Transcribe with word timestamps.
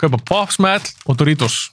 kaupa 0.00 0.20
Pop 0.28 0.52
Smell 0.54 0.84
og 1.06 1.18
Doritos. 1.20 1.66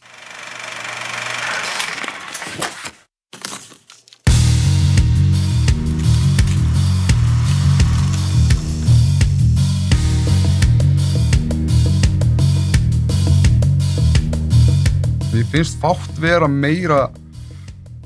Mér 15.33 15.45
finnst 15.49 15.79
fátt 15.81 16.19
vera 16.21 16.47
meira 16.49 17.07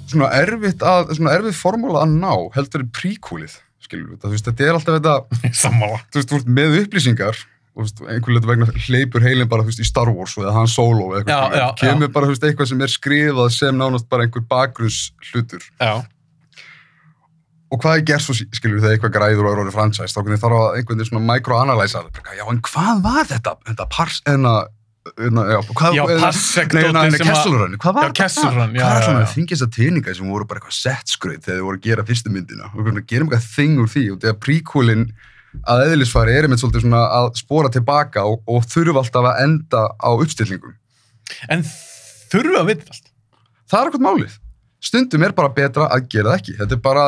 svona 0.08 0.30
erfitt 0.40 0.84
að, 0.88 1.12
svona 1.18 1.34
erfitt 1.36 1.58
formúla 1.60 2.06
að 2.06 2.14
ná 2.22 2.32
heldur 2.56 2.86
en 2.86 2.92
príkúlið, 2.96 3.58
skilur 3.84 4.14
við. 4.14 4.22
Þú 4.24 4.32
veist, 4.32 4.48
þetta 4.48 4.68
er 4.70 4.78
alltaf 4.78 5.00
þetta, 5.00 5.16
Sammála. 5.64 6.00
þú 6.08 6.22
veist, 6.22 6.32
þú 6.32 6.40
ert 6.40 6.52
með 6.60 6.78
upplýsingar 6.86 7.42
einhvern 7.78 8.38
veginn 8.38 8.48
vegna 8.50 8.68
hleypur 8.88 9.22
heilin 9.22 9.50
bara, 9.52 9.64
veist, 9.68 9.80
í 9.80 9.86
Star 9.86 10.10
Wars 10.10 10.34
eða 10.40 10.54
Han 10.56 10.68
Solo 10.72 11.12
eða 11.18 11.28
Já, 11.30 11.38
eitthvað. 11.38 11.58
já, 11.62 11.68
Kemur 11.82 12.12
bara, 12.16 12.26
þú 12.26 12.36
veist, 12.36 12.46
eitthvað 12.50 12.70
sem 12.72 12.82
er 12.82 12.94
skrifað 12.94 13.50
sem 13.54 13.78
nánast 13.78 14.08
bara 14.10 14.24
einhver 14.28 14.46
bakgrunns 14.50 15.12
hlutur. 15.32 15.62
Já, 15.82 16.04
Og 17.68 17.82
hvað 17.84 17.98
er 18.00 18.04
gert 18.08 18.24
svo, 18.24 18.32
skilur 18.56 18.80
þegar 18.80 18.94
eitthvað 18.96 19.12
græður 19.18 19.48
og 19.50 19.52
er 19.52 19.60
orðið 19.66 19.76
franchise, 19.76 20.14
þá 20.16 20.22
þarf 20.40 20.56
að 20.56 20.78
einhvern 20.80 21.02
veginn 21.02 21.10
svona 21.10 21.26
microanalysa 21.34 22.04
það. 22.06 22.30
Já, 22.38 22.44
en 22.54 22.62
hvað 22.64 23.02
var 23.04 23.26
þetta? 23.28 23.54
Þetta 23.68 23.88
pars, 23.92 24.22
enna, 24.32 24.54
já, 25.52 25.58
hvað, 25.74 25.98
Já, 25.98 26.04
eða- 26.08 26.22
Parsec 26.22 26.74
Nei, 26.74 26.84
dótið 26.84 26.90
enna, 26.90 27.02
sem 27.12 27.28
að- 27.28 27.34
Kessel 27.34 27.58
Run, 27.60 27.76
hvað 27.78 27.94
var 27.94 28.04
Já, 28.08 28.12
já, 28.80 28.88
er 28.88 29.02
já, 29.02 29.06
svona 29.08 29.20
já. 29.20 29.28
að 29.68 29.72
teiningar 29.76 30.16
sem 30.16 30.30
voru 30.32 30.46
bara 30.48 30.60
eitthvað 30.62 30.80
settskröð 30.80 31.42
þegar 31.44 31.58
þið 31.60 31.66
voru 31.68 31.78
að 31.78 31.82
gera 31.90 32.04
fyrstu 32.08 32.30
myndina 32.32 32.66
og 32.72 32.86
gerum 33.08 33.28
eitthvað 33.28 33.52
þing 33.58 33.78
úr 33.84 33.88
því 33.92 34.04
og 34.14 34.20
þegar 34.24 34.40
príkúlin 34.48 35.12
að 35.66 35.86
eðlisfari 35.92 36.34
er 36.38 36.48
einmitt 36.48 36.60
svolítið 36.62 36.86
svona 36.86 37.04
að 37.20 37.30
spora 37.40 37.70
tilbaka 37.74 38.26
og, 38.28 38.42
og 38.48 38.66
þurfa 38.70 39.04
alltaf 39.04 39.30
að 39.32 39.44
enda 39.46 39.86
á 39.98 40.10
uppstillingum. 40.14 40.76
en 41.50 41.64
þurfa 42.32 42.60
að 42.62 42.68
vita 42.74 42.92
allt. 42.92 43.08
Það 43.68 43.80
er 43.80 43.90
eitthvað 43.90 44.06
málið. 44.08 44.36
Stundum 44.88 45.24
er 45.26 45.34
bara 45.34 45.50
betra 45.50 45.88
að 45.90 46.04
gera 46.14 46.30
það 46.30 46.38
ekki. 46.38 46.54
Þetta 46.60 46.76
er 46.76 46.82
bara 46.86 47.04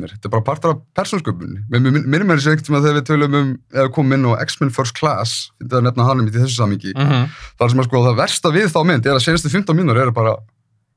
mér. 0.00 0.12
Þetta 0.16 0.26
er 0.26 0.32
bara 0.32 0.42
partur 0.46 0.70
af 0.72 0.78
persónsköpunni. 0.96 1.60
Mér 1.70 1.82
minnir 1.84 2.24
mér 2.24 2.40
þessi 2.40 2.50
einhvern 2.54 2.66
tíma 2.66 2.80
þegar 2.80 2.96
við 2.96 3.04
tölum 3.10 3.34
um, 3.36 3.50
eða 3.74 3.90
komum 3.92 4.12
inn 4.16 4.24
á 4.32 4.40
X-Men 4.46 4.72
First 4.72 4.96
Class, 4.96 5.50
þetta 5.60 5.76
er 5.76 5.82
að 5.82 5.86
nefna 5.90 6.06
hann 6.08 6.22
um 6.22 6.30
í 6.30 6.32
þessu 6.32 6.56
samingi, 6.56 6.94
Mm 6.96 7.06
-hmm. 7.10 7.28
þar 7.60 7.70
sem 7.70 7.80
að 7.80 7.86
sko 7.90 8.02
það 8.06 8.16
versta 8.22 8.48
við 8.56 8.68
þá 8.72 8.80
mynd 8.88 9.06
er 9.06 9.14
að 9.14 9.24
senastu 9.26 9.52
15 9.52 9.76
mínútur 9.76 10.00
eru 10.02 10.12
bara 10.12 10.34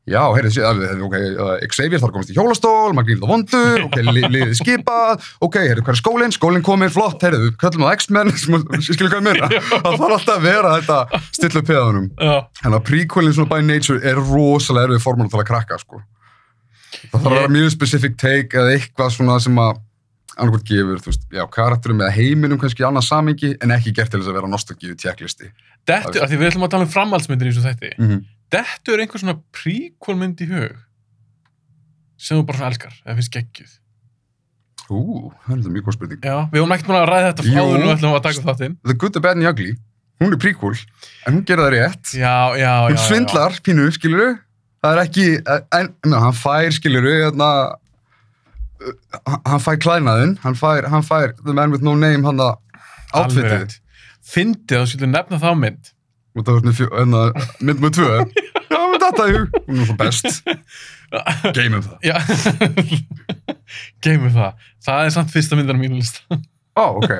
já, 0.06 0.22
heyrðu, 0.36 0.66
ok, 1.08 1.16
Xavier 1.72 2.02
þarf 2.02 2.09
að 2.09 2.16
komast 2.16 2.31
í 2.31 2.36
hjólastól, 2.38 2.94
Magníl 2.98 3.17
það 3.22 3.31
vondur, 3.31 3.86
ok, 3.88 3.98
li, 4.06 4.23
liðið 4.36 4.53
skipað, 4.59 5.30
ok, 5.45 5.58
heyrðu, 5.64 5.86
hvað 5.86 5.95
er 5.95 6.00
skólinn, 6.02 6.36
skólinn 6.36 6.66
kominn, 6.66 6.94
flott, 6.94 7.25
heyrðu, 7.25 7.48
við 7.48 7.56
köllum 7.64 7.88
á 7.88 7.94
X-Men, 7.95 8.33
skilur 8.86 9.14
hvað 9.14 9.22
ég 9.22 9.26
meina, 9.26 9.50
það 9.72 9.98
þarf 10.03 10.17
alltaf 10.20 10.36
að 10.36 10.45
vera 10.45 10.76
þetta 10.78 11.23
stilla 11.31 11.64
upp 11.64 11.72
peðanum, 11.72 12.11
en 12.22 12.78
að 12.78 12.86
prequelin 12.92 13.36
svona 13.38 13.52
by 13.56 13.66
nature 13.66 14.03
er 14.06 14.22
rosalega 14.22 14.92
erfið 14.92 15.03
formúla 15.08 15.33
til 15.33 15.42
að 15.42 15.50
krakka, 15.50 15.81
sko. 15.81 16.03
Það 17.09 17.17
þarf 17.17 17.33
að 17.33 17.39
vera 17.39 17.56
mjög 17.58 17.73
specific 17.73 18.16
take 18.22 18.61
eða 18.61 18.78
eitthvað 18.78 19.17
svona 19.17 19.42
sem 19.44 19.58
að 19.59 19.81
annarkvæmt 20.36 20.67
gefur, 20.67 20.99
þú 20.99 21.11
veist, 21.11 21.26
já, 21.32 21.44
karakterum 21.52 22.02
eða 22.04 22.14
heiminum 22.15 22.60
kannski 22.60 22.83
í 22.83 22.88
annað 22.88 23.05
samingi, 23.08 23.54
en 23.64 23.71
ekki 23.71 23.94
gert 23.95 24.11
til 24.11 24.20
þess 24.20 24.32
að 24.32 24.38
vera 24.39 24.49
nostalgíu 24.52 24.95
tjekklisti. 24.99 25.48
dettu, 25.88 26.20
af 26.20 26.27
því 26.32 26.39
við 26.42 26.49
ætlum 26.49 26.65
að 26.67 26.73
tala 26.73 26.88
um 26.88 26.92
framhaldsmyndir 26.92 27.48
í 27.48 27.54
þessu 27.54 27.64
þætti. 27.70 27.92
Dettu 28.54 28.94
er 28.94 29.04
einhver 29.04 29.22
svona 29.22 29.39
prequel 29.56 30.20
mynd 30.20 30.44
í 30.44 30.50
hug 30.52 30.76
sem 32.26 32.38
þú 32.39 32.45
bara 32.48 32.60
svona 32.60 32.72
elskar, 32.72 32.95
eða 33.04 33.17
finnst 33.20 33.33
geggjuð. 33.33 33.73
Ú, 34.86 35.02
það 35.44 35.52
er 35.52 35.60
þetta 35.60 35.73
mjög 35.73 35.88
góð 35.88 35.95
spurning. 35.98 36.22
Já, 36.23 36.36
við 36.52 36.61
höfum 36.61 36.73
ekkert 36.76 36.89
búin 36.89 37.00
að 37.00 37.08
ræða 37.10 37.30
þetta 37.32 37.45
fáður 37.48 37.86
og 37.86 37.94
ætlum 37.95 38.16
að 38.16 38.23
taka 38.26 38.42
upp 38.42 38.50
þáttinn. 38.50 38.76
The 38.86 38.95
Good, 39.02 39.16
The 39.16 39.23
Bad 39.26 39.38
and 39.38 39.45
the 39.45 39.52
Ugly, 39.52 39.72
hún 40.22 40.36
er 40.36 40.42
prequel, 40.42 40.82
en 41.26 41.38
hún 41.38 41.45
gerir 41.50 41.66
það 41.66 41.73
rétt. 41.76 42.11
Já, 42.14 42.36
já, 42.61 42.73
hún 42.86 42.98
já. 42.98 43.02
svindlar, 43.06 43.58
pínu, 43.66 43.88
skiluru. 43.95 44.28
Það 44.86 44.94
er 44.94 45.02
ekki, 45.02 45.26
en, 45.80 45.89
en 46.06 46.16
hann 46.22 46.38
fær, 46.38 46.70
skiluru, 46.77 47.16
hérna, 47.23 47.50
uh, 48.86 49.39
hann 49.50 49.66
fær 49.66 49.82
klænaðinn, 49.82 50.38
hann 50.45 50.60
fær, 50.60 50.89
hann 50.94 51.06
fær 51.06 51.33
The 51.42 51.58
Man 51.58 51.73
With 51.73 51.86
No 51.86 51.98
Name, 51.98 52.22
hann 52.30 52.45
að 52.45 53.42
rétt. 53.42 53.80
Fyndið 54.26 54.82
þú 54.82 54.92
skilur 54.94 55.12
nefna 55.12 55.42
þá 55.42 55.52
mynd. 55.58 55.92
Og 56.35 56.43
það 56.43 56.57
var 56.57 56.75
fjö, 56.75 56.87
hérna, 56.91 57.21
mynd 57.63 57.83
með 57.83 57.93
tvö. 57.95 58.09
Já, 58.73 58.79
með 58.91 59.03
þetta, 59.05 59.27
jú. 59.31 59.43
Hún 59.69 59.79
er 59.79 59.87
svo 59.87 59.95
best. 59.99 60.41
Geymum 61.55 61.85
það. 61.85 62.09
Geymum 64.03 64.33
það. 64.35 64.67
Það 64.83 65.05
er 65.05 65.15
samt 65.15 65.31
fyrsta 65.31 65.59
myndar 65.59 65.77
á 65.77 65.81
mínu 65.81 65.99
lista. 66.01 66.39
Ó, 66.75 66.99
ok. 66.99 67.13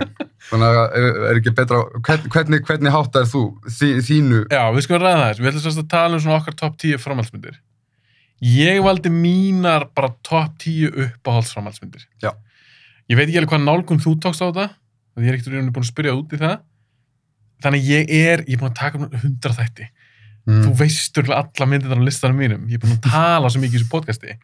Þannig 0.50 0.80
að 0.82 0.98
er, 1.00 1.06
er 1.30 1.40
ekki 1.40 1.54
betra, 1.56 1.80
hvern, 2.04 2.26
hvernig, 2.34 2.66
hvernig 2.68 2.92
hátt 2.92 3.16
er 3.22 3.30
þú 3.32 3.44
þí, 3.70 3.92
þínu? 4.04 4.42
Já, 4.52 4.64
við 4.76 4.88
skulum 4.88 5.06
ræða 5.06 5.22
þess. 5.22 5.40
Við 5.40 5.52
ætlum 5.52 5.64
sérst 5.64 5.84
að 5.86 5.92
tala 5.94 6.18
um 6.18 6.24
svona 6.26 6.40
okkar 6.42 6.58
topp 6.60 6.76
10 6.84 7.00
framhaldsmyndir. 7.06 7.62
Ég 8.44 8.82
valdi 8.84 9.12
mínar 9.14 9.88
bara 9.96 10.12
topp 10.28 10.58
10 10.66 10.92
uppáhaldsframhaldsmyndir. 11.06 12.04
Já. 12.26 12.34
Ég 13.08 13.16
veit 13.16 13.30
ekki 13.30 13.40
alveg 13.40 13.54
hvað 13.54 13.64
nálgun 13.64 14.04
þú 14.04 14.18
tókst 14.26 14.44
á 14.44 14.50
þetta. 14.50 14.68
því 15.16 15.24
Ég 15.24 15.32
er 15.32 15.38
ekkert 15.38 15.54
rauninni 15.54 15.76
búin 15.78 15.88
að 15.88 15.94
spyrja 15.94 16.18
út 16.20 16.36
í 16.36 16.42
það. 16.42 16.58
Þannig 17.64 17.88
ég 17.88 18.12
er, 18.12 18.44
ég 18.46 18.58
er 18.58 18.62
búin 18.62 18.72
að 18.72 18.80
taka 18.80 19.00
um 19.00 19.08
100 19.10 19.56
þætti. 19.60 19.88
Mm. 20.46 20.64
Þú 20.66 20.74
veist 20.82 21.18
örgulega 21.18 21.42
alla 21.42 21.70
myndir 21.72 21.96
á 21.96 22.06
listanum 22.06 22.42
mínum. 22.42 22.66
Ég 22.70 22.78
er 22.78 22.84
búin 22.84 22.98
að 22.98 23.08
tala 23.08 23.50
svo 23.50 23.62
mikið 23.64 23.78
í 23.78 23.82
þessu 23.82 23.92
podcasti. 23.92 24.36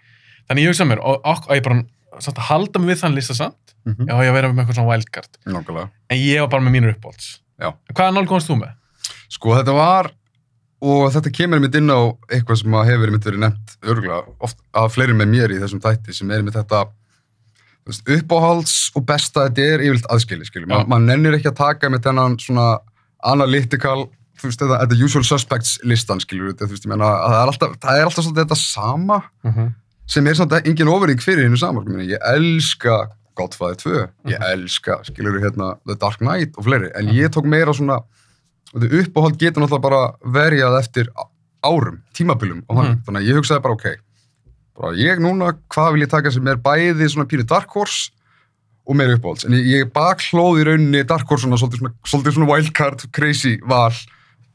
Þannig 0.47 0.65
ég 0.65 0.73
hugsa 0.73 0.87
mér, 0.89 1.03
og, 1.03 1.19
og, 1.21 1.43
og 1.47 1.57
ég 1.57 1.65
bara 1.65 2.21
samt 2.23 2.39
að 2.41 2.47
halda 2.49 2.81
mig 2.81 2.93
við 2.93 3.03
þann 3.03 3.17
lista 3.17 3.35
samt. 3.37 3.75
Mm 3.85 3.93
-hmm. 3.93 4.07
Já, 4.09 4.13
ég 4.25 4.31
að 4.31 4.37
vera 4.37 4.51
með 4.51 4.63
eitthvað 4.63 4.79
svona 4.79 4.91
wildcard. 4.91 5.37
Nákvæmlega. 5.45 5.89
En 6.09 6.17
ég 6.17 6.41
var 6.41 6.49
bara 6.49 6.63
með 6.63 6.75
mínur. 6.77 6.95
Já. 7.61 7.69
Hvaða 7.93 8.11
nálgun 8.15 8.37
varst 8.37 8.49
þú 8.49 8.57
með? 8.61 8.73
Sko 9.29 9.55
þetta 9.55 9.73
var, 9.77 10.11
og 10.81 11.11
þetta 11.13 11.31
kemur 11.31 11.59
einmitt 11.59 11.77
inn 11.77 11.93
á 11.93 12.01
eitthvað 12.31 12.61
sem 12.61 12.73
að 12.73 12.89
hefur 12.89 13.11
einmitt 13.11 13.27
verið 13.27 13.43
nefnt 13.45 13.75
örgulega, 13.85 14.23
oft 14.39 14.57
af 14.73 14.95
fleiri 14.95 15.13
með 15.13 15.27
mér 15.35 15.53
í 15.53 15.59
þessum 15.61 15.81
þætti 15.83 16.13
sem 16.13 16.31
er 16.31 16.41
einmitt 16.41 16.57
þetta 16.57 16.87
uppáhalds 17.89 18.91
og 18.95 19.05
besta 19.05 19.47
þetta 19.47 19.61
er 19.61 19.83
yfirleitt 19.85 20.09
aðskili, 20.13 20.45
skiljum. 20.45 20.69
Já. 20.69 20.81
Ma, 20.81 20.95
man 20.95 21.05
nennir 21.09 21.37
ekki 21.37 21.51
að 21.51 21.59
taka 21.61 21.89
með 21.89 22.05
þennan 22.07 22.37
svona 22.41 22.67
analytical, 23.23 24.07
þú 24.39 24.49
veist, 24.49 24.59
þetta, 24.61 24.77
þetta 24.85 25.05
usual 25.05 25.23
suspects 25.27 25.77
listan, 25.83 26.19
skiljum, 26.23 26.53
þú 26.57 26.67
veist, 26.71 26.85
ég 26.85 26.89
meina, 26.93 27.05
að 27.05 27.31
það 27.33 27.41
er 27.43 27.51
alltaf, 27.53 27.75
það 27.83 27.97
er 28.01 28.05
alltaf 28.09 28.25
svolítið 28.25 28.43
þetta 28.45 28.57
sama 28.61 29.21
Uh 29.43 29.51
-huh. 29.57 29.73
sem 30.07 30.27
er 30.27 30.33
svona 30.35 30.61
engin 30.65 30.87
ofurring 30.87 31.19
fyrir 31.21 31.43
hennu 31.43 31.57
saman, 31.57 31.85
ég, 31.85 32.09
ég 32.11 32.19
elska 32.35 33.07
Godfather 33.35 33.75
2, 33.75 34.07
ég 34.25 34.39
Mhm. 34.39 34.43
elska, 34.43 34.99
skiljur 35.03 35.39
hérna, 35.41 35.77
The 35.87 35.95
Dark 35.95 36.17
Knight 36.17 36.57
og 36.57 36.63
fleiri, 36.65 36.89
en 36.95 37.07
ég 37.07 37.29
tók 37.29 37.45
meira 37.45 37.73
svona, 37.73 37.99
þetta 38.73 39.03
uppáhald 39.05 39.37
getur 39.37 39.61
náttúrulega 39.63 39.81
bara 39.81 40.11
verjað 40.25 40.79
eftir 40.79 41.07
árum, 41.63 42.01
tímabilum 42.13 42.63
og 42.69 42.77
þannig, 42.77 42.95
Mhm. 42.97 43.03
þannig 43.05 43.21
að 43.21 43.27
ég 43.29 43.35
hugsaði 43.37 43.61
bara, 43.61 43.73
ok, 43.73 43.85
bara 44.81 44.93
ég 44.95 45.19
núna, 45.19 45.53
hvað 45.69 45.91
vil 45.93 46.01
ég 46.01 46.09
taka 46.09 46.31
sem 46.31 46.47
er 46.47 46.55
bæði 46.57 47.07
svona 47.09 47.25
pínu 47.27 47.43
Dark 47.47 47.69
Horse 47.69 48.11
og 48.87 48.97
meira 48.97 49.17
uppáhalds, 49.17 49.45
en 49.47 49.57
ég, 49.57 49.67
ég 49.75 49.91
bakhlóð 49.93 50.61
í 50.61 50.65
rauninni 50.71 51.03
Dark 51.07 51.29
Horse 51.29 51.45
svona, 51.45 51.59
svolítið 51.61 51.83
svona, 51.83 51.93
svolítið 52.13 52.37
svona 52.37 52.49
wildcard, 52.53 53.05
crazy 53.15 53.57
val, 53.69 53.91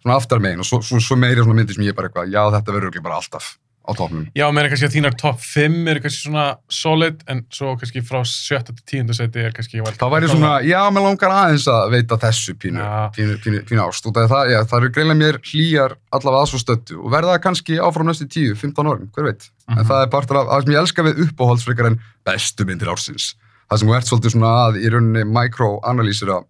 svona 0.03 0.19
aftar 0.19 0.43
megin 0.43 0.65
og 0.65 0.69
svo, 0.69 0.83
svo, 0.85 0.99
svo 1.03 1.19
meira 1.21 1.45
svona 1.47 1.61
myndir 1.61 1.79
sem 1.79 1.87
ég 1.87 1.97
bara 1.97 2.11
eitthvað, 2.11 2.35
já 2.35 2.43
þetta 2.59 2.75
verður 2.75 2.91
örugglega 2.91 3.07
bara 3.07 3.21
alltaf 3.23 3.55
á 3.87 3.95
topnum. 3.95 4.27
Já, 4.35 4.47
meina 4.51 4.67
kannski 4.67 4.89
að 4.89 4.95
þínar 4.97 5.15
topp 5.21 5.39
5 5.47 5.77
eru 5.93 6.01
kannski 6.03 6.27
svona 6.27 6.47
solid, 6.73 7.21
en 7.31 7.45
svo 7.55 7.77
kannski 7.79 8.03
frá 8.03 8.19
7. 8.27 8.59
til 8.67 9.05
10. 9.07 9.15
seti 9.15 9.45
er 9.47 9.55
kannski 9.55 9.79
wildcard. 9.79 10.01
Það 10.01 10.15
væri 10.17 10.31
svona, 10.33 10.53
já, 10.67 10.81
mér 10.91 11.07
langar 11.07 11.35
aðeins 11.37 11.69
að 11.71 11.95
veita 11.95 12.19
þessu 12.27 12.57
pínu, 12.59 12.83
Já. 12.83 12.97
pínu, 13.15 13.39
pínu, 13.45 13.63
pínu 13.69 13.85
ást. 13.87 14.11
Af 14.11 14.31
það, 14.35 14.51
já, 14.51 14.59
það 14.67 14.79
eru 14.81 14.93
greinlega 14.97 15.21
mér 15.23 15.39
hlýjar 15.39 15.97
allavega 16.19 16.43
að 16.43 16.51
svo 16.51 16.63
stöttu 16.65 16.99
og 16.99 17.15
verða 17.15 17.39
kannski 17.47 17.79
áfram 17.79 18.11
næstu 18.11 18.27
10, 18.27 18.59
15 18.59 18.91
árum, 18.91 19.09
hver 19.15 19.31
veit. 19.31 19.51
Mhm. 19.71 19.79
En 19.79 19.91
það 19.93 20.03
er 20.03 20.13
partur 20.17 20.41
af, 20.43 20.51
það 20.51 20.65
sem 20.67 20.75
ég 20.75 20.83
elska 20.83 21.07
við 21.07 21.23
uppáhaldsfrekar 21.29 21.93
en 21.93 22.01
bestu 22.27 22.67
myndir 22.67 22.91
ársins. 22.91 23.35
Það 23.67 23.81
sem 23.83 23.95
ert 23.97 24.11
svolítið 24.11 24.35
svona 24.37 24.53
að 24.67 24.79
í 24.79 24.91
rauninni 24.93 25.25
micro-analýsira 25.27 26.41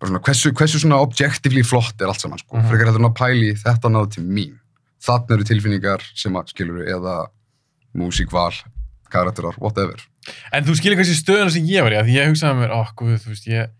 bara 0.00 0.10
svona 0.10 0.22
hversu, 0.26 0.52
hversu 0.56 0.80
svona 0.82 1.00
objectively 1.04 1.62
flott 1.66 2.00
er 2.00 2.10
allt 2.10 2.22
saman, 2.24 2.40
sko. 2.40 2.56
Mhm. 2.56 2.68
Frekar 2.70 2.90
heldur 2.90 3.04
en 3.04 3.10
að 3.10 3.18
pæli 3.20 3.50
þetta 3.60 3.92
náðu 3.92 4.12
til 4.16 4.24
mín. 4.24 4.54
Þannig 5.00 5.34
eru 5.36 5.48
tilfinningar 5.48 6.06
sem 6.14 6.32
að, 6.36 6.52
skilur 6.52 6.84
eða 6.88 7.16
músíkval, 7.96 8.54
karakterar, 9.10 9.56
whatever. 9.58 10.00
En 10.52 10.64
þú 10.64 10.76
skilir 10.76 10.98
kannski 10.98 11.16
stöðuna 11.16 11.52
sem 11.52 11.64
ég 11.66 11.82
var 11.82 11.92
í, 11.92 12.00
að 12.00 12.12
ég 12.12 12.28
hugsaði 12.28 12.58
mér, 12.60 12.74
ó, 12.76 12.84
guð, 12.96 13.16
þú 13.22 13.32
veist, 13.32 13.46
ég, 13.48 13.70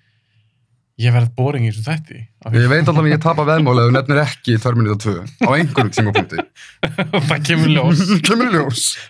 Ég 1.00 1.15
verð 1.15 1.31
boring 1.33 1.65
í 1.65 1.71
þessu 1.71 1.87
þætti. 1.87 2.19
Ég 2.53 2.67
veit 2.69 2.83
alltaf 2.83 2.99
að 3.00 3.06
ég 3.09 3.21
tapa 3.25 3.44
veðmáli 3.49 3.81
ef 3.81 3.88
þú 3.88 3.93
nefnir 3.94 4.19
ekki 4.21 4.56
Terminator 4.61 5.15
2 5.41 5.47
á 5.49 5.50
einhverjum 5.56 5.93
tímapunkti. 5.97 6.43
það 7.31 7.47
kemur 7.47 7.73
ljós. 7.76 8.03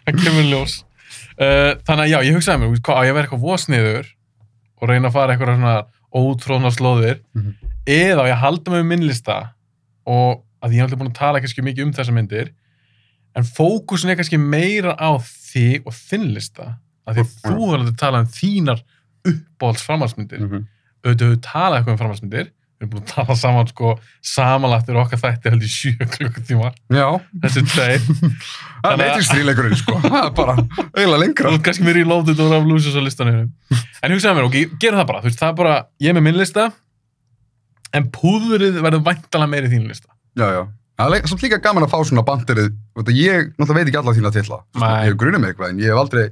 Það 0.06 0.20
kemur 0.23 0.46
ljós. 0.46 0.76
Uh, 1.40 1.72
þannig 1.88 2.04
að 2.04 2.10
já, 2.12 2.19
ég 2.28 2.34
hugsaði 2.37 2.60
mér, 2.60 2.81
hvað, 2.84 2.96
á 3.00 3.02
ég 3.06 3.10
að 3.10 3.16
vera 3.16 3.25
eitthvað 3.26 3.44
vosniður 3.46 4.08
og 4.81 4.88
reyna 4.90 5.08
að 5.08 5.14
fara 5.14 5.32
eitthvað 5.34 5.54
svona 5.56 5.76
ótróðna 6.20 6.70
slóðir 6.75 7.20
Mhm. 7.34 7.54
eða 7.87 8.20
á 8.20 8.28
ég 8.28 8.34
að 8.34 8.42
halda 8.44 8.70
mig 8.75 8.81
um 8.84 8.88
minnlista 8.92 9.37
og 10.06 10.42
að 10.62 10.72
ég 10.75 10.78
er 10.78 10.84
alltaf 10.84 10.98
búin 11.00 11.08
að 11.12 11.20
tala 11.20 11.40
kannski 11.40 11.62
mikið 11.64 11.87
um 11.87 11.92
þessa 11.96 12.12
myndir 12.12 12.50
en 13.37 13.44
fókusin 13.46 14.10
er 14.10 14.16
kannski 14.20 14.37
meira 14.42 14.92
á 15.00 15.16
þig 15.22 15.87
og 15.87 15.92
þinn 15.96 16.34
lista 16.34 16.76
af 17.06 17.16
því 17.16 17.22
að 17.25 17.32
þú 17.46 17.56
hefur 17.56 17.78
alltaf 17.78 17.96
talað 17.96 18.20
um 18.20 18.32
þínar 18.37 18.82
uppáhalds 19.31 19.87
framhaldsmyndir 19.88 20.40
Mhm. 20.44 20.66
auðvitað 21.04 21.25
hefur 21.31 21.40
talað 21.40 21.78
eitthvað 21.81 21.92
um 21.96 22.00
framhaldsmyndir 22.02 22.50
við 22.81 22.87
erum 22.87 22.93
búin 22.94 23.03
að 23.05 23.11
tala 23.12 23.35
saman 23.37 23.69
sko 23.69 23.91
samanlagtir 24.25 24.97
okkar 24.97 25.21
þætti 25.21 25.50
held 25.53 25.65
í 25.67 25.69
sjö 25.69 26.06
klukkutíma 26.15 26.71
Já, 26.97 27.09
þessi 27.43 27.62
tveir 27.69 28.00
það 28.82 28.91
er 28.94 29.00
meitringsstríleikurinn, 29.03 29.77
sko. 29.77 29.97
Það 30.06 30.17
er 30.23 30.31
bara 30.38 30.55
eiginlega 30.97 31.21
lengra. 31.21 31.50
Þú 31.50 31.59
ert 31.59 31.67
kannski 31.67 31.85
verið 31.85 32.06
í 32.06 32.09
Loaded 32.09 32.41
og 32.41 32.49
Revolutions 32.55 32.97
á 32.97 33.03
listanum. 33.05 33.43
En 34.00 34.15
hugsaðu 34.15 34.38
mér, 34.38 34.49
ok, 34.49 34.56
gerum 34.81 35.00
það 35.03 35.09
bara. 35.11 35.21
Þú 35.21 35.29
veist, 35.29 35.41
það 35.43 35.53
er 35.53 35.59
bara, 35.61 35.75
ég 36.00 36.09
er 36.09 36.17
með 36.17 36.25
minn 36.27 36.41
lista, 36.41 36.65
en 37.97 38.09
púðurið 38.17 38.81
verður 38.81 39.05
væntalega 39.11 39.53
meiri 39.53 39.73
þín 39.75 39.85
lista. 39.91 40.09
Já, 40.41 40.47
já. 40.56 40.62
Það 41.00 41.17
er 41.17 41.29
samt 41.33 41.44
líka 41.44 41.61
gaman 41.65 41.85
að 41.85 41.93
fá 41.93 41.99
svona 42.09 42.25
bandirið. 42.25 42.73
Þú 42.97 43.00
Ég 43.17 43.53
náttúrulega 43.56 43.79
veit 43.79 43.88
ekki 43.91 44.00
alla 44.00 44.17
þína. 44.17 44.33
Þú 44.33 44.41
veist, 44.41 44.56
Nei. 44.81 44.97
Ég 45.05 45.12
með 45.44 45.53
eitthvað, 45.53 45.69
en 45.73 45.81
ég 45.81 45.88
hef 45.93 46.00
aldrei, 46.00 46.26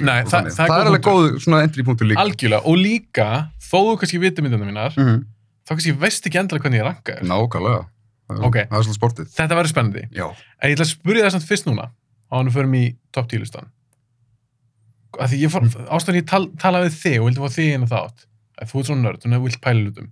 Nei, 0.00 0.22
Og 0.22 0.28
það- 0.30 0.50
það 0.56 0.78
er 0.80 0.86
alveg 0.88 1.02
góð 1.04 1.38
svona 1.44 1.62
entry 1.62 1.82
punktur 1.84 2.06
líka. 2.08 2.20
Algjörlega, 2.22 2.62
og 2.64 2.76
líka, 2.78 3.50
þó 3.60 3.78
þú 3.92 3.98
kannski 4.00 4.20
viti 4.20 4.42
myndina 4.42 4.64
mínar, 4.64 4.96
Mhm. 4.96 5.24
þá 5.66 5.70
kannski 5.76 5.92
veist 5.98 6.24
ekki 6.26 6.38
endilega 6.40 6.62
hvernig 6.64 6.80
ég 6.80 6.84
ranka 6.84 7.12
þér. 7.12 7.22
Nákvæmlega. 7.28 7.86
Það 8.28 8.38
er- 8.38 8.44
Ok. 8.46 8.54
Það 8.54 8.78
er 8.78 8.82
svolítið 8.82 8.98
sportið. 8.98 9.26
Þetta 9.36 9.56
verður 9.58 9.72
spennandi. 9.72 10.08
Já. 10.12 10.34
En 10.62 10.70
ég 10.70 10.76
ætla 10.76 10.86
að 10.86 10.94
spyrja 10.96 11.24
það 11.26 11.30
samt 11.32 11.48
fyrst 11.50 11.66
núna, 11.66 11.84
á 12.32 12.34
hann 12.36 12.50
förum 12.50 12.74
í 12.74 12.96
top 13.12 13.28
10 13.28 13.38
listan. 13.40 13.66
Af 15.20 15.30
því 15.30 15.42
ég 15.44 15.50
fór, 15.52 15.68
ástæðan 15.92 16.16
ég 16.22 16.26
tal, 16.26 16.46
talaði 16.56 16.88
við 16.88 16.96
þig 17.02 17.20
og 17.20 17.26
vildi 17.28 17.42
fá 17.42 17.50
þig 17.52 17.74
inn 17.74 17.84
á 17.84 17.88
þátt, 17.92 18.24
að 18.62 18.70
þú 18.70 18.78
ert 18.80 18.86
svona 18.88 19.02
nörd, 19.04 19.20
þú 19.22 19.42
vilt 19.44 19.60
pæla 19.60 19.84
hlutum. 19.84 20.08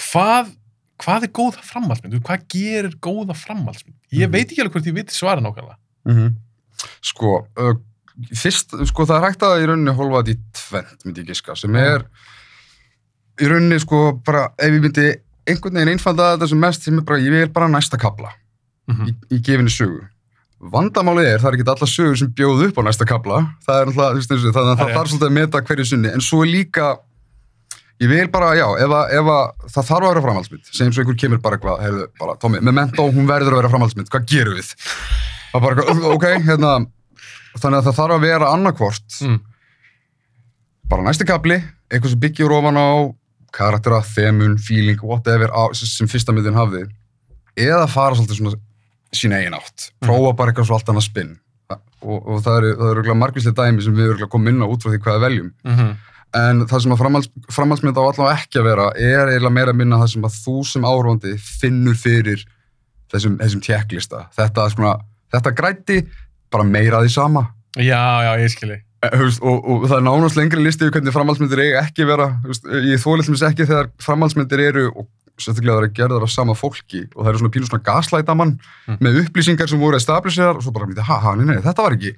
Hvað, 0.00 0.56
hvað 1.02 1.22
er 1.26 1.28
góða 1.28 1.60
framhaldsmynd? 1.60 2.20
Hvað 2.24 2.46
gerir 2.48 2.94
góða 3.04 3.36
framhaldsmynd? 3.36 3.98
Ég 4.12 4.26
Mhm. 4.28 4.32
veit 4.32 4.48
ekki 4.48 4.62
alveg 4.62 4.72
hvort 4.72 4.86
ég 4.88 4.94
viti 4.94 5.12
svara 5.12 5.40
nákvæmlega. 5.44 5.76
Mhm. 6.08 6.36
Sko, 7.02 7.46
uh, 7.58 7.74
fyrst, 8.42 8.76
sko, 8.90 9.06
það 9.08 9.18
er 9.18 9.26
hægt 9.28 9.44
að 9.46 9.62
í 9.62 9.66
rauninni 9.70 9.96
hólfa 9.96 10.22
þetta 10.22 10.34
í 10.34 10.60
tvent, 10.60 11.04
myndi 11.06 11.24
ég 11.24 11.32
giska, 11.32 11.56
sem 11.58 11.76
er 11.80 12.06
í 13.40 13.50
rauninni, 13.50 13.80
sko, 13.82 14.04
bara, 14.26 14.48
ef 14.58 14.72
ég 14.72 14.84
myndi 14.84 15.08
einhvern 15.48 15.78
veginn 15.80 15.92
einfalda 15.96 16.34
þetta 16.36 16.48
sem 16.52 16.60
mest, 16.62 16.86
sem 16.86 16.98
er 17.00 17.06
bara, 17.08 17.22
ég 17.22 17.34
vil 17.34 17.52
bara 17.54 17.70
næsta 17.72 18.00
kapla 18.00 18.34
Mm 18.90 19.06
í, 19.06 19.12
í 19.30 19.36
gefinni 19.38 19.70
sögu. 19.70 20.00
Vandamálið 20.72 21.28
er, 21.28 21.40
það 21.42 21.48
er 21.48 21.56
ekki 21.56 21.70
alla 21.70 21.86
sögur 21.86 22.16
sem 22.18 22.30
bjóð 22.34 22.64
upp 22.66 22.78
á 22.78 22.82
næsta 22.86 23.06
kapla, 23.06 23.36
það 23.66 23.80
er 23.80 23.90
alltaf, 23.90 24.10
þú 24.10 24.18
veist, 24.18 24.32
þannig 24.56 24.72
að 24.72 24.80
Það 24.80 24.92
þarf 24.96 25.10
svolítið 25.12 25.26
að 25.28 25.36
meta 25.36 25.62
hverju 25.68 25.86
sunni, 25.86 26.10
en 26.10 26.22
svo 26.22 26.40
er 26.42 26.50
líka, 26.50 26.88
ég 28.02 28.10
vil 28.10 28.28
bara, 28.34 28.48
já, 28.58 28.66
ef 28.82 28.94
að, 28.98 29.14
ef 29.18 29.30
að 29.36 29.70
það 29.76 29.88
þarf 29.90 30.02
að 30.02 30.08
vera 30.08 30.24
framhaldsmynd, 30.26 30.64
segjum 30.70 30.92
svo 30.96 31.04
einhver 31.04 31.18
kemur 31.22 31.42
bara 31.46 31.58
eitthvað, 31.58 31.82
heyrðu, 31.86 32.08
bara, 32.18 32.36
Tómi, 32.42 32.62
Memento, 32.70 33.06
hún 33.14 33.30
verður 33.30 33.54
að 33.56 33.62
vera 33.62 33.72
framhaldsmynd, 33.76 34.10
hvað 34.12 34.28
gerum 34.34 34.58
við? 34.58 34.72
Það 35.52 35.58
er 35.60 35.66
bara, 35.68 35.96
ok, 36.16 36.26
hérna, 36.46 36.72
þannig 37.58 37.78
að 37.80 37.88
það 37.88 37.98
þarf 38.00 38.16
að 38.16 38.26
vera 38.26 38.52
annarkvort, 38.54 39.18
Mm. 39.22 39.40
bara 40.88 41.02
næsti 41.06 41.26
kapli, 41.28 41.58
eitthvað 41.90 42.10
sem 42.14 42.20
byggjur 42.20 42.52
ofan 42.58 42.76
á 42.80 42.90
karaktera, 43.52 44.00
þemun, 44.02 44.58
feeling, 44.60 45.00
whatever, 45.04 45.48
á, 45.52 45.72
sem 45.76 46.08
fyrsta 46.08 46.32
myndin 46.32 46.56
hafði, 46.56 46.86
eða 47.56 47.88
fara 47.88 48.16
svolítið 48.16 48.38
svona 48.40 48.60
sína 49.12 49.40
eigin 49.42 49.56
átt, 49.58 49.90
prófa 50.00 50.32
bara 50.36 50.52
eitthvað 50.52 50.70
svo 50.70 50.78
allt 50.78 50.88
annað 50.88 51.08
spinn. 51.08 51.34
Og, 52.02 52.16
og 52.26 52.40
það 52.42 52.56
eru, 52.58 52.70
örugglega 52.88 53.14
margvíslega 53.20 53.66
dæmi 53.68 53.84
sem 53.84 53.94
við 53.94 54.14
erum 54.16 54.28
komum 54.32 54.48
inn 54.50 54.64
á 54.64 54.66
út 54.66 54.82
frá 54.82 54.90
því 54.90 54.98
hvað 55.04 55.18
við 55.18 55.26
veljum. 55.26 55.52
-hmm. 55.64 55.92
En 56.34 56.62
það 56.66 56.80
sem 56.82 56.92
að 56.92 56.98
framhalds, 56.98 57.28
framhaldsmynd 57.52 57.96
á 58.00 58.02
allavega 58.02 58.36
ekki 58.40 58.58
að 58.58 58.64
vera 58.64 58.86
er 58.96 59.28
eiginlega 59.28 59.52
meira 59.52 59.70
að 59.70 59.76
minna 59.76 59.98
það 60.00 60.10
sem 60.12 60.24
að 60.24 60.36
þú 60.44 60.54
sem 60.66 60.82
áhróndi 60.88 61.32
finnur 61.38 61.94
fyrir 61.94 62.44
þessum, 63.12 63.36
þessum 63.38 63.60
tjekklista. 63.60 64.26
Þetta, 64.32 64.64
svona, 64.72 64.94
þetta 65.30 65.52
græti 65.54 65.98
bara 66.52 66.64
meira 66.68 67.00
því 67.04 67.12
sama. 67.14 67.46
Já, 67.78 68.02
já, 68.26 68.32
ég 68.42 68.52
skilji. 68.52 68.78
Eh, 69.02 69.10
þú 69.16 69.24
Veist, 69.26 69.42
og, 69.42 69.64
og 69.66 69.88
það 69.90 69.96
er 69.98 70.04
nánast 70.06 70.36
lengri 70.38 70.62
listi 70.62 70.84
yfir 70.86 70.94
hvernig 70.98 71.14
framhaldsmyndir 71.16 71.62
eiga 71.64 71.80
ekki 71.86 72.06
vera 72.06 72.28
þú 72.44 72.52
veist, 72.52 72.68
ég 72.92 73.02
þólið 73.02 73.28
til 73.30 73.48
ekki 73.48 73.66
þegar 73.66 73.88
framhaldsmyndir 74.04 74.62
eru 74.68 74.84
og 74.92 75.08
sérstaklega 75.40 75.74
það 75.74 75.82
eru 75.82 75.94
gerðar 75.96 76.26
af 76.26 76.30
sama 76.30 76.54
fólki 76.54 77.00
og 77.16 77.24
það 77.24 77.30
eru 77.32 77.40
svona 77.40 77.54
pínu 77.56 77.66
svona 77.70 77.86
gaslæta 77.88 78.36
mann 78.38 78.52
Mm. 78.86 78.98
með 79.00 79.18
upplýsingar 79.24 79.68
sem 79.70 79.78
voru 79.80 79.96
establisherar 79.96 80.56
og 80.58 80.62
svo 80.62 80.72
bara 80.74 80.86
ha, 81.08 81.18
ha, 81.22 81.34
nei, 81.38 81.44
nei, 81.48 81.60
þetta 81.62 81.82
var 81.86 81.94
ekki. 81.96 82.12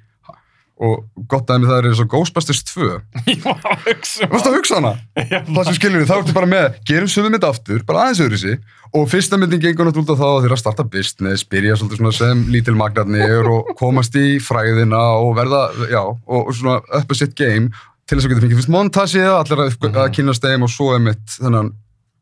Og 0.75 1.05
gott 1.31 1.45
dæmi 1.47 1.69
það 1.69 1.77
er 1.77 1.85
eins 1.87 1.99
og 2.03 2.09
Ghostbusters 2.11 2.63
2 2.67 2.87
Ég 3.31 3.43
var 3.45 3.61
að 3.63 3.85
hugsa. 3.87 4.25
Þú 4.27 4.33
veist 4.33 4.49
að 4.49 4.55
hugsa 4.57 4.79
hana? 4.81 4.91
Það 5.55 5.69
sem 5.69 5.77
skilur 5.77 6.01
við, 6.01 6.09
þá 6.09 6.15
ertu 6.17 6.33
bara 6.35 6.49
með, 6.51 6.65
gerum 6.89 7.07
sömu 7.13 7.31
mynd 7.31 7.47
aftur, 7.47 7.85
bara 7.87 8.01
aðeins 8.03 8.23
öðru 8.25 8.39
sig 8.41 8.59
og 8.95 9.07
fyrsta 9.11 9.39
myndin 9.39 9.59
gengur 9.63 9.87
náttúrulega 9.87 10.19
þá 10.19 10.27
að 10.27 10.41
þeirra 10.45 10.57
starta 10.59 10.83
business, 10.91 11.45
byrja 11.51 11.77
svolítið 11.79 11.99
svona 12.01 12.13
sem 12.15 12.43
lítil 12.51 12.75
magnarnir 12.79 13.47
og 13.51 13.71
komast 13.79 14.15
í 14.19 14.37
fræðina 14.43 14.99
og 15.23 15.33
verða, 15.39 15.63
já, 15.91 16.01
og, 16.03 16.51
svona 16.55 16.77
up 16.83 17.11
a 17.11 17.17
sit 17.17 17.35
game 17.39 17.71
til 18.07 18.19
þess 18.19 18.27
að 18.27 18.35
geta 18.35 18.43
fengið 18.45 18.59
fyrst 18.61 18.71
montasið, 18.75 19.27
allir 19.31 19.63
að, 19.65 19.75
Mhm. 19.81 19.97
að 20.03 20.11
kynast 20.19 20.43
þeim 20.45 20.63
og 20.67 20.71
svo 20.75 20.91
er 20.95 21.01
mitt 21.07 21.25
þennan, 21.39 21.71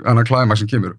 þennan 0.01 0.29
klæmak 0.29 0.57
sem 0.61 0.69
kemur. 0.71 0.95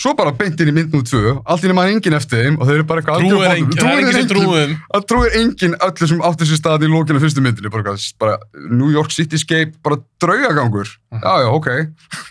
Svo 0.00 0.14
bara 0.16 0.32
beint 0.32 0.60
inn 0.64 0.70
í 0.70 0.72
mynd 0.72 0.94
nú 0.96 1.02
tvö, 1.04 1.34
allt 1.44 1.64
í 1.64 1.68
nema 1.68 1.82
enginn 1.92 2.14
eftir 2.16 2.38
þeim 2.46 2.54
og 2.56 2.64
þeir 2.68 2.78
eru 2.78 2.84
bara 2.88 3.02
eitthvað 3.02 3.18
Trúir 3.20 3.32
algjör 3.34 3.44
á 3.44 3.52
enginn, 3.52 3.68
botninum. 3.68 3.84
það 3.84 3.90
er 3.90 4.00
Trúir 4.00 4.00
enginn 4.00 4.14
sem 4.16 4.22
enginn. 4.22 4.30
trúum. 4.32 4.76
Það 4.94 5.04
trúir 5.12 5.34
enginn 5.40 5.74
öllu 5.88 6.08
sem 6.08 6.22
átti 6.30 6.48
sér 6.48 6.60
stað 6.62 6.84
í 6.86 6.88
lókinu 6.88 7.20
fyrstu 7.20 7.42
myndinni, 7.44 7.70
bara, 7.74 7.96
bara 8.18 8.38
New 8.70 8.88
York 8.94 9.10
Cityscape, 9.12 9.72
bara 9.84 9.98
draugagangur. 10.24 10.88
Mhm. 11.12 11.20
Já, 11.20 11.32
já, 11.44 11.48
ok, 11.52 11.68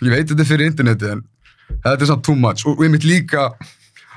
ég 0.02 0.10
veit 0.16 0.26
þetta 0.32 0.48
fyrir 0.50 0.66
interneti 0.66 1.12
en 1.12 1.22
þetta 1.84 2.00
er 2.02 2.10
samt 2.10 2.24
too 2.26 2.34
much. 2.34 2.66
Og 2.66 2.82
ég 2.82 2.90
mitt 2.90 3.06
líka, 3.06 3.52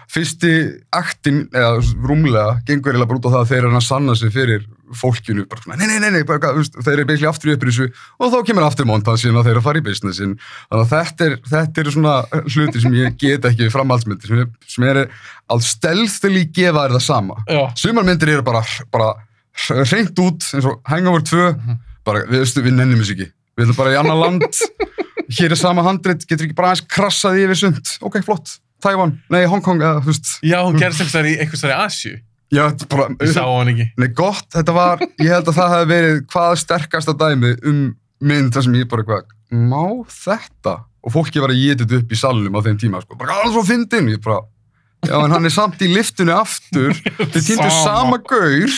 fyrsti 0.10 0.54
aktin, 0.94 1.46
eða 1.54 1.78
rúmlega, 2.06 2.58
gengur 2.68 2.92
eiginlega 2.94 3.08
bara 3.14 3.20
út 3.22 3.28
á 3.30 3.34
það 3.34 3.42
að 3.44 3.50
þeir 3.54 3.64
eru 3.64 3.78
að 3.78 3.86
sanna 3.88 4.16
sig 4.16 4.34
fyrir 4.34 4.66
fólkinu, 4.98 5.46
bara 5.50 5.62
svona, 5.64 5.78
nei, 5.82 5.88
nei, 5.92 6.00
nei, 6.04 6.10
nei, 6.18 6.24
bara, 6.28 6.40
eitthvað, 6.54 6.84
þeir 6.86 6.94
eru 7.00 7.06
basically 7.10 7.30
aftur 7.30 7.52
í 7.52 7.56
upprissu 7.58 7.88
og 8.20 8.32
þá 8.34 8.38
kemur 8.50 8.66
aftur 8.68 8.88
montansinn 8.90 9.36
og 9.40 9.46
þeir 9.46 9.56
eru 9.56 9.62
að 9.64 9.68
fara 9.68 9.82
í 9.82 9.86
businessin. 9.88 10.34
Þannig 10.72 10.84
að 10.84 10.94
þetta 10.94 11.28
er, 11.30 11.36
þetta 11.52 11.84
er 11.84 11.92
svona 11.98 12.16
hluti 12.56 12.84
sem 12.84 12.98
ég 13.00 13.18
get 13.22 13.48
ekki 13.52 13.70
framhaldsmyndir, 13.74 14.32
sem, 14.34 14.42
er- 14.46 14.72
sem 14.76 14.88
er 14.90 15.02
að 15.54 15.64
stelðstili 15.68 16.46
gefa 16.56 16.88
þér 16.88 16.98
það 16.98 17.06
sama. 17.08 17.40
Já. 17.50 17.64
sumar 17.84 18.08
myndir 18.08 18.34
eru 18.38 18.46
bara, 18.46 18.64
bara 18.94 19.12
hreint 19.92 20.18
út 20.24 20.48
eins 20.56 20.66
og 20.66 20.80
Hangover 20.90 21.22
2 21.30 21.48
bara, 22.08 22.26
við, 22.30 22.44
við 22.64 22.74
nennum 22.76 23.00
þess 23.04 23.14
ekki. 23.16 23.30
Við 23.54 23.68
ætlum 23.68 23.78
bara 23.78 23.94
í 23.94 23.98
annar 24.02 24.18
land. 24.18 24.48
Hér 25.38 25.54
er 25.54 25.60
sama 25.60 25.84
handrit, 25.86 26.26
getur 26.28 26.48
ekki 26.48 26.56
bara 26.58 26.72
aðeins 26.74 26.88
krassaði 26.92 27.46
yfir 27.46 27.60
sund 27.60 27.92
ok, 28.04 28.18
flott, 28.26 28.58
Taiwan, 28.84 29.14
nei, 29.32 29.46
Hongkong 29.48 29.80
eða, 29.80 30.02
þú 30.04 30.12
veist, 30.12 30.32
Já, 30.44 30.58
hún 30.66 30.76
einhvers 30.76 31.14
í 31.30 31.36
einhvers 31.40 31.62
þar 31.64 31.72
í 31.72 31.78
Asju. 31.86 32.16
Er 32.62 32.88
bara 32.92 33.08
Ég 33.24 33.34
sá 33.34 33.44
hann 33.48 33.72
ekki. 33.74 33.86
nei, 33.98 34.08
gott, 34.14 34.48
þetta 34.54 34.74
var, 34.76 35.04
ég 35.20 35.30
held 35.34 35.48
að 35.50 35.58
það 35.58 35.74
hefði 35.76 35.90
verið 35.94 36.18
hvað 36.34 36.56
sterkasta 36.62 37.14
dæmi 37.18 37.54
um 37.70 37.84
mynd 38.24 38.54
þar 38.56 38.64
sem 38.68 38.76
ég 38.80 38.90
bara 38.92 39.04
eitthvað, 39.04 39.36
má 39.74 39.86
þetta? 40.14 40.76
Og 41.04 41.12
fólki 41.12 41.42
var 41.44 41.52
að 41.52 41.64
þetta 41.84 42.00
upp 42.00 42.14
í 42.16 42.20
salnum 42.20 42.56
á 42.56 42.62
þeim 42.64 42.78
tíma, 42.80 43.02
sko, 43.04 43.18
bara 43.20 43.42
alls 43.42 43.52
svo 43.56 43.64
fyndin 43.68 44.08
ég 44.14 44.22
bara, 44.24 44.40
já, 45.04 45.18
en 45.20 45.34
hann 45.36 45.46
er 45.50 45.52
samt 45.52 45.82
í 45.84 45.90
liftunni 45.92 46.32
aftur, 46.36 46.94
þið 47.34 47.40
týndu 47.50 47.70
Sama. 47.84 48.20
gaur. 48.24 48.78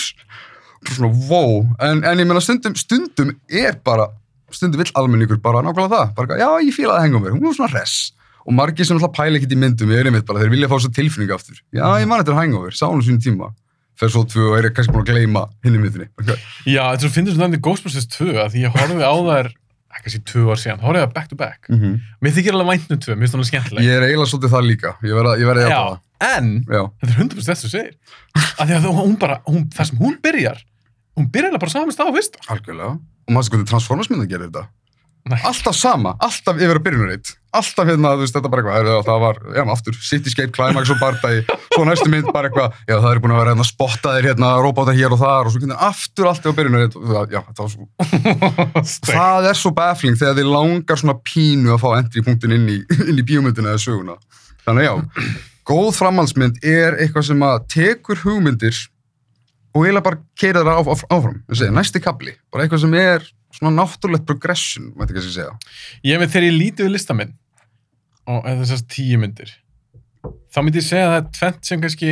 Bara 0.85 0.95
svona, 0.97 1.11
wow, 1.29 1.59
en, 1.85 2.01
en 2.05 2.21
ég 2.23 2.29
meina 2.29 2.41
stundum, 2.41 2.73
stundum 2.77 3.33
er 3.49 3.77
bara, 3.85 4.07
stundum 4.53 4.81
vill 4.81 4.93
almenningur 4.97 5.37
bara 5.43 5.61
nákvæmlega 5.65 5.93
það, 5.99 6.15
bara, 6.17 6.39
já, 6.41 6.49
ég 6.65 6.73
fílaði 6.75 7.05
hengum 7.07 7.25
mér, 7.25 7.35
hún 7.37 7.45
var 7.49 7.57
svona 7.59 7.71
hress. 7.75 8.11
Og 8.45 8.53
margir 8.53 8.85
sem 8.85 8.97
alltaf 8.97 9.13
pæla 9.17 9.39
ekkert 9.39 9.53
í 9.55 9.57
myndum 9.57 9.89
er 9.93 10.05
einmitt 10.09 10.25
bara, 10.27 10.41
þeir 10.43 10.51
vilja 10.53 10.67
fá 10.69 10.75
svo 10.81 10.91
tilfinningu 10.93 11.33
aftur. 11.33 11.57
Já, 11.73 11.85
ég 12.01 12.09
man 12.09 12.21
þetta 12.21 12.33
er 12.35 12.41
hangover, 12.43 12.75
sá 12.77 12.85
hún 12.89 13.01
sín 13.05 13.17
tíma 13.21 13.51
fer 13.99 14.11
svo 14.13 14.23
tvö 14.29 14.47
og 14.51 14.57
er 14.59 14.69
kannski 14.75 14.93
búin 14.95 15.05
að 15.05 15.11
gleyma 15.13 15.45
hinni 15.65 15.81
myndinni. 15.81 16.07
Okay. 16.21 16.35
Já, 16.67 16.81
þetta 16.95 17.11
finnst 17.15 17.33
þú 17.35 17.41
þannig 17.43 17.61
Ghostbusters 17.65 18.07
2 18.15 18.31
að 18.43 18.49
því 18.55 18.65
ég 18.65 18.75
horfði 18.75 19.07
á 19.07 19.15
þær 19.29 19.51
ekki 19.95 20.11
sé 20.11 20.19
tvö 20.27 20.45
ár 20.51 20.59
síðan, 20.59 20.81
horfði 20.83 21.03
á 21.07 21.09
back 21.15 21.29
to 21.31 21.37
back. 21.39 21.69
Mér 21.71 22.33
þykir 22.35 22.57
alveg 22.57 22.71
vænt 22.73 22.91
um 22.91 22.99
tvö, 23.05 23.15
mér 23.15 23.29
finnst 23.29 23.37
það 23.39 23.49
skemmtileg. 23.51 23.85
Ég 23.87 23.95
er 23.95 24.07
eiginlega 24.09 24.31
svolítið 24.33 24.55
það 24.55 24.67
líka 24.69 24.91
ég 25.07 25.15
verða 25.15 25.35
að 25.35 25.71
Já, 25.71 25.79
hjálpa 25.79 26.01
en 26.35 26.49
það 26.67 26.75
já, 26.75 26.81
þetta 26.99 27.13
er 27.13 27.19
100% 27.23 27.49
þess 27.51 27.67
að 27.69 27.75
segir. 27.75 27.93
Að 28.59 28.65
því 28.65 28.75
að 28.75 28.85
þú- 28.87 28.95
hún 28.99 29.15
bara, 29.21 29.37
hún, 29.47 29.67
þar 29.75 29.89
sem 29.91 30.01
hún 30.03 30.17
byrjar 30.23 30.59
hún 31.15 31.29
byrjar 31.31 31.59
bara 31.59 31.71
saman 31.71 31.95
stað 31.95 32.11
á 32.11 32.13
fyrsta 32.17 32.43
algjörlega. 32.51 32.97
Og 33.25 33.31
maður 33.33 33.47
sko 33.47 33.55
hvernig 33.55 33.69
Transformers 33.71 34.09
mynda 34.11 34.27
gerir 34.29 34.49
þetta? 34.51 34.65
Nei. 35.25 35.39
alltaf 35.41 35.73
sama, 35.73 36.11
alltaf 36.21 36.59
yfir 36.61 36.77
að 36.77 36.83
byrjunarreit 36.85 37.31
alltaf 37.59 37.87
hérna, 37.89 38.13
þú 38.15 38.23
veist, 38.23 38.35
þetta 38.35 38.51
bara 38.51 38.63
eitthvað, 38.63 38.99
það 39.07 39.21
var, 39.23 39.39
já, 39.55 39.61
aftur, 39.73 39.97
Cityscape, 40.09 40.53
Climax 40.55 40.91
og 40.93 41.01
bardagi, 41.01 41.43
svo 41.73 41.85
næstu 41.87 42.11
mynd 42.11 42.29
bara 42.35 42.49
eitthvað, 42.49 42.77
já, 42.87 42.95
það 42.95 43.09
er 43.11 43.21
búin 43.23 43.35
að 43.35 43.41
vera 43.41 43.53
hérna 43.53 43.67
spottaðir 43.69 44.29
hérna, 44.31 44.51
róbóta 44.63 44.95
hér 44.95 45.15
og 45.15 45.21
þar 45.21 45.49
og 45.49 45.55
svo 45.55 45.63
kynna 45.63 45.79
aftur 45.87 46.29
allt 46.31 46.47
á 46.47 46.51
byrjunu, 46.59 46.83
já, 47.33 47.41
það 47.51 47.61
var 47.63 47.73
svo, 47.75 47.89
það 49.11 49.49
er 49.51 49.59
svo 49.59 49.73
baffling 49.75 50.19
þegar 50.21 50.39
þið 50.39 50.51
langar 50.53 51.01
svona 51.01 51.17
pínu 51.31 51.75
að 51.75 51.83
fá 51.83 51.89
entry-punktin 51.99 52.57
inn 52.57 52.73
í, 52.75 52.79
í 53.19 53.25
bíómyndina 53.25 53.75
eða 53.75 53.85
söguna. 53.85 54.17
Þannig 54.65 54.89
já, 54.89 54.93
góð 55.65 55.93
framhaldsmynd 55.99 56.59
er 56.65 56.99
eitthvað 56.99 57.29
sem 57.29 57.45
að 57.45 57.63
tekur 57.75 58.21
hugmyndir 58.25 58.83
og 59.75 59.83
eiginlega 59.83 60.05
bara 60.05 60.21
keira 60.39 60.63
það 60.63 60.77
á, 60.79 60.83
á, 60.87 60.95
áfram, 61.17 61.41
segja, 61.51 61.73
næsti 61.75 62.01
kabli, 62.03 62.35
bara 62.53 62.65
eitthvað 62.65 62.85
sem 62.85 62.95
er 62.99 63.25
svona 63.55 63.71
náttúrulegt 63.75 64.27
progression, 64.27 64.91
mætti 64.95 65.15
ekki 65.15 65.23
að 65.23 65.33
segja. 65.33 65.73
Ég 66.05 66.19
með 66.19 66.31
þegar 66.33 66.47
ég 66.47 66.57
lítið 66.59 66.87
við 66.87 66.95
listaminn 66.95 67.33
og 68.29 68.45
þessast 68.45 68.87
tíu 68.91 69.19
myndir. 69.21 69.51
Þá 70.53 70.61
myndi 70.63 70.81
ég 70.81 70.87
segja 70.87 71.09
að 71.09 71.13
það 71.13 71.19
er 71.19 71.31
tvent 71.37 71.69
sem 71.69 71.83
kannski 71.83 72.11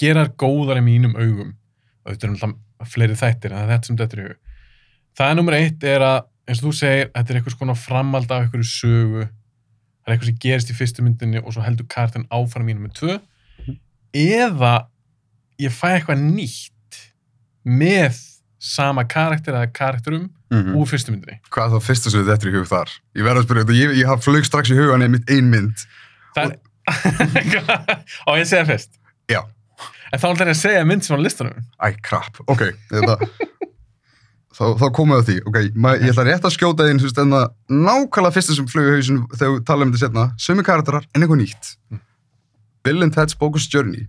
gerar 0.00 0.32
góðar 0.40 0.80
í 0.80 0.84
mínum 0.86 1.16
augum. 1.18 1.54
Og 2.04 2.12
þetta 2.12 2.28
er 2.28 2.32
náttúrulega 2.34 2.90
fleiri 2.92 3.18
þættir 3.18 3.52
en 3.52 3.58
það 3.58 3.64
er 3.66 3.72
þetta 3.74 3.90
sem 3.90 3.98
þetta 4.00 4.16
er 4.16 4.22
í 4.22 4.26
hug. 4.26 4.40
Það 5.16 5.32
er 5.32 5.38
nummer 5.38 5.56
eitt 5.56 5.86
er 5.88 6.04
að, 6.04 6.18
eins 6.46 6.60
og 6.60 6.68
þú 6.68 6.72
segir, 6.76 7.10
þetta 7.14 7.32
er 7.32 7.38
eitthvað 7.40 7.56
svona 7.56 7.78
framald 7.80 8.32
af 8.32 8.44
einhverju 8.44 8.68
sögu. 8.70 9.24
Það 9.26 10.12
er 10.12 10.14
eitthvað 10.14 10.30
sem 10.30 10.40
gerist 10.44 10.72
í 10.72 10.76
fyrstu 10.76 11.04
myndinni 11.04 11.42
og 11.42 11.56
svo 11.56 11.64
heldur 11.64 11.88
kartin 11.92 12.28
áfram 12.30 12.68
í 12.68 12.76
nummer 12.76 12.92
tvö. 12.96 13.18
Eða 14.16 14.74
ég 15.60 15.72
fæ 15.72 15.88
eitthvað 15.94 16.22
nýtt 16.22 17.00
með 17.66 18.20
sama 18.62 19.04
karakter 19.08 19.56
eða 19.56 19.72
karakterum 19.74 20.28
Mm 20.52 20.76
úr 20.78 20.86
fyrstu 20.86 21.10
myndinni. 21.10 21.40
Hvað 21.50 21.64
er 21.64 21.72
það 21.74 21.86
fyrsta 21.88 22.10
sem 22.12 22.22
þetta 22.26 22.46
er 22.46 22.52
í 22.52 22.54
hug 22.54 22.68
þar? 22.70 22.92
Ég 23.18 23.26
verð 23.26 23.40
að 23.40 23.46
spyrja 23.48 23.64
þetta, 23.64 23.78
ég, 23.80 23.94
ég 23.98 24.10
haf 24.10 24.22
flög 24.22 24.46
strax 24.46 24.70
í 24.70 24.76
hugan 24.78 25.02
einmitt 25.02 25.32
ein 25.32 25.50
mynd. 25.50 25.82
Það 26.36 26.54
er... 27.40 28.04
og 28.30 28.38
ég 28.38 28.46
segja 28.46 28.66
fyrst. 28.68 28.92
Já. 29.32 29.40
En 30.12 30.22
þá 30.22 30.26
ætlar 30.28 30.52
ég 30.52 30.54
að 30.54 30.60
segja 30.60 30.86
mynd 30.86 31.02
sem 31.02 31.16
var 31.16 31.22
á 31.22 31.26
listanum. 31.26 31.66
Æ, 31.82 31.86
krap, 32.06 32.38
ok, 32.46 32.62
þetta, 32.92 33.16
þá, 34.54 34.64
þá 34.78 34.86
komum 34.94 35.16
við 35.16 35.18
að 35.18 35.26
því, 35.30 35.36
ok, 35.50 35.58
ma, 35.74 35.94
ég 35.98 36.12
ætla 36.14 36.26
rétt 36.30 36.46
að 36.46 36.54
skjóta 36.54 36.86
inn, 36.90 37.02
þú 37.02 37.08
veist, 37.08 37.22
en 37.24 37.34
það 37.34 37.80
nákvæmlega 37.88 38.36
fyrsta 38.38 38.58
sem 38.60 38.68
flög 38.70 38.90
í 38.92 38.94
hausin 38.94 39.22
þegar 39.34 39.54
við 39.56 39.64
tala 39.66 39.86
um 39.86 39.94
þetta 39.94 40.04
setna, 40.04 40.28
sömu 40.46 40.66
karakterar, 40.68 41.08
en 41.10 41.26
eitthvað 41.26 41.42
nýtt. 41.42 41.72
Bill 42.86 43.02
and 43.02 43.16
Ted's 43.18 43.34
Bogus 43.34 43.66
Journey, 43.72 44.06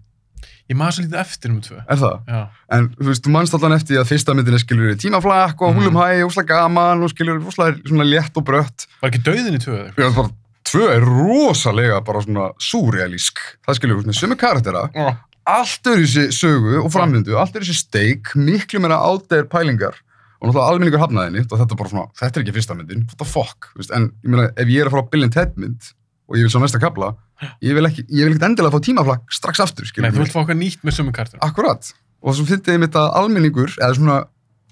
Ég 0.67 0.75
maður 0.75 0.95
svo 0.97 1.03
lítið 1.05 1.19
eftir 1.21 1.51
um 1.53 1.61
tvö. 1.63 1.77
er 1.87 1.95
það? 2.01 2.15
Já. 2.27 2.39
En 2.75 2.89
þú 2.97 3.05
veist, 3.07 3.23
þú 3.23 3.31
mannst 3.31 3.53
allan 3.55 3.71
eftir 3.77 3.99
að 4.01 4.09
fyrsta 4.09 4.33
myndin 4.35 4.53
er 4.57 4.59
skilur 4.59 4.95
tímaflakk 4.99 5.61
og 5.61 5.69
Mhm. 5.75 5.77
húlum 5.79 5.95
hæ, 6.01 6.25
úsla 6.27 6.43
gaman 6.45 7.03
og 7.03 7.09
skilur 7.13 7.39
úsla 7.39 7.71
svona 7.87 8.03
létt 8.03 8.35
og 8.35 8.43
brött. 8.43 8.87
Var 9.01 9.09
ekki 9.11 9.23
dauðin 9.23 9.55
í 9.55 9.61
tvö 9.63 9.75
eða 9.77 9.87
eitthvað? 9.93 10.03
Já, 10.03 10.15
bara, 10.15 10.29
tvö 10.67 10.89
er 10.91 11.01
rosalega 11.07 12.01
bara 12.03 12.19
svona 12.21 12.51
súrealísk. 12.59 13.37
Það 13.65 13.79
þú 13.79 14.03
veist, 14.03 14.19
sömu 14.21 14.35
karaktera, 14.35 14.89
Oh. 14.95 15.15
allt 15.47 15.87
er 15.87 15.95
þessi 16.03 16.27
sögu 16.35 16.83
og 16.83 16.91
framvindu, 16.91 17.37
allt 17.39 17.55
er 17.55 17.61
þessi 17.61 17.75
steik, 17.87 18.23
miklu 18.35 18.79
meira 18.81 18.99
ádegir 18.99 19.47
pælingar 19.47 19.93
og 20.41 20.51
náttúrulega 20.53 20.69
almenningur 20.69 20.99
hafnaðinni 20.99 21.39
og 21.49 21.59
þetta 21.59 21.71
er 21.71 21.77
bara 21.79 21.89
svona, 21.89 22.11
þetta 22.13 22.37
er 22.37 22.43
ekki 22.43 22.53
fyrsta 22.57 22.75
myndin, 22.75 23.05
what 23.07 23.17
the 23.17 23.25
fuck, 23.25 23.69
en 23.95 24.11
ég 24.23 24.29
meina, 24.29 24.49
ef 24.57 24.67
ég 24.67 24.81
er 24.81 24.87
að 24.87 24.91
fara 24.91 25.03
á 25.03 25.09
Bill 25.09 25.23
and 25.23 25.31
Ted 25.33 25.55
mynd 25.55 25.93
og 26.29 26.35
ég 26.35 26.43
vil 26.43 26.49
svo 26.51 26.59
næsta 26.59 26.77
kapla, 26.81 27.15
ég 27.63 27.77
vil 27.77 27.85
ekki, 27.89 28.05
ég 28.09 28.25
vil 28.25 28.33
ekkert 28.33 28.47
endilega 28.49 28.73
fá 28.73 28.83
tímaflakk 28.87 29.37
strax 29.37 29.61
aftur, 29.63 29.89
Nei, 30.01 30.09
þú 30.13 30.23
vilt 30.23 30.33
fá 30.33 30.41
okkar 30.43 30.57
nýtt 30.57 30.83
með 30.87 30.97
sömu 30.97 31.13
kartur. 31.15 31.41
Akkurat, 31.45 31.91
og 32.23 32.35
svo 32.37 32.47
finnst 32.47 32.69
ég 32.71 32.81
mitt 32.81 32.97
að 32.97 33.13
almenningur, 33.21 33.75
eða 33.77 33.93
svona, 33.97 34.17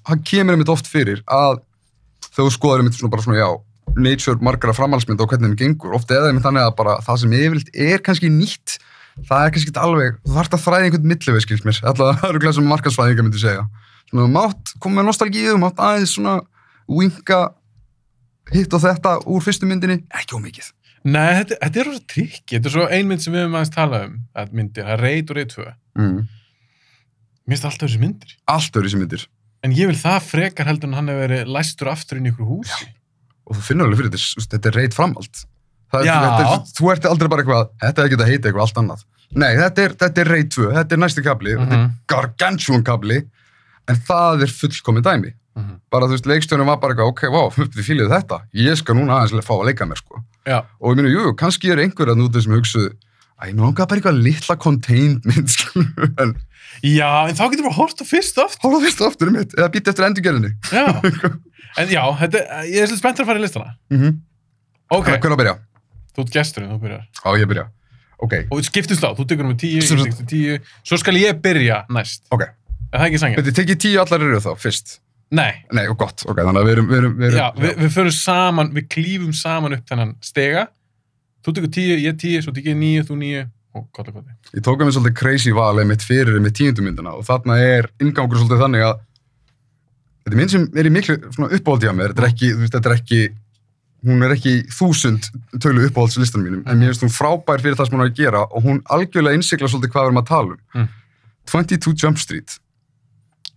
hann 0.10 0.26
kemur 0.26 0.60
mitt 0.60 0.72
oft 0.74 0.90
fyrir 0.90 1.22
að 1.26 1.62
þegar 2.32 2.50
þú 2.50 2.52
skoðar 2.58 2.86
mitt 2.86 2.98
svona 2.98 3.14
bara 3.14 3.26
svona, 3.26 3.40
já, 3.42 3.50
nature 3.96 4.42
margara 4.44 4.76
framhaldsmynda 4.76 5.24
og 5.24 5.32
hvernig 5.32 5.54
þeim 5.54 5.60
gengur, 5.62 5.96
oft 5.96 6.12
er 6.12 6.26
það 6.26 6.38
mitt 6.38 6.46
þannig 6.46 6.66
að 6.66 6.76
bara 6.80 6.98
það 7.06 7.22
sem 7.22 7.36
yfirleitt 7.38 7.82
er 7.88 8.04
kannski 8.06 8.32
nýtt, 8.34 8.78
það 9.30 9.44
er 9.44 9.54
kannski 9.56 9.72
ekki 9.72 9.84
alveg, 9.86 10.18
þú 10.26 10.38
þarft 10.40 10.58
að 10.58 10.64
þræða 10.66 10.88
einhvern 10.90 11.12
milliveg, 11.12 11.46
skilst 11.46 11.68
mér, 11.68 11.82
alltaf 11.86 12.20
það 12.20 12.32
eru 12.32 12.42
glæð 12.44 12.58
sem 12.58 12.72
markarsfræðingar 12.74 13.28
myndi 13.28 13.44
segja. 13.44 13.68
Svona, 14.10 14.28
mátt 14.34 14.74
koma 14.84 15.00
með 15.00 15.08
nostalgíu, 15.12 15.56
mátt 15.62 15.80
aðeins 15.82 16.18
svona 16.18 16.40
winka 16.92 17.40
hitt 18.52 18.74
og 18.76 18.84
þetta 18.84 19.16
úr 19.32 19.46
fyrstu 19.46 19.70
myndinni, 19.70 20.02
ekki 20.14 20.38
ómikið. 20.38 20.75
Nei, 21.06 21.32
þetta, 21.38 21.58
þetta 21.62 21.80
er 21.82 21.86
rosa 21.92 22.04
trikki. 22.10 22.56
Þetta 22.56 22.70
er 22.72 22.74
svo 22.74 22.86
ein 22.90 23.08
mynd 23.12 23.22
sem 23.22 23.34
við 23.36 23.44
höfum 23.46 23.58
aðeins 23.60 23.74
talað 23.76 24.06
um, 24.08 24.16
að 24.42 24.54
myndir, 24.58 24.84
það 24.88 24.94
er 24.96 25.04
reit 25.06 25.30
og 25.34 25.38
reit 25.38 25.52
tvö. 25.54 25.66
Mm. 26.02 26.20
Mér 27.46 27.54
finnst 27.56 27.68
alltaf 27.70 27.86
þessi 27.90 28.02
myndir. 28.02 28.36
Allt 28.50 28.80
öðru 28.80 28.90
sem 28.96 29.04
myndir. 29.04 29.26
En 29.66 29.74
ég 29.78 29.90
vil 29.92 29.98
það 30.00 30.24
frekar 30.32 30.70
heldur 30.70 30.90
en 30.90 30.98
hann 30.98 31.12
hefur 31.12 31.24
verið 31.28 31.52
læstur 31.56 31.90
aftur 31.92 32.18
inn 32.20 32.26
í 32.30 32.32
ykkur 32.34 32.50
húsi. 32.50 32.88
og 33.46 33.54
þú 33.60 33.62
finnur 33.68 33.86
alveg 33.86 34.00
fyrir 34.02 34.16
þetta, 34.16 34.48
þetta 34.56 34.70
er 34.72 34.76
reyt 34.80 34.96
framhald. 34.98 35.44
Er, 35.94 36.04
Já. 36.08 36.16
þetta 36.26 36.74
þú 36.80 36.88
ert 36.96 37.06
aldrei 37.06 37.30
bara 37.30 37.44
eitthvað, 37.46 37.68
þetta 37.84 38.02
er 38.02 38.08
ekki 38.10 38.18
að 38.18 38.30
heita 38.32 38.50
eitthvað 38.50 38.64
allt 38.66 38.80
annað. 38.82 39.04
Nei, 39.36 39.52
þetta 39.60 39.84
er, 39.86 39.94
þetta 40.02 40.22
er 40.24 40.32
reyt 40.34 40.50
2, 40.56 40.66
þetta 40.74 40.96
er 40.98 41.02
næsti 41.04 41.24
kabli, 41.26 41.54
þetta 41.60 41.76
er 41.78 41.82
Mhm. 41.84 41.92
gargantuan 42.10 42.84
kabli, 42.86 43.20
en 43.88 43.96
það 44.10 44.42
er 44.48 44.54
fullkomin 44.58 45.06
dæmi. 45.06 45.32
Mhm. 45.56 45.76
Bara 45.92 46.06
þú 46.10 46.16
veist, 46.18 46.26
leikstjónum 46.28 46.68
var 46.68 46.78
bara 46.84 46.94
eitthvað, 46.94 47.12
ok, 47.14 47.22
wow, 47.32 47.50
þið 47.76 47.86
fílið 47.88 48.10
þetta, 48.12 48.42
ég 48.54 48.76
skal 48.78 48.96
núna 48.98 49.22
aðeins 49.22 49.46
fá 49.48 49.54
að 49.56 49.66
leika 49.70 49.86
mér, 49.88 50.02
sko. 50.02 50.20
Já. 50.46 50.58
Og 50.82 50.92
ég 50.92 51.00
meina, 51.00 51.14
jú, 51.14 51.32
kannski 51.40 51.72
er 51.72 51.80
einhver 51.80 52.12
að 52.12 52.20
nútið 52.20 52.44
sem 52.44 52.56
hugsuðu, 52.58 52.90
æ, 53.40 53.44
nú 53.56 53.64
langar 53.64 53.88
bara 53.88 54.02
eitthvað 54.02 54.20
litla 54.26 54.56
contained 54.60 55.24
mynd, 55.30 55.48
skilur, 55.50 56.12
en 56.20 56.36
Já, 56.84 57.08
en 57.30 57.36
þá 57.40 57.46
getur 57.54 57.64
bara 57.70 57.78
hort 57.78 58.02
á 58.04 58.06
fyrst 58.06 58.38
oft. 58.44 58.60
hóla 58.62 58.82
fyrst 58.84 59.00
aftur 59.06 59.30
um 59.32 59.38
mitt, 59.40 59.54
eða 59.56 59.70
býta 59.72 59.94
eftir 59.94 60.06
endurgerðinni. 60.10 60.52
Já. 60.72 60.86
En 61.76 61.90
já, 61.92 62.00
þetta, 62.20 62.40
ég 62.72 62.78
er 62.80 62.88
svolítið 62.88 63.00
spenntur 63.02 63.26
að 63.26 63.28
fara 63.28 63.40
í 63.40 63.44
listana. 63.44 63.72
Mm 63.92 63.98
-hmm. 64.00 64.14
Ok, 64.96 65.08
Hvernig 65.10 65.34
að 65.36 65.40
byrja? 65.42 65.56
þú 66.16 66.22
ert 66.24 66.32
gesturinn, 66.32 66.70
þú 66.72 66.78
byrjar. 66.86 67.02
Á, 67.20 67.30
ég 67.36 67.48
byrja. 67.52 67.66
Ok, 68.24 68.34
Og 68.52 68.62
skiptust 68.64 69.04
á, 69.04 69.12
þú 69.12 69.26
tekur 69.28 69.46
um 69.50 69.58
tíu, 69.60 69.82
ég 69.82 69.88
tekur 69.90 70.26
tíu, 70.30 70.60
svo 70.88 70.98
skal 70.98 71.16
ég 71.20 71.42
byrja 71.44 71.84
næst. 71.92 72.24
ok. 72.32 72.42
Er 72.94 73.00
það 73.00 73.08
ekki 73.10 73.20
sangja? 73.20 73.38
Þetta 73.42 73.56
tekið 73.60 73.78
tíu 73.84 74.00
allar 74.00 74.22
eru 74.24 74.40
þá, 74.40 74.56
fyrst. 74.56 75.00
Nei, 75.34 75.52
Nei, 75.74 75.88
og 75.90 75.98
gott, 75.98 76.22
ok, 76.30 76.38
þannig 76.38 76.62
að 76.62 76.68
við 76.68 76.76
erum, 76.76 76.88
við 76.90 76.98
erum, 77.00 77.14
við 77.18 77.28
erum 77.32 77.40
já, 77.40 77.46
við, 77.58 77.72
við 77.82 77.94
förum 77.96 78.14
saman, 78.14 78.68
við 78.76 78.88
klífum 78.94 79.32
saman 79.36 79.74
upp 79.76 79.88
þennan 79.90 80.12
stega. 80.24 80.68
Þú 81.46 81.54
tekur 81.58 81.72
tíu, 81.74 81.96
ég 81.98 82.20
tíu, 82.22 82.42
svo 82.46 82.54
tekur 82.54 82.74
ég 82.76 82.78
níu, 82.80 83.06
þú 83.08 83.18
níu 83.20 83.42
og 83.76 83.88
kolla 83.96 84.14
kolla. 84.14 84.36
Ég 84.54 84.64
tók 84.64 84.80
að 84.80 84.88
mér 84.88 84.96
svolítið 84.96 85.18
crazy 85.20 85.54
val 85.56 85.82
mitt 85.88 86.06
fyrir 86.06 86.38
með 86.44 86.56
tíundumyndina 86.62 87.16
og 87.18 87.26
þarna 87.28 87.58
er 87.60 87.90
ingangur 88.04 88.40
svolítið 88.40 88.62
þannig 88.64 88.86
að 88.86 88.94
þetta 90.26 90.36
er 90.36 90.40
mynd 90.42 90.54
sem 90.54 90.68
er 90.78 90.90
í 90.90 90.94
miklu 90.94 91.18
uppáhaldi 91.26 91.90
á 91.92 91.94
mér, 91.98 92.14
þetta 92.14 92.24
er 92.24 92.30
ekki, 92.30 92.52
þú 92.54 92.64
veist, 92.64 92.78
þetta 92.78 92.92
er 92.92 92.98
ekki 93.00 93.22
hún 94.06 94.26
er 94.26 94.36
ekki 94.36 94.54
þúsund 94.74 95.30
tölu 95.64 95.88
uppáhaldslistanum 95.90 96.46
mínum, 96.46 96.62
en 96.70 96.80
mér 96.80 96.94
finnst 96.94 97.06
hún 97.08 97.14
frábær 97.14 97.64
fyrir 97.64 97.78
það 97.80 97.90
sem 97.90 97.98
hún 97.98 98.06
er 98.06 98.12
að 98.12 98.20
gera 98.20 98.44
og 98.46 98.68
hún 98.68 98.84
algjörlega 98.94 99.40
innsikla 99.40 99.70
svolítið 99.72 99.96
hvað 99.96 100.06
við 100.06 100.12
erum 100.12 100.22
að 100.22 100.30
tala 100.30 100.56
um. 100.56 100.62
Mm. 100.76 100.92
22 101.50 101.96
Jump 102.02 102.22
Street 102.22 102.58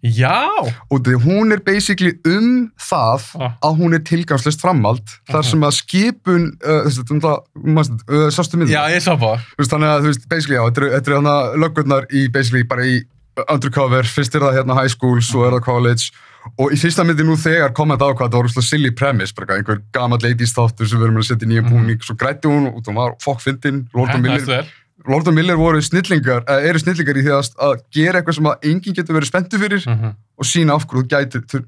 Já! 0.03 0.47
og 0.91 1.01
því 1.03 1.15
hún 1.25 1.53
er 1.53 1.59
basically 1.67 2.13
um 2.25 2.71
það 2.79 3.25
Ah. 3.41 3.53
að 3.67 3.79
hún 3.81 3.95
er 3.95 3.99
tilgangslist 4.07 4.61
framhald 4.63 5.03
þar 5.31 5.43
sem 5.45 5.61
að 5.67 5.75
skipun 5.81 6.45
uh, 6.63 6.85
þessi, 6.87 7.05
um 7.11 7.21
það, 7.21 7.39
manstu, 7.65 7.99
uh, 8.09 8.29
sástu 8.31 8.57
myndina? 8.61 8.79
Já, 8.87 8.95
ég 8.95 9.03
sá 9.03 9.17
bara. 9.19 9.39
Þú 9.57 9.59
veist, 9.65 9.71
þannig 9.75 9.89
að, 9.91 10.01
þú 10.05 10.13
veist, 10.13 10.29
basically, 10.29 10.57
já, 10.57 10.65
þetta 10.71 10.83
eru 10.87 11.17
hérna 11.19 11.37
löggurnar 11.59 12.07
í, 12.15 12.29
basically, 12.31 12.63
bara 12.65 12.83
í 12.87 13.01
undercover, 13.49 14.03
fyrst 14.03 14.35
er 14.35 14.41
það 14.47 14.57
hérna 14.59 14.75
high 14.75 14.91
school, 14.91 15.21
svo 15.23 15.45
er 15.47 15.53
það 15.59 15.63
college, 15.67 16.11
og 16.59 16.73
í 16.75 16.79
fyrsta 16.81 17.05
myndi 17.07 17.23
nú 17.27 17.37
þegar 17.39 17.71
kom 17.77 17.91
þetta 17.95 18.09
á 18.11 18.13
hvað, 18.15 18.31
það 18.33 18.39
var 18.39 18.49
úrslega 18.49 18.67
silly 18.67 18.91
premise, 18.91 19.35
bara 19.37 19.59
einhver 19.59 19.83
gammal 19.95 20.19
ladies 20.23 20.55
þáttur 20.57 20.89
sem 20.91 20.99
við 20.99 21.07
erum 21.07 21.21
að 21.23 21.29
setja 21.29 21.47
í 21.47 21.51
nýjan 21.53 21.65
Mhm. 21.69 21.71
búning, 21.75 22.01
svo 22.03 22.17
grætti 22.19 22.51
hún 22.51 22.67
og 22.73 22.83
hún 22.83 22.95
var 22.99 23.15
fokkfindin, 23.23 23.87
Miller, 23.95 24.47
vel. 24.47 24.67
Lord 25.07 25.29
og 25.31 25.35
Miller 25.35 25.55
voru 25.57 25.79
snillingar, 25.83 26.43
eða 26.49 26.65
eru 26.73 26.79
snillingar 26.83 27.17
í 27.21 27.23
því 27.23 27.31
að, 27.37 27.51
að 27.69 27.75
gera 27.95 28.19
eitthvað 28.19 28.35
sem 28.39 28.49
að 28.51 28.67
enginn 28.73 28.97
getur 28.97 29.15
verið 29.15 29.31
spenntu 29.31 29.61
fyrir 29.63 29.85
Mhm, 29.87 30.15
og 30.39 30.45
sína 30.49 30.75
af 30.75 30.87
hverju 30.87 31.07
þú 31.47 31.61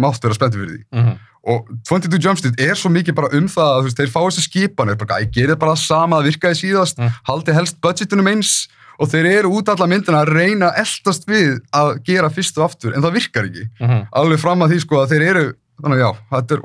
mátt 0.00 0.22
vera 0.24 0.34
spenntu 0.38 0.58
fyrir 0.62 0.72
því 0.78 1.00
mhm. 1.02 1.18
og 1.52 1.68
22 1.88 2.20
Jump 2.22 2.38
Street 2.38 2.60
er 2.60 2.74
svo 2.78 2.88
mikið 2.94 3.14
bara 3.18 3.32
um 3.36 3.48
það 3.50 3.68
að 3.72 3.80
þú 3.80 3.88
veist, 3.88 3.98
þeir 4.00 4.12
fá 4.14 4.20
þessi 4.24 4.44
skipanir, 4.46 4.96
bara, 4.98 5.20
ég 5.20 5.32
gerir 5.34 5.56
bara 5.58 5.76
sama 5.76 6.20
að 6.20 6.30
virkaði 6.30 6.60
síðast, 6.62 6.98
Mm. 7.02 7.10
haldi 7.28 7.52
helst 7.52 7.80
budgetunum 7.82 8.28
eins 8.30 8.68
og 9.00 9.08
þeir 9.10 9.26
eru 9.38 9.48
út 9.58 9.68
alla 9.68 9.86
myndina 9.90 10.20
að 10.22 10.32
reyna 10.36 10.70
eldast 10.78 11.26
við 11.26 11.58
að 11.74 11.96
gera 12.06 12.30
fyrst 12.30 12.58
og 12.58 12.70
aftur, 12.70 12.94
en 12.94 13.02
það 13.02 13.16
virkar 13.18 13.48
ekki 13.50 13.68
Mhm. 13.80 14.06
alveg 14.12 14.38
fram 14.38 14.62
að 14.62 14.70
því 14.72 14.80
sko 14.80 14.96
að 15.02 15.10
þeir 15.12 15.22
eru 15.30 15.46
þannig 15.82 15.98
að 15.98 16.04
já, 16.04 16.10
þetta 16.30 16.54
er, 16.54 16.60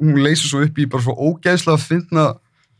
hún 0.00 0.22
leysir 0.24 0.48
svo 0.48 0.62
upp 0.64 0.78
í 0.78 0.86
bara 0.88 1.02
svo 1.02 1.12
ógeðslega 1.14 1.76
að 1.76 1.86
finna 1.86 2.26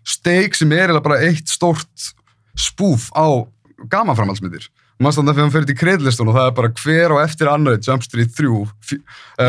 steik 0.04 0.54
sem 0.56 0.72
er 0.72 0.88
eiginlega 0.88 1.02
bara 1.04 1.20
eitt 1.20 1.46
stórt 1.52 2.12
spúf 2.58 3.10
á 3.16 3.26
gamanframhaldsmyndir 3.92 4.68
maður 5.02 5.16
þannig 5.18 5.32
að 5.32 5.36
þegar 5.36 5.46
hann 5.46 5.52
fyrir 5.56 5.66
til 5.66 5.76
kreidlistun 5.80 6.28
og 6.30 6.36
það 6.36 6.44
er 6.46 6.52
bara 6.58 6.68
hver 6.78 7.12
á 7.12 7.16
eftir 7.24 7.48
annari 7.50 7.80
Jump 7.82 8.04
Street 8.06 8.34
3 8.36 8.50
fjö- 8.86 9.00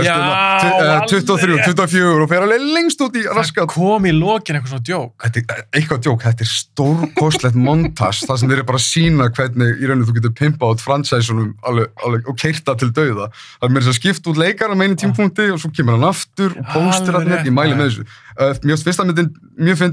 Já, 0.02 0.16
alveg 0.18 1.04
23, 1.12 1.50
rétt. 1.52 1.68
24 1.78 2.24
og 2.24 2.30
fer 2.32 2.46
alveg 2.46 2.64
lengst 2.74 3.04
út 3.06 3.18
í 3.20 3.24
Það 3.28 3.38
raskat 3.38 3.70
kom 3.70 4.08
í 4.10 4.14
lokin 4.16 4.58
eitthvað 4.58 4.72
svona 4.74 4.88
djók. 4.88 5.28
Er 5.28 5.62
eitthvað 5.78 6.02
djók, 6.08 6.26
þetta 6.26 6.46
er 6.48 6.52
stórkostlegt 6.54 7.60
montas, 7.60 8.24
það 8.26 8.40
sem 8.42 8.50
þeir 8.50 8.58
eru 8.58 8.68
bara 8.72 8.82
að 8.82 8.88
sína 8.88 9.30
hvernig 9.38 9.78
í 9.78 9.90
rauninu 9.92 10.10
þú 10.10 10.18
getur 10.18 10.36
pimpa 10.42 10.72
át 10.74 10.82
fransæsunum 10.82 11.54
og 11.62 12.36
keirta 12.42 12.78
til 12.80 12.90
dauða. 12.90 13.30
Það 13.62 13.70
er 13.70 13.76
mér 13.78 13.90
að 13.94 14.00
skipta 14.00 14.34
út 14.34 14.42
leikara 14.42 14.74
með 14.80 14.90
einu 14.90 15.02
tímpunkti 15.04 15.52
og 15.54 15.62
svo 15.62 15.70
kemur 15.76 16.00
hann 16.00 16.10
aftur 16.10 16.56
og 16.58 16.66
póstir 16.74 17.14
hann 17.20 17.30
ég 17.30 17.54
mæli 17.54 17.76
maður. 17.78 17.78
með 17.78 17.86
þessu. 17.92 18.08
Uh, 18.40 18.54
mjög 18.66 19.84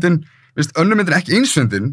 finnst 0.57 0.73
önnur 0.81 0.97
myndin 0.99 1.15
ekki 1.15 1.37
eins 1.37 1.53
fyndin, 1.55 1.93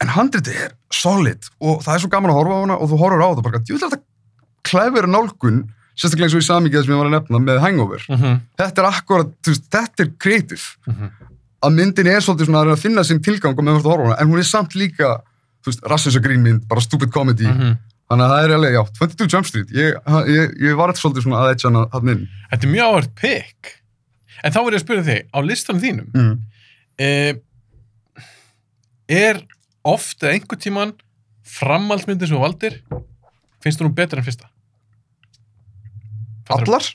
en 0.00 0.08
handriti 0.14 0.50
er 0.56 0.72
solid 0.92 1.44
og 1.60 1.82
það 1.84 1.94
er 1.94 2.02
svo 2.04 2.10
gaman 2.12 2.30
að 2.32 2.38
horfa 2.40 2.56
á 2.56 2.62
hana 2.64 2.76
og 2.80 2.88
þú 2.90 2.98
horfur 3.02 3.24
á 3.24 3.28
það 3.34 3.42
bara, 3.46 3.60
djúvel 3.64 3.82
er 3.82 3.90
þetta 3.90 4.02
klefur 4.70 5.08
nálgun, 5.08 5.58
sérstaklega 5.96 6.28
eins 6.30 6.36
og 6.38 6.42
í 6.44 6.48
samíkið 6.48 6.84
sem 6.86 6.94
ég 6.94 7.00
var 7.00 7.08
að 7.10 7.14
nefna 7.16 7.38
með 7.44 7.58
Hangover. 7.64 8.02
Mm 8.08 8.16
-hmm. 8.20 8.40
Þetta 8.60 8.82
er 8.82 8.88
akkurat, 8.90 9.30
þú 9.44 9.48
veist, 9.52 9.66
þetta 9.70 10.02
er 10.04 10.10
creative 10.18 10.64
Mhm. 10.86 11.10
að 11.62 11.70
myndin 11.76 12.06
er 12.06 12.20
svolítið 12.20 12.46
svona 12.46 12.62
að 12.64 12.72
að 12.72 12.78
finna 12.82 13.04
sinn 13.04 13.20
tilgang 13.22 13.58
og 13.58 13.64
meðan 13.64 13.80
þú 13.82 13.86
að 13.86 13.92
horfa 13.92 14.02
á 14.02 14.08
hana, 14.08 14.20
en 14.20 14.28
hún 14.28 14.38
er 14.38 14.42
samt 14.48 14.72
líka 14.74 15.20
þú 15.62 15.66
veist, 15.66 15.80
rassins 15.84 16.16
og 16.16 16.22
grínmynd, 16.24 16.66
bara 16.68 16.80
stupid 16.80 17.10
comedy 17.12 17.44
Mhm. 17.46 17.76
þannig 18.10 18.24
að 18.24 18.30
það 18.30 18.44
er 18.44 18.54
alveg, 18.56 18.72
já, 18.72 18.82
22 18.98 19.26
Jump 19.28 19.46
Street 19.46 19.68
ég, 19.70 19.92
ég, 20.26 20.50
ég 20.60 20.76
var 20.76 20.88
alltaf 20.88 21.02
svolítið 21.02 21.22
svona 21.22 21.36
að 21.36 21.64
hana 21.64 21.86
hann 21.92 22.08
inn 22.08 22.28
Þetta 22.50 22.64
er 22.66 22.72
mjög 22.72 22.86
áhört 22.88 23.14
pick. 23.14 23.76
En 24.42 24.52
þá 24.52 24.56
verður 24.64 24.72
ég 24.72 24.80
að 24.80 24.86
spyrja 24.86 25.04
þig, 25.04 25.22
á 25.34 25.38
listanum 25.44 25.82
þínum, 25.82 26.10
mm. 26.14 26.38
eh, 26.98 27.34
er 29.08 29.40
oft 29.86 30.22
eða 30.22 30.34
einhver 30.36 30.60
tíman 30.60 30.94
framhaldsmyndin 31.50 32.28
sem 32.30 32.36
þú 32.36 32.42
valdir, 32.44 32.80
finnst 33.64 33.80
þú 33.80 33.88
nú 33.88 33.94
betur 33.96 34.20
en 34.20 34.26
fyrsta? 34.26 34.50
Fattarðu? 36.48 36.72
allar? 36.74 36.90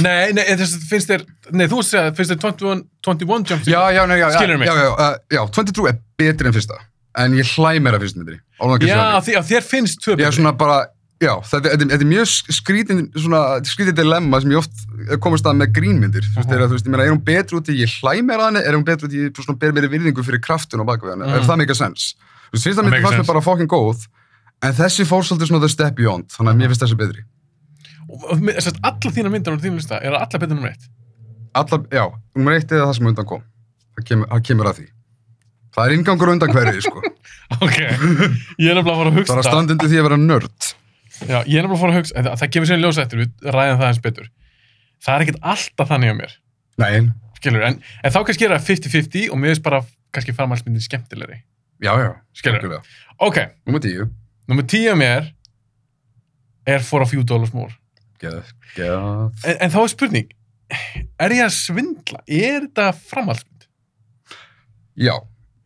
Nei, 0.00 0.32
nei, 0.32 0.44
þess, 0.56 0.78
finnst 0.88 1.10
þér, 1.10 1.24
nei, 1.52 1.66
þú 1.68 1.82
að 1.84 2.06
finnst 2.16 2.32
þér 2.32 2.38
21, 2.40 2.84
21 3.04 3.50
Jump 3.50 3.64
Street? 3.64 3.72
Já, 3.74 3.80
já, 3.92 4.02
já, 4.08 4.16
já, 4.16 4.28
Skilurðu 4.36 4.60
mig? 4.62 4.68
já, 4.70 4.76
já, 4.80 4.92
uh, 4.94 5.18
já, 5.34 5.40
22 5.58 5.88
er 5.90 5.98
betri 6.18 6.48
en 6.48 6.56
fyrsta 6.56 6.78
en 7.18 7.34
ég 7.36 7.50
hlæ 7.56 7.72
meira 7.84 8.00
fyrst 8.00 8.16
myndinni 8.16 8.40
Ánægður 8.62 8.88
Já, 8.88 9.02
því, 9.26 9.34
að 9.40 9.50
þér 9.50 9.66
finnst 9.68 10.00
tvö 10.04 10.14
Já, 10.14 10.20
betri. 10.22 10.36
svona 10.38 10.54
bara, 10.62 10.78
já, 11.20 11.34
þetta, 11.50 11.74
þetta, 11.74 11.88
þetta 11.92 12.06
er 12.06 12.10
mjög 12.14 12.32
skrítin, 12.58 13.04
svona, 13.18 13.42
skrítin 13.68 13.98
dilemma 13.98 14.40
sem 14.40 14.54
ég 14.56 14.62
oft 14.62 14.84
komast 15.24 15.46
að 15.48 15.58
með 15.62 15.72
grínmyndir. 15.78 16.26
Mhm. 16.28 16.52
er, 16.52 16.62
að, 16.62 16.68
þú 16.68 16.76
veist, 16.76 16.86
ég 16.86 16.92
meina, 16.94 17.04
er 17.04 17.14
hún 17.14 17.24
betri 17.24 17.58
út 17.58 17.68
í 17.72 17.76
ég 17.80 17.94
hlæ 17.98 18.12
meira 18.22 18.44
að 18.44 18.50
henni, 18.50 18.62
er 18.68 18.76
hún 18.76 18.84
betri 18.84 19.08
út 19.08 19.14
í 19.16 19.22
ég 19.24 19.40
svona, 19.40 19.58
ber 19.58 19.72
meiri 19.72 19.88
virðingu 19.88 20.24
fyrir 20.26 20.40
kraftun 20.44 20.80
og 20.84 20.86
bakveg 20.90 21.14
henni? 21.14 21.26
Mhm. 21.26 21.34
Er 21.38 21.48
það 21.48 21.60
meika 21.62 21.74
sens? 21.74 22.14
Þú 22.48 22.56
veist, 22.56 22.66
fyrsta 22.68 22.82
Það 22.82 22.90
myndi 22.90 23.04
fannst 23.06 23.20
mér 23.22 23.32
bara 23.32 23.44
fucking 23.44 23.68
góð, 23.68 24.06
en 24.62 24.72
þessi 24.74 25.04
fór 25.08 25.24
svolítið 25.24 25.48
svona 25.50 25.60
the 25.60 25.68
step 25.68 25.94
beyond, 25.96 26.28
þannig 26.32 26.52
að 26.52 26.58
mér 26.60 26.72
finnst 26.72 26.84
þessi 26.84 26.98
betri. 26.98 27.24
Og, 28.08 28.22
og, 28.24 28.38
og 28.40 28.62
sest, 28.64 28.78
alla 28.82 29.12
þína 29.12 29.32
myndar 29.32 29.56
á 29.56 29.60
þínu 29.60 29.76
lista 29.80 30.00
er 30.00 30.16
alla 30.16 30.38
betur 30.40 30.56
nummer 30.56 30.72
eitt. 30.72 30.88
Alla, 31.54 31.80
já, 31.92 32.04
nummer 32.36 32.56
eitt 32.56 32.72
er 32.72 32.84
það 32.84 32.94
sem 32.98 33.10
undan 33.10 33.28
kom. 33.28 33.42
Það 33.98 34.08
kemur, 34.08 34.28
það 34.32 34.42
kemur 34.48 34.70
að 34.70 34.80
því. 34.80 34.86
Það 35.76 35.84
er 35.86 35.94
ingangur 35.98 36.32
undan 36.32 36.54
hverju, 36.54 36.82
sko. 36.88 37.02
Ok, 37.64 37.78
ég 37.80 38.68
er 38.68 38.76
nefnilega 38.76 38.92
að 38.92 38.98
fara 38.98 39.08
að 39.08 39.14
Það 39.14 39.18
hugsa 39.18 39.32
er 39.32 39.38
að 39.40 39.46
standa 39.46 39.72
undir 39.72 39.88
því 39.88 39.98
að 39.98 40.04
vera 40.04 40.18
nörd. 40.20 40.66
Já, 41.18 41.38
ég 41.48 41.56
er 41.56 41.64
nefnilega 41.64 41.76
að 41.76 41.80
fara 41.80 41.92
að 41.92 41.96
hugsa, 41.98 42.16
það, 42.18 42.34
það 42.40 42.50
kemur 42.54 42.68
sér 42.68 42.82
ljósa 42.82 43.04
eftir, 43.04 43.22
við 43.22 43.48
ræðum 43.56 43.78
það 43.80 43.88
eins 43.88 44.00
betur. 44.04 44.26
Það 45.04 45.14
er 45.14 45.24
ekkert 45.26 45.42
alltaf 45.52 45.88
þannig 45.92 46.10
á 46.12 46.16
mér, 46.18 46.32
Nei, 46.78 46.92
skilur, 47.38 47.62
en, 47.68 47.76
en 48.04 48.12
þá 48.14 48.18
kannski 48.26 48.46
er 48.48 48.54
það 48.56 48.66
50-50 48.70 49.28
og 49.34 49.38
mér 49.38 49.52
finnst 49.54 49.64
bara 49.66 49.80
kannski 50.14 50.34
framhaldsmyndin 50.34 50.82
skemmtilegri. 50.84 51.40
já, 51.82 51.92
já, 52.02 52.08
algjörlega. 52.44 52.80
Ok, 53.22 53.38
Númer 53.66 53.80
tíu. 53.84 54.08
nummer 54.48 54.62
10 54.66 54.90
á 54.90 54.96
mér 54.98 55.28
er 56.66 56.82
for 56.82 57.02
a 57.02 57.06
few 57.06 57.22
dollars 57.24 57.52
more. 57.54 57.72
Geð, 58.20 58.42
geð. 58.74 59.32
En, 59.46 59.56
en 59.62 59.70
þá 59.70 59.78
er 59.84 59.92
spurning, 59.94 60.30
er 61.22 61.34
ég 61.38 61.44
að 61.46 61.54
svindla? 61.56 62.20
Er 62.26 62.66
þetta 62.66 62.90
framhaldsmynd? 63.08 63.68
Já, 64.98 65.14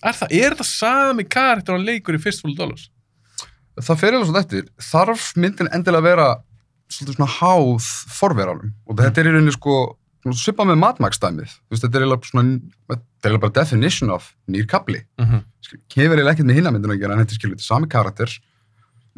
Er 0.02 0.16
það, 0.18 0.32
er 0.34 0.50
þetta 0.56 0.64
sami 0.66 1.24
karakter 1.30 1.76
og 1.76 1.84
leikur 1.86 2.16
í 2.16 2.20
Fistful 2.22 2.50
of 2.52 2.56
Dollars? 2.58 2.88
það 3.80 4.00
fer 4.00 4.12
eða 4.16 4.26
svona 4.28 4.40
eftir, 4.42 4.64
þarf 4.82 5.28
myndin 5.40 5.68
endilega 5.72 6.02
að 6.02 6.08
vera 6.10 6.24
svolítið 6.92 7.18
svona 7.18 7.34
háð 7.38 7.88
forveranum 8.18 8.72
og 8.86 9.00
þetta 9.00 9.20
er 9.22 9.28
í 9.30 9.34
rauninni 9.34 9.54
sko 9.56 9.76
svipað 10.38 10.68
með 10.70 10.78
matmagstæmið, 10.84 11.54
þetta 11.74 11.98
er 11.98 12.04
eiginlega 12.04 12.28
svona, 12.28 12.42
þetta 12.92 13.02
er 13.02 13.32
eiginlega 13.32 13.42
bara 13.42 13.56
definition 13.56 14.12
of 14.14 14.28
nýr 14.46 14.68
kapli, 14.70 15.00
Mm 15.18 15.26
-hmm. 15.26 15.40
hefur 15.96 16.16
eiginlega 16.16 16.32
ekkert 16.32 16.46
með 16.46 16.58
hinna 16.60 16.70
myndin 16.70 16.94
að 16.94 17.00
gera, 17.00 17.14
en 17.14 17.22
þetta 17.24 17.32
er 17.34 17.40
skilur, 17.40 17.56
þetta 17.56 17.66
sami 17.66 17.88
karakter 17.88 18.30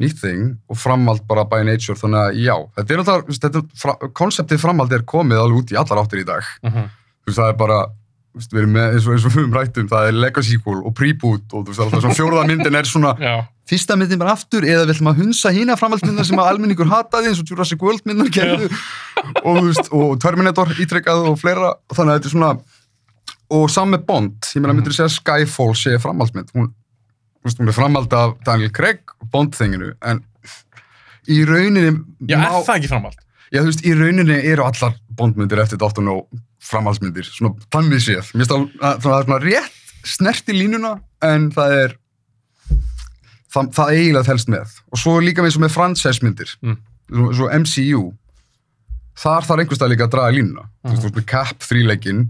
nýtt 0.01 0.19
thing 0.19 0.57
og 0.67 0.77
framhald 0.77 1.21
bara 1.27 1.45
by 1.45 1.63
nature, 1.63 1.95
þannig 1.95 2.19
að 2.19 2.39
já, 2.41 2.55
þetta 2.75 2.93
er 2.93 2.99
alltaf, 2.99 3.21
þetta, 3.29 3.61
fra, 3.75 3.93
konseptið 4.13 4.59
framhald 4.59 4.91
er 4.91 5.03
komið 5.05 5.37
alveg 5.39 5.57
út 5.61 5.71
í 5.71 5.77
allar 5.77 6.01
áttir 6.03 6.19
í 6.19 6.25
dag, 6.25 6.43
þú 7.21 7.27
veist, 7.29 7.37
það 7.39 7.49
er 7.49 7.57
bara 7.61 7.79
við 8.35 8.61
erum 8.61 8.73
með, 8.75 8.93
eins 8.93 9.07
og, 9.07 9.15
eins 9.15 9.25
og 9.25 9.31
við 9.31 9.39
höfum 9.39 9.55
rættum, 9.55 9.89
það 9.91 10.07
er 10.09 10.17
legacy 10.19 10.55
sequel 10.55 10.79
og 10.81 10.95
preboot 10.97 11.53
og 11.55 11.65
þú 11.65 11.71
veist, 11.71 11.83
alltaf 11.85 12.03
svona 12.03 12.17
fjóraða 12.19 12.47
myndin 12.51 12.79
er 12.79 12.89
svona 12.89 13.13
Já, 13.21 13.35
fyrsta 13.71 13.97
myndin 13.99 14.21
bara 14.21 14.35
aftur 14.35 14.67
eða 14.67 14.85
vill 14.91 15.01
maður 15.07 15.23
hunsa 15.23 15.51
hína 15.55 15.77
framhaldsmyndar 15.79 16.27
sem 16.27 16.41
að 16.41 16.49
almenningur 16.51 16.91
hataði 16.91 17.31
eins 17.31 17.41
og 17.41 17.51
Jurassic 17.51 17.83
World 17.85 18.03
myndar 18.09 18.31
gerðu. 18.35 18.69
Og, 19.41 19.51
þú 19.57 19.65
veist, 19.69 19.91
og 19.95 20.17
Terminator 20.21 20.73
ítrekkað 20.83 21.29
og 21.31 21.37
fleira. 21.41 21.71
Og 21.89 21.97
þannig 21.97 22.13
að 22.13 22.19
þetta 22.19 22.29
er 22.29 22.35
svona 22.35 22.51
og 23.55 23.67
saman 23.69 23.95
með 23.95 24.05
Bond, 24.09 24.49
ég 24.55 24.63
meina 24.63 24.75
myndir 24.75 24.95
segja 24.95 25.11
Skyfall 25.13 25.75
sé 25.77 25.99
framhaldsmynd? 26.01 26.53
Hún, 26.55 26.71
veist, 27.45 27.59
hún 27.61 27.69
er 27.69 27.77
framhald 27.77 28.13
af 28.17 28.35
Daniel 28.45 28.73
Craig 28.73 29.03
Bond-þinginu 29.33 29.93
en 30.05 30.23
í 31.29 31.41
rauninni 31.45 31.93
já 32.29 32.39
er 32.39 32.65
það 32.65 32.75
ekki 32.79 32.91
framhald? 32.91 33.19
já, 33.53 33.59
þú 33.61 33.67
veist, 33.69 33.85
í 33.85 33.93
rauninni 33.97 34.39
eru 34.41 34.65
allar 34.65 34.97
Bondmyndir 35.17 35.61
eftir 35.63 35.77
Dr. 35.81 36.01
No 36.05 36.15
framhaldsmyndir 36.65 37.27
svona 37.29 37.55
þannig 37.73 38.01
séð, 38.05 38.31
mér 38.33 38.45
finnst 38.45 38.51
það 38.51 38.65
að- 38.81 39.01
það 39.05 39.25
svona 39.27 39.39
rétt 39.43 39.81
snert 40.05 40.49
í 40.51 40.55
línuna 40.57 40.93
en 41.25 41.49
það 41.55 41.75
er 41.83 41.95
það, 43.53 43.69
það 43.75 43.91
eiginlega 43.95 44.27
telst 44.29 44.51
með 44.51 44.73
og 44.91 45.01
svo 45.01 45.15
líka 45.23 45.43
eins 45.45 45.57
og 45.59 45.63
með 45.65 45.75
franchise-myndir 45.75 46.55
Mm. 46.61 46.77
svo, 47.09 47.27
svo 47.39 47.49
MCU 47.61 48.01
þar 49.15 49.45
þarf 49.47 49.61
einhverstað 49.63 49.93
líka 49.93 50.07
að 50.07 50.11
draga 50.15 50.35
línuna 50.35 50.65
þú 50.83 50.89
veist, 50.91 51.01
þú 51.01 51.07
veist 51.09 51.19
með 51.21 51.25
Cap 51.31 51.59
þríleikin 51.63 52.23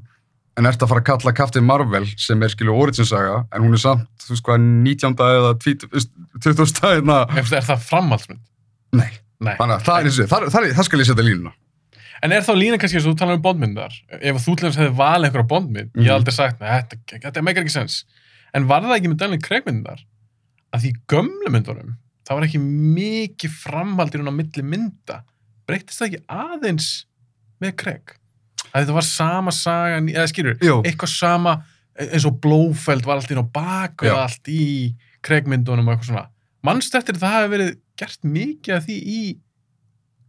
en 0.58 0.66
ert 0.70 0.80
að 0.86 0.88
fara 0.88 1.02
að 1.02 1.06
kalla 1.10 1.34
Captain 1.36 1.66
Marvel 1.68 2.06
sem 2.18 2.42
er 2.44 2.48
skilju 2.54 2.72
origin 2.80 3.06
saga 3.10 3.46
en 3.52 3.62
hún 3.66 3.74
er 3.76 3.82
samt, 3.82 4.08
þú 4.24 4.30
veist 4.36 4.46
hvað, 4.46 4.60
19. 4.86 5.16
eða 5.16 5.54
20. 5.60 6.08
20. 6.40 6.66
stæðina 6.72 7.18
Er, 7.38 7.44
það 7.44 7.82
framhaldsmynd? 7.90 8.40
nei, 8.96 9.10
Nei. 9.42 9.56
þannig 9.60 9.76
að 9.80 9.84
það 9.84 10.00
er 10.00 10.06
eins 10.10 10.20
og 10.20 10.30
það, 10.32 10.50
það, 10.54 10.70
það 10.78 10.86
skal 10.90 11.00
ég 11.00 11.10
setja 11.10 11.26
línuna 11.28 11.52
En 12.24 12.32
er 12.32 12.42
þá 12.42 12.54
lína 12.56 12.78
kannski 12.80 12.98
eins 13.00 13.06
og 13.08 13.16
þú 13.16 13.20
talar 13.20 13.36
um 13.40 13.42
bondmyndar? 13.44 13.94
Ef 14.22 14.38
þú 14.46 14.56
til 14.58 14.70
þess 14.70 14.78
hefði 14.80 14.96
valið 14.96 15.28
einhverja 15.30 15.48
bondmynd, 15.52 15.92
ég 15.92 16.04
hef 16.04 16.06
Mhm. 16.06 16.16
aldrei 16.16 16.34
sagt, 16.34 16.60
nei, 16.62 16.70
þetta, 16.82 17.20
þetta 17.26 17.44
meikar 17.44 17.64
ekki 17.66 17.72
sens. 17.76 18.06
En 18.54 18.68
var 18.68 18.82
það 18.82 18.96
ekki 19.00 19.10
með 19.12 19.18
Daniel 19.18 19.42
Craig 19.42 19.66
myndar? 19.66 20.00
Að 20.74 20.82
því 20.82 20.92
gömlu 21.08 21.50
myndunum, 21.52 21.96
það 22.28 22.36
var 22.40 22.44
ekki 22.48 22.60
mikið 22.60 23.52
framhaldir 23.52 24.20
hún 24.24 24.32
á 24.32 24.36
milli 24.36 24.64
mynda. 24.64 25.22
Breytist 25.68 26.00
það 26.00 26.08
ekki 26.10 26.26
aðeins 26.30 27.06
með 27.62 27.76
Craig? 27.78 28.16
Að 28.74 28.86
þetta 28.86 28.94
var 28.94 29.02
sama 29.08 29.52
saga, 29.52 30.00
eða 30.02 30.28
skilur, 30.32 30.58
Jú. 30.60 30.82
eitthvað 30.84 31.10
sama, 31.18 31.64
eins 32.00 32.26
og 32.26 32.40
Blófeld 32.42 33.06
var 33.06 33.18
allt 33.18 33.32
inn 33.32 33.40
á 33.44 33.48
bak 33.52 34.04
og 34.04 34.18
allt 34.18 34.44
í 34.52 34.96
Craig 35.24 35.46
myndunum 35.48 35.88
og 35.88 35.98
eitthvað 35.98 36.12
svona. 36.12 36.28
Manst 36.64 36.96
eftir 36.96 37.16
það 37.16 37.36
hafi 37.38 37.52
verið 37.58 37.78
gert 37.98 38.22
mikið 38.24 38.76
af 38.76 38.86
því 38.86 38.98
í 39.06 39.38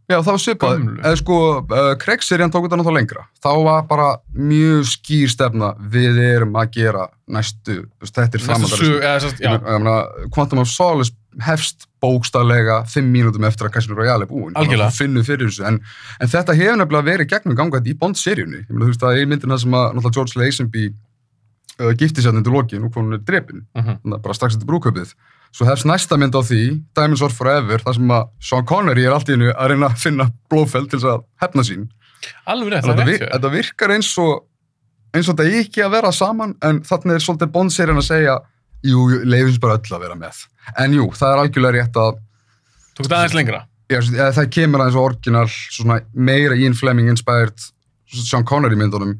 Já, 0.07 0.21
það 0.23 0.29
var 0.31 0.39
svipað. 0.39 0.83
Eða 1.03 1.17
sko, 1.19 1.37
uh, 1.59 1.89
Craig-serían 1.99 2.51
tók 2.53 2.63
þetta 2.63 2.77
náttúrulega 2.79 3.01
lengra. 3.01 3.23
Þá 3.43 3.49
var 3.65 3.81
bara 3.89 4.05
mjög 4.31 4.85
skýr 4.93 5.31
stefna 5.33 5.73
við 5.91 6.19
erum 6.23 6.55
að 6.55 6.69
gera 6.77 7.07
næstu, 7.27 7.81
þetta 8.07 8.39
er 8.39 8.43
meina, 9.83 9.97
Quantum 10.31 10.63
of 10.63 10.71
Solace 10.71 11.11
hefst 11.43 11.89
bókstaflega 12.01 12.79
fimm 12.89 13.11
mínútum 13.13 13.43
eftir 13.49 13.67
að 13.67 13.75
Casino 13.75 13.97
Royale 13.99 14.23
er 14.23 14.31
búin. 14.31 14.55
Algjörlega. 14.57 14.93
Þú 14.95 15.03
finnur 15.03 15.25
fyrir 15.27 15.49
þessu. 15.51 15.65
En, 15.67 15.81
en 16.23 16.31
þetta 16.31 16.55
hefur 16.55 16.79
nefnilega 16.79 17.09
verið 17.11 17.29
gegnum 17.33 17.57
gangað 17.59 17.89
í 17.91 17.97
Bond-seríunni. 17.99 18.63
Ég 18.63 18.71
meina, 18.71 18.85
þú 18.87 18.93
veist, 18.93 19.03
það 19.03 19.19
er 19.19 19.29
myndin 19.33 19.53
það 19.53 19.63
sem 19.65 19.77
að 19.77 19.87
náttúrulega 19.97 20.17
George 20.17 20.39
Lazenby 20.39 20.85
uh, 21.83 21.91
gifti 21.99 22.23
sér 22.23 22.37
undir 22.37 22.55
lokin 22.55 22.87
og 22.87 22.95
hún 22.95 23.17
er 23.17 23.25
drepin. 23.27 23.65
mhm, 23.75 23.99
Þannig 24.05 24.17
að 24.17 24.23
bara 24.29 24.37
strax 24.39 24.55
eftir 24.57 24.71
brúköpið. 24.71 25.13
Svo 25.55 25.67
hefst 25.69 25.87
næsta 25.89 26.17
mynd 26.19 26.35
á 26.35 26.41
því, 26.43 26.63
Diamonds 26.97 27.23
Are 27.25 27.33
Forever, 27.33 27.81
þar 27.85 27.95
sem 27.97 28.11
að 28.17 28.27
Sean 28.49 28.67
Connery 28.67 29.05
er 29.07 29.15
allt 29.15 29.29
í 29.29 29.35
hennu 29.35 29.53
að 29.53 29.71
reyna 29.71 29.89
að 29.89 30.01
finna 30.03 30.27
Blofeld 30.51 30.91
til 30.91 30.99
þess 30.99 31.13
að 31.13 31.23
hefna 31.43 31.65
sín. 31.67 31.87
alveg 32.45 32.73
rétt, 32.73 32.85
það 32.85 32.93
að 32.93 33.01
er 33.01 33.09
rétt 33.11 33.25
þetta 33.31 33.51
virkar 33.53 33.93
eins 33.95 34.11
og 34.21 34.33
eins 35.15 35.29
og 35.29 35.37
þetta 35.37 35.61
ekki 35.61 35.83
að 35.85 35.95
vera 35.95 36.11
saman, 36.13 36.53
en 36.65 36.81
þannig 36.85 37.15
er 37.17 37.23
svolítið 37.25 37.51
Bond-serien 37.55 38.01
að 38.01 38.07
segja, 38.09 38.35
jú, 38.85 39.07
leifins 39.25 39.59
bara 39.63 39.77
öll 39.79 39.95
að 39.97 40.03
vera 40.05 40.19
með. 40.19 40.43
En 40.77 40.93
jú, 40.97 41.07
það 41.15 41.33
er 41.33 41.43
algjörlega 41.43 41.77
rétt 41.77 41.99
að 42.03 42.19
Tók 42.97 43.05
þetta 43.05 43.19
aðeins 43.21 43.37
lengra? 43.37 43.63
já, 43.87 43.99
það 44.35 44.51
kemur 44.55 44.83
aðeins 44.83 44.99
orginal, 44.99 45.47
meira 46.13 46.57
Ian 46.57 46.75
Fleming 46.77 47.11
inspired 47.13 47.67
Sean 48.07 48.45
Connery 48.47 48.77
myndunum. 48.79 49.17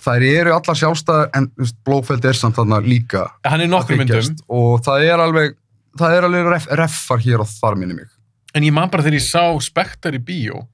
Þær 0.00 0.24
eru 0.24 0.52
allar 0.56 0.78
sjálfstæðar, 0.80 1.26
en 1.36 1.48
þú 1.52 1.64
veist, 1.64 1.76
Blofeld 1.84 2.24
er 2.24 2.38
samt 2.38 2.56
þarna 2.56 2.78
líka 2.84 3.26
Hann 3.44 3.60
er 3.60 3.68
nokkur 3.68 3.98
myndum. 4.00 4.36
og 4.48 4.80
það 4.86 5.04
er 5.10 5.22
alveg 5.26 5.56
það 6.00 6.16
er 6.16 6.26
alveg 6.28 6.48
ref, 6.54 6.66
reffar 6.80 7.20
hér 7.24 7.42
og 7.44 7.50
þar 7.50 7.76
minni 7.76 7.98
mig. 7.98 8.08
En 8.54 8.64
ég 8.66 8.72
man 8.72 8.88
bara 8.90 9.04
þegar 9.04 9.18
ég 9.18 9.26
sá 9.26 9.42
Spectre 9.62 10.16
í 10.16 10.22
bíó, 10.24 10.64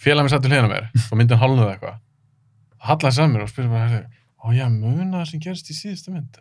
félag 0.00 0.26
mér 0.26 0.34
satt 0.34 0.44
til 0.44 0.52
á 0.52 0.68
mér, 0.68 0.90
og 1.10 1.16
myndin 1.18 1.40
hálnuð 1.40 1.70
eitthvað. 1.72 1.98
Hallaði 2.80 3.16
saman 3.16 3.34
mér 3.36 3.42
og 3.46 3.50
spurði 3.52 3.70
bara, 3.70 3.88
"Heyrðu, 3.88 4.06
á 4.40 4.46
ég 4.56 4.70
muna 4.72 5.20
það 5.22 5.30
sem 5.30 5.40
gerist 5.40 5.70
í 5.70 5.74
síðustu 5.76 6.12
mynd? 6.12 6.38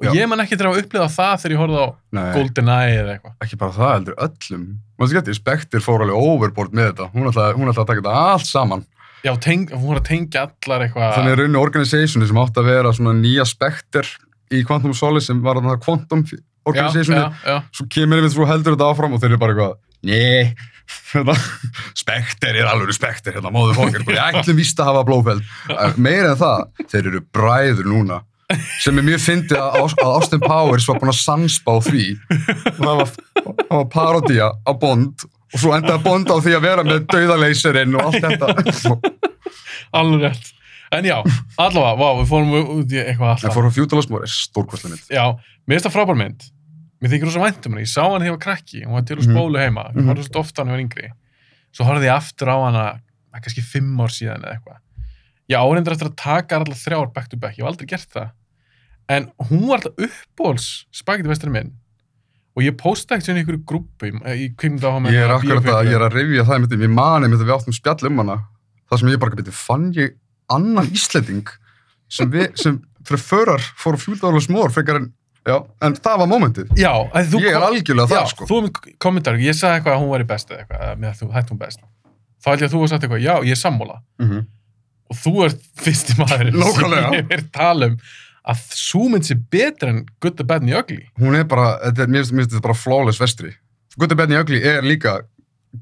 Og 0.00 0.06
Já. 0.06 0.10
ég 0.24 0.28
man 0.28 0.40
ekki 0.42 0.56
til 0.58 0.66
að 0.66 0.80
upplifa 0.82 1.06
það 1.06 1.34
þegar 1.38 1.52
ég 1.54 1.60
horfði 1.62 1.78
á 1.78 1.88
Nei, 2.16 2.32
GoldenEye 2.34 2.94
eða 2.98 3.12
eitthvað. 3.14 3.34
ekki 3.44 3.58
bara 3.60 3.72
það 3.72 3.92
heldur 3.94 4.16
öllum. 4.26 5.34
Spektir 5.34 5.80
fór 5.80 6.02
alveg 6.02 6.18
overboard 6.18 6.72
með 6.74 6.88
þetta. 6.90 7.06
Hún 7.14 7.28
ætlaði, 7.30 7.54
hún 7.54 7.68
ætlaði 7.70 7.84
að 7.84 7.86
taka 7.86 8.02
þetta 8.02 8.32
allt 8.34 8.46
saman. 8.46 8.84
Já, 9.24 9.32
teng, 9.40 9.70
hún 9.72 9.88
var 9.88 10.02
að 10.02 10.08
tengja 10.10 10.42
allar 10.50 10.84
eitthvað. 10.84 11.14
Þannig 11.16 11.32
er 11.34 11.40
rauninni 11.40 11.60
organisationi 11.62 12.28
sem 12.28 12.40
átti 12.42 12.60
að 12.60 12.68
vera 12.68 12.92
svona 12.92 13.14
nýja 13.16 13.46
Spektir 13.48 14.10
í 14.52 14.60
Quantum 14.68 14.92
of 14.92 14.98
Solace 15.00 15.30
sem 15.30 15.40
var 15.44 15.56
þarna 15.60 15.78
Quantum 15.80 16.26
já. 17.48 17.56
Svo 17.76 17.86
kemur 17.92 18.22
við 18.24 18.36
þú 18.36 18.46
heldur 18.48 18.76
þetta 18.76 18.90
áfram 18.92 19.16
og 19.16 19.22
þeir 19.24 19.32
eru 19.34 19.40
bara 19.42 19.54
eitthvað, 19.56 19.74
nei, 20.08 20.54
hérna, 21.14 21.34
Spektir 21.96 22.60
er 22.60 22.68
alveg 22.68 22.92
Spektir, 22.96 23.36
hérna, 23.38 23.52
móðu 23.54 23.74
fókir. 23.78 24.04
Ég 24.12 24.38
ætlum 24.42 24.60
víst 24.60 24.80
að 24.80 24.90
hafa 24.92 25.02
blófeld. 25.08 25.44
Meira 25.96 26.34
en 26.34 26.40
það, 26.40 26.86
þeir 26.92 27.10
eru 27.14 27.24
bræður 27.34 27.88
núna. 27.90 28.20
Sem 28.84 28.98
er 29.00 29.06
mjög 29.06 29.22
fyndið 29.24 29.56
að, 29.56 29.76
Aus- 29.80 29.94
að 30.04 30.10
Austin 30.18 30.42
Powers 30.44 30.84
var 30.88 30.98
búinn 31.00 31.12
að 31.14 31.20
sanspa 31.22 31.74
á 31.74 31.78
því. 31.88 32.02
Og 32.74 32.82
það 32.82 32.98
var, 33.00 33.14
var 33.72 33.86
parodía 33.94 34.50
á 34.52 34.72
Bond 34.76 35.24
og 35.54 35.60
svo 35.62 35.72
endaði 35.76 36.02
Bond 36.04 36.28
á 36.30 36.36
því 36.42 36.54
að 36.58 36.64
vera 36.66 36.84
með 36.86 37.06
dauðaleyserinn 37.12 37.94
og 37.94 38.08
allt 38.10 38.24
þetta. 38.24 39.14
Alveg 39.98 40.24
rétt. 40.28 40.50
En 40.94 41.06
já, 41.08 41.16
allavega, 41.58 41.94
vá, 41.98 42.08
við 42.20 42.28
fórum 42.30 42.52
út 42.78 42.92
í 42.94 42.98
eitthvað 43.02 43.30
alltaf. 43.32 43.54
fór 43.56 43.66
á 43.66 43.72
Fjútalasmór 43.74 44.26
er 44.26 44.30
stórkvæslega 44.30 44.92
mynd. 44.94 45.06
Já, 45.10 45.24
mér 45.66 45.74
finnst 45.78 45.88
það 45.88 45.94
frábær 45.96 46.18
mynd. 46.20 46.44
Mér 47.02 47.10
þykir 47.14 47.28
rosa 47.30 47.42
vænt 47.42 47.66
um 47.66 47.74
hana. 47.74 47.82
Ég 47.82 47.90
sá 47.90 48.02
hana 48.04 48.20
þegar 48.20 48.28
ég 48.30 48.36
var 48.36 48.42
krakki. 48.44 48.82
Hún 48.84 48.94
var 48.94 49.02
til 49.08 49.16
úr 49.16 49.24
Mhm. 49.24 49.34
spólu 49.34 49.58
heima. 49.58 49.84
Ég 49.90 49.96
Mhm. 49.98 50.08
horfði 50.12 50.38
ofta 50.38 50.62
á 50.62 50.62
hana 50.62 50.70
þegar 50.70 50.78
ég 50.78 50.78
var 50.78 50.84
yngri. 50.86 51.08
Svo 51.74 51.84
horfði 51.88 52.06
ég 52.06 52.14
aftur 52.14 52.46
á 52.46 52.56
hana, 52.64 52.84
eh, 53.34 53.40
kannski 53.40 53.62
fimm 53.66 53.98
ár 54.00 54.12
síðan 54.14 54.44
eða 54.44 54.54
eitthvað. 54.54 54.78
Ég 55.50 55.58
áreindar 55.58 55.92
eftir 55.96 56.08
að 56.08 56.16
taka 56.16 56.56
allar 56.60 56.78
þrjár 56.78 57.12
back 57.12 57.28
to 57.28 57.36
back. 57.36 57.56
Ég 57.58 57.64
hef 57.64 57.72
aldrei 57.72 57.86
gert 57.88 58.08
það. 58.14 58.30
En 59.08 59.32
hún 59.50 59.66
var 59.68 59.78
alltaf 59.80 59.98
uppbóls 59.98 60.84
spagetti 60.94 61.28
vesturinn 61.28 61.52
minn. 61.52 61.72
Og 62.54 62.62
ég 62.62 62.76
postaði 62.78 63.18
ekkert 63.18 63.34
í 63.34 63.40
einhverju 63.40 63.62
grúpu 63.66 64.08
í, 64.08 64.12
hana. 64.14 65.10
Ég 65.10 65.24
er 65.24 65.32
akkurat 65.34 65.64
að, 65.72 65.88
ég 65.90 65.96
er 65.98 66.04
að 66.06 66.18
rifja 66.20 66.44
það 66.46 66.56
einmitt, 66.58 66.76
ég 66.84 66.92
mani 66.92 67.26
einmitt 67.26 67.42
að 67.42 67.48
við 67.48 67.54
áttum 67.56 67.74
spjall 67.74 68.10
um 68.10 68.20
hana. 68.22 68.36
Það 68.90 69.00
sem 69.00 69.10
ég 69.10 69.22
bara 69.24 69.38
byrja, 69.40 69.54
fann 69.58 69.88
ég 69.96 70.14
annan 70.54 70.90
Íslending 70.94 71.50
sem, 72.14 72.30
við, 72.30 72.52
sem 72.62 72.78
fyrir 73.04 73.24
förar 73.24 73.66
fór 73.80 73.98
á 73.98 74.02
Fjútalasmór 74.04 74.74
frekar 74.74 75.00
en, 75.00 75.10
já, 75.42 75.56
en 75.82 75.98
það 75.98 76.22
var 76.22 76.30
mómentið. 76.30 76.70
Já, 76.78 76.92
Ég 77.42 77.50
er 77.50 77.66
algjörlega 77.66 78.06
Já, 78.06 78.20
það, 78.20 78.30
sko. 78.36 78.48
þú 78.50 78.94
kommentar, 79.02 79.40
ég 79.42 79.58
sagði 79.58 79.80
eitthvað 79.80 79.96
að 79.96 80.04
hún 80.04 80.12
var 80.14 80.24
í 80.24 80.28
best 80.30 80.52
eða 80.52 80.62
eitthvað, 80.64 80.98
með 81.02 81.20
þú 81.20 81.30
hætti 81.34 81.54
hún 81.54 81.62
best. 81.64 81.86
Þá 82.44 82.50
held 82.52 82.62
ég 82.62 82.68
að 82.68 82.76
þú 82.76 82.84
var 82.84 82.92
sagt 82.92 83.08
eitthvað, 83.08 83.24
já, 83.24 83.34
ég 83.48 83.56
er 83.56 83.60
sammála. 83.64 83.98
Mm 84.20 84.30
-hmm. 84.30 84.46
Og 85.10 85.16
þú 85.20 85.32
ert 85.44 85.64
fyrsti 85.84 86.14
maðurinn 86.20 86.60
Nákvæmlega. 86.60 87.08
sem 87.10 87.18
ég 87.18 87.32
er 87.34 87.42
tala 87.52 87.86
um 87.90 87.98
að 88.44 88.64
sú 88.76 89.08
mynd 89.08 89.24
sé 89.24 89.34
betur 89.50 89.88
en 89.88 90.06
Good, 90.20 90.36
the 90.36 90.44
Bad 90.44 90.62
and 90.62 90.70
the 90.70 90.78
Ugly. 90.78 91.06
Hún 91.18 91.34
er 91.38 91.44
bara, 91.48 91.78
þetta 91.84 92.02
er, 92.02 92.06
mér 92.12 92.24
finnst- 92.24 92.52
þetta 92.52 92.62
bara 92.62 92.74
flawless 92.74 93.20
vestri. 93.20 93.54
Gutti 93.98 94.16
Benny 94.18 94.34
Ugly 94.36 94.58
er 94.66 94.82
líka 94.82 95.20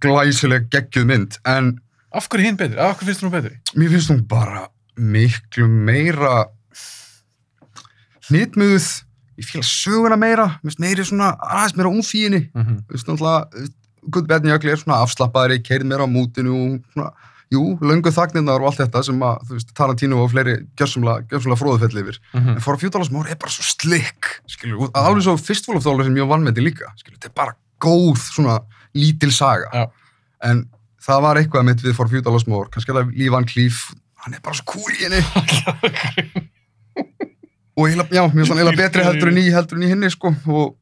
glæsileg 0.01 0.69
geggjuð 0.73 1.07
mynd, 1.09 1.39
en 1.49 1.79
Af 2.13 2.27
hverju 2.29 2.45
hinn 2.45 2.59
betri? 2.61 2.77
Af 2.77 2.99
hverju 2.99 3.09
finnst 3.09 3.23
þú 3.23 3.29
hún 3.31 3.33
betri? 3.33 3.55
mér 3.75 3.89
finnst 3.95 4.11
hún 4.13 4.23
bara 4.29 4.67
miklu 4.97 5.69
meira 5.69 6.45
hnitmuð, 8.29 8.89
ég 9.41 9.49
fíla 9.49 9.65
söguna 9.65 10.19
meira, 10.21 10.47
mér 10.61 10.69
finnst 10.71 10.83
meiri 10.85 11.07
svona 11.09 11.31
aðeins 11.41 11.77
meira 11.79 11.91
umfíinni. 11.91 12.43
Mm 12.55 12.63
-hmm. 12.63 12.79
Þú 12.87 12.93
veist 12.93 13.09
náttúrulega, 13.09 13.71
Gutti 14.11 14.27
Benny 14.29 14.53
Ugly 14.53 14.71
er 14.71 14.77
svona 14.77 15.01
afslappaðari, 15.03 15.63
keirð 15.63 15.85
meira 15.87 16.05
á 16.05 16.09
mútinu 16.09 16.53
og 16.53 16.81
svona, 16.93 17.11
jú, 17.53 17.63
löngu 17.85 18.13
þagnirnar 18.15 18.63
og 18.63 18.71
allt 18.71 18.81
þetta 18.83 19.03
sem 19.07 19.25
að, 19.27 19.47
þú 19.49 19.57
veist, 19.59 19.73
Tarantino 19.77 20.21
og 20.25 20.31
fleiri 20.33 20.55
gjörsamlega, 20.81 21.27
gjörsamlega 21.31 21.61
fróðufell 21.61 22.03
yfir. 22.03 22.21
Mhm. 22.33 22.55
En 22.57 22.65
fór 22.65 22.77
að 22.77 22.85
fjútalasmór 22.85 23.31
er 23.31 23.41
bara 23.41 23.53
svo 23.53 23.65
slikk, 23.67 24.31
skilur, 24.51 24.87
og 24.87 24.93
alveg 24.99 25.27
svo 25.27 25.37
Fistful 25.41 25.77
of 25.77 25.85
Dollars 25.85 26.09
sem 26.09 26.17
ég 26.17 26.29
vann 26.29 26.43
með 26.45 26.55
þetta 26.55 26.69
líka, 26.69 26.93
skilur, 27.01 27.19
þetta 27.19 27.31
er 27.31 27.37
bara 27.43 27.57
góð, 27.83 28.19
svona, 28.33 28.61
lítil 28.95 29.33
saga. 29.35 29.69
Já. 29.73 29.85
En 30.49 30.65
það 31.03 31.25
var 31.27 31.41
eitthvað 31.41 31.67
mitt 31.69 31.83
við 31.83 31.97
fór 31.99 32.11
fjútalasmór, 32.13 32.71
kannski 32.73 32.95
að 32.95 33.13
lífan 33.19 33.49
klíf, 33.49 33.95
hann 34.23 34.35
er 34.35 34.43
bara 34.45 34.55
svo 34.59 34.65
cool 34.73 34.93
í 34.93 35.03
henni. 35.03 35.23
og 37.77 37.89
mér 37.89 38.07
finnst 38.07 38.53
hann 38.53 38.61
eiginlega 38.61 38.79
betri 38.79 39.05
heldur 39.07 39.33
en 39.33 39.41
í, 39.41 39.49
heldur 39.53 39.81
en 39.81 39.87
í 39.87 39.91
hinni, 39.93 40.11
sko, 40.13 40.35
og 40.47 40.77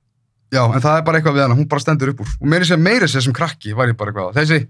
já, 0.53 0.65
en 0.67 0.83
það 0.83 0.99
er 0.99 1.07
bara 1.07 1.21
eitthvað 1.21 1.37
við 1.39 1.45
hana, 1.47 1.57
hún 1.57 1.69
bara 1.71 1.85
stendur 1.85 2.13
upp 2.13 2.25
úr. 2.25 2.35
Og 2.41 2.51
meiri 2.51 2.69
sem 2.69 2.83
meiri 2.83 3.09
sem 3.09 3.25
sem 3.25 3.35
krakki 3.35 3.75
var 3.79 3.91
ég 3.91 3.99
bara 3.99 4.13
eitthvað, 4.13 4.35
þessi, 4.37 4.67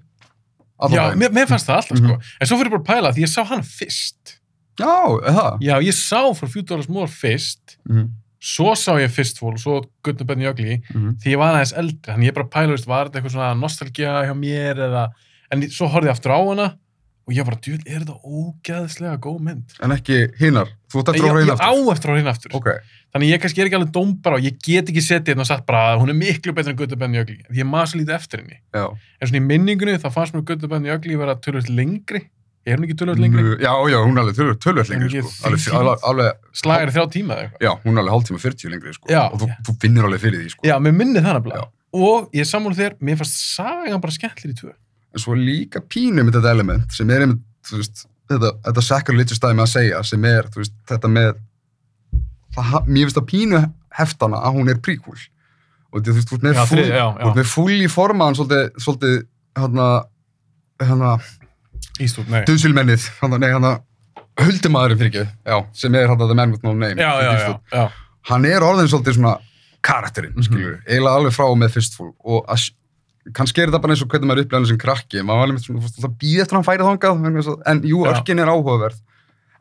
Já, 0.88 1.14
mér, 1.14 1.30
mér 1.36 1.46
fannst 1.50 1.66
það 1.68 1.76
alltaf, 1.76 1.98
Mhm. 2.00 2.06
sko. 2.06 2.20
En 2.40 2.46
svo 2.46 2.56
fyrir 2.56 2.70
ég 2.70 2.76
bara 2.76 2.82
að 2.82 2.90
pæla 2.92 3.12
því 3.14 3.22
ég 3.26 3.28
sá 3.28 3.44
hana 3.44 3.62
fyrst. 3.62 4.38
Já, 4.80 5.20
það? 5.20 5.60
Já, 5.60 5.74
ég 5.82 5.92
sá 5.94 6.20
frá 6.34 6.48
Few 6.48 6.62
Dollars 6.62 6.88
More 6.88 7.06
fyrst, 7.08 7.76
Mm 7.88 8.08
svo 8.40 8.72
sá 8.74 8.96
ég 8.96 9.10
Fistful, 9.12 9.58
svo 9.60 9.82
Good, 10.02 10.16
the 10.18 10.24
Bad 10.24 10.38
and 10.38 10.44
the 10.44 10.50
Ugly, 10.50 10.82
-hmm. 10.92 11.16
því 11.20 11.32
ég 11.34 11.38
var 11.38 11.54
aðeins 11.54 11.76
eldri, 11.76 12.12
þannig 12.12 12.30
ég 12.30 12.34
bara 12.34 12.46
pæla, 12.48 12.86
var 12.86 13.06
þetta 13.08 13.20
eitthvað 13.20 13.34
svona 13.34 13.54
nostalgía 13.60 14.24
hjá 14.24 14.34
mér 14.34 14.76
eða, 14.78 15.08
en 15.52 15.62
svo 15.70 15.88
horfði 15.88 16.08
ég 16.08 16.14
aftur 16.16 16.32
á 16.32 16.40
hana 16.48 16.76
og 17.28 17.34
ég 17.36 17.46
bara, 17.46 17.58
djúl, 17.62 17.78
er 17.86 18.02
þetta 18.02 18.16
ógeðslega 18.26 19.18
góð 19.22 19.38
mynd? 19.46 19.74
En 19.84 19.92
ekki 19.94 20.16
hinnar, 20.40 20.70
þú 20.90 20.98
Ég, 21.00 21.04
eftir 21.10 21.20
að 21.20 21.28
ég 21.28 21.36
reyna 21.36 21.54
á 21.60 21.72
eftir 21.92 22.10
á 22.10 22.14
hérna 22.16 22.32
aftur. 22.34 22.50
Ok, 22.58 22.68
Þannig 23.10 23.30
ég 23.32 23.40
kannski 23.42 23.60
er 23.62 23.66
ekki 23.66 23.78
alveg 23.78 23.92
dómbar 23.94 24.34
á, 24.34 24.38
ég 24.42 24.54
get 24.62 24.90
ekki 24.90 25.02
setið 25.02 25.32
hérna 25.34 25.42
og 25.44 25.48
sagt 25.50 25.64
bara 25.66 25.80
að 25.92 26.02
hún 26.02 26.12
er 26.12 26.18
miklu 26.18 26.52
betur 26.54 26.70
en 26.74 26.78
the 27.14 27.22
Ugly, 27.22 27.38
því 27.50 27.58
ég 27.62 27.66
maður 27.66 27.88
svo 27.90 27.98
lítið 28.00 28.14
eftir 28.16 28.38
henni. 28.42 28.58
já. 28.74 28.84
En 29.20 29.30
svona 29.30 29.40
í 29.40 29.46
minningunni, 29.46 29.96
þá 29.98 30.10
fannst 30.14 30.34
mér 30.34 30.44
the 30.86 30.94
Ugly 30.94 31.16
vera 31.18 31.34
tölvöld 31.34 31.70
lengri, 31.74 32.22
er 32.66 32.76
hún 32.78 32.86
ekki 32.86 32.98
tölvöld 33.00 33.18
lengri? 33.18 33.42
Nú, 33.42 33.58
Já, 33.58 33.74
já, 33.90 33.98
hún 33.98 34.14
er 34.14 34.22
alveg 34.22 34.36
tölvöld 34.38 34.60
tölvöld 34.62 34.90
En 34.90 34.94
lengri, 34.94 35.22
sko. 35.22 35.50
Í 35.50 36.92
þrjá 36.94 37.06
tíma 37.10 37.34
já, 37.58 37.72
hún 37.82 37.94
er 37.94 38.02
alveg 38.04 38.14
hálftíma 38.14 38.38
40 38.38 38.70
það. 45.10 45.16
En 45.18 45.24
svo 45.24 45.34
líka 45.34 45.80
pínu 45.82 46.22
með 46.24 46.38
þetta 46.38 46.50
element 46.54 46.92
sem 46.94 47.10
er 47.10 47.20
einmitt, 47.26 47.42
þú 47.66 47.76
veist, 47.80 48.06
þetta, 48.30 48.52
þetta 48.68 48.82
sacrilegious 48.86 49.40
dæmi 49.42 49.62
að 49.64 49.72
segja 49.74 50.02
sem 50.06 50.24
er, 50.24 50.48
þú 50.54 50.62
veist, 50.62 50.74
þetta 50.86 51.08
með, 51.10 51.34
það, 52.54 52.86
mér 52.86 53.04
finnst 53.08 53.20
að 53.20 53.28
pínu 53.30 53.60
heftana 53.98 54.40
að 54.46 54.56
hún 54.60 54.70
er 54.70 54.78
prequel. 54.78 55.18
Og 55.90 56.04
þú 56.06 56.14
veist, 56.14 56.30
þú 56.30 56.38
veist, 56.38 57.36
með 57.36 57.44
full, 57.50 57.74
í 57.82 57.88
formaðan 57.90 58.38
svolítið, 58.38 58.70
svolítið, 58.78 59.16
hérna, 59.58 59.86
hérna, 60.80 61.16
Ístúr, 62.00 62.28
nei. 62.30 62.44
döðsilmennið, 62.48 63.08
hérna, 63.20 63.38
nei, 63.42 63.50
hérna, 63.50 63.72
huldumadurinn 64.40 65.00
fyrir 65.00 65.10
ekki, 65.10 65.24
já, 65.50 65.56
sem 65.76 65.94
er 65.98 66.06
hérna 66.08 66.28
the 66.30 66.34
man 66.38 66.52
with 66.54 66.62
no 66.64 66.72
name. 66.72 66.94
Já, 67.02 67.10
já, 67.26 67.58
já, 67.74 67.88
hann 68.30 68.44
er 68.48 68.62
orðin 68.64 68.88
svolítið 68.88 69.18
svona 69.18 69.34
karakterinn, 69.84 70.32
Mhm. 70.36 70.42
skilur, 70.46 70.78
eiginlega 70.86 71.16
alveg 71.18 71.32
frá 71.34 71.46
með 71.58 71.70
Fistful 71.74 72.14
og 72.24 72.46
að, 72.46 72.70
kannski 73.36 73.60
er 73.62 73.68
þetta 73.70 73.80
bara 73.84 73.92
eins 73.94 74.02
og 74.02 74.08
hvernig 74.08 74.28
maður 74.30 74.54
hann 74.56 74.66
sem 74.70 74.78
krakki, 74.80 75.20
maður 75.22 75.40
var 75.40 75.46
alveg 75.50 75.80
veist, 75.80 76.00
það 76.00 76.14
býð 76.22 76.40
eftir 76.44 76.56
að 76.56 76.58
hann 76.60 76.68
færi 76.70 76.86
þangað, 76.88 77.22
vegna 77.24 77.40
þess 77.42 77.52
að- 77.52 77.62
en 77.72 77.82
jú, 77.90 77.98
örkin 78.08 78.40
er 78.40 78.48
áhugaverð, 78.48 79.00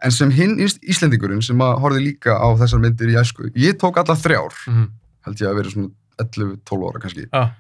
en 0.02 0.12
sem 0.15 0.32
hinn 0.32 0.56
Ís- 0.63 0.80
Íslendingurinn 0.80 1.43
sem 1.43 1.58
að 1.60 1.80
horfði 1.84 2.04
líka 2.08 2.38
á 2.39 2.48
þessar 2.56 2.80
myndir 2.80 3.12
í 3.12 3.17
æsku, 3.19 3.52
ég 3.56 3.74
tók 3.78 3.98
alla 4.00 4.15
þrjár, 4.15 4.54
Mhm. 4.67 4.88
held 5.26 5.38
ég 5.38 5.48
að 5.50 5.56
vera 5.60 5.69
svona 5.69 5.91
11-12 6.19 6.88
ára 6.89 7.00
kannski, 7.04 7.28
Já, 7.34 7.52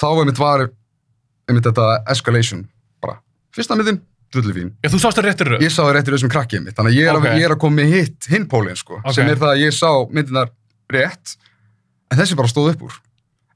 þá 0.00 0.06
einmitt 0.20 0.38
var 0.38 0.70
einmitt 1.48 1.64
þetta 1.64 2.04
escalation, 2.10 2.66
bara, 3.02 3.20
fyrsta 3.52 3.76
myndin, 3.76 4.00
drullu 4.32 4.52
fín, 4.56 4.72
Já, 4.82 4.88
þú 4.90 4.98
sást 5.04 5.16
það 5.20 5.24
réttir 5.28 5.46
röð. 5.52 5.60
ég 5.60 5.70
sá 5.70 5.82
það 5.84 5.94
rétt 5.94 6.08
í 6.08 6.12
þessum 6.16 6.30
krakki 6.32 6.64
mitt, 6.64 6.74
þannig 6.74 6.92
að 6.92 6.96
ég 6.96 7.06
er, 7.12 7.16
Ok. 7.16 7.24
að, 7.26 7.38
ég 7.38 7.44
er 7.44 7.54
að 7.54 7.58
koma 7.60 7.76
með 7.82 7.92
hitt 7.92 8.24
hinn 8.28 8.46
pólinn 8.48 8.76
sko, 8.76 9.00
Ok. 9.04 9.12
sem 9.14 9.28
er 9.28 9.36
það 9.36 9.52
að 9.54 9.60
ég 9.60 9.72
sá 9.72 9.90
myndinar 10.10 10.48
rétt, 10.90 11.36
en 12.10 12.18
þessi 12.18 12.34
bara 12.36 12.48
stóð 12.48 12.72
upp 12.72 12.82
úr. 12.88 12.92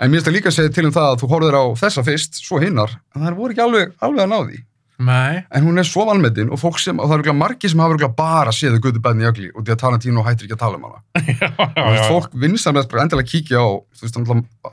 En 0.01 0.09
mér 0.09 0.21
finnst 0.21 0.31
það 0.31 0.37
líka 0.39 0.49
að 0.49 0.57
segja 0.57 0.73
til 0.73 0.87
um 0.89 0.97
það 0.97 1.07
að 1.11 1.21
þú 1.21 1.31
horfður 1.35 1.61
á 1.61 1.65
þessa 1.83 2.05
fyrst, 2.07 2.41
svo 2.41 2.61
hinnar, 2.63 2.93
en 3.15 3.25
það 3.27 3.39
voru 3.39 3.55
ekki 3.55 3.65
alveg, 3.67 3.97
alveg 4.01 4.25
að 4.25 4.31
ná 4.31 4.39
því. 4.41 4.61
Nei. 5.01 5.41
En 5.57 5.65
hún 5.65 5.81
er 5.81 5.87
svo 5.89 6.05
valmetin 6.05 6.51
og 6.53 6.61
sem, 6.81 6.99
og 7.01 7.09
það 7.09 7.23
eru 7.23 7.35
margir 7.37 7.73
sem 7.73 7.81
hafa 7.81 8.09
bara 8.17 8.53
séð 8.53 8.77
þau 8.77 8.83
guðu 8.85 9.01
bæðin 9.05 9.23
í 9.25 9.29
ögli 9.31 9.47
og 9.55 9.65
því 9.65 9.73
að 9.73 9.79
Tarantino 9.81 10.25
hættir 10.27 10.47
ekki 10.47 10.57
að 10.59 10.61
tala 10.61 10.77
um 10.77 10.85
hana. 10.89 11.01
já, 11.41 11.49
já, 11.49 11.87
já. 11.97 12.03
fólk 12.09 12.35
vinsamlega 12.37 13.05
endilega 13.05 13.31
kíkja 13.31 13.63
á, 13.65 13.69
þú 13.97 14.07
veist, 14.07 14.19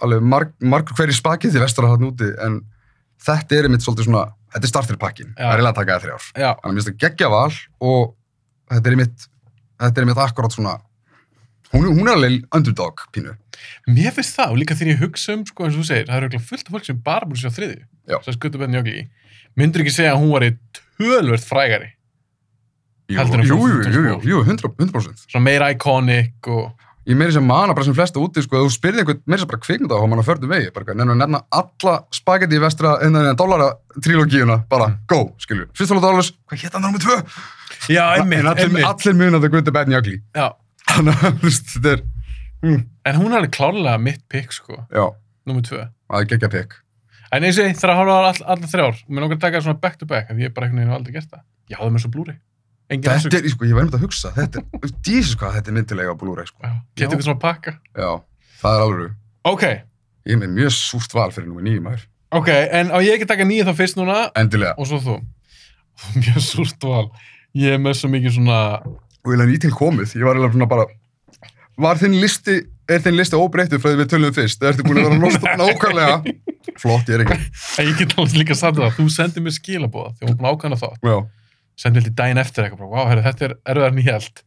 alveg 0.02 0.26
marg, 0.34 0.52
margur 0.60 1.00
hverju 1.00 1.16
spakið 1.16 1.56
því 1.56 1.64
vestur 1.64 1.88
að 1.88 1.96
hann 1.96 2.10
úti, 2.10 2.28
en 2.44 2.60
þetta 3.24 3.58
er 3.58 3.70
einmitt 3.70 3.88
svolítið 3.88 4.10
svona, 4.10 4.26
þetta 4.56 4.68
er 4.68 4.74
starterpakkin, 4.74 5.32
það 5.38 5.48
er 5.48 5.56
eiginlega 5.56 5.74
að 5.74 5.80
taka 5.80 5.96
það 5.96 6.06
þrjár. 6.08 6.28
Að 6.52 6.68
mér 6.68 6.78
finnst 6.78 6.92
það 6.92 7.00
geggja 7.06 7.32
val 7.32 7.60
og 7.88 8.04
þetta 8.74 8.92
er 8.92 8.98
einmitt, 8.98 9.28
þetta 9.86 10.02
er 10.02 10.08
einmitt 10.08 10.24
akkurat 10.28 10.60
svona, 10.60 10.76
hún, 11.74 11.90
hún 11.92 12.08
er 12.08 12.16
alveg 12.16 12.48
underdog 12.56 13.06
pínu. 13.16 13.36
mér 13.88 14.16
finnst 14.16 14.38
það, 14.38 14.54
og 14.54 14.62
líka 14.62 14.78
þegar 14.78 14.94
ég 14.94 15.04
hugsa 15.04 15.36
um, 15.36 15.46
sko, 15.48 15.68
eins 15.68 15.76
og 15.76 15.84
þú 15.84 15.90
segir, 15.90 16.10
það 16.10 16.28
eru 16.30 16.42
fullt 16.50 16.68
af 16.68 16.76
fólk 16.76 16.88
sem 16.88 17.04
bara 17.04 17.28
búin 17.28 17.40
að 17.40 17.46
sjá 17.46 17.58
þriðju. 17.58 17.86
Já. 18.08 18.18
Svo 18.24 18.36
skuttu 18.36 18.62
benni 18.62 18.80
jögli. 18.80 19.06
Myndur 19.58 19.84
ekki 19.84 19.96
segja 19.96 20.16
að 20.16 20.22
hún 20.24 20.34
var 20.36 20.46
í 20.48 20.52
tölvört 21.00 21.48
frægari. 21.48 21.94
Jú, 23.08 23.24
jú, 23.24 23.46
jú, 23.48 23.62
jú, 23.88 24.02
jú, 24.04 24.18
Sport. 24.18 24.28
jú, 24.28 24.42
100%. 24.44 24.76
100%. 24.92 25.30
Svona 25.32 25.46
meira 25.46 25.70
iconic 25.72 26.50
og... 26.52 26.74
ég 27.08 27.16
meiri 27.16 27.32
sem 27.32 27.46
mana 27.48 27.72
bara 27.72 27.88
sem 27.88 27.96
flesta 27.96 28.20
úti, 28.20 28.44
sko, 28.44 28.66
þú 28.66 28.72
spyrði 28.74 29.00
einhvern 29.06 29.22
meiri 29.24 29.40
sem 29.40 29.48
bara 29.48 29.62
kvikmynda 29.64 29.96
á 29.96 30.04
hann 30.04 30.20
á 30.20 30.28
förnum 30.28 30.52
vegi, 30.52 30.74
bara 30.76 30.92
nefnum 30.92 31.14
að 31.16 31.22
nefna 31.22 31.40
alla 31.56 31.94
spagetti 32.12 32.60
vestra 32.60 32.98
innan 33.08 33.30
en 33.30 33.40
dólara 33.40 33.70
trilógíuna, 34.04 34.60
bara 34.68 34.90
go, 35.08 35.22
skilju. 35.40 35.70
Fyrst 35.72 35.96
alveg 35.96 36.04
dólaris, 36.04 36.34
hvað 36.52 36.66
hétt 36.66 36.76
hann 36.76 36.84
námið 36.84 37.06
tvö? 37.08 37.18
Já, 37.96 38.04
einmitt, 38.18 38.52
einmitt. 38.52 38.90
allir 38.90 39.16
munið 39.16 39.40
að 39.40 39.64
the 39.64 39.72
Bad 39.72 39.88
and 39.88 39.96
the 39.96 40.02
Ugly. 40.02 40.20
Já. 40.36 40.50
Þannig 40.88 41.22
að, 41.22 41.38
þú 41.42 41.48
veist, 41.48 41.72
þetta 41.76 41.94
er, 41.98 42.04
mm, 42.64 42.82
En 43.08 43.16
hún 43.22 43.32
er 43.32 43.38
alveg 43.42 43.54
klárlega 43.58 44.00
mitt 44.02 44.24
pick, 44.30 44.52
sko. 44.56 44.80
já, 44.92 45.06
Númer 45.48 45.64
tvö. 45.68 45.84
það 46.12 46.22
er 46.22 46.30
geggja 46.34 46.50
pikk. 46.56 46.74
En 47.32 47.44
eins 47.44 47.58
og 47.60 47.66
ég 47.68 47.76
þarf 47.76 47.92
að 47.94 47.98
horfa 48.02 48.16
á 48.16 48.24
all, 48.32 48.44
allar 48.56 48.70
þrjár. 48.72 49.00
Mér 49.10 49.22
langar 49.26 49.38
að 49.38 49.44
taka 49.46 49.62
svona 49.64 49.80
back 49.84 49.98
to 50.00 50.06
back, 50.08 50.30
því 50.32 50.46
ég 50.48 50.54
bara 50.56 50.68
einhvern 50.68 50.80
veginn 50.80 50.92
hef 50.94 50.98
aldrei 51.00 51.14
gert 51.18 51.30
það. 51.32 51.42
Ég 51.72 51.78
háði 51.82 51.92
mér 51.96 52.04
svo 52.06 52.12
Blu-ray. 52.16 52.38
Engin 52.90 53.12
Þetta 53.12 53.40
er, 53.42 53.50
sko, 53.52 53.66
ég 53.68 53.76
var 53.76 53.84
einmitt 53.84 53.98
að 54.00 54.04
hugsa, 54.08 54.32
þetta 54.32 54.62
er, 54.64 54.92
Jesus 55.08 55.36
hvað, 55.36 55.58
þetta 55.58 55.72
er 55.72 55.76
myndilega 55.76 56.14
á 56.16 56.20
Blu-ray, 56.22 56.48
sko. 56.48 56.62
Getið 56.96 57.08
eitthvað 57.18 57.26
svona 57.28 57.42
pakka. 57.44 57.74
Já, 58.00 58.12
það 58.62 58.78
er 58.78 58.86
alveg, 58.86 59.16
Ok, 59.48 59.64
ég 60.28 60.36
er 60.36 60.40
með 60.44 60.54
mjög 60.56 60.72
súrt 60.76 61.14
val 61.16 61.32
fyrir 61.36 61.48
númer 61.52 61.64
nýjum 61.68 61.84
maður. 61.88 62.06
ok, 62.36 62.48
en 62.80 62.92
á 62.92 62.98
ég 63.04 63.14
ekki 63.18 63.28
að 63.28 63.34
taka 63.36 63.48
nýja 63.48 63.68
þá 63.68 63.74
fyrst 63.80 64.00
núna 64.00 64.16
Endilega. 64.40 64.74
og 64.80 64.88
svo 64.88 65.00
þú. 65.04 65.18
Mjög 66.16 66.40
súrt 66.44 66.84
val. 66.88 67.12
Ég 67.56 67.76
er 67.76 67.80
með 67.84 67.96
svo 68.00 68.10
mikið 68.12 68.36
svona... 68.40 68.58
Og 69.28 69.34
ég 69.36 69.42
lefði 69.42 69.58
í 69.58 69.62
til 69.66 69.74
komið, 69.76 70.14
ég 70.16 70.24
var 70.24 70.38
eiginlega 70.38 70.56
svona 70.56 70.70
bara, 70.72 70.86
var 71.84 72.00
þinn 72.00 72.16
listi, 72.22 72.62
er 72.88 73.02
þinn 73.04 73.18
listi 73.20 73.38
óbreyttur 73.38 73.82
frá 73.84 73.92
því 73.92 74.00
við 74.00 74.12
tölum 74.14 74.36
fyrst? 74.36 74.64
Ertu 74.64 74.86
búin 74.88 75.02
að 75.02 75.10
vera 75.10 75.20
nosta 75.20 75.56
nákvæmlega? 75.60 76.36
Flott, 76.82 77.10
ég 77.12 77.18
er 77.18 77.26
ekki. 77.26 77.50
Ég 77.84 77.98
get 78.00 78.16
alveg 78.16 78.38
líka 78.40 78.56
sagt 78.58 78.80
það. 78.80 78.94
Þú 78.96 79.08
sendið 79.12 79.46
mér 79.46 79.56
skilabóða 79.56 80.14
þegar 80.20 80.32
hún 80.38 80.48
að 80.48 80.56
ákvæmna 80.56 80.80
þá. 80.80 80.88
Já, 81.10 81.18
Sendið 81.78 82.00
mér 82.00 82.06
til 82.08 82.16
daginn 82.18 82.42
eftir 82.42 82.66
eitthvað. 82.66 82.94
Vá, 82.94 83.02
herri, 83.12 83.24
þetta 83.26 83.50
er 83.74 84.00
ég 84.00 84.08
held. 84.08 84.42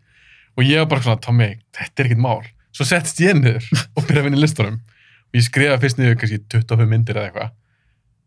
Og 0.58 0.64
ég 0.66 0.82
var 0.82 0.88
bara 0.90 1.04
svona, 1.04 1.22
Tommy, 1.22 1.50
þetta 1.76 2.02
er 2.02 2.08
ekkert 2.08 2.22
mál. 2.24 2.40
Svo 2.74 2.86
settist 2.86 3.20
ég 3.22 3.36
niður 3.38 3.66
og 3.96 4.06
byrjaði 4.06 4.22
að 4.22 4.26
vinna 4.28 4.40
í 4.40 4.44
listunum. 4.44 4.78
Og 5.30 5.38
ég 5.38 5.46
skrifaði 5.46 5.82
fyrst 5.84 6.00
niður 6.00 6.18
kannski 6.22 6.40
25 6.56 6.90
myndir 6.90 7.20
eða 7.20 7.30
eitthvað. 7.30 7.52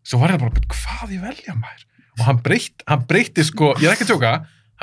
Svo 0.04 0.20
var 0.20 0.34
ég 0.34 0.40
bara, 0.40 0.54
"Bíddu, 0.56 0.72
hvað 0.72 1.16
ég 1.16 1.24
velja 1.24 1.56
maður? 1.56 1.84
Og 2.20 2.26
hann 2.28 2.40
breytt, 2.46 2.84
hann 2.88 3.06
breytti 3.10 3.44
sko, 3.48 3.74
ég 3.82 3.90
er 3.90 3.96
ekki 3.96 4.06
að 4.08 4.14
tjóka, 4.14 4.34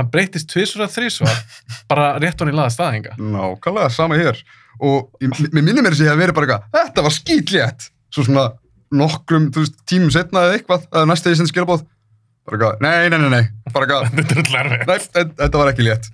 hann 0.00 0.10
breytist 0.12 0.50
tvísvara 0.50 0.88
þrísvara 0.90 1.36
bara 1.90 2.08
rétt 2.22 2.40
honum 2.42 2.54
í 2.54 2.58
laða 2.58 2.74
staðinga 2.74 3.14
Nákvæmlega, 3.20 3.92
sama 3.94 4.18
hér. 4.20 4.40
Og 4.80 5.10
mér 5.20 5.60
minnir 5.60 5.84
mér 5.84 5.92
þess 5.94 6.04
að 6.04 6.08
ég 6.08 6.12
hef 6.14 6.20
verið 6.24 6.36
bara 6.40 6.48
eitthvað 6.58 6.76
þetta 6.80 7.06
var 7.06 7.16
skýtlétt 7.16 7.88
svo 8.10 8.26
svona 8.26 8.44
nokkrum 8.90 9.50
veist, 9.54 9.76
tímum 9.86 10.10
setna 10.14 10.46
eða 10.48 10.58
eitthvað 10.58 10.86
eða 10.90 11.08
næstu 11.12 11.30
því 11.30 11.40
sem 11.40 11.50
skilabóð 11.52 11.84
bara 12.48 12.56
eitthvað, 12.56 12.80
nei, 12.82 13.10
nei, 13.12 13.18
nei, 13.20 13.30
nei. 13.30 13.72
Bara 13.74 14.00
eitthvað, 14.00 15.34
þetta 15.44 15.60
var 15.60 15.72
ekki 15.72 15.86
létt. 15.86 16.08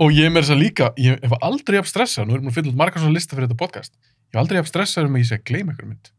Og 0.00 0.12
ég 0.12 0.30
með 0.32 0.44
þess 0.46 0.54
að 0.54 0.60
líka, 0.62 0.90
ég 1.00 1.22
hef 1.24 1.34
aldrei 1.44 1.80
haft 1.80 1.90
stressað, 1.92 2.28
nú 2.28 2.36
erum 2.36 2.46
við 2.48 2.52
að 2.52 2.58
finna 2.58 2.72
út 2.72 2.78
margar 2.80 3.02
svona 3.02 3.16
lista 3.16 3.36
fyrir 3.36 3.48
þetta 3.48 3.60
podcast, 3.60 3.92
ég 3.96 4.36
hef 4.36 4.42
aldrei 4.42 4.60
haft 4.60 4.72
stressað 4.72 5.08
um 5.08 5.16
að 5.16 5.24
ég 5.24 5.28
sé 5.30 5.38
að 5.38 5.44
gleyma 5.50 5.74
ykkur 5.74 5.90
mynd. 5.90 6.10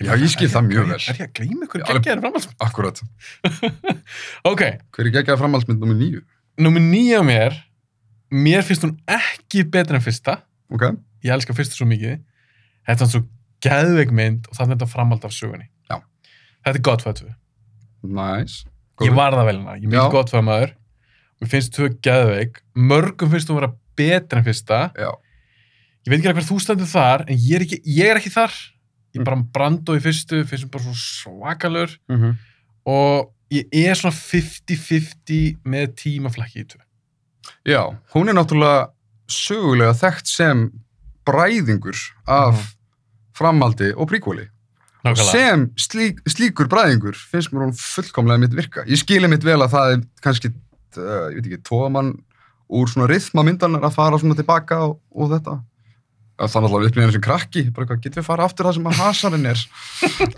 Já, 0.00 0.12
ég 0.16 0.30
skil 0.32 0.48
það 0.50 0.68
mjög 0.70 0.86
vel. 0.90 0.98
Er 0.98 1.18
ég 1.18 1.26
að 1.26 1.32
gleyma 1.38 1.66
ykkur 1.68 1.84
geggjaðar 1.84 2.22
framhaldsmynd? 2.24 2.60
Akkurat. 2.64 3.02
Ok. 4.50 4.62
Hver 4.94 5.08
er 5.08 5.14
geggjaðar 5.18 5.42
framhaldsmynd 5.42 5.84
nr. 5.84 5.98
9? 6.00 6.22
Númið 6.60 6.84
nýja 6.86 7.22
mér, 7.26 7.56
mér 8.30 8.62
finnst 8.66 8.84
hún 8.86 8.94
ekki 9.10 9.64
betra 9.66 9.98
en 9.98 10.04
fyrsta. 10.04 10.38
Ok. 10.70 10.86
Ég 11.24 11.34
elskar 11.34 11.56
fyrsta 11.58 11.78
svo 11.78 11.88
mikið. 11.90 12.20
Þetta 12.86 13.06
er 13.06 13.10
svo 13.10 13.22
gæðveik 13.64 14.12
mynd 14.14 14.46
og 14.50 14.58
þannig 14.58 14.76
að 14.76 14.78
þetta 14.78 14.92
framhald 14.92 15.26
af 15.26 15.34
sögunni. 15.34 15.68
Já. 15.90 15.98
Þetta 16.62 16.78
er 16.78 16.84
gott 16.90 17.04
fæðið 17.04 17.20
tvö. 17.20 17.34
Nice. 18.20 18.64
Góð. 18.94 19.08
Ég 19.08 19.16
var 19.18 19.34
það 19.34 19.48
vel 19.48 19.56
hérna. 19.56 19.76
Ég 19.80 19.88
er 19.88 19.94
mjög 19.94 20.14
gott 20.14 20.32
fæðið 20.34 20.46
maður. 20.50 20.74
Mér 21.40 21.52
finnst 21.54 21.74
tvö 21.74 21.90
gæðveik. 22.04 22.62
Mörgum 22.92 23.32
finnst 23.32 23.50
hún 23.50 23.60
vera 23.60 23.72
betra 23.98 24.40
en 24.40 24.46
fyrsta. 24.46 24.80
Já. 24.94 25.10
Ég 26.04 26.12
veit 26.12 26.20
ekki 26.20 26.34
hvað 26.36 26.48
þú 26.50 26.58
standið 26.60 26.90
þar, 26.92 27.22
en 27.32 27.38
ég 27.40 27.56
er 27.56 27.64
ekki, 27.64 27.78
ég 27.96 28.10
er 28.12 28.20
ekki 28.20 28.32
þar. 28.34 28.56
Ég 29.14 29.22
er 29.22 29.26
bara 29.26 29.44
brand 29.54 29.88
og 29.88 29.96
í 29.96 30.02
fyrstu, 30.04 30.42
finnst 30.44 30.66
hún 30.66 30.72
bara 30.74 30.84
svo 30.84 30.96
svakalur. 31.00 31.94
Mm 32.10 32.18
-hmm. 32.20 32.34
Og 32.84 33.30
ég 33.54 33.88
er 33.90 33.98
svona 33.98 34.14
50-50 34.16 35.58
með 35.68 35.94
tímaflakki 36.00 36.64
í 36.64 36.66
tvö. 36.72 36.80
Já, 37.68 37.82
hún 38.14 38.28
er 38.32 38.36
náttúrulega 38.38 38.88
sögulega 39.30 39.94
þekkt 40.00 40.26
sem 40.30 40.64
bræðingur 41.26 41.96
af 42.26 42.54
Mhm. 42.54 42.66
framhaldi 43.34 43.92
og 43.96 44.08
príkvöli. 44.10 44.48
Nákvæmlega. 45.04 45.32
Sem 45.32 45.70
slík, 45.76 46.20
slíkur 46.28 46.68
bræðingur 46.68 47.14
finnst 47.14 47.52
mér 47.52 47.66
hún 47.66 47.74
fullkomlega 47.76 48.40
mitt 48.40 48.54
virka. 48.54 48.84
Ég 48.86 48.96
skili 48.96 49.28
mitt 49.28 49.42
vel 49.44 49.60
að 49.60 49.70
það 49.74 49.92
er 49.92 50.02
kannski, 50.22 50.48
uh, 50.96 51.28
ég 51.30 51.34
veit 51.42 51.46
ekki, 51.46 51.62
tóðamann 51.68 52.14
úr 52.70 52.86
svona 52.88 53.08
rithma 53.08 53.44
myndanar 53.44 53.82
að 53.84 53.92
fara 53.94 54.16
svona 54.18 54.34
tilbaka 54.34 54.78
og, 54.88 55.00
og 55.14 55.30
þetta. 55.30 55.58
Það 56.34 56.56
er 56.58 56.62
náttúrulega 56.64 56.90
upplýðinu 56.90 57.12
sem 57.14 57.22
krakki, 57.22 57.62
bara 57.70 57.86
hvað, 57.86 57.98
getum 58.02 58.20
við 58.22 58.26
fara 58.26 58.44
aftur 58.48 58.66
það 58.66 58.74
sem 58.74 58.86
að 58.90 58.96
hasarinn 58.98 59.46
er? 59.46 59.60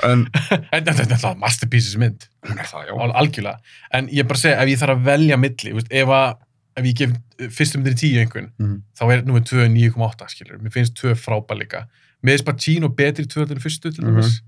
En 0.04 0.24
En 0.76 0.85
þetta 0.85 1.04
er 1.06 1.14
alltaf 1.16 1.38
masterpieces 1.40 1.96
mynd, 2.02 2.26
hún 2.44 2.59
er 2.61 2.68
það, 2.68 2.82
já. 2.90 2.92
al- 3.06 3.14
algjörlega. 3.22 3.61
En 3.96 4.09
ég 4.12 4.20
er 4.20 4.28
bara 4.28 4.37
að 4.37 4.42
segja, 4.42 4.59
ef 4.61 4.68
ég 4.74 4.82
þarf 4.82 4.96
að 4.98 5.06
velja 5.09 5.38
milli, 5.40 5.72
veist, 5.78 5.88
ef, 6.02 6.12
að, 6.18 6.37
ef 6.76 6.88
ég 6.90 6.98
gef 7.00 7.14
uh, 7.16 7.48
fyrstu 7.56 7.80
myndir 7.80 7.96
í 7.96 8.00
tíu 8.02 8.20
einhvern, 8.20 8.50
Mhm. 8.61 8.74
þá 9.00 9.04
er 9.14 9.24
nummer 9.24 9.40
2 9.48 9.68
9,8 9.72 10.28
skilur. 10.35 10.59
Mér 10.61 10.74
finnst 10.76 10.94
2 11.00 11.14
frábær 11.16 11.56
líka. 11.62 11.87
Mér 12.22 12.37
finnst 12.37 12.44
Pacino 12.50 12.88
betri 12.92 13.24
í 13.24 13.32
2 13.32 13.46
til 13.48 13.56
fyrstu 13.64 13.88
til 13.96 14.04
Mhm. 14.04 14.12
dæmis. 14.20 14.40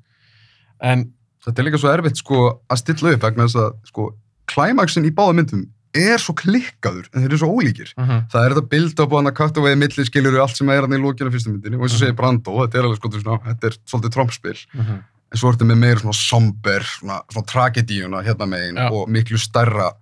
En 0.81 1.13
Þetta 1.47 1.63
er 1.63 1.65
líka 1.71 1.79
svo 1.81 1.89
erfitt 1.95 2.17
sko 2.19 2.39
að 2.69 2.77
stilla 2.83 3.13
upp 3.15 3.23
vegna 3.23 3.45
þess 3.47 3.57
að 3.57 3.77
sko 3.89 4.09
klæmaksin 4.51 5.07
í 5.07 5.11
báða 5.15 5.37
myndum 5.39 5.63
er 5.95 6.19
svo 6.21 6.35
klikkaður 6.37 7.07
en 7.15 7.23
þeir 7.23 7.29
eru 7.31 7.39
svo 7.39 7.49
ólíkir. 7.57 7.93
uh 7.99 8.23
Það 8.33 8.45
er 8.45 8.55
þetta 8.59 9.03
up 9.03 9.13
og 9.13 9.19
hann 9.19 9.31
að 9.33 9.37
cut 9.39 9.57
away 9.59 9.75
milli 9.77 10.05
skilur 10.05 10.41
allt 10.41 10.57
sem 10.57 10.69
er 10.71 10.81
hann 10.83 10.93
í 10.93 11.01
lókinu 11.01 11.31
fyrstu 11.33 11.53
myndinni 11.55 11.77
og 11.79 11.83
eins 11.87 11.95
og 11.95 12.01
Mhm. 12.01 12.05
segir 12.07 12.17
Brando, 12.17 12.51
þetta 12.67 12.79
er 12.79 12.83
alveg 12.85 12.97
sko 12.99 13.11
svona, 13.21 13.39
þetta 13.47 13.67
er 13.67 13.75
svolítið 13.89 14.13
trompspil 14.13 14.59
-huh. 14.77 14.99
en 15.33 15.39
svo 15.39 15.53
ertu 15.53 15.65
með 15.65 15.79
meira 15.79 16.01
svona 16.01 16.15
somber 16.15 16.81
svona, 16.83 17.21
svona 17.33 17.47
tragedíuna 17.47 18.23
hérna 18.25 18.47
megin 18.47 18.77
Já. 18.77 18.91
og 18.93 19.09
miklu 19.09 19.39
stærra 19.39 19.93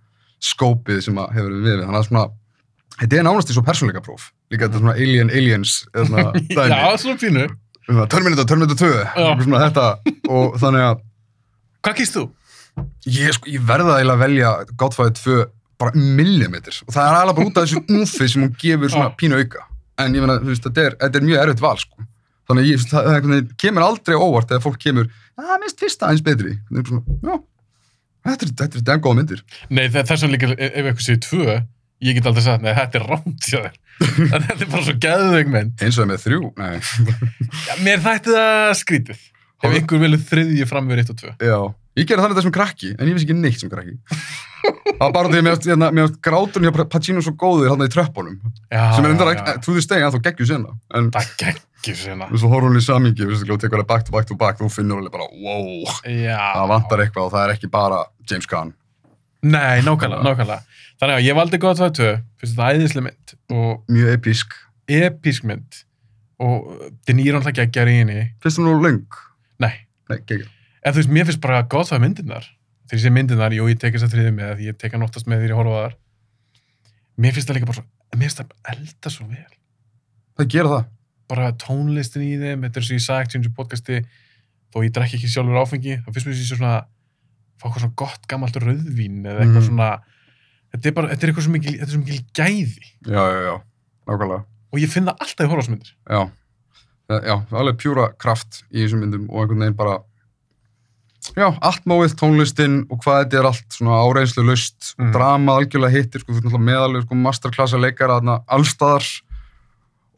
skópið 0.42 1.01
sem 1.03 1.14
að 1.18 1.33
hefur 1.35 1.51
við 1.51 1.62
við 1.64 1.85
þannig 1.87 2.01
að 2.03 2.09
svona 2.09 2.29
þetta 3.01 3.16
er 3.18 3.22
nánast 3.25 3.51
í 3.51 3.55
svo 3.57 3.62
persónleika 3.66 4.01
próf 4.05 4.31
líka 4.51 4.68
þetta 4.68 4.79
svona 4.81 4.92
alien 4.94 5.31
aliens 5.31 5.87
eðna, 5.94 6.33
Já, 6.70 6.96
svona 6.96 7.18
fínu. 7.18 7.49
Svona, 7.87 8.07
Terminator, 8.09 8.44
Terminator 8.44 8.77
2 8.77 9.05
eitthvað 9.14 9.44
svona 9.44 9.70
þetta 9.70 9.87
og 10.29 10.57
þannig 10.61 10.83
að 10.90 11.01
Hvað 11.87 11.94
kýrst 12.01 12.16
þú? 12.18 12.31
ég, 13.07 13.33
sko, 13.33 13.46
ég 13.51 13.61
verða 13.62 14.01
að 14.03 14.18
velja 14.18 14.64
Godfather 14.77 15.12
2 15.14 15.44
bara 15.81 15.93
millimetr 16.21 16.83
og 16.87 16.93
það 16.95 17.09
er 17.09 17.19
alveg 17.21 17.39
bara 17.39 17.51
út 17.51 17.61
af 17.61 17.67
þessu 17.67 17.83
úfi 18.01 18.29
sem 18.33 18.45
hún 18.47 18.55
gefur 18.61 18.93
svona 18.93 19.12
pínu 19.19 19.41
auka 19.41 19.67
en 20.03 20.17
ég 20.17 20.25
meina, 20.25 20.39
þú 20.43 20.53
veist, 20.53 20.65
þetta 20.69 20.87
er, 20.91 20.97
þetta 21.03 21.21
er 21.21 21.27
mjög 21.31 21.43
erfitt 21.43 21.62
val 21.65 21.77
sko. 21.81 22.07
þannig 22.49 22.65
að 22.65 22.71
ég, 22.71 22.87
það, 22.91 23.11
það 23.12 23.55
kemur 23.62 23.87
aldrei 23.87 24.17
óvart 24.17 24.51
þegar 24.51 24.65
fólk 24.67 24.83
kemur 24.83 25.09
að 25.37 25.55
minnst 25.62 25.81
fyrsta 25.85 26.09
aðeins 26.09 26.27
betri 26.27 26.57
svona, 26.73 27.17
já, 27.23 27.39
þetta 28.31 28.49
er, 28.49 28.53
þetta 28.62 28.81
er 28.81 28.85
damn 28.91 29.05
góða 29.05 29.21
myndir 29.21 29.43
Nei, 29.71 29.87
þess 29.93 30.27
vegna 30.27 30.35
líka, 30.37 30.53
ef 30.57 30.77
eitthvað 30.83 31.07
séu 31.07 31.23
2, 31.27 31.57
ég 32.07 32.19
get 32.19 32.29
aldrei 32.29 32.45
sagt, 32.45 32.65
nei, 32.65 32.75
þetta 32.77 33.01
er 33.01 33.09
rámt 33.09 33.49
hjá 33.49 33.59
þér. 33.65 33.81
En 34.37 34.43
þetta 34.45 34.61
er 34.61 34.69
bara 34.69 34.85
svo 34.85 34.95
geðveik 35.01 35.49
mynd. 35.49 35.73
eins 35.81 35.97
og 35.97 36.03
það 36.03 36.11
með 36.11 36.25
þrjú, 36.27 36.41
nei, 36.61 36.75
Já, 37.69 37.73
mér 37.87 38.03
þætti 38.05 38.35
það 38.37 38.73
skrítið. 38.83 39.23
Ef 39.65 39.73
einhver 39.73 40.03
vilja 40.03 40.19
þriðji 40.29 40.67
fram 40.69 40.91
við 40.91 41.01
1 41.07 41.12
og 41.15 41.21
2. 41.23 41.31
ég 41.96 42.06
gerði 42.09 42.22
þannig 42.24 42.37
þetta 42.37 42.46
sem 42.46 42.54
krakki, 42.56 42.90
en 42.98 43.09
ég 43.09 43.16
vissi 43.16 43.26
ekki 43.28 43.38
neitt 43.40 43.61
sem 43.62 43.70
krakki 43.72 43.96
það 44.66 45.02
var 45.02 45.12
bara 45.14 45.28
því 45.30 45.38
að 45.40 45.44
mér 45.46 45.54
ást- 45.56 45.68
hérna, 45.70 45.88
gráturinn 46.26 46.66
hjá 46.68 46.87
Pacino 46.90 47.22
svo 47.24 47.32
góður 47.38 47.70
hann 47.72 47.85
í 47.87 47.90
tröppunum, 47.92 48.38
sem 48.72 49.04
er 49.04 49.11
enda 49.12 49.26
já, 49.28 49.35
ekki, 49.37 49.52
já. 49.54 49.61
to 49.64 49.74
this 49.76 49.87
day, 49.90 50.02
að 50.02 50.16
þá 50.16 50.20
geggjur 50.26 50.52
en 50.56 51.11
Það 51.14 51.28
geggjur 51.42 51.98
sérna. 52.00 52.28
og 52.32 52.40
svo 52.42 52.48
horfum 52.50 52.72
hún 52.72 52.80
í 52.80 52.85
samingi, 52.85 53.22
við 53.22 53.30
veist 53.35 53.44
ekki, 53.46 53.54
og 53.54 53.61
tekur 53.62 53.82
það 53.82 53.88
back 53.92 54.04
to 54.09 54.12
back 54.16 54.26
to 54.30 54.35
back, 54.40 54.59
þú 54.59 54.70
finnur 54.72 54.98
alveg 55.02 55.12
bara, 55.14 55.28
wow 55.30 55.85
Já. 56.09 56.40
það 56.56 56.68
vantar 56.72 57.04
eitthvað 57.04 57.28
og 57.28 57.32
það 57.37 57.44
er 57.46 57.54
ekki 57.54 57.70
bara 57.70 58.00
James 58.30 58.46
Caan. 58.50 58.72
Nei, 59.46 59.82
nákvæmlega, 59.87 60.22
nákvæmlega. 60.26 60.61
Þannig 60.98 61.14
að 61.20 61.26
ég 61.28 61.37
valdi 61.38 61.59
gott 61.62 61.78
það 61.78 61.92
2, 62.00 62.11
finnst 62.40 62.56
þetta 62.56 62.70
æðislega 62.74 63.06
mynd 63.06 63.35
og 63.52 63.85
Mjög 63.92 64.12
episk. 64.16 64.56
episk 64.88 65.44
mynd 65.46 65.82
og 66.40 66.90
De 67.06 67.14
Niro 67.14 67.38
alltaf 67.38 67.54
geggjar 67.54 67.88
í 67.92 67.98
henni. 68.00 68.24
Finnst 68.42 68.59
það 68.59 68.66
nú 68.66 68.80
löng? 68.82 69.06
En 70.87 70.94
þú 70.94 71.01
veist, 71.03 71.11
mér 71.16 71.27
finnst 71.29 71.42
bara 71.42 71.62
gott 71.66 71.88
það 71.90 72.03
myndirnar. 72.05 72.44
Þegar 72.87 73.01
ég 73.01 73.03
sé 73.03 73.11
myndirnar, 73.11 73.55
jú, 73.57 73.66
ég 73.66 73.79
tek 73.83 73.96
þess 73.96 74.07
að 74.07 74.12
þriði 74.14 74.33
með, 74.37 74.61
ég 74.62 74.77
tek 74.79 74.92
hann 74.94 75.03
oftast 75.07 75.27
með 75.27 75.42
því 75.42 75.49
ég 75.51 75.59
horfa 75.59 75.81
þar. 75.83 75.96
Mér 77.18 77.35
finnst 77.35 77.49
það 77.51 77.57
líka 77.59 77.68
bara 77.70 77.79
svo, 77.81 77.87
mér 78.14 78.29
finnst 78.29 78.42
það 78.42 78.53
elda 78.72 79.12
svo 79.16 79.27
vel. 79.27 79.57
Það 80.38 80.51
gera 80.55 80.72
það. 80.75 80.85
Bara 81.33 81.49
tónlistin 81.59 82.22
í 82.22 82.33
þeim, 82.38 82.62
þetta 82.68 82.79
er 82.83 82.87
svo 82.87 82.94
ég 83.01 83.03
sagt 83.03 83.35
í 83.35 83.38
eins 83.40 83.49
og 83.51 83.57
podcasti, 83.59 83.99
þó 84.70 84.79
ég 84.85 84.92
drekki 84.94 85.18
ekki 85.18 85.31
sjálfur 85.33 85.59
áfengi, 85.64 85.96
þá 86.05 86.11
finnst 86.14 86.29
mér 86.31 86.37
þessi 86.38 86.51
svona, 86.61 86.75
fá 87.59 87.64
eitthvað 87.66 87.83
svona 87.83 87.99
gott 88.05 88.29
gammalt 88.31 88.61
rauðvín 88.62 89.22
eða 89.27 89.40
eitthvað 89.42 89.62
Mhm. 89.64 89.66
svona, 89.72 89.90
þetta 90.70 90.87
er 90.87 90.92
bara, 91.01 91.09
þetta 91.09 91.25
er 91.27 91.33
eitthvað 91.33 91.46
svo 91.49 91.55
mikil, 91.57 91.72
þetta 91.81 91.90
er 91.90 91.96
svo 91.96 92.05
mikil 92.05 92.22
gæði. 92.31 92.87
Já, 93.11 93.22
já, 93.27 93.40
já. 93.49 93.55
Nákvæmlega. 94.07 94.44
Og 94.72 94.79
ég 94.79 94.90
finn 94.92 95.05
það 95.11 95.16
alltaf 95.25 95.46
í 95.46 95.51
horfarsmyndir. 95.51 95.92
Já. 96.07 96.20
Já, 97.11 97.35
alveg 97.51 97.77
pjúra 97.79 98.07
kraft 98.18 98.62
í 98.70 98.83
þessum 98.85 99.01
myndum 99.03 99.27
og 99.31 99.42
einhvern 99.42 99.59
veginn 99.66 99.77
bara 99.79 99.99
Já, 101.37 101.51
allt 101.61 101.85
móið, 101.85 102.14
tónlistin 102.16 102.79
og 102.90 103.03
hvað 103.05 103.18
þetta 103.27 103.38
er 103.42 103.46
allt 103.51 103.75
svona 103.77 103.96
áreinslu 104.07 104.42
löst, 104.49 104.94
Mhm. 104.99 105.12
drama 105.12 105.53
algjörlega 105.61 105.92
hittir, 105.92 106.20
sko, 106.20 106.33
þú 106.33 106.40
náttúrulega 106.46 106.68
meðalveg, 106.70 107.03
sko, 107.05 107.14
masterklassa 107.14 107.77
leikara 107.81 108.20
þarna 108.20 108.38
allstaðar 108.49 109.05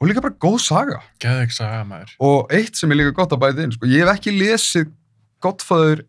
og 0.00 0.06
líka 0.08 0.22
bara 0.22 0.34
góð 0.38 0.60
saga. 0.62 1.00
Geðu 1.18 1.42
ekki 1.42 1.52
saga 1.58 1.84
maður. 1.84 2.10
og 2.20 2.48
eitt 2.54 2.76
sem 2.76 2.92
er 2.92 2.96
líka 2.96 3.14
gott 3.14 3.30
að 3.30 3.40
bæta 3.40 3.62
inn 3.64 3.72
sko, 3.72 3.86
ég 3.86 4.06
hef 4.06 4.14
ekki 4.16 4.38
lesið 4.38 4.92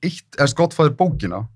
eitt, 0.04 0.26
eða 0.38 0.56
Godfather 0.56 0.93
bókina 0.95 1.48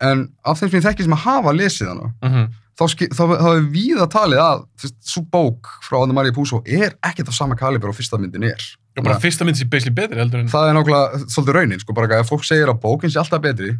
en 0.00 0.28
af 0.44 0.60
þeim 0.60 0.70
sem 0.70 0.80
ég 0.80 0.84
þekki 0.86 1.02
sem 1.04 1.12
að 1.16 1.24
hafa 1.24 1.52
lesið 1.56 1.88
hana 1.88 2.12
Mm 2.22 2.48
þá, 2.78 2.86
ski- 2.88 3.08
þá, 3.08 3.24
þá 3.42 3.48
er 3.56 3.64
víða 3.74 4.06
talið 4.08 4.38
að 4.38 4.92
svo 5.02 5.22
bók 5.28 5.66
frá 5.82 6.00
Anna 6.02 6.12
Maria 6.14 6.30
Puzo 6.30 6.62
er 6.64 6.94
ekkert 7.02 7.26
af 7.28 7.34
sama 7.34 7.56
kaliber 7.56 7.88
og 7.88 7.96
fyrsta 7.96 8.20
myndin 8.20 8.44
er 8.44 8.60
Og 8.98 9.06
bara 9.06 9.20
fyrsta 9.22 9.46
mynd 9.46 9.58
sér 9.60 9.70
basically 9.70 9.94
betri 9.96 10.20
heldur 10.22 10.42
en... 10.42 10.50
það 10.52 10.70
er 10.70 10.76
nákvæmlega 10.78 11.20
svolítið 11.34 11.56
raunin 11.58 11.82
sko, 11.84 11.94
bara 11.96 12.18
að 12.18 12.28
fólk 12.28 12.44
segir 12.48 12.72
að 12.72 12.80
bókin 12.82 13.12
sé 13.14 13.20
alltaf 13.22 13.44
betri 13.44 13.72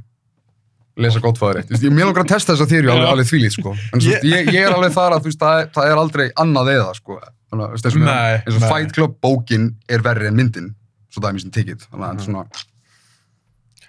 lesa 0.99 1.23
Godfather 1.23 1.61
eitt 1.61 1.69
Þú 1.69 1.77
veist, 1.77 1.85
ég 1.87 1.95
mjög 1.95 2.11
langar 2.11 2.25
að 2.25 2.33
testa 2.33 2.55
þessa 2.55 2.69
þýrju 2.73 2.93
alveg, 2.95 3.05
Já. 3.07 3.11
alveg 3.13 3.29
þvílít 3.31 3.55
sko. 3.55 3.75
en 3.95 4.03
svo, 4.03 4.17
ég, 4.27 4.49
ég 4.51 4.65
er 4.65 4.75
alveg 4.75 4.97
þar 4.97 5.15
að 5.15 5.21
þú 5.27 5.31
veist, 5.31 5.43
það, 5.45 5.61
er, 5.61 5.69
það 5.77 5.93
er 5.93 6.01
aldrei 6.03 6.25
annað 6.43 6.73
eða 6.75 6.89
sko. 6.99 7.19
þannig 7.53 7.67
að 7.67 7.77
veist, 7.77 7.91
eins 8.49 8.57
og. 8.59 8.67
Fight 8.73 8.97
Club 8.97 9.15
bókin 9.23 9.69
er 9.89 10.03
verri 10.03 10.31
en 10.31 10.41
myndin 10.41 10.73
svo 11.09 11.23
það 11.23 11.29
er 11.31 11.39
mjög 11.39 11.45
sem 11.47 11.55
tekið 11.59 11.87
þannig 11.87 12.09
að 12.09 12.27
svona, 12.27 12.67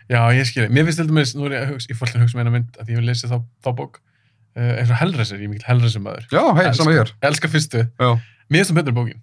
Já, 0.09 0.23
ég 0.33 0.47
skilji. 0.49 0.71
Mér 0.73 0.87
finnst 0.87 0.97
til 0.97 1.05
dæmis, 1.05 1.35
nú 1.37 1.45
er 1.45 1.53
ég 1.53 1.63
að 1.67 1.73
hugsa, 1.75 1.89
ég 1.91 1.97
fór 1.99 2.07
alltaf 2.07 2.17
að 2.17 2.23
hugsa 2.25 2.37
með 2.39 2.47
eina 2.47 2.53
mynd 2.55 2.77
að 2.81 2.87
ég 2.89 2.97
hef 2.97 3.05
lesið 3.05 3.33
þá, 3.33 3.41
þá 3.61 3.69
bók. 3.77 3.99
Uh, 4.57 4.71
eins 4.81 4.89
og 4.89 4.97
Hellraiser, 4.97 5.37
ég 5.37 5.45
er 5.45 5.51
mikill 5.51 5.67
Hellraiser 5.67 6.01
maður. 6.01 6.23
já, 6.33 6.41
hei, 6.57 6.63
sama 6.73 6.95
hér 6.95 7.11
Ég 7.11 7.27
elska 7.29 7.49
fyrstu. 7.53 7.83
já. 7.85 8.09
Mér 8.49 8.63
finnst 8.63 8.71
það 8.71 8.79
betur 8.79 8.95
bókin. 8.97 9.19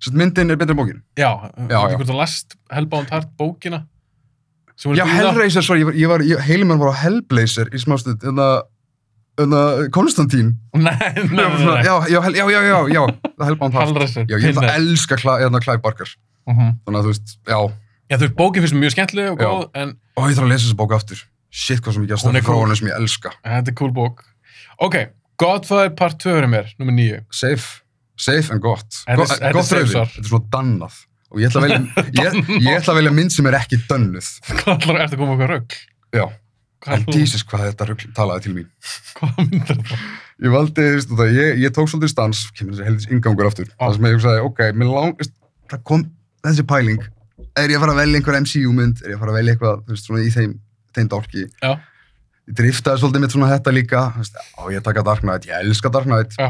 Svo 0.00 0.12
myndin 0.14 0.50
er 0.50 0.56
betri 0.56 0.72
en 0.72 0.78
bókin 0.78 1.02
Já, 1.18 1.30
Já, 1.32 1.50
já, 1.68 1.78
já. 1.90 1.96
hvort 1.96 2.08
þú 2.08 2.16
last 2.16 2.54
Hellbound 2.70 3.10
Heart 3.10 3.28
bókina. 3.38 3.86
já. 4.94 5.04
Hellraiser, 5.06 5.62
sorry, 5.62 5.80
ég 5.82 5.86
var, 5.86 5.94
ég 5.94 6.08
var 6.08 6.20
ég, 6.22 6.38
heilum 6.46 6.78
var 6.78 6.92
á 6.94 7.02
Hellblazer 7.02 7.68
í 7.74 7.78
smástund 7.82 8.22
en 8.24 8.38
það 8.38 9.88
Konstantín 9.94 10.56
Nei, 10.74 10.94
nei, 11.14 11.30
nei, 11.30 11.82
já, 11.86 11.94
já, 12.10 12.20
já, 12.34 12.46
já, 12.50 12.78
já, 12.90 13.02
það 13.38 13.44
Hellbound 13.48 13.74
Heart 13.74 13.88
Hellraiser. 13.92 14.24
já, 14.28 14.36
ég 14.38 14.48
ætla 14.50 14.62
Pinhead. 14.62 14.70
að 14.70 14.78
elska 14.82 15.16
hérna, 15.22 15.60
Clive 15.62 15.82
Barker 15.82 16.14
Mhm. 16.48 16.78
þannig 16.86 16.98
að 16.98 17.04
þú 17.04 17.10
veist, 17.12 17.34
já, 17.46 17.58
Já, 18.08 18.16
þú 18.16 18.22
veist, 18.24 18.36
bókin 18.38 18.62
finnst 18.64 18.74
mjög 18.80 18.92
skemmtileg 18.94 19.32
og 19.32 19.38
góð, 19.38 19.64
en 19.74 19.88
og 20.16 20.24
ég 20.30 20.36
þarf 20.38 20.46
að 20.46 20.48
lesa 20.48 20.64
þessa 20.66 20.78
bók 20.80 20.92
aftur 20.96 21.18
shit, 21.50 21.80
hvað 21.82 21.92
sem 21.94 22.02
ég 22.06 22.08
gæst 22.08 22.24
er 22.26 22.40
frá 22.42 22.54
honum 22.56 22.76
sem 22.76 22.88
ég 22.88 22.96
elska 22.96 23.30
þetta 23.44 23.68
er 23.68 23.74
cool 23.74 23.90
bók. 23.92 24.22
Ok, 24.80 24.96
Godfather 25.38 25.90
part 25.94 26.18
2 26.18 26.30
er 26.38 26.46
mér, 26.48 26.72
nummer 26.78 26.92
9. 26.96 27.20
safe, 27.30 27.82
safe 28.18 28.52
en 28.54 28.60
gott. 28.64 29.02
Er- 29.06 29.20
Go- 29.20 29.28
er 29.38 29.56
gott 29.56 29.68
svar. 29.70 29.86
þetta 29.88 30.22
er 30.24 30.28
svona 30.32 30.50
dannað. 30.56 30.98
Og 31.28 31.40
ég 31.42 31.50
ætla 31.50 31.60
að 31.60 31.66
velja, 31.68 31.78
ég, 32.22 32.36
ég 32.64 32.76
ætla 32.78 32.94
að 32.94 32.98
velja 33.02 33.14
mynd 33.18 33.34
sem 33.34 33.48
er 33.50 33.56
ekki 33.60 33.78
dönnuð. 33.88 34.28
Hvað 34.48 34.70
ætlar 34.78 35.00
ertu 35.04 35.18
að 35.18 35.22
koma 35.22 35.34
eitthvað 35.36 35.50
rögg? 35.54 35.74
já, 36.16 36.24
Hvað, 36.78 36.94
en 36.94 37.18
Jesus 37.18 37.42
hvað 37.44 37.64
þetta 37.66 37.86
rugl 37.90 38.08
talaði 38.16 38.44
til 38.46 38.52
mín. 38.54 38.68
Hvað 39.18 39.32
myndir 39.42 39.64
þetta? 39.72 39.98
ég 40.46 40.52
valdi, 40.54 40.84
þú 40.86 40.94
veist 40.94 41.12
það, 41.18 41.32
ég, 41.34 41.58
ég 41.64 41.72
tók 41.74 41.90
svolítið 41.90 42.12
stans. 42.14 42.42
Kemur 42.54 42.76
þessi 42.78 42.86
heldis 42.86 43.08
ingangur 43.10 43.48
aftur. 43.50 43.68
Ah. 43.76 43.88
það 43.88 43.96
sem 43.98 44.06
ég 44.08 44.14
hugsaði, 44.16 44.42
ok, 44.46 44.62
mér 44.78 44.92
lang 44.94 45.24
það 45.72 45.82
kom 45.90 46.04
þessi 46.46 46.64
pæling. 46.70 47.02
Er 47.58 47.72
ég 47.74 47.76
að 47.80 47.82
fara 47.84 47.96
að 47.96 48.00
velja 48.04 48.20
einhver 48.22 48.38
MCU 48.44 48.72
mynd? 48.78 49.02
Er 49.02 49.10
ég 49.12 49.18
að 49.18 49.22
fara 49.24 49.34
að 49.34 49.38
velja 49.40 49.54
eitthvað, 49.56 49.80
þú 49.88 49.96
veist, 49.96 50.06
svona 50.08 50.22
í 50.22 50.30
þeim 50.38 50.54
þeim 50.96 51.08
dálki, 51.12 51.44
Já, 51.66 51.72
ég 52.48 52.56
driftaði 52.62 53.02
svolítið 53.02 53.24
mitt 53.26 53.34
svona 53.34 53.50
þetta 53.52 53.74
líka, 53.74 54.04
þú 54.14 54.22
veist, 54.22 54.38
á 54.56 54.62
ég 54.72 54.86
taka 54.86 55.04
Dark 55.10 55.26
Knight. 55.26 55.50
Ég 55.50 55.66
elska 55.66 55.90
Dark 55.98 56.06
Knight, 56.08 56.38
já. 56.38 56.48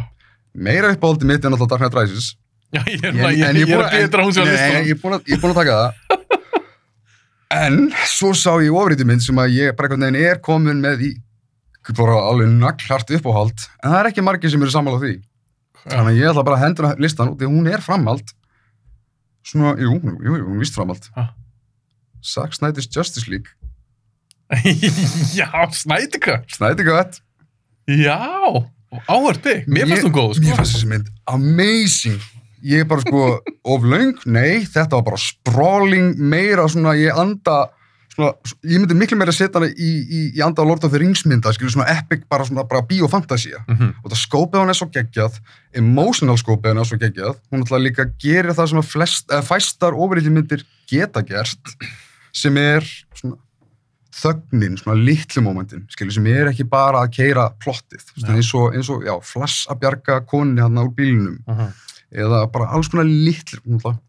Meira 0.58 0.92
uppáhaldi 0.94 1.28
mitt 1.28 1.44
en 1.44 1.56
alltaf 1.56 1.70
Dark 1.72 1.84
Knight 1.84 1.98
Rises 1.98 2.34
Já, 2.74 2.82
ég 2.84 3.04
er, 3.04 3.14
er 3.16 3.80
að 3.80 3.94
býta 3.94 4.18
að 4.18 4.26
hún 4.26 4.34
sé 4.36 4.42
á 4.42 4.44
Nei, 4.44 4.52
listanum. 4.52 4.84
ég 4.84 4.92
er 4.92 5.00
búinn 5.00 5.16
að, 5.16 5.30
er 5.32 5.48
að 5.48 5.58
taka 5.62 5.78
það 5.78 5.92
en 7.58 7.78
svo 8.04 8.34
sá 8.36 8.50
ég 8.60 8.74
ofrítið 8.76 9.08
mynd 9.08 9.24
sem 9.24 9.40
að 9.40 9.54
ég 9.56 9.76
bara 9.78 9.88
einhvern 9.88 10.04
veginn 10.04 10.28
er 10.28 10.42
komin 10.44 10.82
með 10.84 11.06
í 11.08 11.14
bara 11.96 12.18
alveg 12.28 12.50
naglhart 12.52 13.14
uppáhald 13.16 13.62
en 13.80 13.88
það 13.88 13.98
er 14.02 14.10
ekki 14.10 14.24
margir 14.26 14.52
sem 14.52 14.60
eru 14.66 14.74
sammála 14.74 15.00
því 15.00 15.14
Þannig 15.88 16.10
að 16.12 16.18
ég 16.20 16.30
ætla 16.32 16.44
bara 16.44 16.58
að 16.58 16.64
hendura 16.66 16.90
listan 17.00 17.30
út 17.32 17.38
því 17.40 17.48
að 17.48 17.54
hún 17.54 17.70
er 17.72 17.84
framhald. 17.84 18.32
Svona, 19.46 19.74
jú, 19.80 19.94
jú, 20.02 20.16
jú, 20.26 20.34
hún 20.44 20.56
er 20.58 20.62
víst 20.62 20.76
framhald. 20.76 21.06
Ha? 21.16 21.28
Zack 22.24 22.56
Snyder's 22.56 22.90
Justice 22.92 23.30
League. 23.30 23.54
Já, 25.38 25.48
Snædika. 25.76 26.42
Snyder 26.52 26.88
Cut. 26.88 27.20
Já, 27.88 28.18
áhört 29.08 29.44
þig. 29.44 29.64
Mér 29.68 29.88
fannst 29.88 30.06
hún 30.08 30.14
góð, 30.16 30.34
sko. 30.38 30.44
Mér 30.46 30.60
fannst 30.60 30.76
þessi 30.78 30.90
mynd 30.90 31.08
amazing. 31.28 32.20
Ég 32.66 32.82
er 32.82 32.86
bara 32.90 33.04
sko, 33.04 33.24
of 33.72 33.84
löng, 33.86 34.14
nei, 34.26 34.64
þetta 34.66 34.98
var 34.98 35.04
bara 35.12 35.20
sprawling, 35.22 36.16
meira 36.18 36.64
svona, 36.70 36.96
ég 36.98 37.14
anda, 37.14 37.68
svona, 38.16 38.32
ég 38.66 38.80
myndi 38.82 38.96
miklu 38.98 39.18
meira 39.20 39.34
setja 39.36 39.60
hana 39.60 39.68
í, 39.70 39.90
í, 40.02 40.22
í 40.34 40.42
anda 40.42 40.64
á 40.64 40.68
Lord 40.68 40.82
of 40.88 40.90
the 40.90 40.98
Rings 40.98 41.22
mynda, 41.28 41.52
skilur 41.54 41.76
svona 41.76 41.86
epic, 41.94 42.24
bara 42.30 42.48
svona, 42.48 42.64
bara 42.66 42.82
biofantasía. 42.88 43.62
Mhm. 43.68 43.92
og 44.02 44.10
það 44.10 44.22
skópið 44.24 44.58
hann 44.64 44.74
er 44.74 44.78
svo 44.80 44.88
geggjað 44.96 45.38
emotional 45.78 46.38
skópið 46.40 46.72
hann 46.72 46.82
er 46.82 46.88
svo 46.90 46.98
geggjað 46.98 47.38
hún 47.52 47.62
ætla 47.62 47.78
líka 47.84 48.08
gerir 48.18 48.56
það 48.58 48.72
sem 48.72 48.82
að 48.82 48.90
flest, 48.90 49.36
fæstar 49.46 49.94
ofriðli 49.94 50.34
myndir 50.34 50.64
geta 50.90 51.22
gert 51.22 51.76
sem 52.34 52.56
er 52.58 52.82
svona 53.14 53.38
þögnin, 54.22 54.78
svona 54.80 54.96
litlu 55.04 55.42
momentin 55.44 55.84
skilur, 55.92 56.12
sem 56.16 56.26
er 56.32 56.50
ekki 56.52 56.64
bara 56.68 57.04
að 57.06 57.12
keira 57.18 57.48
plottið 57.62 58.02
ja. 58.22 58.32
eins 58.34 58.50
og, 58.58 58.72
eins 58.74 58.88
og, 58.90 59.04
já, 59.06 59.14
flass 59.22 59.66
að 59.70 59.80
bjarga 59.84 60.20
konni 60.30 60.60
hann 60.64 60.78
úr 60.82 60.90
bílnum 60.96 61.38
Mhm. 61.48 61.68
eða 62.24 62.46
bara 62.52 62.70
alls 62.72 62.88
konar 62.88 63.04
litlu 63.04 63.58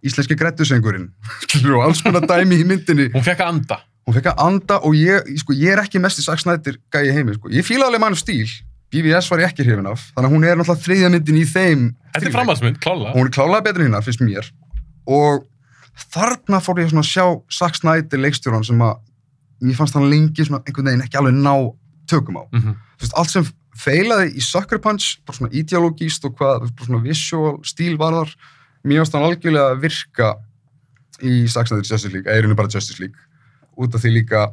íslenski 0.03 0.37
grettusengurinn 0.39 1.09
skilur, 1.43 1.77
og 1.79 1.89
alls 1.89 2.01
konar 2.01 2.21
dæmi 2.27 2.61
í 2.61 2.65
myndinni 2.65 3.09
Hún 3.13 3.25
fekk 3.25 3.41
að 3.43 3.53
anda. 3.53 3.79
hún 4.07 4.15
fekk 4.15 4.31
að 4.31 4.43
anda 4.47 4.77
og 4.87 4.95
ég, 4.95 5.27
sko, 5.43 5.53
ég 5.53 5.73
er 5.75 5.83
ekki 5.83 5.99
mest 6.01 6.19
í 6.19 6.23
Snyder 6.25 6.77
gæi 6.91 7.11
heimi, 7.13 7.35
sko. 7.35 7.49
ég 7.51 7.65
fíla 7.67 7.85
alveg 7.89 7.99
mann 8.01 8.15
stíl 8.15 8.47
BVS 8.89 9.27
var 9.29 9.43
ég 9.43 9.51
ekki 9.51 9.67
hrifin 9.67 9.85
af 9.91 10.07
þannig 10.15 10.29
að 10.29 10.33
hún 10.33 10.45
er 10.47 10.55
náttúrulega 10.57 10.85
þriðja 10.87 11.09
myndin 11.13 11.37
í 11.37 11.45
þeim 11.45 11.83
Þetta 12.09 12.17
er 12.17 12.23
stíl. 12.23 12.33
framhaldsmynd, 12.39 12.79
klála. 12.81 13.11
hún 13.13 13.27
er 13.27 13.33
klálega 13.35 13.63
betur 13.67 13.83
hinnar, 13.85 14.01
finnst 14.07 14.23
mér 14.25 14.47
og 15.05 15.43
þarna 16.13 16.59
fór 16.63 16.79
ég 16.81 16.89
svona 16.89 17.03
að 17.03 17.11
sjá 17.11 17.25
Zack 17.51 17.75
Snyder 17.77 18.21
leikstjóran 18.23 18.63
sem 18.65 18.79
að 18.81 18.95
mér 19.61 19.77
fannst 19.77 19.97
hann 19.97 20.09
lengi 20.11 20.45
svona 20.45 20.61
einhvern 20.63 20.89
veginn 20.91 21.05
ekki 21.05 21.19
alveg 21.19 21.35
ná 21.37 21.53
tökum 22.09 22.39
á. 22.39 22.43
Mhm. 22.51 22.75
Þú 22.99 23.03
veist, 23.05 23.17
allt 23.21 23.33
sem 23.33 23.47
feilaði 23.79 24.35
í 24.35 24.43
Sucker 24.43 24.79
Punch 24.83 25.19
bara 25.25 25.37
svona 25.37 25.51
ideologíst 25.55 26.25
og 26.25 26.35
hvað 26.37 26.69
bara 26.75 26.87
svona 26.87 27.03
visual 27.03 27.59
stíl 27.63 27.97
varðar 27.97 28.31
mér 28.83 29.03
fannst 29.03 29.13
hann 29.15 29.27
algjörlega 29.27 29.79
virka 29.79 30.35
í 31.21 31.47
Zack 31.47 31.67
Snyder 31.67 31.83
Justice 31.83 32.13
League, 32.13 32.27
eða 32.27 32.39
í 32.39 32.41
rauninni 32.43 32.59
bara 32.59 32.71
Justice 32.71 32.99
League. 32.99 33.19
Út 33.79 33.95
af 33.95 34.01
því 34.01 34.15
líka 34.15 34.49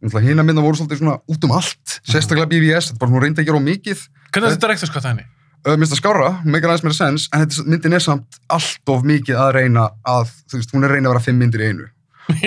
hinn 0.00 0.38
að 0.38 0.46
mynda 0.46 0.62
voru 0.62 0.76
svolítið 0.78 1.00
svona 1.00 1.18
út 1.26 1.44
um 1.44 1.56
allt 1.56 2.00
sérstaklega 2.06 2.48
BVS, 2.48 2.92
þetta 2.92 3.00
bara 3.00 3.10
hún 3.10 3.24
reyndi 3.24 3.42
að 3.42 3.48
gera 3.48 3.58
of 3.58 3.64
mikið. 3.66 4.04
Hvernig 4.30 4.46
er 4.46 4.54
þetta 4.54 4.66
direktors 4.66 4.92
hvað 4.92 5.02
það 5.02 5.12
henni? 5.14 5.26
uh, 5.66 5.76
minnst 5.76 5.94
að 5.96 6.02
skára, 6.02 6.30
meikar 6.46 6.72
aðeins 6.72 6.86
meira 6.86 6.96
sens 6.96 7.28
en 7.32 7.44
þetta, 7.44 7.66
myndin 7.68 7.96
er 7.98 8.04
samt 8.04 8.40
allt 8.54 8.92
of 8.92 9.06
mikið 9.06 9.40
að 9.42 9.54
reyna 9.58 9.88
að, 10.06 10.34
þú 10.50 10.60
veist, 10.60 10.74
hún 10.74 10.84
er 10.84 10.92
að 10.92 10.98
reyna 10.98 11.10
að 11.10 11.16
vera 11.16 11.24
fimm 11.26 11.42
myndir 11.42 11.64
í 11.64 11.70
einu 11.72 11.88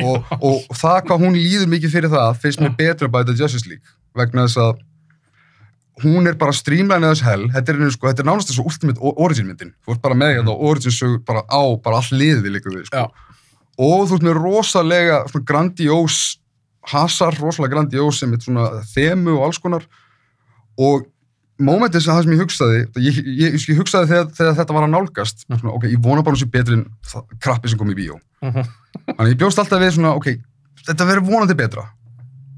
og, 0.03 0.31
og, 0.39 0.55
og 0.69 0.77
það 0.77 0.99
hvað 1.07 1.23
hún 1.25 1.37
líður 1.39 1.69
mikið 1.73 1.93
fyrir 1.95 2.11
það 2.13 2.39
finnst 2.43 2.61
mér 2.63 2.75
betra 2.77 3.09
bæta 3.11 3.35
Justice 3.37 3.67
League 3.69 3.95
vegna 4.17 4.45
þess 4.47 4.59
að 4.61 4.81
hún 6.01 6.25
er 6.29 6.37
bara 6.39 6.53
streamlinað 6.55 7.11
þess 7.13 7.25
hell. 7.27 7.43
Þetta 7.53 7.73
er, 7.75 7.81
sko, 7.93 8.07
þetta 8.09 8.23
er 8.23 8.27
nánast 8.31 8.49
þessu 8.49 8.63
ultimate 8.65 9.01
o- 9.03 9.13
origin 9.21 9.45
myndin. 9.51 9.73
Þú 9.85 9.93
ert 9.95 10.01
bara 10.01 10.17
með 10.17 10.37
þetta 10.39 10.55
origin 10.71 10.95
sögur 10.95 11.19
bara 11.27 11.43
á 11.45 11.61
bara 11.83 11.99
all 12.01 12.17
liðið 12.21 12.47
líka 12.55 12.71
við 12.73 12.87
sko. 12.89 13.03
Og 13.81 14.07
þú 14.09 14.17
ert 14.17 14.25
með 14.25 14.39
rosalega 14.39 15.19
grandiós 15.45 16.17
hasar, 16.89 17.37
rosalega 17.37 17.75
grandiós 17.75 18.17
sem 18.23 18.33
er 18.33 18.41
svona 18.41 18.69
þemu 18.95 19.35
og 19.37 19.45
alls 19.49 19.59
konar. 19.61 19.85
Og 20.81 21.05
mómentið 21.61 22.01
sem 22.07 22.15
það 22.15 22.23
sem 22.25 22.33
ég 22.33 22.41
hugsaði 22.41 22.79
ég, 23.05 23.17
ég, 23.37 23.57
ég, 23.69 23.77
hugsaði 23.77 24.09
þegar, 24.09 24.29
þegar 24.39 24.55
þetta 24.57 24.73
var 24.79 24.85
að 24.87 24.93
nálgast 24.95 25.43
svona, 25.45 25.73
ok, 25.77 25.83
ég 25.91 26.01
vona 26.01 26.23
bara 26.25 26.39
sé 26.39 26.47
betri 26.49 26.79
en 26.79 26.87
krappi 27.43 27.69
sem 27.69 27.77
kom 27.77 27.91
í 27.93 27.97
bíó. 27.99 28.17
Mhm. 28.41 28.65
Þannig 29.21 29.35
ég 29.35 29.41
bjóst 29.41 29.61
alltaf 29.61 29.81
við 29.81 29.95
svona, 29.95 30.15
ok, 30.17 30.31
þetta 30.87 31.07
verður 31.07 31.27
vonandi 31.29 31.57
betra. 31.57 31.87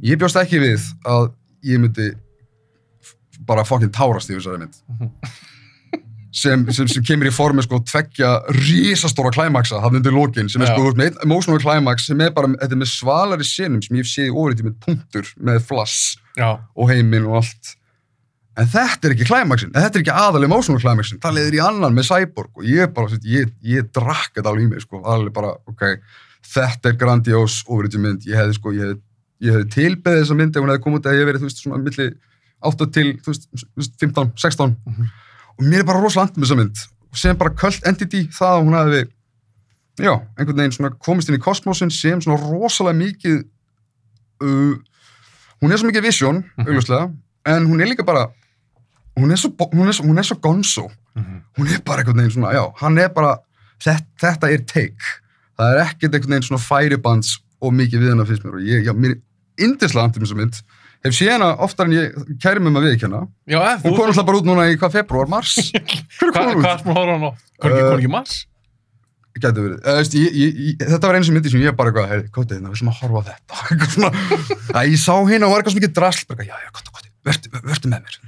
Ég 0.04 0.19
bjóst 0.19 0.39
ekki 0.39 0.62
við 0.63 0.86
að 1.08 1.32
ég 1.67 1.82
myndi 1.84 2.13
bara 3.47 3.65
fokkin 3.67 3.91
tárast 3.91 4.32
yfir 4.32 4.43
þessari 4.43 4.63
mynd. 4.63 4.80
Sem, 6.34 6.63
sem, 6.73 6.88
sem 6.89 7.04
kemur 7.06 7.28
í 7.30 7.32
formi 7.32 7.62
sko 7.62 7.78
tveggja 7.86 8.30
risastóra 8.56 9.30
klæmaksa 9.36 9.78
hann 9.84 9.99
undir 9.99 10.15
lokin 10.15 10.47
sem 10.49 10.63
er 10.65 10.71
sko 10.71 10.88
ert 10.89 10.97
með 10.97 11.19
emotional 11.21 11.62
klæmaks 11.62 12.08
sem 12.10 12.23
er 12.26 12.32
bara, 12.34 12.49
þetta 12.56 12.73
er 12.73 12.80
með 12.82 12.89
svalari 12.89 13.45
senum 13.45 13.84
sem 13.86 13.99
ég 13.99 14.08
séð 14.10 14.32
í 14.32 14.34
ofriti 14.34 14.65
með 14.65 14.80
punktur 14.82 15.30
með 15.38 15.60
flass 15.67 16.15
Já, 16.34 16.47
og 16.73 16.89
heiminn 16.89 17.28
og 17.30 17.38
allt. 17.43 17.76
En 18.58 18.65
þetta 18.73 19.12
er 19.12 19.13
ekki 19.13 19.30
klæmaksin, 19.30 19.76
þetta 19.78 19.99
er 19.99 20.02
ekki 20.02 20.17
aðal 20.23 20.47
emotional 20.49 20.82
klæmaksin, 20.82 21.21
það 21.21 21.38
leiðir 21.38 21.60
í 21.60 21.63
annan 21.67 21.93
með 21.99 22.10
Cyborg 22.10 22.63
og 22.63 22.65
ég 22.71 22.97
bara, 22.97 23.21
ég, 23.30 23.54
ég 23.76 23.93
drakk 23.93 24.34
þetta 24.34 24.56
alveg 24.56 24.65
í 24.65 24.71
mig, 24.73 24.88
sko, 24.88 25.04
alveg 25.06 25.38
bara, 25.38 25.54
ok 25.69 25.86
þetta 26.43 26.89
er 26.89 26.97
grandiós 26.99 27.63
ofriti 27.67 27.97
mynd 27.97 28.25
ég 28.27 28.36
hefði, 28.36 28.53
sko, 28.60 28.71
ég 28.75 28.82
hefði, 28.84 29.01
hefði 29.49 29.69
tilbeðið 29.75 30.21
þessa 30.23 30.36
mynd 30.39 30.56
ef 30.56 30.62
hún 30.63 30.69
hefði 30.73 30.84
komið 30.84 30.99
út 30.99 31.06
að 31.10 31.13
ég 31.13 31.19
hefði 31.19 31.29
verið, 31.32 31.41
þú 31.43 31.49
veist, 31.49 31.63
svona 31.63 31.82
milli 31.84 32.08
8 32.63 32.88
til, 32.95 33.08
þú 33.23 33.32
veist, 33.34 33.47
þú 33.53 33.82
veist, 33.82 33.93
15, 33.99 34.32
16 34.38 34.75
Mhm. 34.86 35.08
og 35.60 35.65
mér 35.65 35.79
er 35.79 35.84
bara 35.86 35.99
rosalega 36.01 36.29
andum 36.29 36.43
þessa 36.43 36.58
mynd 36.58 36.77
og 37.13 37.17
sem 37.17 37.36
bara 37.38 37.49
cult 37.56 37.84
entity 37.88 38.23
það 38.27 38.53
að 38.53 38.63
hún 38.63 38.77
hefði 38.79 39.01
já, 39.99 40.13
einhvern 40.38 40.58
veginn 40.58 40.71
svona 40.71 40.89
komist 40.97 41.29
inn 41.29 41.36
í 41.38 41.43
kosmosin 41.43 41.91
sem 41.91 42.19
svona 42.21 42.39
rosalega 42.41 42.97
mikið 42.97 43.43
uh, 44.41 44.75
hún 45.62 45.71
er 45.71 45.77
svo 45.77 45.88
mikið 45.91 46.01
vision, 46.08 46.43
Mhm. 46.58 46.67
augljóslega 46.67 47.12
en 47.46 47.67
hún 47.67 47.81
er 47.81 47.87
líka 47.87 48.04
bara 48.06 48.27
hún 49.17 49.31
er 49.31 49.37
svo, 49.37 49.52
hún 49.73 49.87
er 49.87 49.94
svo, 49.94 50.06
hún 50.06 50.17
er 50.17 50.23
svo 50.23 50.39
gonzo 50.41 50.89
Mhm. 51.15 51.41
hún 51.58 51.67
er 51.69 51.81
bara 51.85 52.02
einhvern 52.02 52.17
veginn 52.17 52.31
svona, 52.31 52.54
já, 52.54 52.73
hann 52.77 52.98
er 52.98 53.10
bara 53.10 53.37
þetta, 53.79 54.06
þetta 54.19 54.52
er 54.54 54.58
take 54.65 55.04
það 55.60 55.73
er 55.73 55.81
ekkert 55.87 56.15
einhvern 56.17 56.35
veginn 56.35 56.47
svona 56.49 56.63
færibands 56.63 57.35
og 57.63 57.73
mikið 57.73 58.01
við 58.04 58.13
hennar 58.13 58.29
finnst 58.29 58.45
mér 58.47 58.58
og 58.60 58.63
ég, 58.67 58.87
já, 58.87 58.93
mér 58.93 59.15
er 59.15 59.65
indislega 59.67 60.08
andum 60.08 60.25
þessa 60.25 60.39
mynd 60.39 60.62
hef 61.04 61.13
séð 61.17 61.33
hana 61.35 61.49
oftar 61.65 61.89
en 61.89 61.93
ég 61.97 62.15
kæri 62.41 62.63
mig 62.63 62.73
maður 62.73 62.93
viðkjanna 62.93 63.21
Já, 63.51 63.60
eða 63.60 63.75
hún 63.83 63.97
kom 63.97 64.08
alltaf 64.10 64.25
bara 64.29 64.39
út 64.39 64.47
núna 64.47 64.69
í 64.71 64.77
hvað, 64.79 64.95
februar, 65.01 65.29
mars 65.31 65.58
Hvað 66.19 66.31
hún 66.31 66.33
hvað 66.33 66.56
út? 66.56 66.65
er 66.71 66.81
smá 66.81 66.93
horfa 66.97 67.13
hann 67.17 67.27
á? 67.27 67.31
Kom 67.60 67.71
ekki, 67.71 67.83
Uh, 67.83 67.93
ekki 67.97 68.10
í 68.10 68.13
mars? 68.13 68.35
Gæti 69.33 69.63
verið, 69.63 69.77
eða, 69.81 69.93
veist, 69.97 70.13
ég, 70.13 70.35
ég, 70.37 70.58
ég, 70.62 70.81
þetta 70.83 71.10
var 71.10 71.17
eins 71.17 71.29
og 71.31 71.33
myndi 71.33 71.49
sem 71.49 71.63
ég 71.63 71.73
bara 71.77 71.89
eitthvað, 71.89 72.10
heyri, 72.12 72.27
kótið 72.35 72.60
hérna, 72.60 72.69
við 72.69 72.81
sem 72.83 72.91
að 72.91 72.99
horfa 73.01 73.21
þetta 73.31 73.62
eitthvað 73.73 73.95
svona, 73.95 74.12
að 74.77 74.89
ég 74.91 74.99
sá 75.01 75.15
hérna 75.31 75.47
og 75.47 75.54
var 75.56 75.63
eitthvað 75.63 75.73
svo 75.73 75.79
mikið 75.81 75.95
drasl, 75.97 76.35
já, 76.37 76.54
já, 76.54 76.69
kótið, 76.77 76.91
kótið, 76.99 77.12
vertu, 77.29 77.54
vertu 77.65 77.89
með 77.89 78.04
mér 78.06 78.19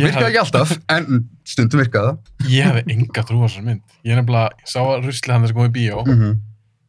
virkaði 0.00 0.30
ekki 0.30 0.40
alltaf, 0.40 0.72
en 0.96 1.20
stundum 1.44 1.82
virkaði 1.82 2.14
það 2.14 2.48
Ég 2.54 2.70
hefði 2.70 2.96
enga 2.96 3.26
trú 3.28 3.36
á 3.36 3.44
þessar 3.44 3.66
mynd. 3.68 3.82
Ég 4.00 4.16
er 4.16 4.20
nefnilega, 4.22 4.56
ég 4.64 4.72
sá 4.72 4.80
að 4.80 5.04
rusli 5.10 5.34
hann 5.36 5.46
sem 5.50 5.58
kom 5.60 5.68
í 5.68 5.74
bíó 5.76 6.00
mm 6.06 6.16
-hmm. 6.16 6.32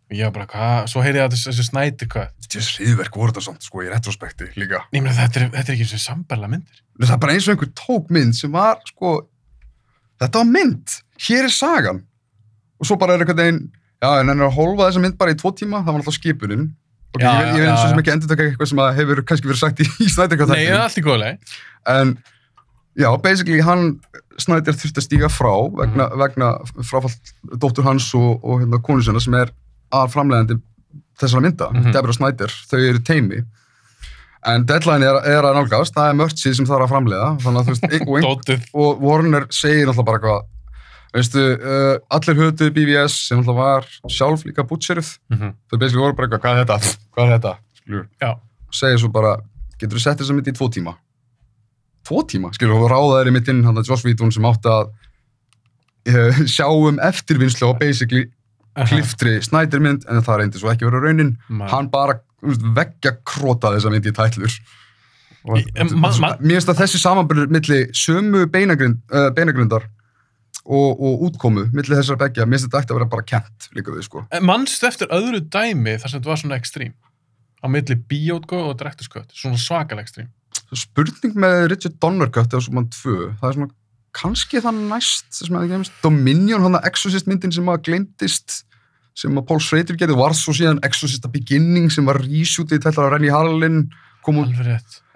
Og 0.08 0.16
ég 0.16 0.24
var 0.30 0.34
bara, 0.38 0.48
hvað, 0.52 0.88
svo 0.92 1.02
heyrði 1.04 1.20
ég 1.20 1.26
að 1.28 1.34
þessu, 1.36 1.64
snæti 1.68 2.08
hvað. 2.12 2.30
Þessi 2.48 2.78
hriðverk 2.86 3.18
voru 3.20 3.34
þetta 3.34 3.44
samt, 3.44 3.66
sko, 3.68 3.82
í 3.84 3.90
retrospekti 3.92 4.46
líka. 4.56 4.84
Ég 4.96 5.02
meina, 5.04 5.16
þetta 5.18 5.42
er, 5.42 5.50
þetta 5.58 5.72
er 5.72 5.76
ekki 5.76 5.84
eins 5.88 5.96
og 5.98 6.04
sambarlega 6.06 6.52
myndir. 6.54 6.80
Það 7.04 7.16
er 7.18 7.22
bara 7.26 7.34
eins 7.36 7.48
og 7.48 7.54
einhver 7.56 7.72
tók 7.76 8.14
mynd 8.16 8.38
sem 8.40 8.52
var, 8.56 8.80
sko, 8.88 9.12
þetta 10.24 10.42
var 10.44 10.48
mynd, 10.54 10.96
hér 11.28 11.48
er 11.50 11.54
sagan. 11.54 12.00
Og 12.80 12.88
svo 12.88 12.96
bara 13.02 13.18
er 13.18 13.26
einhvern 13.26 13.42
veginn, 13.42 13.60
já, 14.00 14.10
en 14.22 14.32
hann 14.32 14.40
er 14.40 14.48
að 14.48 14.56
hólfa 14.58 14.88
þessa 14.88 15.04
mynd 15.04 15.18
bara 15.20 15.34
í 15.36 15.40
tvo 15.42 15.52
tíma, 15.60 15.84
það 15.84 15.92
var 15.98 16.02
alltaf 16.04 16.18
skipunin. 16.22 16.68
Og 17.18 17.22
Já, 17.24 17.30
ég, 17.42 17.54
vil 17.56 17.64
já, 17.66 17.76
svo 17.80 17.90
sem 17.92 18.00
ekki 18.04 18.12
endur 18.14 18.30
taka 18.30 18.44
eitthvað 18.48 18.68
sem 18.70 18.82
hefur 19.00 19.22
kannski 19.26 19.48
verið 19.50 19.60
sagt 19.64 19.80
í, 19.82 19.86
í 20.06 20.08
snættirkvæð 20.12 20.52
Nei, 20.54 20.58
það 20.68 20.74
er 20.76 20.82
allt 20.84 20.98
í 21.00 21.04
góðlega. 21.06 21.54
En, 21.94 22.12
já, 23.00 23.10
basically, 23.24 23.60
hann, 23.66 23.88
Snædir 24.38 24.76
þurfti 24.78 25.02
að 25.02 25.06
stíga 25.08 25.28
frá 25.34 25.50
vegna, 25.74 26.06
Mhm. 26.12 26.20
vegna 26.22 26.48
og, 29.92 29.94
og 29.94 30.08
að 30.08 30.12
framlegandi 30.14 30.58
þessara 31.20 31.42
mynda, 31.42 31.70
Mhm. 31.74 31.92
Deborah 31.94 32.14
Snyder, 32.14 32.48
þau 32.70 32.80
eru 32.90 33.00
teimi. 33.00 33.44
En 34.46 34.66
deadline 34.66 35.04
er, 35.04 35.16
er 35.26 35.44
að 35.44 35.56
nálgast, 35.58 35.94
það 35.96 36.10
er 36.12 36.14
mörtsið 36.20 36.56
sem 36.56 36.66
þarf 36.66 36.86
að 36.86 36.92
framlega, 36.94 37.38
þannig 37.42 37.60
að 37.60 37.66
þú 37.66 37.74
veist, 37.74 37.84
og, 38.08 38.18
ein, 38.18 38.24
Dótið. 38.28 38.68
og 38.74 39.02
Warner 39.02 39.48
segir 39.50 39.88
alltaf 39.90 40.06
bara 40.06 40.20
hvað, 40.20 40.42
veistu, 41.14 41.42
uh, 41.58 41.98
allir 42.12 42.36
hötuð 42.38 42.70
BVS 42.76 43.16
sem 43.28 43.40
alltaf 43.42 43.56
var 43.56 43.88
sjálf 44.08 44.46
líka 44.46 44.64
bútseruð, 44.68 45.18
Mhm. 45.32 45.54
þau 45.72 45.80
basically 45.80 46.02
voru 46.04 46.16
bara 46.16 46.28
eitthvað, 46.28 46.42
hvað 46.42 46.62
er 46.62 46.66
þetta, 46.66 46.98
hvað 47.18 47.26
er 47.26 47.40
þetta, 47.40 47.58
Já. 48.22 48.32
segir 48.72 49.00
svo 49.00 49.10
bara, 49.12 49.38
getur 49.80 49.98
þú 49.98 50.02
sett 50.02 50.18
þessa 50.20 50.34
mynd 50.36 50.48
í 50.48 50.54
tvo 50.54 50.70
tíma? 50.70 50.96
Tvo 52.06 52.24
tíma? 52.24 52.54
Skilur, 52.54 52.78
og 52.86 52.92
ráða 52.92 53.24
þeir 53.24 53.28
í 53.28 53.34
mitt 53.34 53.48
inn, 53.50 53.64
hann 53.66 53.76
að 53.76 53.88
Joss 53.90 54.04
Whedon 54.06 54.32
sem 54.32 54.44
átti 54.44 54.70
að 54.70 54.90
uh, 56.08 56.32
sjáum 56.56 57.00
eftirvinnslu 57.04 57.68
á 57.68 57.80
basically 57.80 58.28
kliftri 58.86 59.38
snædirmynd, 59.42 60.06
en 60.10 60.22
það 60.22 60.38
reyndi 60.44 60.60
svo 60.62 60.70
ekki 60.74 60.86
vera 60.90 61.02
raunin. 61.02 61.38
Ma- 61.50 61.68
Hann 61.72 61.90
bara 61.90 62.20
veggja 62.78 63.16
króta 63.26 63.72
þessa 63.74 63.90
mynd 63.92 64.06
í 64.06 64.14
tætlur. 64.14 64.54
Og, 65.48 65.58
Í- 65.58 65.66
en 65.80 65.88
ma- 66.00 66.12
ma- 66.20 66.36
mér 66.38 66.60
finnst 66.60 66.70
að 66.70 66.82
þessi 66.84 67.00
samanbyrður 67.02 67.50
milli 67.50 67.80
sömu 67.96 68.46
beinagrind, 68.52 69.00
uh, 69.12 69.30
beinagrindar 69.32 69.86
og, 70.68 71.00
og 71.00 71.22
útkomu, 71.30 71.70
milli 71.74 71.96
þessara 71.96 72.20
beggja, 72.26 72.46
mér 72.46 72.60
finnst 72.60 72.68
þetta 72.70 72.82
ætti 72.84 72.92
að 72.94 73.00
vera 73.00 73.10
bara 73.14 73.24
kent 73.24 73.70
líka 73.74 73.94
við, 73.96 74.04
sko. 74.10 74.26
En 74.32 74.44
Manstu 74.44 74.86
eftir 74.90 75.08
öðru 75.08 75.40
dæmi 75.48 75.96
þar 76.02 76.10
sem 76.12 76.20
þetta 76.20 76.34
var 76.34 76.42
svona 76.44 76.60
ekstrím? 76.60 76.94
Á 77.64 77.66
milli 77.72 77.96
bíótgó 77.96 78.60
og 78.70 78.78
direktorskött. 78.78 79.32
Svona 79.34 79.58
svakal 79.58 80.00
ekstrím. 80.04 80.28
spurning 80.76 81.34
með 81.40 81.70
Richard 81.72 81.96
Donner 82.04 82.28
cut 82.30 82.52
eða 82.52 82.66
svona 82.66 82.84
tvö, 82.92 83.32
það 83.40 83.48
er 83.50 83.54
svona 83.56 83.72
kannski 84.18 84.60
það 84.60 84.80
næst 84.90 85.28
sem 85.32 85.56
að 85.56 85.62
það 85.64 85.70
gemist 85.72 86.02
Dominion, 86.04 86.62
hann 86.66 86.76
að 86.76 86.88
Exorcist 86.90 87.28
myndin 87.30 87.54
sem 87.56 87.70
að 87.72 87.84
glemtist 87.88 88.64
sem 89.18 89.34
að 89.40 89.48
Paul 89.50 89.62
Schrader 89.64 89.98
gerði 89.98 90.18
var 90.20 90.36
svo 90.38 90.54
síðan 90.54 90.78
Exorcist 90.86 91.26
a 91.26 91.32
Beginning 91.34 91.90
sem 91.94 92.06
var 92.06 92.20
reshootið 92.22 92.84
til 92.86 92.94
að 92.94 93.10
Renny 93.16 93.32
Harlin 93.34 93.80
kom 94.26 94.38
út. 94.44 94.54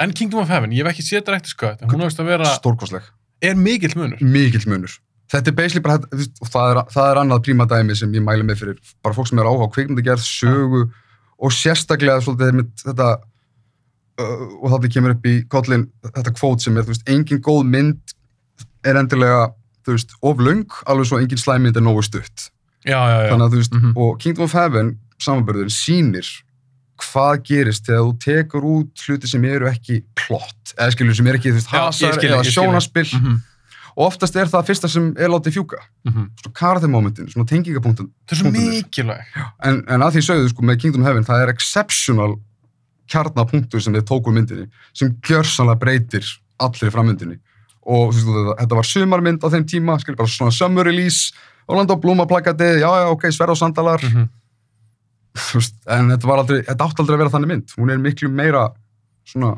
En 0.02 0.14
Kingdom 0.18 0.42
of 0.42 0.50
Heaven, 0.50 0.72
ég 0.74 0.82
hef 0.86 0.96
ekki 0.96 1.04
séð 1.06 1.26
direktorskött, 1.28 1.82
en 1.84 1.92
hún 1.92 2.02
hefist 2.06 2.22
að 2.24 2.30
vera, 2.32 2.50
stórkosleg, 2.58 3.06
er 3.44 3.56
mikill 3.60 3.94
munur. 4.00 4.22
mikill 4.24 4.66
munur 4.72 4.98
þetta 5.32 5.48
er 5.48 5.56
basically 5.56 5.84
bara, 5.86 6.00
þetta- 6.12 6.50
það 6.52 6.72
er, 6.72 6.80
það 6.92 7.10
er 7.12 7.20
annað 7.22 7.44
príma 7.46 7.66
dæmi 7.72 7.96
sem 7.96 8.12
ég 8.18 8.24
mæli 8.26 8.44
með 8.44 8.58
fyrir 8.64 8.80
bara 9.04 9.16
fólk 9.16 9.30
sem 9.30 9.40
er 9.40 9.48
áhuga 9.48 9.68
á 9.70 9.74
kvikmyndagerð, 9.76 10.26
sögu 10.28 10.82
og 11.40 11.54
sérstaklega 11.56 12.20
svolítið 12.26 12.66
þetta 12.84 13.08
uh, 14.20 14.48
og 14.62 14.68
þetta 14.74 14.92
kemur 14.96 15.16
upp 15.16 15.26
í 15.32 15.36
kollin 15.52 15.86
þetta 16.04 16.34
kvót 16.36 16.66
sem 16.66 16.76
er, 16.78 16.84
veist, 16.90 17.08
engin 17.10 17.40
góð 17.44 17.64
mynd 17.72 18.16
er 18.84 19.00
endilega, 19.00 19.52
þú 19.86 19.96
veist, 19.96 20.16
of 20.26 20.42
löng, 20.44 20.66
alveg 20.90 21.08
svo 21.08 21.20
engin 21.22 21.40
slæmynd 21.40 21.78
er 21.80 21.86
nógu 21.86 22.04
stutt. 22.06 22.51
Já, 22.86 22.98
já, 22.98 23.18
já. 23.26 23.30
Þannig 23.32 23.46
að, 23.46 23.52
þú 23.54 23.60
veist, 23.62 23.74
Mhm. 23.78 23.92
og 23.98 24.20
Kingdom 24.20 24.44
of 24.44 24.54
Heaven, 24.54 24.98
samanbörðurinn, 25.22 25.70
sýnir 25.74 26.28
hvað 27.02 27.44
gerist 27.46 27.86
þegar 27.86 28.04
þú 28.08 28.18
tekur 28.22 28.62
út 28.64 28.94
hluti 29.08 29.28
sem 29.28 29.46
eru 29.46 29.66
ekki 29.70 30.04
plott, 30.16 30.74
eða 30.78 30.92
skilur 30.94 31.16
sem 31.16 31.28
eru 31.28 31.38
ekki, 31.40 31.52
þú 31.52 31.60
veist, 31.60 31.68
hasar 31.74 32.18
eða 32.22 32.44
sjónaspill, 32.46 33.12
Mhm, 33.22 33.42
og 33.98 34.06
oftast 34.12 34.36
er 34.36 34.46
það 34.46 34.66
fyrsta 34.70 34.90
sem 34.90 35.10
er 35.18 35.30
látið 35.30 35.54
fjúka, 35.58 35.80
mhm. 36.06 36.30
svona 36.42 36.54
karatimomentin, 36.54 37.28
svona 37.30 37.46
tengingapunktin, 37.48 38.10
Það 38.28 38.32
er 38.32 38.36
svo 38.44 38.52
mikilvæg. 38.52 39.24
en, 39.64 39.84
en 39.88 40.00
að 40.02 40.12
því 40.14 40.22
sögðu, 40.30 40.50
sko, 40.50 40.62
með 40.62 40.80
Kingdom 40.80 41.02
of 41.02 41.08
Heaven, 41.08 41.24
það 41.26 41.44
er 41.48 41.50
exceptional 41.54 42.36
kjarnapunktur 43.12 43.82
sem 43.84 43.94
þið 43.94 44.06
tóku 44.08 44.32
myndinni, 44.34 44.68
sem 44.94 45.14
gjörsanlega 45.28 45.80
breytir 45.82 46.26
allri 46.60 46.90
frammyndinni. 46.94 47.40
Og 47.86 48.14
þú 48.14 48.16
veist, 48.16 48.28
þetta, 48.30 48.56
þetta 48.62 48.78
var 48.78 48.88
sumarmynd 48.88 49.42
á 49.42 49.48
þeim 49.50 49.66
tíma, 49.66 50.00
skilur 50.00 50.18
bara 50.22 50.30
svona 50.32 50.54
summer 50.54 50.84
release, 50.86 51.32
Orlando 51.72 51.98
Bloom 52.02 52.24
að 52.24 52.30
plakati, 52.34 52.70
já, 52.82 52.88
já, 53.02 53.08
ok, 53.14 53.26
sverð 53.32 53.56
og 53.56 53.60
sandalar, 53.60 54.04
þú 55.48 55.62
veist, 55.62 55.78
en 55.96 56.12
þetta 56.14 56.30
var 56.32 56.44
aldrei, 56.44 56.62
þetta 56.68 56.88
átti 56.88 57.04
aldrei 57.04 57.16
að 57.16 57.24
vera 57.24 57.34
þannig 57.36 57.52
mynd. 57.54 57.76
Hún 57.80 57.94
er 57.94 58.02
miklu 58.04 58.30
meira 58.32 58.66
svona, 59.32 59.54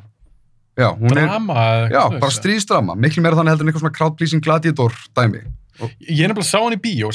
já, 0.78 0.90
hún 0.92 1.18
er, 1.18 1.26
Drama 1.26 1.66
eða 1.80 1.90
já, 1.96 2.04
bara 2.20 2.38
stríðsdrama, 2.38 2.96
miklu 3.08 3.26
meira 3.26 3.40
þannig 3.40 3.56
heldur 3.56 3.68
en 3.68 3.74
eitthvað 3.74 3.86
svona 3.88 3.98
crowd 3.98 4.18
pleasing 4.20 4.46
gladiator 4.46 4.96
dæmi. 5.18 5.44
Ég 6.06 6.24
er 6.24 6.30
nefnilega 6.30 6.50
sá 6.52 6.60
hann 6.62 6.78
í 6.78 6.82
bíó, 6.82 7.10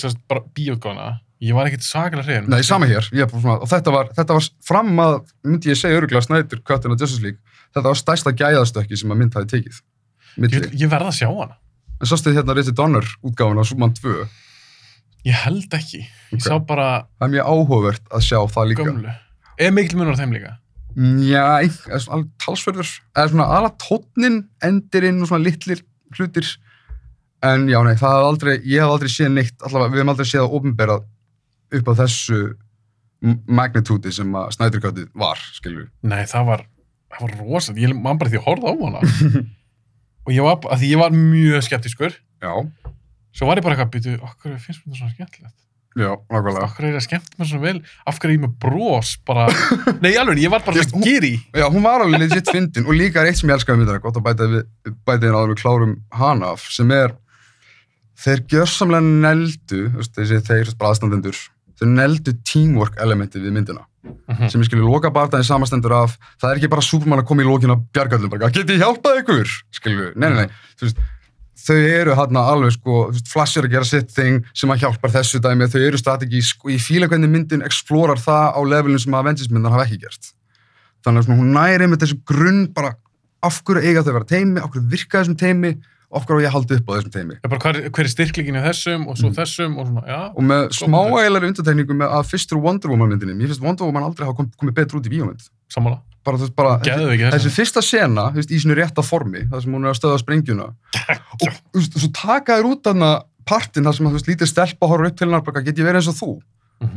bíótgóna. 0.59 1.13
Ég 1.39 1.55
var 1.55 1.69
ekkert 1.71 1.85
sakalega 1.87 2.27
hrein. 2.27 2.49
Nei, 2.51 2.65
sama 2.67 2.89
hér, 2.91 3.07
ég 3.15 3.23
er 3.23 3.31
svona, 3.31 3.61
og 3.63 3.71
þetta 3.71 3.93
var, 3.95 4.11
þetta 4.17 4.35
var 4.35 4.49
fram 4.67 4.91
að, 5.05 5.21
myndi 5.47 5.71
ég 5.71 5.79
segja 5.79 6.01
öruglega 6.01 6.25
snæður, 6.27 6.65
Cuttin 6.67 6.95
og 6.97 6.99
Justice 6.99 7.23
League, 7.23 7.39
þetta 7.77 7.87
var 7.87 8.01
stærsta 8.01 8.33
gæðastökki 8.35 8.99
sem 8.99 9.15
að 9.15 9.21
mynd 9.21 9.39
hafi 9.39 9.51
tekið. 9.53 9.79
Ég, 10.49 10.67
ég 10.83 10.91
verð 10.91 11.13
að 11.13 11.19
sjá 11.21 11.29
hana. 11.31 11.55
En 11.99 12.11
svo 12.11 12.19
stuði 12.19 12.39
hérna 12.39 12.55
Richard 12.59 12.79
Donner 12.79 13.07
útgáfuna, 13.27 13.65
Súman 13.67 13.95
2, 13.95 14.17
Ég 15.27 15.35
held 15.35 15.75
ekki. 15.75 16.05
Ég 16.33 16.39
Ok. 16.39 16.45
sá 16.47 16.59
bara 16.67 17.07
það 17.19 17.27
er 17.27 17.33
mjög 17.35 17.49
áhugavert 17.53 18.05
að 18.15 18.23
sjá 18.29 18.39
það 18.55 18.69
líka. 18.71 18.85
gömlu. 18.87 19.15
Er 19.59 19.71
mikill 19.75 19.99
munur 19.99 20.15
á 20.15 20.21
þeim 20.21 20.33
líka? 20.37 20.53
Já, 20.99 21.43
eða 21.63 21.99
svona 22.01 22.15
alveg 22.17 22.31
talsverður, 22.43 22.93
eða 23.17 23.29
svona 23.31 23.47
ala 23.59 23.71
tónnin, 23.79 24.39
endirinn 24.63 25.21
og 25.23 25.29
svona 25.29 25.45
litlir 25.45 25.83
hlutir, 26.17 26.47
en 27.43 27.67
já, 27.69 27.79
nei, 27.85 27.95
það 27.95 28.15
hef 28.17 28.29
aldrei, 28.31 28.55
ég 28.67 28.81
hef 28.83 28.91
aldrei 28.95 29.09
séð 29.13 29.31
neitt, 29.35 29.59
allavega, 29.63 29.93
við 29.93 30.01
hefum 30.01 30.09
aldrei 30.15 30.27
séð 30.27 30.43
að 30.47 30.57
opinberað 30.59 31.05
upp 31.79 31.87
á 31.87 31.95
þessu 32.01 32.41
magnitúti 33.51 34.13
sem 34.15 34.33
að 34.39 34.53
snæðurkvættið 34.57 35.09
var, 35.19 35.39
skilju. 35.59 35.87
Nei, 36.07 36.23
það 36.31 36.45
var, 36.53 36.65
það 37.15 37.25
var 37.27 37.37
rosa. 37.43 37.75
Ég 37.75 37.95
man 37.99 38.19
bara 38.21 38.31
því 38.33 38.39
að 38.41 38.47
horfa 38.47 38.71
á 38.71 38.75
hana. 38.85 39.45
og 40.27 40.33
ég 40.35 40.43
var, 40.47 40.59
að 40.71 40.83
því 40.83 40.91
ég 40.93 41.01
var 41.03 41.17
mjög 41.17 41.67
skeptiskur. 41.67 42.19
Já, 42.43 42.53
Svo 43.37 43.47
var 43.47 43.59
ég 43.61 43.65
bara 43.67 43.77
eitthvað, 43.77 43.91
býtu, 43.95 44.15
okkur 44.25 44.59
finnst 44.59 44.85
mér 44.87 44.95
það 44.95 45.01
svona 45.03 45.15
skemmtilegt. 45.15 45.57
já, 45.99 46.11
nákvæmlega. 46.31 46.67
Okkur 46.69 46.85
er 46.89 46.93
það 46.99 47.05
skemmt 47.09 47.33
mér 47.39 47.49
svona 47.51 47.63
vel. 47.67 47.79
Af 48.07 48.19
hverju 48.19 48.31
er 48.31 48.37
ég 48.39 48.43
með 48.45 48.53
bros 48.63 49.13
bara... 49.27 49.47
Nei, 50.05 50.13
alveg, 50.21 50.39
ég 50.45 50.51
var 50.53 50.63
bara 50.67 50.79
Ég- 50.79 50.89
svona 50.91 51.05
geri. 51.07 51.33
Já, 51.55 51.67
hún 51.71 51.83
var 51.87 52.05
alveg 52.05 52.23
legit 52.25 52.51
fyndin 52.55 52.87
og 52.87 52.95
líka 52.99 53.21
er 53.23 53.31
eitt 53.33 53.39
sem 53.41 53.51
ég 53.51 53.57
elskaði 53.59 53.83
með 53.83 53.91
þetta, 53.93 54.03
gott 54.07 54.21
að 54.21 54.27
bæta 54.29 54.49
við, 54.53 54.67
bæta 55.09 55.27
inn 55.31 55.39
áður 55.39 55.53
við 55.55 55.61
klárum 55.63 55.95
hana 56.21 56.53
af, 56.55 56.67
sem 56.73 56.91
er 56.95 57.17
þeir 58.19 58.43
gjörsamlega 58.51 59.05
neldu, 59.07 59.83
þú 59.93 60.01
veist, 60.01 60.15
þessi 60.19 60.41
þeir 60.49 60.73
bræðstandendur, 60.81 61.37
þeir 61.79 61.93
neldu 61.95 62.35
teamwork 62.51 62.97
elementið 63.05 63.45
við 63.47 63.55
myndina, 63.59 63.85
Mhm. 64.09 64.49
sem 64.51 64.61
ég 64.63 64.67
skilju 64.71 64.87
loka 64.89 65.11
barndaginn 65.15 65.47
samastendur 65.47 65.93
af, 65.95 66.17
það 66.41 66.51
er 66.51 66.57
ekki 66.61 66.71
bara 66.73 66.83
Superman 66.83 67.21
að 67.23 67.27
koma 67.29 67.43
í 67.43 67.47
lókin 67.47 67.71
að 67.75 67.85
bjargallum, 67.93 68.31
bara, 68.31 68.51
geti 68.51 68.75
ég 68.79 68.83
hjálpað 68.83 69.21
ykkur, 69.23 69.51
skilju, 69.75 70.13
nei, 70.17 70.29
nei, 70.31 70.37
nei, 70.47 70.49
þú 70.79 70.87
veist, 70.89 70.99
þau 71.59 71.77
eru 71.79 72.17
hérna 72.19 72.45
alveg 72.53 72.77
sko, 72.77 73.01
Flash 73.29 73.59
er 73.59 73.69
að 73.69 73.77
gera 73.77 73.89
sitt 73.89 74.15
thing 74.15 74.47
sem 74.57 74.71
að 74.73 74.85
hjálpar 74.85 75.15
þessu 75.17 75.41
dæmi, 75.43 75.69
þau 75.71 75.81
eru 75.83 76.01
strategísk 76.01 76.65
og 76.65 76.73
ég 76.75 76.83
fíla 76.85 77.11
hvernig 77.11 77.33
myndin 77.33 77.67
explorar 77.67 78.21
það 78.23 78.57
á 78.57 78.61
levelin 78.73 79.03
sem 79.03 79.15
að 79.15 79.25
Avengers 79.25 79.53
myndin 79.53 79.75
hafa 79.75 79.87
ekki 79.89 80.01
gert. 80.07 80.33
Þannig 81.07 81.23
að 81.23 81.29
svona, 81.29 81.39
hún 81.43 81.55
næri 81.57 81.91
með 81.91 82.03
þessu 82.05 82.19
grunn 82.29 82.65
bara 82.75 82.97
af 83.45 83.63
hverju 83.67 83.85
eiga 83.87 84.03
þau 84.03 84.13
að 84.13 84.19
vera 84.19 84.33
teimi, 84.33 84.61
af 84.63 84.73
hverju 84.73 84.91
virka 84.93 85.23
þessum 85.23 85.39
teimi 85.39 85.77
og 86.09 86.19
af 86.19 86.27
hverju 86.27 86.43
ég 86.43 86.49
að 86.49 86.55
halda 86.57 86.79
upp 86.79 86.89
á 86.89 86.93
þessum 86.97 87.15
teimi 87.15 87.37
Ég 87.37 87.51
bara, 87.53 87.61
hver, 87.63 87.79
hver 87.95 88.07
er 88.09 88.13
styrklingin 88.13 88.59
í 88.59 88.65
þessum 88.65 89.07
og 89.11 89.19
svo 89.21 89.31
þessum 89.37 89.77
og 89.79 89.91
svona, 89.91 90.05
já. 90.09 90.21
og 90.33 90.47
með 90.49 90.63
Góð 90.65 90.79
smáægilegri 90.81 91.51
undartekningu 91.53 91.97
með 92.01 92.15
að 92.19 92.31
fyrstur 92.33 92.63
Wonder 92.65 92.93
Woman 92.95 93.13
myndinni, 93.13 93.37
mér 93.37 93.53
finnst 93.53 93.65
Wonder 93.65 93.89
Woman 93.89 94.09
aldrei 94.09 94.25
hafa 94.27 94.39
kom, 94.41 94.49
komið 94.59 94.79
betur 94.81 95.01
út 95.01 95.09
í 95.11 95.13
bíómynd. 95.13 95.51
Sammála. 95.75 96.01
Bara, 96.29 96.39
veist, 96.43 96.55
bara 96.59 96.75
þessi 96.85 97.33
þessu. 97.33 97.55
fyrsta 97.57 97.83
sena, 97.85 98.29
veist, 98.37 98.53
í 98.53 98.61
sinu 98.63 98.77
rétta 98.79 99.03
formi 99.07 99.47
það 99.49 99.65
sem 99.65 99.73
hún 99.79 99.87
er 99.89 99.95
að 99.95 99.99
stöða 100.01 100.21
sprengjuna. 100.23 100.69
Og 101.41 101.49
veist, 101.79 101.97
svo 101.99 102.11
taka 102.15 102.59
þér 102.61 102.69
út 102.73 102.85
þarna 102.85 103.11
partinn 103.49 103.89
þar 103.89 103.97
sem 103.97 104.07
að, 104.11 104.21
lítið 104.29 104.51
stelpa 104.53 104.87
horfður 104.91 105.11
upp 105.13 105.17
til 105.19 105.27
hennar 105.29 105.45
bara, 105.47 105.63
get 105.65 105.79
ég 105.81 105.89
verið 105.89 106.03
eins 106.03 106.11
og 106.13 106.19
þú? 106.21 106.31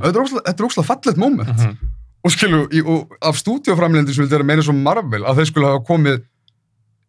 Er 0.04 0.20
óslega- 0.22 0.46
þetta 0.50 0.60
er 0.62 0.68
óslega 0.68 0.90
fallegt 0.92 1.18
moment. 1.18 1.56
Mhm. 1.58 1.78
og 2.22 2.30
skilu, 2.36 2.68
í, 2.70 2.84
og 2.86 3.16
af 3.26 3.34
stúdíoframlendi 3.40 4.14
sem 4.14 4.22
vildi 4.22 4.36
vera 4.36 4.46
meira 4.46 4.62
svo 4.62 4.76
Marvel 4.78 5.24
að 5.26 5.40
þeir 5.40 5.48
skulle 5.50 5.72
hafa 5.72 5.86
komið 5.88 6.20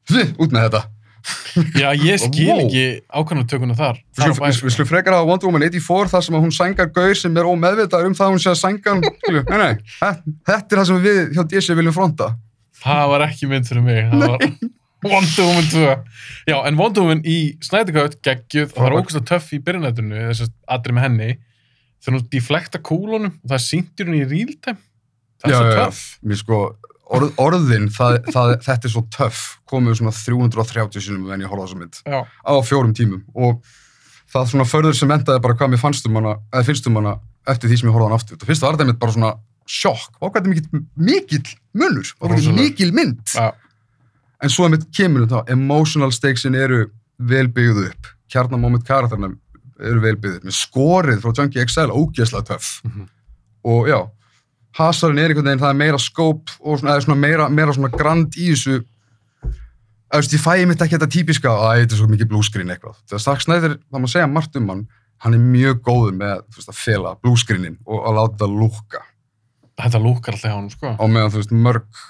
við, 0.08 0.30
út 0.40 0.54
með 0.54 0.70
þetta 0.70 0.80
Já, 1.78 1.88
ég 1.94 2.18
skil 2.18 2.48
Wow. 2.48 2.60
ekki 2.64 2.84
ákvæmnatökuna 3.12 3.76
þar. 3.78 3.98
Við 4.18 4.34
sko. 4.56 4.70
skulum 4.74 4.88
frekar 4.90 5.14
hafa 5.16 5.26
Wonder 5.28 5.46
Woman 5.46 5.62
84 5.68 6.10
þar 6.12 6.24
sem 6.26 6.34
að 6.38 6.44
hún 6.46 6.54
sængar 6.56 6.88
gaur 6.96 7.14
sem 7.18 7.36
er 7.36 7.48
ómeðvitaður 7.50 8.08
um 8.10 8.14
það 8.18 8.26
að 8.26 8.32
hún 8.34 8.42
sé 8.42 8.50
að 8.52 8.60
sænga 8.62 8.94
hann. 8.94 9.02
Skilu, 9.20 9.42
nei, 9.50 9.58
nei, 9.58 9.74
þe- 10.00 10.36
þetta 10.50 10.72
er 10.76 10.80
það 10.82 10.86
sem 10.90 11.02
við 11.06 11.20
hjá 11.36 11.42
DC 11.52 11.76
viljum 11.78 11.96
fronta. 11.98 12.30
Það 12.82 13.04
var 13.12 13.26
ekki 13.28 13.48
mynd 13.52 13.68
fyrir 13.70 13.82
mig. 13.86 14.00
Það 14.10 14.26
var 14.32 14.46
Wonder 15.02 15.46
Woman 15.46 15.68
2. 15.70 15.94
Já, 16.50 16.56
en 16.66 16.76
Wonder 16.78 17.02
Woman 17.02 17.22
í 17.26 17.36
Snyder 17.62 17.92
Cut 17.96 18.18
geggjuð 18.22 18.68
og 18.70 18.76
það 18.78 18.86
er 18.90 18.96
ógust 19.00 19.18
að 19.20 19.26
töff 19.32 19.48
í 19.54 19.58
byrjunætturinu, 19.62 20.20
þess 20.30 20.44
að 20.46 20.52
aðri 20.76 20.94
með 20.98 21.06
henni, 21.08 21.30
þegar 22.02 22.16
hún 22.18 22.28
deflekta 22.34 22.78
kúlunum 22.82 23.32
og 23.42 23.50
það 23.50 23.62
sýndir 23.68 24.10
hún 24.10 24.18
í 24.18 24.24
real 24.30 24.54
time. 24.62 24.78
Það 25.42 25.50
er 25.50 25.58
svo 25.58 25.74
töff. 25.78 26.02
Orð, 27.12 27.32
orðin, 27.44 27.88
það, 27.92 28.18
það, 28.32 28.50
þetta 28.64 28.88
er 28.88 28.92
svo 28.94 29.02
töff, 29.12 29.40
komið 29.68 29.98
svona 30.00 30.12
330 30.16 31.04
sinum 31.04 31.30
en 31.34 31.42
ég 31.44 31.50
horfði 31.52 31.62
á 31.62 31.66
þessa 31.68 31.80
mynd 31.82 31.98
Já, 32.08 32.20
á 32.24 32.52
fjórum 32.64 32.94
tímum 32.96 33.22
og 33.36 33.58
það 34.32 34.46
svona 34.52 34.64
förður 34.68 34.96
sem 34.96 35.12
endaði 35.12 35.42
bara 35.44 35.56
hvað 35.58 35.72
mér 35.74 35.82
fannst 35.82 36.06
um 36.08 36.16
hana, 36.16 36.38
eða 36.52 36.64
finnst 36.70 36.86
um 36.88 36.96
hana 36.96 37.18
eftir 37.52 37.68
því 37.68 37.78
sem 37.82 37.90
ég 37.90 37.96
horfði 37.96 38.06
á 38.06 38.08
hana 38.08 38.20
aftur. 38.20 38.38
Það 38.40 38.48
fyrst 38.52 38.64
var 38.64 38.76
þetta 38.78 38.86
mitt 38.88 39.00
bara 39.02 39.12
svona 39.16 39.32
sjokk, 39.68 40.16
er 40.24 40.48
mikill, 40.48 40.82
mikill 40.96 41.52
munur, 41.76 42.08
og 42.20 42.30
hvað 42.30 42.32
er 42.32 42.40
Rosalega. 42.40 42.62
mikil 42.62 42.92
mynd. 42.96 43.34
já, 43.36 43.52
En 44.42 44.50
svo 44.50 44.64
einmitt 44.66 44.88
kemur 44.96 45.26
þetta, 45.26 45.44
emotional 45.54 46.10
stakesin 46.10 46.56
eru 46.58 46.86
vel 47.18 47.46
byggðu 47.54 47.84
upp. 47.92 48.08
Kjarnamóment 48.32 48.82
karakterna 48.88 49.28
eru 49.78 50.00
vel 50.02 50.16
byggðu 50.16 50.40
upp. 50.40 50.46
Með 50.48 50.56
skorið 50.58 51.20
frá 51.22 51.34
Junkie 51.38 51.62
XL, 51.66 51.92
ógeðslega 51.94 52.48
töff. 52.48 52.80
Mhm. 52.88 53.04
Og 53.64 53.86
já, 53.86 54.00
hasarinn 54.78 55.20
er 55.20 55.32
einhvern 55.32 55.50
veginn, 55.50 55.62
það 55.62 55.74
er 55.74 55.78
meira 55.80 56.00
skóp 56.00 56.52
og 56.60 56.80
svona, 56.80 56.96
svona 57.04 57.18
meira, 57.20 57.48
meira 57.52 57.74
svona 57.76 57.92
grand 57.92 58.34
í 58.38 58.50
þessu. 58.52 58.80
Þú 60.12 60.20
veist, 60.20 60.34
ég 60.36 60.42
fæ 60.44 60.66
mitt 60.68 60.82
ekki 60.84 60.98
þetta 60.98 61.12
típiska, 61.12 61.52
að 61.52 61.82
þetta 61.82 61.96
er 61.96 62.00
svo 62.02 62.08
mikið 62.10 62.30
blúskrin 62.32 62.72
eitthvað. 62.72 62.98
Þegar 63.08 63.24
Zack 63.24 63.44
Snyder, 63.44 63.78
það 63.88 64.02
má 64.04 64.08
segja 64.12 64.28
margt 64.28 64.58
um 64.60 64.72
hann, 64.72 64.82
hann 65.24 65.36
er 65.36 65.44
mjög 65.44 65.80
góður 65.86 66.16
með 66.18 66.42
veist, 66.56 66.68
að 66.68 66.80
fela 66.80 67.14
blúskrinin 67.22 67.78
og 67.86 68.08
að 68.08 68.18
láta 68.18 68.42
það 68.44 68.58
lúkka. 68.60 69.04
þetta 69.82 70.00
lúkar 70.04 70.36
alltaf 70.36 70.50
hjá 70.50 70.56
hann, 70.58 70.72
sko. 70.72 70.92
Á 71.00 71.04
meðan, 71.08 71.32
þú 71.32 71.40
veist, 71.40 71.54
mörg 71.64 72.02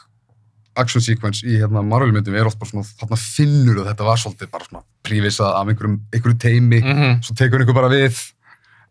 action 0.82 1.04
sequence 1.04 1.44
í 1.44 1.58
hérna 1.60 1.82
Marvel-myndum 1.84 2.36
er 2.36 2.48
oft 2.48 2.58
bara 2.60 2.70
svona, 2.70 2.86
þarna 3.00 3.18
finnur 3.20 3.82
að 3.82 3.90
þetta 3.90 4.06
var 4.08 4.20
svolítið 4.22 4.52
bara 4.54 4.68
svona 4.68 4.84
prívisað 5.04 5.56
af 5.58 5.72
einhverjum, 5.72 5.98
einhverjum 6.12 6.38
teimi, 6.40 6.80
Mm 6.82 7.18
svo 7.22 7.36
tekur 7.38 7.62
einhver 7.62 7.76
bara 7.76 7.92
við. 7.92 8.18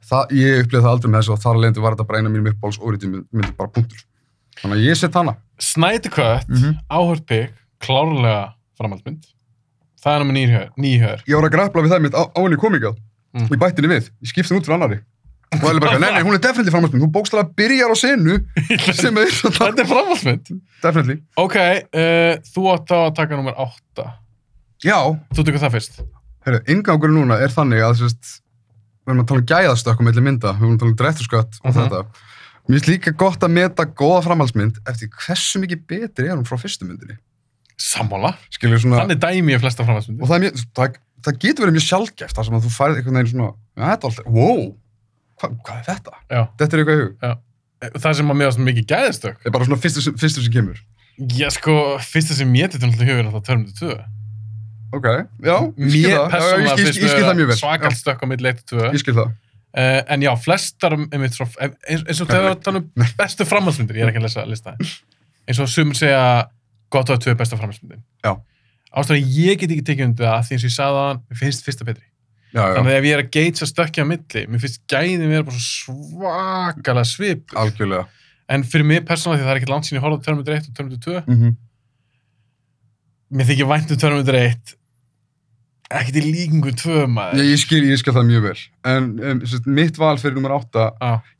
Það, 0.09 0.31
ég 0.35 0.63
upplifði 0.63 0.81
það 0.85 0.91
aldrei 0.95 1.11
með 1.11 1.19
þessu 1.21 1.33
og 1.35 1.41
þar 1.43 1.55
alveg 1.59 1.81
var 1.83 1.93
þetta 1.95 2.07
bara 2.09 2.19
eina 2.21 2.29
mínum 2.33 2.49
uppbóls 2.51 2.79
óriti 2.81 3.07
myndi 3.11 3.51
bara 3.57 3.69
punktur. 3.75 4.01
Þannig 4.61 4.77
að 4.79 4.87
ég 4.89 4.97
set 4.99 5.13
hana. 5.13 5.35
Cut, 6.11 6.47
Mm 6.49 6.57
-hmm. 6.57 6.73
áhört 6.89 7.25
pík, 7.29 7.51
klárlega 7.79 8.53
framhaldsmynd. 8.77 9.23
Það 10.03 10.15
er 10.15 10.23
námið 10.23 10.69
nýhör. 10.77 11.19
Ég 11.27 11.35
var 11.37 11.45
að 11.49 11.53
grapla 11.53 11.81
við 11.85 11.91
það 11.93 12.01
mitt 12.01 12.13
á, 12.17 12.23
á 12.33 12.39
henni 12.41 12.57
komingað 12.57 12.95
Mm. 13.33 13.43
og 13.45 13.51
ég 13.51 13.59
bætti 13.61 13.81
henni 13.81 13.93
við. 13.95 14.09
Ég 14.21 14.27
skipti 14.27 14.49
henni 14.49 14.59
út 14.61 14.65
fyrir 14.67 14.75
annari. 14.75 14.99
Og 15.53 15.59
það 15.59 15.75
er 15.75 15.79
bara, 15.79 15.99
nei, 15.99 16.11
nei, 16.11 16.23
hún 16.23 16.33
er 16.35 16.39
definitely 16.39 16.71
framhaldsmynd. 16.71 17.03
Hún 17.03 17.11
bókstala 17.11 17.43
byrjar 17.55 17.91
á 17.91 17.95
senu 17.95 18.39
sem 18.93 19.17
er 19.17 19.27
Þetta 19.31 19.79
er 19.83 19.87
framhaldsmynd. 19.87 20.61
definitely. 20.81 21.21
Ok, 21.37 21.55
uh, 21.55 22.35
þú 22.51 22.61
átt 22.73 22.87
þá 22.87 22.95
að 23.07 23.15
taka 23.15 23.35
nummer 23.35 23.53
8. 23.55 24.05
Já, 24.83 24.97
Þú 25.35 25.43
tekur 25.45 25.59
það 25.61 25.71
fyrst. 25.75 26.01
Herru, 26.45 26.59
inngangurinn 26.67 27.15
núna 27.19 27.37
er 27.39 27.47
þannig 27.53 27.79
að 27.85 27.95
sérst, 28.01 28.41
við 29.05 29.13
erum 29.13 29.23
að 29.23 29.27
tala 29.31 29.39
um 29.41 29.45
gæðastökkum 29.51 30.05
milli 30.09 30.21
mynda, 30.21 30.53
við 30.57 30.61
erum 30.65 30.75
að 30.75 30.79
tala 30.83 30.91
um 30.91 30.97
drætturskatt 31.01 31.59
og 31.63 31.71
Mhm. 31.71 31.81
þetta. 31.81 32.05
Mér 32.69 32.77
finnst 32.79 32.89
líka 32.91 33.11
gott 33.17 33.39
að 33.41 33.51
meta 33.51 33.85
góða 33.85 34.23
framhaldsmynd 34.23 34.77
eftir 34.87 35.09
hversu 35.09 35.59
mikið 35.59 35.85
betri 35.87 36.27
er 36.29 36.35
hún 36.37 36.45
frá 36.45 36.57
fyrstu 36.61 36.85
myndinni. 36.85 37.17
Sammála. 37.77 38.35
Skilur 38.53 38.77
svona, 38.79 39.01
Þannig 39.01 39.19
dæmi 39.19 39.51
ég 39.55 39.59
flesta 39.59 39.81
og 39.81 39.87
framhaldsmyndir. 39.89 40.27
það, 40.29 40.39
mjög, 40.45 40.65
það, 40.77 40.95
það 41.25 41.39
getur 41.41 41.65
verið 41.65 41.75
mjög 41.77 41.87
sjálfgeft 41.89 42.35
þar 42.37 42.45
sem 42.45 42.53
að 42.53 42.61
þú 42.67 42.71
færið 42.77 42.95
einhvern 43.01 43.17
veginn 43.17 43.31
svona, 43.33 43.53
ja, 43.77 43.83
þetta 43.95 44.05
er 44.05 44.09
alltaf, 44.11 44.25
wow, 44.27 44.75
hva, 45.41 45.49
hvað 45.65 45.77
er 45.79 45.85
þetta? 45.89 46.13
Já. 46.29 46.47
Þetta 46.61 46.73
er 46.73 46.79
eitthvað 46.83 46.97
í 46.97 47.01
hug. 47.01 47.37
Það 47.97 48.13
sem 48.15 48.29
að 48.29 48.37
var 48.37 48.65
mikið 48.69 48.85
gæðistök. 48.85 49.35
Það 49.41 49.45
er 49.45 49.51
bara 49.51 49.65
svona 49.65 49.81
fyrstu, 49.81 50.13
fyrstu 50.21 50.43
sem 50.45 50.53
kemur. 50.53 50.77
Já, 51.17 51.49
sko, 51.49 51.97
fyrsta 51.97 52.33
sem 52.37 52.53
ég 52.53 52.69
Ok, 54.91 55.07
já, 55.39 55.55
ég 55.79 55.93
skil 55.93 56.01
Mér 56.03 56.17
það. 56.19 56.33
Það 57.23 57.37
mjög 57.39 57.49
vel. 57.51 57.57
svakalt 57.61 57.97
stökk 57.99 58.23
á 58.23 58.25
milli 58.27 58.51
1 58.51 58.59
og 58.59 58.71
2. 58.73 58.81
Já, 58.81 58.89
ég 58.91 59.03
skil 59.03 59.15
það. 59.15 59.33
Uh, 59.71 59.99
en 60.11 60.23
já, 60.25 60.31
flestar 60.43 60.95
einmitt 60.99 61.37
svo, 61.37 61.47
eins, 61.63 62.19
og 62.19 62.27
þegar 62.27 62.47
við 62.49 62.57
tala 62.65 62.81
um 62.81 63.05
bestu 63.21 63.47
framhaldsmyndir, 63.47 64.01
ég 64.01 64.03
er 64.03 64.11
ekki 64.11 64.19
að 64.19 64.25
lesa 64.27 64.43
lista 64.49 64.73
eins 65.47 65.61
og 65.63 65.69
sumur 65.71 65.95
segja 65.95 66.25
gott 66.91 67.13
að 67.13 67.21
tvö 67.23 67.37
besta 67.39 67.55
framhaldsmyndir. 67.55 68.01
Já. 68.25 68.33
Ástæðan 68.91 69.31
ég 69.37 69.61
get 69.61 69.71
ekki 69.71 69.87
tekið 69.87 70.09
undir 70.09 70.27
það 70.27 70.43
því 70.49 70.57
eins 70.57 70.65
og 70.65 70.69
ég 70.69 70.75
sagði 70.75 70.99
það, 70.99 71.23
mér 71.23 71.41
finnst 71.45 71.67
fyrsta 71.69 71.87
betri. 71.87 72.07
Já, 72.51 72.59
já, 72.59 72.75
Þannig 72.75 72.91
að 72.91 72.97
ef 72.97 73.07
ég 73.07 73.15
er 73.15 73.23
að 73.23 73.33
geitsa 73.37 73.71
stökkja 73.71 74.03
á 74.03 74.07
milli, 74.11 74.45
mér 74.51 74.65
finnst 74.65 74.81
gæðin 74.91 75.31
vera 75.31 75.47
bara 75.47 75.63
svakalega 75.63 77.07
svip. 77.07 77.45
algjörlega. 77.55 78.03
En 78.51 78.67
fyrir 78.67 78.89
mig 78.91 79.05
persónulega, 79.07 79.39
því 79.39 79.47
það 79.47 79.53
er 79.55 79.61
ekkert 79.61 79.71
langt 79.71 79.87
sín 79.87 79.95
ég 79.95 80.03
horfði 80.03 80.19
á 80.19 80.25
Terminator 80.27 80.57
1 80.57 80.67
og 80.67 80.75
Terminator 80.75 81.21
2, 81.23 81.23
Mm 81.31 81.59
mér 83.31 83.47
þykir 83.47 83.69
vænt 83.69 83.93
um 83.93 83.99
Terminator 83.99 84.37
1, 84.41 84.73
ekkert 85.99 86.17
í 86.19 86.23
líkingu 86.25 86.71
2 86.81 87.05
maður. 87.11 87.39
Ég, 87.41 87.49
ég, 87.53 87.59
skil, 87.61 87.81
ég 87.89 87.99
skil 88.01 88.13
það 88.15 88.27
mjög 88.29 88.43
vel. 88.47 88.57
En 88.91 89.07
um, 89.19 89.41
sérst, 89.47 89.67
mitt 89.79 89.97
val 90.01 90.15
fyrir 90.21 90.35
nummer 90.37 90.53
átta 90.57 90.87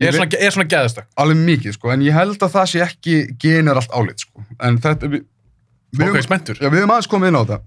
Ég 0.02 0.10
er 0.12 0.18
svona, 0.18 0.40
er 0.48 0.56
svona 0.56 0.68
gæðastökk. 0.72 1.08
alveg 1.24 1.42
mikið, 1.48 1.76
sko, 1.78 1.92
en 1.96 2.06
ég 2.06 2.16
held 2.18 2.38
að 2.44 2.54
það 2.56 2.70
sé 2.74 2.82
ekki 2.86 3.16
generalt 3.42 3.92
álit, 3.96 4.24
sko. 4.26 4.46
En 4.60 4.80
þetta, 4.84 5.12
við, 5.14 5.26
við, 5.98 6.10
Ok, 6.14 6.22
spenntur. 6.28 6.60
já, 6.62 6.68
við 6.70 6.82
höfum 6.84 6.96
aðeins 6.98 7.12
komið 7.12 7.32
inn 7.34 7.40
á 7.40 7.44
þetta. 7.44 7.60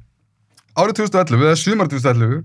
Árið 0.74 0.98
2011, 1.04 1.46
eða 1.48 1.60
sumar 1.64 1.90
2011, 1.92 2.42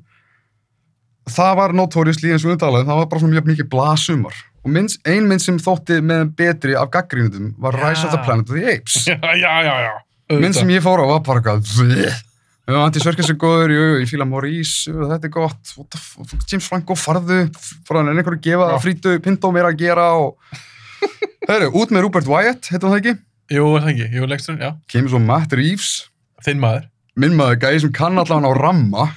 það 1.30 1.56
var 1.60 1.74
notoriously 1.78 2.32
eins 2.34 2.46
og 2.46 2.52
við 2.54 2.62
talaðum, 2.64 2.88
það 2.90 3.00
var 3.02 3.10
bara 3.12 3.22
svona 3.24 3.36
mjög 3.38 3.50
mikið 3.54 3.70
blasumar. 3.74 4.38
Og 4.66 4.74
mynd, 4.76 4.96
ein 5.08 5.28
mynd 5.30 5.42
sem 5.44 5.58
þótti 5.62 6.02
með 6.04 6.34
betri 6.38 6.74
af 6.78 6.90
gaggrínundum 6.94 7.54
var 7.64 7.78
Já. 7.78 7.84
Rise 7.86 8.06
of 8.06 8.12
the 8.16 8.22
Planet 8.26 8.50
of 8.50 8.56
the 8.58 8.66
Apes. 8.76 8.98
Já, 9.10 9.18
já, 9.40 9.54
já, 9.64 9.76
já. 9.88 9.94
mynd 10.42 10.54
sem 10.58 10.70
ég 10.76 10.84
fór 10.86 11.02
á 11.02 11.06
var 11.16 11.22
bara 11.26 11.42
Antti 12.78 13.02
Sörkins 13.02 13.30
er 13.32 13.38
góður, 13.40 13.72
jú, 13.74 13.86
ég 14.02 14.10
fíla 14.12 14.26
Maurice, 14.28 14.92
jú, 14.92 15.06
þetta 15.10 15.30
er 15.30 15.34
gott, 15.34 15.72
James 16.52 16.68
Franco, 16.68 16.98
farðu, 17.00 17.40
hann 17.90 18.12
er 18.12 18.20
einhverju 18.20 18.42
gefa, 18.46 18.68
Já. 18.76 18.80
frítu, 18.84 19.16
Pinto 19.26 19.52
meira 19.56 19.72
að 19.74 19.80
gera 19.82 20.10
og... 20.20 20.36
Herru, 21.50 21.72
út 21.80 21.94
með 21.96 22.06
Rupert 22.06 22.28
Wyatt, 22.30 22.70
heitum 22.70 22.92
það 22.92 23.00
ekki? 23.00 23.16
Jú, 23.56 23.66
er 23.78 23.86
það 23.86 23.92
ekki, 23.96 24.10
jú, 24.20 24.28
leiksturinn, 24.30 24.62
já. 24.68 24.72
Kemur 24.92 25.14
svo 25.16 25.22
Matt 25.24 25.56
Reeves, 25.58 25.94
Þinn 26.46 26.62
maður. 26.62 26.86
minn 27.20 27.34
maður 27.40 27.62
gæði 27.66 27.82
sem 27.86 27.96
kann 27.96 28.20
allan 28.22 28.46
á 28.46 28.52
ramma. 28.56 29.08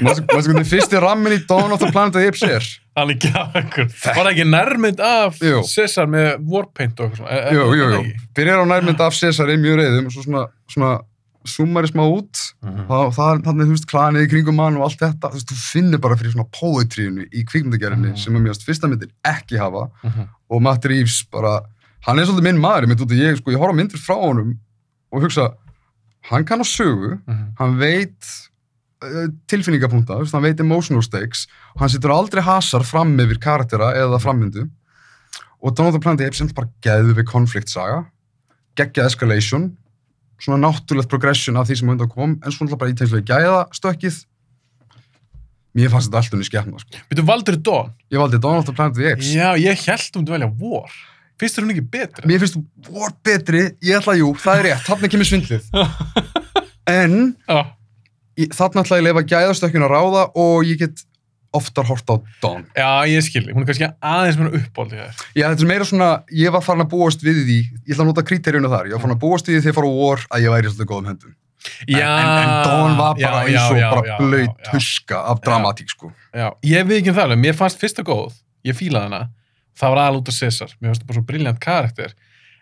Mástu 0.00 0.24
hvernig 0.30 0.68
fyrsti 0.70 1.00
rammin 1.02 1.34
í 1.36 1.40
Dawn 1.48 1.74
of 1.74 1.80
the 1.82 1.90
Planet 1.90 2.14
of 2.14 2.22
the 2.22 2.30
Apes 2.30 2.44
er? 2.46 2.68
Hann 2.96 3.10
af 3.16 3.56
einhver. 3.56 3.88
Var 4.04 4.16
það 4.18 4.30
ekki 4.32 4.46
nærmynd 4.48 5.00
af 5.04 5.38
Jú. 5.44 5.60
César 5.68 6.08
með 6.10 6.40
Warpaint 6.50 7.00
og 7.00 7.10
eitthvað 7.10 7.20
svona? 7.24 7.52
Jú, 7.54 7.66
jú, 7.74 7.84
jú. 7.88 8.00
það? 8.04 8.24
Byrjar 8.36 8.62
á 8.62 8.66
nærmynd 8.70 9.02
af 9.04 9.16
Cesar 9.18 9.52
í 9.52 9.58
mjög 9.60 9.78
reyðum 9.80 10.08
og 10.10 10.14
svo 10.14 10.24
svona, 10.26 10.42
svona 10.70 10.90
í 11.44 11.90
smá 11.90 12.02
út. 12.04 12.36
Mhm. 12.62 12.86
Það, 12.88 13.04
það 13.16 13.30
er 13.34 13.42
þannig, 13.46 13.66
þú 13.66 13.74
veist, 13.76 13.88
klanið 13.90 14.26
í 14.26 14.30
kringum 14.30 14.58
hann 14.60 14.76
og 14.76 14.82
allt 14.82 14.98
þetta. 15.00 15.30
Þú 15.30 15.38
veist, 15.38 15.48
þú 15.50 15.56
finnur 15.72 16.00
bara 16.00 16.16
fyrir 16.16 16.32
svona 16.34 16.50
poetríunu 16.52 17.26
í 17.32 17.44
kvikmyndagerðinni 17.44 18.10
Mhm. 18.12 18.18
sem 18.18 18.34
að 18.34 18.42
mjögast 18.44 18.64
fyrsta 18.66 18.88
myndin 18.90 19.12
ekki 19.24 19.58
hafa. 19.58 19.90
Mhm. 20.04 20.28
Og 20.50 20.62
Matt 20.62 20.84
Reeves 20.84 21.22
bara, 21.30 21.60
hann 22.06 22.18
er 22.18 22.24
svolítið 22.26 22.42
minn 22.42 22.60
maður, 22.60 22.82
ég 22.84 22.88
mynd 22.88 23.00
út 23.00 23.10
að 23.10 23.18
ég, 23.24 23.36
sko, 23.38 23.50
ég 23.52 23.58
horf 23.58 23.72
á 23.72 23.76
myndir 23.76 23.98
frá 23.98 24.16
honum 24.20 24.58
og 25.12 25.22
hugsa, 25.22 25.54
hann 26.30 26.44
kann 26.44 26.60
á 26.60 26.64
sögu, 26.64 27.20
Mhm. 27.26 27.52
hann 27.58 27.78
veit 27.78 28.46
uh, 29.02 29.28
tilfinningapunta, 29.48 30.18
veist, 30.18 30.32
hann 30.32 30.42
veit 30.42 30.60
emotional 30.60 31.00
stakes 31.02 31.46
og 31.74 31.80
hann 31.80 31.88
setur 31.88 32.10
aldrei 32.12 32.42
hasar 32.42 32.82
fram 32.84 33.16
yfir 33.16 33.38
karaktera 33.40 33.94
eða 33.96 34.20
frammyndu 34.20 34.68
og 35.62 35.80
of 35.80 35.92
the 35.94 35.98
Planet 35.98 36.20
Apes 36.20 36.40
er 36.42 36.52
bara 36.52 36.68
geðu 36.82 37.14
við 37.14 37.24
konfliktsaga 37.24 38.06
geggja 38.76 39.06
escalation 39.06 39.74
svona 40.40 40.58
náttúrulegt 40.64 41.10
progression 41.12 41.58
af 41.60 41.68
því 41.68 41.78
sem 41.80 41.90
á 41.90 41.92
undan 41.94 42.10
kom 42.10 42.36
en 42.40 42.54
svona 42.54 42.78
bara 42.80 42.92
ítænslega 42.94 43.26
gæða 43.28 43.60
stökkið 43.76 44.20
mér 45.78 45.92
fannst 45.92 46.08
þetta 46.10 46.18
allt 46.22 46.34
unni 46.34 46.46
skemmna 46.48 46.80
sko. 46.82 47.00
Býttu 47.10 47.24
valdur 47.28 47.58
í 47.58 47.62
Dawn? 47.62 47.92
ég 48.10 48.18
valdi 48.22 48.40
Dawn 48.42 48.58
of 48.62 48.66
the 48.66 48.74
Planet 48.74 48.96
of 48.96 49.02
the 49.02 49.12
Apes 49.12 49.30
Já, 49.34 49.52
ég 49.60 49.84
held 49.86 50.16
um 50.18 50.24
að 50.26 50.34
velja 50.36 50.50
War. 50.62 50.96
Fyrst 51.40 51.58
er 51.60 51.64
hún 51.64 51.74
ekki 51.74 51.84
betri? 51.94 52.26
mér 52.28 52.42
finnst 52.42 52.56
þú 52.58 52.64
vor 52.96 53.12
betri, 53.24 53.62
ég 53.86 54.00
ætla 54.00 54.16
jú, 54.18 54.32
það 54.42 54.58
er 54.58 54.66
rétt 54.70 54.88
þarna 54.88 55.12
kemur 55.12 55.28
svindlið 55.30 55.68
en 57.00 57.14
ég, 58.40 58.50
þarna 58.56 58.82
ætla 58.82 58.98
ég 58.98 59.04
að 59.04 59.06
leifa 59.08 59.26
gæðastökkjun 59.34 59.86
að 59.86 59.94
ráða 59.94 60.26
og 60.42 60.66
ég 60.68 60.82
get 60.82 61.04
oftar 61.56 61.86
hort 61.88 62.06
á 62.06 62.16
Dawn. 62.42 62.64
Já, 62.76 62.88
ég 63.10 63.24
skil, 63.26 63.44
hún 63.50 63.64
er 63.64 63.68
kannski 63.70 63.88
aðeins 63.98 64.38
mér 64.38 64.56
uppbóldi 64.60 64.98
þér. 65.00 65.20
Já, 65.34 65.44
þetta 65.48 65.64
er 65.64 65.70
meira 65.70 65.88
svona, 65.88 66.10
ég 66.30 66.54
var 66.54 66.64
farin 66.64 66.84
að 66.84 66.92
búast 66.94 67.24
við 67.26 67.42
því, 67.48 67.58
ég 67.74 67.92
ætla 67.94 68.04
að 68.04 68.10
nota 68.12 68.24
kriteríuna 68.28 68.70
þar, 68.70 68.90
ég 68.90 68.96
var 68.96 69.04
farin 69.04 69.16
að 69.16 69.22
búast 69.24 69.50
við 69.50 69.56
því 69.56 69.62
þegar 69.64 69.72
ég 69.72 69.78
fór 69.80 69.88
á 69.90 69.92
War 70.00 70.24
að 70.30 70.44
ég 70.44 70.54
væri 70.54 70.70
svolítið 70.70 70.90
góðum 70.92 71.10
hendum. 71.10 71.34
Já, 71.90 72.06
en, 72.06 72.28
en, 72.30 72.38
en 72.40 72.54
Dawn 72.64 72.96
var 72.96 73.18
bara 73.18 73.42
já, 73.42 73.50
eins 73.50 73.66
og 73.66 73.80
já, 73.80 73.88
bara 73.92 74.16
blöyt 74.22 74.54
já, 74.54 74.70
tuska 74.70 75.18
af 75.28 75.42
dramatík, 75.44 75.90
sko. 75.92 76.12
Já, 76.32 76.46
ég 76.64 76.86
við 76.88 77.00
ekki 77.00 77.12
um 77.12 77.18
það 77.18 77.26
alveg, 77.28 77.42
mér 77.42 77.58
fannst 77.58 77.82
fyrsta 77.82 78.06
góð, 78.06 78.38
ég 78.64 78.78
fílaði 78.78 79.10
hana, 79.10 79.20
það 79.76 79.92
var 79.92 80.02
aðal 80.06 80.22
út 80.22 80.30
af 80.32 80.38
Cesar, 80.38 80.72
mér 80.78 80.92
fannst 80.92 81.04
það 81.04 81.10
bara 81.10 81.18
svo 81.18 81.26
briljant 81.28 81.60
karakter, 81.60 82.14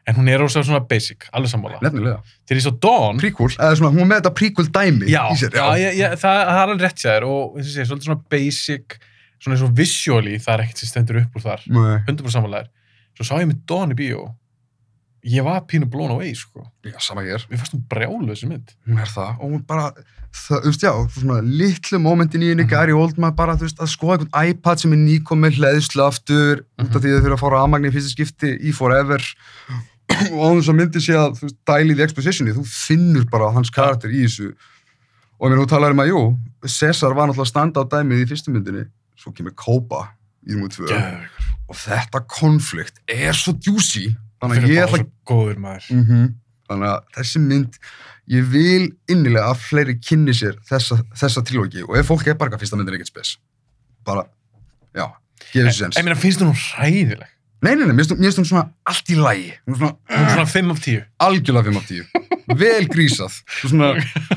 en 0.09 0.17
hún 0.17 0.31
er 0.33 0.41
ósað 0.45 0.65
svona 0.67 0.81
basic, 0.89 1.27
alveg 1.37 1.51
sammála. 1.53 1.79
Nefnilega. 1.85 2.23
Til 2.49 2.57
því 2.57 2.65
svo 2.65 2.73
Dawn, 2.81 3.21
Prequel, 3.21 3.51
eða 3.59 3.77
svona, 3.77 3.93
hún 3.93 4.09
með 4.09 4.23
þetta 4.23 4.33
prequel 4.41 4.67
dæmi 4.73 5.11
já, 5.13 5.21
í 5.29 5.37
sér. 5.43 5.53
já, 5.61 5.67
ég, 5.83 5.99
ég, 6.01 6.17
það, 6.23 6.41
það 6.49 6.63
er 6.63 6.65
alveg 6.65 6.83
rétt 6.87 7.05
sér 7.05 7.29
og 7.29 7.59
eins 7.61 7.69
og 7.69 7.75
sé, 7.77 7.87
svolítið 7.91 8.09
svona 8.09 8.25
basic, 8.33 8.99
svona 9.39 9.55
eins 9.59 9.67
og 9.69 9.77
visually, 9.79 10.37
það 10.41 10.55
er 10.57 10.65
ekkert 10.67 10.83
sem 10.85 10.93
stendur 10.95 11.21
upp 11.23 11.37
úr 11.39 11.45
þar, 11.45 11.65
Nei. 11.69 11.97
100% 12.09 12.35
sammálaðir. 12.39 12.71
Svo 13.19 13.29
sá 13.29 13.35
ég 13.43 13.51
með 13.53 13.61
Dawn 13.69 13.93
í 13.93 13.99
bíó, 14.01 14.27
ég 15.29 15.45
var 15.45 15.65
pínu 15.69 15.89
blown 15.91 16.15
away, 16.15 16.33
sko. 16.39 16.65
Já, 16.87 16.97
sama 17.05 17.25
ég 17.27 17.35
er. 17.37 17.45
Mér 17.51 17.59
fannst 17.61 17.75
hún 17.75 17.85
brjálu 17.91 18.31
þessi 18.33 18.49
mynd. 18.49 18.73
Hún 18.89 19.03
er 19.03 19.11
það 19.13 19.43
og 19.43 19.51
hún 19.51 19.65
bara, 19.67 19.89
það, 20.31 20.63
þú 20.63 20.71
veist, 20.71 20.85
já, 20.87 20.93
svona 21.19 21.39
litlu 21.43 21.99
momentin 22.01 22.45
í 22.47 22.53
henni, 22.53 22.65
Mhm. 22.65 22.71
Gary 22.71 22.95
Oldman 22.95 23.35
bara, 23.37 23.57
þú 23.59 23.67
veist, 23.67 23.79
að 23.83 23.91
skoða 23.93 24.19
einhvern 24.23 24.49
iPad 24.55 24.79
sem 24.81 24.93
er 24.95 25.01
nýkom 25.03 25.43
með 25.43 25.59
hleðslu 25.59 26.07
aftur, 26.07 26.63
út 26.79 26.87
Mhm. 26.89 26.97
af 26.97 27.03
því 27.03 27.09
að 27.11 27.19
þau 27.19 27.25
þurfa 27.27 27.37
að 27.39 27.43
fara 27.45 27.61
aðmagni 27.65 27.91
í 27.91 27.95
fyrsta 27.99 28.15
skipti 28.15 28.51
í 28.63 28.73
Forever 28.75 29.19
og 30.09 30.41
á 30.41 30.49
þess 30.57 30.71
að 30.73 30.79
myndi 30.81 31.03
sé 31.05 31.15
að, 31.19 31.37
þú 31.39 31.47
veist, 31.49 31.59
dæli 31.69 31.95
í 31.99 32.03
expositioni, 32.07 32.55
þú 32.57 32.65
finnur 32.73 33.27
bara 33.33 33.51
hans 33.55 33.71
karakter 33.75 34.11
í 34.15 34.25
þessu 34.27 34.49
og 35.39 35.47
ég 35.47 35.53
meina, 35.53 35.63
þú 35.63 35.69
talar 35.71 35.95
um 35.95 36.01
að, 36.03 36.09
jú, 36.13 36.23
Cesar 36.67 37.15
var 37.15 37.29
náttúrulega 37.31 37.53
standa 37.53 37.85
á 37.85 37.91
dæmið 37.93 38.25
í 38.25 38.29
fyrstu 38.33 38.51
myndinni, 38.55 38.87
svo 39.21 39.31
kemur 39.37 39.55
Kópa 39.59 40.01
í 40.49 40.57
númer 40.57 40.73
tvö 40.75 40.89
Geðveikur. 40.91 41.49
og 41.69 41.79
þetta 41.85 42.23
konflikt 42.33 42.99
er 43.15 43.37
svo 43.39 43.55
djúsi, 43.55 44.09
þannig 44.43 44.65
að 44.65 44.75
ég 44.75 45.09
góður 45.29 45.59
maður. 45.63 45.91
mm 45.95 46.29
Þannig 46.69 46.85
að 46.85 47.05
þessi 47.17 47.41
mynd, 47.41 47.77
ég 48.29 48.43
vil 48.53 48.91
innilega 49.09 49.47
að 49.55 49.63
fleiri 49.71 49.95
kynni 50.05 50.35
sér 50.37 50.59
þessa, 50.69 50.99
þessa 51.17 51.41
trilógi 51.49 51.81
og 51.87 51.95
ef 51.97 52.11
fólk 52.11 52.27
er 52.29 52.37
bara 52.37 52.59
fyrsta 52.61 52.77
myndin 52.77 52.99
ekkert 52.99 53.09
spes, 53.09 53.31
bara, 54.05 54.27
já, 54.93 55.07
gefið 55.55 55.71
sér 55.79 55.87
En 55.89 55.95
sens. 55.95 56.03
mér 56.05 56.19
finnst 56.21 56.43
hún 56.45 56.53
hræðileg. 56.53 57.31
Nei, 57.59 57.73
nei, 57.75 57.89
nei, 57.89 57.95
mér 57.99 58.07
finnst 58.07 58.39
hún 58.39 58.47
svona 58.47 58.69
allt 58.87 59.09
í 59.11 59.17
lægi, 59.19 59.49
hún 59.67 59.75
er 59.75 59.81
svona 59.81 59.95
Hún 60.13 60.25
er 60.29 60.33
svona 60.37 60.47
5 60.53 60.71
af 60.75 60.81
10. 60.85 61.01
algjörlega 61.27 61.73
5 61.73 61.81
af 61.81 61.89
10, 61.89 62.05
vel 62.61 62.87
grísað, 62.93 63.41
svona, 63.65 63.89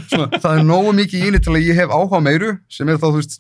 svona, 0.09 0.27
það 0.41 0.57
er 0.57 0.65
nógu 0.65 0.93
mikið 0.97 1.21
í 1.21 1.29
inni 1.29 1.41
til 1.45 1.53
að 1.53 1.67
ég 1.67 1.77
hef 1.77 1.93
áhuga 1.93 2.21
meiru, 2.25 2.55
sem 2.71 2.89
er 2.89 2.97
þá, 2.97 3.05
þú 3.11 3.19
veist, 3.19 3.37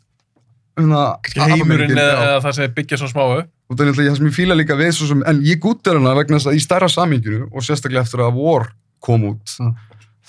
heimurinn 0.77 1.97
eða, 1.97 2.37
það 2.43 2.55
sem 2.57 2.75
byggja 2.77 2.99
svo 3.01 3.09
smáu. 3.11 3.41
og 3.41 3.77
það 3.77 3.83
er 3.83 3.89
náttúrulega 3.91 4.11
það 4.11 4.19
sem 4.19 4.29
ég 4.29 4.35
fíla 4.37 4.57
líka 4.57 4.77
við 4.79 4.91
svo 4.95 5.07
sem, 5.09 5.23
en 5.27 5.41
ég 5.45 5.59
gúttir 5.63 5.97
hana 5.97 6.13
vegna 6.17 6.37
þess 6.39 6.51
að 6.51 6.59
í 6.59 6.63
stærra 6.63 6.89
saminginu 6.91 7.47
og 7.51 7.65
sérstaklega 7.65 8.05
eftir 8.05 8.23
að 8.25 8.37
War 8.39 8.69
kom 9.03 9.25
út 9.33 9.57
Mm. 9.59 9.73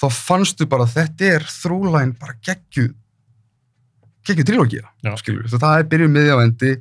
þá 0.03 0.07
fannstu 0.11 0.67
bara 0.67 0.87
að 0.89 0.95
þetta 0.97 1.29
er 1.37 1.45
þrúlæn 1.47 2.15
bara 2.19 2.35
geggju 2.43 2.89
geggju 4.27 4.45
skilur 5.21 5.45
við 5.47 5.59
það 5.59 5.79
er 5.79 5.89
byrjuð 5.93 6.13
miðja 6.17 6.35
á 6.35 6.39
endi 6.43 6.73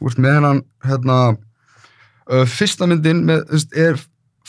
úr 0.00 0.16
með 0.18 0.34
hennan 0.38 0.62
hérna 0.86 1.16
fyrsta 2.46 2.86
myndin 2.90 3.24
með, 3.26 3.44
veist, 3.50 3.72
er 3.76 3.98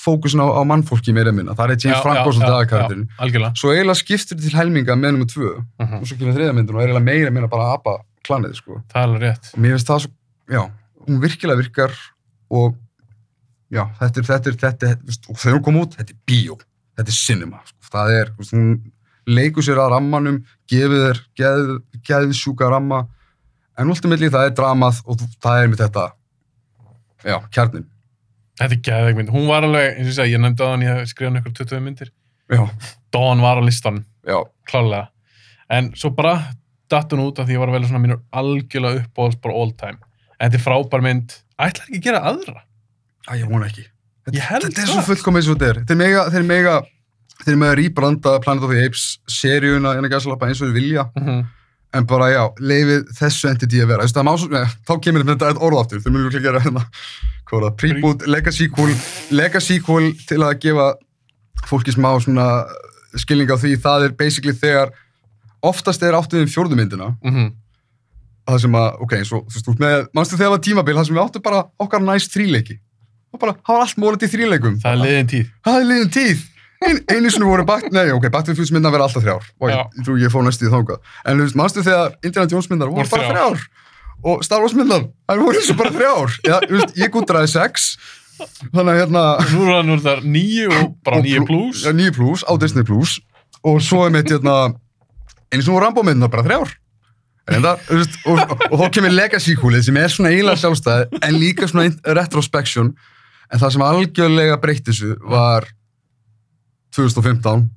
fókusin 0.02 0.42
á, 0.42 0.48
á 0.50 0.62
mannfólki 0.66 1.14
meira 1.14 1.32
minna, 1.36 1.54
það 1.58 1.74
er 1.76 1.82
James 1.84 2.02
Franco 2.02 2.32
sem 2.34 2.42
dagakartin, 2.42 3.02
Algjörlega. 3.22 3.52
svo 3.60 3.70
eiginlega 3.74 4.00
skiptir 4.00 4.38
til 4.42 4.54
helminga 4.58 4.96
með 4.98 5.12
nummer 5.18 5.30
tvö 5.30 5.52
Mhm. 5.80 6.00
og 6.02 6.06
svo 6.08 6.18
kemur 6.18 6.34
þriða 6.38 6.54
myndin 6.58 6.76
og 6.76 6.82
er 6.82 6.88
eiginlega 6.88 7.04
meira 7.10 7.32
minna 7.32 7.48
bara 7.48 7.74
apa 7.76 7.98
klanið, 8.26 8.56
sko 8.56 8.82
Það 8.90 9.02
er 9.02 9.08
alveg 9.08 9.22
rétt. 9.22 9.52
og 9.54 9.60
mér 9.62 9.76
finnst 9.76 9.88
það 9.92 10.00
svo, 10.06 10.12
já, 10.50 10.64
hún 11.08 11.22
virkilega 11.22 11.58
virkar 11.62 11.92
og 12.52 12.76
já, 13.72 13.84
þetta 14.00 14.18
er, 14.18 14.26
þetta 14.32 14.48
er, 14.48 14.58
þetta 14.64 14.90
er, 14.90 14.98
og 15.30 15.38
þegar 15.38 15.56
hún 15.60 15.64
kom 15.64 15.76
út, 15.82 15.96
þetta 15.98 16.10
er 16.12 16.20
bíó, 16.28 16.58
þetta 16.98 17.10
er 17.10 17.20
cinema, 17.22 17.60
sko. 17.66 17.78
það 17.92 18.10
er, 18.22 18.32
veist, 18.38 18.52
hún 18.54 18.82
leikur 19.28 19.64
sér 19.64 19.78
að 19.78 19.92
rammanum, 19.94 20.44
gefið 20.68 21.02
þér 21.06 21.20
geð, 21.38 21.82
geðsjúka 22.10 22.70
ramma, 22.72 23.08
en 23.78 23.88
ultimately 23.90 24.30
það 24.30 24.48
er 24.50 24.56
dramað 24.58 25.02
og 25.06 25.18
það 25.42 25.62
er 25.64 25.68
með 25.72 25.78
þetta, 25.86 26.12
já, 27.26 27.38
kjarnin, 27.54 27.88
Þetta 28.62 28.76
er 28.76 28.82
geðveik 28.86 29.16
mynd. 29.18 29.30
Hún 29.34 29.48
var 29.50 29.64
alveg, 29.66 29.96
eins 29.98 30.06
og 30.06 30.12
ég 30.12 30.18
segi, 30.20 30.34
ég 30.36 30.42
nefndi 30.44 30.62
á 30.62 30.68
hann, 30.70 30.82
ég 30.86 31.06
skrifaði 31.10 31.30
hann 31.32 31.40
ykkur 31.42 31.54
20 31.66 31.80
myndir. 31.86 32.10
já, 32.52 32.62
Dawn 33.16 33.42
var 33.42 33.58
á 33.58 33.64
listan, 33.66 34.02
já, 34.28 34.38
klálega. 34.70 35.08
En 35.72 35.88
svo 35.96 36.12
bara 36.14 36.36
datt 36.92 37.10
hún 37.16 37.24
út 37.24 37.40
af 37.40 37.48
því 37.48 37.56
ég 37.56 37.62
var 37.64 37.72
að 37.72 37.78
velja 37.80 37.88
svona 37.90 38.02
mínur 38.04 38.20
algjörlega 38.36 39.06
uppbóðs 39.06 39.40
bara 39.42 39.56
all 39.56 39.72
time. 39.80 39.98
En 40.38 40.52
þetta 40.52 40.60
er 40.60 40.66
frábær 40.66 41.02
mynd. 41.06 41.38
Ætlar 41.58 41.88
ekki 41.88 42.02
að 42.02 42.06
gera 42.10 42.22
aðra? 42.34 42.62
Æ, 43.30 43.32
ég 43.40 43.48
vona 43.50 43.70
ekki. 43.72 43.86
Þetta, 44.28 44.36
Ég 44.38 44.46
held 44.52 44.68
þetta 44.68 44.82
er 44.82 44.88
það. 44.92 44.94
svo 44.94 45.06
fullkomið 45.08 45.42
eins 45.42 45.50
og 45.50 45.58
þetta 45.58 45.70
er. 45.72 45.80
Þeir 45.88 46.00
mega, 46.04 46.26
þeir 46.36 46.46
mega, 46.52 46.76
þeir 47.46 47.58
mega 47.64 47.78
rýbranda 47.80 48.36
Planet 48.44 48.68
of 48.68 48.76
the 48.76 48.84
Apes 48.86 49.06
seríuna 49.32 49.96
innan 49.98 50.12
gæsalappa 50.12 50.52
eins 50.52 50.62
og 50.62 50.70
þeir 50.70 50.78
vilja. 50.78 51.08
Mm 51.18 51.42
En 51.92 52.06
bara 52.08 52.30
já, 52.32 52.42
leifið 52.64 53.10
þessu 53.18 53.50
entity 53.50 53.82
að 53.84 53.90
vera. 53.92 54.08
Það 54.08 54.28
má 54.28 54.32
svo, 54.40 54.48
ne, 54.54 54.64
þá 54.88 54.94
kemur 55.04 55.26
þetta 55.28 55.50
eitt 55.52 55.64
orð 55.68 55.80
aftur. 55.82 56.04
Þau 56.04 56.12
munum 56.14 56.30
ekki 56.32 56.54
hérna, 56.56 56.84
var 57.52 57.66
það, 57.66 57.74
preboot, 57.82 58.28
legacy 58.32 58.68
sequel, 58.70 58.94
legacy 59.36 59.80
sequel 59.80 60.12
til 60.30 60.38
að 60.40 60.54
gefa 60.64 60.86
fólki 61.68 61.92
smá 61.92 62.14
svona 62.24 62.46
skilning 63.20 63.52
á 63.52 63.60
því. 63.60 63.74
Það 63.84 64.06
er 64.08 64.16
basically 64.22 64.56
þegar 64.56 64.94
oftast 65.68 66.04
er 66.08 66.16
áttuðum 66.16 66.48
fjórðu 66.52 66.80
myndina. 66.80 67.12
-hmm. 67.20 67.52
Það 68.48 68.62
sem 68.64 68.76
að, 68.76 68.88
ok, 69.04 69.14
og, 69.20 69.44
þú 69.52 69.60
veist, 69.60 69.82
með, 69.84 70.08
mannstu 70.16 70.38
þegar 70.38 70.48
það 70.48 70.56
var 70.56 70.64
tímabil, 70.68 70.96
það 70.96 71.06
sem 71.08 71.16
við 71.16 71.24
áttum 71.26 71.44
bara 71.44 71.64
okkar 71.80 72.02
næst 72.02 72.32
þríleiki. 72.34 72.80
Og 73.32 73.40
bara, 73.40 73.54
það 73.54 73.76
var 73.76 73.84
allt 73.86 74.00
mólandi 74.02 74.28
í 74.28 74.32
þríleikum. 74.32 74.80
Það 74.82 74.96
er 74.96 75.04
liðin 75.04 75.30
tíð. 75.32 75.52
Það 75.64 75.78
er 75.82 75.86
liðin 75.92 76.16
tíð. 76.16 76.40
Ein, 76.82 76.98
einu 77.14 77.30
sinni 77.30 77.46
voru 77.46 77.64
bakt, 77.68 77.92
nei, 77.94 78.08
ok, 78.10 78.26
Future 78.58 78.74
myndar 78.74 78.94
verða 78.96 79.06
alltaf 79.10 79.22
þrjár. 79.26 79.44
Og 79.62 79.70
ég, 79.70 79.76
Já. 79.78 79.84
ég 80.00 80.06
trú 80.08 80.16
ég 80.18 80.32
fór 80.34 80.46
næstu 80.48 80.66
í 80.66 80.72
þangað. 80.74 81.04
En 81.30 81.44
mannstu 81.60 81.84
þegar 81.86 82.16
Indiana 82.26 82.50
Jones 82.50 82.70
myndar 82.72 82.90
voru 82.90 83.06
bara 83.12 83.28
þrjár. 83.30 83.62
Og 84.24 84.42
Star 84.46 84.62
Wars 84.64 84.74
myndar, 84.78 85.06
það 85.30 85.44
voru 85.46 85.62
eins 85.62 85.70
og 85.74 85.78
bara 85.78 85.94
þrjár. 85.94 86.34
Þú 86.66 86.74
veist, 86.78 86.96
ég 86.98 87.14
gúttraði 87.14 87.52
sex. 87.54 87.86
Þannig 88.74 88.92
að 88.96 89.00
hérna... 89.04 89.24
Nú 89.54 89.62
er 89.62 89.72
það 89.76 89.84
nú 89.86 89.94
er 89.98 90.04
það 90.08 90.24
nýju 90.34 90.70
og 90.80 90.88
bara 91.06 91.20
og 91.20 91.26
nýju 91.28 91.42
plú- 91.46 91.48
plus. 91.70 91.84
Já, 91.86 91.92
nýju 91.94 92.14
plus, 92.18 92.44
á 92.50 92.54
Disney 92.64 92.86
plus. 92.88 93.16
Og 93.62 93.78
svo 93.86 94.06
er 94.08 94.14
mitt, 94.16 94.32
hérna, 94.34 94.56
einu 95.54 95.62
sinni 95.62 95.76
voru 95.76 95.86
Rambo 95.86 96.04
myndar 96.08 96.32
bara 96.34 96.46
þrjár. 96.48 96.74
En 97.52 97.62
það, 97.66 97.86
þú 97.90 98.00
veist, 98.00 98.18
og, 98.26 98.42
og, 98.42 98.66
og 98.72 98.82
þá 98.82 98.86
kemur 98.98 99.14
Legacy-kúlið 99.18 99.86
sem 99.86 99.98
er 100.02 100.14
svona 100.14 100.32
eiginlega 100.34 100.62
sjálfstæði, 100.62 101.22
en 101.28 101.38
líka 101.42 101.70
svona 101.70 102.16
retrospection. 102.18 102.92
En 103.52 103.62
það 103.62 103.74
sem 103.76 103.86
algjörlega 103.86 104.58
breytti 104.62 104.90
þessu 104.94 105.16
var 105.30 105.66
2015 106.96 107.70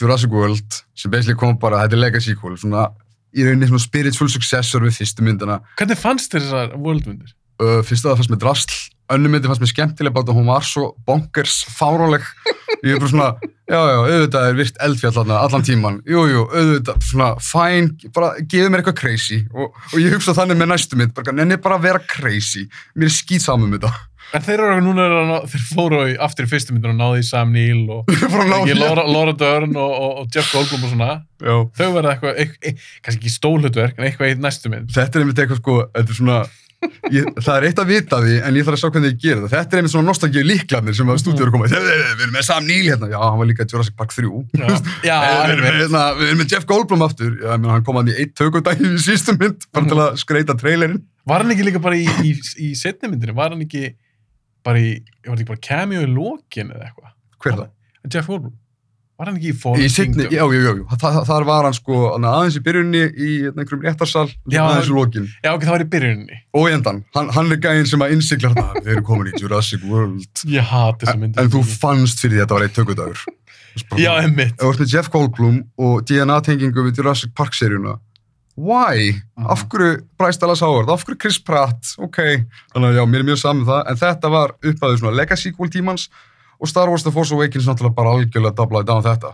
Jurassic 0.00 0.30
World 0.32 0.82
sem 0.96 1.10
basically 1.12 1.38
kom 1.40 1.56
bara, 1.60 1.84
þetta 1.86 1.96
er 1.96 2.02
legacy 2.04 2.34
sequel 2.34 2.56
svona 2.60 2.88
í 3.36 3.44
rauninni 3.46 3.68
svona 3.70 3.82
spiritual 3.84 4.28
successor 4.32 4.84
við 4.84 4.98
fyrstu 5.00 5.24
myndina 5.26 5.60
Hvernig 5.80 6.00
fannst 6.00 6.32
þér 6.34 6.44
þessar 6.46 6.76
worldmyndir? 6.76 7.32
uh, 7.62 7.80
fyrsta 7.86 8.10
það 8.12 8.20
fannst 8.20 8.34
mér 8.34 8.42
drasl 8.44 8.76
önnu 9.16 9.30
myndi 9.32 9.48
fannst 9.50 9.62
mér 9.62 9.70
skemmtileg 9.72 10.14
bátt 10.16 10.30
að 10.32 10.38
hún 10.40 10.48
var 10.50 10.64
svo 10.66 10.90
bonkers 11.08 11.62
fáróleg 11.76 12.24
ég 12.88 12.96
er 12.96 13.02
bara 13.02 13.12
svona, 13.12 13.52
já 13.66 13.78
já, 13.78 13.96
auðvitað 14.00 14.48
er 14.48 14.58
virt 14.60 14.82
eldfjall 14.88 15.14
þarna 15.18 15.38
allan 15.44 15.66
tíman, 15.66 16.00
jú 16.08 16.26
jú, 16.30 16.42
auðvitað 16.50 17.06
svona, 17.10 17.30
fæn, 17.42 17.92
bara 18.16 18.34
gefið 18.42 18.72
mér 18.72 18.82
eitthvað 18.82 19.00
crazy 19.02 19.40
og, 19.54 19.72
og 19.92 19.96
ég 20.02 20.16
hugsa 20.16 20.36
þannig 20.36 20.60
með 20.60 20.72
næstu 20.74 21.00
mynd 21.00 21.16
bara, 21.16 21.36
nenni 21.36 21.58
bara 21.62 21.80
að 21.80 21.88
vera 21.90 22.04
crazy 22.16 22.66
mér 22.94 23.10
er 23.10 23.16
skýt 23.20 23.46
saman 23.46 23.72
með 23.72 23.86
þetta 23.86 24.06
En 24.34 24.42
þeir 24.42 24.62
eru 24.64 24.82
núna, 24.82 25.04
er 25.06 25.44
þeir 25.52 25.64
fóru 25.68 25.98
aftur 26.26 26.48
í 26.48 26.50
fyrstu 26.50 26.74
myndinu 26.74 26.96
og 26.96 26.98
náðu 26.98 27.20
í 27.22 27.26
Sam 27.28 27.52
Neill 27.54 27.84
og 27.94 28.10
Laura, 28.80 29.04
Laura 29.06 29.34
Dern 29.38 29.76
og, 29.78 29.92
og, 29.92 30.16
og 30.22 30.34
Jeff 30.34 30.50
Goldblum 30.54 30.86
og 30.88 30.92
svona. 30.92 31.10
já. 31.38 31.54
Þau 31.78 31.88
verða 31.94 32.14
eitthvað, 32.14 32.40
eit, 32.42 32.56
eit, 32.66 32.86
kannski 33.06 33.22
ekki 33.22 33.34
stólhutverk, 33.36 33.94
en 33.98 34.08
eitthvað 34.08 34.32
í 34.32 34.38
næstu 34.42 34.72
mynd. 34.72 34.90
þetta 34.96 35.20
er 35.20 35.24
einmitt 35.24 35.42
eitthvað 35.44 35.62
sko, 35.62 35.76
þetta 35.94 36.14
er 36.16 36.18
svona 36.18 36.40
ég, 37.14 37.26
það 37.38 37.52
er 37.56 37.66
eitt 37.68 37.80
að 37.82 37.90
vita 37.92 38.18
því, 38.22 38.34
en 38.48 38.58
ég 38.58 38.66
þarf 38.66 38.76
að 38.76 38.82
sjá 38.82 38.90
hvernig 38.94 39.12
ég 39.12 39.18
gera 39.22 39.40
það 39.44 39.52
þetta 39.56 39.76
er 39.76 39.80
einmitt 39.82 39.92
svona 39.94 40.08
nostalgíu 40.10 40.44
líklarnir 40.46 40.96
sem 40.98 41.12
að 41.12 41.20
stúdíu 41.22 41.46
eru 41.46 41.54
komið, 41.54 41.74
við 41.86 42.24
erum 42.24 42.34
með 42.36 42.46
Sam 42.48 42.66
Neill 42.68 42.86
hérna 42.90 43.10
já, 43.12 43.18
hann 43.22 43.40
var 43.42 43.50
líka 43.50 43.66
Jurassic 43.70 43.96
Park 43.98 44.14
3 44.16 44.30
Já, 44.56 44.70
já 45.06 45.16
við, 45.20 45.52
erum, 45.52 45.66
einmitt. 45.66 45.80
hérna, 45.82 46.02
við 46.20 46.30
erum 46.30 46.40
með 46.42 46.54
Jeff 46.56 46.68
Goldblum 46.70 47.06
aftur 47.06 47.32
já, 47.36 47.52
meina, 47.56 47.74
hann 47.76 47.86
kom 47.86 48.00
hann 48.00 48.10
í 48.12 48.16
eitt 48.22 48.34
tökudæmi 48.38 48.92
í 48.96 49.02
sístu 49.06 49.36
mynd 49.38 49.68
bara 49.74 49.90
til 49.92 50.00
að 50.06 50.18
skreita 50.22 50.56
trailerinn 50.60 51.02
Var 51.26 51.42
hann 51.42 51.54
ekki 51.56 51.64
líka 51.66 51.80
bara 51.82 51.98
í, 51.98 52.04
í, 52.22 52.34
í 52.62 52.72
setni 52.78 53.10
myndinu? 53.10 53.34
Var 53.34 53.54
hann 53.56 53.64
ekki 53.66 53.88
bara 54.66 54.78
í, 54.78 54.92
var 55.26 55.32
hann 55.34 55.40
ekki 55.42 55.48
bara 55.50 55.62
cameo 55.66 56.04
í 56.04 56.10
lokin 56.12 56.70
eða 56.74 56.86
eitthvað? 56.90 57.12
hver 57.42 57.52
er 57.52 57.58
það? 57.64 57.72
Jeff 58.14 58.30
Goldblum? 58.30 58.54
Var 59.16 59.30
hann 59.30 59.36
ekki 59.38 59.48
í 59.48 59.56
Fallen 59.56 59.88
seinni, 59.92 60.26
já, 60.28 60.42
já, 60.44 60.60
já. 60.66 60.96
Þa, 61.00 61.10
þar 61.24 61.46
var 61.48 61.64
hann 61.64 61.76
sko 61.76 62.00
aðeins 62.18 62.58
í 62.58 62.62
byrjunni 62.66 63.00
í 63.00 63.28
hérna, 63.46 63.62
einhverjum 63.62 63.86
réttarsal 63.86 64.26
Já, 64.52 64.60
aðeins 64.66 64.90
í 64.90 64.96
lokin 64.96 65.28
Já, 65.40 65.54
ok, 65.54 65.64
það 65.64 65.72
var 65.72 65.84
í 65.84 65.88
byrjuninni. 65.94 66.40
og 66.60 66.68
endan, 66.74 66.98
hann, 67.16 67.30
hann 67.32 67.54
er 67.56 67.62
gæinn 67.64 67.88
sem 67.88 68.04
að 68.04 68.12
innsikla 68.16 68.52
þarna, 68.52 68.82
við 68.82 68.92
erum 68.92 69.06
komin 69.08 69.30
í 69.32 69.40
Jurassic 69.40 69.86
World 69.88 70.44
Ég 70.52 70.68
hati 70.68 71.06
þessa 71.06 71.16
en, 71.16 71.22
myndi. 71.24 71.40
en 71.40 71.52
þú 71.54 71.62
fannst 71.70 72.20
fyrir 72.20 72.36
því 72.36 72.42
að 72.42 72.44
þetta 72.44 72.58
var 72.58 72.66
eitt 72.66 72.76
tökudagur 72.76 73.24
Já, 74.00 74.12
ef 74.20 74.36
þú 74.60 74.68
ert 74.72 74.82
með 74.84 74.92
Jeff 74.92 75.08
Goldblum 75.12 75.62
og 75.80 76.04
DNA-tengingu 76.08 76.84
við 76.90 77.00
Jurassic 77.00 77.32
Park-seríuna 77.36 77.96
why? 78.56 79.12
Af 79.36 79.66
hverju 79.68 79.98
Bryce 80.16 80.40
Dallas 80.40 80.62
Howard? 80.64 80.88
Af 80.92 81.04
hverju 81.04 81.18
Chris 81.20 81.38
Pratt? 81.44 81.92
Ok, 82.00 82.20
þannig 82.72 82.88
að 82.92 82.96
já, 83.00 83.04
mér 83.08 83.20
er 83.20 83.28
mjög 83.30 83.40
saman 83.42 83.68
það, 83.68 83.82
en 83.90 84.00
þetta 84.00 84.30
var 84.32 84.54
upphæðið 84.62 85.02
svona 85.02 85.16
legacy 85.16 85.50
sequel 85.50 85.72
tímans 85.72 86.08
og 86.60 86.70
Star 86.70 86.88
Wars 86.92 87.04
The 87.06 87.12
Force 87.14 87.34
Awakens 87.36 87.66
náttúrulega 87.68 87.96
bara 87.98 88.14
algjörlega 88.16 88.56
doblaði 88.58 88.88
down 88.90 89.04
þetta. 89.06 89.32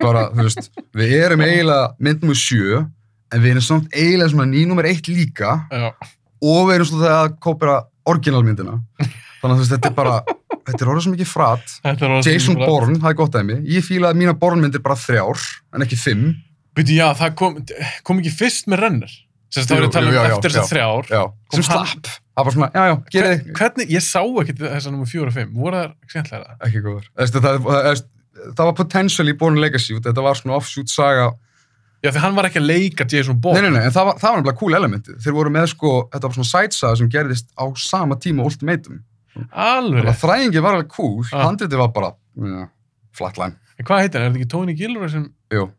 Bara, 0.00 0.28
þú 0.30 0.44
veist, 0.46 0.68
við 0.94 1.12
erum 1.18 1.42
eiginlega 1.42 1.88
mynd 2.06 2.22
nummer 2.22 2.38
sjö, 2.38 2.84
en 3.34 3.42
við 3.42 3.56
erum 3.56 3.64
samt 3.66 3.88
eiginlega 3.96 4.30
svona 4.32 4.46
ný 4.50 4.62
nummer 4.70 4.86
eitt 4.86 5.08
líka 5.10 5.56
Já. 5.72 5.88
og 6.42 6.60
við 6.68 6.74
erum 6.76 6.88
svona 6.90 7.06
það 7.08 7.20
að 7.24 7.36
kópera 7.46 7.76
orginalmyndina. 8.06 8.76
Þannig 9.40 9.52
að 9.52 9.56
þú 9.56 9.62
veist, 9.64 9.72
þetta 9.74 9.90
er 9.90 9.96
bara, 9.96 10.14
þetta 10.68 10.78
er 10.84 10.90
orðið 10.92 11.04
svo 11.06 11.14
mikið 11.16 11.30
frat. 11.32 11.74
Jason 12.26 12.40
sem 12.46 12.60
Bourne, 12.62 12.98
það 13.02 13.10
er 13.10 13.18
gott 13.18 13.34
dæmi. 13.34 13.58
Ég 13.74 13.84
fílaði 13.86 14.14
að 14.14 14.20
mína 14.22 14.36
Bourne-myndir 14.38 14.82
bara 14.86 14.98
þrjár, 14.98 15.42
en 15.74 15.84
ekki 15.86 15.98
fimm. 16.00 16.28
Byrju, 16.76 16.96
já, 17.00 17.06
það 17.18 17.34
kom, 17.40 17.58
kom 18.06 18.22
ekki 18.22 18.32
fyrst 18.38 18.70
með 18.70 18.82
Renner. 18.84 19.12
Það 19.56 19.62
Jú, 19.62 19.74
var 19.76 19.84
að 19.86 19.92
tala 19.94 20.08
um 20.10 20.16
já, 20.16 20.22
eftir 20.30 20.50
já. 20.50 20.54
þessar 20.56 20.70
þrjár. 20.72 21.10
Já, 21.10 21.20
Kom 21.50 21.58
sem 21.62 21.66
slapp. 21.66 22.08
Það 22.36 22.44
var 22.44 22.52
svona, 22.52 22.68
já, 22.74 22.82
já, 22.90 22.94
gerið 23.14 23.32
Hvern- 23.32 23.56
Hvernig, 23.56 23.90
ég 23.96 24.02
sá 24.04 24.20
ekki 24.42 24.54
þessar 24.60 24.92
nummer 24.92 25.08
fjóra 25.08 25.30
og 25.32 25.36
fimm. 25.38 25.54
Voru 25.56 25.76
það 25.80 25.92
skemmtilega 26.12 26.44
það? 26.44 26.66
ekki 26.68 26.80
góður. 26.84 27.06
Það, 27.16 27.40
það, 27.46 27.58
það, 27.66 28.02
það 28.58 28.64
var 28.68 28.74
potential 28.82 29.28
í 29.32 29.36
Born 29.40 29.56
Legacy 29.62 29.96
þetta 30.04 30.22
var 30.26 30.34
svona 30.36 30.56
offshoot 30.58 30.92
saga. 30.92 31.30
Já, 32.04 32.10
því 32.12 32.20
hann 32.26 32.34
var 32.36 32.44
ekki 32.50 32.60
að 32.60 32.66
leika 32.68 33.06
Jason 33.08 33.34
Nei, 33.34 33.40
Bourne. 33.40 33.62
nei, 33.62 33.70
nei, 33.78 33.86
en 33.88 33.94
það 33.96 34.04
var, 34.10 34.18
það 34.20 34.28
var 34.28 34.36
nefnilega 34.42 34.58
cool 34.60 34.74
elementið. 34.76 35.16
Þeir 35.24 35.32
voru 35.38 35.50
með 35.56 35.66
sko, 35.72 35.92
þetta 36.12 36.28
var 36.28 36.34
svona 36.36 36.50
side 36.52 36.76
saga 36.76 36.96
sem 37.00 37.08
gerðist 37.08 37.48
á 37.56 37.64
sama 37.80 38.18
tíma 38.20 38.44
Ultimatum. 38.44 39.00
Alveg. 39.52 40.10
Þræðingi 40.20 40.62
var 40.64 40.76
alveg 40.76 40.88
cool, 40.92 41.24
Ah. 41.32 41.46
handritið 41.48 41.78
var 41.80 41.88
bara, 41.96 42.12
ja, 42.36 42.66
flatline. 43.16 43.56
En 43.78 43.84
hvað 43.88 44.04
heitir 44.04 44.20
hann? 44.20 44.28
Er 44.28 44.30
þetta 44.36 44.40
ekki 44.44 44.48
Tony 44.52 44.74
Gilroy 44.76 45.08
sem, 45.12 45.26
Jú, 45.52 45.70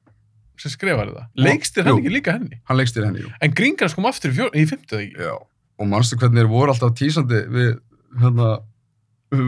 sem 0.57 0.71
skrifar 0.73 1.07
þetta? 1.13 1.27
Leikstir 1.37 1.83
hann 1.85 1.93
Jú. 1.95 2.01
ekki 2.03 2.13
líka 2.17 2.33
henni? 2.33 2.59
hann 2.65 2.77
leikst 2.77 2.95
þér 2.97 3.05
henni, 3.11 3.21
jú. 3.21 3.31
En 3.41 3.51
Gringans 3.53 3.93
kom 3.93 4.05
aftur 4.05 4.29
í, 4.33 4.49
í 4.53 4.65
fymtuð 4.69 5.05
ekki? 5.05 5.17
Já, 5.21 5.37
og 5.79 5.87
manstu 5.87 6.17
hvernig 6.17 6.41
þeir 6.43 6.49
voru 6.51 6.73
alltaf 6.73 6.93
tísandi 6.97 7.43
við, 7.53 7.73
hérna, 8.21 8.59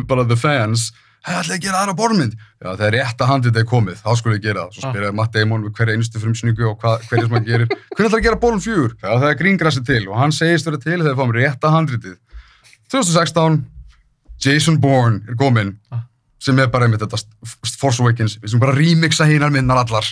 bara 0.09 0.25
the 0.27 0.36
fans, 0.38 0.91
hei, 1.25 1.34
ætlaði 1.39 1.57
að 1.57 1.63
gera 1.65 1.80
aðra 1.84 1.95
bormynd. 1.99 2.34
Já, 2.61 2.69
þegar 2.75 2.93
rétta 2.95 3.27
handið 3.30 3.57
er 3.61 3.65
komið, 3.69 3.97
þá 4.03 4.09
skulle 4.19 4.38
ég 4.38 4.43
gera 4.43 4.65
það. 4.67 4.73
Svo 4.77 4.88
Ah. 4.88 4.93
spyrir 4.93 5.13
Matt 5.15 5.34
Damon 5.34 5.63
við 5.63 5.73
hverja 5.80 5.95
einustu 5.97 6.19
frumsynningu 6.21 6.67
og 6.69 6.80
hverja 6.80 7.25
sem 7.25 7.36
hann 7.36 7.45
gerir. 7.47 7.67
Hvernig 7.95 8.09
ætlaði 8.09 8.19
að 8.21 8.27
gera 8.30 8.39
borm 8.43 8.59
fjúr? 8.63 8.93
Já, 9.01 9.09
það 9.19 9.30
er 9.32 9.39
gríngrassi 9.41 9.84
til 9.86 10.07
og 10.09 10.17
hann 10.19 10.32
segist 10.32 10.65
vera 10.69 10.77
til 10.77 10.97
þegar 10.99 11.13
við 11.13 11.19
fáum 11.21 11.36
rétta 11.36 11.71
handritið. 11.73 12.17
2016, 12.93 13.65
Jason 14.45 14.80
Bourne 14.80 15.21
er 15.30 15.36
kominn, 15.36 15.77
Ah. 15.91 16.03
sem 16.39 16.57
er 16.59 16.67
bara 16.67 16.86
einmitt 16.88 17.01
þetta 17.01 17.19
Force 17.77 17.99
Awakens, 18.01 18.38
við 18.39 18.49
sem 18.53 18.59
bara 18.59 18.75
remixa 18.77 19.25
hinar 19.27 19.51
minnar 19.51 19.77
allar. 19.86 20.05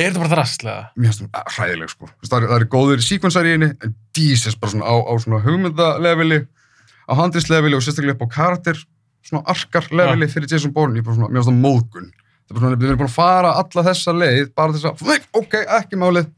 Er 0.00 0.08
þetta 0.14 0.22
bara 0.22 0.32
drastlega? 0.32 0.84
Mér 0.96 1.10
finnst 1.12 1.26
það 1.34 1.50
hræðileg 1.56 1.90
sko. 1.92 2.08
Það 2.24 2.36
eru- 2.40 2.52
eru 2.56 2.68
góðir 2.72 3.02
síkvensar 3.04 3.48
í 3.48 3.52
henni, 3.56 3.68
en 3.84 3.94
Jesus 4.16 4.56
bara 4.56 4.72
svona 4.72 4.88
á, 4.88 4.94
á 4.96 5.12
svona 5.20 5.40
hugmyndaleveli, 5.44 6.38
á 7.04 7.12
handrisleveli 7.20 7.76
og 7.76 7.84
sérstaklega 7.84 8.16
upp 8.16 8.24
á 8.24 8.28
karakter, 8.32 8.80
svona 9.26 9.44
arkar-leveli 9.52 10.28
fyrir 10.32 10.48
Jason 10.50 10.72
Bourne, 10.72 10.96
ég 10.96 11.04
er 11.04 11.08
bara 11.10 11.18
svona, 11.18 11.28
mér 11.28 11.42
finnst 11.42 11.52
það 11.52 11.60
móðgun. 11.66 12.10
Það 12.10 12.50
er 12.50 12.54
bara 12.56 12.64
svona, 12.64 12.78
við 12.80 12.88
erum 12.90 13.00
búin 13.02 13.10
að 13.10 13.16
fara 13.18 13.50
alla 13.60 13.84
þessa 13.90 14.14
leið, 14.16 14.54
bara 14.56 14.72
þess 14.72 14.88
að, 14.90 15.26
ok, 15.42 15.54
ekki 15.78 16.00
málið, 16.00 16.30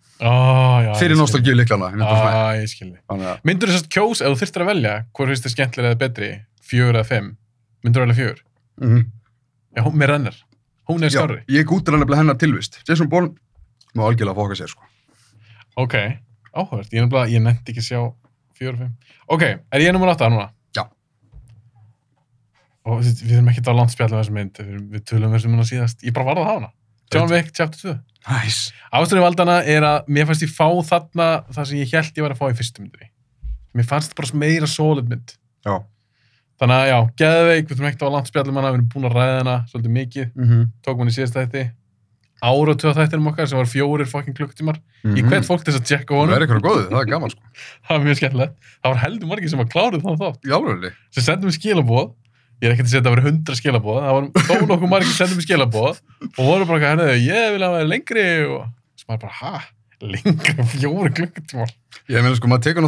já. 0.86 0.92
fyrir 0.98 1.16
nostalgíu 1.18 1.54
líklana. 1.56 1.92
Já, 1.96 2.60
ég 2.62 2.68
skilji. 2.72 2.98
Að, 3.08 3.22
Myndur 3.48 3.68
þú 3.70 3.76
sérst 3.78 3.88
kjós, 3.94 4.20
ef 4.22 4.32
þú 4.34 4.40
þyrftir 4.42 4.64
að 4.66 4.70
velja, 4.72 4.94
hvort 5.14 5.32
finnst 5.32 5.46
þið 5.46 5.54
skemmtilega 5.56 5.92
eða 5.94 6.00
betri, 6.02 6.30
fjögur 6.72 6.98
eða 6.98 7.08
fimm? 7.12 7.30
Myndur 7.84 8.02
þú 8.02 8.06
velja 8.06 8.18
fjögur? 8.20 8.42
Já, 9.76 9.82
hún 10.90 11.02
er 11.06 11.10
skárri. 11.14 11.40
ég 11.48 11.64
gútir 11.64 11.94
hann 11.94 12.02
nefnilega 12.02 12.20
hennar 12.22 12.36
tilvist. 12.40 12.80
Jason 12.88 13.08
Bourne 13.08 13.32
má 13.97 14.05
algjörlega 14.07 14.38
fóka 14.38 14.59
sér, 14.59 14.72
sko. 14.72 14.88
Ok, 15.82 15.95
áhugavert. 16.53 16.93
Ég, 16.93 17.16
ég 17.32 17.43
nefndi 17.45 17.72
ekki 17.72 17.82
að 17.82 17.88
sjá 17.88 18.01
og 18.03 18.14
fimm. 18.59 18.93
Ok, 19.32 19.43
er 19.43 19.84
ég 19.84 19.95
nummer 19.95 20.12
átta 20.12 20.28
núna? 20.32 20.51
Já. 20.76 20.84
Og 22.84 23.03
við, 23.03 23.24
erum 23.30 23.51
ekki 23.53 23.64
að 23.64 23.78
langt 23.78 23.95
spjalla 23.95 24.18
um 24.18 24.22
þessu 24.22 24.36
mynd, 24.36 24.62
við, 24.93 25.05
tölum 25.09 25.30
um 25.30 25.36
þessu 25.36 25.53
mynd 25.53 25.64
á 25.64 25.66
síðast. 25.70 26.03
Ég 26.07 26.16
bara 26.16 26.28
varð 26.30 26.43
að 26.43 26.51
hafa 26.51 26.61
hana. 26.61 26.72
John 27.12 27.28
Wick, 27.28 27.53
chapter 27.53 27.78
2. 27.93 27.95
Næs. 28.28 28.59
Ásturinn 28.95 29.24
valdana 29.24 29.59
er 29.68 29.84
að 29.84 30.09
mér 30.09 30.28
fannst 30.28 30.45
ég 30.47 30.53
fá 30.53 30.68
þarna 30.88 31.28
það 31.53 31.68
sem 31.68 31.80
ég 31.82 31.97
held 31.97 32.20
ég 32.20 32.24
var 32.26 32.34
að 32.34 32.40
fá 32.40 32.47
í 32.49 32.59
fyrstu 32.61 32.84
myndinni. 32.84 33.11
Mér 33.76 33.88
fannst 33.88 34.14
bara 34.16 34.38
meira 34.38 34.68
solid 34.70 35.11
mynd. 35.11 35.34
Já. 35.66 35.74
Þannig 36.62 36.78
að 36.78 36.88
já, 36.88 36.99
geðveik, 37.18 37.66
við 37.66 37.74
þurfum 37.74 37.88
ekkert 37.90 38.05
að 38.07 38.14
langt 38.14 38.28
spjallum 38.30 38.59
hana, 38.61 38.70
við 38.70 38.78
erum 38.78 38.90
búin 38.93 39.09
að 39.09 39.16
ræða 39.16 39.38
hana 39.40 39.55
svolítið 39.70 39.95
mikið, 39.97 40.26
Mm 40.36 40.49
-hmm. 40.49 40.66
tókum 40.84 41.03
hann 41.03 41.11
í 41.11 41.14
síðast 41.16 41.36
þætti, 41.36 41.62
ára 42.43 42.72
og 42.74 42.78
tvö 42.82 42.93
þættinum 42.97 43.28
okkar 43.30 43.47
sem 43.51 43.59
var 43.61 43.68
fjórir 43.70 44.09
fucking 44.11 44.34
klukktímar. 44.36 44.78
Ég 45.07 45.24
hvet 45.30 45.47
fólk 45.47 45.62
til 45.62 45.72
þess 45.72 45.82
að 45.82 45.88
checka 45.93 46.11
á 46.11 46.14
Það 46.14 46.20
honum, 46.22 46.34
er 46.34 46.43
eitthvað 46.47 46.64
góðið, 46.66 46.86
það 46.90 47.01
er 47.03 47.09
gaman, 47.12 47.30
sko. 47.32 47.43
það 47.86 47.93
var 47.95 48.03
mjög 48.07 48.16
skemmtilegt. 48.18 48.55
Það 48.82 48.88
var 48.93 49.01
heldur 49.03 49.28
margir 49.30 49.51
sem 49.53 49.61
var 49.62 49.68
klárið 49.72 50.03
þannig 50.07 50.20
þátt, 50.22 50.40
Í 50.43 50.51
alveg, 50.59 50.99
sem 51.14 51.26
sendum 51.26 51.49
við 51.51 51.57
skilabóð, 51.59 52.09
ég 52.62 52.66
er 52.66 52.72
ekki 52.74 52.82
að 52.82 52.90
segja 52.93 53.03
að 53.03 53.07
það 53.07 53.14
var 53.16 53.24
hundra 53.28 53.55
skilabóð, 53.59 53.99
það 54.03 54.12
var 54.16 54.24
þó 54.49 54.55
nokkuð 54.72 54.90
margir 54.93 55.09
sem 55.11 55.18
sendum 55.22 55.38
við 55.38 55.47
skilabóð 55.47 55.97
og 56.32 56.43
voru 56.43 56.64
bara 56.66 56.76
eitthvað, 56.78 56.90
herrðu, 56.93 57.14
ég 57.26 57.47
vil 57.55 57.64
hafa 57.66 57.76
það 57.78 57.90
lengri 57.93 58.26
og 58.47 58.62
sem 58.99 59.07
maður 59.11 59.22
bara, 59.22 59.36
ha, 59.38 59.55
lengri 60.03 60.53
en 60.59 60.68
fjórir 60.74 61.12
klukkutímar. 61.18 61.70
Ég 62.11 62.18
meina 62.22 62.38
sko, 62.38 62.47
maður 62.51 62.64
tekur 62.66 62.82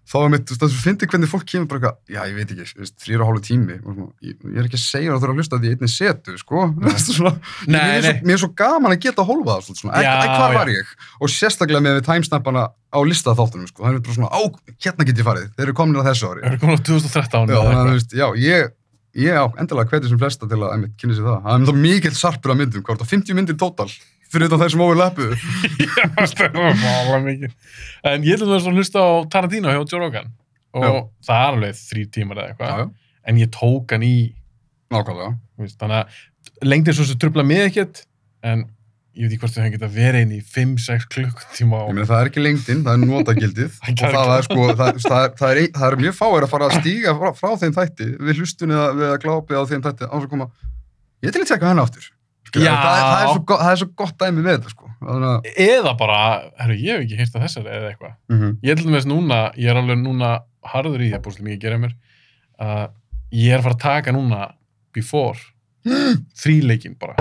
veist, 0.00 0.08
ég 0.08 0.08
er 0.08 0.08
að 0.08 0.08
þá 0.10 0.16
er 0.20 0.30
mitt, 0.32 0.46
þú 0.48 0.56
veist, 0.56 0.74
þú 0.74 0.82
finnir 0.82 1.10
hvernig 1.10 1.30
fólk 1.30 1.44
kemur 1.46 1.68
bara 1.70 1.78
eitthvað, 1.80 1.98
já, 2.10 2.20
ég 2.26 2.34
veit 2.34 2.52
ekki, 2.54 2.78
veist, 2.80 2.94
þrýra 3.04 3.22
og 3.22 3.28
hálfu 3.30 3.42
tími, 3.46 3.76
ég, 4.26 4.34
ég 4.42 4.58
er 4.58 4.66
ekki 4.66 4.78
að 4.78 4.82
segja 4.82 5.10
að 5.10 5.14
þú 5.14 5.20
þurfa 5.20 5.34
að 5.34 5.40
hlusta 5.40 5.60
því 5.60 5.70
einni 5.74 5.90
setu, 5.92 6.34
sko, 6.40 6.64
Veistu, 6.86 7.14
svona, 7.14 7.32
Nei, 7.66 7.78
mér, 7.78 7.94
er 7.94 8.06
svo, 8.06 8.14
mér 8.26 8.34
er 8.34 8.42
svo 8.42 8.50
gaman 8.58 8.94
að 8.96 9.02
geta 9.04 9.22
að 9.22 9.30
hólfa 9.30 9.56
það, 9.60 9.78
svona, 9.82 10.02
Já, 10.02 10.10
ekki, 10.16 10.34
hvað 10.34 10.56
var 10.58 10.72
ég, 10.74 10.92
og 11.20 11.32
sérstaklega 11.34 11.84
með 11.86 12.02
timesnappana 12.08 12.66
á 12.70 12.98
listaþáttunum, 13.06 13.70
sko, 13.70 13.86
það 13.86 14.00
er 14.00 14.04
bara 14.08 14.18
svona, 14.18 14.32
á, 14.34 14.40
hérna 14.82 15.06
get 15.06 15.22
ég 15.22 15.30
farið, 15.30 15.48
þeir 15.54 15.66
eru 15.68 15.78
komin 15.78 16.00
á 16.00 16.08
þessu 16.10 16.30
ári, 16.32 16.42
Það 16.42 16.50
eru 16.50 16.62
komin 16.64 16.80
á 16.80 16.86
2013 16.90 17.54
já, 17.54 17.58
þannig 17.60 17.78
að, 17.78 17.90
þú 17.90 17.98
veist, 18.00 18.16
já, 18.18 18.26
ég, 18.42 18.72
ég 19.20 19.38
á 19.38 19.44
endilega 19.62 19.92
hvetið 19.94 20.10
sem 20.10 20.22
flesta 20.22 20.48
til 20.50 20.58
að, 20.58 20.88
kynni 20.98 21.14
sér 21.14 21.28
það, 21.28 21.38
það 21.44 21.54
er 21.54 21.62
náttúrulega 21.62 21.84
mikill 21.86 22.16
sarpur 22.18 22.54
af 22.54 22.58
myndum, 22.58 22.82
er 22.82 22.98
þetta, 22.98 23.10
50 23.14 23.38
myndir 23.38 23.58
tótal, 23.60 23.86
fyrir 24.30 24.48
þetta 24.48 24.60
þessum 24.64 24.84
overlappu, 24.86 25.28
Já, 25.84 26.04
það 26.32 26.58
var 26.58 26.80
mála 26.80 27.20
mikið. 27.26 27.54
En 28.10 28.26
ég 28.26 28.38
ætlum 28.38 28.54
að 28.56 28.80
hlusta 28.80 29.02
á 29.02 29.08
Tarantino 29.32 29.74
hjá 29.74 29.80
Joe 29.82 30.02
Rogan 30.02 30.32
og 30.76 30.84
Já. 30.86 30.90
það 31.26 31.44
er 31.44 31.54
alveg 31.54 31.80
þrý 31.80 32.04
tímar 32.14 32.42
eða 32.42 32.52
eitthvað. 32.54 32.92
En 33.30 33.40
ég 33.40 33.50
tók 33.54 33.94
hann 33.94 34.04
í, 34.06 34.14
nákvæmlega, 34.94 35.32
þannig 35.80 35.96
að 36.00 36.68
lengdin 36.70 36.96
svo 36.96 37.08
sem 37.08 37.18
trubla 37.20 37.44
mig 37.46 37.66
ekkert, 37.68 38.04
en 38.46 38.68
ég 39.18 39.26
veit 39.26 39.34
ekki 39.34 39.42
hvort 39.42 39.56
það 39.56 39.72
geta 39.74 39.88
verið 39.90 40.24
inn 40.24 40.32
í 40.36 40.40
5-6 40.46 41.06
klukkutíma 41.10 41.80
Ég 41.82 41.88
og 41.90 41.96
meina 41.96 42.06
það 42.08 42.22
er 42.22 42.30
ekki 42.30 42.44
lengdin, 42.44 42.84
það 42.86 42.94
er 42.94 43.10
notagildið 43.10 43.72
Það 44.00 44.04
og 44.06 44.14
það 44.14 44.34
er 44.36 44.46
sko, 44.46 44.60
það, 44.68 44.78
það, 44.78 45.24
er, 45.24 45.34
það, 45.40 45.50
er, 45.50 45.60
það 45.76 45.86
er 45.88 45.98
mjög 46.04 46.16
fáir 46.20 46.46
að 46.46 46.52
fara 46.54 46.68
að 46.68 46.76
stíga 46.78 47.14
frá, 47.18 47.32
frá 47.40 47.50
þeim 47.60 47.74
þætti 47.76 48.08
við 48.28 48.40
hlustunni 48.40 48.78
við 49.00 49.08
að 49.10 49.18
glápi 49.24 49.58
á 49.58 49.62
þeim 49.72 49.84
þætti 49.88 50.08
á 50.08 50.14
að 50.14 50.28
koma, 50.30 50.48
ég 51.26 51.34
til 51.34 51.42
að 51.42 51.50
tjekka 51.50 51.72
henni 51.72 51.84
aftur. 51.84 52.06
Það, 52.50 52.62
er- 52.66 53.04
það, 53.04 53.22
er 53.22 53.28
svo, 53.34 53.42
go- 53.46 53.58
það 53.60 53.70
er 53.74 53.80
svo 53.82 53.88
gott 54.00 54.16
dæmi 54.18 54.42
með 54.44 54.56
þetta 54.58 54.70
sko 54.74 54.86
að, 55.00 55.46
eða 55.64 55.92
bara, 56.00 56.16
herru, 56.60 56.74
ég 56.76 56.92
hef 56.96 57.04
ekki 57.06 57.18
heyrt 57.20 57.36
af 57.36 57.42
þessari 57.46 57.70
eða 57.76 57.90
eitthvað. 57.92 58.14
mm 58.28 58.38
-hmm. 58.40 58.56
Ég 58.62 58.74
ætlum 58.76 58.94
þess 58.96 59.06
núna, 59.08 59.38
ég 59.56 59.70
er 59.70 59.76
alveg 59.80 59.98
núna 60.02 60.30
harður 60.72 61.00
í 61.06 61.10
það, 61.12 61.22
búinlega 61.24 61.44
mikið 61.46 61.56
að 61.58 61.64
gera 61.64 61.78
mér, 61.84 61.94
að 62.60 62.90
ég 63.32 63.52
er 63.54 63.58
að 63.58 63.62
fara 63.62 63.74
að 63.74 63.84
taka 63.86 64.12
núna 64.12 64.40
before, 64.92 65.38
þríleikin 66.42 66.98
bara. 66.98 67.14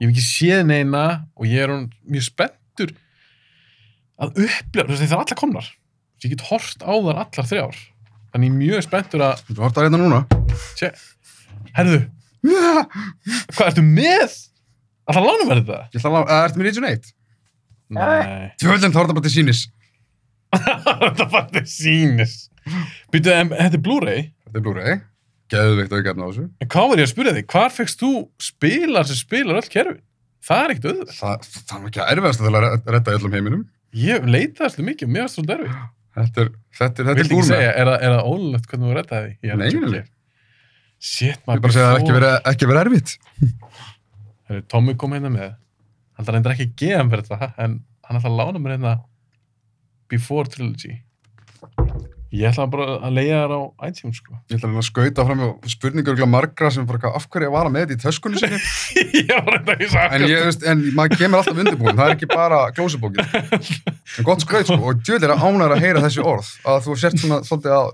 Ég 0.00 0.08
hef 0.08 0.16
ekki 0.16 0.26
séð 0.26 0.66
neina 0.66 1.04
og 1.36 1.46
ég 1.46 1.62
er 1.62 1.72
mjög 2.10 2.22
spenntur 2.26 2.92
að 4.22 4.28
upplifa, 4.44 4.84
þú 4.86 4.92
veist, 4.92 5.02
það 5.06 5.12
er 5.16 5.22
allar 5.24 5.38
komnar. 5.40 5.68
Ég 6.22 6.30
get 6.34 6.44
hort 6.50 6.82
á 6.82 6.92
þar 6.92 7.22
allar 7.24 7.46
þrjár. 7.48 7.78
Þannig 8.32 8.48
ég 8.50 8.58
mjög 8.58 8.82
spenntur 8.86 9.20
að, 9.24 9.40
Þú 9.48 9.62
hortar 9.62 9.84
hérna 9.88 9.98
núna 10.02 10.20
herðu, 11.76 12.02
hvað 13.54 13.68
ertu 13.68 13.84
með? 13.86 14.34
Að 15.06 15.18
það 15.18 15.26
lánum 15.28 15.50
verði 15.52 15.66
það? 15.68 15.84
Ég 15.92 16.00
ætla 16.00 16.10
að 16.10 16.16
lá, 16.16 16.20
að 16.22 16.44
ertu 16.46 16.60
með 16.60 16.68
Region 16.68 16.88
1? 16.90 17.12
Nei. 17.92 18.50
Tvöldin 18.62 18.94
þá 18.94 18.98
er 18.98 19.06
þetta 19.06 19.16
bara 19.18 19.26
til 19.26 19.34
sínis 19.36 19.62
þetta 20.52 21.26
var 21.32 21.48
þetta 21.48 21.62
sínis. 21.72 22.36
Býtu, 23.12 23.32
en 23.32 23.52
þetta 23.54 23.78
er 23.78 23.82
Blu-ray? 23.84 24.22
Þetta 24.46 24.60
er 24.60 24.64
Blu-ray, 24.66 24.96
geðveikt 25.52 25.94
að 25.96 26.04
gefna 26.06 26.26
á 26.26 26.28
þessu 26.30 26.46
En 26.62 26.70
hvað 26.74 26.88
var 26.90 27.02
ég 27.02 27.08
að 27.08 27.12
spyrja 27.12 27.34
þig? 27.38 27.46
Hvar 27.54 27.76
fegst 27.76 28.02
þú 28.02 28.10
spilar 28.50 29.08
sem 29.08 29.18
spilar 29.20 29.60
öll 29.62 29.70
kerfi? 29.72 29.98
Það 30.42 30.62
er 30.64 30.74
ekkert 30.74 30.88
auðvitað. 30.90 31.16
Það, 31.18 31.48
það 31.56 31.76
er 31.76 31.82
nú 31.82 31.90
ekki 31.92 32.02
að 32.02 32.12
erfiðast 32.16 32.42
til 32.42 32.48
að 32.50 32.56
re- 32.64 32.94
redda 32.96 33.12
í 33.12 33.18
öllum 33.18 33.36
heiminum 33.38 33.64
Ég 34.02 34.24
leitaðist 34.24 34.78
þú 34.78 34.86
mikið 34.88 35.08
og 35.08 35.12
mér 35.12 35.26
varst 35.26 35.38
þú 35.38 35.44
derfið. 35.50 35.74
Þetta 36.12 36.42
er, 36.42 36.48
þetta 36.78 37.02
er, 37.02 37.08
þetta 37.08 37.12
er 37.12 37.28
er 37.68 37.88
það, 37.88 37.96
er 38.06 38.14
það 38.16 38.30
hvernig 38.70 38.88
þú 38.88 38.96
reddaði 38.96 39.28
því? 39.28 39.36
Ég 39.42 39.52
er 39.52 40.12
að. 41.02 41.08
Shit, 41.12 41.34
Ég 41.34 41.46
maður. 41.48 41.62
bara 41.66 41.74
segja 41.74 41.86
að 41.88 41.92
það 41.92 42.26
er 42.26 42.52
ekki 42.52 42.68
verið, 42.70 42.82
erfitt 42.86 43.14
Herri, 44.48 44.64
Tommy 44.70 44.94
kom 44.98 45.14
hérna 45.16 45.30
með. 45.32 45.54
Hann 46.16 46.26
það 46.28 46.36
reyndir 46.36 46.54
ekki 46.54 46.68
að 46.68 46.76
gefa 46.82 47.06
mér 47.08 47.22
þetta, 47.24 47.48
en 47.64 47.80
hann 48.06 48.18
ætla 48.20 48.30
að 48.30 48.38
lána 48.38 48.62
mér 48.62 48.76
hérna 48.76 48.92
Before 50.12 50.50
Trilogy. 50.52 50.98
Ég 52.32 52.48
ætla 52.48 52.64
bara 52.72 52.94
að 53.04 53.16
leiða 53.18 53.40
þær 53.42 53.52
á 53.52 53.60
iTunes, 53.90 54.20
sko. 54.22 54.36
Ég 54.48 54.56
ætla 54.56 54.70
að 54.70 54.78
að 54.80 54.86
skauta 54.86 55.24
fram 55.28 55.40
með 55.42 55.72
spurningur 55.74 56.12
örugglega 56.14 56.32
margra 56.32 56.70
sem 56.72 56.86
bara 56.88 57.00
hvað, 57.02 57.16
af 57.18 57.26
hverju 57.32 57.48
að 57.50 57.56
vara 57.58 57.72
með 57.72 57.82
þetta 57.82 57.96
í 57.96 58.02
töskunni 58.06 58.40
sinni. 58.40 58.60
ég 59.20 59.32
var 59.32 59.50
reynda 59.52 59.74
ekki 59.74 59.88
sagt. 59.92 60.14
En, 60.16 60.24
ég, 60.30 60.44
veist, 60.46 60.64
en 60.72 60.84
maður 60.96 61.20
kemur 61.20 61.42
alltaf 61.42 61.60
undirbúin, 61.64 61.98
það 61.98 62.06
er 62.06 62.14
ekki 62.16 62.30
bara 62.32 62.62
glósubókin. 62.78 63.28
En 64.20 64.26
gott 64.28 64.42
skraut 64.44 64.68
sko, 64.68 64.78
og 64.80 65.02
djöðlir 65.04 65.32
að 65.34 65.44
ánæra 65.44 65.76
að 65.76 65.84
heyra 65.86 66.04
þessi 66.06 66.24
orð, 66.24 66.48
að 66.68 66.80
þú 66.86 66.96
sért 67.00 67.20
svona 67.20 67.38
svolítið 67.46 67.76
að 67.76 67.92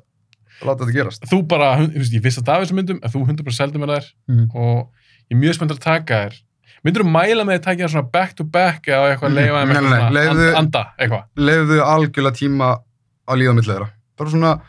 láta 0.64 0.84
þetta 0.84 0.94
gerast. 0.96 1.24
Þú 1.30 1.38
bara, 1.48 1.70
veist, 1.86 2.12
ég 2.14 2.22
vissi 2.24 2.40
að 2.42 2.46
það 2.48 2.54
af 2.56 2.62
þessum 2.66 2.78
myndum, 2.80 3.00
en 3.02 3.10
þú 3.12 3.24
100% 3.28 3.58
seldi 3.58 3.78
mér 3.82 3.92
þær 3.94 4.06
Mhm. 4.28 4.44
og 4.54 4.88
ég 5.30 5.36
er 5.36 5.40
mjög 5.42 5.54
spenntur 5.58 5.76
að 5.78 5.84
taka 5.84 6.14
þær. 6.28 6.34
Myndur 6.84 7.02
þú 7.02 7.10
mæla 7.10 7.44
með 7.44 7.58
að 7.58 7.62
taka 7.62 7.82
þær 7.84 7.92
svona 7.94 8.10
back 8.12 8.34
to 8.36 8.44
back 8.44 8.86
eða 8.86 9.12
eitthvað 9.16 9.30
Mhm. 9.30 9.38
leifa 9.38 9.62
þeim 9.62 10.16
eitthvað 10.16 10.56
anda, 10.56 10.82
eitthvað? 10.98 11.24
Leifðu 11.36 11.78
algjörlega 11.82 12.36
tíma 12.38 12.78
að 13.28 13.38
líða 13.38 13.54
mitt 13.54 13.64
þeirra. 13.64 13.90
Bara 14.16 14.30
svona, 14.30 14.60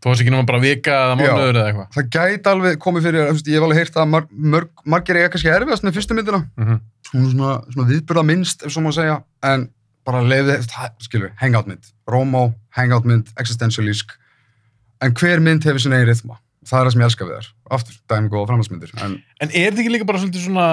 Þú 0.00 0.08
varst 0.08 0.22
ekki 0.22 0.30
náma 0.32 0.46
bara 0.48 0.58
vika 0.60 0.90
eða 0.96 1.16
mánuður 1.20 1.56
eða 1.60 1.68
eitthvað? 1.68 1.88
það 1.92 2.06
gæti 2.08 2.48
alveg 2.48 2.76
komið 2.80 3.02
fyrir, 3.04 3.26
veist, 3.34 3.44
ég 3.46 3.52
hef 3.52 3.62
alveg 3.66 3.76
heyrt 3.76 3.96
að 4.00 4.08
mar 4.08 4.22
mörg, 4.32 4.68
margir 4.86 5.16
eiga 5.20 5.28
kannski 5.28 5.50
erfiðast 5.52 5.84
með 5.84 5.92
fyrstu 5.92 6.16
myndina. 6.16 6.40
Mm 6.56 6.80
er 7.12 7.26
svona, 7.34 7.50
svona 7.68 7.88
viðbyrða 7.90 8.24
minnst, 8.24 8.62
ef 8.64 8.72
svo 8.72 8.80
má 8.80 8.92
segja, 8.94 9.22
en 9.42 9.68
bara 10.06 10.22
leiði, 10.22 10.56
skilur, 11.02 11.32
hangout 11.36 11.66
mynd. 11.66 11.84
Rómó, 12.08 12.54
hangout 12.70 13.04
mynd, 13.04 13.28
existentialísk. 13.36 14.14
En 15.00 15.14
hver 15.16 15.40
mynd 15.44 15.64
hefur 15.64 15.82
sinna 15.82 16.00
eigin 16.00 16.10
rithma? 16.12 16.38
Það 16.68 16.76
er 16.80 16.86
það 16.86 16.92
sem 16.94 17.02
ég 17.02 17.08
elska 17.08 17.26
við 17.26 17.36
þær. 17.38 17.50
Aftur, 17.76 17.98
dæmi 18.12 18.30
góða 18.32 18.48
framhaldsmyndir. 18.50 18.90
En 19.00 19.14
En 19.40 19.48
er 19.48 19.70
þetta 19.70 19.80
ekki 19.82 19.92
líka 19.94 20.08
bara 20.08 20.20
svona 20.20 20.66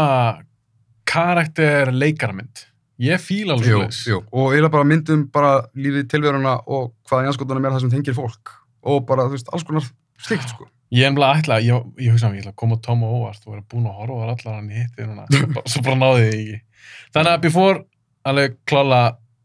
karakter 1.08 1.94
leikaramynd? 1.96 2.66
Ég 3.00 3.22
fíla 3.22 3.54
alveg 3.54 3.70
jú, 3.70 3.82
jú. 4.10 4.18
Og 4.34 4.56
eiginlega 4.56 4.74
bara 4.74 4.88
myndum 4.90 5.28
bara 5.34 5.52
lífið 5.78 6.08
tilveruna 6.12 6.56
og 6.66 6.96
hvaða 7.08 7.28
janskotunum 7.28 7.68
er 7.68 7.76
það 7.76 7.84
sem 7.86 7.94
tengir 7.94 8.18
fólk. 8.18 8.56
Og 8.90 9.04
bara, 9.08 9.28
þú 9.30 9.38
veist, 9.38 9.52
alls 9.54 9.66
konar 9.68 9.86
slíkt, 10.26 10.50
sko. 10.50 10.66
Ég 10.96 11.04
er 11.06 11.12
ennbla 11.12 11.30
ætla, 11.38 11.60
ég, 11.62 11.88
ég 12.02 12.16
hugsa 12.16 12.32
mér, 12.32 12.40
ég 12.40 12.46
ætla 12.48 12.56
að 12.56 12.60
koma 12.64 12.80
Tom 12.84 13.04
á 13.06 13.10
óvart 13.12 13.44
og 13.46 13.54
vera 13.54 13.64
búin 13.70 13.88
að 13.90 13.98
horfa 14.02 14.20
allar 14.34 14.58
hann 14.58 14.70
í 14.72 14.82
hitti 14.82 15.06
núna, 15.06 15.26
svo 15.30 15.50
bara, 15.58 15.72
svo 15.74 15.84
bara 15.86 16.00
náði 16.02 16.26
ég 16.26 16.36
ekki. 16.42 16.60
Þannig 17.18 17.32
að 17.34 17.42
before, 17.46 17.82
alveg 18.32 18.56
klála, 18.72 19.02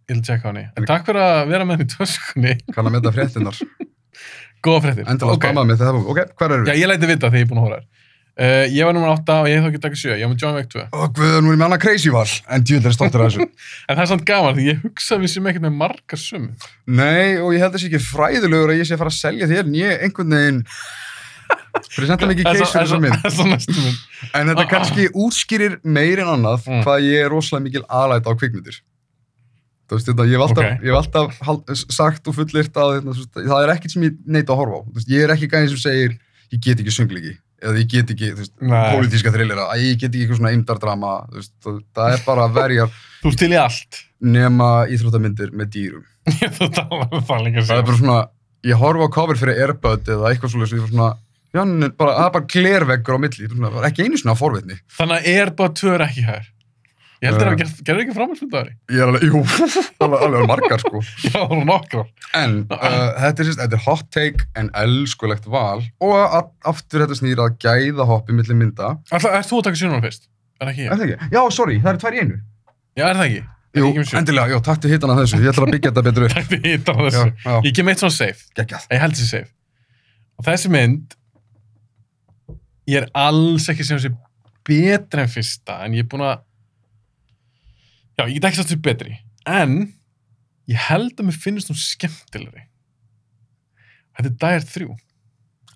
ég 0.08 0.16
vil 0.16 0.24
tjekka 0.28 0.48
á 0.48 0.50
henni. 0.52 0.64
En 0.78 0.88
takk 0.88 1.08
fyrir 1.10 1.24
að 1.26 1.40
vera 1.52 1.66
með 1.66 1.76
henni 1.82 1.88
í 1.90 1.92
töskunni. 1.96 2.54
Kann 2.72 2.88
að 2.88 2.96
mynda 2.96 3.14
fréttinnar. 3.18 3.60
Góða 4.62 4.82
fréttir. 4.84 5.06
Endilega 5.10 5.34
Ok. 5.36 5.42
spamaði 5.44 5.66
mig 5.72 5.78
þegar 5.80 5.92
það 5.92 5.98
búið. 5.98 6.10
Ok, 6.12 6.36
hver 6.38 6.52
eru 6.56 6.64
Já, 6.66 6.72
við? 6.72 6.80
ég 6.82 6.88
læti 6.92 7.06
vita 7.12 7.26
þegar 7.30 7.40
ég 7.40 7.46
er 7.46 7.50
búin 7.52 7.58
að 7.62 7.66
horfa 7.68 7.80
þær. 7.82 7.88
Uh, 8.32 8.64
ég 8.72 8.86
var 8.88 8.94
nummer 8.96 9.10
8 9.12 9.34
og 9.42 9.46
ég 9.50 9.58
hef 9.58 9.64
þá 9.66 9.68
ekki 9.68 9.80
takað 9.84 10.00
7. 10.00 10.14
Ég 10.16 10.24
var 10.24 10.30
með 10.32 10.40
John 10.42 10.54
Wick 10.56 10.68
2. 10.72 10.84
Ó, 10.88 11.00
guður, 11.12 11.40
nú 11.44 11.48
er 11.50 11.52
ég 11.52 11.58
með 11.60 11.66
annað 11.66 11.82
crazy 11.84 12.10
val. 12.14 12.30
En 12.48 12.62
djúðlega 12.64 12.88
er 12.88 12.94
stoltur 12.96 13.20
af 13.20 13.28
þessu. 13.28 13.46
En 13.92 13.96
það 13.98 14.02
er 14.06 14.10
samt 14.12 14.24
gaman 14.30 14.56
því 14.56 14.64
ég 14.70 14.78
hugsa 14.86 15.14
að 15.18 15.20
við 15.26 15.32
sem 15.34 15.48
ekkert 15.50 15.64
með 15.66 15.74
margar 15.82 16.20
sumu. 16.22 16.48
Nei, 16.86 17.36
og 17.44 17.52
ég 17.52 17.60
held 17.60 17.76
þessi 17.76 17.90
ekki 17.90 18.00
fræðilegur 18.06 18.72
að 18.72 18.80
ég 18.80 18.88
sé 18.88 18.96
að 18.96 19.02
fara 19.04 19.12
að 19.12 19.18
selja 19.20 19.50
þér 19.52 19.66
en 19.68 19.76
ég 19.82 20.06
einhvern 20.08 20.32
veginn 20.38 20.62
presenta 21.92 22.28
mikið 22.30 22.44
case 22.48 22.70
fyrir 22.72 22.80
þessar 23.20 23.50
mynd. 23.52 24.00
En 24.32 24.48
þetta 24.52 24.64
kannski 24.70 25.08
útskýrir 25.12 25.76
meir 25.84 26.22
en 26.24 26.32
annað 26.38 26.64
Mm. 26.72 26.80
hvað 26.86 27.04
ég 27.10 27.26
er 27.26 27.30
rosalega 27.34 27.64
mikil 27.68 27.84
aðlæta 27.90 28.32
á 28.32 28.34
kvikmyndir. 28.38 28.80
Þú 29.90 29.98
veist 29.98 30.08
þetta, 30.08 30.24
ég 30.30 30.36
hef 30.38 30.44
alltaf, 30.46 30.64
Ok. 30.64 30.82
ég 30.82 30.90
hef 30.92 30.98
alltaf 31.02 31.38
hald, 31.46 31.72
sagt 31.92 32.28
og 32.30 32.36
fullirt 32.38 32.76
að 32.80 32.92
þetta, 32.96 33.12
þú 33.12 33.16
veist, 33.18 33.32
það 33.52 33.62
er 33.66 33.72
ekkert 33.74 33.92
sem 33.96 34.04
ég 34.06 34.20
neita 34.26 34.52
að 34.54 34.60
horfa 34.62 34.78
á. 34.78 34.80
Þú 34.88 34.94
veist, 34.98 35.10
ég 35.12 35.24
er 35.26 35.32
ekki 35.34 35.48
gæðin 35.52 35.72
sem 35.74 35.82
segir 35.82 36.14
ég 36.52 36.60
get 36.62 36.80
ekki 36.84 36.94
söngliki 36.94 37.32
eða 37.62 37.78
ég 37.78 37.88
get 37.92 38.10
ekki, 38.10 38.30
þú 38.32 38.40
veist, 38.42 38.54
Nei. 38.60 38.94
pólitíska 38.96 39.32
thrillera, 39.34 39.66
að 39.70 39.82
ég 39.86 39.98
get 40.00 40.10
ekki 40.10 40.24
eitthvað 40.26 40.40
svona 40.40 40.52
eimdardrama, 40.56 41.10
þú 41.30 41.38
veist, 41.38 41.52
það, 41.94 42.14
er 42.16 42.22
bara 42.26 42.46
verjar 42.56 42.94
Þú 43.22 43.30
ert 43.32 43.38
til 43.42 43.50
í 43.52 43.58
allt. 43.62 44.00
nema 44.22 44.70
íþróttamyndir 44.90 45.52
með 45.54 45.70
dýrum. 45.76 46.06
Þú 46.56 46.70
um 46.70 47.26
það 47.26 47.76
er 47.76 47.86
bara 47.86 47.98
svona, 48.00 48.16
ég 48.66 48.80
horfa 48.82 49.06
á 49.06 49.14
cover 49.14 49.38
fyrir 49.38 49.60
Airbud 49.62 50.10
eða 50.10 50.32
eitthvað 50.32 50.54
svolítið, 50.54 50.80
ég 50.80 50.88
er 50.88 50.92
svona, 50.94 51.10
já, 51.54 51.62
bara, 51.98 52.16
það 52.18 52.26
er 52.26 52.34
bara 52.38 52.50
glerveggur 52.56 53.18
á 53.18 53.20
milli, 53.22 53.50
ekki 53.90 54.06
einu 54.06 54.18
svona 54.18 54.38
forvitni. 54.38 54.78
Þannig 54.98 55.30
að 55.30 55.54
bara 55.62 55.76
tvö 55.78 55.94
er 55.94 56.06
ekki 56.08 56.26
hér. 56.26 56.50
Ég 57.22 57.30
held 57.30 57.38
að 57.38 57.50
það 57.52 57.82
gerður 57.86 58.00
ekki 58.02 58.14
framhaldsmyndaðari. 58.16 58.72
Ég 58.90 59.02
er 59.04 59.10
alveg, 59.12 59.24
jú, 59.28 59.40
alveg, 60.02 60.22
alveg 60.26 60.46
margar, 60.50 60.80
sko. 60.82 61.02
Já, 61.22 61.30
það 61.36 61.44
voru 61.52 61.66
nokkrar. 61.68 62.08
En 62.40 62.56
uh, 62.66 62.86
þetta 63.22 63.44
er 63.44 63.50
þetta 63.60 63.78
er 63.78 63.82
hot 63.84 64.08
take 64.16 64.48
en 64.58 64.70
elskulegt 64.82 65.46
val 65.52 65.84
og 66.02 66.14
að, 66.18 66.48
aftur 66.72 67.04
þetta 67.04 67.18
snýr 67.20 67.42
að 67.44 67.54
gæða 67.62 68.08
hoppi 68.10 68.34
millir 68.34 68.58
mynda. 68.58 68.96
Alltaf, 69.14 69.30
er 69.38 69.46
þú 69.46 69.60
að 69.60 69.68
taka 69.68 69.80
sjónum 69.84 70.02
fyrst? 70.02 70.26
Er 70.62 70.72
ekki 70.72 70.82
Er 70.82 70.90
ég? 70.90 70.98
það 70.98 71.06
ekki? 71.14 71.30
Já, 71.38 71.40
sorry, 71.54 71.78
það 71.86 71.92
er 71.94 72.02
tvær 72.02 72.18
í 72.18 72.22
einu. 72.26 72.40
Já, 72.98 73.04
er 73.12 73.16
það 73.22 73.26
ekki? 73.30 73.44
Er 73.72 73.80
Jú, 73.86 73.86
sjón? 74.02 74.18
endilega, 74.20 74.50
jú, 74.52 74.58
takk 74.66 74.82
til 74.82 74.90
hittan 74.92 75.10
af 75.14 75.22
þessu, 75.22 75.38
ég 75.46 75.54
ætla 75.54 75.64
að 75.64 75.70
byggja 75.78 75.90
þetta 75.94 76.02
betur 76.10 76.26
upp. 76.26 76.34
Takk 76.36 76.50
fyrir 76.50 76.66
hitt 76.74 76.90
á 76.90 76.92
Já, 76.92 77.02
þessu. 77.06 77.30
já, 77.46 77.54
Ég 77.70 77.76
kem 77.78 77.88
eitt 77.94 78.02
svona 78.02 78.16
safe. 78.18 78.42
geggjað. 78.58 78.84
Ég 78.92 79.00
held 79.06 79.14
þessi 79.16 79.30
safe. 79.30 79.50
Og 80.42 80.44
þessi 80.50 80.72
mynd, 80.74 81.14
ég 82.90 82.98
er 83.00 83.06
alls 83.16 83.68
ekki 83.72 83.86
sem 83.86 83.96
þessi 84.02 84.12
betri 84.66 85.22
en 85.24 85.30
fyrsta, 85.32 85.78
en 85.86 85.96
ég 85.96 86.04
er 86.04 86.10
búin 86.12 86.26
að, 86.26 86.42
já, 88.22 88.28
ég 88.30 88.38
get 88.38 88.48
ekki 88.50 88.60
satt 88.62 88.72
sér 88.72 88.80
betri, 88.84 89.16
en 89.48 89.76
ég 90.70 90.78
held 90.88 91.14
að 91.18 91.28
mér 91.28 91.38
finnst 91.42 91.70
hún 91.72 91.78
skemmtilegri. 91.80 92.66
Þetta 94.16 94.28
er 94.28 94.36
Dire 94.62 94.66
3. 94.68 94.96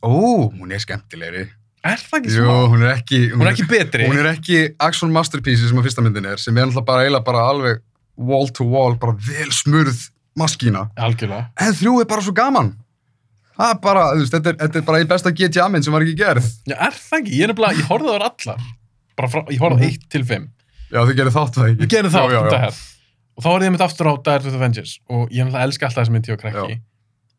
Ó, 0.07 0.13
hún 0.53 0.73
er 0.75 0.83
skemmtilegri. 0.85 1.47
Er 1.87 2.01
það 2.03 2.19
ekki 2.21 2.33
smá? 2.35 2.55
hún 2.73 2.83
er 2.83 2.93
ekki... 2.97 3.21
Hún 3.33 3.45
er 3.47 3.53
ekki 3.53 3.67
betri. 3.71 4.07
Hún 4.11 4.19
er 4.21 4.31
ekki 4.33 4.59
action 4.83 5.13
masterpiece 5.15 5.69
sem 5.69 5.79
að 5.79 5.87
fyrsta 5.87 6.03
myndin 6.05 6.27
er, 6.27 6.41
sem 6.43 6.57
er 6.59 6.67
náttúrulega 6.67 6.89
bara 6.89 7.05
eiginlega 7.05 7.27
bara 7.29 7.45
alveg 7.53 7.83
wall 8.17 8.51
to 8.55 8.67
wall, 8.67 8.97
bara 8.99 9.15
vel 9.29 9.53
smurð 9.55 10.09
maskína. 10.39 10.87
Algjörlega. 10.99 11.47
En 11.63 11.77
þrjú 11.79 12.01
er 12.03 12.11
bara 12.11 12.25
svo 12.27 12.35
gaman. 12.37 12.73
Það 13.57 13.71
er 13.73 13.79
bara, 13.87 14.03
þú 14.13 14.25
veist, 14.25 14.35
þetta 14.35 14.51
er, 14.53 14.57
þetta 14.65 14.81
er 14.81 14.87
bara 14.91 15.01
í 15.01 15.07
besta 15.09 15.33
GTA-mynd 15.33 15.87
sem 15.87 15.95
var 15.95 16.05
ekki 16.05 16.19
gerð. 16.19 16.49
Já, 16.69 16.75
er 16.77 16.99
það 16.99 17.19
ekki? 17.23 17.39
Ég 17.41 17.55
ég 17.81 17.87
horfði 17.89 18.13
á 18.13 18.15
þær 18.17 18.27
allar. 18.29 18.67
Bara 19.17 19.31
frá, 19.33 19.41
ég 19.49 19.63
horfði 19.63 19.79
á 19.79 19.87
Mhm. 19.87 19.95
1 19.97 20.09
til 20.13 20.25
5. 20.29 20.49
Já, 20.93 21.01
þið 21.07 21.14
gerir 21.20 21.32
þátt 21.34 21.55
það 21.57 21.70
ekki. 21.70 21.80
Við 21.84 21.89
gerum 21.97 22.12
það 22.14 22.28
já. 22.32 22.43
af 22.43 22.61
hér. 22.66 22.82
Og 23.37 23.45
þá 23.45 23.49
horfði 23.53 23.66
ég 23.68 23.72
mitt 23.76 23.84
aftur 23.87 24.07
á 24.09 24.12
Hard 24.16 24.45
with 24.47 24.55
a 24.55 24.59
Vengeance 24.59 24.99
og 25.12 25.28
ég 25.30 25.45
náttúrulega 25.45 25.66
elska 25.68 25.87
alltaf 25.91 26.05
þessi 26.07 26.12
mynd 26.14 26.28
ég 26.30 26.37
og 26.37 26.41
krakki. 26.45 26.76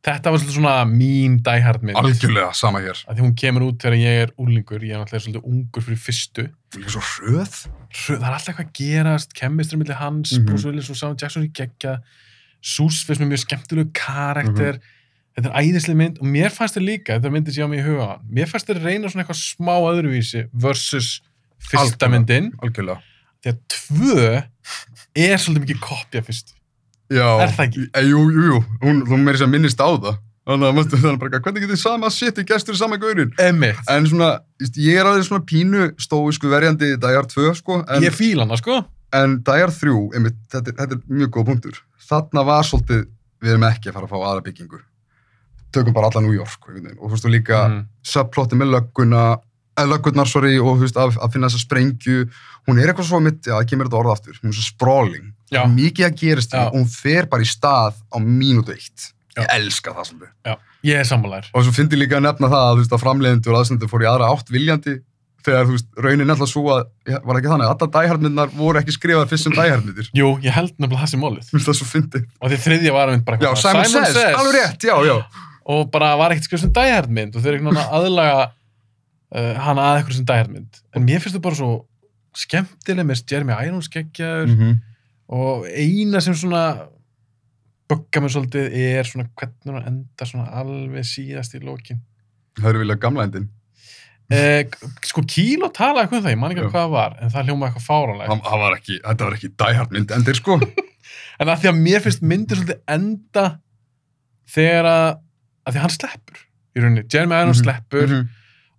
Þetta 0.07 0.31
var 0.31 0.39
svolítið 0.39 0.55
svona 0.59 0.73
mín 0.87 1.39
Die 1.43 1.61
Hard 1.65 1.81
mynd. 1.83 1.97
Algjörlega, 1.99 2.51
sama 2.55 2.79
hér. 2.83 2.99
Því 3.09 3.23
hún 3.25 3.33
kemur 3.35 3.65
út 3.65 3.79
þegar 3.81 3.95
ég 3.97 4.19
er 4.27 4.29
úlingur, 4.39 4.83
ég 4.85 4.93
er 4.93 5.01
náttúrulega 5.01 5.23
svolítið 5.25 5.47
ungur 5.49 5.83
fyrir 5.87 5.99
fyrstu. 5.99 6.45
Hún 6.75 6.85
er 6.85 6.93
svo 6.93 7.01
hröð. 7.01 7.57
Hrö- 7.91 8.19
Það 8.21 8.27
er 8.29 8.35
alltaf 8.37 8.51
eitthvað 8.53 8.67
að 8.67 8.77
gerast, 8.77 9.33
kemistri 9.33 9.79
millir 9.81 9.97
hans, 9.99 10.31
Mhm. 10.37 10.45
Bruce 10.45 10.65
Willis 10.69 10.89
og 10.93 10.95
Samuel 11.01 11.17
Jackson 11.19 11.43
í 11.43 11.51
geggja, 11.51 11.97
Sús 12.63 13.03
finnst 13.05 13.21
mér 13.21 13.29
mjög 13.33 13.43
skemmtilegu 13.45 13.91
karakter, 13.93 14.79
þetta 15.37 15.49
er 15.51 15.61
æðislega 15.61 15.95
mynd 15.95 16.17
og 16.19 16.25
mér 16.25 16.49
fannst 16.51 16.75
þér 16.77 16.85
líka, 16.87 17.17
þetta 17.19 17.29
myndið 17.33 17.57
ég 17.57 17.65
á 17.65 17.69
mig 17.69 17.79
í 17.79 17.85
huga 17.85 18.19
mér 18.33 18.47
fannst 18.49 18.67
þér 18.67 18.79
reyna 18.83 19.07
svona 19.11 19.23
eitthvað 19.25 19.41
smá 19.41 19.75
öðruvísi 19.91 20.47
versus 20.53 21.21
fyrsta 21.59 22.07
Algjörlega. 22.07 22.09
myndin, 22.15 22.51
Algjörlega. 22.61 23.01
Því 23.47 23.55
að 23.55 23.59
tvö 23.73 24.27
er 25.17 25.41
svolítið 25.41 25.63
mikið 25.65 25.81
kopja 25.87 26.21
fyrst. 26.27 26.53
Já. 27.09 27.27
Er 27.41 27.51
það 27.55 27.65
ekki? 27.69 27.83
E, 27.95 28.01
jú, 28.09 28.23
jú, 28.35 28.45
jú. 28.51 28.57
Hún, 28.83 29.03
þú 29.07 29.19
meiri 29.23 29.39
sem 29.39 29.49
minnist 29.53 29.79
á 29.79 29.87
það. 29.95 30.17
Þannig 30.47 30.67
að 30.69 30.75
manstu 30.77 30.97
þannig 31.01 31.19
bara, 31.19 31.39
hvernig 31.43 31.63
getur 31.65 31.79
sama 31.81 32.09
shit 32.13 32.37
í 32.39 32.43
gestur 32.47 32.75
í 32.75 32.79
sama 32.79 32.95
gaurin? 33.01 33.33
Emmitt. 33.43 33.79
En 33.91 34.05
svona, 34.07 34.29
ég 34.79 34.95
er 35.01 35.07
alveg 35.09 35.25
svona 35.27 35.43
pínu 35.43 35.89
stóisku 35.99 36.47
verjandi 36.51 36.93
Dæjar 37.03 37.27
2, 37.27 37.49
sko. 37.59 37.81
En, 37.83 38.03
Ég 38.05 38.15
fíla 38.15 38.45
hana, 38.45 38.55
sko. 38.59 38.77
en 39.11 39.39
Dæjar 39.43 39.73
3, 39.75 39.95
einmitt, 40.15 40.37
þetta, 40.51 40.71
er- 40.71 40.77
þetta 40.79 40.95
er 40.99 41.17
mjög 41.19 41.33
góð 41.35 41.45
punktur. 41.49 41.81
Þarna 42.07 42.45
var 42.47 42.63
svolítið, 42.63 43.01
við 43.43 43.51
erum 43.57 43.67
ekki 43.67 43.89
að 43.91 43.97
fara 43.97 44.07
að 44.07 44.13
fá 44.13 44.17
aðra 44.23 44.45
byggingu. 44.47 44.79
Tökum 45.75 45.93
bara 45.93 46.07
alla 46.13 46.21
New 46.23 46.31
York, 46.37 46.63
veginn. 46.71 46.95
Og 46.95 47.09
þú 47.09 47.11
veist, 47.17 47.25
og 47.27 47.31
líka, 47.35 47.59
Mm. 47.67 47.85
subplotti 48.07 48.55
með 48.55 48.71
lögguna 48.77 49.25
eða 49.77 49.89
löggunar, 49.93 50.27
sorry, 50.29 50.55
og 50.59 50.79
veist, 50.81 50.97
að, 50.99 51.17
að 51.21 51.33
finna 51.35 51.49
þessa 51.51 51.63
sprengju 51.63 52.23
hún 52.67 52.79
er 52.81 52.89
eitthvað 52.91 53.07
svo 53.11 53.19
mitt, 53.23 53.41
já, 53.45 53.53
það 53.55 53.67
kemur 53.69 53.87
þetta 53.89 53.99
orða 54.01 54.15
aftur. 54.17 54.39
Hún 54.43 54.51
er 54.51 54.57
svo 54.57 54.65
sprawling, 54.67 55.33
Já. 55.47 55.61
Mikið 55.71 56.03
að 56.09 56.15
gerist 56.19 56.51
Já. 56.51 56.65
og 56.65 56.73
hún 56.75 56.87
fer 56.91 57.27
bara 57.31 57.45
í 57.45 57.47
stað 57.47 57.93
á 58.11 58.17
mínútu 58.19 58.73
eitt. 58.75 59.11
Ég 59.37 59.45
elska 59.53 59.93
það 59.95 60.09
svolítið. 60.09 60.57
Ég 60.87 60.99
er 60.99 61.05
sammálaður. 61.07 61.47
og 61.53 61.63
svo 61.63 61.71
fyndi 61.77 61.95
líka 61.99 62.17
að 62.17 62.25
nefna 62.25 62.49
það 62.51 62.65
að, 62.71 62.79
veist, 62.81 62.91
að 62.97 63.03
framleiðendur 63.05 63.53
og 63.53 63.59
aðsendur 63.61 63.89
fór 63.91 64.03
í 64.03 64.09
aðra 64.11 64.27
átt 64.33 64.51
viljandi 64.51 64.97
þegar, 65.47 65.65
veist, 65.71 65.87
raunin 66.03 66.33
alltaf 66.33 66.49
svo 66.51 66.63
að 66.73 66.83
var 67.23 67.39
ekki 67.39 67.51
þannig, 67.53 67.71
alla 67.71 67.87
dæharmyndnar 67.95 68.51
voru 68.57 68.81
ekki 68.81 68.95
skrifaðar 68.97 69.29
fyrst 69.31 69.47
sem 69.47 69.55
dæharmyndir 69.55 70.09
Jú, 70.17 70.33
ég 70.43 70.51
held 70.57 70.73
nefnilega 70.75 71.05
það 71.05 71.11
sem 71.13 71.23
málið. 71.23 71.47
þú 71.47 71.55
veist, 71.55 71.67
það 71.69 71.73
er 71.73 71.79
svo 71.79 71.87
fyndi 71.93 72.21
Og 72.41 72.51
því 72.51 72.59
þriðja 72.65 72.95
var 72.97 73.11
einmitt 73.13 73.25
bara 73.29 73.39
já, 73.39 73.49
Simon, 73.63 73.87
svona, 73.93 74.11
Says, 74.11 74.35
alveg 74.41 74.57
rétt, 74.59 74.87
já, 74.89 74.95
já. 75.07 75.15
Og 75.71 75.87
bara 75.95 76.11
var 76.19 76.35
ekkert 76.35 76.49
skrifað 76.49 76.65
sem 76.67 76.73
dæhært 76.75 77.09
mynd 77.15 77.35
og 77.37 77.43
þeir 77.45 77.53
eru 77.53 77.61
einhvern 77.61 77.79
veginn 77.79 77.87
að 77.87 77.97
aðlaga 78.01 78.43
uh, 79.35 79.53
hana 79.63 79.81
að 79.91 79.99
eitthvað 80.01 80.17
sem 80.19 80.25
dæhært 80.29 80.51
mynd. 80.53 80.81
En 80.95 81.03
mér 81.07 81.19
finnst 81.23 81.35
það 81.37 81.45
bara 81.47 81.55
svo 81.59 81.71
skemmtileg 82.37 83.05
með 83.09 83.23
Jeremy 83.31 83.55
Irons 83.65 83.89
geggjaður 83.89 84.51
-hmm. 84.53 84.75
og 85.33 85.65
eina 85.67 86.21
sem 86.21 86.35
svona 86.37 86.63
bugga 87.89 88.21
mér 88.21 88.29
svolítið 88.33 88.73
er 88.75 89.03
svona 89.07 89.29
hvernig 89.39 89.73
hún 89.73 89.87
enda 89.87 90.25
svona 90.27 90.49
alveg 90.59 91.05
síðast 91.07 91.55
í 91.55 91.63
lokin. 91.63 92.01
það 92.59 92.69
eru 92.69 92.79
vilja 92.85 92.95
gamla 92.99 93.23
endin 93.23 93.49
Eh, 94.29 94.65
sko 95.07 95.21
Kíló 95.23 95.69
talaði 95.71 96.03
eitthvað 96.03 96.17
um 96.17 96.23
það, 96.25 96.31
ég 96.33 96.37
man 96.39 96.51
ekki 96.51 96.59
alveg 96.59 96.73
hvað 96.73 96.89
var, 96.91 97.13
en 97.21 97.29
það 97.31 97.45
hljóma 97.47 97.67
eitthvað 97.69 97.85
fáranlega. 97.85 98.27
Hann- 98.27 98.41
hann 98.43 98.59
var 98.59 98.73
ekki, 98.75 98.97
þetta 98.99 99.23
var 99.23 99.33
ekki 99.37 99.49
dæharmynd 99.57 100.11
endir 100.11 100.35
sko 100.35 100.57
En 101.39 101.47
að 101.47 101.61
því 101.61 101.69
að 101.69 101.77
mér 101.85 102.01
finnst 102.03 102.21
myndir 102.21 102.57
svolítið 102.57 102.81
enda 102.87 103.45
þegar 104.51 104.85
að 104.91 105.17
að 105.67 105.73
því 105.73 105.79
hann 105.85 105.95
sleppur 105.95 106.37
í 106.75 106.81
rauninni, 106.83 107.05
Jeremy 107.13 107.35
Irons 107.39 107.61
Mhm, 107.61 107.63
sleppur 107.63 108.07
Mhm, 108.07 108.27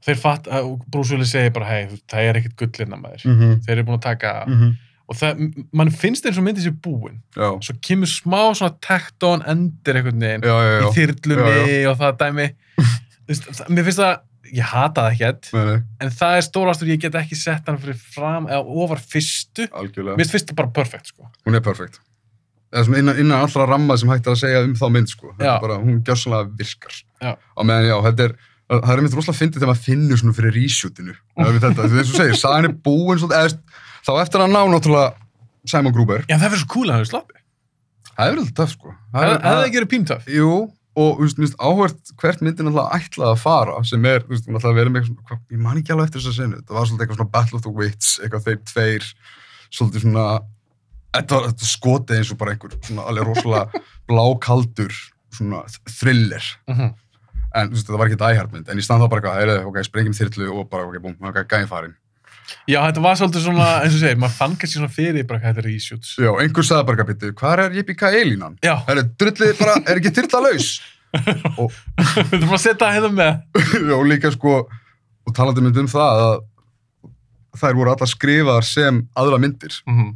þeir 0.06 0.20
fatt, 0.20 0.50
Bruce 0.90 1.14
Willis 1.14 1.32
segir 1.34 1.54
bara 1.54 1.70
hei, 1.70 1.96
það 2.10 2.28
er 2.28 2.38
ekkert 2.40 2.60
gullina 2.62 3.00
maður 3.00 3.26
mhm, 3.28 3.56
þeir 3.66 3.74
eru 3.76 3.86
búin 3.88 3.98
að 3.98 4.04
taka, 4.06 4.32
mhm. 4.46 4.76
og 5.08 5.18
það 5.18 5.42
mann 5.80 5.92
finnst 6.04 6.28
eins 6.28 6.38
og 6.40 6.46
myndi 6.46 6.64
sér 6.64 6.76
búin 6.84 7.20
Já, 7.36 7.50
svo 7.66 7.76
kemur 7.84 8.10
smá 8.12 8.40
svona 8.52 8.74
takt-on 8.84 9.44
endir 9.50 10.00
einhvern 10.00 10.24
veginn 10.24 10.48
já, 10.48 10.56
já, 10.68 10.78
í 10.78 10.94
þyrlunni 10.96 11.76
og 11.90 12.00
það 12.02 12.18
dæmi 12.24 12.48
það- 13.28 13.70
mér 13.74 13.88
finnst 13.88 14.02
það, 14.04 14.20
ég 14.48 14.74
hata 14.74 15.06
það 15.06 15.16
ekkert 15.16 15.50
en 16.06 16.12
það 16.20 16.36
er 16.40 16.46
stórastur, 16.48 16.92
ég 16.94 17.02
get 17.02 17.18
ekki 17.20 17.38
sett 17.38 17.66
hann 17.68 17.80
fyrir 17.82 17.98
fram 17.98 18.46
eða 18.48 18.62
ofar 18.84 19.02
fyrstu 19.02 19.66
algjörlega. 19.72 20.14
mér 20.14 20.24
finnst 20.24 20.38
fyrstu 20.38 20.58
bara 20.58 20.72
perfekt 20.78 21.12
sko 21.12 21.26
Hún 21.48 21.58
er 21.58 21.64
perfekt. 21.64 22.00
Innan, 22.68 23.16
innan 23.16 23.40
allra 23.40 23.64
ramma 23.64 23.96
sem 23.96 24.10
hægt 24.12 24.26
er 24.28 24.34
að 24.34 24.42
segja 24.42 24.60
um 24.60 24.74
þá 24.76 24.88
mynd, 24.92 25.08
sko. 25.08 25.30
Bara, 25.40 25.78
hún 25.80 26.02
gjörsanlega 26.04 26.50
virkar. 26.58 26.98
Já. 27.16 27.30
Á 27.32 27.60
meðan, 27.64 27.86
já, 27.88 27.94
þetta 28.04 28.26
er, 28.26 28.34
það 28.68 28.90
er 28.92 29.00
einmitt 29.00 29.14
rosalega 29.16 29.38
fyndið 29.40 29.60
þegar 29.62 29.70
maður 29.72 29.84
finnur 29.88 30.18
svona 30.20 30.36
fyrir 30.38 30.54
reshootinu. 30.58 31.14
Það 31.38 31.58
þetta, 31.62 31.88
þess 31.94 32.12
að 32.12 32.18
segja, 32.22 32.38
sagan 32.42 32.68
er 32.68 32.74
búin 32.88 33.20
svolítið, 33.22 33.38
eða, 33.38 33.82
þá 34.04 34.12
eftir 34.22 34.44
að 34.44 34.50
ná 34.52 34.60
náttúrulega 34.72 35.12
Simon 35.68 35.92
Gruber. 35.96 36.24
já 36.28 36.36
það 36.38 36.44
verður 36.48 36.60
svo 36.64 36.68
cool 36.74 36.88
að 36.88 36.92
hann 36.98 37.04
er 37.06 37.10
slappi 37.12 37.34
Það 38.18 38.26
er 38.28 38.34
verið 38.34 38.52
töff, 38.58 38.70
sko. 38.74 38.92
Það 39.14 39.22
það 39.22 39.32
er- 39.32 39.42
hefði 39.48 39.66
ekki 39.68 39.78
verið 39.78 39.90
píntöf 39.94 40.28
Jú, 40.34 40.52
og 40.98 41.20
þú 41.22 41.26
veist, 41.38 41.56
áhvert 41.62 42.12
hvert 42.18 42.40
myndin 42.42 42.68
alltaf 42.72 42.94
ætlaði 42.98 43.30
að 43.34 43.42
fara 43.44 43.74
sem 43.86 44.04
er, 44.10 44.20
þú 44.26 44.32
veist, 44.34 44.48
alltaf 44.50 44.74
verið 44.74 44.90
með 44.94 45.00
eitthvað 45.02 45.12
svona, 45.12 45.26
hvað, 45.28 45.42
ég 45.54 45.60
man 45.66 45.78
ekki 45.78 45.92
alveg 45.94 46.08
eftir 46.08 46.20
þess 46.24 46.30
að 46.32 46.38
senu, 46.42 46.56
það 46.66 46.74
var 46.78 46.88
svolítið 46.88 47.04
eitthvað 47.06 47.18
svona 47.20 47.34
Battle 47.36 47.56
of 47.58 47.62
the 47.62 47.74
Wits, 47.78 48.08
eitthvað 48.24 48.46
þeir 48.48 48.58
tveir, 48.72 49.06
svolítið 49.78 50.02
svona, 50.06 50.24
þetta 51.18 51.38
var 51.38 51.54
skotið 51.70 52.16
eins 52.18 52.32
og 52.34 52.38
bara 52.42 52.54
einhver 52.56 52.74
svona 52.88 53.06
alveg 53.12 53.28
rosalega 53.30 53.82
blákaldur, 54.10 54.98
svona 55.38 55.62
thriller, 56.00 56.42
Mhm. 56.68 56.90
En 57.54 57.70
þú 57.70 57.78
veist, 57.78 57.86
það 57.88 57.98
var 58.02 58.10
ekki 58.10 58.20
Die 58.24 58.36
Hard 58.38 58.52
mynd, 58.52 58.68
en 58.68 58.78
í 58.78 58.84
stand 58.84 59.02
þá 59.02 59.08
bara 59.12 59.32
eitthvað, 59.38 59.64
ok, 59.70 59.78
sprengjum 59.86 60.16
þyrlu 60.18 60.48
og 60.58 60.68
bara, 60.70 60.84
ok, 60.90 60.98
búm, 61.04 61.16
ok, 61.30 61.38
gæði 61.48 61.68
farin. 61.70 61.94
já 62.68 62.78
þetta 62.86 63.02
var 63.04 63.16
svolítið 63.20 63.42
svona, 63.44 63.68
eins 63.84 63.94
og 63.96 64.00
segir, 64.02 64.18
maður 64.20 64.36
fann 64.38 64.54
kannski 64.56 64.78
svona 64.78 64.92
fyrir 64.92 65.26
bara 65.28 65.38
hvað 65.42 65.50
þetta 65.56 65.62
er 65.64 65.68
reshoots 65.68 66.12
Já, 66.18 66.30
einhver 66.40 66.64
sagði 66.64 66.86
bara, 66.90 67.04
býttu, 67.08 67.32
hvað 67.36 67.64
er 67.64 67.76
Yippie 67.76 68.24
Línan? 68.24 68.54
já, 68.64 68.74
Er 68.88 69.02
drullið 69.20 69.58
bara, 69.60 69.74
er 69.84 70.00
ekki 70.00 70.12
þyrla 70.16 70.40
laus? 70.46 70.68
og, 71.60 71.72
við 71.98 72.34
þurfum 72.36 72.54
að 72.56 72.62
setja 72.64 72.84
það 72.84 72.94
hérna 72.98 73.10
með 73.16 73.92
og 73.98 74.06
líka 74.08 74.30
sko 74.32 74.54
og 75.28 75.34
talandi 75.36 75.64
mynd 75.64 75.76
um 75.80 75.88
það 75.88 76.22
að 76.24 76.34
þær 77.58 77.76
voru 77.80 77.92
allar 77.94 78.10
skrifaðar 78.12 78.66
sem 78.68 79.02
aðra 79.16 79.38
myndir 79.40 79.78
Mhm. 79.88 80.10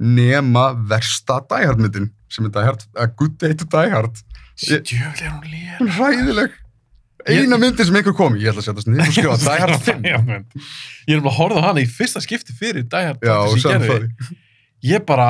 nema 0.00 0.70
versta 0.88 1.40
Die 1.50 1.66
Hard 1.66 1.80
myndin 1.84 2.10
sem 2.30 2.46
er 2.46 2.52
Die 2.54 2.64
Hard, 2.64 2.84
a 2.96 3.06
Good 3.08 3.36
Day 3.40 3.52
to 3.54 3.64
Die 3.68 3.90
Hard 3.92 4.16
Ég- 4.16 4.29
stjöfli 4.60 5.26
er 5.26 5.32
hún 5.34 5.46
lér 5.50 5.78
hún 5.80 5.88
er 5.90 5.96
hræðileg. 5.98 6.58
Eina 7.28 7.58
myndin 7.60 7.84
sem 7.84 7.96
einhver 8.00 8.14
kom 8.16 8.36
ég 8.40 8.48
ætla 8.48 8.62
að 8.62 8.66
setja 8.70 8.80
þess 8.80 8.88
niður 8.88 9.08
og 9.10 9.14
skrifa 9.14 9.38
Die 9.44 9.60
Hard 9.60 9.82
5 9.84 10.06
ég 10.08 11.16
er 11.16 11.24
bara 11.24 11.32
að 11.34 11.38
horfa 11.40 11.60
á 11.60 11.66
hana 11.68 11.82
í 11.84 11.88
fyrsta 11.90 12.22
skipti 12.24 12.54
fyrir 12.56 12.86
Die 12.88 13.06
Hard 13.10 13.20
já, 13.26 13.34
þáttinn 13.34 13.56
og 13.56 13.64
sem 13.64 13.84
ég 13.84 13.90
gerði. 13.90 14.38
ég 14.94 15.04
bara 15.08 15.28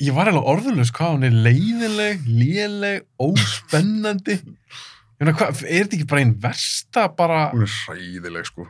ég 0.00 0.16
var 0.16 0.28
eiginlega 0.28 0.52
orðulegs 0.54 0.92
hvað 0.96 1.14
hún 1.16 1.26
er 1.28 1.34
leiðinleg, 1.46 2.22
léleg, 2.28 3.02
óspennandi. 3.20 4.36
Ég 4.40 5.26
meina 5.28 5.34
er 5.48 5.56
þetta 5.60 5.96
ekki 5.98 6.06
bara 6.08 6.22
einn 6.24 6.36
versta 6.40 7.08
bara 7.16 7.40
hún 7.54 7.64
er 7.66 7.74
hræðileg 7.86 8.46
sko. 8.48 8.68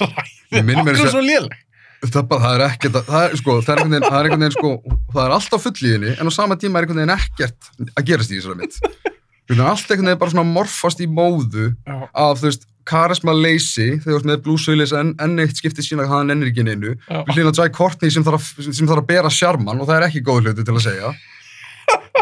Ég 0.52 0.66
að 0.66 0.80
okkur 0.82 1.12
svo 1.14 1.22
léleg? 1.24 1.54
Það 2.02 2.16
er, 2.18 2.24
bara, 2.26 2.42
það 2.42 2.54
er 2.56 2.62
ekkert 2.66 2.96
að- 2.98 3.06
það 3.12 3.24
er, 3.28 3.34
sko, 3.38 3.52
það 3.62 3.72
er 3.72 3.80
einhvern 3.82 3.92
veginn, 3.94 4.08
það 4.10 4.16
er 4.18 4.26
einhvern 4.26 4.42
veginn 4.42 4.56
sko, 4.56 4.70
það 5.14 5.22
er 5.28 5.34
alltaf 5.36 5.62
full 5.62 5.86
í 5.86 5.92
henni 5.92 6.14
en 6.18 6.30
á 6.30 6.32
sama 6.34 6.56
tíma 6.58 6.80
er 6.80 6.86
einhvern 6.88 6.98
veginn 6.98 7.14
ekkert 7.14 7.68
að 7.94 8.08
gerast 8.08 8.32
í 8.34 8.40
þessari 8.40 8.58
mynd 8.58 9.11
allt 9.50 9.90
einhvern 9.90 10.06
veginn 10.12 10.20
bara 10.20 10.32
svona 10.32 10.48
morfast 10.48 11.02
í 11.02 11.08
móðu 11.10 11.72
já, 11.72 11.96
af, 12.12 12.38
þú 12.40 12.48
veist, 12.48 12.68
karisma 12.88 13.34
leysi 13.36 13.98
þegar 13.98 14.06
þú 14.06 14.16
veist 14.16 14.30
með 14.30 14.40
Bruce 14.46 14.70
Willis 14.72 14.94
en, 14.96 15.12
enn 15.22 15.42
eitt 15.42 15.58
skiptið 15.58 15.86
sína 15.86 16.06
að 16.06 16.14
hann 16.16 16.34
ennir 16.34 16.50
ekki 16.50 16.64
neinu 16.66 16.96
við 16.96 17.36
hlýna 17.36 17.52
Jai 17.54 17.68
Courtney 17.74 18.10
sem 18.14 18.24
þarf, 18.26 18.48
að, 18.58 18.72
sem 18.72 18.88
þarf 18.88 19.04
að 19.04 19.10
bera 19.12 19.30
sjarman 19.32 19.82
og 19.82 19.90
það 19.90 20.00
er 20.00 20.08
ekki 20.08 20.24
góð 20.26 20.48
hluti 20.48 20.66
til 20.66 20.74
að 20.78 20.84
segja. 20.88 21.12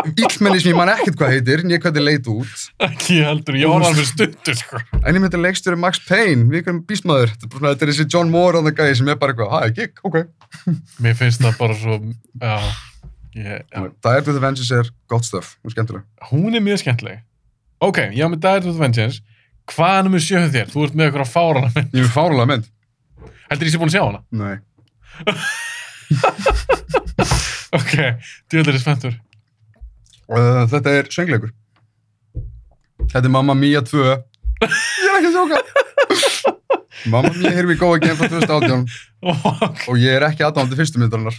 Íllmenni 0.01 0.61
sem 0.63 0.71
ég 0.71 0.77
man 0.79 0.89
ekkert 0.89 1.19
hvað 1.21 1.33
heitir 1.35 1.63
en 1.63 1.73
ég 1.75 1.81
hvað 1.83 1.97
þið 1.99 2.05
leit 2.07 2.29
út. 2.33 2.63
Ekki 2.87 3.19
heldur, 3.27 3.57
ég 3.61 3.69
var 3.69 3.85
alveg 3.85 4.07
stundur 4.09 4.57
sko. 4.57 4.81
en 5.01 5.17
ég 5.17 5.21
myndi 5.21 5.41
leikstjóri 5.41 5.81
Max 5.81 6.01
Payne 6.07 6.47
við 6.49 6.63
erum 6.63 6.79
bísmaður, 6.89 7.35
þetta 7.43 7.61
er, 7.61 7.75
er 7.75 7.93
þessi 7.93 8.07
John 8.09 8.33
Moore 8.33 8.63
að 8.63 8.71
það 8.71 8.79
gæði 8.81 9.01
sem 9.01 9.11
er 9.13 9.19
bara 9.21 9.35
eitthvað, 9.35 9.53
hæ, 9.53 9.75
gig, 9.77 10.01
ok. 10.07 10.17
Mér 11.05 11.19
finnst 11.19 11.45
það 11.45 11.59
bara 11.61 11.77
svo 11.83 11.99
já, 12.01 12.55
ég, 13.39 13.67
já. 13.67 13.81
Dire 14.03 14.23
to 14.27 14.33
the 14.33 14.43
Vengeance 14.43 14.73
er 14.75 14.87
gott 15.11 15.25
stöf, 15.29 15.47
hún 15.61 15.69
er 15.71 15.75
skemmtileg. 15.77 16.03
Hún 16.31 16.53
er 16.57 16.63
mjög 16.65 16.79
skemmtileg. 16.85 17.17
Ok, 17.81 17.99
ég 18.11 18.25
á 18.25 18.29
með 18.29 18.43
Dire 18.45 18.63
to 18.67 18.73
the 18.75 18.81
Vengeance 18.81 19.19
hvað 19.71 19.97
er 19.97 20.03
nummer 20.07 20.23
sjöðu 20.25 20.51
þér? 20.55 20.69
þú 20.73 20.79
ert 20.87 20.95
með 20.99 21.05
eitthvað 21.09 21.31
fárana 21.31 21.69
mynd. 21.75 21.91
Ég 21.95 22.01
er 22.07 22.15
fárulega 22.15 22.51
mynd. 22.51 22.67
Heldur 23.51 23.67
ég 23.69 23.73
sé 23.75 23.81
búin 23.81 23.91
að 23.91 23.97
sjá 23.97 24.05
hana? 24.07 24.21
Nei. 24.31 24.57
ok, 27.79 27.95
djöðlir 28.51 28.77
er 28.79 28.83
spenntur. 28.83 29.15
Uh, 30.31 30.63
þetta 30.71 30.89
er 30.99 31.05
söngleikur. 31.11 31.51
Þetta 33.11 33.27
er 33.27 33.35
Mamma 33.35 33.55
Mia 33.59 33.81
2 33.87 34.01
ég 34.01 34.07
er 34.67 35.19
ekki 35.19 35.31
að 35.31 35.37
sjóka. 35.37 35.57
Mamma 37.13 37.31
Mia 37.35 37.53
Here 37.55 37.69
We 37.69 37.77
Go 37.81 37.89
Again 37.97 38.17
frá 38.19 38.27
2018 38.29 39.11
ok, 39.21 39.79
og 39.89 39.97
ég 40.01 40.11
er 40.19 40.23
ekki 40.29 40.43
aðdáðandi 40.45 40.77
fyrstu 40.79 40.99
myndarinnar 41.01 41.37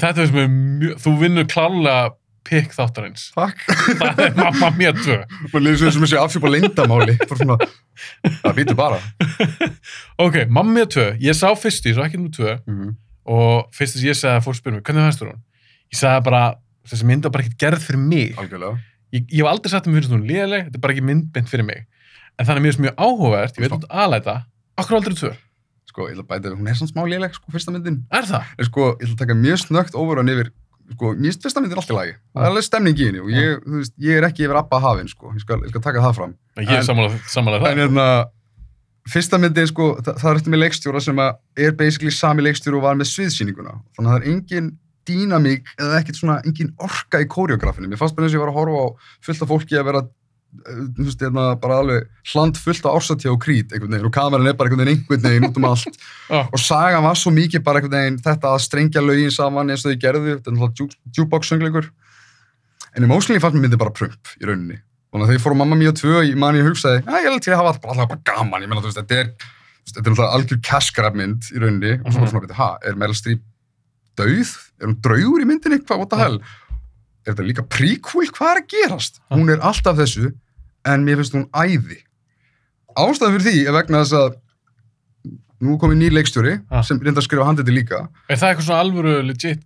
þetta 0.00 0.22
er 0.24 0.30
sem 0.30 0.40
er 0.44 0.48
mjög 0.52 1.02
þú 1.04 1.12
vinnur 1.20 1.48
klálega 1.50 2.14
pikk 2.48 2.72
þáttarins 2.72 3.26
Takk. 3.34 3.60
það 4.00 4.22
er 4.24 4.38
mamma 4.38 4.70
mér 4.78 4.94
tvö 4.96 5.18
Man 5.52 5.66
líður 5.66 5.92
sem 5.92 6.04
þessi 6.06 6.16
afsjúpa 6.20 6.48
leyndamáli. 6.54 7.18
Bara 7.20 7.40
svona, 7.42 7.58
það 8.40 8.54
býtu 8.56 8.76
bara. 8.78 9.00
ok, 10.24 10.38
mamma 10.48 10.72
mér 10.78 10.88
tvö, 10.88 11.10
ég 11.20 11.36
sá 11.36 11.50
fyrstu, 11.58 11.92
ég 11.92 11.98
sá 11.98 12.06
ekki 12.06 12.20
nummer 12.20 12.34
tvö 12.38 12.56
Mm 12.64 12.96
og 13.28 13.68
fyrst 13.76 13.96
þess 13.98 14.06
ég 14.06 14.16
segði 14.16 14.38
að 14.38 14.44
fólk 14.46 14.56
spyrir 14.56 14.78
mig, 14.78 14.84
hvernig 14.88 15.04
fannst 15.04 15.20
þú 15.22 15.26
hún? 15.28 15.40
Ég 15.92 15.98
sagði 16.00 16.24
bara, 16.28 16.42
þessi 16.88 17.08
mynd 17.08 17.26
var 17.26 17.34
bara 17.34 17.44
ekkert 17.44 17.58
gerð 17.60 17.82
fyrir 17.84 18.00
mig. 18.00 18.30
Algjörlega. 18.40 18.78
Ég, 19.12 19.26
ég 19.32 19.42
hef 19.42 19.50
aldrei 19.50 19.72
sagt 19.72 19.88
að 19.88 19.92
mér 19.92 20.00
finnst 20.00 20.14
hún 20.14 20.24
léleg, 20.28 20.64
þetta 20.68 20.78
er 20.80 20.84
bara 20.86 20.94
ekki 20.96 21.04
myndbind 21.08 21.50
fyrir 21.52 21.66
mig. 21.68 21.82
En 22.38 22.48
þannig 22.48 22.62
að 22.62 22.64
mér 22.64 22.72
finnst 22.72 22.84
mjög 22.86 23.02
áhugavert, 23.04 23.58
ég 23.60 23.66
veit 23.66 23.76
út 23.76 23.86
aðlæta, 24.04 24.36
okkur 24.80 24.98
aldrei 24.98 25.18
tvö. 25.20 25.32
Sko, 25.98 26.06
ég 26.06 26.14
ætla 26.14 26.22
að 26.22 26.30
bæta, 26.30 26.54
hún 26.54 26.68
er 26.70 26.76
svona 26.78 26.92
smá 26.94 27.02
léleg, 27.10 27.32
sko, 27.34 27.50
fyrsta 27.50 27.72
myndin. 27.74 27.96
Er 28.14 28.22
það? 28.28 28.44
En 28.62 28.66
sko, 28.68 28.84
ég 29.00 29.08
ætla 29.08 29.14
að 29.16 29.20
taka 29.24 29.34
mjög 29.34 29.58
snögt 29.64 29.96
over 29.98 30.20
hann 30.22 30.30
yfir, 30.30 30.50
sko, 30.94 31.10
finnst 31.18 31.42
fyrsta 31.42 31.62
myndin 31.64 31.80
alltaf 31.82 31.96
lagi. 31.98 32.12
Það 32.36 32.44
er 32.44 32.50
alveg 32.52 32.66
stemning 32.68 32.98
í 33.02 33.06
henni 33.08 33.22
og 33.24 33.30
ég, 33.34 33.56
þú 33.66 33.80
veist, 33.80 33.94
ég 34.06 34.18
er 34.20 34.26
ekki 34.28 34.46
yfir 34.46 34.60
Abba 34.60 34.78
hafinn, 34.84 35.10
sko. 35.10 35.32
Ég 35.34 35.42
skal, 35.42 35.58
ég 35.66 35.72
skal 35.74 35.82
taka 35.88 36.04
það 36.06 36.14
fram. 36.20 36.34
Ég 36.62 36.70
er 36.70 36.78
En- 36.78 36.86
samanlega, 36.86 37.18
samanlega 37.34 37.66
En 37.72 37.78
það. 37.78 37.82
hérna, 37.82 38.06
fyrsta 39.08 39.38
myndin, 39.42 39.66
sko, 39.72 39.88
það, 40.04 40.18
það 40.22 40.30
er 40.30 40.36
eftir 40.42 40.52
með 40.54 40.62
leikstjóra 40.64 41.00
sem 41.02 41.16
að 41.24 41.32
er 41.66 41.72
basically 41.82 42.10
sami 42.14 42.42
leikstjóra 42.46 42.76
og 42.78 42.82
var 42.86 42.94
með 43.00 43.10
sviðsýninguna. 43.14 43.74
Þannig 43.96 44.08
að 44.08 44.14
það 44.14 44.20
er 44.22 44.30
engin 44.34 44.70
dýnamík 45.08 45.70
eða 45.80 45.98
ekkert 46.02 46.18
svona, 46.20 46.38
engin 46.44 46.74
orka 46.84 47.18
í 47.24 47.26
koreografinu. 47.32 47.88
Mér 47.88 47.96
fannst 47.96 48.14
bara 48.14 48.26
eins 48.28 48.34
og 48.36 48.38
ég 48.38 48.44
var 48.44 48.52
að 48.52 48.58
horfa 48.60 48.82
á 48.84 48.88
fullt 49.24 49.42
af 49.42 49.48
fólki 49.48 49.78
að 49.80 49.86
vera 49.88 50.02
eh, 50.04 50.10
þú 50.48 51.04
veist, 51.04 51.20
hérna, 51.20 51.42
bara 51.60 51.76
alveg 51.82 52.06
hland 52.32 52.56
fullt 52.56 52.86
af 52.88 52.94
ársatjá 52.98 53.30
og 53.34 53.40
krít 53.44 53.72
einhvern 53.72 53.92
veginn 53.92 54.06
og 54.08 54.14
kameran 54.16 54.46
er 54.48 54.56
bara 54.56 54.70
einhvern 54.70 54.86
veginn 54.86 54.96
einhvern 55.02 55.22
veginn 55.26 55.48
út 55.50 55.56
um 55.60 55.66
allt. 55.68 55.98
Og 56.54 56.58
sagan 56.62 57.04
var 57.04 57.14
svo 57.20 57.30
mikið 57.36 57.62
bara 57.66 57.82
einhvern 57.82 57.98
veginn 57.98 58.18
þetta 58.24 58.54
að 58.56 58.62
strengja 58.64 59.02
lögin 59.04 59.30
saman 59.34 59.70
eins 59.70 59.84
og 59.84 59.92
þau 59.92 60.00
gerðu 60.06 60.34
þetta 60.38 60.50
er 60.50 60.56
náttúrulega 60.56 60.80
jú- 60.80 61.18
jukebox 61.20 61.50
söngleikur 61.52 61.90
en 62.96 63.04
emotionally 63.04 63.40
fannst 63.44 63.58
mér 63.58 63.66
myndi 63.68 63.78
bara 63.84 63.92
prump 63.94 64.32
í 64.40 64.48
rauninni. 64.48 64.78
Og 65.12 65.20
þegar 65.22 65.36
ég 65.38 65.44
fór 65.44 65.54
á 65.56 65.60
Mamma 65.60 65.76
Mia 65.78 65.92
2 65.92 66.24
ég 66.32 66.36
man 66.40 66.56
ég 66.56 66.66
hugsaði, 66.66 67.04
að 67.04 67.20
ég 67.22 67.28
held 67.30 67.44
til 67.44 67.52
að 67.54 67.60
hafa 67.62 67.74
alltaf 67.76 68.08
bara 68.08 68.20
gaman. 68.28 68.64
Ég 68.64 68.68
meina 68.72 68.82
þú 68.82 68.90
veist, 68.90 68.98
þetta 69.04 69.20
er 69.20 69.28
er 69.28 70.02
náttúrulega 70.02 70.32
algjör 70.36 70.58
cash-grab 70.68 71.14
mynd 71.16 71.46
í 71.52 71.60
rauninni. 71.62 71.92
Og 72.04 72.12
svo 72.12 72.18
Mhm. 72.18 72.24
bara 72.24 72.32
svona, 72.32 72.42
veitir, 72.44 72.56
ha, 72.56 72.68
er? 77.28 77.32
Er 77.32 77.36
Ja. 77.36 77.36
Er 77.36 77.36
þetta 77.36 77.48
líka 77.48 77.64
prequel? 77.68 78.28
Hvað 78.34 78.50
er 78.54 78.60
að 78.62 78.68
gerast? 78.74 79.20
Ja. 79.30 79.36
Hún 79.36 79.50
er 79.52 79.60
alltaf 79.60 79.96
þessu 80.00 80.32
en 80.88 81.04
mér 81.06 81.20
finnst 81.20 81.34
hún 81.36 81.48
æði 81.52 82.02
ástæðan 82.98 83.34
fyrir 83.38 83.46
því 83.46 83.66
er 83.68 83.74
vegna 83.76 84.02
þess 84.02 84.16
að 84.18 84.36
nú 85.58 85.72
er 85.74 85.78
komið 85.82 85.98
nýr 85.98 86.14
leikstjóri 86.14 86.52
Ja. 86.70 86.82
sem 86.86 86.98
reynda 87.02 87.18
að 87.20 87.26
skrifa 87.26 87.46
handið 87.48 87.70
líka 87.74 87.98
Er 88.30 88.36
það 88.38 88.52
eitthvað 88.52 88.66
svona 88.68 88.82
alvöru 88.84 89.14
legit 89.26 89.64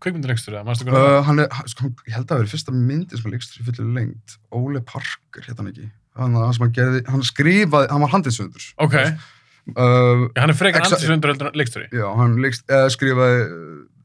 hvað 0.89 1.03
uh, 1.19 1.23
hann 1.29 1.39
er, 1.45 1.49
sko, 1.69 1.91
ég 2.09 2.15
held 2.17 2.25
að 2.25 2.31
það 2.33 2.41
verið 2.43 2.55
fyrsta 2.55 2.73
myndi 2.77 3.21
sem 3.21 3.31
leikstjóri 3.35 3.67
fullir 3.69 3.93
lengt 3.99 4.37
Óle 4.53 4.81
Parker, 4.81 5.45
hann 5.61 5.69
ekki 5.73 5.91
hann, 6.17 6.35
hann 6.35 6.57
hann 6.61 6.73
gerði, 6.73 7.03
hann 7.09 7.23
skrifaði, 7.29 7.91
hann 7.93 8.01
var 8.07 8.13
handitsöndur 8.17 8.67
Ok, 8.85 8.97
uh, 8.97 10.29
Já, 10.33 10.41
hann 10.41 10.51
er 10.51 10.59
frekar 10.59 10.83
en 10.89 11.53
leiksturi. 11.61 11.87
já, 11.93 12.07
hann 12.17 12.37
leikst, 12.43 12.65
uh, 12.73 12.89
skrifaði 12.93 13.45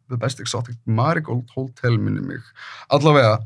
The 0.09 0.17
Best 0.17 0.39
Exotic 0.43 0.77
Marigold 0.85 1.49
Hotel 1.55 1.97
minni 1.99 2.21
mig 2.21 2.43
allavega 2.89 3.37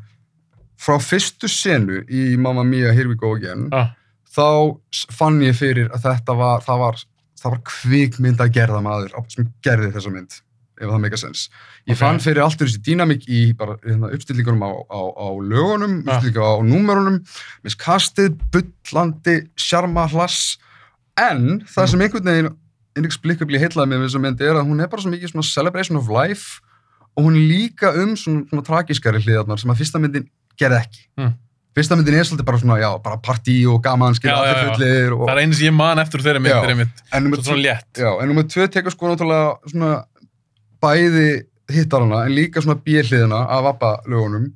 frá 0.82 0.98
fyrstu 1.02 1.50
senu 1.52 2.02
í 2.10 2.36
Mamma 2.38 2.64
Mia 2.66 2.92
Here 2.94 3.10
We 3.10 3.16
Go 3.16 3.36
Again 3.36 3.68
Já, 3.72 3.90
þá 4.32 4.78
fann 5.14 5.42
ég 5.44 5.58
fyrir 5.58 5.90
að 5.94 6.06
þetta 6.08 6.36
var, 6.40 6.62
það 6.66 6.80
var, 6.86 7.02
það 7.42 7.52
var 7.56 7.62
kvikmynd 7.72 8.40
að 8.46 8.54
gerða 8.56 8.82
maður 8.86 9.18
sem 9.34 9.50
gerði 9.66 9.92
þessa 9.98 10.14
mynd 10.14 10.40
ef 10.82 10.90
það 10.90 11.02
meika 11.04 11.18
sens. 11.22 11.42
Ég 11.86 11.94
Ok. 11.94 12.00
fann 12.00 12.18
fyrir 12.24 12.42
allt 12.42 12.58
þessi 12.58 12.80
dýnamík 12.82 13.28
í 13.30 13.42
bara 13.54 13.76
hérna, 13.84 14.08
uppstillingunum 14.16 14.64
á, 14.66 14.72
á, 14.90 15.02
á 15.14 15.28
lögunum, 15.38 16.00
Ja. 16.08 16.16
uppstillingunum 16.16 16.42
á 16.42 16.58
númerunum, 16.66 17.18
með 17.62 17.76
kastið, 17.78 18.40
bullandi, 18.50 19.36
sjarma, 19.56 20.08
hlass, 20.10 20.58
en 21.22 21.60
það 21.70 21.88
sem 21.92 22.02
einhvern 22.02 22.26
veginn 22.32 22.50
inexplicably 23.00 23.60
heitlaði 23.62 23.90
mig 23.94 24.02
við 24.02 24.10
þessa 24.10 24.22
mynd 24.26 24.42
er 24.42 24.58
að 24.60 24.68
hún 24.68 24.82
er 24.84 24.90
bara 24.92 25.02
svo 25.06 25.12
mikið 25.14 25.32
svona 25.34 25.48
celebration 25.48 25.98
of 26.00 26.10
life 26.12 26.60
og 27.16 27.26
hún 27.28 27.36
er 27.40 27.46
líka 27.52 27.92
um 28.04 28.16
svona, 28.20 28.44
svona 28.50 28.64
tragiskari 28.68 29.22
hliðarnar 29.24 29.60
sem 29.62 29.72
að 29.74 29.80
fyrsta 29.84 30.00
myndin 30.00 30.28
gerði 30.60 30.80
ekki. 30.82 31.02
Mm. 31.20 31.34
Fyrsta 31.76 31.96
myndin 31.96 32.18
er 32.20 32.26
svolítið 32.28 32.48
bara 32.50 32.60
svona, 32.60 32.78
já, 32.82 32.90
bara 33.04 33.18
partí 33.24 33.58
og 33.72 33.78
gaman, 33.84 34.16
skilja 34.18 34.36
allir 34.42 34.74
fullir 34.74 35.14
og... 35.16 35.22
Það 35.30 35.36
er 35.38 35.44
einu 35.46 35.56
sem 35.56 35.68
ég 35.70 35.76
man 35.78 36.02
eftir 36.04 36.24
þeirra 36.26 36.42
myndir 36.44 36.74
einmitt. 36.74 37.04
En 37.16 37.24
númer 37.24 37.40
Svo 37.40 37.52
svona 37.54 37.64
létt. 37.64 37.88
Já, 37.96 38.10
en 38.20 38.28
nummer 38.32 38.48
tvö 38.52 38.68
tekur 38.76 38.92
sko 38.96 39.12
náttúrulega 39.12 39.72
svona 39.72 39.92
bæði 40.84 41.28
hittarana 41.72 42.26
en 42.28 42.36
líka 42.36 42.64
svona 42.64 42.80
bíliðina 42.84 43.44
af 43.56 43.70
ABBA-lögunum. 43.72 44.50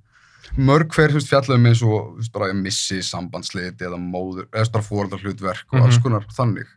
Mörg 0.55 0.91
hver, 0.95 1.11
veist, 1.15 1.27
fjallum 1.31 1.65
eins 1.67 1.81
og, 1.83 2.15
veist, 2.19 2.31
bara 2.35 2.51
missi 2.55 3.01
sambandslit 3.03 3.81
eða 3.83 3.97
móður, 3.99 4.47
eða 4.55 4.71
bara 4.75 4.87
fóreldar 4.87 5.23
hlutverk 5.23 5.65
og 5.71 5.79
Mhm. 5.79 5.85
alls 5.87 5.99
konar 6.03 6.27
þannig. 6.35 6.67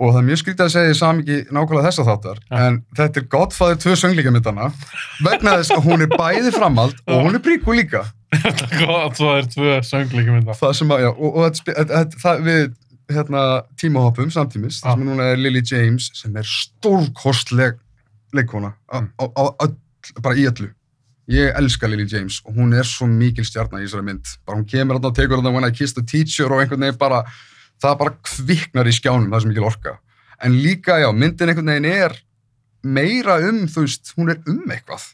Og 0.00 0.10
það 0.10 0.18
er 0.18 0.26
mjög 0.26 0.38
skrítið 0.42 0.64
að 0.64 0.72
segja 0.74 0.90
í 0.90 0.98
samingi 0.98 1.36
nákvæmlega 1.54 1.86
þessa 1.86 2.04
þáttar, 2.08 2.38
Ja. 2.50 2.62
en 2.66 2.78
þetta 2.98 3.20
er 3.20 3.26
Godfather 3.30 3.76
2 3.84 3.96
sönglíkamyndana 4.00 4.72
vegna 5.22 5.52
þess 5.60 5.70
að 5.76 5.84
hún 5.86 6.02
er 6.02 6.08
bæði 6.18 6.50
framhald 6.56 6.96
og 7.06 7.20
hún 7.28 7.34
er 7.38 7.42
príku 7.44 7.72
líka. 7.76 8.02
Þetta 8.34 8.66
gott, 8.86 9.16
svo 9.16 9.36
er 9.38 9.46
tvö 9.46 9.76
söngleikum 9.86 10.34
mynda. 10.40 10.56
það 10.58 10.72
sem 10.74 10.88
að, 10.90 11.04
já, 11.04 11.10
og, 11.14 11.36
og 11.36 11.60
þetta, 11.60 12.00
það 12.24 12.42
við 12.48 12.64
hérna, 13.14 13.42
tímahoppum 13.78 14.30
samtímis, 14.34 14.80
Já. 14.80 14.88
það 14.88 14.98
sem 14.98 15.06
núna 15.06 15.28
er 15.32 15.36
Lily 15.38 15.62
James 15.62 16.10
sem 16.18 16.36
er 16.36 16.42
stórkostleg 16.42 17.78
leikona, 18.34 18.72
á, 18.90 18.98
Mm. 19.00 19.10
á, 19.20 19.24
á, 19.36 19.44
öll, 19.62 19.76
bara 20.22 20.34
í 20.34 20.46
öllu. 20.50 20.70
Ég 21.30 21.54
elska 21.56 21.86
Lily 21.88 22.04
James 22.10 22.42
og 22.44 22.54
hún 22.56 22.74
er 22.76 22.82
svo 22.84 23.06
mikil 23.06 23.44
stjarnar 23.44 23.80
í 23.80 23.86
þessari 23.86 24.04
mynd. 24.04 24.26
Bara 24.46 24.58
hún 24.58 24.66
kemur 24.68 24.98
þarna 24.98 25.06
og 25.08 25.14
tekur 25.16 25.36
þarna 25.40 25.52
When 25.54 25.64
I 25.64 25.70
Kissed 25.70 25.98
a 25.98 26.02
Teacher 26.02 26.50
og 26.52 26.60
einhvern 26.60 26.80
veginn 26.80 26.98
bara, 26.98 27.22
það 27.84 27.98
bara 28.02 28.14
kviknar 28.30 28.90
í 28.90 28.94
skjánum, 28.96 29.28
það 29.30 29.38
er 29.38 29.44
svo 29.44 29.52
mikil 29.52 29.68
orka. 29.68 29.96
En 30.44 30.56
líka, 30.64 30.96
já, 31.02 31.08
myndin 31.14 31.48
einhvern 31.52 31.70
veginn 31.72 31.90
er 31.92 32.16
meira 32.84 33.38
um, 33.48 33.62
þú 33.70 33.84
veist, 33.86 34.12
hún 34.18 34.32
er 34.34 34.40
um 34.50 34.64
eitthvað. 34.74 35.04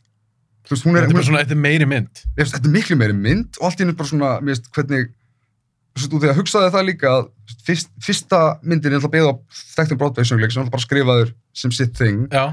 Þú 0.67 0.75
veist, 0.75 0.87
hún 0.87 0.97
er, 0.99 1.07
Þetta 1.07 1.19
er 1.23 1.27
svona, 1.29 1.43
þetta 1.45 1.57
er 1.57 1.63
meiri 1.65 1.87
mynd. 1.91 2.23
Þetta 2.39 2.61
er 2.65 2.75
miklu 2.75 2.97
meiri 3.01 3.17
mynd 3.17 3.59
og 3.61 3.67
allt 3.69 3.81
í 3.81 3.85
hennu 3.85 3.97
bara 3.99 4.11
svona, 4.11 4.31
mér 4.43 4.55
veist, 4.57 4.71
hvernig 4.75 5.09
þú 5.11 6.01
veist, 6.01 6.17
því 6.23 6.31
að 6.31 6.39
hugsaði 6.41 6.73
það 6.75 6.89
líka 6.89 7.13
að 7.19 7.29
fyrst, 7.67 7.91
fyrsta 8.07 8.41
myndin 8.63 8.93
er 8.95 8.99
alltaf 9.01 9.13
beðið 9.15 9.31
á 9.31 9.35
þekktum 9.77 10.01
Broadway-söngleik 10.03 10.53
sem 10.55 10.61
er 10.61 10.65
alltaf 10.67 10.77
bara 10.77 10.87
skrifaður 10.87 11.33
sem 11.63 11.75
sitt 11.75 11.95
thing. 11.99 12.27
Já. 12.31 12.45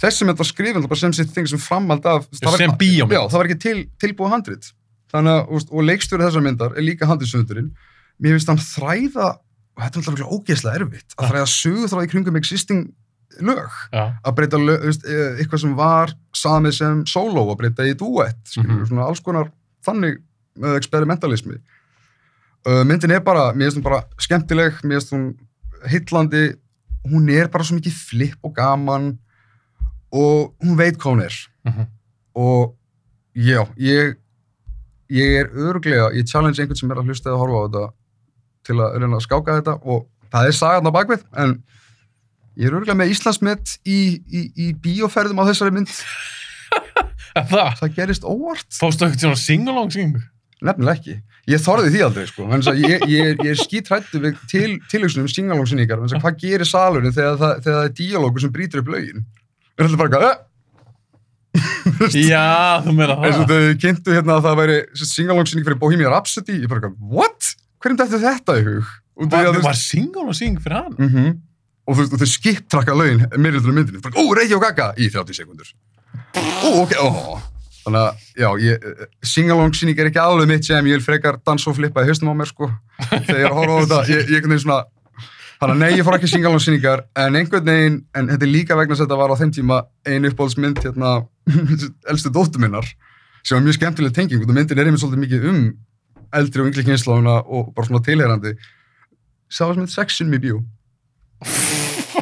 Þessi 0.00 0.26
mynd 0.28 0.38
var 0.40 0.48
skrifað 0.48 0.78
alltaf 0.80 0.92
bara 0.94 1.02
sem 1.04 1.16
sitt 1.18 1.32
thing 1.36 1.48
sem 1.50 1.60
framhald 1.60 2.06
af 2.08 2.28
var- 2.40 2.56
Sem 2.60 2.72
bíómynd. 2.80 3.16
Já, 3.16 3.22
það 3.28 3.38
var 3.42 3.50
ekki 3.50 3.60
til, 3.66 3.78
tilbúið 4.00 4.34
handrit. 4.36 4.70
Þannig 5.12 5.36
að, 5.36 5.68
og 5.74 5.84
leikstjóri 5.88 6.22
þessar 6.28 6.44
myndar 6.46 6.76
er 6.78 6.86
líka 6.86 7.08
handritsöndurinn. 7.10 7.72
Mér 8.22 8.36
finnst 8.38 8.48
hann 8.52 8.60
þræða, 8.62 9.28
og 9.80 9.86
þetta 9.86 10.00
er 10.00 10.04
virklega 10.10 10.36
ógeðslega 10.36 10.80
erfitt, 10.80 11.14
að 11.16 11.30
þræða 11.32 11.48
sögu 11.48 11.88
þráð 11.88 12.04
í 12.06 12.10
kringum 12.12 12.36
existing 12.36 12.82
lög 13.40 13.70
Já. 13.94 14.02
að 14.26 14.34
breyta 14.36 14.58
lög, 14.60 14.82
veist, 14.84 15.04
eh, 15.06 15.38
eitthvað 15.40 15.60
sem 15.62 15.74
var 15.78 16.12
samið 16.36 16.72
sem 16.76 17.06
solo, 17.06 17.46
að 17.52 17.56
breyta 17.62 17.86
í 17.88 17.94
duett 17.96 18.40
skilur, 18.44 18.80
Mhm. 18.82 18.86
svona 18.90 19.06
alls 19.06 19.20
konar 19.20 19.50
þannig 19.86 20.18
uh, 20.62 20.74
experimentalismi 20.76 21.56
uh, 22.66 22.82
myndin 22.84 23.10
er 23.14 23.20
bara, 23.24 23.52
mér 23.54 23.70
finnst 23.70 23.78
hún 23.78 23.86
bara 23.86 24.02
skemmtileg, 24.18 24.82
mér 24.84 25.00
finnst 25.00 25.12
hún 25.14 25.38
hillandi, 25.88 26.54
hún 27.08 27.30
er 27.32 27.48
bara 27.48 27.64
svo 27.64 27.78
mikið 27.78 27.92
flip 28.10 28.36
og 28.44 28.54
gaman 28.54 29.18
og 30.12 30.52
hún 30.62 30.76
veit 30.76 30.98
hvað 30.98 31.14
hún 31.14 31.22
er 31.24 31.34
Mhm. 31.64 31.86
og 32.34 32.74
já, 33.36 33.64
ég 33.78 34.16
ég 35.10 35.40
er 35.40 35.48
öruglega, 35.54 36.10
ég 36.14 36.26
challenge 36.28 36.58
einhvern 36.60 36.76
sem 36.76 36.90
er 36.90 36.96
að 36.96 37.06
hlusta 37.08 37.30
eða 37.30 37.38
horfa 37.38 37.56
á 37.56 37.66
þetta 37.70 37.92
til 38.70 38.78
að 38.80 38.98
reyna 38.98 39.18
að 39.18 39.26
skáka 39.26 39.58
þetta 39.60 39.76
og 39.82 40.06
það 40.30 40.50
er 40.50 40.58
sagan 40.60 40.90
á 40.90 40.96
bakvið 40.96 41.24
en 41.44 41.56
ég 42.56 42.66
er 42.68 42.76
öruglega 42.76 42.98
með 42.98 43.14
Íslandsmet 43.14 43.76
í, 43.84 44.00
í, 44.24 44.44
í 44.54 44.72
bíóferðum 44.80 45.42
á 45.42 45.48
þessari 45.50 45.76
mynd. 45.78 45.94
Það, 47.30 47.76
það 47.78 47.92
gerist 47.94 48.24
óvart, 48.26 48.66
fórstu 48.74 49.06
eitthvað 49.06 49.22
svona 49.22 49.38
sing-along 49.38 49.92
syngu? 49.94 50.18
nefnilega 50.64 50.98
ekki. 50.98 51.16
Ég 51.50 51.62
þorði 51.64 51.92
því 51.94 52.02
aldrei 52.04 52.26
sko, 52.28 52.46
ég, 52.76 53.06
ég, 53.10 53.40
er 53.48 53.58
skítrættu 53.58 54.20
við 54.22 54.36
til, 54.50 54.68
tilhugsunum 54.92 55.30
singalóngsynningar, 55.32 56.02
en 56.04 56.22
hvað 56.22 56.38
gerir 56.42 56.68
salurinn 56.68 57.14
þegar 57.16 57.40
það, 57.40 57.54
þegar 57.64 57.78
það 57.78 57.88
er 57.88 57.96
díalógu 58.00 58.44
sem 58.44 58.52
brýtur 58.54 58.82
upp 58.82 58.92
lögin? 58.92 59.26
Er 59.76 59.86
þetta 59.86 60.00
bara 60.00 60.10
eitthvað, 60.10 60.28
eh? 60.30 60.46
Já, 62.30 62.44
þú 62.84 62.94
meina 62.94 63.16
eins 63.18 63.40
og 63.40 63.48
það. 63.48 63.64
þau 63.64 63.80
kynntu 63.82 64.14
hérna 64.14 64.36
að 64.36 64.44
það 64.46 64.60
væri 64.60 64.76
singalóngsynning 65.00 65.66
fyrir 65.66 65.80
Bohemian 65.80 66.12
Rhapsody. 66.12 66.60
Ég 66.62 66.70
bara 66.70 66.92
what? 67.10 67.54
Hverjum 67.80 67.98
dættu 68.00 68.20
þetta 68.22 68.56
í 68.60 68.64
hug? 68.66 68.90
Og 69.20 69.28
þau- 69.28 69.52
Var, 69.52 69.60
var 69.64 69.76
sing-along 69.78 70.34
syng 70.36 70.58
fyrir 70.62 70.76
hann? 70.82 70.94
Mhm. 70.98 71.38
og 71.90 71.96
þú 71.96 72.00
veist, 72.04 72.12
og 72.14 72.20
þau 72.20 72.30
skiptrakka 72.30 72.94
lögin 72.94 73.24
meirildunum 73.40 73.74
myndinu, 73.80 74.00
bara, 74.04 74.14
ó, 74.14 74.22
Reykjavík 74.36 74.56
og 74.56 74.62
Gaga 74.62 74.92
í 75.00 75.08
30 75.10 75.34
sekundur 75.34 75.72
ó, 76.36 76.68
ok, 76.84 76.92
ó 77.02 77.40
þannig 77.80 78.00
að, 78.04 78.20
já, 78.36 78.48
singalong 79.24 79.72
síning 79.74 79.98
er 79.98 80.10
ekki 80.10 80.20
alveg 80.22 80.46
mitt 80.52 80.64
sem 80.68 80.84
ég 80.86 80.98
vil 81.00 81.02
frekar 81.02 81.38
dansa 81.42 81.70
og 81.72 81.76
flippa 81.80 82.04
í 82.04 82.06
haustum 82.10 82.30
á 82.30 82.34
mér, 82.36 82.46
sko 82.52 82.68
þegar 83.08 83.40
ég 83.40 83.48
er 83.48 83.56
horfa 83.56 83.74
á 83.74 83.80
þetta, 83.82 84.00
ég, 84.12 84.30
veginn 84.46 84.62
svona 84.62 84.84
þannig 85.60 85.74
að 85.74 85.80
nei, 85.82 85.90
ég 85.98 86.04
fór 86.06 86.16
ekki 86.20 86.30
singalong 86.30 86.62
síningar 86.62 87.02
en 87.16 87.34
einhvern 87.40 87.64
veginn, 87.66 87.98
en 88.14 88.28
þetta 88.28 88.46
er 88.46 88.52
líka 88.54 88.76
vegna 88.78 88.94
þess 88.94 89.02
að 89.02 89.08
þetta 89.08 89.20
var 89.24 89.34
á 89.34 89.40
þeim 89.40 89.52
tíma 89.56 89.80
ein 90.06 90.28
uppbólsmynd 90.30 90.78
hérna, 90.84 91.14
elstu 92.12 92.30
dóttu 92.32 92.60
minnar 92.62 92.86
sem 93.42 93.56
var 93.56 93.64
mjög 93.66 93.80
skemmtileg 93.80 94.14
tenging, 94.14 94.44
og 94.44 94.52
myndin 94.54 94.78
er 94.78 94.86
einmitt 94.86 95.00
svolítið 95.02 95.24
mikið 95.26 95.48
um 95.50 95.60
eldri 96.38 96.62
og 96.62 96.68
yngli 96.70 96.84
kynnslóðuna 96.86 97.38
og 97.46 97.72
bara 97.74 97.86
svona 97.88 98.04
tilherandi 98.06 98.52
sá 99.50 99.64
sem 99.66 99.80
þetta 99.82 99.94
sexunum 99.96 100.36
í 100.38 100.42
bíó 100.44 100.60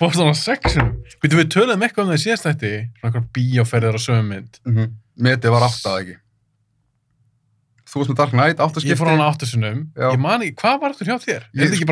Fórstu 0.00 0.22
hann 0.24 0.32
á 0.32 0.36
sexunum? 0.38 0.92
Við 1.20 1.48
töluðum 1.52 1.82
eitthvað 1.84 2.06
um 2.06 2.10
það 2.14 2.18
í 2.18 2.22
síðast 2.24 2.46
þetta 2.48 2.68
svona 2.72 2.78
eitthvað 3.04 3.26
bíóferðir 3.36 3.98
á 3.98 4.00
sömu 4.00 4.24
mynd. 4.30 4.60
mm 4.64 4.90
Metið 5.20 5.52
var 5.52 5.66
áttað 5.66 5.96
ekki. 6.00 6.14
Þú 7.90 7.98
varst 8.00 8.10
með 8.12 8.16
Dark 8.22 8.30
Knight, 8.32 8.60
áttaskipti. 8.64 8.92
Ég 8.94 8.96
fór 8.96 9.10
á 9.12 9.28
áttasunum. 9.28 9.80
Man 10.22 10.44
ekki, 10.46 10.54
hvað 10.62 10.78
var 10.80 10.94
þetta 10.96 11.08
hjá 11.10 11.16
þér? 11.26 11.42
Ég- 11.42 11.60
Er 11.60 11.66
þetta 11.66 11.76
ekki 11.76 11.88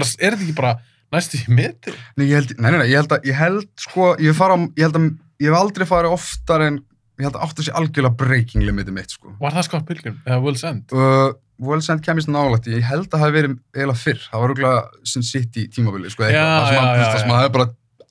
ekki 0.46 0.54
bara 0.56 0.70
næstu 1.12 1.36
í 1.42 1.44
meti? 1.52 1.92
Nei, 2.16 2.24
ég 2.30 2.34
held, 2.38 2.54
nei, 2.56 2.70
nei, 2.70 2.78
nei, 2.80 2.86
ég 2.88 2.96
held 3.02 3.12
að, 3.12 3.26
ég 3.28 3.36
held, 3.36 3.68
sko, 3.84 4.06
ég 4.24 4.32
fara 4.38 4.56
ég 4.78 4.86
held 4.86 4.96
að, 4.96 5.10
ég 5.44 5.50
hef 5.52 5.58
aldrei 5.60 5.86
farið 5.92 6.14
oftar 6.16 6.64
en, 6.70 6.78
ég 7.18 7.26
held 7.26 7.36
að 7.36 7.44
átta 7.48 7.62
sér 7.66 7.76
algjörlega 7.80 8.14
breaking 8.16 8.64
limitið 8.64 8.94
mitt, 8.94 9.10
sko. 9.10 9.34
Var 9.40 9.52
það 9.56 9.66
Scott 9.68 9.86
Pilgrim? 9.88 10.16
Eða 10.26 10.38
Will's 10.44 10.64
End? 10.68 10.92
Uh, 10.94 11.32
World's 11.58 11.88
End 11.90 12.04
kemist 12.06 12.28
nálægt, 12.30 12.66
ég 12.70 12.84
held 12.86 13.08
að 13.08 13.10
það 13.16 13.22
hafi 13.24 13.34
verið 13.34 13.54
eiginlega 13.74 13.98
fyrr, 13.98 14.20
það 14.30 14.40
var 14.44 14.52
rúglega 14.52 14.82
Sin 15.10 15.22
City 15.26 15.64
tímabili, 15.74 16.10
sko, 16.14 16.22
eitthvað, 16.28 16.54
það 16.54 16.68
sem 16.68 16.84
að, 16.84 17.02
það 17.02 17.20
sem 17.22 17.32
að 17.32 17.38
það 17.40 17.48
er 17.48 17.54
bara 17.56 17.68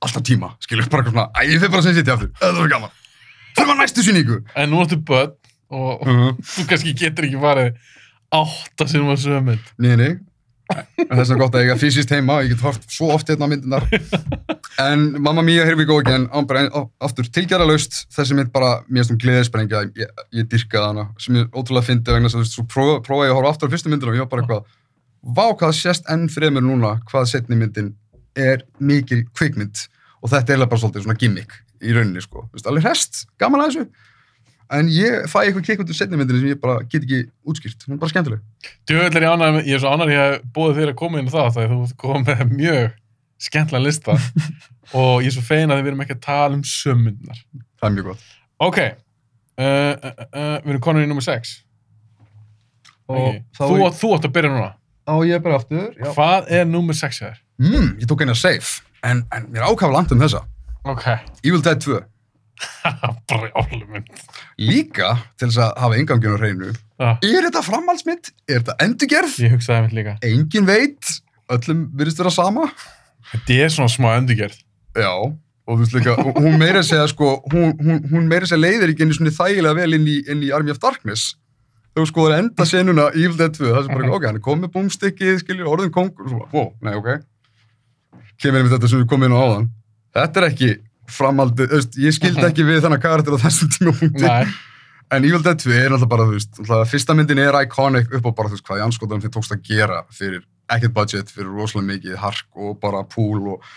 alltaf 0.07 0.23
tíma, 0.27 0.49
skilur, 0.65 0.89
bara 0.91 1.03
eitthvað 1.05 1.15
svona, 1.15 1.31
æ, 1.31 1.59
fyrir 1.61 1.71
bara 1.77 1.85
Sin 1.87 1.95
City 1.95 2.11
aftur, 2.11 2.31
það 2.41 2.59
var 2.59 2.73
gaman. 2.75 2.97
Fyrir 3.57 3.69
maður 3.71 3.79
næstu 3.81 4.03
sýningu. 4.05 4.39
En 4.59 4.69
nú 4.73 4.81
ertu 4.83 4.99
börn 5.07 5.31
og 5.69 6.01
Uh 6.03 6.07
-huh. 6.17 6.35
þú 6.43 6.67
kannski 6.67 6.93
getur 6.93 7.25
ekki 7.25 7.39
farið 7.39 7.73
átta 8.31 8.87
sinum 8.87 9.09
á 9.11 9.15
sömu 9.15 9.41
mynd. 9.41 9.63
Nei, 9.79 9.95
nei. 9.95 10.11
En 10.73 11.13
þess 11.15 11.29
vegna 11.31 11.39
gott 11.45 11.55
að 11.55 11.63
ég 11.65 11.71
er 11.75 11.79
fysiskt 11.79 12.11
heima, 12.11 12.39
ég 12.43 12.51
get 12.55 12.63
hort 12.65 12.83
svo 12.91 13.09
oft 13.13 13.29
hérna 13.31 13.47
á 13.47 13.51
myndinar. 13.51 13.85
En 14.83 15.05
Mamma 15.23 15.41
Mia, 15.45 15.63
here 15.65 15.77
we 15.79 15.85
go 15.89 15.97
again, 16.01 16.27
aftur 17.01 17.29
tilgjara 17.33 17.65
þessi 18.13 18.35
mynd 18.37 18.51
bara, 18.53 18.81
mér 18.89 19.05
finnst 19.05 19.13
hún 19.15 19.21
gleðisprengja, 19.23 19.83
ég, 19.97 20.11
ég 20.35 20.49
dyrkaði 20.51 20.89
hana, 20.91 21.05
sem 21.23 21.39
ég 21.39 21.47
ótrúlega 21.55 21.87
fyndi 21.87 22.11
vegna 22.13 22.27
þess 22.29 22.35
að 22.37 22.41
þú 22.41 22.45
veist, 22.45 22.57
svo 22.57 22.65
prófa- 22.73 22.99
prófaði 23.07 23.29
ég 23.29 23.33
að 23.33 23.39
horfa 23.39 23.53
aftur 23.55 23.69
á 23.69 23.73
fyrstu 23.73 23.93
myndina 23.93 24.11
og 24.11 24.17
ég 24.19 24.25
var 24.25 24.31
bara 24.33 24.43
eitthvað, 24.43 24.75
vá 25.37 25.45
hvað 25.47 25.63
það 25.71 25.79
sést 25.79 26.11
enn 26.13 26.27
fremur 26.29 26.65
núna, 26.67 26.91
hvað 27.09 27.29
setni 27.31 27.57
myndin 27.59 27.93
er 28.37 28.65
mikil 28.79 29.23
kvikmynd 29.33 29.85
og 30.21 30.29
þetta 30.33 30.53
er 30.57 30.65
bara 30.67 30.81
svolítið 30.83 31.07
svona 31.07 31.17
gimmick 31.21 31.55
í 31.81 31.93
rauninni, 31.95 32.21
sko. 32.25 32.45
Þú 32.51 32.57
veist, 32.59 32.69
alveg 32.69 32.85
hrest, 32.85 33.23
gaman 33.41 33.63
að 33.63 33.71
þessu, 33.71 33.87
en 34.73 34.87
ég 34.91 35.25
fæ 35.31 35.39
eitthvað 35.45 35.65
kikmynd 35.67 35.91
um 35.93 35.97
setni 35.97 36.17
myndinni 36.19 36.41
sem 36.43 36.51
ég 36.53 36.59
bara 36.61 36.81
get 36.91 37.03
ekki 37.05 37.19
útskýrt, 37.47 37.85
hún 37.87 37.95
er 37.95 37.99
bara 38.01 38.11
skemmtileg. 38.11 38.41
Djöfull 38.89 39.17
er 39.19 39.25
ég 39.27 39.33
ánægð, 39.35 39.59
ég 39.67 39.77
er 39.77 39.83
svo 39.83 40.07
ég 40.09 40.21
hef 40.21 40.47
búið 40.55 40.79
þér 40.81 40.91
að 40.93 40.97
koma 41.01 41.19
inn 41.21 41.29
á 41.31 41.35
það 41.37 41.51
þegar 41.57 41.75
þú 41.75 41.97
komið 42.03 42.31
með 42.41 42.55
mjög 42.57 42.87
skemmtilega 43.47 43.85
lista 43.85 44.17
og 44.97 45.21
ég 45.23 45.29
er 45.31 45.35
svo 45.37 45.45
fein 45.45 45.71
að 45.71 45.83
við 45.83 45.91
erum 45.93 46.03
ekki 46.05 46.17
að 46.17 46.25
tala 46.27 46.57
um 46.57 46.65
sömundnar. 46.67 47.39
Það 47.77 47.87
er 47.89 47.95
mjög 47.97 48.09
gott. 48.11 48.25
Ok, 48.67 48.81
uh, 48.81 49.63
uh, 49.63 50.11
uh, 50.27 50.57
við 50.65 50.73
erum 50.73 50.83
konur 50.87 51.05
í 51.05 51.09
nummer 51.09 51.23
6. 51.25 51.55
Og 53.07 53.37
þá 53.55 53.61
Þú, 53.63 53.71
er- 53.77 53.85
átt- 53.87 53.99
þú 54.01 54.11
átt 54.17 54.27
að 54.27 54.35
byrja 54.35 54.51
núna. 54.51 54.71
Á 55.07 55.15
ég 55.23 55.39
bara 55.45 55.55
aftur, 55.61 55.93
já. 55.95 56.09
Hvað 56.11 56.49
er 56.51 56.65
nummer 56.67 56.97
6 56.97 57.21
hér? 57.23 57.37
Mm, 57.63 57.93
ég 58.01 58.07
tók 58.09 58.21
eina 58.25 58.35
safe, 58.35 58.81
en, 59.07 59.21
en 59.31 59.45
mér 59.53 59.63
ákafa 59.69 59.93
langt 59.95 60.11
um 60.11 60.19
þessa. 60.19 60.41
Ok, 60.87 61.05
Evil 61.47 61.61
Dead 61.63 61.79
2. 61.79 62.01
brjálmynd. 63.29 64.09
Líka 64.57 65.09
til 65.37 65.49
þess 65.51 65.59
að 65.61 65.73
hafa 65.83 65.97
engangjörn 66.01 66.37
á 66.37 66.39
hreinu. 66.41 66.69
Já, 66.97 67.09
Er 67.21 67.45
þetta 67.45 67.61
framhaldsmynd? 67.65 68.31
Er 68.49 68.61
þetta 68.63 68.75
endurgerð? 68.85 69.35
ég 69.43 69.51
hugsaði 69.53 69.83
mynd 69.85 69.97
líka. 69.99 70.15
Engin 70.25 70.65
veit. 70.69 71.11
Öllum 71.53 71.83
virðist 71.95 72.17
vera 72.23 72.31
sama. 72.33 72.65
Þetta 73.33 73.59
er 73.63 73.69
svona 73.75 73.91
smá 73.93 74.15
endurgerð. 74.17 74.57
Já. 74.97 75.11
og 75.67 75.75
þú 75.75 75.83
veist 75.83 75.95
líka, 75.97 76.13
hún 76.39 76.55
meira 76.61 76.79
segja 76.81 77.07
sko, 77.11 77.41
hún, 77.51 77.73
hún, 77.83 77.97
hún 78.07 78.27
meira 78.31 78.47
segja 78.47 78.61
leiðir 78.63 78.93
ekki 78.93 79.03
í 79.03 79.15
svona 79.17 79.33
þægilega 79.35 79.75
vel 79.75 79.97
inn 79.97 80.05
í, 80.07 80.13
inn 80.31 80.45
í 80.47 80.51
Army 80.55 80.71
of 80.71 80.79
Darkness 80.79 81.33
þú 81.97 82.05
skoður 82.07 82.37
enda 82.37 82.65
senuna 82.69 83.09
í 83.11 83.25
Evil 83.25 83.35
Dead 83.35 83.51
2, 83.57 83.65
það 83.75 83.83
sem 83.89 83.97
bara, 83.97 84.11
ok, 84.15 84.27
hann 84.29 84.39
er 84.39 84.43
komið 84.45 84.71
búmstykkið, 84.77 85.41
skiljur, 85.41 85.67
orðin 85.73 85.91
kongur, 85.91 86.23
og 86.23 86.31
svo, 86.31 86.47
wow, 86.53 86.69
nei, 86.87 86.93
ok 86.95 87.09
kemur 88.39 88.61
einmitt 88.61 88.75
þetta 88.77 88.91
sem 88.93 89.01
við 89.03 89.09
komum 89.11 89.27
inn 89.27 89.35
á 89.35 89.39
áðan 89.43 89.67
þetta 90.15 90.41
er 90.41 90.47
ekki 90.47 90.69
framaldið, 91.11 91.73
veist, 91.75 91.99
ég 92.01 92.15
skildi 92.15 92.45
ekki 92.49 92.65
við 92.67 92.81
þennan 92.85 93.03
karakter 93.03 93.37
á 93.37 93.43
þessum 93.45 93.71
tímapunkti 93.75 94.31
En 95.07 95.23
Evil 95.23 95.39
Dead 95.39 95.55
2 95.55 95.71
er 95.71 95.93
alltaf 95.95 96.09
bara, 96.11 96.25
þú 96.27 96.35
veist, 96.35 96.57
alltaf, 96.59 96.89
fyrsta 96.91 97.15
myndin 97.15 97.39
er 97.39 97.55
iconic 97.61 98.11
upp 98.11 98.25
á 98.27 98.31
bara, 98.35 98.49
þú 98.51 98.57
veist, 98.57 98.65
hvað 98.67 98.81
í 98.81 98.83
anskotanum 98.83 99.23
þið 99.23 99.31
tókst 99.37 99.53
að 99.55 99.61
gera 99.69 100.01
fyrir 100.11 100.41
ekkert 100.75 100.95
budget, 100.97 101.31
fyrir 101.31 101.53
rosalega 101.55 101.93
mikið 101.93 102.17
hark 102.19 102.59
og 102.59 102.73
bara 102.81 103.05
pool 103.07 103.53
og, 103.53 103.69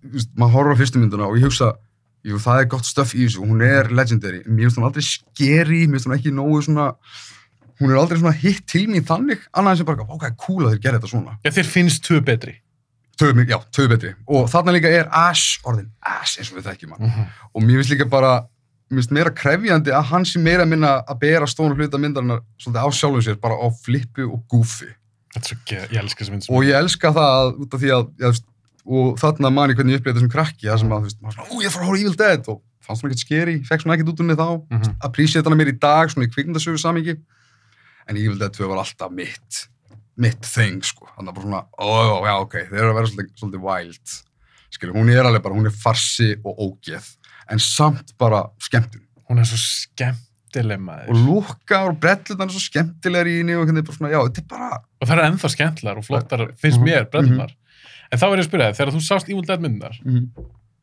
þú 0.00 0.14
veist, 0.14 0.30
maður 0.40 0.54
horfður 0.54 0.72
á 0.72 0.80
fyrstu 0.80 1.02
myndina 1.02 1.26
og 1.28 1.36
ég 1.36 1.44
hugsa, 1.50 1.68
jú, 2.24 2.40
það 2.40 2.62
er 2.62 2.70
gott 2.72 2.88
stöff 2.88 3.12
í 3.12 3.26
þessu, 3.26 3.44
hún 3.44 3.60
er 3.66 3.92
legendary, 3.92 4.40
en 4.46 4.56
mér 4.56 4.70
finnst 4.70 4.80
hún 4.80 4.88
aldrei 4.88 5.04
scary, 5.04 5.82
mér 5.84 6.00
finnst 6.00 6.08
hún 6.08 6.16
ekki 6.16 6.32
nógu 6.38 6.64
svona, 6.64 6.88
hún 7.82 7.92
er 7.92 8.00
aldrei 8.00 8.22
svona 8.22 8.36
hitt 8.40 8.64
til 8.72 8.86
mín 8.88 9.04
þannig, 9.04 9.44
annað 9.52 9.76
en 9.76 9.82
sem 9.82 9.92
bara, 9.92 10.08
ok, 10.16 10.26
cool 10.40 10.64
að 10.64 10.78
þeir 10.78 10.84
gera 10.86 11.02
þetta 11.02 11.12
svona. 11.12 11.36
já, 11.44 11.52
þér 11.60 11.72
finnst 11.76 12.06
tvö 12.08 12.24
betri. 12.24 12.56
Töðu, 13.20 13.44
já, 13.50 13.58
töðu 13.76 13.90
betri. 13.92 14.10
Og 14.32 14.46
þarna 14.48 14.72
líka 14.76 14.88
er 14.96 15.08
Ash 15.12 15.58
orðin, 15.68 15.90
Ash 16.00 16.38
eins 16.40 16.50
og 16.52 16.56
við 16.60 16.70
þekkjum 16.70 16.94
hann. 16.96 17.26
Og 17.54 17.62
mér 17.66 17.82
finnst 17.82 17.92
líka 17.92 18.06
bara, 18.08 18.30
mér 18.90 19.02
finnst 19.02 19.12
meira 19.12 19.30
krefjandi 19.36 19.92
að 19.92 20.06
hann 20.14 20.24
sé 20.24 20.40
meira 20.40 20.64
minna 20.68 20.94
að 21.04 21.18
bera 21.26 21.48
stónu 21.50 21.76
hluta 21.76 22.00
myndarinnar 22.00 22.40
svolítið 22.56 22.80
á 22.80 22.88
sjálfum 22.96 23.24
sér, 23.26 23.36
bara 23.42 23.58
á 23.60 23.66
flippu 23.84 24.24
og 24.30 24.40
goofi. 24.48 24.88
Þetta 25.34 25.44
er 25.44 25.50
svo 25.52 25.58
ge- 25.68 25.88
ég 25.92 26.00
elska 26.00 26.24
þessa 26.24 26.32
mynd. 26.34 26.48
Og 26.50 26.64
ég 26.64 26.74
elska 26.80 27.12
það 27.14 27.34
að, 27.36 27.52
út 27.66 27.74
af 27.76 27.80
því 27.84 27.92
að, 27.98 28.08
veist, 28.24 28.46
og 28.90 29.18
þarna 29.20 29.52
man 29.52 29.70
ég 29.70 29.76
hvernig 29.78 29.94
ég 29.94 30.00
upplýði 30.00 30.14
þetta 30.16 30.24
sem 30.24 30.32
krakki, 30.32 30.66
það 30.66 30.80
sem 30.80 30.90
að, 30.96 31.04
þú 31.04 31.10
veist, 31.10 31.20
maður 31.20 31.36
svona, 31.36 31.50
ó, 31.52 31.54
ég 31.62 31.70
fór 31.76 31.82
að 31.84 31.90
horfa 31.90 32.00
á 32.00 32.02
Evil 32.02 32.16
Dead 32.24 32.48
og 32.50 32.62
fannst 32.80 33.02
svona 33.04 33.12
ekkert 33.12 33.26
skeri, 33.26 33.54
fekk 33.68 33.84
svona 33.84 33.94
ekkert 33.98 34.10
út 34.14 34.22
úr 34.24 34.26
mig 34.30 34.38
þá, 34.40 34.48
Mhm. 34.70 34.96
appreciate 35.06 35.44
hana 35.46 35.58
mér 35.60 35.70
í 35.70 35.78
dag, 35.78 36.08
svona 36.10 36.26
í 36.26 36.32
kvikmyndasögu 36.32 36.80
samingi, 36.80 37.14
en 38.08 38.16
Evil 38.16 38.38
Dead 38.40 38.50
2 38.56 38.66
var 38.66 38.78
alltaf 38.82 39.12
mitt, 39.12 39.68
mitt 40.20 40.44
thing, 40.44 40.82
sko, 40.84 41.08
þannig 41.16 41.32
að 41.32 41.36
bara 41.38 41.46
svona, 41.46 41.62
ó, 41.80 42.26
já, 42.28 42.34
ok, 42.44 42.56
þeir 42.70 42.80
eru 42.82 42.90
að 42.92 42.98
vera 43.00 43.10
svolítið, 43.10 43.38
svolítið 43.40 43.62
wild, 43.66 44.16
skilur, 44.76 44.96
hún 45.00 45.10
er 45.14 45.24
alveg 45.28 45.42
bara, 45.46 45.56
hún 45.56 45.70
er 45.70 45.76
farsi 45.82 46.30
og 46.44 46.60
ógeð, 46.66 47.06
en 47.50 47.58
samt 47.64 48.12
bara 48.20 48.44
skemmtun, 48.62 49.06
Hún 49.30 49.38
er 49.38 49.46
svo 49.46 49.56
skemmtileg 49.62 50.80
maður. 50.82 51.10
og 51.12 51.20
lúkar 51.24 51.88
og 51.92 52.00
brellunar 52.02 52.48
er 52.48 52.54
svo 52.56 52.60
skemmtilegar 52.64 53.28
í 53.30 53.36
henni 53.40 53.54
og 53.54 53.64
hvernig 53.68 53.84
bara 53.86 53.96
svona, 53.96 54.10
já, 54.10 54.20
þetta 54.26 54.42
er 54.42 54.48
bara, 54.50 54.70
Og 55.00 55.08
það 55.08 55.16
er 55.18 55.24
ennþá 55.30 55.50
skemmtilegar 55.54 55.98
og 55.98 56.04
flottar, 56.04 56.42
finnst 56.60 56.78
Mhm. 56.80 56.86
mér, 56.88 57.04
brellunar. 57.10 57.52
En 58.12 58.18
þá 58.18 58.24
er 58.26 58.36
ég 58.36 58.44
að 58.44 58.48
spyrja 58.50 58.66
þig, 58.70 58.76
þegar 58.80 58.92
þú 58.92 59.00
sást 59.06 59.28
Evil 59.30 59.42
Dead 59.46 59.60
myndunar, 59.60 59.96
mm 60.04 60.30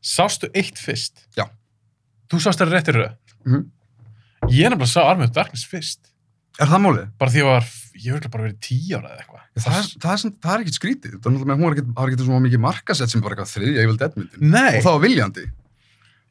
sástu 0.02 0.48
eitt 0.54 0.78
fyrst? 0.78 1.26
Já. 1.36 1.44
Þú 2.30 2.38
sást 2.40 2.58
það 2.62 2.70
réttir 2.72 2.94
röð? 2.94 3.14
Mhm. 3.44 3.64
Ég 4.48 4.64
er 4.66 4.70
nefnilega 4.70 4.94
sá 4.94 5.02
Army 5.10 5.24
of 5.24 5.32
Darkness 5.32 5.64
fyrst. 5.66 5.98
er 6.60 6.66
það 6.66 6.80
málið? 6.86 7.10
Bara 7.18 7.30
því 7.30 7.38
ég 7.42 7.44
var, 7.44 7.64
ég 8.04 8.14
verður 8.16 8.32
bara 8.34 8.44
verið 8.46 8.58
tíu 8.64 8.98
ára 8.98 9.10
eða 9.12 9.22
eitthvað. 9.22 9.44
Það 9.58 9.88
það, 10.04 10.24
það 10.44 10.52
er 10.54 10.62
ekkert 10.64 10.78
skrítið, 10.78 11.14
það 11.18 11.28
er 11.30 11.34
náttúrulega 11.34 11.58
hún 11.58 11.68
er 11.68 11.78
ekkert, 11.78 12.20
er 12.20 12.26
svona 12.28 12.44
mikið 12.44 12.62
markasett 12.64 13.12
sem 13.12 13.24
bara 13.24 13.36
eitthvað 13.36 13.52
þriðja 13.54 13.84
Evil 13.86 13.98
Dead 14.02 14.18
myndin. 14.18 14.44
Nei, 14.54 14.76
Og 14.78 14.84
það 14.86 14.96
var 14.96 15.02
viljandi. 15.04 15.44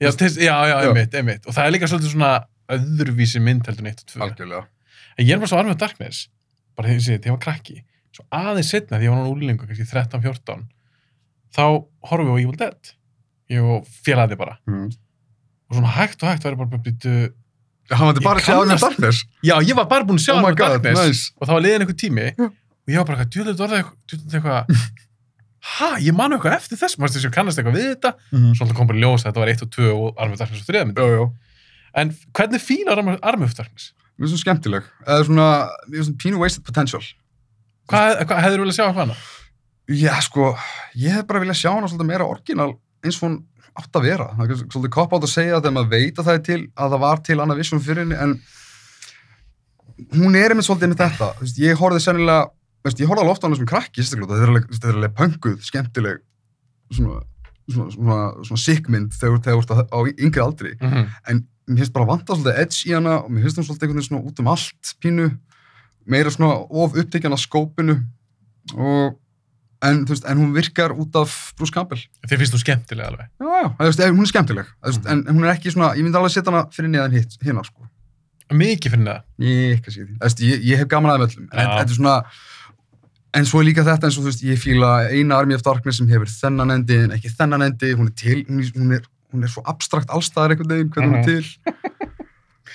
já, 0.04 0.10
til, 0.22 0.30
já, 0.46 0.56
já, 0.72 0.76
einmitt, 0.86 1.18
einmitt. 1.22 1.48
Og 1.48 1.56
það 1.58 1.68
er 1.68 1.76
líka 1.76 1.90
svolítið 1.92 2.14
svona 2.14 2.32
öðruvísi 2.78 3.42
mynd 3.44 3.68
heldur 3.68 3.86
en 3.86 3.92
eitt 3.92 4.04
og 4.04 4.10
tvö. 4.12 4.24
Algjörlega. 4.28 4.64
En 5.18 5.26
ég 5.26 5.34
er 5.36 5.42
bara 5.42 5.50
svo 5.52 5.60
Army 5.62 5.74
of 5.74 5.80
Darkness, 5.82 6.28
bara 6.78 6.92
því 6.94 7.18
að 7.18 7.28
ég 7.28 7.34
var 7.34 7.42
krakki, 7.48 7.80
svo 8.14 8.26
aðeins 8.38 8.70
setna 8.74 9.00
því 9.00 9.08
ég 9.08 9.14
var 9.14 9.22
náttúrulega 9.22 9.48
úlingu, 9.48 9.68
kannski 9.68 9.88
13-14, 9.90 10.64
þá 11.58 11.64
horfum 12.12 12.30
við 12.30 12.38
á 12.38 12.42
Evil 12.44 12.60
Dead. 12.62 12.94
Ég 13.50 13.64
og 13.64 13.88
félagði 14.06 14.38
bara. 14.40 14.58
Mm. 14.68 14.90
Og 15.68 15.78
svona 15.80 15.92
hægt 15.98 16.22
og 16.24 16.30
hægt 16.30 16.46
var 16.46 16.56
ég 16.56 16.60
bara 16.62 16.82
býttu, 16.84 17.14
Hann 17.92 18.08
var 18.10 18.18
bara 18.22 18.40
að 18.40 18.44
sjá 18.44 18.54
hann 18.58 18.68
kannast- 18.68 18.84
Darkness. 18.84 19.24
já, 19.44 19.56
ég 19.64 19.76
var 19.76 19.86
bara 19.88 20.04
búinn 20.04 20.20
að 20.20 20.26
sjá 20.28 20.34
Oh 20.36 20.42
of 20.44 20.56
god, 20.58 20.82
Darkness 20.84 21.08
nice. 21.08 21.32
og 21.40 21.48
það 21.48 21.54
var 21.58 21.62
liðin 21.66 21.82
einhver 21.86 22.00
tími 22.02 22.26
Já. 22.38 22.46
og 22.48 22.88
ég 22.92 22.98
var 22.98 23.06
bara 23.06 23.18
eitthvað, 23.18 23.32
djúlega 23.32 23.64
orðið 23.68 23.78
eitthvað, 23.78 24.34
eitthvað, 24.34 24.82
ha, 25.78 25.90
ég 26.04 26.14
man 26.16 26.32
eitthvað 26.36 26.56
eftir 26.58 26.78
þess, 26.82 26.98
maður 27.00 27.14
þess 27.16 27.24
að 27.24 27.30
ég 27.30 27.36
kannast 27.38 27.60
eitthvað 27.62 27.78
við 27.78 27.88
þetta, 27.96 28.12
Mm. 28.34 28.52
svo 28.56 28.66
alltaf 28.66 28.76
kom 28.78 28.88
bara 28.88 28.98
í 29.00 29.02
ljós 29.04 29.24
að 29.24 29.32
þetta 29.32 29.42
var 29.44 29.50
1 29.54 29.62
og 29.64 29.70
2 29.72 29.88
og 29.96 30.16
Army 30.18 30.34
of 30.34 30.40
Darkness 30.40 30.62
og 30.62 30.68
3 30.68 30.84
myndi. 30.86 31.02
En 31.96 32.10
hvernig 32.34 32.62
Army- 32.92 33.20
Army 33.24 33.46
of 33.46 33.54
Darkness? 33.56 33.94
Mér 34.20 34.28
finnst 34.28 34.36
það 34.36 34.44
skemmtileg. 34.46 34.84
Eða 35.08 35.26
svona, 35.28 35.48
mér 35.90 35.98
finnst 36.04 36.12
það 36.12 36.18
pínu 36.24 36.38
wasted 36.40 36.64
potential. 36.66 37.02
Hvað, 37.90 38.26
hvað 38.28 38.42
hefur 38.44 38.58
þú 38.58 38.64
viljað 38.66 38.78
sjá 38.78 38.86
eitthvað 38.88 39.04
hana? 39.08 39.16
Já, 39.88 40.14
sko, 40.22 40.58
ég 41.00 41.12
hef 41.16 41.28
bara 41.28 41.40
viljað 41.40 41.60
sjá 41.62 41.72
hana 41.74 41.88
svolítið 41.88 42.06
meira 42.12 42.26
orginal 42.28 42.74
eins 43.04 43.16
og 43.22 43.30
hún 43.30 43.44
átt 43.78 43.98
að 44.00 44.06
vera. 44.08 44.28
Það 44.38 44.52
er 44.52 44.62
svolítið 44.64 44.94
kopp 44.96 45.14
átt 45.14 45.28
að 45.28 45.34
segja 45.34 45.60
þegar 45.62 45.76
maður 45.78 45.92
veit 45.94 46.20
að 46.20 46.28
það 46.28 46.38
er 46.38 46.44
til, 46.48 46.62
að 46.76 46.94
það 46.94 47.04
var 47.06 47.22
til 47.28 47.40
annað 47.44 47.60
vissum 47.62 47.82
fyrir 47.84 48.04
henni, 48.04 48.18
en 48.26 48.38
hún 50.18 50.38
er 50.38 50.54
einmitt 50.54 50.68
svolítið 50.68 50.94
með 50.94 51.02
þetta. 51.04 51.30
Veist, 51.42 51.60
ég 51.62 51.80
horfði 51.82 52.04
sennilega, 52.06 52.48
veist, 52.86 53.02
ég 53.02 53.10
horfði 53.10 53.24
alveg 53.26 53.36
ofta 53.36 53.46
á 53.46 53.48
hana 53.50 53.60
sem 53.60 53.70
krakki, 53.70 54.06
þetta 54.06 54.40
er 54.42 54.52
alveg- 54.52 55.18
pönguð, 55.18 55.60
skemmtileg, 55.66 56.24
svona, 56.94 57.20
svona, 57.70 57.92
svona, 57.96 58.20
svona 58.50 58.64
sickmynd 58.64 59.14
þegar 59.18 59.42
þú 59.46 59.58
ert 59.62 59.94
á- 59.94 60.14
yngri 60.18 60.42
aldri. 60.44 60.76
Mm 60.82 60.90
-hmm. 60.94 61.08
en 61.30 61.48
mér 61.68 61.78
finnst 61.84 61.94
bara 61.94 62.06
vanta 62.06 62.34
svolítið 62.36 62.60
edge 62.62 62.90
í 62.90 62.94
hana 62.96 63.20
og 63.24 63.30
mér 63.32 63.42
finnst 63.44 63.58
hún 63.58 63.66
svolítið 63.68 63.84
einhvern 63.84 64.00
veginn 64.00 64.10
svona 64.10 64.28
út 64.28 64.40
um 64.40 64.48
allt 64.48 64.96
pínu, 65.02 65.38
meira 66.06 66.30
svona 66.30 66.54
of 66.70 66.96
upptekjan 66.96 67.34
af 67.34 67.40
skópinu 67.40 68.04
og 68.76 69.20
en, 69.86 70.02
veist, 70.10 70.26
en 70.26 70.40
hún 70.42 70.54
virkar 70.56 70.94
út 70.98 71.16
af 71.20 71.36
Bruce 71.58 71.74
Campbell. 71.74 72.02
Þið 72.28 72.42
finnst 72.42 72.56
þú 72.56 72.62
skemmtilega 72.64 73.12
alveg. 73.12 73.30
já, 73.38 73.54
já, 73.62 73.70
veist, 73.84 74.04
hún 74.08 74.26
er 74.26 74.32
skemmtileg 74.32 74.74
veist, 74.88 75.06
en 75.06 75.24
hún 75.30 75.46
er 75.46 75.54
ekki 75.54 75.74
svona, 75.74 75.94
ég 75.98 76.06
myndi 76.06 76.20
alveg 76.20 76.34
setja 76.34 76.52
hana 76.52 76.66
fyrir 76.74 76.94
neðan 76.94 77.18
hitt, 77.18 77.38
hérna 77.44 77.66
sko. 77.68 77.88
Mikið 78.54 78.96
fyrir 78.96 79.10
það. 79.10 79.26
ég, 79.44 79.90
ég, 80.48 80.62
ég 80.72 80.82
hef 80.82 80.90
gaman 80.92 81.14
aðeins 81.14 81.36
en 81.42 81.50
þetta 81.52 81.84
er 81.84 81.98
svona 81.98 82.22
en 83.38 83.46
svo 83.48 83.62
er 83.62 83.68
líka 83.70 83.84
þetta 83.86 84.08
eins 84.08 84.18
og 84.18 84.24
þú 84.26 84.32
veist, 84.32 84.46
ég 84.48 84.62
fíla 84.62 84.92
eina 85.12 85.38
Army 85.38 85.58
of 85.58 85.66
Darkness 85.66 86.00
sem 86.00 86.10
hefur 86.10 86.32
þennan 86.32 86.74
endi 86.78 87.02
en 87.04 87.16
ekki 87.18 87.34
þennan 87.36 87.68
endi, 87.68 87.92
hún 87.98 88.10
er 88.10 88.16
til 88.18 88.40
hún 88.48 88.64
er, 88.64 88.72
hún 88.78 88.96
er, 88.98 89.10
hún 89.34 89.44
er 89.46 89.52
svo 89.52 89.64
abstrakt 89.68 90.14
allstaðar 90.16 90.56
einhvern 90.56 90.74
veginn, 90.74 90.94
hvernig 90.96 91.12
hún 91.12 91.20
er 91.20 91.28
til 91.28 91.52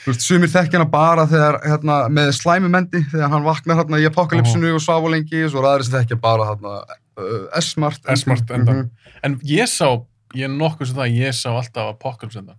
þú 0.03 0.11
veist, 0.13 0.25
sumir 0.27 0.51
þekkja 0.53 0.79
hana 0.81 0.89
bara 0.91 1.25
þegar 1.31 1.59
hérna, 1.67 1.97
með 2.11 2.33
slæmumendi, 2.39 3.03
þegar 3.13 3.31
hann 3.35 3.45
vaknar 3.47 3.79
hérna 3.81 4.01
í 4.03 4.07
apokalypsinu 4.09 4.73
og 4.75 4.83
svaf 4.83 5.05
og 5.07 5.13
lengi 5.15 5.45
svo 5.49 5.63
er 5.63 5.69
aðri 5.73 5.87
sem 5.89 5.97
þekkja 6.01 6.21
bara 6.23 6.49
hérna 6.51 6.75
uh, 6.83 7.61
S-Mart 7.61 8.07
S-Mart 8.17 8.51
endan. 8.51 8.85
Mhm. 8.87 9.11
En 9.23 9.37
ég 9.47 9.69
sá, 9.71 9.89
ég 10.35 10.47
er 10.49 10.55
nokkuð 10.55 10.91
sem 10.93 10.97
það, 11.01 11.17
ég 11.23 11.37
sá 11.39 11.51
alltaf 11.55 11.93
Apocalypse 11.95 12.39
endan. 12.43 12.59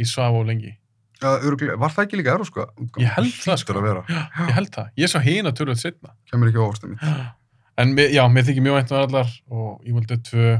Í 0.00 0.04
svaf 0.10 0.34
og 0.34 0.46
lengi. 0.48 0.74
Já, 1.22 1.30
örugglega- 1.38 1.78
var 1.80 1.92
það 1.94 2.04
ekki 2.08 2.18
líka 2.18 2.34
eru 2.34 2.44
sko? 2.44 2.66
Ég 3.00 3.12
held 3.14 3.30
það, 3.40 3.56
sko. 3.62 3.72
Ég 4.10 4.50
held 4.58 4.70
það. 4.74 4.88
Ég 4.98 5.08
sá 5.08 5.18
hina 5.24 5.52
tölvöld 5.56 5.80
setna. 5.80 6.10
kemur 6.30 6.50
ekki 6.50 6.58
á 6.60 6.64
óvarstum 6.66 6.98
En 7.78 7.94
mér- 7.96 8.12
já, 8.12 8.22
mér 8.30 8.44
þykir 8.46 8.62
mjög 8.62 8.76
vænt 8.76 8.92
um 8.92 8.98
allar 9.00 9.30
og 9.50 9.80
ég 9.86 9.94
vildi 9.96 10.18
tvö 10.28 10.50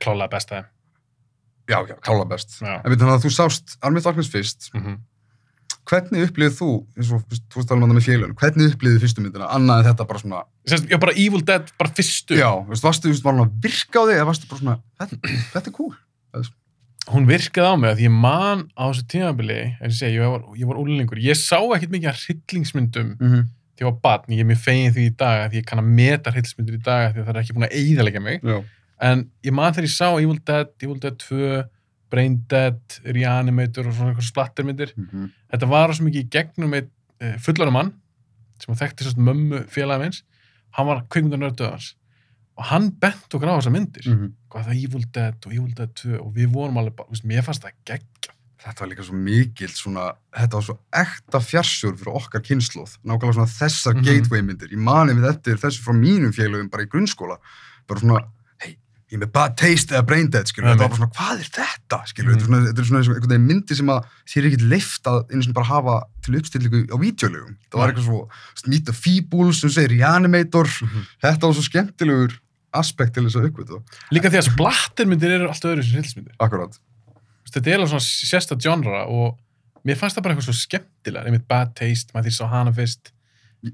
klálega 0.00 0.28
besta 0.34 0.54
þeim. 0.56 0.66
já, 1.68 1.78
já, 1.88 1.94
klála 2.00 2.24
best 2.28 2.58
Já. 2.60 2.80
en 2.84 2.90
við 2.92 2.98
þannig 3.00 3.14
að 3.18 3.24
þú 3.24 3.30
sást 3.36 3.76
Army 3.84 3.98
of 4.00 4.04
Darkness 4.08 4.30
fyrst 4.32 4.70
Mm 4.74 4.98
hvernig 5.88 6.26
upplýðið 6.28 6.56
þú, 6.58 6.68
eins 6.98 7.10
og 7.16 7.22
þú 7.32 7.60
veist 7.60 7.72
alveg 7.74 7.92
með 7.94 8.04
félun, 8.06 8.34
hvernig 8.38 8.74
upplýðið 8.74 9.00
fyrstu 9.06 9.24
myndina, 9.24 9.48
annað 9.56 9.80
en 9.82 9.88
þetta 9.90 10.06
bara 10.10 10.22
svona, 10.22 10.42
Sérst, 10.68 10.88
já, 10.90 10.98
bara 11.00 11.14
Evil 11.16 11.40
Dead, 11.48 11.70
bara 11.80 11.90
fyrstu. 11.96 12.36
já, 12.36 12.50
veist, 12.68 12.84
varstu, 12.84 13.08
veist, 13.08 13.24
var 13.24 13.34
hann 13.34 13.46
að 13.46 13.54
virka 13.64 14.02
á 14.02 14.04
þig, 14.04 14.16
eða 14.18 14.28
varstu 14.28 14.50
bara 14.50 14.60
svona, 14.60 14.76
þetta, 15.00 15.20
þetta 15.54 15.70
er 15.72 15.76
cool. 15.78 15.94
Hún 17.08 17.24
virkaði 17.24 17.68
á 17.72 17.74
mig 17.80 17.90
að 17.94 18.02
ég 18.04 18.12
man 18.12 18.66
á 18.76 18.84
þessu 18.90 19.04
tímabili, 19.08 19.60
en 19.80 19.88
ég 19.88 19.96
segi, 19.96 20.18
ég 20.18 20.28
var, 20.28 20.42
ég 20.60 20.68
var 20.68 20.80
úlingur. 20.82 21.20
Ég 21.24 21.38
sá 21.40 21.56
ekkert 21.56 21.94
mikið 21.94 22.10
af 22.10 22.18
hryllingsmyndum 22.26 23.14
Mm 23.16 23.30
-hmm. 23.32 23.46
þegar 23.78 23.86
ég 23.86 23.88
var 23.88 24.00
barn. 24.04 24.34
Ég 24.34 24.40
er 24.44 24.48
mjög 24.50 24.60
fegin 24.60 24.92
því 24.92 25.04
í 25.08 25.14
dag 25.16 25.46
að 25.46 25.54
ég 25.56 25.64
kann 25.64 25.78
að 25.80 25.88
meta 25.88 26.30
hryllingsmyndir 26.30 26.74
í 26.76 26.82
dag 26.84 27.14
því 27.14 27.20
að 27.20 27.24
það 27.26 27.34
er 27.36 27.40
ekki 27.40 27.54
búin 27.56 27.68
að 27.68 27.76
eyðalega 27.80 28.20
mig. 28.20 28.40
Já. 28.42 28.64
En 29.00 29.30
ég 29.42 29.52
man 29.52 29.72
þegar 29.72 29.88
ég 29.88 29.96
sá 29.96 30.08
Evil 30.20 30.38
Dead, 30.44 30.68
Evil 30.82 30.98
Dead 31.00 31.16
2, 31.16 31.64
Brain 32.10 32.38
Dead, 32.50 32.80
Reanimator 33.04 33.86
og 33.88 33.94
svona 33.94 34.12
einhver 34.14 34.24
splattermyndir. 34.26 34.92
Mm 34.96 35.08
-hmm. 35.12 35.30
Þetta 35.52 35.68
var 35.68 35.92
svo 35.94 36.04
mikið 36.04 36.24
í 36.24 36.28
gegnum 36.30 36.74
eitt 36.74 36.90
uh, 37.22 37.36
fullarum 37.38 37.72
mann 37.72 37.92
sem 38.58 38.74
þekkti 38.74 39.04
sérst 39.04 39.18
mömmu 39.18 39.64
félagið 39.68 40.00
minns. 40.02 40.22
Hann 40.70 40.86
var 40.86 41.04
kvikmyndarnörduð 41.10 41.70
hans. 41.70 41.94
Og 42.58 42.64
hann 42.64 42.90
bent 42.90 43.34
okkur 43.34 43.48
á 43.48 43.58
þessar 43.60 43.72
myndir. 43.72 44.08
Mhm. 44.08 44.32
Hvað 44.50 44.64
það 44.66 44.84
Evil 44.84 45.04
Dead 45.12 45.46
og 45.46 45.52
Evil 45.52 45.74
Dead 45.74 45.94
2 45.94 46.18
og 46.20 46.34
við 46.34 46.48
vorum 46.52 46.76
alveg 46.78 46.96
bara, 46.96 47.08
mér 47.24 47.42
fannst 47.42 47.62
það 47.62 47.72
gegn. 47.86 48.06
Þetta 48.58 48.80
var 48.80 48.88
líka 48.88 49.04
svo 49.04 49.14
mikil 49.14 49.68
svona, 49.68 50.12
þetta 50.34 50.54
var 50.58 50.62
svo 50.62 50.78
ekta 50.92 51.38
fjarsjór 51.40 51.94
fyrir 51.96 52.14
okkar 52.18 52.40
kynnslóð, 52.42 52.96
nákvæmlega 53.06 53.34
svona 53.34 53.46
þessar 53.60 53.94
Mhm. 53.94 54.04
gateway 54.04 54.42
myndir. 54.42 54.68
Ég 54.72 54.78
mani 54.78 55.12
við 55.12 55.28
eftir 55.30 55.54
þessu 55.56 55.82
frá 55.84 55.92
mínum 55.94 56.32
félögum 56.32 56.68
bara 56.70 56.82
í 56.82 56.86
grunnskóla, 56.88 57.38
bara 57.86 58.00
svona, 58.00 58.24
ég 59.10 59.18
með 59.22 59.30
bad 59.32 59.54
taste 59.56 59.94
eða 59.94 60.04
brain 60.06 60.26
dead, 60.30 60.46
skilur, 60.50 60.68
þetta 60.68 60.82
var 60.84 60.90
bara 60.92 60.98
svona, 60.98 61.12
hvað 61.16 61.38
er 61.44 61.48
þetta, 61.58 61.98
skilur, 62.10 62.34
er 62.36 62.42
svona, 62.44 62.58
þetta 62.66 62.82
er 62.82 62.88
svona 62.90 63.00
einhvern 63.04 63.30
veginn 63.32 63.46
myndi 63.48 63.76
sem 63.78 63.92
að 63.94 64.08
þér 64.28 64.40
er 64.42 64.48
ekkert 64.50 64.66
leift 64.68 65.08
að 65.08 65.18
einu 65.32 65.42
sinni 65.46 65.56
bara 65.56 65.66
hafa 65.70 65.94
til 66.26 66.34
uppstillingu 66.38 66.80
á 66.92 66.96
vídeolögum. 67.00 67.54
Það 67.72 67.80
var 67.80 67.88
eitthvað 67.94 68.08
svo, 68.10 68.20
Meet 68.68 68.84
the 68.84 68.92
Feebles 68.92 69.60
sem 69.62 69.70
segir 69.70 69.94
Reanimator, 69.96 70.68
Mhm. 70.68 71.06
þetta 71.24 71.40
var 71.48 71.54
svo 71.56 71.64
skemmtilegur 71.70 72.36
aspekt 72.74 73.14
til 73.14 73.24
þess 73.24 73.36
að 73.40 73.48
uppgötu. 73.48 73.82
Líka 74.12 74.28
því 74.28 74.38
að 74.42 74.50
splattermyndir 74.52 75.30
eru 75.38 75.48
alltaf 75.48 75.72
öðru 75.72 75.82
sem 75.88 75.96
hryllismyndir. 75.96 76.34
Akkurát. 76.38 76.78
Þetta 77.48 77.66
er 77.72 77.78
alveg 77.78 77.88
svona 77.88 78.04
sérsta 78.28 78.58
genre 78.60 79.06
og 79.08 79.38
mér 79.86 79.96
fannst 79.96 80.18
það 80.18 80.22
bara 80.22 80.34
eitthvað 80.34 80.50
svo 80.52 80.58
skemmtilega. 80.68 81.24
Einmitt 81.24 81.48
bad 81.48 81.74
taste, 81.74 82.12
maður 82.12 82.28
því 82.28 82.34
sá 82.36 82.44
hana 82.50 82.72
fyrst. 82.76 83.12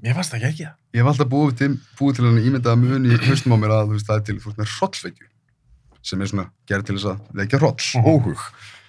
Mér 0.01 0.15
fannst 0.17 0.31
það 0.33 0.37
ekki 0.41 0.47
ekki 0.49 0.63
það. 0.65 0.75
Ég 0.95 1.01
hef 1.03 1.09
alltaf 1.11 1.27
búið 1.29 1.57
til, 1.59 1.71
búið 1.99 2.15
til 2.17 2.25
hann 2.25 2.39
ímyndaða 2.41 2.77
mun 2.81 3.05
í 3.05 3.17
haustum 3.27 3.53
á 3.53 3.57
mér 3.61 3.73
að 3.75 3.91
veist, 3.93 4.07
það 4.07 4.15
er 4.17 4.23
til, 4.29 4.35
veist, 4.41 4.57
með 4.57 4.71
hrollveikju 4.79 5.27
sem 6.05 6.21
er 6.21 6.29
svona 6.31 6.45
gerð 6.69 6.85
til 6.85 6.95
þess 6.95 7.09
að 7.11 7.19
vekja 7.41 7.59
hroll, 7.59 7.75
Mhm. 7.95 8.05
óhug, 8.05 8.41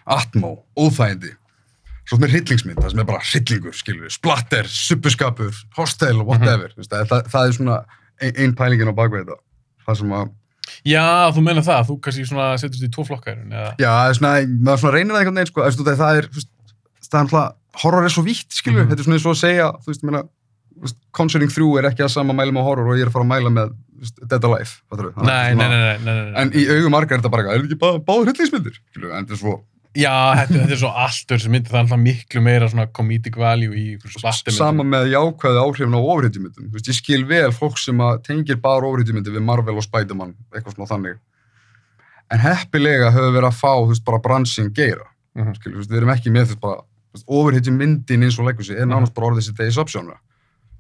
atmó, 0.06 0.50
óþægindi. 0.76 1.34
Svo 2.06 2.18
með 2.22 2.30
hryllingsmynd, 2.36 2.78
það 2.78 2.90
sem 2.90 3.00
er 3.00 3.04
bara 3.08 3.20
hryllingur, 3.24 3.74
skilur 3.74 4.10
splatter, 4.12 4.64
suppuskapur, 4.68 5.54
hostel, 5.76 6.22
whatever. 6.22 6.68
Mm 6.76 6.82
-hmm. 6.82 7.08
það, 7.08 7.28
það 7.32 7.46
er 7.48 7.52
svona 7.52 7.78
ein, 8.20 8.32
ein 8.36 8.54
pælingin 8.54 8.88
á 8.88 8.94
bakveg 8.94 9.24
þetta. 9.26 9.38
Það 9.86 9.96
sem 9.98 10.12
að, 10.12 10.30
Já, 10.84 11.30
þú 11.34 11.42
meina 11.42 11.60
það. 11.62 11.86
Þú 11.88 12.00
kannski 12.00 12.24
svona 12.26 12.58
setjast 12.58 12.82
í 12.82 12.88
tvo 12.90 13.04
flokkar. 13.06 13.36
Eða... 13.38 13.74
já, 13.78 13.90
það 13.90 14.08
er 14.10 14.14
svona, 14.14 14.32
maður 14.66 14.78
svona 14.82 14.92
reynir 14.96 15.12
það 15.14 15.20
einhvern 15.20 15.34
veginn, 15.38 15.46
sko, 15.46 15.60
þú 15.62 15.84
veist, 15.86 16.00
það 16.00 16.16
er, 16.18 16.26
þú 16.26 16.34
veist, 16.34 16.50
það 17.10 17.20
er 17.34 17.52
horror 17.82 18.04
er 18.04 18.08
svo 18.14 18.22
vítt, 18.24 18.50
skilur 18.50 18.78
við, 18.80 18.84
Mhm. 18.84 18.90
þetta 18.90 19.00
er 19.00 19.04
svona 19.04 19.16
eins 19.16 19.26
og 19.26 19.34
að 19.34 19.42
segja, 19.44 19.66
þú 19.82 19.86
veist, 19.86 20.02
ég 20.02 20.10
meina, 20.10 20.22
veist, 20.22 20.35
Conjuring 21.16 21.50
3 21.52 21.68
er 21.80 21.88
ekki 21.90 22.04
að 22.04 22.12
sama 22.12 22.34
mæla 22.36 22.52
með 22.52 22.66
horror 22.68 22.90
og 22.92 22.98
ég 22.98 23.06
er 23.06 23.10
að 23.10 23.14
fara 23.16 23.24
að 23.24 23.32
mæla 23.32 23.52
með 23.54 23.70
Dead 24.28 24.44
Alive? 24.44 24.74
Þannig 24.92 25.06
að 25.16 25.30
Nei, 25.30 25.54
nei, 25.56 25.68
nei, 25.72 25.96
nei. 26.04 26.34
En 26.42 26.52
í 26.52 26.66
augum 26.68 26.92
margar 26.92 27.16
er 27.16 27.22
þetta 27.22 27.32
bara, 27.32 27.46
eitthvað, 27.46 27.56
er 27.56 27.64
þetta 27.64 27.94
ekki 27.96 28.04
báður 28.10 28.28
hryllingsmyndir? 28.30 28.76
En 29.00 29.08
þetta 29.16 29.36
er 29.38 29.40
svo 29.40 29.54
Já, 29.96 30.12
þetta, 30.42 30.64
er 30.68 30.76
svo 30.80 30.90
allt 30.92 31.32
öðru 31.32 31.40
sem 31.46 31.54
myndir. 31.54 31.70
Það 31.72 31.78
er 31.78 31.84
alltaf 31.86 32.00
miklu 32.02 32.40
meira 32.44 32.66
svona 32.68 32.84
comedic 32.98 33.38
value 33.40 33.72
í 33.72 33.84
splattermyndir. 33.96 34.56
sama 34.58 34.84
með 34.84 35.06
jákvæðu 35.14 35.62
áhrifin 35.62 35.96
á 35.96 36.00
ofurhetjumyndum. 36.02 36.66
Þú 36.68 36.76
veist, 36.76 36.90
ég 36.90 36.98
skil 36.98 37.24
vel 37.30 37.48
fólk 37.56 37.80
sem 37.80 38.02
tengir 38.26 38.60
bara 38.60 38.84
ofurhetjumyndir 38.84 39.32
við 39.32 39.46
Marvel 39.46 39.78
og 39.80 39.86
Spider-Man, 39.86 40.34
eitthvað 40.52 40.76
svona 40.76 40.90
þannig. 40.90 41.16
En 42.28 42.42
heppilega 42.44 43.08
höfum 43.14 43.30
við 43.30 43.38
verið 43.38 43.48
að 43.48 43.56
fá, 43.62 43.72
þú 43.72 43.88
veist, 43.94 44.04
bara 44.04 44.20
bransin 44.28 44.68
geira. 44.76 45.08
Mhm. 45.32 45.56
Skilur, 45.56 45.78
þú 45.78 45.80
veist, 45.80 45.90
við 45.94 46.02
erum 46.02 46.12
ekki 46.12 46.34
með, 46.34 46.44
þú 46.44 46.52
veist, 46.52 46.60
bara, 46.60 46.84
ofurhetjumyndin 47.40 48.28
eins 48.28 48.38
og 48.38 48.50
leggur 48.50 48.68
sig, 48.68 48.76
er 48.76 48.86
nánast 48.90 49.14
bara 49.16 49.32
orðið 49.32 49.48
sér 49.48 49.56
degis 49.62 49.80
opsjónu. 49.80 50.12
Þú 50.12 50.20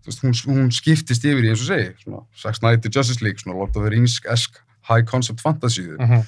veist, 0.06 0.22
hún, 0.24 0.34
hún 0.54 0.70
skiptist 0.74 1.24
yfir 1.26 1.44
í 1.46 1.50
eins 1.52 1.62
og 1.64 1.70
segi, 1.72 1.90
svona, 2.04 2.22
Zack 2.38 2.56
Snyder 2.60 2.90
Justice 2.94 3.22
League, 3.24 3.38
svona 3.42 3.58
Lord 3.58 3.76
of 3.76 3.82
the 3.84 3.90
Rings-esk 3.92 4.60
high 4.88 5.02
concept 5.06 5.40
fantasy 5.42 5.82
Mhm. 5.98 6.22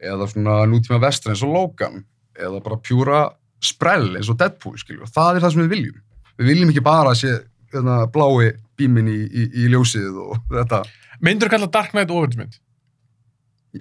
eða 0.00 0.28
svona 0.30 0.58
nútíma 0.70 1.00
vestur 1.02 1.32
eins 1.32 1.42
og 1.42 1.52
Logan 1.54 2.04
eða 2.38 2.62
bara 2.62 2.76
pjúra 2.76 3.22
sprell 3.62 4.16
eins 4.16 4.28
og 4.30 4.38
Deadpool, 4.38 4.76
skilju. 4.78 5.06
Það 5.14 5.36
er 5.36 5.40
það 5.46 5.52
sem 5.54 5.62
við 5.64 5.72
viljum. 5.76 6.00
Við 6.38 6.46
viljum 6.50 6.70
ekki 6.74 6.82
bara 6.84 7.10
að 7.14 7.20
sé 7.22 7.32
hérna, 7.72 8.06
blái 8.12 8.52
bíminn 8.76 9.08
í, 9.08 9.20
í, 9.30 9.44
í 9.64 9.68
ljósið 9.72 10.16
og 10.18 10.38
þetta. 10.58 10.82
Myndur 11.22 11.48
þú 11.48 11.50
kalla 11.56 11.66
Dark 11.70 11.90
Knight 11.94 12.10
ofurmynd? 12.10 12.58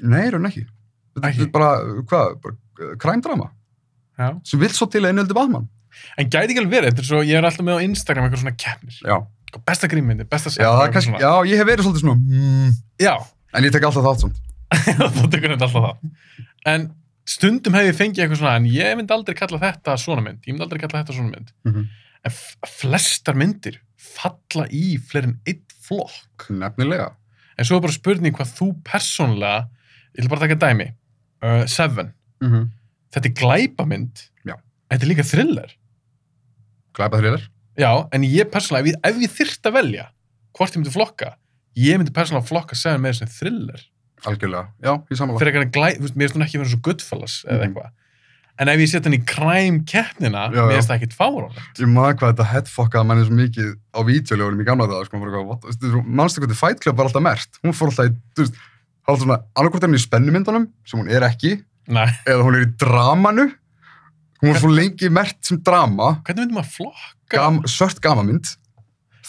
Nei, 0.04 0.30
raun 0.34 0.48
ekki. 0.50 0.66
Þetta 1.20 1.44
er 1.46 1.52
bara, 1.54 1.72
hvað, 2.10 2.32
bara 2.42 2.56
uh, 2.82 2.96
kræmdrama 2.98 3.52
Já. 4.18 4.32
sem 4.46 4.60
vill 4.62 4.74
svo 4.74 4.88
til 4.90 5.04
einöldi 5.06 5.34
Batman. 5.38 5.68
En 6.18 6.26
gæti 6.30 6.54
ekki 6.56 6.62
alveg 6.64 6.74
verið, 6.74 6.90
þetta 6.94 7.04
er 7.04 7.10
svo, 7.10 7.20
ég 7.22 7.38
er 7.38 7.46
alltaf 7.46 7.66
með 7.68 7.78
á 7.78 7.86
Instagram 7.86 8.26
eitthvað 8.26 8.42
svona 8.42 8.56
keppnir. 8.64 8.96
Já. 9.06 9.18
Besta 9.68 9.88
grímmyndi, 9.88 10.26
besta 10.30 10.50
Já, 10.50 10.70
það 10.72 10.88
er 10.88 10.92
kannski, 10.96 11.12
já, 11.22 11.32
ég 11.46 11.58
hef 11.62 11.68
verið 11.68 11.86
svolítið 11.86 12.04
svona, 12.04 12.20
mm, 12.20 12.72
Já, 13.00 13.14
en 13.54 13.64
ég 13.64 13.72
tek 13.72 13.84
alltaf 13.84 14.04
þátt 14.08 14.22
samt. 14.24 14.38
þá 15.18 15.26
tekur 15.30 15.54
þetta 15.54 15.68
alltaf 15.68 15.84
það. 15.84 15.98
En 16.66 16.88
stundum 17.26 17.74
hef 17.78 17.86
ég 17.92 17.96
fengið 18.00 18.24
eitthvað 18.24 18.40
svona, 18.42 18.56
en 18.58 18.66
ég 18.66 18.96
myndi 18.98 19.14
aldrei 19.14 19.36
kalla 19.38 19.60
þetta 19.62 19.98
svona 20.02 20.24
mynd, 20.26 20.40
ég 20.48 20.54
myndi 20.56 20.66
aldrei 20.66 20.82
kalla 20.82 21.04
þetta 21.04 21.14
svona 21.14 21.32
mynd. 21.36 21.54
Mhm. 21.70 21.86
En 22.24 22.32
f- 22.32 22.58
flestar 22.80 23.36
myndir 23.36 23.78
falla 24.00 24.66
í 24.72 24.98
fleiri 24.98 25.28
en 25.34 25.40
einn 25.46 25.62
flokk. 25.84 26.48
Nefnilega. 26.50 27.12
En 27.60 27.66
svo 27.68 27.78
er 27.78 27.82
bara 27.86 27.94
spurning 27.94 28.34
hvað 28.36 28.54
þú 28.58 28.68
persónlega, 28.84 29.68
ég 30.18 30.24
vil 30.24 30.30
bara 30.32 30.48
taka 30.48 30.56
dæmi, 30.66 30.90
uh, 31.44 31.66
Seven, 31.68 32.14
Mm 32.42 32.50
-hmm. 32.52 32.70
þetta 33.14 33.28
er 33.30 33.34
glæpamynd, 33.40 34.30
Já. 34.46 34.56
en 34.90 34.98
þetta 34.98 35.04
er 35.06 35.10
líka 35.16 35.24
thriller. 35.30 35.70
Glæpa 36.94 37.18
þrýðar. 37.22 37.44
Já, 37.80 38.08
en 38.14 38.22
ég 38.28 38.50
persónulega, 38.54 38.86
ef 38.86 38.92
ég, 38.94 39.00
ef 39.04 39.24
ég 39.24 39.32
þyrft 39.40 39.70
að 39.70 39.74
velja 39.80 40.06
hvort 40.54 40.76
ég 40.76 40.82
myndi 40.84 40.94
flokka, 40.94 41.32
ég 41.80 41.98
myndi 41.98 42.14
persónulega 42.14 42.46
flokka 42.52 42.76
Seven 42.78 43.02
með 43.02 43.16
þessi 43.18 43.38
thriller. 43.40 43.82
Algjörlega. 44.30 44.68
Já, 44.84 44.94
ég 45.10 45.18
samanlega. 45.20 45.40
fyrir 45.42 45.54
eitthvað 45.58 45.74
glæ, 45.76 45.88
þú 45.98 46.06
veist, 46.06 46.16
mér 46.16 46.28
finnst 46.30 46.38
hún 46.38 46.46
ekki 46.46 46.60
verið 46.62 46.74
svo 46.76 46.82
Goodfellas 46.86 47.34
eða 47.48 47.58
Mhm. 47.60 47.64
eitthvað. 47.74 47.90
En 48.60 48.70
ef 48.70 48.78
ég 48.78 48.88
setja 48.88 49.10
hann 49.10 49.18
í 49.18 49.26
crime 49.26 49.80
keppnina, 49.90 50.44
Já, 50.54 50.62
mér 50.62 50.76
finnst 50.78 50.90
það 50.92 51.00
ekkit 51.02 51.16
fáránlegt. 51.18 51.80
Ég 51.82 51.90
maður 51.90 52.14
hvað 52.20 52.34
þetta 52.36 52.46
headfokkaði 52.54 53.06
manni 53.10 53.26
svo 53.26 53.34
mikið 53.40 53.70
á 53.98 54.00
vídeoljóðunum 54.06 54.62
í 54.62 54.66
gamla 54.70 54.86
daga, 54.88 55.06
sko, 55.10 56.04
mannstu 56.06 56.40
þetta 56.46 56.56
Fight 56.56 56.80
Club 56.80 56.96
var 56.96 57.06
alltaf 57.10 57.22
mert, 57.26 57.50
hún 57.64 57.74
fór 57.74 57.90
alltaf 57.90 58.06
í, 58.06 58.16
þú 58.38 58.46
veist, 58.46 58.54
alltaf 59.08 59.24
svona, 59.26 59.40
annarkvort 59.58 59.84
er 59.84 59.90
hún 59.90 59.98
í 59.98 60.06
spennumyndunum, 60.06 60.68
sem 60.86 61.00
hún 61.02 61.10
er 61.10 61.22
ekki, 61.28 61.64
Nei, 61.88 62.06
eða 62.30 62.44
hún 62.46 62.56
er 62.56 62.66
í 62.68 62.72
dramanu, 62.78 63.50
hún 64.44 64.54
var 64.54 64.62
svo 64.62 64.70
lengi 64.72 65.10
mert 65.12 65.44
sem 65.44 65.58
drama, 65.58 66.22
hvernig 66.24 66.46
myndi 66.46 66.54
maður 66.54 66.72
flokka? 66.78 67.23
Gam, 67.34 67.58
svört 67.70 68.00
gamamynd, 68.04 68.52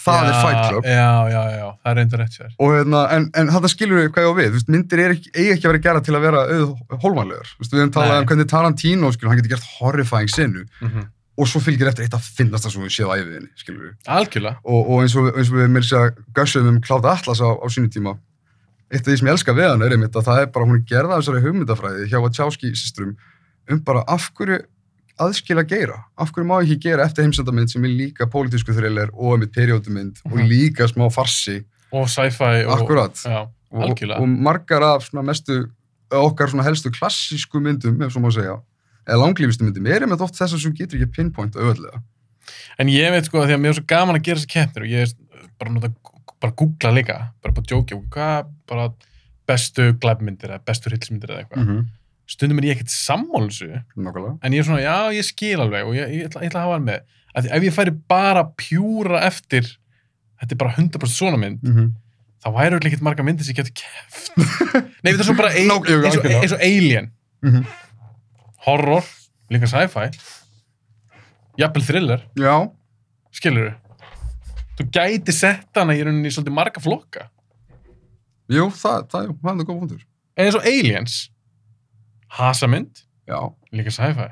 það 0.04 0.28
er 0.28 0.38
Fight 0.42 0.62
Club, 0.68 0.88
Já, 0.88 1.10
já, 1.32 1.42
já, 1.54 1.66
það 1.80 1.90
er 1.90 1.98
reynda 2.00 2.20
rétt 2.20 2.38
sér. 2.38 2.52
og 2.60 2.74
hérna, 2.76 3.02
en, 3.16 3.26
en 3.40 3.52
þetta 3.56 3.72
skilur 3.72 4.02
við 4.02 4.12
hvað 4.12 4.26
ég 4.26 4.30
á 4.30 4.34
við, 4.40 4.52
veist, 4.58 4.70
myndir 4.74 5.04
ekki, 5.08 5.34
eigi 5.34 5.56
ekki 5.56 5.66
að 5.68 5.72
vera 5.72 5.84
gera 5.88 6.04
til 6.04 6.14
að 6.18 6.26
vera 6.28 6.44
veist, 6.52 7.72
við 7.72 7.80
hefum 7.80 7.94
talað 7.96 8.20
um 8.20 8.30
hvernig 8.30 8.50
Tarantino, 8.52 9.12
skilur, 9.14 9.32
hann 9.32 9.42
getur 9.42 9.56
gert 9.56 9.70
horrifying 9.78 10.32
sinu, 10.32 10.66
Mm 10.84 11.10
og 11.34 11.48
svo 11.50 11.58
fylgir 11.62 11.88
eftir 11.90 12.06
eitt 12.06 12.14
að 12.14 12.26
finnast 12.36 12.66
það 12.66 12.74
sem 12.76 12.84
við 12.84 12.92
séð 12.94 13.08
á 13.10 13.14
æfiðinni, 13.18 13.48
skilur 13.58 13.86
við. 13.88 13.94
Algjörlega. 14.16 14.60
og, 14.62 14.90
og 14.94 15.00
eins 15.02 15.16
og, 15.18 15.30
eins 15.34 15.50
og 15.50 15.56
við 15.58 15.72
mér 15.74 15.86
sér 15.88 16.04
að 16.04 16.20
gössum 16.38 16.68
um 16.70 16.76
Kláta 16.84 17.10
Atlas 17.10 17.42
á, 17.42 17.48
á 17.58 17.66
sínu 17.74 17.90
tíma. 17.90 18.12
Eitt 18.92 19.02
af 19.02 19.08
því 19.10 19.16
sem 19.18 19.30
ég 19.30 19.34
elska 19.34 19.56
við 19.56 19.70
hann 19.72 19.82
er 19.82 19.96
einmitt 19.96 20.14
að 20.14 20.28
það 20.28 20.42
er 20.44 20.52
bara 20.54 20.68
hún 20.68 20.78
er 20.78 20.84
gerða 20.86 21.16
af 21.16 21.24
þessari 21.24 21.42
hugmyndafræði 21.42 22.06
hjá 22.12 22.18
Wachowski 22.22 22.70
systrum 22.78 23.16
um 23.66 23.80
bara 23.82 24.04
af 24.14 24.28
hverju 24.36 24.60
aðskila 25.20 25.62
geira, 25.68 26.00
af 26.18 26.32
hverju 26.32 26.46
má 26.48 26.56
ekki 26.62 26.78
gera 26.88 27.04
eftir 27.06 27.24
heimsendamynd 27.24 27.70
sem 27.70 27.84
er 27.86 27.92
líka 27.94 28.26
pólitísku 28.30 28.74
thriller 28.74 29.10
og 29.14 29.36
einmitt 29.36 29.52
periódumynd 29.54 30.20
og 30.24 30.32
Mhm. 30.38 30.48
líka 30.50 30.88
smá 30.90 31.10
farsi 31.12 31.64
Og 31.92 32.08
sci-fi 32.08 32.64
og... 32.66 32.88
Og, 33.74 33.82
algjörlega. 33.82 34.20
og 34.20 34.28
margar 34.28 34.82
af 34.82 35.08
mestu 35.12 35.66
okkar 36.10 36.50
helstu 36.62 36.90
klassísku 36.90 37.58
myndum 37.60 38.02
ef 38.02 38.12
svo 38.12 38.20
má 38.22 38.30
segja, 38.30 38.60
eða 39.06 39.18
langlífistu 39.22 39.64
myndum 39.64 39.86
er 39.86 40.02
einmitt 40.02 40.20
oft 40.20 40.34
þessar 40.34 40.58
sem 40.62 40.72
getur 40.72 40.98
ekki 41.00 41.12
pinpoint 41.16 41.56
auðvöldlega 41.56 42.02
En 42.78 42.88
ég 42.88 43.10
veit 43.10 43.24
sko 43.24 43.40
að 43.40 43.48
því 43.48 43.54
að 43.54 43.60
mér 43.60 43.68
er 43.68 43.78
svo 43.78 43.84
gaman 43.88 44.16
að 44.16 44.22
gera 44.22 44.38
þessar 44.38 44.52
keppnir 44.52 44.82
og 44.82 44.88
ég 44.88 45.02
er 45.02 45.48
bara 45.58 45.70
að 45.70 45.94
bara 46.44 46.52
að 46.52 46.56
googla 46.60 46.92
líka, 46.92 47.18
bara 47.42 47.54
bara 47.56 47.64
að 47.64 47.70
djókja, 47.72 48.00
hvað 48.12 48.48
bara 48.68 48.88
bestu 49.48 49.86
glæbmyndir 50.00 50.52
eða 50.52 50.64
bestu 50.68 50.90
hryllismyndir 50.90 51.32
eða 51.32 51.44
eitthvað. 51.44 51.62
mm 51.62 51.68
-hmm. 51.68 51.84
Stundum 52.26 52.58
er 52.62 52.64
ég 52.70 52.78
ekkert 52.78 52.92
Nákvæmlega 53.96 54.38
en 54.42 54.52
ég 54.56 54.62
er 54.62 54.64
svona, 54.68 54.80
já, 54.80 54.96
ég 55.12 55.26
skil 55.26 55.60
alveg 55.60 55.84
og 55.88 55.94
ég, 55.98 56.08
ég, 56.14 56.28
ætla, 56.30 56.40
ég 56.44 56.48
ætla 56.52 56.60
að 56.62 56.64
hafa 56.68 56.78
hann 56.78 56.86
með. 56.88 57.00
Að 57.34 57.48
ef 57.58 57.66
ég 57.66 57.74
færi 57.74 57.92
bara 58.08 58.44
pjúra 58.56 59.20
eftir, 59.26 59.68
þetta 60.40 60.54
er 60.54 60.60
bara 60.62 60.72
100% 60.78 61.12
svona 61.18 61.40
mynd, 61.42 61.60
mm 61.62 61.74
-hmm. 61.74 61.90
þá 62.44 62.48
væri 62.54 62.70
örugglega 62.70 62.92
ekkert 62.94 63.02
marga 63.08 63.22
myndir 63.26 63.44
sem 63.44 63.54
ég 63.54 63.60
getur 63.60 63.74
keft. 63.82 64.30
Nei, 65.04 65.12
þetta 65.12 65.20
er 65.20 65.28
svo 65.28 65.36
bara 65.36 65.52
ein, 65.52 65.68
jú, 65.68 66.00
eins, 66.04 66.16
og, 66.16 66.24
eins 66.24 66.52
og 66.56 66.60
Alien, 66.62 67.10
Mhm. 67.44 67.64
horror, 68.66 69.04
líka 69.50 69.66
sci-fi, 69.68 70.08
jafnvel 71.58 71.84
thriller, 71.84 72.20
Já, 72.36 72.70
skilur 73.32 73.74
Þú 74.74 74.88
gæti 74.90 75.32
sett 75.32 75.68
hana 75.76 75.92
í 75.94 76.02
rauninni 76.02 76.26
í 76.26 76.32
svolítið 76.34 76.54
marga 76.56 76.80
flokka. 76.80 77.28
jú, 78.50 78.70
það, 78.70 79.04
það, 79.10 79.28
það 79.42 79.60
er 79.60 79.64
góð 79.68 79.78
punktur 79.78 80.00
Eins 80.36 80.54
og 80.54 80.64
Aliens, 80.66 81.30
hasamynd, 82.38 83.04
Já, 83.28 83.38
líka 83.72 83.90
sci-fi. 83.94 84.26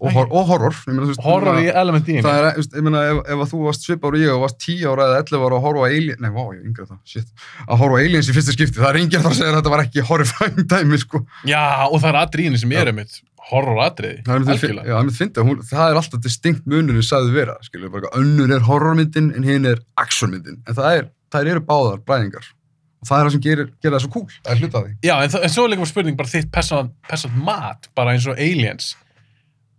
og, 0.00 0.12
hor 0.14 0.28
og 0.30 0.44
horror 0.46 0.74
ég 0.74 0.90
meina, 0.94 1.06
veist, 1.10 1.20
Horror 1.22 1.56
í 1.58 1.64
ég 1.66 1.68
meina, 1.72 1.80
element 1.82 2.08
í 2.08 2.16
henni. 2.16 2.22
það 2.26 2.48
er, 2.48 2.58
ég 2.78 2.84
meina, 2.86 3.00
ef, 3.12 3.20
ef 3.34 3.40
að 3.44 3.48
þú 3.52 3.62
varst 3.66 3.86
svipar 3.86 4.14
og 4.14 4.20
ég 4.22 4.30
og 4.34 4.42
varst 4.44 4.58
10 4.62 4.84
ára 4.92 5.06
eða 5.08 5.20
11 5.24 5.46
ára 5.48 5.56
að 5.58 5.64
horfa 5.66 5.82
á 5.82 5.88
Alien 5.90 6.20
nei, 6.22 6.30
vá, 6.34 6.42
ég 6.54 6.60
er 6.60 6.68
yngra 6.70 6.86
það, 6.86 7.00
shit 7.04 7.32
að 7.66 7.80
horfa 7.82 8.02
Aliens 8.02 8.28
í 8.30 8.36
fyrsta 8.36 8.54
skipti, 8.54 8.78
það 8.78 8.90
er 8.90 9.00
að 9.02 9.24
fara 9.24 9.32
að 9.34 9.38
segja 9.40 9.50
að 9.54 9.58
þetta 9.58 9.72
var 9.74 9.82
ekki 9.86 10.04
horrifying 10.10 10.68
dæmi, 10.74 11.00
sko 11.02 11.22
Já, 11.50 11.62
og 11.90 11.98
það 12.02 12.10
er 12.12 12.20
atriðinni 12.22 12.62
sem 12.62 12.74
Já. 12.74 12.80
er 12.84 12.92
einmitt 12.92 13.18
horror 13.48 13.78
atriði, 13.80 14.18
algjörlega. 14.28 14.84
já, 14.84 14.92
það 14.92 14.98
er 14.98 15.06
myndið 15.08 15.18
fyndið, 15.22 15.46
hún, 15.48 15.60
það 15.70 15.90
er 15.94 15.98
alltaf 16.02 16.20
distinkt 16.26 16.66
munurinn 16.68 17.06
sagði 17.06 17.32
vera, 17.38 17.54
skilur, 17.64 17.88
bara 17.94 18.10
önnur 18.18 18.50
er 18.52 18.66
horrormyndin 18.66 19.30
en 19.38 19.46
hinn 19.46 19.64
er 19.70 19.80
actionmyndin, 19.96 20.58
en 20.68 20.76
það 20.76 20.98
er, 20.98 21.06
það 21.32 21.48
eru 21.54 21.62
báðar 21.64 22.02
bræðingar 22.04 22.50
og 22.98 23.08
það 23.08 23.18
er 23.18 23.28
það 23.28 23.34
sem 23.34 23.42
gerir, 23.44 23.68
gerir 23.82 23.94
það 23.96 24.04
svo 24.04 24.12
cool, 24.14 24.30
það 24.38 24.54
er 24.54 24.62
hluta 24.62 24.80
af 24.80 24.86
því 24.86 25.08
Já, 25.08 25.14
en, 25.16 25.36
en 25.46 25.52
svo 25.54 25.64
er 25.66 25.72
líka 25.74 25.88
spurning 25.90 26.18
bara 26.18 26.32
þitt 26.32 26.48
personal 26.54 27.42
mat, 27.48 27.90
bara 27.98 28.14
eins 28.16 28.26
og 28.30 28.40
Aliens. 28.42 28.92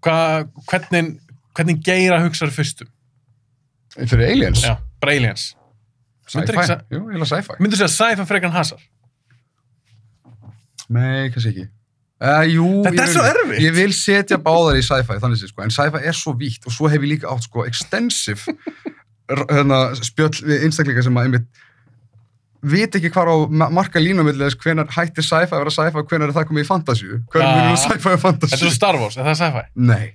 Hva, 0.05 0.19
hvernig, 0.69 1.17
hvernig 1.57 1.81
geira 1.83 2.21
hugsaður 2.23 2.55
fyrstum? 2.55 2.91
fyrir 3.97 4.29
Aliens, 4.29 4.63
Já, 4.63 4.77
bara 5.01 5.17
Aliens. 5.17 5.49
Sci-fi, 6.29 6.77
jú, 6.93 7.01
ég 7.09 7.17
er 7.17 7.25
sci-fi 7.25 7.57
Myndur 7.57 7.79
segja 7.79 7.89
sci-fi 7.89 8.25
frekar 8.29 8.51
en 8.51 8.55
hasar? 8.55 8.81
Nei, 10.93 11.29
kannski 11.33 11.51
ekki. 11.51 11.65
Uh, 12.19 12.43
jú, 12.51 12.67
Þetta 12.85 13.03
er 13.05 13.11
svo 13.13 13.23
erfitt. 13.23 13.61
Ég 13.63 13.73
vil 13.77 13.91
setja 13.95 14.37
báðar 14.43 14.77
í 14.77 14.83
sci-fi, 14.85 15.17
þannig 15.23 15.39
séð, 15.39 15.51
sko. 15.53 15.63
En 15.65 15.73
sci-fi 15.73 16.01
er 16.11 16.17
svo 16.17 16.33
vítt 16.37 16.67
og 16.67 16.75
svo 16.75 16.89
hef 16.91 17.01
ég 17.01 17.13
líka 17.15 17.29
átt, 17.31 17.47
sko, 17.47 17.63
extensive 17.69 18.55
hérna, 19.53 19.81
spjöll 19.97 20.33
við 20.43 20.67
einstaklingar 20.67 21.05
sem 21.05 21.19
að 21.19 21.29
einmitt 21.29 21.65
vit 22.63 22.95
ekki 22.99 23.09
hvað 23.13 23.29
á 23.31 23.35
ma- 23.49 23.69
marka 23.71 23.99
línumilli 24.03 24.43
þess 24.47 24.59
hvenar 24.59 24.87
hættir 24.91 25.23
sci-fi 25.23 25.53
að 25.55 25.61
vera 25.63 25.71
sci-fi 25.75 26.01
og 26.01 26.09
hvenar 26.09 26.27
er 26.29 26.35
það 26.35 26.47
komið 26.49 26.65
í 26.65 26.69
fantasíu. 26.69 27.19
Hver 27.31 27.41
Ja. 27.41 27.49
er 27.49 27.61
munum 27.63 27.77
sci-fi 27.77 27.95
og 27.95 28.01
Þetta 28.03 28.17
er 28.17 28.23
fantasíu? 28.25 28.57
svo 28.65 28.71
Star 28.75 28.95
Wars, 28.99 29.17
er 29.17 29.23
það 29.29 29.37
sci-fi? 29.43 29.63
Nei. 29.75 30.13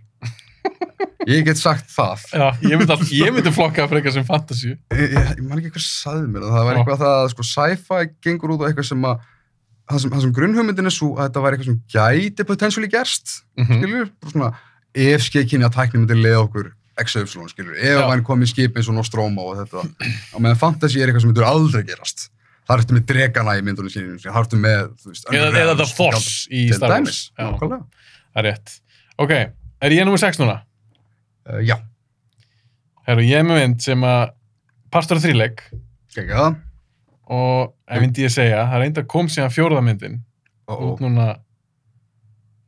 Ég 1.28 1.44
get 1.46 1.56
sagt 1.56 1.88
það. 1.88 2.20
Já, 2.36 2.46
ég 2.68 2.76
myndi, 2.80 3.20
myndi 3.32 3.52
flokka 3.54 3.86
fyrir 3.88 4.02
eitthvað 4.02 4.16
sem 4.18 4.26
fantasíu. 4.28 4.74
Ég, 4.92 5.14
ég, 5.14 5.30
ég 5.38 5.46
man 5.48 5.60
ekki 5.62 5.70
hvað 5.72 5.84
sagði 5.86 6.28
mér 6.34 6.44
það. 6.44 6.52
Það 6.56 6.66
var 6.68 6.80
eitthvað 6.80 7.00
það 7.04 7.14
að 7.22 7.30
sko, 7.32 7.46
sci-fi 7.48 8.00
gengur 8.26 8.52
út 8.54 8.64
á 8.64 8.66
eitthvað 8.68 8.88
sem 8.90 9.06
að 9.08 9.22
það 9.88 10.00
sem, 10.04 10.12
það 10.14 10.22
sem 10.26 10.34
grunnhugmyndin 10.38 10.90
er 10.90 10.94
svo 10.96 11.10
að 11.16 11.26
þetta 11.28 11.42
var 11.44 11.56
eitthvað 11.56 11.70
sem 11.70 11.80
gæti 11.96 12.46
potentially 12.48 12.88
gerst, 12.92 13.34
Mm 13.56 13.72
skilur? 13.80 14.10
Bara 14.20 14.32
svona, 14.34 14.50
ef 14.94 15.24
skeikinni 15.28 15.64
að 15.68 15.74
tækni 15.78 16.02
myndi 16.04 16.16
leiða 16.20 16.44
okkur 16.44 16.70
XY, 17.04 17.24
skilur? 17.52 17.74
Ef 17.80 18.04
hann 18.08 18.22
komið 18.24 18.52
skip 18.52 18.76
eins 18.78 18.88
og 18.92 18.94
Nostromo 19.00 19.48
og 19.50 19.58
þetta. 19.64 19.82
Á 20.32 20.36
meðan 20.38 20.60
fantasy 20.60 21.00
er 21.02 21.08
eitthvað 21.10 21.24
sem 21.24 21.32
myndur 21.32 21.48
aldrei 21.48 21.82
gerast. 21.88 22.28
Það 22.64 22.78
ertu 22.80 22.94
með 22.96 23.02
dregana 23.10 23.54
í 23.58 23.62
myndunum 23.66 23.92
sínum, 23.92 24.18
það 24.22 24.38
ertu 24.40 24.56
með, 24.60 24.84
þú 25.02 25.10
veist, 25.12 25.26
Eða, 25.28 25.34
Underground, 25.34 25.58
eða 25.64 25.74
The 25.76 25.86
skald- 25.90 25.96
Force 25.98 26.48
í 26.48 26.62
Star 26.72 26.94
Wars. 26.94 27.18
Það 27.36 28.40
er 28.40 28.46
rétt. 28.48 28.76
Ok, 29.20 29.32
er 29.84 29.90
ég 29.94 30.04
nummer 30.08 30.18
6 30.22 30.40
núna? 30.40 30.54
Uh, 31.44 31.60
já, 31.60 31.76
Herru, 33.04 33.20
ég 33.28 33.36
er 33.36 33.44
með 33.44 33.58
mynd 33.60 33.82
sem 33.84 34.00
að 34.08 34.30
partur 34.94 35.18
af 35.20 35.26
þríleik 35.26 35.60
ekki 36.14 36.30
það. 36.32 36.56
og 37.28 37.74
en 37.92 38.00
myndi 38.00 38.24
ég 38.24 38.32
segja, 38.32 38.62
það 38.70 38.80
reynda 38.80 39.04
kom 39.12 39.28
síðan 39.28 39.52
fjórða 39.52 39.82
myndin 39.84 40.16
Ó, 40.64 40.72
ó, 40.72 40.94
út 40.94 41.02
núna 41.04 41.26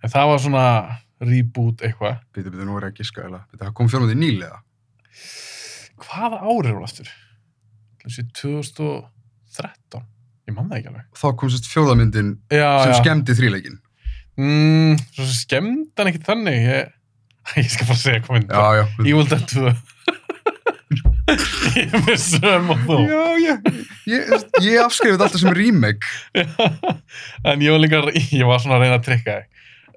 en 0.04 0.12
það 0.12 0.28
var 0.28 0.38
svona 0.44 0.64
reboot 1.24 1.80
eitthvað. 1.80 2.18
býtu, 2.36 2.52
býtu, 2.52 2.66
nú 2.68 2.76
er 2.76 2.90
ég 2.90 2.92
að 2.92 3.00
giska, 3.00 3.24
eða. 3.30 3.40
Býtu, 3.48 3.62
það 3.64 3.72
kom 3.80 3.88
fjórnandi 3.88 4.18
nýlega. 4.20 4.58
Hvaða 6.04 6.42
árið 6.44 6.74
var 6.76 6.84
aftur? 6.84 7.08
Þessi 8.04 8.26
2013? 9.56 10.04
Ég 10.46 10.54
man 10.54 10.68
það 10.70 10.78
ekki 10.78 10.90
alveg. 10.92 11.06
Þá 11.18 11.26
kom 11.40 11.50
sérst 11.50 11.66
fjóðamyndin 11.72 12.28
sem 12.52 12.60
já. 12.60 12.68
skemmdi 13.00 13.34
þríleikin. 13.34 13.78
Mm, 14.36 14.92
svo 15.16 15.24
skemmd 15.32 15.90
hann 15.98 16.10
ekkert 16.12 16.28
þannig. 16.28 16.58
Ég, 16.68 16.92
ég 17.64 17.70
skal 17.72 17.88
bara 17.90 17.98
segja 18.02 18.20
hvað 18.26 18.34
mynd. 18.38 18.54
Já, 18.54 18.66
já. 18.78 18.84
Evil 19.06 19.26
Dead 19.32 19.44
2. 19.56 19.74
ég 21.80 21.96
er 21.96 22.00
með 22.06 22.18
söm 22.22 22.70
og 22.74 22.78
þú. 22.86 22.96
Já, 23.10 23.24
ég, 23.42 23.56
ég, 24.12 24.20
ég 24.68 24.76
afskrifið 24.84 25.24
alltaf 25.26 25.42
sem 25.42 25.56
remake. 25.56 26.04
en 27.50 27.64
ég 27.64 27.74
var 27.74 27.80
líka, 27.82 27.98
ég 28.14 28.46
var 28.46 28.62
svona 28.62 28.76
að 28.78 28.82
reyna 28.86 28.98
að 29.00 29.06
trikka 29.10 29.32
þig. 29.40 29.46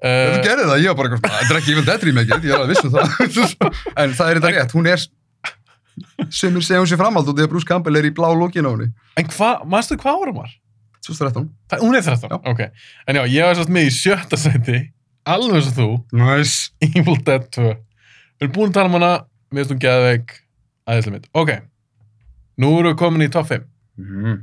Uh, 0.00 0.40
gerði 0.40 0.64
það, 0.64 0.78
ég 0.80 0.88
var 0.88 0.96
bara 0.96 1.08
eitthvað, 1.10 1.32
þetta 1.34 1.52
er 1.52 1.58
ekki 1.58 1.72
Evil 1.74 1.82
Dead 1.84 2.00
remake, 2.08 2.32
ég 2.40 2.52
er 2.54 2.56
alveg 2.56 2.70
viss 2.70 2.86
um 2.88 2.92
það. 2.94 3.04
en 4.00 4.14
það 4.16 4.30
er 4.30 4.38
þetta 4.38 4.52
rétt, 4.54 4.72
hún 4.72 4.86
er, 4.88 4.96
sumir 6.30 6.64
segja 6.66 6.80
hún 6.82 6.88
sér 6.90 7.00
framhald 7.00 7.28
og 7.30 7.36
því 7.38 7.46
að 7.46 7.52
Bruce 7.52 7.68
Campbell 7.68 7.96
er 8.00 8.08
í 8.08 8.12
blá 8.16 8.28
lókin 8.36 8.66
á 8.66 8.70
henni. 8.72 8.88
en 9.20 9.30
hvað, 9.32 9.64
manstu 9.70 9.96
hvað 10.00 10.22
árum 10.24 10.40
var? 10.42 10.50
2013. 11.06 11.48
Það, 11.72 11.80
hún 11.86 11.96
er 11.96 12.02
13, 12.04 12.28
Já. 12.30 12.38
ok. 12.52 12.60
En 13.08 13.16
já, 13.16 13.22
ég 13.32 13.46
var 13.48 13.54
svolítið 13.56 13.76
með 13.78 13.86
í 13.88 13.92
sjötta 13.96 14.36
seti, 14.40 14.78
alveg 15.24 15.66
og 15.70 15.74
þú, 15.78 15.88
Nice. 16.12 16.70
Evil 16.84 17.16
Dead 17.24 17.46
2. 17.56 17.62
Við 17.70 18.46
erum 18.46 18.54
búin 18.56 18.70
að 18.72 18.76
tala 18.78 18.90
um 18.92 18.96
hana, 18.98 19.10
við 19.52 19.64
erum 19.66 19.80
geðveik, 19.82 20.34
aðeinslega 20.86 21.16
mitt. 21.16 21.28
Ok, 21.40 21.52
nú 22.60 22.72
erum 22.78 22.92
við 22.92 22.98
komin 23.00 23.24
í 23.26 23.30
top 23.32 23.48
5. 23.48 23.64
Mm. 24.00 24.38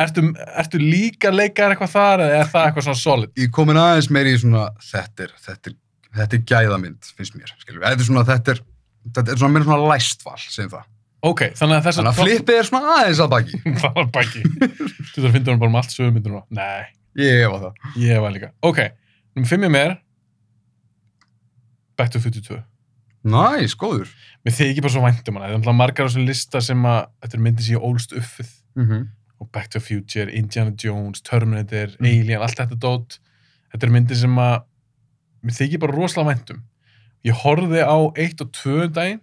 Ertu, 0.00 0.22
ertu 0.62 0.78
líka 0.80 1.30
leikar 1.34 1.74
eitthvað 1.74 1.92
þar 1.94 2.22
eða 2.24 2.36
er 2.42 2.50
það 2.50 2.66
eitthvað 2.70 2.86
svona 2.88 3.00
solid? 3.02 3.32
Ég 3.36 3.50
komin 3.52 3.76
aðeins 3.80 4.10
meiri 4.14 4.32
í 4.32 4.38
svona, 4.40 4.68
þetta 4.90 5.26
er, 5.26 5.34
þetta 5.46 5.70
er, 5.72 5.74
þetta 6.20 6.38
er 6.38 6.44
gæðamynd, 6.52 7.10
finnst 7.18 7.36
mér, 7.36 7.50
skilur 7.60 7.82
Þetta 7.84 8.00
er 8.00 8.08
svona, 8.08 8.22
þetta 8.30 8.54
er, 8.54 8.62
þetta 9.10 9.34
er 9.34 9.40
svona 9.42 9.54
meira 9.58 9.66
svona 9.68 9.90
læstval, 9.92 10.38
segjum 10.46 10.72
það. 10.78 10.86
Ok, 11.22 11.40
þannig 11.58 11.76
að 11.76 11.84
þess 11.86 11.98
Þannig 12.00 12.10
að 12.14 12.20
flippið 12.24 12.58
er 12.60 12.66
svona 12.70 12.94
aðeins 12.96 13.18
að 13.20 13.28
baki. 13.34 13.58
Það 13.82 13.96
var 13.98 14.06
baki. 14.14 14.42
Þú 14.48 15.18
þarf 15.18 15.26
að 15.28 15.34
finna 15.36 15.50
hann 15.52 15.60
bara 15.60 15.70
um 15.72 15.76
allt 15.82 15.92
sögum 15.92 16.14
myndir 16.16 16.32
núna. 16.32 16.46
Nei, 16.56 16.86
Ég 17.20 17.42
hefa 17.42 17.58
það. 17.60 17.88
ég 18.00 18.20
var 18.24 18.32
líka. 18.32 18.48
Ok, 18.64 18.78
nummer 19.36 19.50
5 19.50 19.66
er 19.66 19.72
mér, 19.74 19.96
Back 21.98 22.10
to 22.14 22.20
42. 22.22 22.62
Næs, 23.28 23.74
góður. 23.76 24.08
Mér 24.46 24.54
þykir 24.56 24.84
bara 24.86 24.92
svo 24.94 25.02
væntum 25.04 25.36
hana. 25.36 25.46
Það 25.46 25.52
er 25.52 25.58
náttúrulega 25.58 25.76
margar 25.82 26.06
á 26.06 26.08
þessum 26.08 26.28
lista 26.30 26.62
sem 26.64 26.84
að 26.88 27.00
þetta 27.20 27.36
er 27.36 27.42
myndir 27.44 27.66
sem 27.66 27.76
ég 27.76 27.88
ólst 27.90 28.14
uppið. 28.20 28.52
Mm 28.80 29.08
og 29.40 29.48
Back 29.56 29.70
to 29.72 29.80
Future, 29.80 30.26
Indiana 30.36 30.74
Jones, 30.76 31.22
Terminator, 31.24 31.94
Mm. 31.96 32.04
Alien, 32.10 32.42
allt 32.44 32.58
þetta 32.58 32.76
dót. 32.76 33.14
Þetta 33.72 33.86
er 33.86 33.92
myndir 33.94 34.18
sem 34.20 34.34
að 34.36 34.58
mér 35.48 35.54
þykir 35.56 35.80
bara 35.80 35.94
rosalega 35.96 36.28
væntum. 36.34 36.58
Ég 37.24 37.38
horfði 37.40 37.80
á 37.80 37.96
1 38.20 38.42
og 38.44 38.50
2 38.52 38.74
um 38.84 38.92
daginn, 38.98 39.20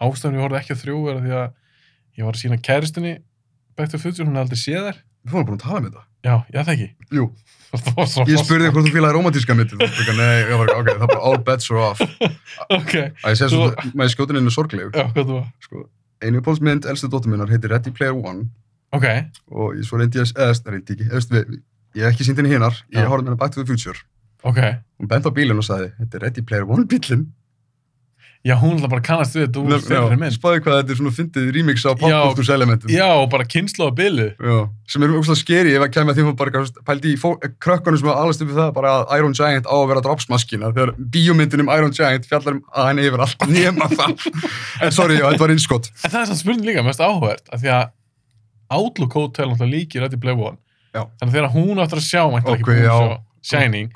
ástæðan 0.00 0.38
ég 0.38 0.44
horfði 0.46 0.60
ekki 0.62 0.74
á 0.74 0.82
3 0.82 0.96
er 1.12 1.16
að 1.18 1.26
því 1.26 1.34
að 1.40 1.48
ég 2.18 2.24
var 2.28 2.34
að 2.36 2.42
sína 2.42 2.58
kæristinni 2.68 3.12
Back 3.76 3.88
to 3.90 3.96
the 3.96 4.02
Future, 4.02 4.26
hún 4.28 4.36
hefði 4.36 4.44
aldrei 4.44 4.60
séð 4.60 4.86
þær. 4.88 4.96
Við 5.22 5.32
fórum 5.32 5.46
búin 5.48 5.56
að 5.56 5.62
tala 5.64 5.78
um 5.80 5.84
þetta. 5.88 6.02
Já, 6.22 6.34
já 6.52 6.60
það 6.62 6.72
ekki. 6.74 6.88
Jú, 7.16 7.24
Það 7.72 8.28
ég 8.28 8.42
spurði 8.42 8.68
hvort 8.68 8.84
þú 8.86 8.92
fílaði 8.92 9.14
romantíska 9.16 9.54
veist, 9.56 9.72
nei, 10.12 10.34
ég 10.44 10.58
var 10.60 10.72
ok, 10.74 10.88
það 10.90 11.04
er 11.06 11.08
bara 11.08 11.22
all 11.30 11.38
bets 11.46 11.70
are 11.72 11.80
off. 11.86 12.02
Ok, 12.76 12.92
Að 13.24 13.32
ég 13.32 13.38
segi 13.40 13.54
Svo- 13.54 13.92
maður 13.96 14.12
skjótin 14.12 14.38
inn 14.42 14.50
er 14.50 14.54
sorglegu. 14.54 14.90
já, 14.92 15.06
hvað 15.14 15.30
þú 15.30 15.38
var? 15.38 15.46
Sko, 15.64 15.84
einu 16.22 16.42
uppáhaldsmynd, 16.42 16.88
elstu 16.92 17.08
dóttur 17.10 17.32
minnar, 17.32 17.48
heitir 17.50 17.72
Ready 17.72 17.94
Player 17.96 18.12
One 18.12 18.44
Ok, 18.92 19.06
og 19.56 19.72
ég 19.80 19.86
svo 19.88 19.96
reyndi 20.02 20.20
ég 20.20 20.28
að, 20.28 20.34
eða, 20.36 20.58
það 20.60 20.74
reyndi 20.76 20.96
ekki, 20.98 21.06
eða, 21.08 21.22
við, 21.32 21.56
ég 21.96 22.04
hef 22.04 22.12
ekki 22.12 22.26
sínt 22.28 22.42
henni 22.42 22.52
hinnar, 22.52 22.76
ég 22.92 23.08
horfði 23.08 23.30
henni 23.32 23.40
Back 23.40 23.54
to 23.56 23.64
the 23.64 23.68
Future. 23.72 23.96
ok. 24.44 24.60
Hún 25.00 25.08
bent 25.08 25.24
á 25.24 25.30
bílinn 25.32 25.62
og 25.62 25.64
sagði, 25.64 25.88
þetta 26.02 26.18
er 26.20 26.26
Ready 26.28 26.44
Player 26.44 26.68
One 26.68 26.84
bílinn. 26.92 27.24
Já, 28.42 28.56
hún 28.58 28.74
ætla 28.74 28.88
bara 28.90 28.98
að 28.98 29.06
kannast 29.06 29.36
við 29.36 29.44
þetta 29.44 29.60
úr 29.60 29.82
fyrir 29.86 30.18
mynd. 30.18 30.34
Spáði 30.34 30.62
hvað 30.64 30.78
þetta 30.80 30.90
er 30.90 30.98
svona 30.98 31.12
fyndið 31.14 31.44
remix 31.54 31.84
á 31.86 31.94
Já. 31.94 31.96
popkultúrs 32.00 32.48
elementum. 32.50 32.90
Já, 32.90 33.06
og 33.14 33.28
bara 33.30 33.46
kynslu 33.46 33.86
á 33.86 33.90
bilið. 33.94 34.32
Já, 34.42 34.56
sem 34.90 35.04
er 35.06 35.14
úrslega 35.14 35.38
skeri 35.38 35.76
ef 35.76 35.84
að 35.86 35.92
kemja 35.94 36.16
því 36.16 36.24
hún 36.26 36.34
bara 36.40 36.64
pældi 36.88 37.12
í 37.14 37.20
krökkunum 37.62 38.00
sem 38.00 38.10
var 38.10 38.18
alveg 38.18 38.34
stupið 38.40 38.58
það 38.58 38.72
bara 38.80 38.90
að 38.96 39.14
Iron 39.20 39.36
Giant 39.38 39.70
á 39.70 39.74
að 39.78 39.86
vera 39.92 40.02
dropsmaskina 40.08 40.72
þegar 40.74 40.94
bíómyndin 41.14 41.62
um 41.62 41.70
Iron 41.70 41.94
Giant 41.94 42.26
fjallar 42.26 42.58
um 42.58 42.62
að 42.74 42.90
henni 42.90 43.06
yfir 43.06 43.22
allt 43.28 43.46
nema 43.46 43.86
það 43.94 44.26
en 44.88 44.92
sorry, 44.98 45.20
já, 45.22 45.28
þetta 45.28 45.44
var 45.46 45.54
innskott 45.54 45.86
En 45.92 46.10
það 46.10 46.20
er 46.24 46.30
samt 46.32 46.42
spurning 46.42 46.66
líka, 46.66 46.82
mest 46.82 46.98
áhugavert, 46.98 47.46
af 47.46 47.62
því 47.62 47.70
að 47.78 47.86
Outlook 48.72 49.14
Hotel 49.14 49.52
náttúrulega 49.52 49.76
líkir 49.76 50.02
Ready 50.02 50.18
Player 50.18 50.38
One. 50.50 50.58
Já. 50.92 51.06
Þannig 51.20 51.46
að 51.46 53.22
Shining, 53.42 53.88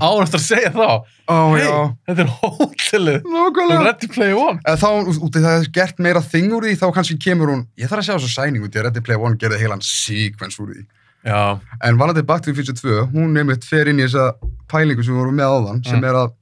áður 0.00 0.22
eftir 0.24 0.38
að 0.40 0.44
segja 0.46 0.70
þá, 0.72 0.86
Ó, 1.28 1.34
hey, 1.52 1.60
já, 1.64 1.74
þetta 2.08 2.22
er 2.24 2.30
hótelið 2.40 3.18
um 3.28 3.34
nákvæmlega 3.36 3.84
Ready 3.84 4.08
Player 4.14 4.36
One. 4.40 4.60
En 4.64 4.78
þá, 4.80 4.88
út 5.26 5.36
í 5.36 5.42
það 5.44 5.56
er 5.60 5.68
gert 5.76 5.98
meira 6.00 6.22
þing 6.24 6.52
úr 6.56 6.64
því, 6.64 6.76
þá 6.80 6.86
kannski 6.96 7.16
kemur 7.20 7.52
hún, 7.52 7.66
ég 7.76 7.90
þarf 7.90 8.00
að 8.00 8.06
sjá 8.08 8.14
þessu 8.16 8.32
sæning 8.32 8.64
út 8.64 8.72
í 8.74 8.80
að 8.80 8.86
Ready 8.88 9.02
Player 9.04 9.20
One 9.20 9.36
gerði 9.36 9.60
heilan 9.60 9.84
sequence 9.84 10.56
úr 10.62 10.72
því. 10.72 10.86
Já. 11.24 11.60
En 11.84 11.96
Back 11.98 12.42
to 12.44 12.52
the 12.52 12.56
Future 12.56 12.76
2, 12.76 13.10
hún 13.12 13.32
nefnitt 13.36 13.64
fer 13.64 13.88
inn 13.88 14.00
í 14.00 14.04
þessa 14.08 14.32
pælingu 14.72 15.04
sem 15.04 15.12
við 15.14 15.20
vorum 15.20 15.36
með 15.36 15.52
áðan, 15.52 15.84
sem 15.84 16.00
Mm. 16.00 16.04
er 16.08 16.14
að 16.22 16.32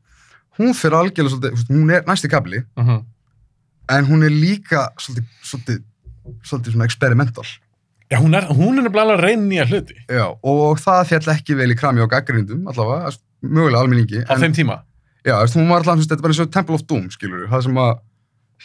hún 0.58 0.74
fer 0.74 0.90
algjörlega 0.90 1.34
svolítið, 1.34 1.66
hún 1.70 1.90
er 1.94 2.02
næsti 2.06 2.28
kabli, 2.30 2.62
Uh 2.76 2.84
-huh. 2.84 3.04
en 3.88 4.04
hún 4.06 4.22
er 4.24 4.30
líka 4.30 4.88
svolítið, 4.98 5.24
svolítið, 5.42 5.82
svolítið 6.42 6.72
svona 6.72 6.84
experimental. 6.84 7.44
Já, 8.12 8.18
hún 8.20 8.34
er, 8.36 8.44
hún 8.52 8.76
er 8.78 8.84
nefnilega 8.84 9.14
að 9.16 9.22
reyna 9.24 9.46
nýja 9.48 9.64
hluti 9.70 9.94
Já, 10.12 10.26
og 10.44 10.80
það 10.82 11.06
fjall 11.08 11.32
ekki 11.32 11.54
vel 11.56 11.70
í 11.72 11.76
krami 11.80 12.02
á 12.04 12.08
gaggrindum, 12.12 12.66
allavega, 12.68 13.12
mögulega 13.42 13.80
almenningi. 13.86 14.20
á 14.28 14.34
þeim 14.36 14.52
tíma. 14.58 14.82
Já, 15.24 15.38
veist, 15.40 15.56
hún 15.56 15.70
var 15.70 15.86
veist, 15.86 16.10
þetta 16.10 16.22
var 16.26 16.34
eins 16.34 16.40
og 16.44 16.50
Temple 16.52 16.76
of 16.76 16.84
Doom, 16.90 17.06
skilur 17.14 17.46
það 17.48 17.62
sem 17.68 17.78
að, 17.80 17.92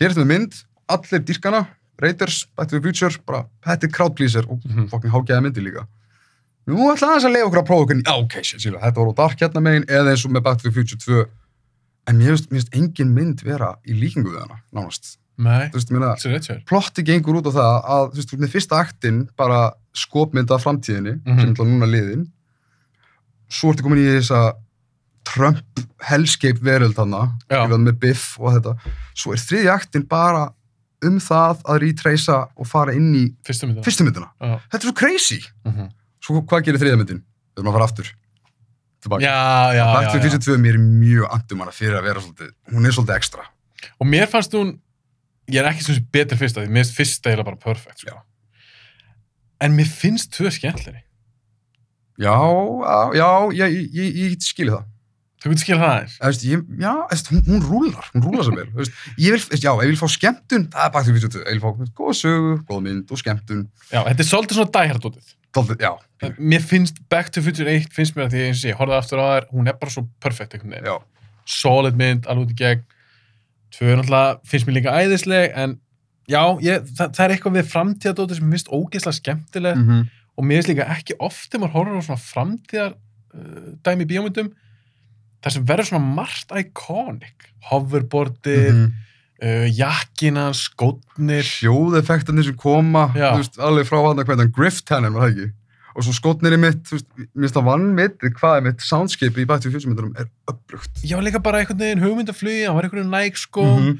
hér 0.01 0.09
er 0.09 0.15
þetta 0.17 0.27
mynd, 0.33 0.57
allir 0.89 1.23
dýrkana, 1.29 1.61
Raiders, 2.01 2.43
Back 2.57 2.69
to 2.69 2.77
the 2.79 2.83
Future, 2.83 3.21
bara, 3.25 3.45
þetta 3.65 3.87
er 3.87 3.93
crowd 3.95 4.15
pleaser 4.17 4.45
og 4.49 4.59
Mhm. 4.65 4.89
fokkin 4.91 5.09
hágæða 5.13 5.41
myndir 5.45 5.63
líka. 5.65 5.87
Nú 6.67 6.91
ætla 6.91 7.13
aðeins 7.15 7.25
að 7.29 7.33
leiða 7.37 7.47
okkur 7.47 7.61
að 7.63 7.67
prófa 7.69 7.83
okkur, 7.87 8.01
já, 8.03 8.13
ok, 8.23 8.35
skilur, 8.43 8.79
þetta 8.83 8.99
var 8.99 9.07
á 9.07 9.15
dark 9.15 9.39
hérna 9.39 9.61
megin, 9.63 9.85
eða 9.87 10.11
eins 10.11 10.25
og 10.25 10.31
með 10.35 10.43
Back 10.43 10.61
to 10.61 10.69
the 10.69 10.75
Future 10.75 10.99
2, 10.99 11.25
en 12.07 12.19
mér 12.19 12.37
finnst 12.51 12.69
engin 12.75 13.13
mynd 13.15 13.41
vera 13.47 13.77
í 13.87 13.93
líkingu 13.95 14.33
við 14.33 14.41
hana, 14.43 14.59
nánast. 14.75 15.17
Nei, 15.37 15.69
það 15.69 16.25
er 16.33 16.39
sér. 16.41 16.61
plotti 16.65 17.03
gengur 17.05 17.35
út 17.37 17.45
á 17.45 17.53
það 17.53 17.73
að, 17.85 18.05
þú 18.11 18.15
veist, 18.21 18.31
með 18.41 18.53
fyrsta 18.55 18.79
aktin, 18.81 19.19
bara 19.37 19.59
skopmynd 19.93 20.49
af 20.51 20.63
framtíðinni, 20.63 21.21
Mhm. 21.25 21.37
sem 21.37 21.39
er 21.39 21.51
alltaf 21.53 21.67
núna 21.67 21.85
liðin, 21.91 22.27
svo 23.49 23.71
ertu 23.73 23.83
komin 23.85 23.99
í 24.01 24.07
þessa 24.19 24.53
Trump 25.27 25.81
hellscape 26.07 26.59
veröld 26.63 26.95
hana, 26.97 27.33
með 27.49 27.99
Biff 27.99 28.37
og 28.39 28.53
þetta, 28.55 28.77
svo 29.15 29.33
er 29.33 29.37
þriðja 29.37 29.73
aktin 29.75 30.07
bara 30.07 30.53
um 31.03 31.19
það 31.19 31.61
að 31.69 31.79
retracea 31.83 32.47
og 32.57 32.65
fara 32.67 32.93
inn 32.97 33.13
í 33.13 33.25
Fyrstu 33.45 33.67
myndina. 33.67 33.83
fyrstu 33.85 34.03
myndina. 34.07 34.29
Já. 34.41 34.59
Þetta 34.71 34.77
er 34.83 34.87
svo 34.87 34.95
crazy. 34.95 35.39
Uh 35.65 35.71
-huh. 35.73 35.89
Svo 36.21 36.41
hvað 36.41 36.63
gerir 36.65 36.79
þriðja 36.79 36.97
myndin? 36.97 37.21
Við 37.55 37.61
erum 37.61 37.67
að 37.69 37.73
fara 37.77 37.83
aftur. 37.85 38.07
Tilbaka. 39.01 39.21
Já, 39.21 39.73
já, 39.77 39.93
Back 39.93 40.07
já, 40.07 40.11
to 40.11 40.17
the. 40.19 40.29
Future 40.29 40.57
2 40.57 40.57
mér 40.57 40.73
er 40.73 40.79
mjög 40.79 41.27
andum 41.31 41.59
hana 41.59 41.71
fyrir 41.71 41.99
að 41.99 42.03
vera 42.03 42.19
svolítið, 42.19 42.51
hún 42.73 42.85
er 42.85 42.91
svolítið 42.91 43.15
ekstra. 43.15 43.41
Og 44.01 44.07
mér 44.07 44.25
fannst 44.27 44.51
hún, 44.53 44.79
ég 45.47 45.61
er 45.61 45.69
ekki 45.71 45.85
sem 45.85 45.97
sé 45.97 46.03
betri 46.13 46.37
fyrsta, 46.39 46.63
því 46.63 46.73
mér 46.73 46.83
finnst 46.83 46.97
fyrsta 46.97 47.31
eiginlega 47.31 47.49
bara 47.49 47.61
perfect, 47.61 48.03
sko. 48.03 48.19
En 49.63 49.73
mér 49.77 49.89
finnst 49.89 50.33
tvö 50.35 50.51
skemmtleri. 50.53 51.01
Já, 52.17 52.33
já, 52.33 52.99
já, 53.13 53.29
ég, 53.53 53.89
ég, 53.93 54.13
ég, 54.17 54.31
ég 54.33 54.45
skilji 54.45 54.73
það. 54.73 54.85
Þú 55.37 55.51
getur 55.51 55.61
skilja 55.61 55.79
það 55.81 55.91
aðeins. 55.93 56.45
Já, 56.81 56.93
veist, 57.11 57.27
hún, 57.29 57.41
hún 57.45 57.61
rúlar, 57.61 58.07
hún 58.15 58.23
rúlar 58.25 58.45
svo 58.47 58.55
vel. 58.57 58.69
Ég 59.21 59.35
vil, 59.35 59.41
veist, 59.41 59.63
já, 59.63 59.69
ég 59.69 59.91
vil 59.91 59.99
fá 59.99 60.09
skemmtun, 60.09 60.65
það 60.73 60.87
er 60.87 60.95
the 60.97 61.13
Future 61.13 61.33
2. 61.35 61.43
Ég 61.45 61.59
vil 61.59 61.61
fá 61.61 61.91
góða 61.99 62.15
sögu, 62.17 62.55
góða 62.69 62.85
mynd 62.87 63.13
og 63.13 63.21
skemmtun. 63.21 63.67
Já, 63.91 64.01
þetta 64.01 64.25
er 64.25 64.29
svolítið 64.31 64.59
svona 64.59 64.73
dæhardótið. 64.79 65.35
Dálítið, 65.57 65.85
já, 65.85 66.33
mér 66.37 66.65
finnst 66.65 66.99
Back 67.09 67.29
to 67.33 67.41
Future 67.45 67.69
1 67.71 67.93
finnst 67.93 68.17
mér 68.17 68.27
að 68.27 68.33
því 68.33 68.41
og 68.49 68.65
ég 68.65 68.81
horfði 68.81 68.97
aftur 68.97 69.21
á 69.21 69.25
þær 69.29 69.47
hún 69.53 69.69
er 69.69 69.77
bara 69.79 69.93
svo 69.93 70.03
já. 70.89 70.95
solid 71.45 71.97
mynd, 71.97 72.25
alveg 72.27 72.49
út 72.49 72.53
í 72.53 72.57
gegn 72.57 72.83
tvö 73.75 73.89
er 73.91 73.97
náttúrulega, 73.99 74.39
finnst 74.47 74.67
mér 74.67 74.77
líka 74.79 74.95
æðisleg 75.01 75.51
en 75.55 75.79
já, 76.29 76.41
ég, 76.61 76.85
það, 76.97 77.11
það 77.15 77.23
er 77.25 77.33
eitthvað 77.35 77.57
við 77.57 77.71
framtíðadóti 77.73 78.35
sem 78.37 78.45
mér 78.47 78.57
finnst 78.59 78.71
ógeðslega 78.73 79.19
skemmtileg 79.21 79.75
Mm 79.77 79.87
-hmm. 79.89 80.05
og 80.37 80.43
mér 80.45 80.55
finnst 80.61 80.69
líka 80.73 80.87
ekki 80.97 81.13
oft 81.19 81.49
þegar 81.51 81.61
maður 81.65 81.75
horfir 81.77 81.99
á 81.99 82.07
svona 82.07 82.25
framtíðar 82.31 82.93
uh, 83.33 84.05
bíómyndum 84.05 84.49
þar 85.43 85.51
sem 85.53 85.65
verður 85.65 85.85
svona 85.91 86.13
margt 86.15 86.51
iconic 86.51 87.51
hoverboardið, 87.69 88.73
Mhm. 88.73 88.93
uh, 89.43 89.67
jakkina 89.69 90.49
skótnir, 90.53 91.43
Hljóðeffektarnir 91.45 92.43
sem 92.43 92.55
koma, 92.55 93.11
Já. 93.15 93.31
þú 93.33 93.37
veist, 93.37 93.59
alveg 93.59 93.85
frá 93.85 93.97
hann 94.07 94.17
að 94.19 94.25
hvernig 94.25 94.51
Griff 94.55 94.81
Tannen 94.83 95.13
var 95.13 95.27
það 95.29 95.33
ekki. 95.35 95.51
Og 95.97 96.03
svo 96.05 96.13
skotnir 96.13 96.53
í 96.53 96.59
mitt, 96.61 96.83
þú 96.85 96.93
veist, 96.99 97.07
mér 97.17 97.47
finnst 97.47 97.55
það 97.57 97.63
vann 97.65 97.85
mitt, 97.97 98.19
hvað 98.37 98.57
er 98.59 98.65
mitt 98.67 98.83
soundscape 98.85 99.39
í 99.41 99.45
Future 99.49 99.89
myndunum 99.89 100.13
er 100.21 100.27
upplugt. 100.47 101.01
já 101.03 101.17
líka 101.25 101.41
bara 101.41 101.57
einhvern 101.63 101.79
veginn 101.81 102.03
hugmyndaflugi, 102.03 102.65
hann 102.67 102.75
var 102.77 102.83
einhvern 102.85 103.09
veginn 103.09 103.15
næg 103.17 103.37
sko 103.41 103.63
Mhm. 103.65 103.97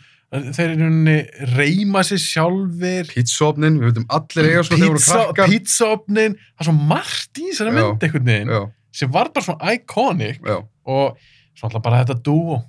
þeir 0.53 0.69
eru 0.75 0.83
henni 0.83 1.17
reyma 1.57 2.03
sér 2.05 2.19
sjálfir 2.21 3.07
Pizzaopnin, 3.15 3.79
við 3.79 3.89
veitum 3.93 4.05
allir 4.09 4.45
eiga 4.51 4.63
svona 4.63 4.77
þegar 4.77 4.91
voru 4.93 4.99
pizza, 4.99 5.17
krakkar. 5.33 5.47
pizzaopnin 5.49 6.33
það 6.37 6.61
er 6.61 6.65
svo 6.69 6.75
margt 6.93 7.33
í 7.41 7.45
þessari 7.49 7.73
mynd 7.73 8.03
einhvern 8.03 8.25
veginn 8.29 8.47
Já, 8.53 8.61
sem 8.91 9.11
var 9.11 9.29
bara 9.33 9.45
svona 9.45 9.73
iconic 9.73 10.39
já. 10.45 10.57
og 10.85 11.17
svo 11.55 11.63
alltaf 11.69 11.81
bara 11.83 12.03
þetta 12.05 12.21
duo 12.23 12.63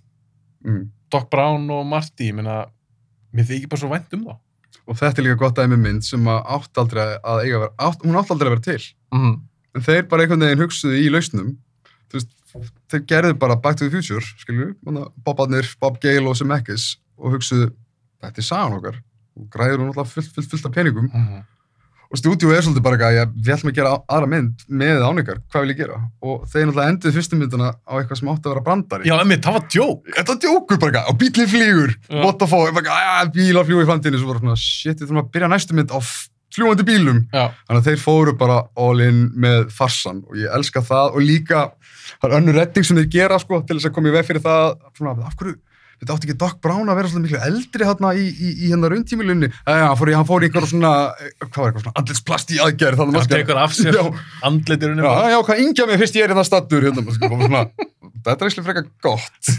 Mm. 0.64 0.88
Doc 1.10 1.28
Brown 1.30 1.70
og 1.70 1.86
Marty, 1.86 2.30
ég 2.30 2.34
meina 2.34 2.64
mér 3.32 3.44
þykir 3.46 3.68
bara 3.68 3.80
svo 3.80 3.88
vænt 3.92 4.12
um 4.14 4.24
það 4.24 4.38
Og 4.88 4.96
þetta 4.96 5.20
er 5.20 5.26
líka 5.26 5.38
gott 5.42 5.58
dæmi 5.58 5.76
um 5.76 5.82
mynd 5.84 6.04
sem 6.06 6.24
að 6.32 6.38
átt 6.56 6.80
aldrei 6.80 7.02
að 7.04 7.42
eiga 7.44 7.56
að 7.58 7.62
vera, 7.64 7.72
átt, 7.88 8.04
hún 8.06 8.16
átt 8.16 8.30
aldrei 8.32 8.48
að 8.48 8.54
vera 8.56 8.66
til. 8.70 8.84
mm. 9.14 9.34
En 9.76 9.84
þeir 9.84 10.06
bara 10.08 10.24
einhvern 10.24 10.40
veginn 10.46 10.62
hugsuðu 10.64 10.96
í 10.96 11.10
lausnum, 11.12 11.50
þú 12.08 12.16
veist, 12.16 12.30
þeir 12.90 13.02
gerðu 13.10 13.34
bara 13.38 13.56
Back 13.60 13.76
to 13.78 13.84
the 13.84 13.92
Future, 13.92 14.24
skilju, 14.40 14.70
Bobarnir, 15.26 15.68
Bob 15.78 16.00
Gale 16.00 16.24
og 16.30 16.38
Zemeckis 16.40 16.94
og 17.20 17.36
hugsuðu, 17.36 17.68
þetta 18.24 18.40
er 18.42 18.46
sagan 18.48 18.78
okkar 18.78 18.96
og 19.38 19.50
græður 19.52 19.84
hún 19.84 19.92
alltaf 19.92 20.16
fullt, 20.16 20.32
fullt, 20.34 20.48
fullt 20.54 20.66
af 20.70 20.74
peningum 20.74 21.10
Mm. 21.12 21.44
Og 22.08 22.16
stúdíu 22.20 22.52
er 22.56 22.62
svolítið 22.64 22.84
bara 22.86 23.10
já, 23.12 23.24
við 23.28 23.50
ætlum 23.52 23.70
að 23.72 23.76
gera 23.78 23.90
aðra 24.08 24.28
mynd 24.32 24.62
með 24.80 25.02
áningar, 25.04 25.40
hvað 25.52 25.64
vil 25.66 25.72
ég 25.74 25.80
gera? 25.82 25.98
Og 26.24 26.46
þeir 26.48 26.64
náttúrulega 26.70 26.92
enduðu 26.94 27.14
fyrstu 27.18 27.36
myndina 27.40 27.68
á 27.84 27.92
eitthvað 27.98 28.20
sem 28.22 28.30
átti 28.32 28.48
að 28.48 28.54
vera 28.54 28.64
brandari. 28.68 29.08
já, 29.10 29.14
emmi, 29.20 29.36
það 29.44 29.56
var 29.58 29.66
djók 29.74 30.08
Þetta 30.16 30.32
var 30.32 30.40
djókur 30.46 30.80
bara 30.86 31.04
og 31.12 31.18
bílinn 31.20 31.52
flýgur, 31.52 31.94
what 32.24 32.38
the 32.40 32.48
fuck, 32.48 32.80
að 32.88 33.32
bílar 33.36 33.68
fljúi 33.68 33.84
í 33.84 33.88
framtíðinu, 33.92 34.22
svo 34.22 34.32
bara 34.32 34.42
svona, 34.44 34.56
shit, 34.56 34.96
við 34.98 35.06
þurfum 35.10 35.22
að 35.22 35.30
byrja 35.36 35.52
næstu 35.52 35.76
mynd 35.76 35.92
á 35.92 35.98
fljúandi 36.48 36.84
bílum. 36.88 37.18
já, 37.28 37.44
Þannig 37.68 37.82
að 37.82 37.88
þeir 37.90 38.00
fóru 38.00 38.32
bara 38.40 38.62
all 38.80 39.00
in 39.04 39.18
með 39.36 39.68
farsan 39.76 40.22
og 40.24 40.38
ég 40.40 40.48
elska 40.56 40.80
það 40.80 41.12
og 41.18 41.20
líka 41.28 41.66
það 42.22 42.30
er 42.30 42.36
önnur 42.40 42.56
redding 42.56 42.86
sem 42.88 42.96
þeir 42.96 43.10
gera 43.12 43.38
sko 43.38 43.60
til 43.68 43.76
þess 43.76 43.90
að 43.90 43.94
koma 43.98 44.08
í 44.08 44.14
veg 44.16 44.24
fyrir 44.26 44.40
það 44.46 44.78
svona, 44.96 45.12
af 45.28 45.36
hverju, 45.36 45.58
þetta 45.98 46.14
átti 46.14 46.28
ekki 46.28 46.38
Doc 46.38 46.58
Brown 46.62 46.90
að 46.90 46.98
vera 47.00 47.10
svolítið 47.10 47.26
miklu 47.26 47.40
eldri 47.48 47.86
hérna 47.88 48.10
í, 48.14 48.26
í, 48.30 48.50
í 48.54 48.70
hérna 48.70 48.90
rauntímilunni? 48.92 49.48
Hann 49.66 49.96
fór 49.98 50.12
í, 50.12 50.14
hann 50.14 50.28
fór 50.28 50.44
í 50.44 50.48
einhver 50.48 50.66
svona 50.70 50.92
eh, 51.18 51.32
hvað 51.42 51.58
var 51.58 51.72
eitthvað 51.72 51.84
svona 51.84 52.02
andlitsplast 52.02 52.52
í 52.54 52.60
aðgerð 52.62 53.00
þannig 53.00 53.14
að 53.14 53.18
maður 53.18 53.32
tekur 53.34 53.60
af 53.62 53.74
sér 53.74 53.98
já, 53.98 54.04
andliturinn 54.48 55.02
já, 55.02 55.10
já, 55.32 55.38
hvað 55.48 55.62
ingja 55.64 55.88
mig 55.90 56.00
fyrst 56.02 56.18
ég 56.18 56.26
er 56.26 56.34
hérna 56.34 56.44
stattur 56.46 56.86
hérna, 56.86 57.16
svona, 57.16 57.64
þetta 58.28 58.38
er 58.38 58.52
ekki 58.52 58.64
frekar 58.68 58.86
gott. 59.02 59.50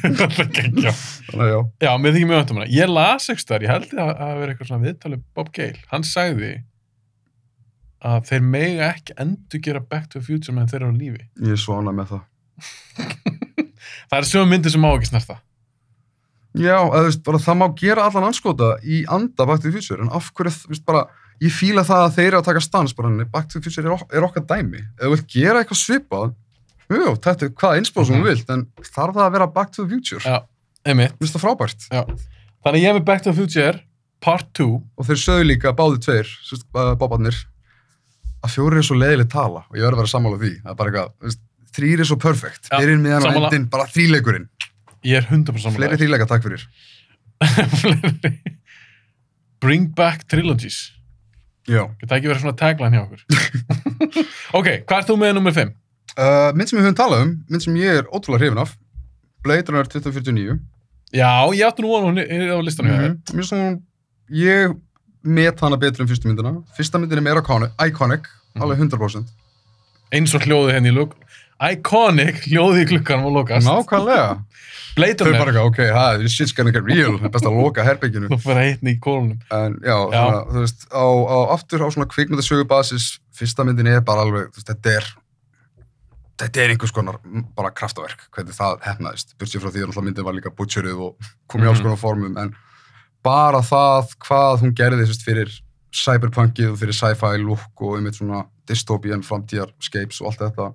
Já. 0.80 0.94
já, 0.94 1.60
já, 1.84 1.92
mér 2.00 2.16
þykir 2.16 2.32
mjög 2.32 2.56
um 2.56 2.62
hana. 2.62 2.70
Ég 2.72 2.96
las 2.96 3.28
ekki 3.34 3.48
þar, 3.52 3.68
ég 3.68 3.76
held 3.76 3.94
að 3.98 4.16
það 4.22 4.34
vera 4.40 4.56
eitthvað 4.56 4.72
svona 4.72 4.88
viðtalið 4.88 5.28
Bob 5.36 5.52
Gale, 5.60 5.84
hann 5.92 6.08
sagði 6.08 6.54
að 8.00 8.30
þeir 8.30 8.48
mega 8.48 8.90
ekki 8.94 9.18
endur 9.20 9.64
gera 9.66 9.84
Back 9.84 10.08
to 10.14 10.22
the 10.22 10.24
Future 10.24 10.56
meðan 10.56 10.72
þeir 10.72 10.82
eru 10.86 10.96
á 10.96 11.00
lífi. 11.04 11.26
Ég 11.44 11.58
er 11.58 11.60
svona 11.60 11.92
með 11.96 12.16
það. 12.16 12.26
Það 14.10 14.18
er 14.18 14.26
sögum 14.26 14.50
myndir 14.52 14.74
sem 14.74 14.82
má 14.84 14.90
ekki 14.90 15.08
snerta 15.08 15.38
Já, 16.58 16.80
eða, 16.82 17.04
veist, 17.06 17.24
bara, 17.24 17.38
það 17.38 17.58
má 17.62 17.66
gera 17.78 18.06
allan 18.10 18.24
anskota 18.32 18.72
í 18.84 19.04
anda 19.08 19.46
Back 19.46 19.62
to 19.62 19.70
the 19.70 19.76
Future, 19.78 20.02
en 20.02 20.10
af 20.10 20.32
hverju, 20.34 20.54
veist, 20.72 20.86
bara, 20.86 21.04
ég 21.42 21.52
fíla 21.54 21.84
það 21.86 22.06
að 22.08 22.16
þeir 22.18 22.28
eru 22.32 22.40
að 22.42 22.46
taka 22.50 22.62
stans, 22.66 22.94
bara, 22.98 23.12
Back 23.26 23.50
to 23.50 23.60
the 23.60 23.64
Future 23.70 23.86
er, 23.86 23.94
ok 23.94 24.14
er 24.18 24.26
okkar 24.26 24.46
dæmi. 24.50 24.82
Ef 24.98 25.04
þú 25.06 25.12
vilt 25.14 25.28
gera 25.36 25.62
eitthvað 25.64 25.82
svipað, 25.84 26.34
jú, 26.90 27.14
þetta 27.22 27.46
er 27.46 27.50
hvaða 27.54 27.78
innspóð 27.84 28.06
sem 28.10 28.16
Mhm. 28.16 28.24
þú 28.24 28.30
vilt, 28.32 28.50
en 28.50 28.66
þarf 28.82 29.14
það 29.14 29.28
að 29.28 29.32
vera 29.38 29.48
Back 29.48 29.72
to 29.74 29.86
the 29.86 29.90
Future? 29.94 30.20
já, 30.26 30.40
einmitt 30.86 31.14
Mér 31.14 31.28
finnst 31.28 31.36
það 31.38 31.46
frábært. 31.46 31.88
já. 31.92 32.04
þannig 32.66 32.82
ég 32.82 32.90
er 32.90 33.00
með 33.00 33.06
Back 33.06 33.24
to 33.24 33.32
the 33.32 33.38
Future 33.42 33.80
part 34.20 34.54
2 34.54 34.82
Og 34.98 35.06
þeir 35.06 35.22
sögðu 35.22 35.46
líka, 35.48 35.72
báði 35.72 36.02
tveir, 36.02 36.28
bóbarnir, 36.98 37.38
að 38.44 38.50
fjóri 38.56 38.78
er 38.80 38.82
svo 38.88 38.96
leiðileg 38.98 39.30
tala, 39.30 39.64
og 39.70 39.76
ég 39.78 39.84
verður 39.86 40.00
að 40.00 40.02
vera 40.04 40.14
sammála 40.16 40.40
því, 40.42 40.52
það 40.64 40.72
er 40.72 40.76
bara 40.76 40.92
eitthvað, 40.92 41.38
þrýr 41.78 42.00
er 42.00 42.08
svo 42.10 42.18
perfect, 42.20 42.70
Já, 42.72 42.78
byrjun 42.80 43.02
meðan 43.06 43.22
og 43.22 43.28
sammála. 43.30 43.50
endin, 43.52 43.66
bara 43.70 43.86
þrýleikurinn. 43.86 44.48
Ég 45.04 45.16
er 45.20 45.28
100% 45.28 45.52
Fleiri 45.52 45.64
samanlega 45.64 45.98
þrýleika, 46.02 46.28
takk 46.30 46.44
fyrir. 46.44 46.64
Fleiri. 47.82 48.34
Bring 49.62 49.90
back 49.96 50.26
trilogies 50.32 50.92
Já. 51.70 51.84
Geta 52.02 52.18
ekki 52.18 52.30
verið 52.32 52.42
svona 52.44 52.56
tagline 52.58 52.98
hjá 52.98 53.04
okkur 53.06 53.22
Ok, 54.60 54.68
hvað 54.88 54.98
ert 55.02 55.10
þú 55.12 55.18
með 55.22 55.34
nummer 55.38 55.54
5? 55.56 55.74
Uh, 56.20 56.50
mynd 56.58 56.72
sem 56.72 56.80
við 56.80 56.88
höfum 56.88 56.98
talað 56.98 57.26
um, 57.28 57.34
mynd 57.52 57.64
sem 57.66 57.76
ég 57.80 58.00
er 58.02 58.08
ótrúlega 58.10 58.42
hrifin 58.44 58.62
af, 58.64 58.72
Blade 59.46 59.70
Runner 59.72 59.88
2049, 59.92 60.58
Já, 61.16 61.30
ég 61.56 61.64
átti 61.66 61.82
nú 61.86 61.94
að 61.98 62.08
hún 62.10 62.20
er 62.22 62.52
á 62.54 62.58
listanum 62.62 62.92
mm 62.92 63.00
Mhm. 63.00 63.14
Mér 63.34 63.44
finnst 63.44 63.54
hún, 63.56 63.78
ég 64.36 64.74
met 65.24 65.60
hana 65.64 65.78
betur 65.78 66.02
en 66.04 66.10
fyrstu 66.10 66.28
myndina. 66.30 66.52
Fyrsta 66.78 67.00
myndin 67.02 67.18
er 67.20 67.26
meira 67.26 67.42
iconic, 67.44 67.72
iconic 67.88 68.28
Mhm. 68.56 68.62
alveg 68.64 68.78
100%. 68.80 69.30
Eins 70.14 70.34
og 70.36 70.42
hljóði 70.42 70.74
henni 70.74 70.90
í 70.90 70.96
lúk 70.96 71.14
Iconic 71.60 72.46
hljóði 72.48 72.86
í 72.86 72.90
klukkanum 72.94 73.26
og 73.30 73.34
lokast 73.42 73.68
Nákvæmlega. 73.68 74.28
Blade 74.96 75.24
Þau 75.26 75.32
bara 75.36 75.52
ekki, 75.52 75.64
ok, 75.70 75.80
ha, 75.96 76.06
this 76.20 76.34
shit's 76.36 76.54
gonna 76.56 76.72
get 76.76 76.84
real, 76.88 77.18
það 77.20 77.28
er 77.30 77.34
best 77.36 77.46
að 77.48 77.58
loka 77.60 77.84
herbygginu. 77.88 78.30
Þú 78.32 78.38
fyrir 78.44 78.60
að 78.62 78.70
hitni 78.70 78.94
í 78.96 79.00
kólunum 79.04 79.38
En 79.56 79.76
já, 79.84 79.96
Já. 80.12 80.22
Svona, 80.24 80.40
þú 80.54 80.64
veist, 80.64 80.86
á, 80.92 81.06
á, 81.08 81.38
aftur 81.56 81.84
á 81.84 81.88
svona 81.94 82.08
kvikmyndasögu 82.12 82.68
basis, 82.68 83.10
fyrsta 83.36 83.66
myndin 83.68 83.88
er 83.92 84.02
bara 84.08 84.26
alveg, 84.26 84.50
þú 84.56 84.60
veist, 84.60 84.72
þetta 84.72 84.96
er, 84.98 85.10
þetta 86.44 86.64
er 86.64 86.74
einhvers 86.74 86.96
konar 86.96 87.20
bara 87.56 87.72
kraftaverk, 87.76 88.28
hvernig 88.36 88.56
það 88.58 88.80
hefnaðist. 88.88 89.36
Börsið 89.40 89.64
frá 89.66 89.72
því 89.76 89.86
að 89.88 90.04
myndin 90.08 90.28
var 90.28 90.38
líka 90.40 90.52
butcheruð 90.56 91.00
og 91.10 91.32
kom 91.48 91.64
í 91.64 91.68
alls 91.70 91.80
Mhm. 91.80 91.84
konar 91.90 91.98
formum, 92.04 92.38
en 92.38 92.56
bara 93.24 93.60
það 93.62 94.16
hvað 94.28 94.62
hún 94.64 94.74
gerði 94.76 95.06
þess 95.08 95.24
fyrir 95.28 95.50
cyberpunkið 95.92 96.72
og 96.72 96.78
fyrir 96.80 96.96
sci-fi 96.96 97.38
look 97.44 97.82
og 97.82 97.98
um 97.98 98.06
eitt 98.08 98.16
svona 98.20 98.46
dystopian 98.68 99.24
framtíðarscapes 99.26 100.22
og 100.22 100.28
allt 100.32 100.40
þetta. 100.40 100.74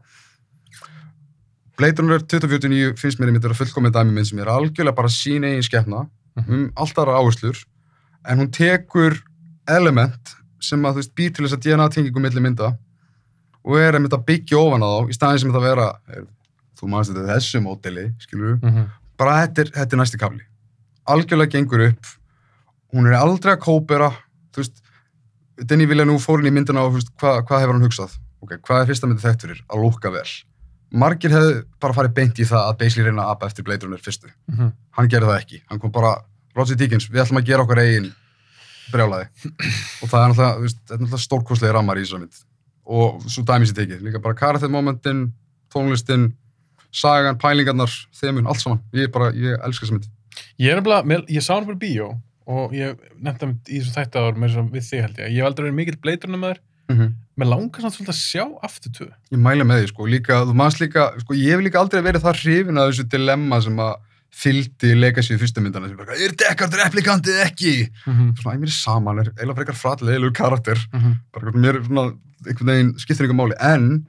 Blade 1.78 2.02
Runner 2.02 2.22
2049 2.22 2.94
finnst 3.00 3.18
mér 3.18 3.30
einmitt 3.32 3.44
vera 3.46 3.56
fullkomið 3.58 3.96
dæmi 3.96 4.14
minn 4.14 4.26
sem 4.28 4.38
er 4.38 4.50
algjörlega 4.52 4.94
bara 4.94 5.10
sín 5.10 5.46
eigin 5.46 5.64
skeppna 5.66 6.04
um 6.44 6.68
allt 6.78 6.98
aðra 6.98 7.18
áherslur 7.18 7.58
en 8.30 8.40
hún 8.42 8.50
tekur 8.54 9.16
element 9.70 10.34
sem 10.62 10.84
að 10.84 10.96
þú 10.96 11.02
veist 11.02 11.14
býr 11.18 11.34
til 11.34 11.46
þess 11.46 11.56
að 11.58 11.66
DNA-tengingu 11.66 12.22
milli 12.22 12.42
mynda 12.42 12.72
og 13.64 13.78
er 13.80 13.96
einmitt 13.96 14.14
að 14.16 14.26
byggja 14.28 14.60
ofan 14.60 14.84
á 14.84 14.88
þá 14.88 15.10
í 15.10 15.16
staðin 15.16 15.42
sem 15.42 15.52
þetta 15.52 15.64
vera 15.64 15.88
er, 16.14 16.26
þú 16.78 16.90
maður 16.92 17.10
þetta 17.10 17.24
er 17.24 17.30
þessu 17.32 17.62
módeli 17.64 18.06
skilur 18.22 18.56
mm 18.56 18.70
-hmm. 18.70 18.88
bara 19.20 19.36
þetta 19.42 19.62
er, 19.62 19.70
þetta 19.78 19.96
er 19.96 20.02
næsti 20.02 20.20
kafli. 20.20 20.44
Algjörlega 21.04 21.56
gengur 21.56 21.86
upp 21.88 22.06
hún 22.94 23.06
er 23.08 23.18
aldrei 23.18 23.54
að 23.54 23.64
kópera 23.66 24.10
þú 24.52 24.62
veist 24.62 24.82
Denny 25.58 25.86
Villeneuve 25.86 26.22
fór 26.22 26.40
inn 26.40 26.50
í 26.50 26.54
myndina 26.54 26.82
og 26.82 26.92
þú 26.92 26.98
veist, 26.98 27.12
hvað, 27.20 27.44
hvað 27.46 27.60
hefur 27.60 27.74
hann 27.74 27.86
hugsað? 27.86 28.18
Ok, 28.42 28.58
hvað 28.62 28.80
er 28.80 28.86
fyrsta 28.86 29.06
myndi 29.06 29.22
þekkt 29.22 29.42
fyrir? 29.46 29.60
Að 29.70 29.82
lúka 29.84 30.10
vel 30.10 30.28
margir 30.94 31.32
hefðu 31.34 31.54
bara 31.82 31.96
farið 31.96 32.14
beint 32.16 32.40
í 32.40 32.46
það 32.48 32.68
að 32.68 32.78
basically 32.80 33.08
reyna 33.08 33.24
að 33.24 33.32
apa 33.34 33.48
eftir 33.50 33.66
Blade 33.66 33.86
Runner 33.86 34.02
fyrstu. 34.02 34.30
Mhm. 34.52 34.72
hann 34.94 35.08
gerði 35.10 35.30
það 35.32 35.40
ekki, 35.42 35.60
hann 35.70 35.80
kom 35.82 35.92
bara 35.94 36.14
Roger 36.54 36.76
Deakins, 36.78 37.08
við 37.10 37.24
ætlum 37.24 37.40
að 37.40 37.48
gera 37.48 37.64
okkar 37.64 37.80
eigin 37.82 38.12
brjálaði 38.92 39.26
og 40.02 40.10
það 40.10 40.20
er 40.20 40.28
náttúrulega, 40.32 40.74
er 40.94 40.98
náttúrulega 41.00 41.22
stórkostlega 41.24 41.74
rammar 41.74 41.98
í 41.98 42.04
þessar 42.04 42.22
mynd. 42.22 42.42
Og 42.84 43.22
svo 43.26 43.42
dæmis 43.48 43.72
ég 43.72 43.78
tekið, 43.78 44.04
líka 44.04 44.20
bara 44.22 44.36
karatið 44.38 44.70
momentin 44.70 45.24
tónlistin, 45.72 46.28
sagan, 46.94 47.38
pælingarnar 47.40 47.90
þemun, 48.14 48.46
allt 48.46 48.60
saman, 48.62 48.82
ég 48.94 49.10
bara, 49.10 49.32
ég 49.32 49.58
elska 49.66 49.86
þessa 49.86 49.96
mynd. 49.96 50.06
Ég 50.62 50.70
er 50.70 50.80
nefnilega, 50.80 51.24
ég 51.32 51.42
sá 51.42 51.54
hann 51.56 51.66
fyrir 51.66 51.80
bíó 51.80 52.10
og 52.46 52.74
ég 52.76 53.00
nefndi 53.18 53.46
hann 53.48 53.56
í 53.66 53.80
þessu 53.80 53.96
þættaður 53.96 54.38
með 54.38 54.52
þess 54.52 54.60
að 54.62 54.72
við 54.76 54.88
þig 54.90 55.02
held 55.06 55.18
ég. 55.18 55.32
Ég 55.32 55.40
hef 55.40 55.48
aldrei 55.50 55.64
verið 55.64 55.78
mikill 55.80 56.00
Blade 56.04 56.28
Runner 56.28 56.42
með 56.44 56.54
þér 56.54 56.62
Mér 57.34 57.50
langar 57.50 57.82
samt 57.82 57.96
svolítið 57.96 58.14
að 58.14 58.20
sjá 58.20 58.44
aftur 58.62 58.92
tvö 58.94 59.06
ég 59.34 59.40
mæla 59.42 59.66
með 59.66 59.80
því, 59.80 59.90
sko, 59.90 60.08
líka, 60.10 60.40
þú 60.46 60.56
manst 60.60 60.82
líka 60.82 61.06
sko, 61.18 61.34
ég 61.34 61.54
hef 61.54 61.64
líka 61.64 61.80
aldrei 61.80 62.02
verið 62.06 62.22
það 62.22 62.42
hrifin 62.42 62.78
að 62.78 62.90
þessu 62.90 63.06
dilemma 63.10 63.60
sem 63.64 63.80
að 63.82 63.94
fylgdi 64.34 64.94
legacy 64.98 65.34
í 65.34 65.38
fyrstu 65.38 65.62
myndana, 65.62 65.88
sem 65.90 65.98
bara, 65.98 66.16
er 66.18 66.34
Deckard 66.38 66.74
replikantið 66.78 67.40
ekki? 67.44 67.74
mm 68.06 68.14
-hmm. 68.14 68.30
Svona, 68.40 68.58
mér 68.58 68.70
er 68.70 68.78
saman, 68.78 69.18
er 69.18 69.30
eiginlega 69.30 69.58
frekar 69.60 69.78
fralleilur 69.78 70.32
karakter 70.32 70.78
Mm 70.92 71.14
bara 71.32 71.46
einhvern 71.46 71.62
mér 71.62 71.76
er 71.78 71.84
svona 71.84 72.04
einhvern 72.46 72.70
veginn 72.70 72.98
skiptir 72.98 73.26
einhver 73.26 73.40
máli, 73.40 73.54
en 73.60 74.06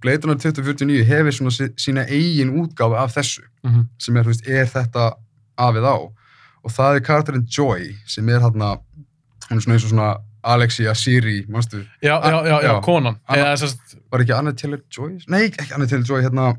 Blade 0.00 0.26
Runner 0.26 0.38
2049 0.38 1.04
hefur 1.04 1.32
svona 1.32 1.50
sí- 1.50 1.74
sína 1.76 2.04
eigin 2.08 2.52
útgáfi 2.60 2.96
af 2.96 3.16
þessu 3.16 3.42
-hmm. 3.64 3.86
sem 3.98 4.16
er, 4.16 4.22
þú 4.22 4.32
veist, 4.32 4.48
er 4.48 4.66
þetta 4.66 5.12
afið 5.58 5.84
á 5.84 5.96
og 6.64 6.72
það 6.72 6.96
er 6.96 7.00
karakterinn 7.00 7.48
Joy 7.58 7.96
sem 8.06 8.28
er 8.28 8.40
hérna 8.40 8.78
hún 9.50 9.56
er 9.56 9.60
svona 9.60 9.74
eins 9.76 9.84
og 9.84 9.90
svona 9.90 10.16
Alexia 10.46 10.94
Siri, 10.94 11.40
manstu, 11.50 11.80
Já, 12.02 12.16
já, 12.22 12.38
já, 12.46 12.56
já, 12.62 12.74
konan. 12.84 13.16
Anna- 13.26 13.42
Eða, 13.52 13.56
sérst, 13.64 13.96
var 14.12 14.22
ekki 14.24 14.34
Anna 14.36 14.52
Taylor-Joy? 14.54 15.16
Nei, 15.32 15.46
ekki 15.50 15.72
Anna 15.74 15.86
Taylor-Joy, 15.90 16.22
hérna, 16.26 16.52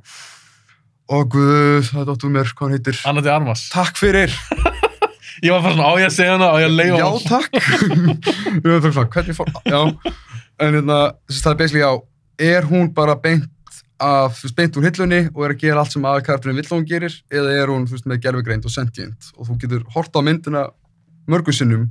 ó 1.07 1.17
guð, 1.23 1.87
það 1.91 2.01
er 2.03 2.07
dóttur 2.11 2.33
mér, 2.33 2.51
hvað 2.51 2.67
hann 2.67 2.75
heitir? 2.77 2.99
Anna 3.07 3.23
de 3.23 3.31
Armas. 3.31 3.67
Takk 3.73 3.95
fyrir! 3.99 4.33
Ég 5.45 5.53
var 5.53 5.61
bara 5.61 5.75
svona, 5.75 5.89
á 5.89 5.93
ég 6.01 6.07
að 6.09 6.15
segja 6.15 6.33
hana, 6.33 6.47
á 6.49 6.55
ég 6.57 6.65
að 6.65 6.77
leifa 6.79 6.97
Já, 6.97 7.09
takk! 7.29 7.57
Ég 8.57 8.65
var 8.71 8.87
svona, 8.91 9.09
hvernig 9.13 9.35
fór, 9.37 9.51
já, 9.69 9.81
en 10.65 10.77
hérna, 10.79 10.97
að 11.29 11.37
það 11.43 11.51
er 11.53 11.59
basically 11.61 11.85
á, 11.85 11.93
er 12.41 12.65
hún 12.71 12.89
bara 12.97 13.13
beint 13.21 13.45
af, 14.01 14.33
þú 14.39 14.47
veist, 14.47 14.55
beint 14.57 14.79
úr 14.81 14.87
hillunni 14.87 15.19
og 15.35 15.43
er 15.45 15.53
að 15.53 15.61
gera 15.61 15.83
allt 15.83 15.93
sem 15.93 16.03
aðalkarturinn 16.09 16.57
vill 16.57 16.65
að 16.67 16.73
hún 16.75 16.87
gerir, 16.89 17.13
eða 17.33 17.53
er 17.61 17.69
hún, 17.73 17.85
þú 17.89 17.95
veist, 17.97 18.09
með 18.09 18.19
gerfugreind 18.25 18.65
og 18.65 18.73
sentient 18.73 19.29
og 19.37 19.47
þú 19.51 19.59
getur 19.63 19.85
hort 19.93 20.17
á 20.17 20.21
myndina 20.25 20.65
mörgu 21.29 21.53
sinnum 21.53 21.87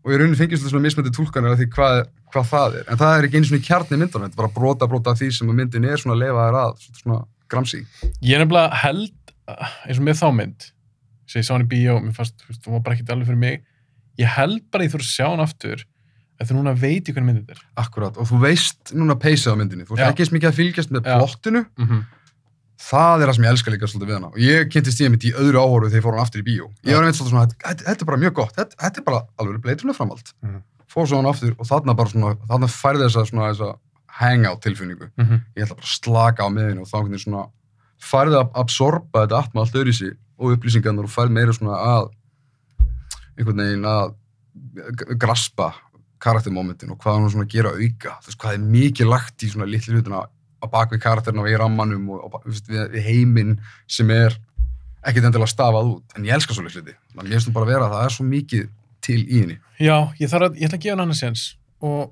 og 0.00 0.12
í 0.12 0.16
rauninni 0.18 0.38
fengist 0.38 0.62
þetta 0.62 0.72
svona 0.72 0.86
mismöndi 0.86 1.12
túlkanir 1.14 1.54
af 1.54 1.60
því 1.60 1.68
hvað, 1.74 2.00
hvað 2.32 2.48
það 2.50 2.76
er, 2.80 2.86
en 2.88 3.00
það 3.00 3.14
er 3.16 3.26
ekki 3.28 3.40
einu 3.40 3.48
svona 3.50 3.66
kjarni 3.66 3.98
myndana, 4.00 4.28
þetta 4.28 4.38
er 4.38 4.42
bara 4.42 4.54
brota 4.56 4.88
brota 4.90 5.12
af 5.12 5.20
því 5.20 5.30
sem 5.36 5.52
að 5.52 5.60
myndin 5.60 5.88
er 5.88 6.00
svona 6.00 6.16
að 6.16 6.22
lefa 6.24 6.46
þær 6.46 6.58
að, 6.60 6.84
svona, 6.84 7.00
svona 7.02 7.20
gramsi. 7.52 7.80
Ég 8.24 8.36
er 8.36 8.44
nefnilega 8.44 8.80
held, 8.84 9.34
eins 9.84 10.00
og 10.00 10.06
með 10.08 10.20
þá 10.22 10.26
mynd, 10.38 10.68
sem 11.30 11.42
ég 11.42 11.48
sá 11.48 11.54
hann 11.56 11.66
í 11.66 11.70
bíó, 11.74 11.98
mér 12.00 12.16
fannst, 12.16 12.36
þú 12.40 12.52
veist, 12.52 12.66
hún 12.66 12.76
var 12.78 12.84
bara 12.86 12.96
ekkert 12.96 13.14
alveg 13.16 13.30
fyrir 13.30 13.42
mig, 13.44 13.64
ég 14.20 14.36
held 14.38 14.62
bara 14.72 14.84
að 14.84 14.88
ég 14.88 14.94
þurf 14.94 15.06
að 15.06 15.12
sjá 15.12 15.26
hann 15.28 15.44
aftur, 15.44 15.84
eftir 16.40 16.56
núna 16.56 16.72
veit 16.72 17.10
ég 17.10 17.18
hvernig 17.18 17.42
þetta 17.42 17.58
er. 17.58 17.66
Akkurat, 17.82 18.16
og 18.16 18.30
þú 18.30 18.40
veist 18.46 18.94
núna 18.96 19.18
peysið 19.20 19.52
á 19.52 19.56
myndinni, 19.60 19.84
þú 19.84 19.98
ert 19.98 20.06
ekki 20.14 20.24
eins 20.24 20.32
mikið 20.32 20.52
að 20.52 20.58
fylgjast 20.62 20.96
með 20.96 21.10
plottinu, 21.10 21.66
Mm 21.76 22.00
það 22.80 23.22
er 23.22 23.30
það 23.30 23.36
sem 23.36 23.46
ég 23.46 23.54
elska 23.54 23.74
líka 23.74 23.88
svolítið 23.90 24.10
við 24.10 24.16
hana. 24.16 24.30
Og 24.32 24.40
ég 24.44 24.70
kynntist 24.72 25.02
ég 25.02 25.12
mitt 25.12 25.26
í 25.28 25.32
öðru 25.36 25.60
áhóru 25.60 25.90
þegar 25.90 26.00
ég 26.00 26.06
fór 26.06 26.16
hann 26.16 26.24
aftur 26.24 26.42
í 26.42 26.46
bíó. 26.46 26.70
Ég 26.86 26.96
var 26.96 27.04
einmitt 27.04 27.18
svolítið 27.18 27.34
svona, 27.34 27.52
þetta, 27.52 27.84
þetta 27.86 28.04
er 28.04 28.10
bara 28.10 28.20
mjög 28.24 28.34
gott. 28.40 28.54
Þetta, 28.56 28.80
þetta 28.84 29.00
er 29.00 29.06
bara 29.10 29.20
alveg 29.36 29.62
bleitruna 29.66 29.96
framhald. 29.96 30.34
Mhm. 30.42 30.60
fór 30.90 31.06
svo 31.06 31.20
hann 31.20 31.30
aftur 31.30 31.52
og 31.54 31.66
þarna 31.68 31.94
bara 31.94 32.10
svona 32.10 32.30
þarna 32.50 32.66
færði 32.66 33.04
þessa 33.04 33.22
svona 33.28 33.50
þessa 33.52 33.68
hangout 34.20 34.60
tilfinningu. 34.64 35.06
-hmm. 35.16 35.42
ég 35.54 35.62
ætla 35.62 35.76
bara 35.78 35.86
að 35.86 35.94
slaka 36.00 36.42
á 36.42 36.48
miðinu 36.50 36.82
og 36.82 36.88
þá 36.90 36.96
veginn 37.04 37.22
svona 37.22 37.44
færði 38.00 38.40
að 38.40 38.50
absorba 38.62 39.22
þetta 39.22 39.38
atma 39.38 39.60
allt 39.60 39.76
öðru 39.76 39.94
sig 39.94 40.16
og 40.40 40.56
upplýsingarnar 40.56 41.06
og 41.06 41.12
færði 41.12 41.36
meira 41.36 41.52
svona 41.52 41.76
að 41.78 42.10
einhvern 43.38 43.62
veginn 43.62 43.86
að 43.86 44.14
graspa 45.20 45.72
karaktermomentin 46.20 46.92
og 46.92 46.98
hvað 47.00 47.16
hann 47.16 47.30
svona 47.32 47.46
að 47.46 47.54
gera 47.54 47.72
auka 47.76 48.16
veist 48.26 48.40
hvað 48.40 48.56
er 48.56 48.66
mikið 48.74 49.10
lagt 49.10 49.44
í 49.44 49.50
svona 49.52 49.68
litli 49.68 49.94
hlutina 49.94 50.24
á 50.60 50.66
bakvið 50.70 51.02
karakterina 51.02 51.42
og 51.44 51.50
í 51.50 51.56
rammanum 51.58 52.06
og, 52.14 52.22
og 52.28 52.46
við, 52.46 52.62
við 52.94 53.08
heiminn 53.08 53.56
sem 53.88 54.10
er 54.14 54.36
ekkert 55.00 55.30
endilega 55.30 55.48
stafað 55.50 55.94
út. 55.96 56.16
En 56.16 56.28
ég 56.28 56.36
elska 56.36 56.54
svo 56.54 56.64
að 56.64 56.78
mér 56.84 57.32
finnst 57.32 57.52
bara 57.56 57.66
að 57.66 57.72
vera 57.74 57.88
að 57.88 57.96
það 57.96 58.06
er 58.06 58.16
svo 58.16 58.28
mikið 58.28 58.66
til 59.00 59.20
í 59.24 59.42
henni. 59.42 59.58
Já, 59.80 59.96
ég 60.20 60.28
þarf 60.32 60.50
að, 60.50 60.58
ég 60.60 60.68
ætla 60.68 60.76
að 60.76 60.84
gefa 60.84 60.96
hann 60.96 61.04
annars 61.06 61.22
séns. 61.24 61.44
Og 61.80 62.10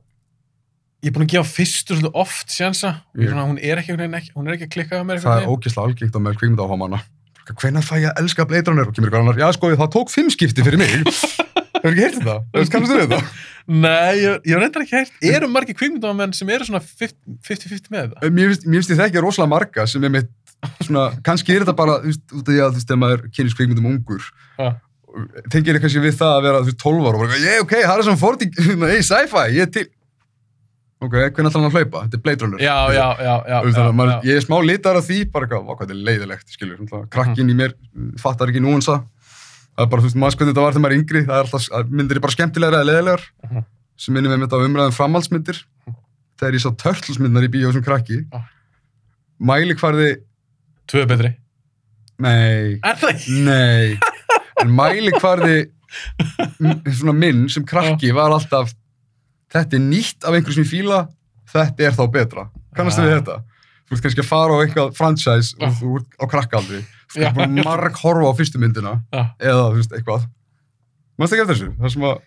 ég 1.04 1.10
er 1.10 1.14
búin 1.14 1.26
að 1.28 1.34
gefa 1.36 1.50
fyrstu 1.52 1.94
svolítið 1.94 2.16
oft 2.18 2.50
sénsa 2.50 2.90
Ég- 3.14 3.30
hún 3.36 3.60
er 3.62 3.78
ekki, 3.78 3.94
hún 4.34 4.48
er 4.48 4.56
ekki 4.56 4.66
að 4.66 4.72
klikka 4.74 4.98
með 4.98 5.06
mér 5.12 5.20
það 5.22 5.42
er 5.42 5.52
ógeðslega 5.52 5.86
algengt 5.86 6.16
á 6.18 6.20
með 6.24 6.38
kvikmynda 6.40 6.66
áhámanna 6.66 7.00
hvenær 7.48 7.86
fæ 7.86 7.94
ég 8.02 8.10
að 8.10 8.18
elska 8.22 8.44
Blade 8.44 8.68
Runner? 8.68 8.88
Og 8.88 8.94
kemur 8.96 9.08
ykkur 9.08 9.22
annar, 9.22 9.38
já 9.38 9.52
sko 9.54 9.70
það 9.72 9.92
tók 9.94 10.10
fimm 10.12 10.28
skipti 10.28 10.64
fyrir 10.66 10.78
mig 10.82 10.90
hefur 11.78 11.94
ekki 11.94 12.04
heyrt 12.06 12.18
þetta? 12.20 12.36
Hefur 12.56 12.72
kannast 12.74 12.92
þú 12.94 12.98
þetta? 13.04 13.20
Nei, 13.84 14.14
ég, 14.22 14.38
ég 14.48 14.60
reyndar 14.62 14.84
ekki 14.86 14.96
hægt 14.96 15.26
Eru 15.28 15.48
margir 15.52 15.76
kvikmyndamenn 15.76 16.32
sem 16.36 16.48
eru 16.54 16.64
svona 16.68 16.80
50-50 16.80 17.90
með? 17.92 18.14
Mér 18.32 18.52
finnst 18.54 18.64
mér 18.68 18.80
finnst 18.80 18.94
ég 18.94 19.00
þekki 19.02 19.22
rosalega 19.24 19.52
marga 19.52 19.84
sem 19.90 20.06
er 20.08 20.14
mitt 20.14 20.30
svona, 20.82 21.08
kannski 21.26 21.54
er 21.54 21.64
þetta 21.64 21.76
bara 21.78 21.98
þú 22.02 22.10
veist, 22.12 22.24
út 22.32 22.40
af 22.48 22.48
því 22.52 22.62
að 22.64 22.70
þú 22.72 22.78
veist, 22.80 22.88
þegar 22.88 23.02
maður 23.04 23.26
kynist 23.36 23.58
kvikmyndum 23.58 23.90
ungur 23.92 24.24
Ja. 24.58 24.72
tengir 25.52 25.76
ég 25.78 25.84
kannski 25.84 26.02
við 26.02 26.16
það 26.18 26.32
að 26.38 26.42
vera 26.48 26.62
þú 26.64 26.70
veist, 26.72 26.80
12 26.82 27.06
ára 27.06 27.14
og 27.14 27.22
bara, 27.22 27.38
ég, 27.44 27.60
ok, 27.62 27.76
það 27.84 28.18
fórt 28.24 28.42
í 28.44 28.48
hey, 28.92 29.04
sci-fi, 29.06 29.44
ég 29.54 29.68
er 29.68 29.70
til 29.76 29.86
ok, 30.98 31.14
hvernig 31.14 31.50
ætlar 31.52 31.62
hann 31.62 31.68
að 31.68 31.76
hlaupa? 31.78 32.02
Þetta 32.06 32.18
er 32.18 32.22
Blade 32.24 32.44
Runner 32.44 32.62
Já, 32.64 32.74
já, 32.90 33.06
já, 33.22 33.34
já, 33.46 33.58
já, 33.70 33.84
maður, 33.94 34.10
já. 34.16 34.28
ég 34.32 34.40
er 34.40 34.44
smá 34.48 34.56
litar 34.66 34.98
af 34.98 35.06
því 35.06 35.18
bara 35.30 35.46
vá, 35.62 35.70
hvað 35.76 35.84
þetta 35.84 35.94
er 35.94 36.02
leiðilegt, 36.10 36.54
skilur 36.56 36.80
mm 36.82 37.06
krakkin 37.14 37.52
í 37.52 37.56
mér 37.58 37.76
uh, 37.76 38.08
fattar 38.18 38.50
ekki 38.50 38.62
núansa 38.64 38.98
það 39.78 39.84
er 39.86 39.90
bara, 39.92 40.02
þú 40.02 40.08
veist, 40.08 40.18
maður 40.18 40.36
hvernig 40.40 40.52
þetta 40.54 40.64
var 40.66 40.72
þegar 40.74 40.82
maður 40.84 40.94
er 40.96 40.98
yngri 40.98 41.20
það 41.28 41.36
er 41.38 41.46
alltaf, 41.46 41.90
myndir 42.00 42.18
er 42.18 42.24
bara 42.26 42.34
skemmtilegar 42.34 42.76
eða 42.80 42.88
leiðilegar. 42.90 43.26
Mhm. 43.48 43.64
sem 43.98 44.14
minnum 44.14 44.30
við 44.34 44.44
þetta 44.46 44.58
á 44.58 44.66
umræðum 44.66 44.94
framhaldsmyndir. 44.94 45.56
Þegar 46.38 46.54
ég 46.54 46.62
sá 46.62 46.70
Turtles-myndar 46.82 47.46
í 47.46 47.50
bíó 47.50 47.72
sem 47.74 47.82
krakki. 47.82 48.18
Já. 48.30 48.42
mælikvarði 49.42 50.10
Tvö 50.88 51.02
betri. 51.10 51.30
Nei, 52.18 52.78
Er 52.82 52.96
það 52.98 53.10
ekki? 53.14 53.40
nei. 53.46 53.98
En 54.62 54.70
mælikvarði 54.74 55.68
m- 56.58 56.80
svona 56.90 57.12
minn 57.14 57.44
sem 57.52 57.62
krakki 57.68 58.10
var 58.16 58.32
alltaf 58.34 58.72
þetta 59.54 59.76
er 59.78 59.84
nýtt 59.84 60.24
af 60.26 60.34
einhverju 60.34 60.56
sem 60.56 60.64
ég 60.66 60.70
fíla 60.72 61.02
þetta 61.52 61.86
er 61.86 61.94
þá 61.98 62.02
betra. 62.16 62.46
Kannastu 62.74 63.04
við 63.04 63.12
Já. 63.12 63.18
þetta? 63.20 63.36
Þú 63.88 63.94
ert 63.98 64.02
kannski 64.06 64.24
að 64.24 64.30
fara 64.30 64.56
á 64.56 64.62
eitthvað 64.64 64.96
franchise 64.98 65.54
og 65.62 65.76
þú 65.78 65.92
ert 66.00 66.18
á 66.18 66.24
krakkaldri 66.34 66.80
bara 67.16 67.48
marg 67.48 68.00
horfa 68.02 68.32
á 68.32 68.34
fyrstu 68.38 68.60
myndina 68.62 68.98
eða 69.12 69.70
veist 69.76 69.94
eitthvað. 69.96 70.26
Manstu 71.18 71.36
ekki 71.36 71.46
eftir 71.46 71.56
þessu? 71.58 71.92
Sem 71.94 72.04
að, 72.06 72.20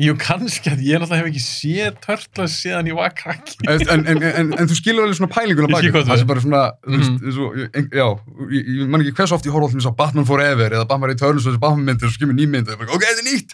Jú, 0.00 0.14
kannski 0.16 0.70
að 0.72 0.80
ég 0.86 1.00
náttúrulega 1.00 1.20
hef 1.20 1.26
ekki 1.28 1.42
séð 1.44 1.96
Turtles 2.00 2.54
síðan 2.62 2.86
ég 2.88 2.96
var 2.96 3.10
krakki 3.12 3.58
en, 3.68 3.82
en, 3.92 4.04
en, 4.08 4.22
en, 4.30 4.52
en 4.56 4.70
þú 4.70 4.78
skilur 4.78 5.04
alveg 5.04 5.18
svona 5.18 5.32
pælinguna 5.34 5.68
baki 5.68 5.90
það 5.92 6.22
sem 6.22 6.30
bara 6.30 6.44
svona, 6.44 6.62
og, 6.88 7.58
ein, 7.66 7.88
já, 7.92 8.06
ég, 8.54 8.70
ég 8.78 8.88
man 8.88 9.04
ekki 9.04 9.12
hversu 9.18 9.36
oft 9.36 9.48
ég 9.48 9.52
horfa 9.52 9.68
alltaf 9.68 9.98
Batman 9.98 10.28
Forever 10.30 10.72
eða 10.78 10.86
Batman 10.88 11.12
Returns 11.12 11.44
og 11.44 11.50
þessi 11.50 11.62
Batman 11.66 11.84
myndir 11.90 12.08
og 12.08 12.14
skimur 12.16 12.38
nýmyndir 12.38 12.78
og 12.78 12.80
bara, 12.80 12.96
ok, 12.96 13.04
þetta 13.10 13.24
er 13.24 13.28
nýtt. 13.28 13.52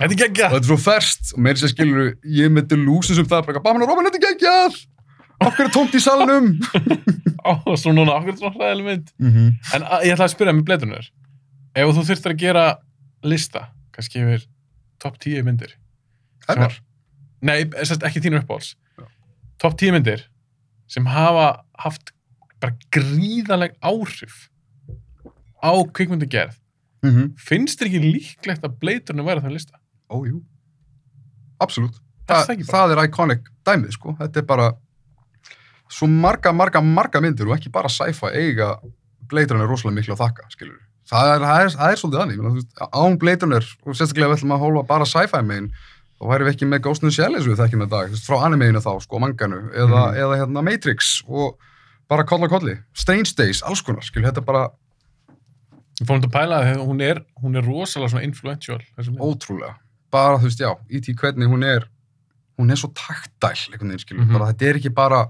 Þetta 0.00 0.08
er 0.08 0.16
og 0.16 0.22
geggja 0.24 0.50
þetta 0.56 0.62
er 0.64 0.70
svo 0.72 0.80
ferst 0.88 1.30
og 1.36 1.44
meira 1.46 1.62
sér 1.62 1.74
skilur 1.76 2.10
ég 2.40 2.48
er 2.48 2.54
með 2.56 2.68
delusions 2.74 3.22
um 3.22 3.30
það, 3.30 3.46
bara, 3.52 3.62
Batman 3.68 3.86
og 3.86 3.94
Robin, 3.94 4.10
þetta 4.10 4.18
er 4.18 4.26
geggjað 4.32 4.82
okkur 5.48 5.66
er 5.66 5.72
tómt 5.74 5.94
í 5.96 6.00
salnum 6.02 6.52
Ó, 7.48 7.74
svo 7.76 7.92
núna, 7.92 8.16
okkur 8.18 8.32
er 8.32 8.38
svona 8.40 8.54
hræðileg 8.56 8.88
mynd 8.88 9.12
mm 9.18 9.30
-hmm. 9.30 9.52
En 9.74 9.86
ég 10.06 10.14
ætla 10.14 10.28
að 10.28 10.34
spyrja 10.34 10.56
með 10.56 10.66
bleitunir 10.70 11.10
Ef 11.74 11.94
þú 11.96 12.06
þurftir 12.08 12.32
að 12.32 12.42
gera 12.44 12.64
lista 13.22 13.68
kannski 13.92 14.22
yfir 14.22 14.46
topp 14.98 15.18
10 15.18 15.44
myndir 15.44 15.76
Hennar? 16.48 16.80
Nei, 17.40 17.64
ekki 17.64 18.20
þínu 18.20 18.42
uppáhalds 18.42 18.76
Já. 18.98 19.06
Topp 19.58 19.78
10 19.78 19.92
myndir 19.92 20.26
sem 20.86 21.06
hafa 21.06 21.64
haft 21.78 22.12
bara 22.60 22.76
gríðaleg 22.92 23.72
áhrif 23.80 24.48
á 25.64 25.72
kvikmyndagerð 25.92 26.60
Mm 27.04 27.12
-hmm. 27.12 27.32
finnst 27.36 27.80
þér 27.80 27.86
ekki 27.90 28.00
líklegt 28.00 28.64
að 28.64 28.76
bleiturinn 28.80 29.26
væri 29.26 29.40
á 29.40 29.44
þann 29.44 29.52
lista? 29.52 29.76
Ó, 30.08 30.24
jú. 30.24 30.40
Absolutt. 31.60 32.00
Þa, 32.24 32.56
það 32.64 32.92
er 32.94 33.04
iconic 33.04 33.50
dæmið, 33.66 33.90
sko. 33.92 34.14
Þetta 34.20 34.40
er 34.40 34.46
bara 34.48 34.68
svo 35.90 36.06
marga, 36.08 36.52
marga, 36.52 36.80
marga 36.82 37.20
myndir 37.20 37.46
og 37.50 37.56
ekki 37.58 37.70
bara 37.72 37.88
sci-fi 37.88 38.30
eiga 38.34 38.78
Blade 39.28 39.54
Runner 39.54 39.66
rosalega 39.68 40.00
miklu 40.00 40.14
að 40.14 40.22
þakka, 40.24 40.46
skilur. 40.50 40.78
Það 41.08 41.30
er, 41.34 41.40
það 41.44 41.60
er, 41.64 41.68
það 41.74 41.90
er 41.92 42.00
svolítið 42.00 42.54
veist, 42.54 42.70
Án 42.92 43.18
Blade 43.20 43.44
Runner, 43.44 43.66
og 43.84 43.94
sérstaklega 43.98 44.30
við 44.32 44.38
ætlum 44.38 44.54
að 44.56 44.62
hólfa 44.64 44.86
bara 44.88 45.04
sci-fi 45.08 45.42
megin, 45.44 45.68
þá 46.20 46.24
væri 46.30 46.44
við 46.48 46.52
ekki 46.54 46.68
með 46.70 46.82
Ghost 46.86 47.02
in 47.04 47.08
the 47.10 47.14
Shell 47.14 47.34
eins 47.36 47.44
og 47.46 47.52
við 47.52 47.60
þekkjum 47.62 47.84
í 47.84 47.88
dag, 47.92 48.14
frá 48.24 48.36
animeinu 48.46 48.80
þá, 48.84 48.92
sko, 49.04 49.18
manganu, 49.20 49.60
eða, 49.74 50.02
Mhm. 50.12 50.16
eða 50.24 50.38
hérna 50.40 50.62
Matrix 50.64 51.22
og 51.28 51.58
bara 52.08 52.24
koll 52.24 52.40
á 52.44 52.48
kolli. 52.48 52.78
Strange 52.94 53.34
Days, 53.36 53.62
alls 53.62 53.82
konar, 53.82 54.02
skilur, 54.02 54.30
þetta 54.32 54.44
bara 54.44 54.70
Við 56.00 56.08
fórum 56.08 56.22
til 56.24 56.30
að 56.30 56.34
pæla 56.34 56.56
að 56.58 56.80
hún 56.88 57.00
er, 57.06 57.20
hún 57.40 57.56
er 57.56 57.62
rosalega 57.62 58.10
svona 58.10 58.24
influential 58.26 58.80
ótrúlega 59.22 59.76
bara 60.10 60.38
þú 60.38 60.48
veist 60.48 60.58
já, 60.62 60.72
í 60.90 60.98
því 61.00 61.14
hvernig 61.20 61.48
hún 61.52 61.62
er 61.64 61.84
hún 62.58 62.70
er 62.70 62.76
svo 62.80 62.90
taktæl 62.94 63.54
einhvern 63.70 63.92
veginn 63.92 64.02
skilur, 64.02 64.24
Mhm. 64.26 64.32
bara 64.38 64.52
þetta 64.52 64.68
er 64.70 64.74
ekki 64.80 64.92
bara 64.94 65.20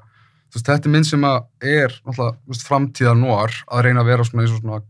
veist, 0.54 0.66
þetta 0.68 0.88
er 0.88 0.92
mynd 0.94 1.06
sem 1.08 1.24
er 1.24 1.94
framtíðar 2.64 3.16
noir 3.18 3.52
að 3.70 3.82
reyna 3.86 4.02
að 4.04 4.10
vera 4.12 4.24
svona 4.28 4.44
eins 4.44 4.54
og 4.54 4.60
svona, 4.62 4.80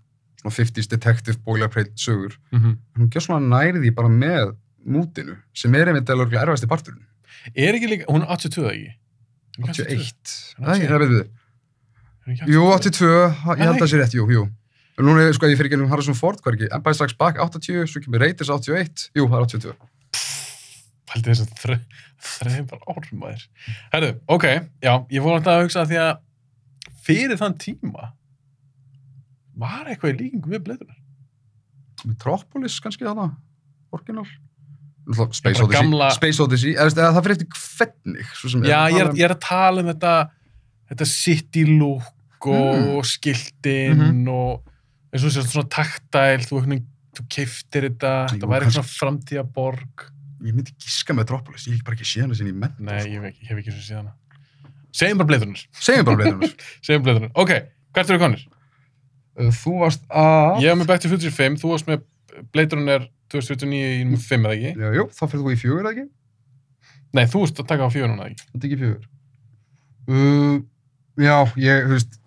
svona 0.43 0.55
50s 0.59 0.89
detective 0.93 1.39
boilerplate 1.45 1.95
sögur. 1.97 2.36
Mhm. 2.53 2.77
en 2.97 3.03
hún 3.03 3.11
gjör 3.11 3.24
svona 3.27 3.49
nærið 3.49 3.82
því 3.85 3.95
bara 3.95 4.09
með 4.09 4.55
mútinu, 4.86 5.36
sem 5.55 5.74
er 5.74 5.89
einmitt 5.89 6.09
eða 6.12 6.27
erfæsti 6.28 6.69
parturinn, 6.69 7.05
Er 7.57 7.74
ekki 7.77 7.89
líka, 7.89 8.05
hún 8.09 8.23
er 8.23 8.28
82 8.28 8.62
eða 8.65 8.73
ekki? 8.73 8.93
Er 9.59 9.69
ekki 9.69 9.82
81 9.85 10.55
Er 10.59 10.66
Nei, 10.66 10.78
81? 10.78 10.89
það 10.89 10.99
veitum 11.01 11.16
við, 11.20 12.49
jú, 12.55 12.62
82 12.73 13.28
ha- 13.45 13.55
ég 13.55 13.65
held 13.65 13.74
að 13.77 13.82
það 13.85 13.91
sé 13.93 13.99
rétt, 14.01 14.15
jú, 14.16 14.27
jú. 14.32 14.45
Núna 14.99 15.32
sko, 15.35 15.47
ég 15.51 15.59
fyrir 15.59 15.69
ekki 15.73 15.81
um 15.82 15.89
Harrison 15.91 16.15
Ford, 16.15 16.39
hvað 16.41 16.53
er 16.53 16.57
ekki? 16.57 16.69
Empire 16.77 16.95
Strikes 16.95 17.16
Back 17.19 17.36
80, 17.43 17.85
svo 17.91 18.01
kemur 18.01 18.20
Raiders 18.23 18.49
81 18.49 19.11
jú, 19.16 19.27
það 19.28 19.35
er 19.41 19.45
82 19.45 19.74
Pældi 21.10 21.31
þess 21.35 21.44
að 21.44 21.59
þre, 21.60 21.78
þreif 22.24 22.68
bara 22.70 22.94
árum 22.94 23.18
maður. 23.20 23.43
Herru, 23.93 24.12
ok, 24.32 24.44
já, 24.82 24.93
ég 25.12 25.20
fór 25.24 25.35
alltaf 25.36 25.59
að 25.59 25.64
hugsa 25.66 25.85
því 25.90 25.98
að 26.01 26.14
fyrir 27.05 27.36
þann 27.40 27.59
tíma 27.60 28.06
var 29.60 29.85
eitthvað 29.93 30.14
í 30.14 30.18
líkingu 30.22 30.55
við 30.55 30.62
bleiturnar. 30.66 30.97
Metropolis 32.05 32.78
kannski 32.85 33.06
þarna, 33.06 33.31
orginal 33.94 34.24
Space 35.36 35.60
Odyssey, 35.60 35.68
gamla- 35.76 36.10
Space 36.16 36.40
Odyssey 36.40 36.72
eða, 36.81 37.10
það 37.12 37.22
fyrir 37.26 37.35
eftir 37.36 37.48
hvernig 37.76 38.68
Já, 38.70 38.78
ég 38.89 39.01
er, 39.02 39.10
um- 39.10 39.16
ég 39.20 39.24
er 39.28 39.35
að 39.35 39.40
tala 39.44 39.81
um 39.85 39.90
þetta, 39.93 40.12
þetta 40.90 41.06
city 41.06 41.64
look 41.66 42.47
og 42.47 42.74
Mm. 42.74 43.05
skiltin 43.05 43.97
Mhm. 44.01 44.28
og 44.28 44.62
eins 45.12 45.24
og 45.24 45.31
þessi 45.31 45.52
svona 45.52 45.68
taktæl, 45.68 46.40
þú, 46.48 46.62
þú 47.14 47.28
keiftir 47.28 47.82
þetta, 47.90 48.28
Jú, 48.28 48.36
þetta 48.39 48.48
væri 48.48 48.64
eitthvað 48.64 48.78
svona 48.81 48.97
framtíðaborg. 48.98 50.10
Ég 50.44 50.52
myndi 50.54 50.74
giska 50.80 51.14
Metropolis, 51.16 51.66
ég 51.68 51.78
hef 51.78 51.86
bara 51.86 51.96
ekki 51.96 52.08
séð 52.08 52.26
hana 52.26 52.36
sinni 52.38 52.52
í 52.52 52.58
menn. 52.58 52.74
Nei, 52.84 53.00
ég 53.08 53.16
hef 53.18 53.30
ekki, 53.30 53.44
ég 53.44 53.52
hef 53.52 53.60
ekki 53.62 53.74
svo 53.74 53.84
síðan. 53.86 54.10
Segjum 54.94 55.20
bara 55.20 55.30
Blade 55.30 55.46
Runner. 55.46 55.62
Segjum 55.80 56.08
bara 56.08 56.18
Blade 56.20 56.50
Segjum 56.86 57.06
Blade 57.06 57.20
Runner. 57.20 57.32
Ok, 57.40 57.52
hvert 57.96 58.12
eru 58.12 58.20
konir? 58.22 58.44
Uh, 59.34 59.48
Þú 59.54 59.72
varst 59.80 60.04
að... 60.10 60.60
Ég 60.62 60.70
hef 60.70 60.80
með 60.80 60.90
Back 60.92 61.04
to 61.04 61.10
Future 61.10 61.34
5, 61.34 61.56
þú 61.62 61.72
varst 61.72 61.88
með 61.90 62.04
Blade 62.54 62.78
Runner 62.78 63.08
2049 63.34 63.80
í 63.80 64.04
nummer 64.04 64.22
5 64.22 64.44
eða 64.44 64.58
ekki? 64.58 64.84
Já, 64.84 64.98
jú, 64.98 65.06
þá 65.16 65.24
fyrir 65.24 65.42
þú 65.42 65.54
í 65.54 65.58
fjögur, 65.64 65.80
eða 65.82 65.94
ekki? 65.94 66.06
Nei, 67.14 67.24
þú 67.30 67.42
varst 67.42 67.64
að 67.64 67.68
taka 67.72 67.88
á 67.88 67.94
fjóra 67.94 68.12
núna 68.12 68.28
ekki? 68.28 68.46
Þetta 68.52 68.60
er 68.60 68.70
ekki 68.70 68.80
fjögur. 68.84 69.10
Uh, 70.04 70.56
já, 71.24 71.36
ég, 71.64 71.88
þú 71.88 71.96
veist, 71.96 72.20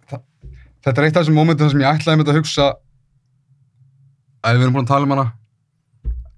þetta 0.88 0.98
er 0.98 1.08
eitt 1.08 1.16
af 1.16 1.24
þessum 1.24 1.38
mómentum 1.38 1.72
sem 1.72 1.84
ég 1.84 1.90
ætlaði 1.94 2.20
með 2.20 2.26
þetta 2.26 2.36
að 2.36 2.42
hugsa 2.42 2.68
að 4.48 4.58
við 4.58 4.66
erum 4.66 4.78
búin 4.78 4.88
að 4.88 4.92
tala 4.92 5.08
um 5.08 5.14
hana 5.16 5.28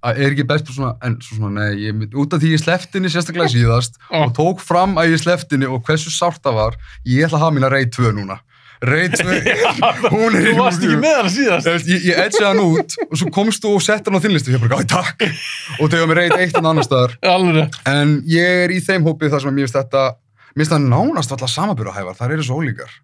er 0.04 0.32
ekki 0.32 0.46
best 0.48 0.70
svona, 0.72 0.94
en 1.04 1.18
svo 1.22 1.36
svona, 1.40 1.64
nei, 1.66 1.80
ég, 1.88 1.96
mynd- 1.98 2.14
út 2.16 2.34
af 2.34 2.40
því 2.44 2.54
ég 2.56 2.62
slefti 2.64 2.98
henni 3.00 3.10
sérstaklega 3.12 3.50
síðast 3.52 3.98
og 4.20 4.32
tók 4.38 4.62
fram 4.64 4.96
að 5.02 5.12
ég 5.16 5.24
slefti 5.24 5.58
henni 5.58 5.68
og 5.68 5.82
hversu 5.88 6.12
sárt 6.14 6.40
það 6.46 6.56
var, 6.62 6.78
ég 7.06 7.26
ætla 7.28 7.38
að 7.42 7.44
hafa 7.48 7.56
mína 7.58 7.72
Ray 7.74 7.90
2 7.92 8.14
núna. 8.16 8.40
Ray 8.80 9.10
2, 9.12 9.24
hún 10.16 10.38
er 10.40 10.46
Þú 10.46 10.54
varst 10.56 10.84
ekki 10.88 11.00
með 11.02 11.16
hana 11.18 11.32
síðast. 11.34 11.68
Ég, 11.92 12.06
ég 12.08 12.20
edsi 12.24 12.46
hann 12.46 12.62
út 12.64 12.94
og 13.10 13.18
svo 13.20 13.28
komst 13.36 13.60
þú 13.66 13.74
og 13.76 13.84
sett 13.84 14.08
hann 14.08 14.16
á 14.16 14.24
þinnlistu 14.24 14.54
og 14.54 14.56
ég 14.56 14.64
bara, 14.64 14.86
takk. 14.88 15.26
Og 15.84 15.92
þegar 15.92 16.08
mér 16.14 16.22
reyt 16.22 16.36
eitt 16.46 16.56
en 16.62 16.70
annar 16.72 16.88
staðar. 16.88 17.18
Alveg 17.34 17.76
en 17.92 18.14
ég 18.32 18.62
er 18.64 18.72
í 18.72 18.80
þeim 18.86 19.04
hópið 19.10 19.34
þar 19.36 19.44
sem 19.44 19.58
mér 19.58 19.68
finnst 19.68 19.80
þetta 19.82 20.06
mér 20.16 20.64
finnst 20.64 20.72
það 20.78 20.88
nánast 20.96 21.36
alltaf 21.36 21.52
samabyrðahæfar 21.58 22.18
þar 22.22 22.38
eru 22.38 22.48
svo 22.48 22.62
ólíkar, 22.64 22.96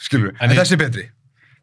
skilur 0.00 0.32
En 0.32 0.48
en, 0.48 0.56
ég- 0.56 0.62
þessi 0.62 0.78
er 0.78 0.82
betri. 0.86 1.04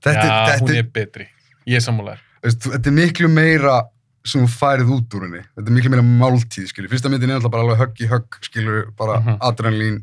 Þetta, 0.05 0.29
Já, 0.29 0.37
þetta, 0.51 0.61
hún 0.61 0.77
er 0.77 0.87
betri. 0.99 1.27
Ég 1.65 1.81
er 1.81 1.85
sammálaður. 1.89 2.21
þetta 2.45 2.91
er 2.91 2.97
miklu 3.01 3.31
meira 3.33 3.79
sem 4.25 4.41
þú 4.41 4.49
færið 4.59 4.89
út 4.95 5.15
úr 5.17 5.25
henni 5.27 5.41
þetta 5.55 5.67
er 5.69 5.75
miklu 5.77 5.89
meira 5.93 6.03
máltíð, 6.05 6.67
skilur 6.71 6.89
fyrsta 6.89 7.09
myndin 7.13 7.29
er 7.29 7.37
alltaf 7.39 7.51
bara 7.53 7.63
alveg 7.67 7.77
högg 7.83 8.01
í 8.01 8.07
högg, 8.09 8.39
skilur 8.41 8.87
bara 8.97 9.19
Mhm. 9.21 9.37
adrenalín 9.41 10.01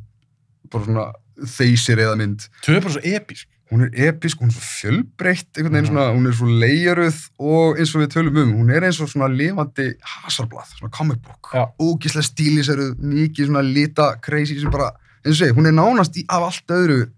bara 0.71 0.85
svona 0.85 1.13
þeysir 1.43 1.99
eða 1.99 2.17
mynd 2.17 2.49
Tvö 2.63 2.77
er 2.77 2.81
bara 2.81 2.95
svo 2.95 3.03
episk. 3.03 3.47
hún 3.73 3.83
er 3.87 3.91
episk, 4.09 4.39
hún 4.39 4.49
er 4.49 4.53
svo 4.53 4.65
fjölbreytt 4.69 5.57
einhvern 5.57 5.73
veginn 5.73 5.89
Mhm. 5.89 5.93
svona, 5.93 6.15
hún 6.15 6.27
er 6.29 6.33
svo 6.37 6.47
leijaruð 6.47 7.19
og 7.41 7.79
eins 7.79 7.95
og 7.97 8.03
við 8.03 8.13
tölum 8.15 8.37
um, 8.43 8.53
hún 8.61 8.71
er 8.77 8.83
eins 8.85 9.01
og 9.01 9.09
svona 9.09 9.29
lifandi 9.33 9.95
hasarblað, 10.05 10.69
svona 10.79 10.91
comic 10.93 11.23
book 11.23 11.51
Já. 11.55 11.67
ógislega 11.81 12.23
stíliseruð, 12.31 12.95
mikið 13.01 13.47
svona 13.49 13.63
lita 13.75 14.17
crazy 14.23 14.61
sem 14.61 14.71
bara, 14.71 14.93
eins 15.25 15.41
og 15.41 15.47
segi, 15.47 15.57
hún 15.57 15.67
er 15.67 15.73
nánast 15.73 16.15
í 16.17 16.25
af 16.29 16.43
allt 16.43 16.67
öðru 16.69 17.09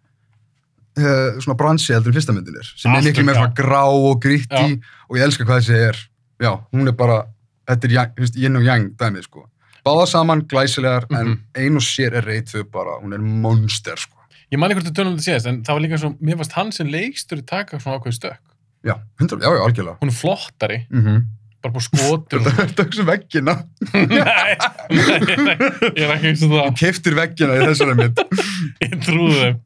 uh, 0.97 1.41
svona 1.43 1.57
bransi 1.59 1.93
heldur 1.93 2.13
en 2.13 2.19
fyrsta 2.21 2.33
myndin 2.37 2.57
er 2.61 2.69
sem 2.77 2.93
Allt 2.95 3.05
er 3.05 3.11
miklu 3.13 3.25
meira 3.27 3.41
svona 3.43 3.55
grá 3.59 3.85
og 3.91 4.21
gritti 4.23 4.81
og 5.11 5.17
ég 5.19 5.25
elska 5.27 5.45
hvað 5.45 5.61
þessi 5.65 5.79
er 5.91 5.97
já, 6.41 6.53
hún 6.73 6.89
er 6.89 6.93
bara, 6.93 7.25
þetta 7.69 7.85
er 7.89 8.37
yin 8.37 8.57
og 8.57 8.63
yang 8.65 8.91
dæmið 8.97 9.23
sko 9.29 9.47
báða 9.85 10.07
saman 10.09 10.41
glæsilegar 10.49 11.05
en 11.13 11.27
Mhm. 11.27 11.39
ein 11.57 11.77
og 11.77 11.83
sér 11.83 12.15
er 12.17 12.25
reytfu 12.25 12.65
bara, 12.65 13.01
hún 13.03 13.13
er 13.15 13.19
monster 13.19 13.97
sko 13.97 14.17
Ég 14.53 14.59
man 14.59 14.71
ekki 14.71 14.81
hvort 14.81 14.91
þú 14.93 14.95
tölum 14.95 15.15
þetta 15.17 15.25
síðast, 15.31 15.47
en 15.47 15.63
það 15.65 15.75
var 15.75 15.81
líka 15.83 15.99
svo, 15.99 16.11
mér 16.23 16.37
fannst 16.37 16.53
hann 16.53 16.73
sem 16.73 16.87
leikstur 16.87 17.39
í 17.39 17.47
taka 17.47 17.79
svona 17.79 17.99
ákveð 17.99 18.13
stökk. 18.19 18.39
já, 18.85 18.95
hundra, 19.21 19.39
já, 19.41 19.51
já, 19.51 19.63
algjörlega 19.67 19.99
Hún 20.01 20.09
er 20.09 20.15
flottari, 20.15 20.87
mm 20.91 21.03
-hmm. 21.03 21.25
bara 21.63 21.75
búið 21.75 21.83
skotur. 21.89 22.41
Þetta 22.45 22.83
er 22.83 22.87
ekki 22.87 23.05
veggina. 23.09 23.55
nei, 23.95 25.57
ég 25.97 26.05
er 26.05 26.13
ekki 26.15 26.29
eins 26.29 26.43
og 26.45 26.51
það. 26.53 26.77
Keftir 26.79 27.15
veggina 27.17 27.57
í 27.57 27.65
þessari 27.69 27.95
mynd. 27.97 28.19
Ég 28.85 28.95
trúði 29.05 29.39
þeim. 29.41 29.59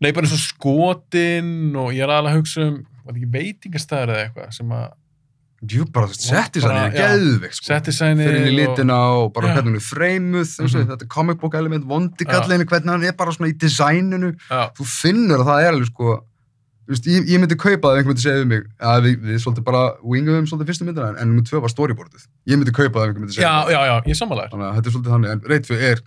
Nei, 0.00 0.12
bara 0.12 0.26
eins 0.26 0.32
og 0.32 0.42
skotin 0.42 1.76
og 1.76 1.92
ég 1.94 2.02
er 2.02 2.08
alveg 2.10 2.32
að 2.32 2.38
hugsa 2.40 2.60
um, 2.66 2.78
var 3.04 3.14
þetta 3.14 3.20
ekki 3.20 3.32
veitingastæður 3.36 4.08
eða 4.14 4.24
eitthvað 4.26 4.52
sem 4.56 4.72
að 4.72 4.88
Jú, 5.62 5.84
bara 5.94 6.08
þú 6.08 6.16
veist, 6.16 6.24
setti 6.26 6.60
sann 6.60 6.72
Bara, 6.74 6.88
í 6.90 6.96
já. 6.96 7.02
geðveikt, 7.06 7.54
sko. 7.54 7.66
setti 7.70 7.92
sæni 7.94 8.24
Fyrir 8.26 8.46
í 8.50 8.54
litina 8.56 8.96
og 9.20 9.28
bara 9.32 9.46
Já. 9.46 9.54
hvernig 9.60 9.70
hún 9.70 9.76
er 9.78 9.84
freimuð, 9.86 10.48
eins 10.58 10.74
og 10.74 10.80
Mhm. 10.80 10.88
þetta 10.90 11.08
comic 11.08 11.38
book 11.38 11.54
element, 11.54 11.84
vondi 11.86 12.24
kallinu, 12.26 12.64
hvernig 12.66 12.90
hann 12.90 13.04
er 13.04 13.12
bara 13.12 13.30
svona 13.30 13.48
í 13.52 13.54
designinu. 13.56 14.32
Já, 14.50 14.72
Þú 14.74 14.84
finnur 14.90 15.38
að 15.38 15.46
það 15.46 15.62
er 15.62 15.72
alveg, 15.72 15.86
sko, 15.86 16.24
þú 16.82 16.90
veist, 16.90 17.06
ég, 17.06 17.28
ég 17.30 17.38
myndi 17.38 17.54
kaupa 17.54 17.78
það 17.88 17.94
ef 17.94 17.98
einhver 18.02 18.10
myndi 18.10 18.24
segja 18.26 18.42
um 18.42 18.48
mig 18.48 18.62
að 18.80 19.02
við, 19.06 19.16
við 19.22 19.38
svolítið 19.44 19.64
bara 19.64 19.82
wingum 20.02 20.46
svolítið 20.50 20.66
fyrstu 20.66 20.84
myndina 20.88 21.08
en- 21.20 21.28
nummer 21.28 21.42
tvö 21.46 21.60
var 21.62 21.68
storyboardið. 21.70 22.26
Ég 22.48 22.56
myndi 22.58 22.72
kaupa 22.74 22.98
það 22.98 23.02
ef 23.02 23.08
einhver 23.14 23.22
myndi 23.22 23.34
segja 23.38 23.46
já, 23.46 23.70
já, 23.70 23.80
já, 23.86 23.94
ég 24.02 24.10
er 24.10 24.18
sammálaður. 24.18 24.50
Þannig 24.50 24.66
að 24.66 24.74
þetta 24.76 24.86
er 24.86 24.92
svolítið 24.92 25.12
þannig, 25.14 25.30
en 25.30 25.40
Reitfu 25.46 25.74
er, 25.78 25.98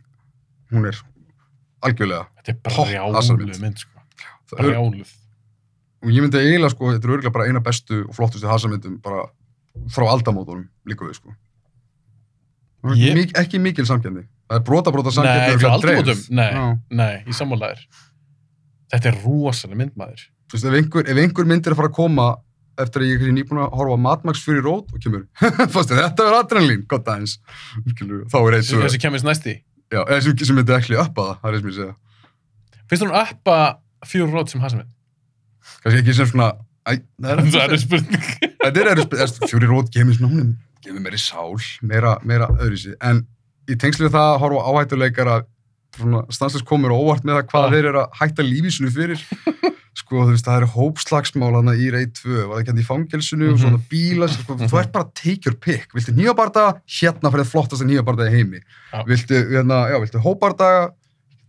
hún 0.73 0.85
er 0.91 0.95
algjörlega. 1.81 2.27
Þetta 2.43 2.49
er 2.51 2.59
brjáluð 2.67 3.15
hasarmynd. 3.15 3.59
mynd, 3.61 3.77
sko. 3.79 3.89
er- 4.59 4.75
og 4.75 6.11
ég 6.11 6.21
myndi 6.21 6.37
eiginlega 6.43 6.69
sko, 6.75 6.91
þetta 6.91 7.05
er 7.07 7.13
örgulega 7.17 7.31
bara 7.33 7.45
eina 7.47 7.59
bestu 7.61 8.03
og 8.07 8.13
flottustu 8.13 8.45
hasamyndum 8.51 9.01
bara 9.01 9.25
frá 9.93 10.05
aldamótunum 10.11 10.67
líka 10.89 11.05
við 11.09 11.17
sko 11.19 11.35
Ég- 12.95 13.15
Mik 13.17 13.31
ekki 13.39 13.57
mikil 13.59 13.85
samkendi 13.89 14.25
það 14.49 14.59
er 14.59 14.63
brota 14.67 14.91
brota 14.93 15.09
Nei, 15.25 15.55
frá 15.57 15.71
aldamótum? 15.73 16.19
Nei, 16.37 16.51
Já. 16.53 16.65
nei, 16.91 17.13
ég 17.25 17.31
er 17.33 17.37
sammálaður. 17.39 17.79
Þetta 18.93 19.09
er 19.09 19.15
rosalega 19.25 19.77
mynd, 19.79 19.95
maður. 19.97 20.21
þú 20.45 20.53
veist, 20.53 20.65
ef 20.69 20.75
einhver, 20.77 21.07
ef 21.09 21.17
einhver 21.23 21.47
mynd 21.49 21.65
er 21.67 21.73
að 21.73 21.79
fara 21.79 21.89
að 21.89 21.95
koma 21.97 22.27
eftir 22.77 23.01
að 23.01 23.07
ég 23.09 23.23
er 23.25 23.33
nýbúin 23.33 23.61
að 23.63 23.73
horfa 23.79 23.97
Max 24.27 24.43
fyrir 24.45 24.61
rót 24.67 24.91
og 24.93 24.99
kemur, 25.01 25.23
fannst 25.73 25.89
þetta 25.95 26.27
er 26.27 26.37
adrenalín 26.37 26.85
gott 26.91 27.07
aðeins, 27.09 27.39
þá 28.29 28.37
er 28.43 28.57
eitt 28.59 28.67
Þessi, 28.67 28.81
þessi 28.83 29.01
kemist 29.01 29.25
næsti. 29.25 29.55
já, 29.89 30.01
eða 30.05 30.21
sem, 30.21 30.37
sem 30.37 30.55
myndi 30.59 30.75
ekki 30.77 30.99
uppa 31.01 31.25
það, 31.25 31.39
það 31.41 31.49
er 31.49 31.57
sem 31.63 31.69
ég 31.71 31.77
segja 31.79 31.95
Finnst 32.85 33.05
hún 33.07 33.15
uppa 33.17 33.57
fjúr 34.05 34.29
rót 34.29 34.51
sem 34.53 34.61
hasamind? 34.61 34.91
kannski 35.81 36.03
ekki 36.03 36.13
sem 36.19 36.29
svona 36.29 36.51
æ, 36.85 36.99
Það 37.17 37.73
er 37.73 37.77
spurning. 37.87 38.29
Þetta 38.71 38.91
er 38.91 39.27
spil- 39.29 39.49
fjóri 39.49 39.67
rót 39.71 39.89
er 39.95 40.05
gefur 40.85 40.99
meiri 41.01 41.17
sál, 41.17 41.55
meira, 41.81 42.17
meira 42.23 42.47
öðruvísi, 42.59 42.93
en 43.01 43.23
í 43.69 43.75
tengslu 43.81 44.09
það 44.13 44.35
að 44.35 44.39
horfa 44.43 44.65
áhættuleikara 44.69 45.37
svona 45.95 46.25
stanslega 46.29 46.67
komur 46.67 46.91
óvart 46.93 47.23
með 47.25 47.39
það 47.39 47.47
hvað 47.49 47.71
þeir 47.73 47.85
eru 47.89 47.99
að 48.03 48.19
hætta 48.19 48.43
lífísinu 48.45 48.91
fyrir. 48.93 49.21
Sko 49.95 50.25
þú 50.27 50.33
veist 50.35 50.43
það 50.45 50.57
eru 50.59 50.67
hópslagsmál 50.75 51.53
hana 51.55 51.71
í 51.79 51.85
reit 51.89 52.17
2, 52.19 52.33
var 52.49 52.57
það 52.57 52.61
ekki 52.61 52.71
hann 52.73 52.81
í 52.81 52.85
fangelsinu 52.85 53.45
og 53.47 53.53
Mhm. 53.55 53.61
svona 53.63 53.79
bíla, 53.89 54.27
sko, 54.27 54.57
þú 54.59 54.79
ert 54.81 54.91
bara 54.91 55.05
að 55.05 55.13
take 55.15 55.45
your 55.47 55.55
pick, 55.55 55.87
viltu 55.95 56.11
nýjabarda, 56.11 56.65
hérna 56.85 57.31
fyrir 57.31 57.47
flottast 57.47 57.81
nýjabarda 57.87 58.27
í 58.27 58.33
heimi, 58.35 58.59
Já. 58.91 59.05
viltu 59.07 59.39
hérna, 59.55 59.77
já, 59.89 59.97
viltu 60.03 60.19
hópardaga 60.19 60.91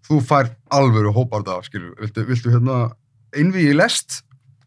þú 0.07 0.21
fær 0.23 0.53
alvöru 0.71 1.11
hópardaga, 1.13 1.67
viltu, 2.01 2.25
viltu 2.25 2.55
hérna 2.55 2.93
einví 3.35 3.67
í 3.67 3.75
lest 3.75 4.23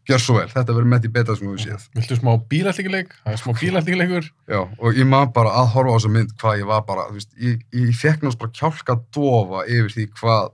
gjör 0.08 0.22
svo 0.22 0.36
vel, 0.38 0.48
þetta 0.50 0.74
verður 0.74 0.88
með 0.90 1.02
því 1.04 1.10
betra 1.14 1.34
sem 1.36 1.46
hefur 1.50 1.60
séð 1.62 1.82
Viltu 1.98 2.16
smá 2.18 2.30
bílaltíkileik? 2.50 3.12
Það 3.24 3.32
er 3.34 3.40
smá 3.42 3.52
bílaltíkileikur. 3.60 4.30
Já, 4.50 4.60
og 4.80 4.96
ég 4.98 5.06
man 5.06 5.32
bara 5.36 5.52
að 5.60 5.68
horfa 5.74 5.92
á 5.92 5.96
þessa 5.98 6.12
mynd 6.14 6.32
hvað 6.40 6.58
ég 6.62 6.70
var 6.70 6.82
bara, 6.88 7.04
þú 7.10 7.18
veist, 7.18 7.34
ég, 7.38 7.60
ég 7.76 7.92
fekk 8.00 8.24
náttúrulega 8.24 8.40
bara 8.40 8.56
kjálka 8.60 8.96
dofa 9.14 9.64
yfir 9.68 9.94
því 9.94 10.06
hvað 10.18 10.48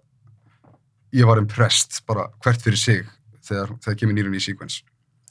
ég 1.17 1.31
var 1.31 1.41
impressed 1.41 2.03
bara 2.11 2.27
hvert 2.45 2.67
fyrir 2.67 2.81
sig 2.83 3.07
þegar, 3.47 3.73
þegar 3.85 3.99
kemur 4.03 4.19
nýrun 4.19 4.37
í 4.37 4.43
sequence. 4.43 4.83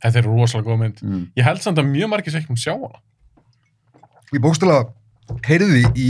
Þetta 0.02 0.22
er 0.22 0.28
rosalega 0.30 0.70
góð 0.72 0.80
mynd. 0.82 1.04
Mm. 1.04 1.28
Ég 1.38 1.46
held 1.46 1.62
samt 1.64 1.80
að 1.82 1.92
mjög 1.92 2.10
margir 2.14 2.34
sér 2.34 2.42
ekki 2.44 2.56
um 2.56 2.60
sjá 2.60 2.74
hana. 2.74 3.00
Ég 4.34 4.42
bókstala 4.44 4.80
heyrði 5.46 5.84
í 6.00 6.10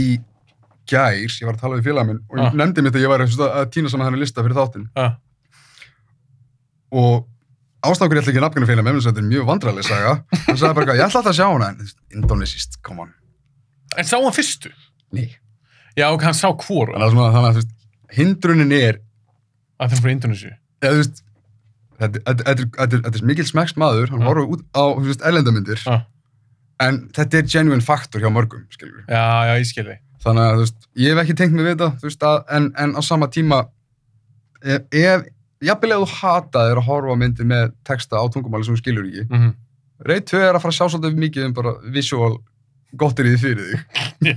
gær, 0.86 1.16
ég 1.18 1.46
var 1.48 1.56
að 1.56 1.62
tala 1.64 1.78
við 1.80 1.88
félag 1.90 2.06
minn 2.08 2.22
og 2.30 2.38
ég 2.38 2.46
Ah. 2.46 2.54
nefndi 2.54 2.82
mitt 2.86 2.94
að 2.94 3.02
ég 3.02 3.10
að, 3.10 3.40
að 3.50 3.70
týna 3.74 3.90
saman 3.90 4.06
hverju 7.82 8.16
ég 8.16 8.22
ætla 8.22 8.32
ekki 8.32 8.40
að 8.40 8.46
nafngina 8.46 8.66
félag 8.70 8.84
með 8.86 8.96
þess 8.96 9.06
að 9.06 9.12
þetta 9.12 9.22
er 9.22 9.30
mjög 9.30 9.46
vandræðileg 9.50 9.84
saga 9.86 10.12
hann 10.46 10.56
sagði 10.58 10.74
bara, 10.78 10.94
ég 10.96 11.04
ætla 11.06 11.20
alltaf 11.20 11.32
að 11.32 11.38
sjá 11.38 11.46
hana 11.52 11.68
en 11.68 11.88
indonesist, 12.16 12.78
come 12.82 13.00
on 13.06 13.12
En 13.96 14.04
sá 14.04 14.16
hann 14.18 14.32
fyrstu? 14.34 14.72
Nei. 15.14 15.28
Já, 15.96 16.08
og 16.10 16.20
hann 16.26 16.34
sá 16.34 16.48
hvoru. 16.50 16.92
Þannig 16.92 17.06
að, 17.06 17.32
þannig 17.32 17.46
að 17.48 17.54
þú 17.54 17.60
veist, 17.62 17.70
hindrunin 18.18 18.72
er 18.76 18.98
Að 19.80 19.92
þeim 19.94 20.02
frá 20.02 20.10
Indonesia. 20.10 20.56
eða 20.82 20.92
þú 20.92 20.98
veist 21.04 21.22
þetta 21.96 22.50
er- 22.52 22.66
er- 22.84 23.06
er 23.14 23.24
mikil 23.24 23.46
smekst 23.48 23.76
maður 23.80 24.10
hann 24.10 24.20
horfður 24.26 24.50
út 24.56 24.64
á 24.76 24.82
þú 24.98 25.06
veist, 25.06 25.22
erlendamyndir 25.24 25.80
Ah. 25.86 26.02
en 26.80 27.08
þetta 27.16 27.38
er 27.38 27.42
genuine 27.54 27.80
faktor 27.80 28.20
hjá 28.20 28.28
mörgum 28.28 28.66
skilur 28.70 28.98
við. 29.00 29.06
Já, 29.08 29.24
já, 29.46 29.54
ég 29.62 29.66
skil 29.70 29.84
þig. 29.84 29.98
þannig 30.26 30.42
að 30.44 30.54
þú 30.56 30.60
veist, 30.66 30.86
ég 30.96 31.14
hef 31.16 31.22
ekki 31.24 31.36
tengt 31.38 31.52
mig 31.54 31.64
við 31.64 31.76
þetta 31.76 31.90
þú 32.00 32.02
veist, 32.10 32.20
að, 32.26 32.44
en, 32.50 32.72
en 32.76 32.94
á 32.96 33.00
sama 33.00 33.26
tíma 33.28 33.68
ef, 34.62 34.82
ef 34.92 35.22
jafnvel 35.64 35.92
ef 35.96 36.02
þú 36.04 36.18
hataðir 36.20 36.80
að 36.82 36.88
horfa 36.90 37.16
myndir 37.20 37.48
með 37.48 37.70
texta 37.86 38.20
á 38.20 38.24
tungumáli 38.28 38.66
sem 38.66 38.76
þú 38.76 38.82
skilur 38.82 39.08
ekki 39.08 39.28
Mm 39.30 39.54
reyð 40.04 40.26
2 40.32 40.42
er 40.44 40.56
að 40.56 40.62
fara 40.64 40.74
að 40.74 40.78
sjá 40.78 40.86
svolítið 40.92 41.20
mikið 41.22 41.46
um 41.48 41.54
bara 41.56 41.72
visual 41.94 42.34
gottir 43.00 43.28
í 43.28 43.32
því 43.34 43.38
fyrir 43.42 43.70
þig 43.70 44.28
Já, 44.30 44.36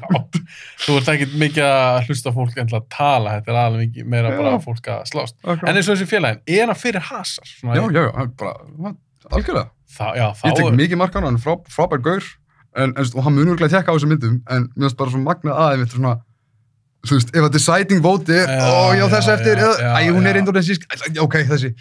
þú 0.85 0.95
ert 0.99 1.09
ekki 1.13 1.27
mikið 1.39 1.65
að 1.67 1.99
hlusta 2.07 2.33
fólk 2.35 2.57
en 2.59 2.71
að 2.79 2.87
tala, 2.93 3.35
þetta 3.37 3.51
er 3.53 3.59
alveg 3.61 3.83
mikið 3.87 4.09
meira 4.13 4.31
Já. 4.33 4.37
bara 4.39 4.61
fólk 4.63 4.89
að 4.91 5.03
slást. 5.11 5.35
en, 5.43 5.59
En 5.63 5.75
eins 5.75 5.87
og 5.89 5.95
þessi 5.95 6.09
félagin, 6.09 6.41
er 6.47 6.65
hann 6.71 6.79
fyrir 6.79 7.05
hasar? 7.09 7.51
Svona, 7.59 7.77
já, 7.77 7.83
já, 7.95 8.01
já, 8.07 8.25
bara, 8.39 8.93
algjörlega 9.29 9.67
Það, 9.89 10.17
já, 10.19 10.25
þá 10.37 10.43
ég 10.47 10.57
tek 10.59 10.75
mikið 10.79 11.01
markan, 11.01 11.25
hann 11.27 11.39
er 11.39 11.43
frá, 11.43 11.55
frábær 11.75 12.03
gaur 12.05 12.25
en, 12.77 12.91
en, 12.93 13.05
og 13.15 13.23
hann 13.25 13.35
munur 13.35 13.55
ekki 13.55 13.67
að 13.69 13.75
tekka 13.77 13.91
á 13.91 13.95
þessum 13.97 14.13
myndum 14.13 14.35
en 14.47 14.67
mér 14.75 14.85
finnst 14.87 14.99
bara 14.99 15.13
svo 15.13 15.21
magnað 15.23 15.61
aðeins 15.65 15.95
svona 15.95 16.15
þú 17.07 17.15
veist, 17.17 17.30
ef 17.35 17.45
að 17.47 17.53
deciding 17.55 18.01
vote 18.03 18.35
er 18.35 18.51
ó, 18.59 18.91
já, 18.97 19.05
þessi 19.13 19.31
já, 19.31 19.35
eftir, 19.38 19.61
æ, 19.88 19.99
hún 20.11 20.27
er 20.30 20.39
indonensísk 20.41 20.85
ok, 21.23 21.35
þessi 21.53 21.73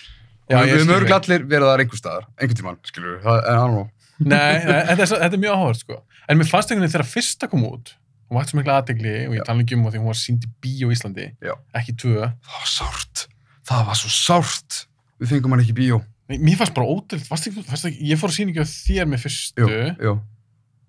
Já, 0.49 0.57
og 0.62 0.65
við 0.65 0.78
höfum 0.81 1.03
þig. 1.05 1.12
allir 1.19 1.43
verið 1.45 1.69
þar 1.69 1.81
einhver 1.85 1.99
staðar, 2.01 2.27
einhver 2.40 2.57
tíman, 2.57 2.77
skilur 2.89 3.11
við, 3.16 3.24
það 3.27 3.40
er 3.53 3.59
hann 3.61 3.74
og 3.82 3.89
Nei, 4.19 4.55
nei 4.65 4.78
þetta, 4.89 5.03
er, 5.05 5.11
þetta 5.23 5.36
er 5.36 5.40
mjög 5.43 5.53
áhugað, 5.59 5.77
sko. 5.82 5.97
En 6.28 6.39
mér 6.40 6.49
fannst 6.49 6.70
einhvern 6.73 6.82
veginn 6.86 6.95
þegar 6.97 7.09
fyrsta 7.12 7.49
kom 7.53 7.66
út, 7.69 7.93
hún 8.31 8.39
vakti 8.39 8.51
svo 8.55 8.59
mikla 8.59 8.78
aðtegli 8.81 9.12
og 9.28 9.35
ég 9.36 9.45
tala 9.47 9.62
ekki 9.62 9.77
um 9.77 9.85
á 9.86 9.90
því 9.93 10.01
hún 10.01 10.09
var 10.11 10.19
sínd 10.19 10.47
í 10.49 10.51
bíó 10.65 10.89
í 10.89 10.97
Íslandi 10.97 11.27
Já. 11.45 11.53
ekki 11.78 11.95
tvö 12.01 12.16
Það 12.24 12.57
var 12.57 12.73
sárt. 12.73 13.23
Það 13.69 13.85
var 13.90 14.01
svo 14.01 14.11
sárt. 14.16 14.81
Við 15.20 15.31
fengum 15.35 15.55
hann 15.55 15.62
ekki 15.62 15.74
í 15.77 15.78
bíó. 15.78 16.01
Nei, 16.32 16.39
mér 16.49 16.59
fannst 16.62 16.74
bara 16.81 16.89
ótrúld, 16.90 17.28
varst 17.28 17.47
ekki, 17.53 17.62
varst 17.69 17.89
ekki, 17.93 18.09
ég 18.11 18.19
fór 18.20 18.32
að 18.32 18.36
síningu 18.40 18.65
á 18.65 18.69
þér 18.69 19.07
með 19.12 19.23
fyrstu, 19.28 19.69
Jú, 19.69 19.85
jú. 20.09 20.16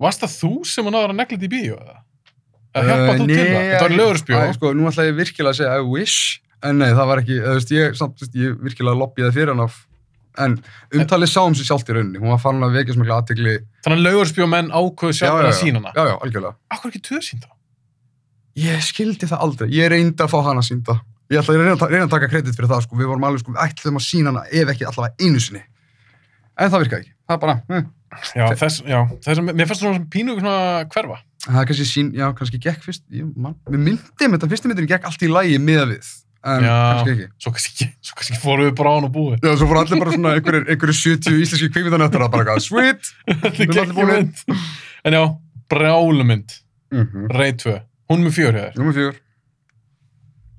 varst 0.08 0.24
það 0.26 0.34
þú 0.40 0.52
sem 0.72 0.90
að 0.90 0.96
náður 0.98 1.14
að 1.14 1.20
negla 1.20 1.38
þetta 1.38 1.48
í 1.48 1.54
bíó 1.54 1.78
eða? 1.84 1.96
Að 2.78 2.90
hjálpa 2.90 3.14
þú 3.18 3.24
Eh, 3.24 3.28
til 3.30 3.46
það? 3.50 3.68
Þetta 3.70 3.84
var 3.88 3.96
lögursbjó. 3.98 4.40
Sko, 4.60 4.72
nú 4.78 4.88
ætla 4.90 5.06
ég 5.10 5.16
virkilega 5.18 5.54
að 5.54 5.60
segja 5.60 5.78
I 5.80 5.86
wish, 5.90 6.40
en 6.64 6.78
nei, 6.84 6.90
það 6.94 7.08
var 7.10 7.22
ekki, 7.24 7.38
veist, 7.46 7.72
ég, 7.74 7.96
samt, 7.98 8.26
ég 8.38 8.58
virkilega 8.62 9.00
lobbyði 9.00 9.32
fyrir 9.34 9.54
hann 9.56 9.64
af, 9.66 9.78
en 10.40 10.58
umtalið 10.94 11.32
sáum 11.34 11.56
sér 11.58 11.66
sjálft 11.72 11.90
í 11.90 11.96
rauninni, 11.98 12.20
hún 12.22 12.30
var 12.34 12.42
farin 12.44 12.64
að 12.68 12.76
vekja 12.78 12.98
mikla 13.00 13.18
aðtegli. 13.24 13.56
Þannig 13.86 14.00
að 14.00 14.06
lögursbjó 14.10 14.48
menn 14.54 14.70
ákveðu 14.70 15.18
sjálf 15.18 15.42
að 15.50 15.56
sína 15.58 15.82
hana. 15.82 15.94
Já, 15.98 16.04
já, 16.12 16.16
algjörlega. 16.28 16.56
Akkur 16.78 16.92
ekki 16.94 17.02
tvö 17.10 17.22
sín 17.26 17.42
þá? 17.42 17.50
Ég 18.60 18.82
skildi 18.86 19.28
það 19.30 19.44
aldrei, 19.46 19.70
ég 19.74 19.90
reyndi 19.94 20.24
að 20.24 20.32
fá 20.34 20.40
hana 20.46 20.62
sínda. 20.66 21.00
Ég 21.30 21.40
ætla 21.42 21.54
að 21.56 21.60
reyna, 21.62 21.76
að 21.78 21.92
reyna 21.94 22.06
að 22.08 22.14
taka 22.16 22.30
kredit 22.32 22.56
fyrir 22.58 22.70
það, 22.70 22.86
sko, 22.86 22.98
við 23.00 23.10
vorum 23.12 23.24
alveg, 23.28 23.44
sko, 23.44 23.54
við 23.54 23.62
ætlum 23.66 24.00
að 24.00 24.06
sína 24.06 24.32
hana 24.34 24.46
ef 24.50 24.72
ekki 24.74 24.86
allavega 24.90 25.16
einu 25.26 25.40
sinni. 25.44 25.62
En 26.60 26.72
það 26.74 26.82
virkaði 26.86 27.02
ekki, 27.06 27.14
það 27.30 27.40
bara, 27.44 27.56
eh. 27.70 27.84
Já, 28.36 28.46
þess, 28.58 28.82
já, 28.90 29.00
þess 29.22 29.38
að 29.40 29.52
mér 29.54 29.68
fannst 29.70 29.82
svona 29.84 30.06
pínu 30.14 30.36
svona 30.40 30.86
hverfa. 30.90 31.18
það 31.46 31.60
er 31.62 31.68
kannski 31.70 31.86
sín, 31.90 32.08
já, 32.18 32.26
kannski 32.36 32.60
gekk 32.60 32.82
fyrst, 32.88 33.04
ég, 33.14 33.28
man, 33.38 33.56
við 33.70 33.80
myndum 33.86 34.34
þetta, 34.36 34.50
fyrstu 34.50 34.68
myndin 34.72 34.88
gekk 34.90 35.06
allt 35.06 35.22
í 35.24 35.30
lagi 35.30 35.60
miða 35.62 35.86
við, 35.92 36.10
en 36.44 36.64
Já. 36.66 36.74
kannski 36.96 37.14
ekki. 37.14 37.28
Svo 37.40 37.52
kannski, 37.56 37.88
svo 38.02 38.16
kannski 38.20 38.40
fórum 38.42 38.66
við 38.70 38.76
bara 38.80 38.90
á 38.90 38.94
hann 38.98 39.08
og 39.10 39.14
búið. 39.14 39.38
Já, 39.46 39.54
svo 39.62 39.68
fór 39.70 39.82
allir 39.84 40.00
bara 40.02 40.12
svona 40.16 40.34
einhverjir 40.40 40.98
70 41.04 41.40
íslenski 41.44 41.70
kvikmyndanöttar 41.76 42.26
að 42.26 42.32
bara 42.34 42.48
gæða, 42.50 42.66
sweet! 42.66 43.12
Þetta 43.28 43.54
Við 43.54 43.62
erum 43.62 43.78
er 43.78 43.82
allir 43.84 43.94
búin. 43.94 44.08
geggjumynd. 44.10 44.66
En 45.06 45.14
já, 45.20 45.24
brjálumynd, 45.70 46.50
Mm 46.92 47.06
-hmm. 47.06 47.28
rey 47.38 47.52
2. 47.54 47.80
Hún 48.10 48.24
með 48.26 48.34
fjör 48.34 48.54
hér. 48.58 48.74
Númer 48.76 48.94
fjör. 48.98 49.16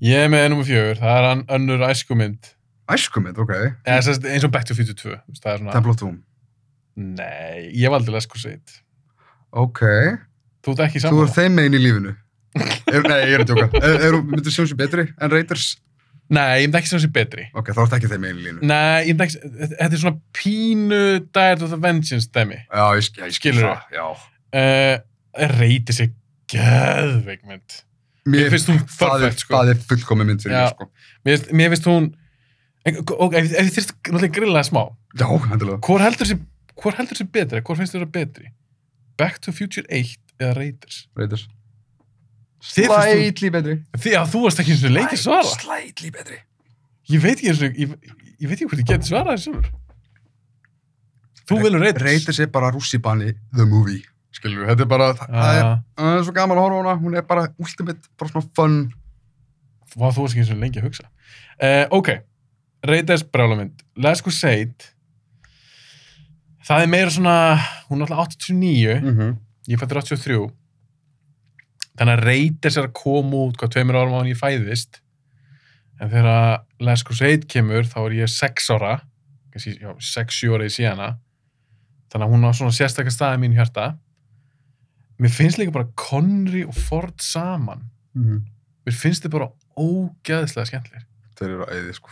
Ég 0.01 0.29
með 0.31 0.49
nummer 0.49 0.65
fjör, 0.65 0.95
það 0.97 1.17
er 1.19 1.25
hann 1.29 1.43
önnur 1.49 1.83
æskumynd. 1.91 2.53
Æskumynd, 2.91 3.39
ok. 3.39 3.51
Eða 3.85 4.15
eins 4.33 4.45
og 4.45 4.51
Back 4.53 4.65
to 4.67 4.75
Future 4.75 4.95
2. 4.95 5.11
þú 5.11 5.29
veist, 5.29 5.43
Það 5.45 5.53
er 5.53 5.59
svona. 5.59 6.17
Nei, 6.97 7.71
ég 7.77 7.91
valdi 7.93 8.13
Lesko 8.15 8.39
Seit. 8.41 8.81
Ok. 9.53 9.81
Þú 10.65 10.75
ert 10.75 10.83
ekki 10.89 11.01
Þú 11.01 11.07
saman. 11.09 11.29
er 11.29 11.35
þeim 11.37 11.55
megin 11.59 11.77
í 11.79 11.83
lífinu. 11.85 12.17
er, 12.91 13.05
nei, 13.07 13.21
ég 13.31 13.37
er 13.39 13.45
að 13.45 13.53
tjóka. 13.53 13.69
Er, 13.87 14.01
er, 14.09 14.19
myndir 14.27 14.53
sjónsi 14.55 14.77
betri 14.79 15.07
en 15.21 15.31
Raiders? 15.33 15.69
Nei, 16.31 16.61
ég 16.63 16.69
myndi 16.69 16.79
ekki 16.79 16.91
sem 16.93 17.01
þessi 17.01 17.11
betri. 17.15 17.45
Ok, 17.59 17.73
þá 17.75 17.81
ert 17.85 17.95
ekki 17.99 18.11
þeim 18.13 18.21
megin 18.23 18.39
í 18.41 18.45
lífinu. 18.47 18.67
Nei, 18.71 18.99
ég 19.09 19.17
myndi 19.19 19.27
ekki, 19.27 19.53
þetta 19.81 19.89
er 19.97 20.03
svona 20.05 20.21
pínu 20.39 21.01
Diet 21.35 21.65
of 21.67 21.73
the 21.73 21.79
Vengeance 21.83 22.31
dæmi. 22.35 22.59
Já, 22.71 22.85
ég, 22.99 23.09
ég 23.19 23.35
skil 23.35 23.35
Skilurðu? 23.39 23.73
það. 23.73 23.97
Já. 23.99 24.07
Uh, 24.61 25.47
reyti 25.57 25.95
sig 25.97 26.13
geðveik 26.51 27.43
mynd. 27.49 27.81
Mér 28.31 28.51
finnst 28.53 28.69
hún 28.71 28.79
er, 28.79 28.87
perfect, 29.01 29.43
sko. 29.43 29.55
það 29.57 29.71
er 29.73 29.79
fullkomi 29.91 30.27
mynd 30.29 30.43
fyrir 30.45 30.57
mér, 30.59 30.73
sko. 30.75 30.87
Mér 31.27 31.45
Mér 31.57 31.71
finnst 31.73 31.87
hún, 31.89 32.09
ok, 32.91 33.37
ef, 33.41 33.51
ég 33.57 33.71
þyrst 33.79 33.95
náttúrulega 33.97 34.35
grillaði 34.37 34.69
smá, 34.69 34.83
Já, 35.19 35.27
hendilega. 35.49 35.79
hvor 35.87 36.03
heldur 36.05 36.29
sér, 36.29 36.41
hvor 36.81 36.97
heldur 36.97 37.19
sér 37.19 37.29
betri, 37.33 37.61
hvor 37.67 37.79
finnst 37.79 37.95
þér 37.95 38.07
það 38.07 38.13
betri? 38.17 38.51
Back 39.21 39.41
to 39.45 39.53
Future 39.53 39.85
1 39.93 40.15
eða 40.41 40.55
Raiders? 40.57 41.03
Raiders. 41.19 41.47
Slightly 42.61 43.51
betri. 43.53 43.77
Því 43.97 44.15
að 44.21 44.33
þú 44.35 44.41
varst 44.45 44.61
ekki 44.63 44.75
eins 44.75 44.87
og 44.89 44.95
leikir 44.95 45.21
svara. 45.21 45.53
Slightly 45.55 46.11
betri. 46.15 46.39
Ég 47.11 47.23
veit 47.25 47.37
ekki 47.39 47.51
eins 47.53 47.63
og, 47.65 47.79
ég, 47.81 47.95
ég 48.41 48.49
veit 48.51 48.57
ekki 48.59 48.69
hvort 48.69 48.83
ég 48.83 48.89
geti 48.91 49.11
svarað 49.11 49.39
þessu 49.39 49.55
sjálfur. 49.55 49.77
Þú 51.51 51.59
vilur 51.65 51.83
Raiders. 51.83 52.05
Raiders 52.07 52.41
er 52.45 52.51
bara 52.55 52.71
rússibanni 52.75 53.33
the 53.57 53.67
movie. 53.67 54.03
Skilur 54.37 54.69
þetta 54.69 54.85
er 54.87 54.91
bara, 54.93 55.09
það 55.19 55.57
er, 55.59 55.65
Ah, 55.67 55.79
það 55.99 56.17
er 56.21 56.27
svo 56.29 56.35
gaman 56.37 56.61
að 56.61 56.67
horfa 56.69 56.77
á 56.79 56.81
hana, 56.85 56.97
hún 57.03 57.17
er 57.19 57.25
bara 57.27 57.49
ultimate, 57.59 58.13
bara 58.21 58.31
svona 58.31 58.47
fun. 58.57 58.77
Vá, 59.97 60.07
þú 60.15 60.23
varst 60.23 60.37
ekki 60.37 60.45
eins 60.45 60.53
og 60.55 60.61
lengi 60.63 60.79
að 60.81 60.87
hugsa. 60.87 61.09
Uh, 61.59 61.83
ok, 61.99 62.13
Raiders 62.87 63.25
brjálamynd. 63.27 63.83
Let's 63.99 64.23
go 64.23 64.31
say 64.31 64.69
it. 64.69 64.93
Það 66.71 66.85
er 66.85 66.91
meira 66.93 67.11
svona, 67.11 67.37
hún 67.89 67.99
er 68.05 68.13
alltaf 68.13 68.37
89, 68.37 69.01
Mm 69.03 69.17
-hmm. 69.19 69.37
ég 69.69 69.79
fættir 69.79 69.99
83. 69.99 70.51
Þannig 71.99 72.15
að 72.15 72.25
Raiders 72.25 72.77
er 72.77 72.85
að 72.87 72.93
koma 72.93 73.37
út, 73.37 73.57
hvað, 73.57 73.71
tveimur 73.75 73.97
árum 73.99 74.15
á 74.15 74.19
hann 74.23 74.31
ég 74.31 74.39
fæðist. 74.39 75.01
En 76.01 76.11
þegar 76.11 77.15
say 77.15 77.33
it 77.33 77.49
kemur, 77.49 77.83
þá 77.83 77.99
er 78.07 78.13
ég 78.13 78.29
6 78.29 78.71
ára, 78.71 79.01
kannski, 79.51 79.79
já, 79.81 79.95
6-7 79.99 80.55
ára 80.55 80.65
í 80.65 80.71
síðana. 80.71 81.19
Þannig 82.09 82.27
að 82.27 82.31
hún 82.33 82.47
á 82.47 82.51
svona 82.55 82.73
sérstaklega 82.73 83.11
staði 83.11 83.39
mín 83.39 83.53
hjarta. 83.53 83.99
Mér 85.19 85.31
finnst 85.31 85.59
líka 85.59 85.73
bara 85.73 85.89
Connery 85.97 86.65
og 86.65 86.75
Ford 86.75 87.21
saman. 87.21 87.91
Mér 88.87 88.95
finnst 88.95 89.25
þið 89.25 89.31
bara 89.31 89.51
ógeðslega 89.77 90.67
skemmtilegir. 90.67 91.07
Þeir 91.37 91.51
eru 91.51 91.65
að 91.65 91.75
eyði, 91.75 91.95
sko. 91.95 92.11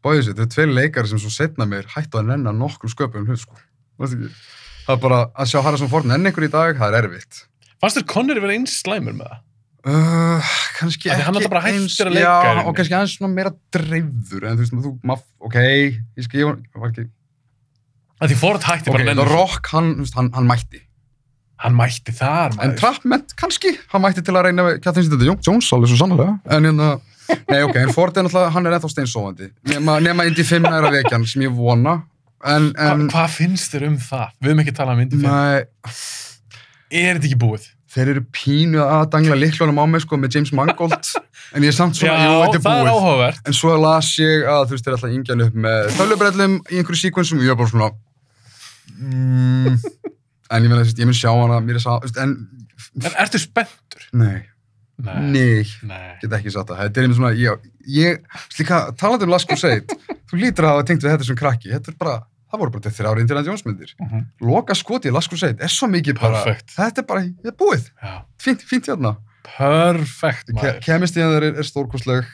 Spáðið 0.00 0.22
sér, 0.24 0.32
þetta 0.38 0.46
er 0.46 0.52
tveir 0.54 0.70
leikari 0.72 1.10
sem 1.10 1.20
svo 1.20 1.30
setna 1.34 1.66
mér 1.68 1.84
hættu 1.92 2.16
að 2.22 2.30
nenna 2.32 2.54
nokkrum 2.56 2.88
sköpum 2.92 3.26
hlut, 3.28 3.42
sko. 3.42 3.58
Það 4.00 4.94
er 4.96 5.00
bara 5.02 5.18
að 5.36 5.50
sjá 5.52 5.60
Harrison 5.62 5.90
Ford 5.92 6.08
nenn 6.08 6.24
einhver 6.24 6.46
í 6.46 6.50
dag, 6.50 6.72
það 6.80 6.96
er 6.96 7.04
erfitt. 7.10 7.42
Fannst 7.80 8.00
þér 8.00 8.06
Connery 8.08 8.40
verið 8.40 8.56
eins 8.62 8.78
slæmur 8.80 9.14
með 9.18 9.28
það? 9.28 9.42
Uh, 9.80 10.48
kannski 10.76 11.08
ekki 11.08 11.24
eins- 11.70 11.96
Já, 12.20 12.64
og 12.68 12.74
kannski 12.76 12.96
aðeins 12.96 13.14
svona 13.16 13.32
meira 13.32 13.52
dreifður, 13.72 14.44
en 14.48 14.56
þú 14.58 14.64
veist, 14.64 14.74
þú, 14.84 14.92
maður, 15.08 15.22
ok, 15.48 15.56
ég 15.60 16.26
skil, 16.26 16.40
ég 16.42 16.80
var 16.80 16.90
ekki, 16.90 17.06
því 18.20 18.36
Ford 18.36 18.66
hætti 18.68 18.88
ok, 18.90 18.96
bara 18.96 19.06
nenni. 19.08 19.24
Rock, 19.30 19.70
hann, 19.72 19.92
hann, 20.16 20.28
hann 20.36 20.48
mætti. 20.48 20.82
Hann 21.60 21.76
mætti 21.76 22.12
þar, 22.16 22.52
En 22.56 22.58
maður. 22.60 22.76
Trapment, 22.80 23.32
kannski, 23.40 23.72
hann 23.92 24.04
mætti 24.04 24.24
til 24.24 24.36
að 24.36 24.48
reyna 24.48 24.66
Zeta 24.80 25.00
Jones, 25.44 25.72
alveg 25.76 25.92
svo 25.92 26.00
sannlega, 26.02 26.38
en 26.56 26.68
hérna, 26.68 26.90
nei, 27.50 27.60
ok, 27.66 27.76
en 27.84 27.92
Ford 27.96 28.16
er 28.16 28.26
náttúrulega, 28.26 28.52
hann 28.54 28.66
er 28.70 28.76
ennþá 28.78 28.90
steinsóðandi, 28.94 29.50
nema 29.80 30.26
Indy 30.28 30.44
5 30.46 30.68
er 30.70 30.86
að 30.88 30.96
vekja 30.98 31.16
hann, 31.16 31.26
sem 31.30 31.44
ég 31.46 31.52
vona, 31.56 31.98
en, 32.44 32.70
en, 32.80 33.04
hvað 33.12 33.34
finnst 33.36 33.74
þér 33.74 33.88
um 33.90 33.98
það? 34.00 34.32
Við 34.40 34.52
höfum 34.52 34.64
ekki 34.64 34.76
talað 34.78 34.96
um 34.98 35.04
Indy 35.06 35.20
5. 35.20 35.28
nei, 35.28 35.92
Er 36.90 37.14
þetta 37.20 37.28
ekki 37.30 37.38
búið? 37.44 37.68
þeir 37.90 38.08
eru 38.12 38.20
pínu 38.30 38.78
að 38.84 39.08
dangla 39.10 39.34
liklunum 39.34 39.78
á 39.82 39.84
mig, 39.90 40.04
sko, 40.04 40.14
með 40.22 40.36
James 40.36 40.52
Mangold, 40.54 41.08
en 41.54 41.64
ég 41.66 41.72
er 41.72 41.74
samt 41.74 41.98
svona, 41.98 42.20
Já, 42.22 42.34
þetta 42.44 42.60
er 42.60 42.62
það 42.62 42.76
er 42.76 42.84
búið. 42.86 42.92
áhugavert. 42.94 43.40
En 43.50 43.56
svo 43.58 43.72
las 43.82 44.10
ég 44.22 44.44
að 44.46 44.62
þú 44.68 44.76
veist, 44.76 44.86
þeir 44.86 44.94
ætla 44.96 45.08
að 45.10 45.16
yngja 45.16 45.34
hann 45.34 45.42
upp 45.48 45.56
með 45.66 45.88
þölubrellum 45.98 46.54
í 46.70 46.78
einhverju 46.78 47.00
síkvensum 47.00 47.40
og 47.42 47.48
ég 47.48 47.50
var 47.50 47.58
bara 47.64 47.72
svona 47.72 47.90
mm, 49.00 49.74
en 50.54 50.68
ég 50.68 50.70
þú 50.74 50.78
veist, 50.84 51.02
ég 51.02 51.10
mun 51.10 51.18
sjá 51.18 51.30
hana 51.34 51.58
mér 51.66 51.80
er 51.80 51.84
sá, 51.84 51.96
en 52.22 52.36
En 53.00 53.12
ertu 53.22 53.38
spenntur? 53.38 54.06
nei, 54.18 54.46
Nei. 55.02 56.16
get 56.22 56.32
ekki 56.38 56.50
satt 56.54 56.68
það 56.72 56.82
þetta 56.84 57.00
er 57.00 57.06
einmitt 57.06 57.18
svona, 57.20 57.32
ég, 57.36 57.70
ég 57.86 58.20
slíka, 58.52 58.80
talandi 59.00 59.24
um 59.28 59.30
Last 59.34 59.48
Crusade, 59.48 59.96
þú 60.30 60.40
lítur 60.42 60.64
að 60.68 60.74
hafa 60.76 60.84
tengt 60.90 61.02
við 61.06 61.14
þetta 61.14 61.28
sem 61.30 61.36
krakki, 61.40 61.70
þetta 61.72 61.92
er 61.94 61.98
bara 62.00 62.18
það 62.50 62.58
voru 62.64 62.74
bara 62.76 62.90
þrjári 62.98 63.20
Indiana 63.24 63.44
Jones 63.46 63.62
myndir 63.66 63.94
Mhm. 64.00 64.24
loka 64.42 64.74
skoti 64.74 65.08
í 65.08 65.12
Last 65.14 65.30
Crusade 65.30 65.62
er 65.62 65.68
svo 65.70 65.86
mikið 65.88 66.18
bara 66.20 66.42
Perfect. 66.44 66.74
þetta 66.76 66.98
er 67.04 67.06
bara, 67.06 67.20
ég 67.26 67.46
er 67.52 67.56
búið, 67.56 67.90
fínt, 68.42 68.62
fínt 68.66 68.86
hérna 68.90 69.16
Perfekt, 69.50 70.50
Ke 70.50 70.54
maður. 70.58 70.80
kemistíðan 70.84 71.32
þeir 71.36 71.46
er, 71.50 71.58
er 71.62 71.66
stórkostleg 71.68 72.26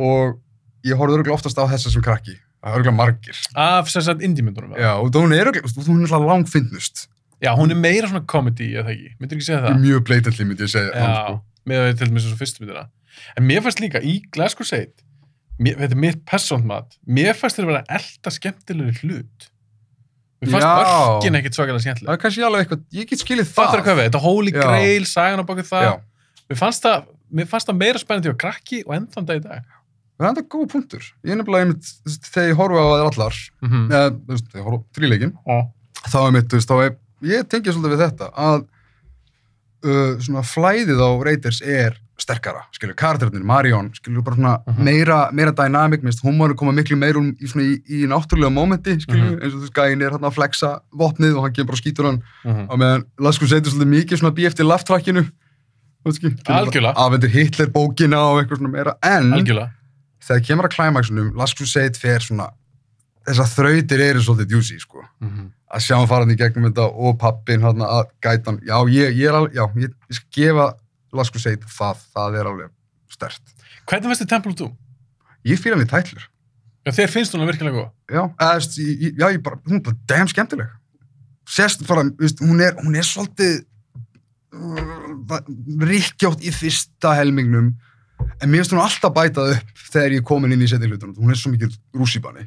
og 0.00 0.38
ég 0.86 0.96
horfði 0.98 1.18
örgulega 1.20 1.36
oftast 1.36 1.58
á 1.60 1.64
þessa 1.68 1.92
sem 1.92 2.02
krakki 2.04 2.34
það 2.36 2.70
er 2.74 2.76
örgulega 2.80 2.96
margir 2.96 3.38
Af 3.56 3.88
sem 3.92 4.02
sagt 4.04 4.20
indie-myndunum. 4.24 4.74
Já, 4.78 4.92
og 5.00 5.10
hún 5.16 5.32
er, 5.36 5.48
þú- 5.52 5.86
hún 5.88 6.02
er 6.04 6.26
langfinnust. 6.26 7.06
Já, 7.40 7.54
hún 7.56 7.70
er 7.72 7.78
meira 7.80 8.06
svona 8.08 8.26
comedy, 8.28 8.74
eða 8.76 8.92
ekki? 8.92 9.14
Myndur 9.20 9.38
ekki 9.38 9.46
segja 9.48 9.62
það? 9.64 9.78
Mjög 9.80 10.02
bleitalli 10.04 10.44
myndi 10.44 10.66
ég 10.66 10.72
segja. 10.74 10.92
Já, 10.92 11.06
sko. 11.24 11.40
Með 11.68 11.80
að 11.82 11.86
við 11.90 11.98
til 12.00 12.08
dæmis 12.10 12.26
þessu 12.26 12.40
fyrstu 12.40 12.62
myndina. 12.64 12.84
En 13.36 13.46
mér 13.46 13.62
fannst 13.64 13.80
líka 13.82 14.00
í 14.02 14.20
Crusade, 14.32 14.92
mér, 15.60 15.76
þetta 15.82 15.96
er 15.96 16.02
mitt 16.06 16.20
persónt 16.28 16.64
mat, 16.68 16.96
mér 17.06 17.34
fannst 17.36 17.56
þeir 17.58 17.66
vera 17.70 17.82
elda 17.88 18.30
skemmtilegri 18.30 18.94
hlut. 19.02 19.48
Mér 20.40 20.54
fannst 20.54 20.68
örkin 20.70 21.36
ekkert 21.36 21.54
svakalega 21.58 21.76
Það 21.80 21.84
skemmtileg. 21.84 22.12
er 22.14 22.20
kannski 22.22 22.44
alveg 22.46 22.62
eitthvað, 22.64 22.84
ég 22.96 23.10
get 23.10 23.20
skilið 23.24 23.50
það. 23.50 23.74
Við, 23.90 23.98
þetta 24.06 24.22
Holy 24.24 24.52
Já. 24.54 24.60
Grail, 24.62 25.04
sagan 25.10 25.42
á 25.42 25.44
baku 25.44 25.66
það. 25.68 25.84
Já, 25.84 25.92
Mér 26.50 26.58
fannst 26.58 26.82
það, 26.86 27.04
mér 27.30 27.46
fannst 27.46 27.68
það 27.68 27.76
meira 27.82 28.00
spennandi 28.00 28.32
á 28.32 28.36
krakki 28.40 28.80
og 28.86 28.94
ennþann 28.96 29.26
dag 29.28 29.36
í 29.36 29.44
dag. 29.44 29.68
það 30.20 30.24
er 30.26 30.30
enda 30.32 30.42
góð 30.52 30.64
punktur. 30.72 31.04
Ég 31.24 31.30
er 31.32 31.38
nefnilega 31.40 31.64
einmitt, 31.66 31.90
þegar 32.32 32.48
ég 32.50 32.56
horfa 32.58 32.80
á 32.80 32.88
þær 32.90 33.06
allar, 33.10 33.36
Mm 33.60 33.68
-hmm. 33.70 33.84
eða, 33.90 34.08
þegar 34.50 34.60
ég 34.60 34.66
horfa 34.66 34.80
á 34.80 34.88
þrýleikin, 34.96 35.32
Já. 35.46 35.58
þá 36.10 36.18
er 36.26 36.32
mitt, 36.32 36.48
þá 36.50 36.74
er, 36.84 36.96
ég 37.22 37.48
tengja 37.48 37.72
svolítið 37.72 37.94
við 37.94 38.02
þetta, 38.04 38.26
að 38.36 38.66
uh, 39.84 40.18
svona 40.20 40.42
flæðið 40.42 40.98
á 41.00 41.10
Raiders 41.24 41.60
er 41.62 41.96
sterkara, 42.20 42.66
skilur, 42.76 42.92
karakterinir, 42.94 43.42
Marion, 43.42 43.90
skilur, 43.96 44.22
bara 44.22 44.36
svona 44.36 44.58
Mhm. 44.66 44.84
meira, 44.84 45.30
meira 45.32 45.52
dynamic, 45.56 46.02
hún 46.02 46.36
koma 46.56 46.72
miklu 46.72 46.96
meir 46.98 47.16
um 47.16 47.32
í 47.40 47.46
í, 47.46 47.80
í 47.88 48.06
náttúrulega 48.06 48.52
mómenti, 48.52 49.00
skilur, 49.00 49.38
Mhm. 49.38 49.42
eins 49.42 49.54
og 49.54 49.60
þú 49.60 49.64
veist, 49.64 49.72
gæin 49.72 50.02
er 50.04 50.10
hérna 50.10 50.28
að 50.28 50.34
flexa 50.36 50.80
vopnið 50.92 51.36
og 51.36 51.42
hann 51.44 51.52
kemur 51.52 51.66
bara 51.66 51.78
og 51.78 51.82
skýtur 51.82 52.04
hann 52.04 52.22
Mm 52.44 52.68
á 52.68 52.74
meðan 52.76 53.04
Lasku 53.18 53.46
setur 53.48 53.70
svolítið 53.72 53.88
mikið 53.96 54.18
svona 54.20 54.34
bí 54.36 54.44
eftir 54.46 54.64
lafttrakkinu 54.68 55.30
Algjörlega. 56.04 56.94
afendur 56.96 57.28
Hitler 57.28 57.66
bókina 57.68 58.18
og 58.20 58.44
eitthvað 58.44 58.58
svona 58.58 58.70
meira 58.72 58.94
en 59.02 59.32
Algjörlega. 59.32 59.70
þegar 60.20 60.44
kemur 60.46 60.64
að 60.68 60.76
klæmaksunum 60.76 61.32
Lasku 61.36 61.66
set 61.66 61.96
fer 61.96 62.18
svona 62.20 62.50
þessar 63.26 63.48
þrautir 63.56 64.00
eru 64.00 64.20
svolítið 64.20 64.48
djúsi 64.48 64.78
sko. 64.80 65.04
Að 65.70 65.84
sjá 65.84 65.94
hann 65.94 66.08
fara 66.10 66.26
hann 66.26 66.34
í 66.34 66.38
gegnum 66.38 66.66
þetta 66.66 66.88
og 66.90 67.18
pappin 67.20 67.62
hann 67.62 67.82
að 67.86 68.08
gæta 68.24 68.50
hann. 68.50 68.58
Já, 68.66 68.76
ég, 68.90 69.14
ég 69.14 69.30
er 69.30 69.38
alveg, 69.38 69.54
já, 69.54 69.64
ég, 69.84 69.92
ég 70.10 70.18
skal 70.18 70.32
gefa 70.34 70.66
Last 71.14 71.34
Crusade 71.34 71.70
það, 71.70 72.02
það 72.14 72.38
er 72.40 72.50
alveg 72.50 72.72
stert. 73.14 73.54
Hvernig 73.86 74.10
veist 74.10 74.24
þið 74.24 74.30
Temple 74.32 74.52
of 74.54 74.58
Doom? 74.58 74.74
Ég 75.46 75.62
fýla 75.62 75.78
hann 75.78 75.86
í 75.86 75.90
tætlur. 75.90 76.26
Já, 76.86 76.92
þér 76.96 77.12
finnst 77.12 77.36
hún 77.36 77.46
virkilega 77.46 77.76
góð. 77.76 77.88
Já, 78.10 78.22
eða, 78.26 78.50
veist, 78.58 78.76
ég, 78.82 79.14
já, 79.14 79.26
ég 79.30 79.42
bara, 79.46 79.60
hún 79.68 79.78
er 79.78 79.84
bara 79.86 80.00
damn 80.10 80.30
skemmtileg. 80.30 80.74
Sérst 81.50 81.86
bara, 81.86 82.06
veist, 82.18 82.42
hún 82.42 82.62
er, 82.64 82.74
hún 82.80 82.98
er 82.98 83.06
svolítið 83.06 83.60
uh, 84.56 85.40
ríkjátt 85.86 86.42
í 86.46 86.54
fyrsta 86.54 87.14
helmingnum, 87.18 87.72
en 88.40 88.50
mér 88.50 88.64
finnst 88.64 88.74
hún 88.74 88.82
alltaf 88.82 89.14
bætað 89.16 89.56
upp 89.56 89.82
þegar 89.90 90.16
ég 90.16 90.22
er 90.22 90.28
komin 90.30 90.54
inn 90.56 90.66
í 90.66 90.70
setni 90.70 90.90
hlutunum. 90.90 91.16
Hún 91.20 91.34
er 91.34 91.40
svo 91.40 91.52
mikið 91.54 91.78
rússibanni. 91.96 92.46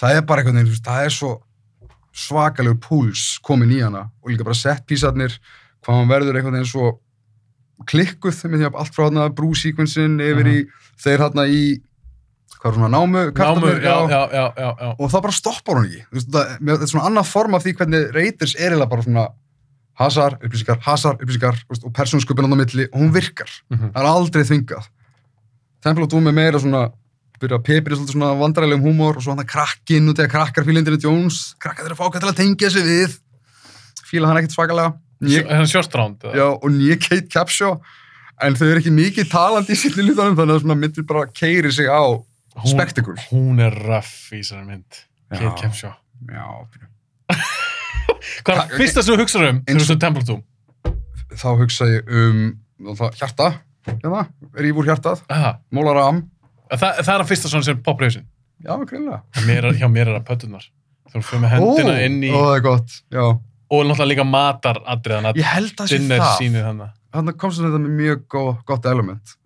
Það 0.00 0.18
er 0.18 0.28
bara 0.28 0.44
eitthvað, 0.44 0.78
það 0.84 1.08
er 1.08 1.14
svo 1.14 1.34
svakalegur 2.12 2.78
púls 2.82 3.38
komin 3.44 3.72
í 3.72 3.80
hana 3.82 4.06
og 4.22 4.32
líka 4.32 4.44
bara 4.44 4.58
sett 4.58 4.84
písarnir, 4.88 5.38
hvað 5.82 5.98
hann 5.98 6.10
verður 6.10 6.38
eitthvað 6.38 6.58
eins 6.60 6.74
og 6.76 6.98
klikkuð, 7.88 8.36
með 8.46 8.60
því 8.60 8.68
að 8.68 8.76
allt 8.82 8.94
frá 8.94 9.06
hana 9.08 9.30
brú-sequensin 9.34 10.20
yfir 10.22 10.50
í, 10.52 10.58
þeir 11.02 11.24
hana 11.24 11.46
í, 11.50 11.62
hvað 12.58 12.68
er 12.70 12.76
svona, 12.78 12.90
námu, 12.92 13.24
Námu, 13.34 13.72
já, 13.82 13.96
já, 14.12 14.44
já, 14.54 14.90
og 14.92 15.10
það 15.10 15.24
bara 15.24 15.34
stoppar 15.34 15.80
hún 15.80 15.88
ekki. 15.88 16.04
Veist, 16.14 16.30
það, 16.30 16.52
þetta 16.60 16.86
er 16.86 16.92
svona 16.92 17.06
annað 17.10 17.30
form 17.32 17.56
af 17.58 17.64
því 17.64 17.74
hvernig 17.80 18.10
Raiders 18.14 18.54
er 18.54 18.68
eiginlega 18.68 18.92
bara 18.92 19.06
svona 19.08 19.26
hasar, 20.02 20.38
upplýsingar, 20.40 20.78
hasar, 20.86 21.18
upplýsingar 21.18 21.58
veist, 21.68 21.84
og 21.88 21.94
persónskupin 21.96 22.46
á 22.46 22.54
milli 22.54 22.86
og 22.92 22.98
hún 23.00 23.12
virkar. 23.14 23.50
Mhm. 23.72 23.90
það 23.96 24.02
er 24.04 24.10
aldrei 24.12 24.44
þvingað. 24.46 24.90
Temple 25.82 26.04
of 26.06 26.12
Doom 26.12 26.28
er 26.30 26.36
meira 26.38 26.60
svona 26.62 26.84
byrja 27.42 27.58
að 27.60 27.66
pepri 27.68 27.96
svolítið 27.98 28.14
svona 28.16 28.30
vandræðilegum 28.40 28.86
húmor 28.88 29.18
og 29.18 29.24
svo 29.24 29.34
hann 29.34 29.42
að 29.44 29.50
krakkin 29.52 30.08
og 30.12 30.16
þegar 30.18 30.32
krakkar 30.36 30.66
fíla 30.68 30.82
Indiana 30.82 31.02
Jones 31.04 31.40
krakkar 31.62 31.86
þeirra 31.88 31.98
fá 31.98 32.04
hvað 32.08 32.22
til 32.24 32.30
að 32.32 32.38
tengja 32.42 32.70
sig 32.74 32.86
við 32.88 33.16
fíla 34.10 34.30
hann 34.30 34.40
ekkert 34.42 34.56
svakalega 34.58 34.92
Né- 35.22 35.44
Þannig 35.46 35.70
sjóstránd. 35.70 36.24
já, 36.34 36.46
og 36.50 36.64
nýja 36.74 36.96
Kate 36.98 37.28
Capshaw 37.30 37.76
en 38.42 38.56
þau 38.58 38.64
eru 38.72 38.80
ekki 38.80 38.90
mikið 38.90 39.28
talandi 39.30 39.70
í 39.76 39.78
sýtli 39.78 40.02
lutanum 40.08 40.34
þannig 40.34 40.56
að 40.56 40.62
svona 40.64 40.74
myndir 40.80 41.04
bara 41.06 41.28
keiri 41.30 41.70
sig 41.70 41.86
á 41.86 42.02
spektakul 42.66 43.14
hún 43.30 43.60
er 43.62 43.70
raff 43.86 44.32
í 44.34 44.40
þessari 44.42 44.66
mynd. 44.66 44.98
Kate 45.30 45.54
Capshaw. 45.62 45.94
já, 46.26 46.42
Hvað 48.42 48.58
er 48.64 48.76
fyrsta 48.80 49.02
sem 49.04 49.14
þú 49.14 49.22
hugsaður 49.22 49.48
um 49.52 49.60
þegar 49.66 49.80
þú 49.82 49.86
sem 49.92 50.00
Temple 50.02 50.22
of 50.22 50.26
Doom? 50.28 50.42
þá 51.38 51.46
hugsa 51.62 51.86
ég 51.88 52.10
um 52.12 52.40
hjarta, 53.16 53.46
hérna, 53.86 54.24
er 54.58 54.66
ég 54.68 54.76
úr 54.82 54.90
hjartað 54.90 55.22
Aha. 55.32 55.54
Mólaram, 55.72 56.24
Það, 56.72 57.00
það 57.04 57.12
er 57.14 57.22
að 57.24 57.28
fyrsta 57.32 57.50
svona 57.52 57.66
sem 57.68 57.80
hausinn. 58.08 58.26
já, 58.64 58.72
greinlega 58.88 59.22
Hjá 59.34 59.42
mér 59.48 59.64
er- 59.64 59.74
er 60.08 60.20
það 60.20 60.26
pöttunar. 60.30 60.64
Þú 61.12 61.22
fyrir 61.28 61.42
með 61.42 61.50
hendina 61.52 61.92
Ó, 61.92 62.04
inn 62.06 62.18
í, 62.24 62.30
ó, 62.32 62.38
það 62.46 62.56
er 62.56 62.62
gott, 62.68 62.98
já 63.12 63.24
og 63.72 63.86
náttúrulega 63.88 64.08
líka 64.12 64.24
mataratriðan 64.28 65.26
að 65.30 65.38
ég 65.40 65.46
að 65.80 65.92
dinner 65.92 66.18
sínið 66.40 66.64
þannig. 66.68 66.90
þannig 67.16 67.36
komst 67.40 67.60
þetta 67.62 67.78
með 67.80 67.94
mjög 68.00 68.18
gó, 68.28 68.42
gott 68.68 68.84
element 68.90 69.36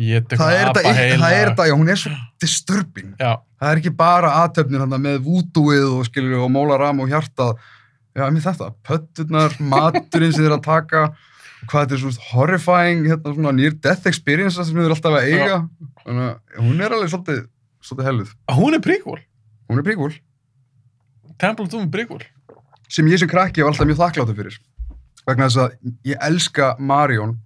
Ég 0.00 0.24
tek 0.30 0.38
er 0.60 0.68
apa 0.70 0.80
heila. 0.96 1.26
það 1.26 1.34
er 1.36 1.48
þetta, 1.50 1.66
já, 1.68 1.74
hún 1.76 1.90
er 1.92 1.98
svo 2.00 2.12
disturbing 2.40 3.10
Já, 3.20 3.32
það 3.60 3.72
er 3.74 3.80
ekki 3.82 3.92
bara 3.96 4.30
aðtöfnir 4.46 4.80
hann 4.84 4.96
með 5.04 5.18
vúdúið 5.26 5.84
og 5.98 6.06
skilur 6.08 6.46
og 6.46 6.50
Mólaram 6.54 7.02
og 7.04 7.10
hjartað 7.12 7.58
já, 8.16 8.24
mér 8.32 8.44
þetta, 8.46 8.70
pötturnar, 8.88 9.56
maturinn 9.60 10.32
sem 10.32 10.40
þeir 10.44 10.48
eru 10.52 10.56
að 10.60 10.64
taka 10.70 11.02
hvað 11.68 11.82
þetta 11.84 11.96
er 11.96 12.02
svona 12.04 12.26
horrifying, 12.30 13.04
hérna 13.10 13.34
svona 13.36 13.52
near 13.56 13.74
death 13.84 14.08
experience 14.08 14.56
sem 14.56 14.72
þeir 14.76 14.86
eru 14.88 14.96
alltaf 14.96 15.16
að 15.18 15.28
eiga. 15.28 15.58
Þannig 16.04 16.26
að 16.30 16.64
hún 16.64 16.80
er 16.86 16.94
alveg 16.96 17.12
svolítið, 17.12 17.42
svolítið 17.84 18.08
helluð. 18.10 18.32
Hún 18.56 18.76
er 18.78 18.82
prequel. 18.84 19.20
hún 19.70 19.78
er 19.78 19.86
príkúl 19.86 20.14
Temple 21.40 21.64
of 21.64 21.70
Doom 21.70 21.86
er 21.86 21.92
prequel. 21.94 22.24
sem 22.88 23.06
ég 23.06 23.20
sem 23.20 23.28
krakki 23.30 23.62
var 23.62 23.70
alltaf 23.70 23.86
mjög 23.86 24.00
þakkláttur 24.00 24.36
fyrir. 24.36 24.56
Vegna 25.28 25.46
þess 25.46 25.60
að 25.62 25.76
ég 26.10 26.18
elska 26.26 26.72
Marion 26.78 27.36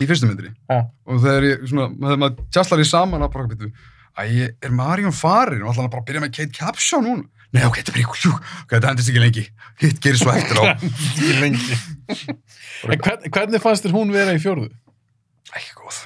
í 0.00 0.06
fyrstu 0.08 0.28
myndinni. 0.30 0.54
Já. 0.70 0.86
og 1.06 1.20
þegar 1.22 1.44
ég 1.50 1.66
svona, 1.68 1.90
þegar 2.00 2.20
maður 2.22 2.48
tjastlar 2.54 2.82
í 2.82 2.88
saman 2.88 3.22
að 3.26 3.32
bara 3.34 3.50
byrju, 3.52 3.70
að 4.16 4.32
ég 4.36 4.54
er 4.64 4.72
Marion 4.72 5.12
farin? 5.12 5.62
Og 5.62 5.72
alltaf 5.72 5.90
bara 5.92 6.06
byrja 6.08 6.24
með 6.24 6.32
Kate 6.38 6.56
Capshaw 6.56 7.04
núna? 7.04 7.28
Nei 7.54 7.62
ok, 7.64 7.78
þetta 7.78 7.92
er 7.92 7.96
príkul, 7.96 8.18
jú, 8.24 8.32
ok, 8.34 8.72
þetta 8.74 8.90
endist 8.90 9.12
ekki 9.12 9.22
lengi. 9.22 9.44
Hitt 9.80 10.00
gerir 10.02 10.18
svo 10.20 10.32
eftir 10.34 10.58
á. 10.60 10.64
en 12.10 13.00
hvern, 13.02 13.26
hvernig 13.34 13.60
fannst 13.62 13.86
þér 13.86 13.94
hún 13.96 14.12
vera 14.14 14.34
í 14.36 14.40
fjórðu? 14.42 14.70
ekki 15.56 15.76
góð, 15.78 15.98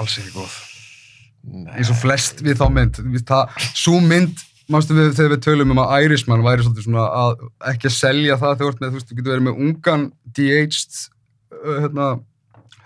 alls 0.00 0.18
ekki 0.20 0.32
góð. 0.36 0.54
Eins 1.74 1.90
og 1.92 1.98
flest 2.00 2.42
við 2.44 2.58
þá 2.60 2.66
mynd. 2.74 2.98
Við, 3.14 3.24
það, 3.28 3.58
svo 3.78 3.98
mynd, 4.04 4.40
mástu 4.72 4.96
við 4.96 5.12
þegar 5.16 5.34
við 5.36 5.42
tölum 5.46 5.74
um 5.74 5.80
að 5.82 5.92
Irishman 6.06 6.42
væri 6.44 6.64
svolítið 6.66 6.86
svona 6.88 7.04
að 7.22 7.44
ekki 7.72 7.88
að 7.90 7.94
selja 7.96 8.38
það 8.40 8.56
þegar 8.56 8.64
þú 8.64 8.70
ert 8.72 8.80
með, 8.82 8.88
þú 8.94 8.98
veist, 9.00 9.10
þú 9.12 9.18
getur 9.20 9.34
verið 9.34 9.46
með 9.48 9.60
ungan 9.66 10.06
de-aged 10.38 10.98
uh, 11.58 11.76
hérna, 11.84 12.08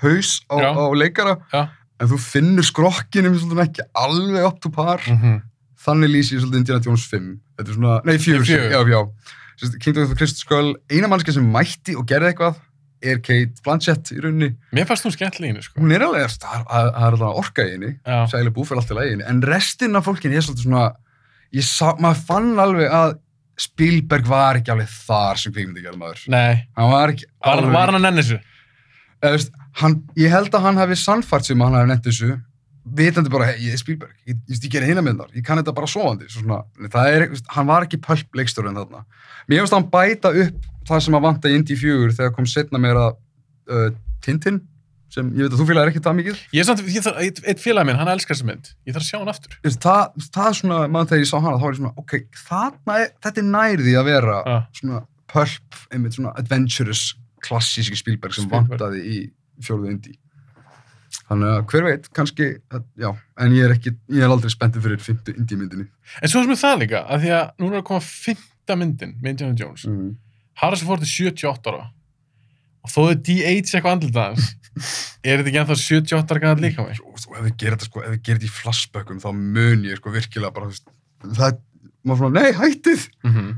haus 0.02 0.32
á, 0.50 0.54
á 0.72 0.84
leikara. 0.98 1.36
Já. 1.54 1.62
en 2.02 2.10
þú 2.10 2.18
finnur 2.18 2.66
skrokkinum 2.66 3.36
svolítið 3.38 3.64
ekki 3.66 3.84
alveg 4.04 4.46
up 4.48 4.60
to 4.64 4.70
par. 4.74 5.02
Mhm. 5.06 5.40
þannig 5.82 6.10
lýsi 6.12 6.36
ég 6.36 6.42
svolítið 6.44 6.60
Indiana 6.62 6.84
Jones 6.86 7.04
5 7.10 7.30
þetta 7.58 7.70
er 7.72 7.76
svona, 7.76 7.94
nei 8.06 8.18
4, 8.22 8.42
Fjögur. 8.46 8.70
já, 8.70 8.80
já 8.86 9.00
Kingdom 9.78 10.02
of 10.04 10.10
the 10.12 10.18
Crystal 10.18 10.42
Skull, 10.42 10.72
eina 10.90 11.08
mannska 11.10 11.32
sem 11.34 11.44
mætti 11.54 11.94
og 11.98 12.06
gerði 12.10 12.32
eitthvað 12.32 12.60
er 13.02 13.18
Kate 13.18 13.62
Blanchett 13.66 14.12
í 14.14 14.20
rauninni, 14.22 14.52
Mér 14.74 14.86
fannst 14.86 15.04
hún 15.06 15.14
henni, 15.18 15.62
sko. 15.62 15.80
hún 15.82 15.90
er 15.94 16.04
alveg 16.06 16.22
alltaf 16.22 17.22
orka 17.34 17.64
í 17.66 17.72
henni. 17.74 17.96
Sæli 18.30 18.52
Búf 18.54 18.70
er 18.70 18.78
alltaf 18.78 19.00
í 19.02 19.08
henni, 19.10 19.24
en 19.26 19.40
restin 19.42 19.96
af 19.98 20.06
fólkin 20.06 20.34
er 20.34 20.44
svolítið 20.46 20.68
svona, 20.68 20.84
ég 21.54 21.66
sá, 21.66 21.92
maður 21.98 22.22
fann 22.28 22.52
alveg 22.62 22.94
að 22.94 23.16
Spielberg 23.62 24.26
var 24.30 24.56
ekki 24.60 24.70
alveg 24.72 24.88
þar 25.06 25.38
sem 25.42 25.52
kvikmyndigjörð 25.52 25.98
maður 26.00 26.22
Nei. 26.32 26.62
hann 26.78 26.90
var 26.90 27.10
ekki 27.12 27.26
Var, 27.28 27.50
alveg 27.58 27.74
var 27.74 27.90
hann 27.92 27.98
að 27.98 28.06
nenni 28.06 28.22
þessu? 28.24 28.38
ég 30.18 30.32
held 30.32 30.54
að 30.56 30.64
hann 30.66 30.80
hafi 30.80 30.96
sannfært 30.98 31.46
sem 31.46 31.60
að 31.60 31.68
hann 31.68 31.78
hafi 31.82 31.90
nefnt 31.92 32.08
þessu 32.08 32.30
vitandi 32.82 33.30
bara, 33.30 33.52
ég 33.54 33.76
er 33.76 33.78
Spielberg 33.78 34.12
ég, 34.26 34.40
ég, 34.50 34.58
ég 34.58 34.72
gerir 34.72 34.88
hinna 34.90 35.04
myndar, 35.06 35.30
ég 35.36 35.44
kann 35.46 35.60
þetta 35.60 35.74
bara 35.76 35.86
svoandi 35.90 36.26
svo 36.28 36.42
svona, 36.42 36.62
það 36.90 37.12
er, 37.14 37.24
veist, 37.30 37.46
hann 37.54 37.68
var 37.68 37.86
ekki 37.86 38.00
pölp 38.02 38.38
leikstjórinn 38.40 38.80
þarna, 38.80 39.04
mér 39.46 39.62
finnst 39.62 39.76
hann 39.76 39.86
bæta 39.92 40.32
upp 40.44 40.68
það 40.88 41.04
sem 41.06 41.14
að 41.18 41.24
vanta 41.28 41.52
í 41.52 41.56
Indy 41.60 41.76
4 41.78 42.16
þegar 42.18 42.34
kom 42.34 42.48
setna 42.50 42.80
meira 42.82 43.04
uh, 43.12 43.88
Tintin, 44.22 44.58
sem 45.12 45.28
ég 45.36 45.44
veit 45.46 45.54
að 45.54 45.60
þú 45.62 45.68
fílaðir 45.68 45.92
ekki 45.92 46.02
það 46.02 46.18
mikið 46.18 46.42
Ég 46.56 46.62
er 46.64 46.66
samt, 46.66 46.82
ég 46.90 47.06
þarf, 47.06 47.22
eitt, 47.22 47.40
eitt 47.52 47.62
félag 47.62 47.86
minn, 47.86 47.98
hann 48.00 48.10
elskar 48.10 48.34
þessu 48.34 48.46
mynd. 48.48 48.70
Ég 48.88 48.96
þarf 48.96 49.04
að 49.04 49.08
sjá 49.10 49.18
hann 49.20 49.30
aftur. 49.32 49.56
Veist, 49.66 49.80
það, 49.84 50.28
það 50.32 50.48
er 50.48 50.58
svona, 50.58 50.78
mann 50.94 51.10
þegar 51.10 51.22
ég 51.22 51.28
sá 51.30 51.36
hana 51.38 51.58
þá 51.58 51.66
var 51.66 51.74
ég 51.76 51.80
svona, 51.82 51.92
ok, 52.02 52.14
þarna 52.48 52.96
er, 53.02 53.10
þetta 53.26 53.42
er 53.42 53.48
nærði 53.52 53.94
að 54.00 54.08
vera 54.08 54.36
Já. 54.46 54.56
svona 54.80 55.00
pulp, 55.32 55.78
einmitt 55.92 56.16
svona 56.16 56.32
adventurous 56.40 57.04
klassíski 57.44 57.98
Spielberg 58.00 58.34
sem 58.36 58.46
Spielberg. 58.48 58.72
vantaði 58.72 59.02
í 59.04 59.20
fjóruðu 59.62 59.92
indi 59.92 60.16
þannig 61.28 61.48
að 61.52 61.64
hver 61.72 61.84
veit, 61.86 62.08
kannski 62.16 62.46
að- 62.72 62.84
já, 62.98 63.10
en 63.38 63.52
ég 63.56 63.64
er 63.68 63.74
ekki, 63.76 63.92
ég 64.10 64.22
er 64.24 64.32
aldrei 64.32 64.50
spenntið 64.52 64.82
fyrir 64.86 65.00
fymtu 65.02 65.34
indi 65.36 65.56
myndinni 65.56 65.86
En 66.22 66.28
svo 66.28 66.40
er 66.42 66.48
sem 66.50 66.60
það 66.62 66.78
líka, 66.84 67.02
að 67.08 67.20
því 67.26 67.32
að 67.38 67.50
núna 67.62 67.72
er 67.76 67.82
að 67.82 67.88
koma 67.90 68.00
fymta 68.00 68.76
myndin 68.76 69.14
með 69.22 69.28
Indiana 69.34 69.54
Jones. 69.58 69.84
mm. 69.86 70.14
Harrison 70.62 70.86
Ford 70.88 71.00
er 71.02 71.06
78 71.06 71.70
ára. 71.72 71.90
Og 72.82 72.90
þó 72.90 72.98
þau 73.06 73.14
DH 73.22 73.46
eitthvað 73.48 73.92
andlita 73.92 74.24
hans, 74.28 74.48
er 75.24 75.38
þetta 75.38 75.48
ekki 75.52 75.60
ennþá 75.62 75.76
78 75.78 76.32
ára 76.34 76.42
gæðan 76.42 76.64
líka 76.64 76.86
mig? 76.86 76.98
og 77.04 77.36
ef 77.38 77.44
við 77.46 77.56
gerum 77.56 77.78
þetta 77.78 77.88
sko, 77.88 78.02
ef 78.02 78.10
við 78.16 78.22
gerum 78.26 78.40
þetta 78.40 78.50
í 78.50 78.56
flashbökkum 78.60 79.20
þá 79.22 79.28
mun 79.36 79.84
ég 79.86 79.96
sko 80.00 80.10
virkilega 80.12 80.52
bara 80.52 80.70
það, 81.36 81.60
maður 82.04 82.18
svona, 82.18 82.40
nei, 82.40 82.52
hættið 82.58 83.08
Mm 83.22 83.32
-hmm. 83.32 83.52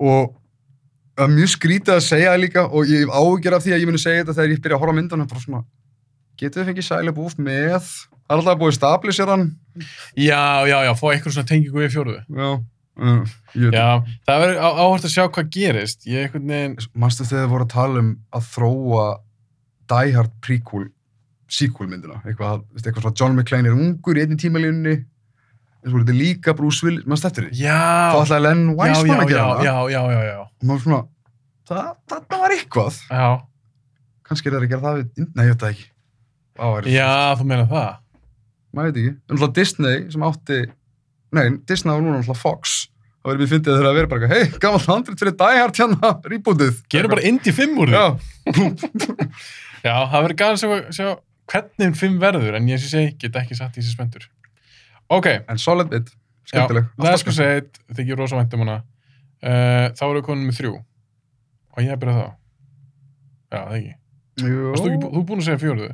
og 0.00 0.34
það 1.14 1.24
er 1.28 1.34
mjög 1.36 1.50
skrítið 1.54 1.94
að 1.94 2.00
segja 2.08 2.32
það 2.32 2.40
líka 2.42 2.62
og 2.66 2.86
ég 2.90 3.06
ágjör 3.12 3.54
af 3.54 3.62
því 3.64 3.72
að 3.74 3.80
ég 3.82 3.86
muni 3.86 3.98
segja 4.02 4.24
þetta 4.24 4.34
þegar 4.34 4.50
ég 4.54 4.62
byrja 4.64 4.76
að 4.76 4.82
horfa 4.82 5.40
svona, 5.44 5.64
getur 6.40 6.62
við 6.64 6.70
fengið 6.72 6.86
Sæle 6.88 7.12
Búf 7.16 7.36
með 7.38 7.78
það 7.78 8.34
er 8.34 8.38
alltaf 8.38 8.58
búið 8.60 8.72
að 8.72 8.78
stabilisera 8.78 9.34
hann. 9.36 9.46
Já, 10.16 10.64
já, 10.70 10.76
já, 10.88 10.92
fá 10.96 11.04
eitthvað 11.12 11.34
svona 11.36 11.48
tengingu 11.50 11.82
við 11.82 11.92
fjóruðu. 11.94 12.22
já, 12.30 12.50
veit 12.94 13.74
Já, 13.74 13.86
það. 14.26 14.40
verður 14.44 14.58
á- 14.62 14.78
áhört 14.84 15.04
að 15.08 15.12
sjá 15.14 15.24
hvað 15.28 15.48
gerist. 15.50 16.04
Ég 16.06 16.28
einhvern 16.28 16.46
veginn, 16.48 16.76
manstu 16.94 17.24
þegar 17.26 17.44
þið 17.44 17.50
voru 17.54 17.64
að 17.66 17.72
tala 17.74 17.98
um 18.04 18.10
að 18.32 18.46
þróa 18.54 19.06
Die 19.92 20.12
Hard 20.16 20.30
prequel 20.40 20.84
sequel 21.54 21.86
myndina, 21.90 22.20
eitthvað, 22.24 22.62
eitthvað 22.74 23.02
svona 23.04 23.18
John 23.20 23.34
McClane 23.36 23.68
er 23.68 23.74
ungur 23.76 24.16
í 24.16 24.22
einni 24.24 24.38
tímalínunni 24.40 24.94
og 25.84 25.98
þetta 26.00 26.14
er 26.14 26.16
líka 26.16 26.54
Bruce 26.56 26.80
Willis, 26.86 27.04
manstu 27.06 27.28
eftir 27.28 27.44
því? 27.50 27.58
Já, 27.60 28.14
þá 28.14 28.20
ætlaði 28.24 28.42
Len 28.46 28.62
já, 28.64 28.76
Wiseman 28.80 29.18
já, 29.18 29.20
að 29.20 29.28
gera 29.28 29.42
já, 29.42 29.48
hana 29.50 29.64
já, 29.64 29.74
já, 29.92 30.00
já, 30.14 30.22
já, 30.30 30.38
maður 30.64 30.82
svona, 30.86 31.00
það, 31.68 31.90
það 32.14 32.40
var 32.44 32.54
eitthvað. 32.56 33.00
Já, 33.10 33.26
kannski 34.24 34.48
er 34.48 34.56
það 34.56 34.64
að 34.64 34.72
gera 34.72 34.86
það 34.86 34.96
við, 35.02 35.26
nei, 35.36 35.44
ég 35.44 35.52
veit 35.52 35.60
það 35.66 35.74
ekki 35.74 35.86
Á, 36.54 36.66
er, 36.78 36.88
já, 36.92 37.10
þú 37.40 37.46
meina 37.50 37.66
það. 37.70 37.92
maður 38.74 38.90
veit 38.90 38.98
ekki, 39.02 39.12
en 39.14 39.36
alltaf 39.36 39.54
Disney 39.58 40.02
sem 40.14 40.24
átti, 40.26 40.58
nei, 41.34 41.44
Disney 41.68 41.94
var 41.94 42.02
núna 42.04 42.20
alltaf 42.20 42.40
Fox, 42.42 42.74
þá 43.22 43.28
verður 43.30 43.42
við 43.44 43.52
fyndið 43.54 43.72
að 43.72 43.78
þeirra 43.80 43.90
að 43.92 43.98
vera 43.98 44.10
bara, 44.14 44.30
hei, 44.34 44.42
gammalt 44.62 44.88
handrit 44.90 45.22
fyrir 45.22 45.36
Die 45.40 45.60
Hard 45.60 45.80
hérna, 45.80 46.10
rebootið. 46.32 46.80
Gerum 46.94 47.14
bara 47.14 47.26
Indy 47.30 47.54
5 47.56 47.78
úr 47.84 47.92
því. 47.92 48.00
Já, 48.00 48.06
Já, 49.84 49.94
það 50.08 50.18
verður 50.24 50.36
gæðan 50.40 50.76
að 50.78 50.86
sjá, 50.96 51.08
hvernig 51.52 51.98
5 52.00 52.14
verður, 52.22 52.54
en 52.60 52.68
ég 52.70 52.80
sé 52.80 52.88
segi, 52.92 53.10
get 53.20 53.34
ekki 53.42 53.58
satt 53.58 53.74
í 53.76 53.82
þessi 53.82 53.96
spendur. 53.96 54.28
Ok, 55.12 55.26
en 55.50 55.60
solid 55.60 55.90
bit, 55.90 56.08
já, 56.14 56.54
skemmtileg. 56.54 56.86
það 56.96 57.10
er 57.10 57.20
sko 57.20 57.34
segið, 57.36 57.82
þykir 57.98 58.20
rosa 58.22 58.38
vænt 58.38 58.54
um 58.56 58.62
hana. 58.64 58.78
Uh, 59.44 59.90
þá 59.92 60.02
erum 60.06 60.16
við 60.16 60.24
komin 60.30 60.46
með 60.48 60.56
þrjú. 60.62 60.72
Og 61.74 61.82
ég 61.84 61.90
hef 61.92 62.00
byrjað 62.00 62.22
þá. 62.22 62.30
Já, 63.52 63.58
það 63.58 63.76
ekki. 63.80 63.92
Þú 64.40 64.88
er 64.94 65.26
búin 65.28 65.42
að 65.42 65.46
segja 65.50 65.60
fjóruðu. 65.60 65.90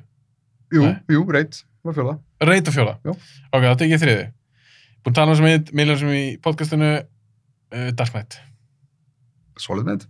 Jú, 0.74 0.84
Nei. 0.86 1.00
jú, 1.14 1.24
reyt, 1.32 1.62
var 1.86 1.96
fjóða. 1.96 2.14
Reit 2.50 2.70
og 2.70 2.76
fjóra. 2.76 2.94
Já. 3.04 3.14
Ok, 3.50 3.64
þá 3.66 3.74
tek 3.82 3.94
ég 3.94 4.02
þriði. 4.02 4.28
Búin 5.04 5.16
tala 5.16 5.34
um 5.34 5.40
sem 5.40 5.48
við, 5.48 5.74
miljón 5.76 6.00
sem 6.00 6.14
í 6.14 6.24
podcastinu 6.44 6.90
uh, 7.00 7.90
Dark 7.96 8.14
Knight. 8.14 8.38
Solid 9.60 9.88
mynd. 9.88 10.06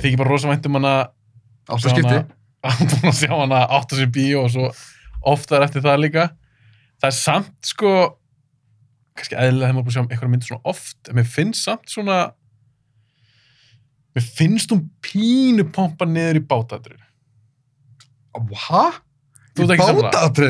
Þykir 0.00 0.20
bara 0.20 0.32
rosa 0.32 0.50
vænt 0.50 0.66
um 0.68 0.80
hana 0.80 0.94
Áttu 1.64 1.88
skipti. 1.88 2.18
búin 2.64 3.10
að 3.10 3.18
sjá 3.18 3.32
hana 3.32 3.62
átt 3.76 3.92
að 3.92 4.02
sér 4.02 4.12
bíó 4.12 4.44
og 4.44 4.52
svo 4.52 4.68
oftar 5.34 5.64
eftir 5.66 5.84
það 5.84 6.02
líka 6.04 6.26
það 7.00 7.08
er 7.10 7.16
samt 7.16 7.68
sko 7.68 7.92
kannski 9.14 9.38
eðlilega 9.38 9.68
þegar 9.68 9.76
maður 9.76 9.86
búin 9.86 9.92
að 9.92 9.96
sjá 9.96 10.04
einhverja 10.04 10.32
myndir 10.32 10.50
svona 10.50 10.72
oft 10.72 11.10
en 11.10 11.18
mér 11.18 11.28
finnst 11.34 11.68
samt 11.68 11.92
svona 11.92 12.18
mér 14.16 14.28
finnst 14.38 14.74
hún 14.74 14.84
pínu 15.04 15.66
pompa 15.74 16.08
niður 16.08 16.40
í 16.40 16.44
bátadrið 16.52 17.02
Hæ? 18.34 18.84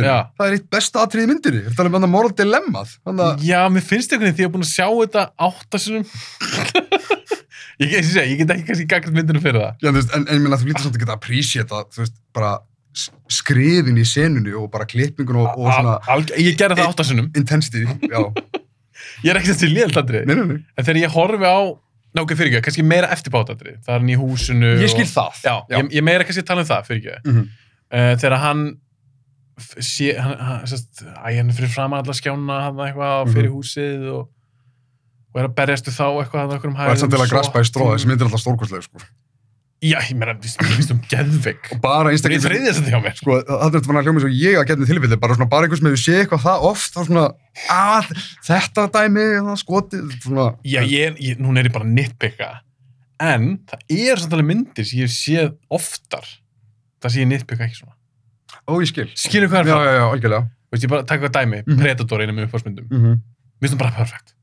Já. 0.09 0.17
Það 0.39 0.47
er 0.49 0.57
eitt 0.59 0.69
besta 0.73 1.03
atrið 1.05 1.27
í 1.27 1.31
myndinni. 1.33 1.63
Þetta 1.69 1.85
er 1.85 1.91
alveg 1.91 2.13
moral 2.15 2.33
dilemmað. 2.39 2.95
Að, 3.05 3.25
já, 3.45 3.61
mér 3.75 3.85
finnst 3.85 4.15
einhvern 4.15 4.31
veginn 4.31 4.39
því 4.39 4.43
að 4.43 4.47
ég 4.47 4.51
er 4.51 4.55
búin 4.55 4.65
að 4.65 4.73
sjá 4.73 4.87
þetta 4.89 5.25
átt 5.49 5.77
að 5.79 5.85
sérum 5.85 6.07
ég, 7.83 7.91
ég, 7.91 7.99
ég, 8.05 8.31
ég 8.31 8.39
get 8.43 8.53
ekki 8.55 8.67
kannski 8.69 8.87
gagnast 8.91 9.17
myndinu 9.17 9.43
fyrir 9.43 9.61
það 9.63 9.83
já, 9.83 9.89
þú 9.91 9.97
veist, 9.99 10.15
en, 10.15 10.27
en 10.29 10.39
ég 10.39 10.45
meina 10.45 10.59
þú 10.61 10.69
lítur 10.71 10.87
samt 10.87 10.99
að 10.99 11.05
geta 11.05 11.17
appreciata, 11.19 11.81
þú 11.95 12.03
veist, 12.05 12.17
bara 12.37 12.53
skrifin 13.35 13.97
í 13.99 14.05
senunni 14.07 14.53
og 14.55 14.69
bara 14.73 14.87
klippingun 14.87 15.41
og, 15.43 15.49
og 15.59 15.71
svona 15.73 15.97
Al, 15.99 16.21
alg- 16.21 16.35
ég 16.39 16.59
gerði 16.61 16.79
það 16.79 16.93
átt 16.93 17.03
að 17.03 17.09
sérum 17.11 17.31
intensity. 17.41 17.83
Já, 18.07 18.21
ég 19.27 19.33
er 19.33 19.41
nei, 20.29 20.37
nei, 20.39 20.47
nei. 20.53 20.61
En 20.79 20.87
þegar 20.87 21.01
ég 21.03 21.17
horfi 21.17 21.51
á, 21.51 21.59
ná 22.15 22.23
ok, 22.23 22.37
fyrir 22.39 22.53
ekki, 22.53 22.63
kannski 22.69 22.87
meira 22.87 23.11
eftir 23.15 23.35
bátadrið, 23.35 23.81
það 23.83 23.97
er 23.97 24.05
hann 24.05 24.15
í 24.15 24.19
húsinu 24.21 24.71
Ég 24.79 24.93
skil 24.95 25.09
og, 25.09 25.13
það. 25.17 25.43
Já, 25.43 25.55
Já. 25.75 25.79
Ég, 25.81 25.91
ég 25.99 26.07
meira 26.07 26.29
kannski 26.29 26.45
að 26.45 26.51
tala 26.53 26.63
um 26.65 26.71
það, 26.71 26.89
fyrir 26.91 27.03
ekki. 27.03 27.33
Mhm. 27.35 27.45
Uh, 27.95 28.13
þegar 28.19 28.41
hann, 28.43 28.63
sé, 29.81 30.15
hann, 30.19 30.39
hann 30.39 30.67
sest, 30.71 31.03
æ, 31.05 31.37
hann 31.39 31.51
er 31.51 31.57
fyrir 31.59 31.71
fram 31.75 31.93
að 31.95 32.05
alla 32.05 32.17
skjána 32.19 32.61
hann 32.69 32.81
eitthvað 32.87 33.27
Mhm. 33.27 33.35
fyrir 33.37 33.53
húsið 33.55 34.09
og, 34.15 34.25
og 35.35 35.41
er 35.43 35.49
að 35.49 35.55
berjast 35.61 35.87
við 35.91 35.99
þá 35.99 36.07
eitthvað 36.23 36.49
Og 36.89 36.95
er 36.95 37.03
samt 37.05 37.15
til 37.15 37.21
að 37.25 37.31
graspa 37.35 37.61
í 37.63 37.69
stróða, 37.69 37.95
þessi 37.99 38.11
mynd 38.11 38.21
er 38.21 38.27
alltaf 38.31 38.43
stórkostlega, 38.45 38.83
sko. 38.89 38.99
Já, 39.85 39.99
ég 40.01 40.15
meina, 40.17 40.33
við 40.41 40.55
finnst 40.79 40.93
um 40.95 41.01
geðveik. 41.13 41.67
Og 41.75 41.81
bara 41.83 42.09
Það 42.09 42.15
einstaklega... 42.15 42.41
því 42.87 42.93
á. 42.97 43.01
Sko, 43.19 43.35
það 43.45 43.65
er 43.67 43.73
þetta 43.75 43.89
að 44.01 44.07
hljóma 44.07 44.21
eins 44.23 44.25
og 44.31 44.37
ég 44.41 44.55
að 44.57 44.69
getna 44.71 44.87
tilfelli, 44.89 45.19
bara 45.21 45.35
svona, 45.37 45.49
bara 45.51 45.67
einhvers 45.67 45.83
með 45.85 45.93
við 45.97 46.01
sé 46.01 46.15
eitthvað 46.23 46.41
það 46.47 46.65
oft, 46.71 46.95
svona, 46.95 47.25
að, 47.75 48.13
þetta 48.47 48.87
dæmi, 48.95 49.27
það 49.51 49.59
skotið, 49.61 50.15
svona... 50.25 50.47
Já, 50.65 50.81
ég, 50.89 51.19
ég, 51.21 51.43
núna 51.43 51.61
er 51.61 51.69
ég 51.69 51.75
bara 51.75 51.85
að 51.85 51.93
nitpicka. 51.99 52.49
En 53.21 53.45
það 53.69 53.85
er 53.99 54.23
samt 54.25 54.33
alveg 54.39 54.49
myndir 54.55 54.89
sem 54.89 55.03
ég 55.05 55.13
séð 55.13 55.53
oftar. 55.69 56.25
Það 57.05 57.13
sé 57.13 57.21
ég 57.21 57.29
nitpicka 57.35 57.69
ekki 57.69 57.83
svona. 57.83 57.95
Ó, 58.69 58.79
ég 58.81 58.89
skil. 58.89 59.11
Skilur 59.15 59.49
hvað 59.53 59.61
er 59.61 59.67
Já, 59.69 59.75
það? 59.77 59.85
já, 59.87 59.93
já, 59.99 60.05
algjörlega. 60.15 60.49
Veist, 60.73 60.85
ég 60.85 60.91
bara 60.91 61.03
taka 61.05 61.21
eitthvað 61.27 61.35
dæmi, 61.43 61.59
Mhm. 61.67 61.79
Predator 61.83 62.21
einu 62.25 62.33
með 62.33 62.47
uppáhaldsmyndum. 62.49 62.87
Mm 62.91 63.01
-hmm. 63.05 63.21
Mér 63.61 63.69
finnst 63.69 63.75
það 63.75 63.79
bara 63.85 63.97
perfekt. 63.99 64.35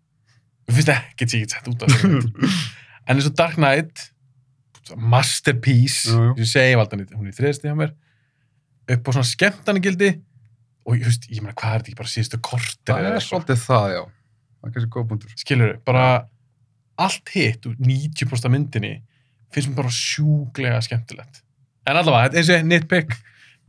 Mér 0.67 0.75
finnst 0.75 0.89
ekkert 0.89 1.29
sem 1.29 1.39
ég 1.39 1.43
get 1.43 1.51
sett 1.51 1.67
út 1.67 1.81
af 1.83 1.89
þessu. 1.89 2.33
en 3.07 3.15
eins 3.17 3.25
og 3.25 3.35
Dark 3.35 3.55
Knight, 3.55 4.11
masterpiece, 4.95 6.09
Já, 6.09 6.17
já. 6.17 6.33
ég 6.37 6.47
segi 6.49 6.75
valdan, 6.79 7.05
hún 7.15 7.27
er 7.27 7.31
í 7.31 7.37
þriðasti 7.37 7.67
hjá 7.69 7.75
mér, 7.77 7.93
upp 8.91 9.07
á 9.07 9.09
svona 9.15 9.27
skemmtanagildi 9.29 10.09
og 10.85 10.95
ég 10.97 11.05
veist, 11.05 11.27
ég 11.31 11.41
meina, 11.41 11.53
hvað 11.55 11.75
er 11.75 11.79
þetta 11.83 11.91
ekki 11.91 11.99
bara 12.01 12.11
síðustu 12.11 12.39
kortir 12.41 12.95
það 12.95 13.09
er 13.11 13.23
svolítið 13.25 13.61
það, 13.67 13.87
já. 13.95 14.01
Það 14.61 14.67
er 14.67 14.73
kannski 14.75 14.91
góð 14.95 15.07
búndur. 15.11 15.35
skilur 15.37 15.77
bara 15.85 16.05
allt 17.01 17.29
hitt 17.33 17.65
úr 17.69 17.75
90% 17.79 18.45
af 18.45 18.51
myndinni 18.51 18.93
finnst 19.53 19.69
mér 19.71 19.75
bara 19.81 19.89
sjúglega 19.95 20.81
skemmtilegt 20.85 21.41
en 21.87 21.95
allavega, 22.01 22.35
eins 22.37 22.49
og 22.49 22.65
nitpick 22.67 23.15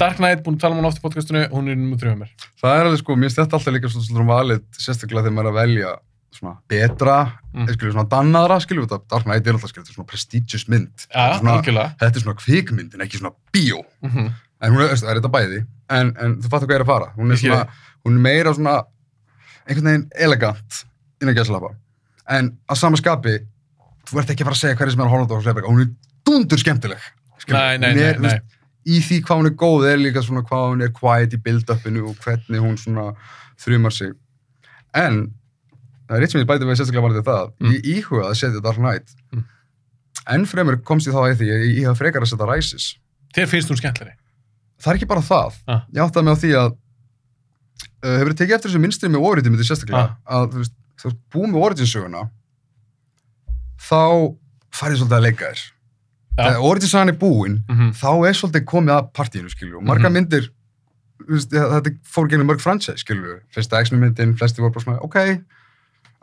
Dark 0.02 0.18
Knight, 0.20 0.40
búin 0.44 0.56
að 0.58 0.62
tala 0.64 0.74
um 0.76 0.80
hann 0.82 0.88
oft 0.90 0.98
í 0.98 1.04
podcastinu 1.04 1.44
hún 1.52 1.68
er 1.70 1.76
3 2.02 2.14
á 2.14 2.16
mér 2.18 2.30
Það 2.62 2.78
er 2.78 2.88
alveg 2.88 3.02
sko, 3.02 3.14
mér 3.18 3.28
finnst 3.30 3.38
þetta 3.42 3.58
alltaf 3.58 3.74
líka 3.76 3.90
svona 3.92 4.08
svona 4.08 4.26
valið, 4.32 4.64
sérstaklega 4.82 5.24
þegar 5.28 5.36
maður 5.36 5.48
er 5.48 5.52
að 5.52 5.60
velja 5.62 5.92
svona 6.32 6.54
betra, 6.72 7.16
Mm. 7.52 7.66
mm. 7.66 7.74
skilju 7.76 7.92
svona 7.92 8.08
dannaðra, 8.08 8.56
skilju 8.64 8.86
þetta, 8.88 8.98
Dark 9.12 9.26
Knight 9.28 9.46
er 9.50 9.56
alltaf 9.58 9.68
skilju, 9.70 9.82
þetta 9.84 9.92
er 9.92 9.96
svona 9.98 10.08
prestigious 10.08 10.62
mynd. 10.72 11.02
ja, 11.12 11.26
svona, 11.38 11.84
þetta 12.00 12.16
er 12.16 12.22
svona 12.24 12.38
kvikmynd 12.40 12.94
en 12.96 13.04
ekki 13.04 13.20
svona 13.20 13.34
bíó. 13.52 13.82
mm 14.02 14.30
En 14.62 14.70
hún 14.72 14.80
er, 14.84 14.92
það 14.94 15.08
er 15.10 15.18
þetta 15.18 15.30
bæði, 15.34 15.56
en, 15.90 16.10
en 16.22 16.34
þú 16.38 16.48
fattar 16.52 16.68
hvað 16.70 16.76
er 16.76 16.82
að 16.84 16.90
fara. 16.92 17.06
Hún 17.16 17.26
er, 17.26 17.34
Ég 17.34 17.40
skil 17.40 17.50
svona, 17.50 17.64
hún 18.06 18.14
er 18.14 18.22
meira 18.22 18.52
svona, 18.54 18.74
einhvern 19.66 19.88
veginn 19.90 20.04
elegant 20.22 20.76
innan 21.20 21.34
gæðslapa. 21.34 21.70
En 22.30 22.50
að 22.70 22.78
sama 22.78 22.96
skapi, 23.00 23.32
þú 24.06 24.20
ert 24.22 24.30
ekki 24.30 24.44
að 24.46 24.50
fara 24.52 24.54
að 24.56 24.62
segja 24.62 24.78
hverju 24.78 24.94
sem 24.94 25.02
er 25.02 25.10
að 25.10 25.12
á 25.12 25.22
þetta 25.24 25.36
og 25.40 25.42
slepa 25.48 25.64
hún 25.66 25.82
er 25.82 25.90
dundur 26.30 26.62
skemmtileg. 26.62 27.02
skilurðu. 27.42 27.58
nei, 27.58 27.78
nei, 27.82 27.90
Hún 27.90 27.98
nei, 27.98 28.12
nei. 28.22 28.30
veist, 28.30 28.61
Í 28.86 28.98
því 29.04 29.20
hvað 29.22 29.38
hún 29.42 29.46
er 29.50 29.54
góð 29.62 29.84
er 29.92 30.00
líka 30.02 30.22
svona 30.26 30.42
hvað 30.48 30.64
hún 30.72 30.82
er 30.82 30.90
quiet 30.96 31.36
í 31.36 31.38
build-upinu 31.44 32.02
og 32.10 32.16
hvernig 32.24 32.62
hún 32.64 32.78
svona 32.80 33.12
þrjumar 33.62 33.94
sig. 33.94 34.12
En, 34.98 35.20
það 36.08 36.16
er 36.18 36.24
eitt 36.26 36.32
sem 36.34 36.42
ég 36.42 36.48
bæti 36.50 36.66
við 36.66 36.80
sérstaklega 36.80 37.04
varðið 37.06 37.28
það, 37.28 37.52
Mm. 37.60 37.72
ég 37.76 37.86
íhuga 37.96 38.24
að 38.30 38.34
setja 38.40 38.60
Dark 38.64 38.80
Knight. 38.82 39.14
Mm. 39.32 39.44
Enn 40.34 40.46
fremur 40.46 40.76
komst 40.82 41.06
ég 41.06 41.14
þá 41.14 41.22
að 41.30 41.36
því, 41.38 41.46
ég 41.52 41.78
íhuga 41.82 41.94
frekar 41.98 42.22
að 42.26 42.32
setja 42.32 42.48
Rises. 42.50 42.88
þér 43.34 43.48
finnst 43.48 43.70
hún 43.70 43.78
skemmtilegri 43.80 44.18
Það 44.82 44.90
er 44.92 44.96
ekki 44.98 45.06
bara 45.08 45.20
það. 45.22 45.54
Ah. 45.70 45.82
Ég 45.94 46.02
áttaði 46.02 46.24
mig 46.26 46.34
á 46.34 46.42
því 46.42 46.50
að 46.58 46.70
uh, 48.02 48.16
hefur 48.18 48.34
tekið 48.34 48.54
eftir 48.56 48.70
þessu 48.72 48.80
minnstri 48.82 49.08
með 49.08 49.22
Origin 49.28 49.52
myndi 49.54 49.64
sérstaklega, 49.68 50.16
að 50.26 50.48
þú 50.50 50.58
veist, 50.58 50.74
þú 50.98 51.12
búið 51.30 51.52
með 51.52 51.62
Origin 51.62 51.86
söguna 51.86 52.22
þá 53.78 54.00
farið 54.74 54.98
svolítið 55.02 55.16
að 55.18 55.24
leika 55.26 55.50
þér. 55.52 55.62
Þegar 56.38 56.62
Origin 56.64 56.88
sagan 56.88 57.08
er 57.12 57.18
búin, 57.20 57.58
mm 57.68 57.76
-hmm. 57.76 57.90
þá 57.92 58.28
er 58.28 58.34
svolítið 58.38 58.64
komið 58.64 58.92
að 58.96 59.08
partíinu, 59.12 59.50
skilju, 59.52 59.76
og 59.76 59.84
marga 59.84 60.08
Mhm. 60.08 60.12
myndir 60.16 60.48
þú 61.22 61.28
veist, 61.36 61.52
ja, 61.52 61.62
þetta 61.80 61.90
fór 62.04 62.28
genið 62.28 62.46
mörg 62.48 62.60
franchise, 62.60 62.98
skilju, 63.04 63.40
fyrsta 63.54 63.80
X-Men 63.84 64.00
myndin, 64.00 64.34
flesti 64.36 64.58
voru 64.60 64.72
bara 64.72 64.84
svona, 64.84 64.98
ok, 65.02 65.16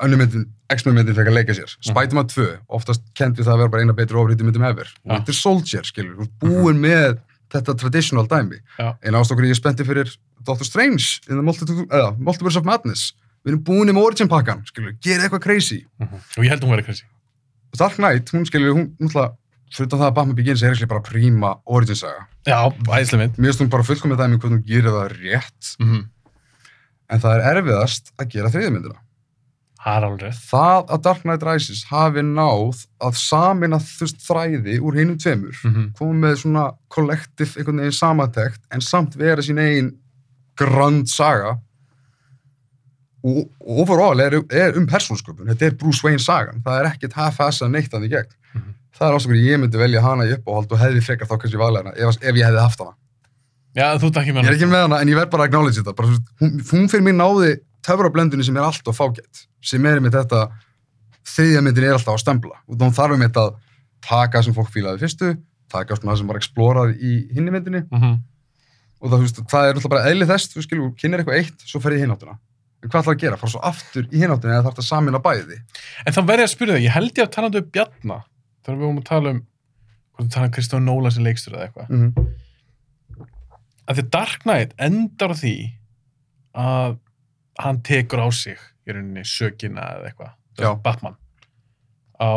önnu 0.01 0.17
myndin, 0.17 0.45
X-Men 0.69 0.95
myndin 0.95 1.15
fekk 1.15 1.27
að 1.29 1.33
leika 1.37 1.53
sér, 1.53 1.69
Mhm. 1.77 1.91
Spider-Man 1.93 2.27
2, 2.27 2.57
oftast 2.69 3.01
kendi 3.15 3.43
það 3.43 3.53
að 3.53 3.57
vera 3.57 3.69
bara 3.69 3.81
eina 3.83 3.93
betri 3.93 4.15
ofrítið 4.17 4.43
myndum 4.45 4.63
ever, 4.63 4.87
Ja. 5.05 5.13
Winter 5.13 5.33
Soldier, 5.33 5.83
skilju, 5.83 6.15
þú 6.15 6.21
ert 6.21 6.39
búin 6.39 6.79
með 6.79 7.19
þetta 7.51 7.73
traditional 7.77 8.27
dæmi, 8.27 8.59
en 9.03 9.13
ástokkur 9.13 9.45
ég 9.45 9.51
er 9.51 9.61
spenntið 9.61 9.85
fyrir 9.87 10.17
Doctor 10.43 10.65
Strange 10.65 11.19
in 11.29 11.35
the 11.37 11.41
Multiverse, 11.43 11.85
eða, 11.89 12.17
Multiverse 12.19 12.57
of 12.57 12.65
Madness, 12.65 13.13
við 13.45 13.51
erum 13.53 13.63
búin 13.63 13.89
með 13.89 14.03
Origin 14.05 14.27
pakkan, 14.27 14.63
skilju, 14.65 14.97
gera 15.01 15.23
eitthvað 15.23 15.41
crazy, 15.41 15.85
og 16.01 16.43
ég 16.43 16.49
held 16.49 16.61
hún 16.63 16.71
verið 16.75 16.85
crazy. 16.85 17.03
Dark 17.77 17.95
Knight, 17.97 18.31
hún 18.31 18.45
skilju, 18.45 18.73
hún, 18.73 18.95
ætla, 19.01 19.35
fyrir 19.73 19.91
það 19.91 20.07
að 20.07 20.15
Batman 20.17 20.37
Begins 20.37 20.63
er 20.63 20.73
ekki 20.75 20.89
bara 20.89 21.05
príma 21.05 21.51
Origin 21.69 21.99
saga, 21.99 22.25
já, 22.47 22.57
æðislega 22.69 23.21
mynd 23.21 23.37
mér 23.37 23.51
finnst 23.51 23.63
hún 23.63 23.73
bara 23.73 23.87
fullkomið 23.87 24.23
dæmi 24.23 24.39
hvernig 24.39 24.57
hún 24.57 24.65
gerir 24.67 24.95
það 24.95 25.13
rétt 25.19 25.75
mm 25.79 25.91
-hmm. 25.91 26.01
en 27.09 27.23
það 27.23 27.35
er 27.35 27.45
erfiðast 27.53 28.11
að 28.17 28.33
gera 28.33 28.51
þriðmyndina. 28.55 28.99
það 29.83 29.95
er 29.97 30.07
alveg 30.09 30.35
Það 30.49 30.91
að 30.93 31.01
Dark 31.03 31.21
Knight 31.23 31.43
Rises 31.43 31.83
hafi 31.89 32.21
náð 32.21 32.85
að 32.99 33.15
samina 33.15 33.79
þust 33.79 34.19
þræði 34.27 34.79
úr 34.79 34.99
hinum 34.99 35.17
tveimur, 35.17 35.55
mm 35.63 35.73
-hmm. 35.73 35.93
koma 35.97 36.13
með 36.13 36.35
svona 36.35 36.71
kollektiv 36.87 37.57
einhvern 37.57 37.79
veginn 37.79 37.91
samantekt 37.91 38.61
en 38.71 38.81
samt 38.81 39.15
vera 39.15 39.41
sín 39.41 39.59
eigin 39.59 39.97
grand 40.57 41.07
saga 41.07 41.59
og 43.23 43.49
overall 43.59 44.19
er, 44.19 44.37
er 44.51 44.77
um 44.79 44.87
persónsköpun, 44.87 45.49
þetta 45.51 45.65
er 45.65 45.77
Bruce 45.79 46.05
Wayne 46.05 46.21
sagan, 46.23 46.61
það 46.63 46.79
er 46.79 46.91
ekkert 46.93 47.17
half-assað 47.19 47.73
neitt 47.73 47.93
hann 47.93 48.07
í 48.07 48.11
gegn. 48.11 48.35
Mhm. 48.53 48.75
Það 48.97 49.07
er 49.07 49.17
ástokur 49.17 49.39
ég 49.39 49.59
myndi 49.61 49.79
velja 49.79 50.01
hana 50.03 50.25
í 50.27 50.33
uppáhald 50.35 50.73
og 50.73 50.81
hefði 50.81 51.03
frekar 51.05 51.29
þá 51.29 51.35
kannski 51.37 51.59
valið 51.61 51.83
hana 51.83 51.93
ef, 51.95 52.17
ef 52.19 52.39
ég 52.39 52.47
hefði 52.47 52.63
haft 52.63 52.83
hana. 52.83 52.95
já, 53.77 53.85
þú 54.01 54.09
ekki 54.09 54.33
með 54.33 54.43
Ég 54.43 54.49
er 54.49 54.57
ekki 54.57 54.69
með 54.69 54.85
hana, 54.85 55.01
en 55.01 55.11
ég 55.11 55.19
verð 55.19 55.31
bara 55.35 55.45
að 55.45 55.51
acknowledge 55.51 55.79
þetta. 55.79 55.93
Bara, 55.99 56.17
hún, 56.41 56.55
hún 56.71 56.89
fyrir 56.91 57.05
mér 57.05 57.15
náði 57.19 57.51
töfrablendunni 57.85 58.47
sem 58.47 58.57
er 58.57 58.65
alltaf 58.65 58.97
fágætt. 58.97 59.45
Sem 59.61 59.85
er 59.85 60.01
með 60.03 60.17
þetta, 60.17 60.41
þriðja 61.35 61.61
myndin 61.63 61.87
er 61.87 61.95
alltaf 61.95 62.17
á 62.17 62.23
stembla. 62.23 62.59
Og 62.67 62.81
þá 62.81 62.99
þarf 62.99 63.15
um 63.15 63.23
þetta 63.27 63.45
að 63.45 63.55
taka 64.09 64.43
sem 64.43 64.57
fólk 64.57 64.73
fílaði 64.73 65.03
fyrstu, 65.05 65.31
taka 65.71 65.95
svona 65.95 66.13
það 66.13 66.21
sem 66.21 66.33
var 66.33 66.41
explorað 66.41 66.93
í 66.97 67.15
hinni 67.35 67.53
myndinni. 67.55 67.85
mm 67.87 68.01
-hmm. 68.03 68.19
Og 68.99 69.11
það, 69.11 69.21
veist, 69.23 69.37
það 69.47 69.65
er 69.65 69.77
alltaf 69.77 69.91
bara 69.93 70.07
eðli 70.11 70.25
þess, 70.27 70.51
þú 70.51 70.61
skilur, 70.65 70.93
kynir 70.99 71.21
eitthvað 71.21 71.37
eitt, 71.39 71.61
svo 71.63 71.79
fer 71.79 71.95
ég 71.95 72.01
í 72.01 72.03
hináttuna. 72.03 72.35
En 72.79 72.91
hvað 72.91 73.01
ætlar 73.01 73.15
að 73.15 73.21
gera? 73.23 73.37
Fara 73.39 73.51
svo 73.51 73.61
aftur 73.63 74.05
í 74.07 74.19
hináttunni 74.21 74.55
eða 74.55 74.65
þarf 74.65 74.75
þetta 74.77 74.87
samina 74.87 75.19
bæði? 75.23 75.57
En 76.07 76.15
þá 76.15 76.21
verð 76.27 76.43
ég 76.43 76.47
að 76.47 76.53
spyrja 76.53 76.75
þig, 76.75 76.85
ég 76.85 76.95
held 76.95 77.11
ég 77.19 77.25
að 77.25 77.33
tala 77.33 77.49
um 77.49 77.71
Bjarna, 77.75 78.17
þegar 78.69 78.77
við 78.79 78.85
vorum 78.85 79.01
að 79.01 79.07
tala 79.09 79.29
um, 79.33 79.41
hvort 80.13 80.25
við 80.27 80.33
tala 80.35 80.49
um 80.49 80.53
Kristofn 80.55 80.85
Nóla 80.85 81.11
sem 81.11 81.25
leikstur 81.25 81.55
eða 81.57 81.67
eitthvað. 81.67 81.89
Mm 81.89 82.01
-hmm. 82.13 82.27
Að 83.89 83.97
því 83.99 84.03
Dark 84.13 84.43
Knight 84.45 84.73
endar 84.77 85.33
því 85.33 85.53
að 86.59 86.97
hann 87.59 87.81
tekur 87.81 88.21
á 88.21 88.27
sig 88.31 88.57
í 88.87 88.93
rauninni 88.93 89.23
sökina 89.25 89.81
eða 89.97 90.11
eitthvað. 90.11 90.35
Batman, 90.83 91.15
á 92.19 92.31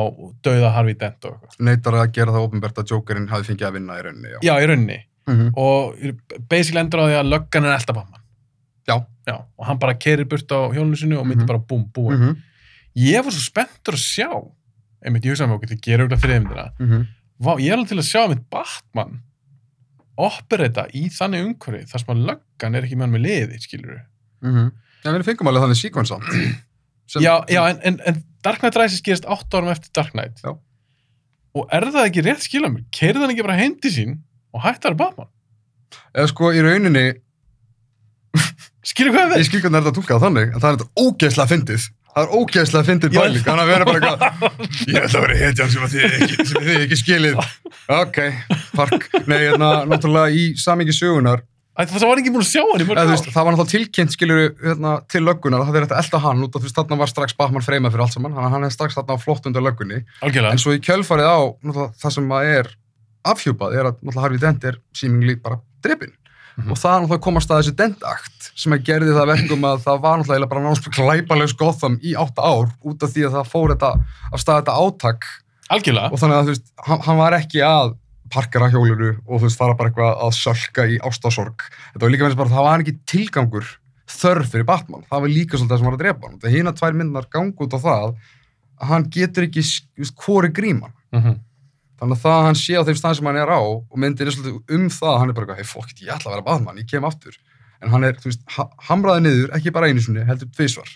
dauða 0.47 0.71
Harvey 0.73 0.95
Dent 0.95 1.25
og 1.27 1.33
eitthvað. 1.35 1.57
Neitar 1.67 1.95
að 1.99 2.13
gera 2.15 2.33
það 2.33 2.47
ofinbært 2.47 2.79
að 2.79 2.93
Jokerinn 2.95 3.29
hafi 3.29 3.49
fengið 3.51 3.67
að 3.67 3.73
vinna 3.73 3.99
í 3.99 4.03
rauninni, 4.07 4.29
já. 4.31 4.39
Já, 4.43 4.55
í 4.63 4.67
rauninni. 4.71 4.99
Mm 5.27 5.37
-hmm. 5.39 5.51
Og 5.57 5.95
basically 6.49 6.81
endur 6.81 7.01
á 7.03 7.07
því 7.09 7.17
að 7.19 7.29
löggan 7.33 7.65
er 7.65 7.75
elda 7.75 7.93
Batman. 7.93 8.21
Já. 8.89 8.97
Já, 9.27 9.37
og 9.59 9.67
hann 9.67 9.79
bara 9.79 9.95
kerir 9.95 10.25
burt 10.25 10.49
á 10.51 10.71
hjólinu 10.75 10.97
sinu 10.97 11.19
og 11.19 11.27
myndi 11.27 11.43
Mhm. 11.43 11.47
bara 11.47 11.59
búm, 11.59 11.85
búin. 11.93 12.17
Mm 12.19 12.29
-hmm. 12.29 12.37
Ég 12.97 13.25
var 13.25 13.33
svo 13.33 13.41
spenntur 13.41 13.95
að 13.95 13.99
sjá 13.99 14.31
einmitt, 15.05 15.27
ég 15.27 15.35
hugsaði 15.35 15.51
með 15.51 15.59
okkur, 15.59 15.71
þið 15.73 15.83
gerur 15.87 16.07
auðvitað 16.07 16.23
fyrir 16.25 16.37
þeimdina. 16.39 16.65
Mhm. 16.79 17.05
Vá, 17.43 17.53
ég 17.59 17.69
er 17.73 17.77
alveg 17.79 17.89
til 17.93 17.99
að 17.99 18.09
sjá 18.09 18.21
einmitt 18.23 18.45
Batman 18.53 19.15
operata 20.23 20.85
í 20.95 21.07
þannig 21.11 21.47
umhverfi 21.49 21.87
þar 21.91 22.03
sem 22.03 22.13
að 22.15 22.25
löggan 22.29 22.77
er 22.79 22.87
ekki 22.87 22.99
með 22.99 23.07
hann 23.07 23.15
með 23.17 23.25
liði, 23.27 23.61
skilur 23.65 23.95
við. 23.95 24.03
Mhm. 24.43 24.69
Já, 25.03 25.11
við 25.11 25.25
fengum 25.27 25.49
alveg 25.51 25.65
þannig 25.65 25.81
síkvensa. 25.81 26.19
Já, 27.21 27.33
já, 27.51 27.63
en, 27.69 27.81
en, 27.83 27.97
en 28.07 28.21
Dark 28.45 28.61
Knight 28.63 28.77
Rises 28.79 29.03
gerist 29.03 29.27
8 29.27 29.59
árum 29.59 29.73
eftir 29.73 29.91
Dark 29.93 30.13
Knight. 30.15 30.39
Já. 30.45 30.55
Og 31.59 31.69
er 31.75 31.85
það 31.91 32.07
ekki 32.09 32.23
rétt 32.25 32.45
skilja 32.47 32.71
mér? 32.73 32.85
Keirði 32.95 33.21
hann 33.25 33.33
ekki 33.35 33.45
bara 33.45 33.69
til 33.83 33.93
sín 33.93 34.15
og 34.55 34.63
hættar 34.65 34.95
Batman? 34.97 35.29
Eða 36.15 36.31
sko, 36.31 36.53
í 36.55 36.63
rauninni, 36.65 37.21
Skilur 38.83 39.13
hvað 39.15 39.29
ég 39.29 39.37
við? 39.37 39.45
skil 39.47 39.61
hvernig 39.63 39.79
er 39.79 39.85
þetta 39.85 39.95
túkað 39.99 40.23
þannig, 40.25 40.49
en 40.51 40.63
það 40.63 40.69
er 40.73 40.79
þetta 40.81 41.03
ógeðslega 41.03 41.51
fyndið. 41.53 41.85
Það 42.13 42.27
er 42.27 42.35
ógeðslega 42.37 42.85
fyndið 42.89 43.15
bæling, 43.17 43.45
þannig 43.47 43.63
að 43.63 43.71
vera 43.73 43.87
bara 43.89 44.01
eitthvað, 44.01 44.67
ég 44.93 44.99
ætla 45.07 45.21
að 45.21 45.25
vera 45.25 45.39
hetjan 45.41 45.71
sem 45.73 45.87
að 45.87 45.95
þið 45.95 46.17
ekki, 46.19 46.75
ekki 46.83 46.99
skilið. 47.01 47.39
Ok, 47.97 48.19
park. 48.77 49.07
Nei, 49.31 49.39
hérna, 49.47 49.71
náttúrulega 49.89 50.37
í 50.37 50.45
samingi 50.61 50.93
sögunar, 50.97 51.41
Æ, 51.73 51.87
Það 51.89 52.03
var 52.05 52.21
ekki 52.21 52.31
búin 52.35 52.43
að 52.45 52.51
sjá 52.51 52.61
hann 52.69 52.83
í 52.83 52.85
mörg 52.85 52.99
ár. 53.01 53.21
það 53.33 53.47
var 53.47 53.55
náttúrulega 53.55 53.73
tilkynnt, 53.73 54.13
skilur 54.13 54.41
hérna, 54.61 54.91
til 55.09 55.23
löggunar, 55.25 55.63
að 55.65 55.71
það 55.71 55.79
er 55.81 55.87
þetta 55.87 56.01
elda 56.03 56.19
hann, 56.21 56.43
út 56.45 56.53
af 56.53 56.61
þú 56.61 56.67
veist, 56.69 56.77
þarna 56.77 56.99
var 57.01 57.09
strax 57.15 57.37
Batman 57.39 57.65
freymað 57.65 57.95
fyrir 57.95 58.05
allt 58.05 58.17
saman, 58.19 58.35
að 58.37 58.53
hann 58.53 58.67
er 58.69 58.75
strax 58.75 58.99
þarna 58.99 59.17
á 59.17 59.25
flott 59.25 59.49
undir 59.49 59.65
löggunni. 59.65 60.03
Algjörlega. 60.21 60.53
En 60.53 60.61
svo 60.61 60.75
í 60.77 60.83
kjölfarið 60.85 61.31
á, 61.33 61.41
það 62.05 62.15
sem 62.19 62.29
að 62.37 62.51
er 62.59 62.69
afhjúpað, 63.33 63.79
er 63.79 63.89
að 63.89 63.97
náttúrulega 64.03 64.27
Harvey 64.27 64.43
Dent 64.45 64.69
er 64.69 64.77
símingli 65.01 65.39
bara 65.41 65.63
drepinn. 66.53 66.65
Mhm. 66.65 66.71
Og 66.73 66.77
það 66.79 66.93
er 66.95 67.01
náttúrulega 67.03 67.25
komast 67.27 67.51
að 67.51 67.63
þessi 67.63 67.77
Dent-akt 67.77 68.51
sem 68.55 68.73
að 68.73 68.85
gerði 68.85 69.15
það 69.17 69.31
verkum 69.33 69.65
að 69.65 69.79
það 69.87 70.01
var 70.03 70.19
náttúrulega 70.19 70.49
bara 70.49 70.65
náttúrulega 70.67 70.97
glæpalegs 70.99 71.57
Gotham 71.57 71.99
í 72.03 72.15
átta 72.15 72.43
ár 72.43 72.69
út 72.85 73.03
af 73.03 73.11
því 73.11 73.27
að 73.27 73.33
það 73.39 73.51
fór 73.53 73.69
þetta 73.75 73.91
af 74.33 74.41
stað 74.41 74.61
þetta 74.61 74.77
átak 74.83 75.25
Algjörlega. 75.73 76.13
og 76.13 76.19
þannig 76.21 76.37
að 76.37 76.43
þú 76.43 76.53
veist, 76.53 76.67
hann, 76.87 77.01
hann 77.01 77.17
var 77.17 77.33
ekki 77.33 77.63
að 77.65 77.95
parkera 78.33 78.71
hjóluru 78.73 79.11
og 79.27 79.41
þú 79.41 79.47
veist, 79.47 79.59
fara 79.61 79.75
bara 79.77 79.91
eitthvað 79.91 80.21
að 80.25 80.33
sölka 80.37 80.87
í 80.89 80.99
ástasorg. 81.05 81.65
Þetta 81.93 82.05
var 82.05 82.13
líka 82.13 82.29
þess 82.29 82.39
bara, 82.41 82.49
það 82.49 82.67
var 82.69 82.85
ekki 82.85 82.95
tilgangur 83.07 83.67
þörf 84.13 84.53
fyrir 84.53 84.65
Batman. 84.69 85.05
Það 85.09 85.25
var 85.25 85.33
líka 85.33 85.57
svolítið 85.57 85.73
það 85.73 85.79
sem 85.83 85.89
var 85.89 85.97
að 85.97 86.03
drepa 86.05 86.29
hann. 86.29 86.39
Það 86.41 86.55
hina 86.57 86.73
tvær 86.73 86.97
myndnar 86.97 87.29
gangi 87.33 87.57
út 87.61 87.77
á 87.77 87.79
það 87.81 88.07
að 88.83 88.89
hann 88.93 89.09
getur 89.13 89.47
ekki, 89.47 89.63
þú 89.63 90.05
veist, 90.05 90.17
hvori 90.25 90.53
gríman. 90.53 90.93
Mm 91.13 91.23
Þannig 92.03 92.19
að 92.19 92.23
það 92.25 92.37
að 92.37 92.45
hann 92.49 92.57
sé 92.59 92.75
á 92.75 92.83
þeim 92.83 92.97
stað 92.99 93.13
sem 93.15 93.27
hann 93.29 93.37
er 93.39 93.51
á 93.55 93.63
og 93.63 93.99
myndin 94.03 94.27
er 94.27 94.35
svolítið 94.35 94.75
um 94.75 94.87
það 94.91 95.11
að 95.13 95.19
hann 95.21 95.31
er 95.31 95.37
bara, 95.37 95.55
hei 95.55 95.67
fokk, 95.69 95.93
ég 96.03 96.09
ætla 96.11 96.33
að 96.33 96.35
vera 96.35 96.45
Batman, 96.49 96.81
ég 96.83 96.89
kem 96.91 97.05
aftur. 97.07 97.37
En 97.79 97.93
hann 97.93 98.07
er, 98.09 98.17
þú 98.19 98.27
veist, 98.27 98.43
ha 98.57 98.65
hamraði 98.89 99.23
niður, 99.29 99.53
ekki 99.55 99.73
bara 99.77 99.87
einu 99.87 100.03
sinni, 100.03 100.25
heldur 100.27 100.51
tvisvar. 100.51 100.91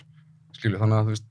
Skilju, 0.57 0.81
þannig 0.81 0.97
að, 0.97 1.07
þú 1.07 1.15
veist, 1.15 1.25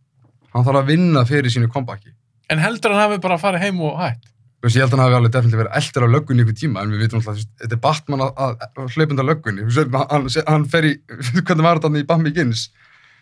hann 0.55 0.65
þarf 0.65 0.81
að 0.81 0.89
vinna 0.95 1.27
fyrir 1.29 1.53
sínu 1.53 1.69
kompaki. 1.75 2.15
En 2.49 2.63
heldur 2.65 2.95
hann 2.97 3.05
hafi 3.05 3.21
bara 3.27 3.37
farið 3.43 3.67
heim 3.67 3.85
og 3.85 4.01
hætt? 4.01 4.33
Þú 4.57 4.71
veist, 4.71 4.79
ég 4.81 4.87
held 4.87 4.95
að 4.95 4.97
hann 4.97 5.05
hafi 5.05 5.19
alveg 5.21 5.37
definitíð 5.37 5.61
verið 5.61 5.79
eldur 5.83 6.09
á 6.09 6.15
löggunni 6.15 6.47
ykkur 6.47 6.59
tíma, 6.63 6.81
en 6.81 6.97
við 6.97 7.05
vitum 7.05 7.21
alltaf, 7.21 7.45
þetta 7.61 7.77
er 7.77 7.85
Batman 7.85 8.25
að, 8.31 8.67
hlaupunda 8.97 9.29
löggunni. 9.29 9.69
Hann, 9.93 10.29
hann 10.49 10.69
fer 10.73 10.89
í, 10.89 10.97
hvernig 11.45 11.69
var 11.69 11.77
þetta 11.83 11.93
hann 11.93 12.01
í 12.01 12.07
Batman 12.09 12.31
Begins? 12.31 12.71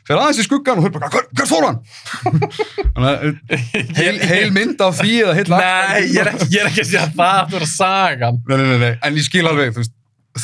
Fer 0.04 0.18
aðeins 0.20 0.38
í 0.42 0.44
skuggan 0.44 0.78
og 0.80 0.84
hör 0.84 0.92
bara, 0.92 1.08
hver, 1.08 1.46
fór 1.48 1.64
hann? 1.64 1.78
Að 2.94 3.38
heil, 3.96 4.16
heil 4.20 4.50
mynd 4.54 4.80
af 4.84 4.98
því 5.00 5.14
eða 5.24 5.34
heil 5.38 5.50
Nei, 5.54 6.00
ég 6.12 6.18
er 6.22 6.30
ekki, 6.34 6.48
ég 6.52 6.60
er 6.60 6.68
ekki 6.70 6.82
að 6.84 6.88
segja 6.90 7.04
að 7.06 7.14
það 7.20 7.52
fyrir 7.54 7.70
sagan. 7.72 8.40
Nei, 8.48 8.56
nei, 8.60 8.66
nei, 8.68 8.80
nei, 8.84 8.90
en 9.08 9.16
ég 9.20 9.26
skil 9.26 9.44
alveg, 9.48 9.72
þú 9.76 9.80
veist, 9.82 9.94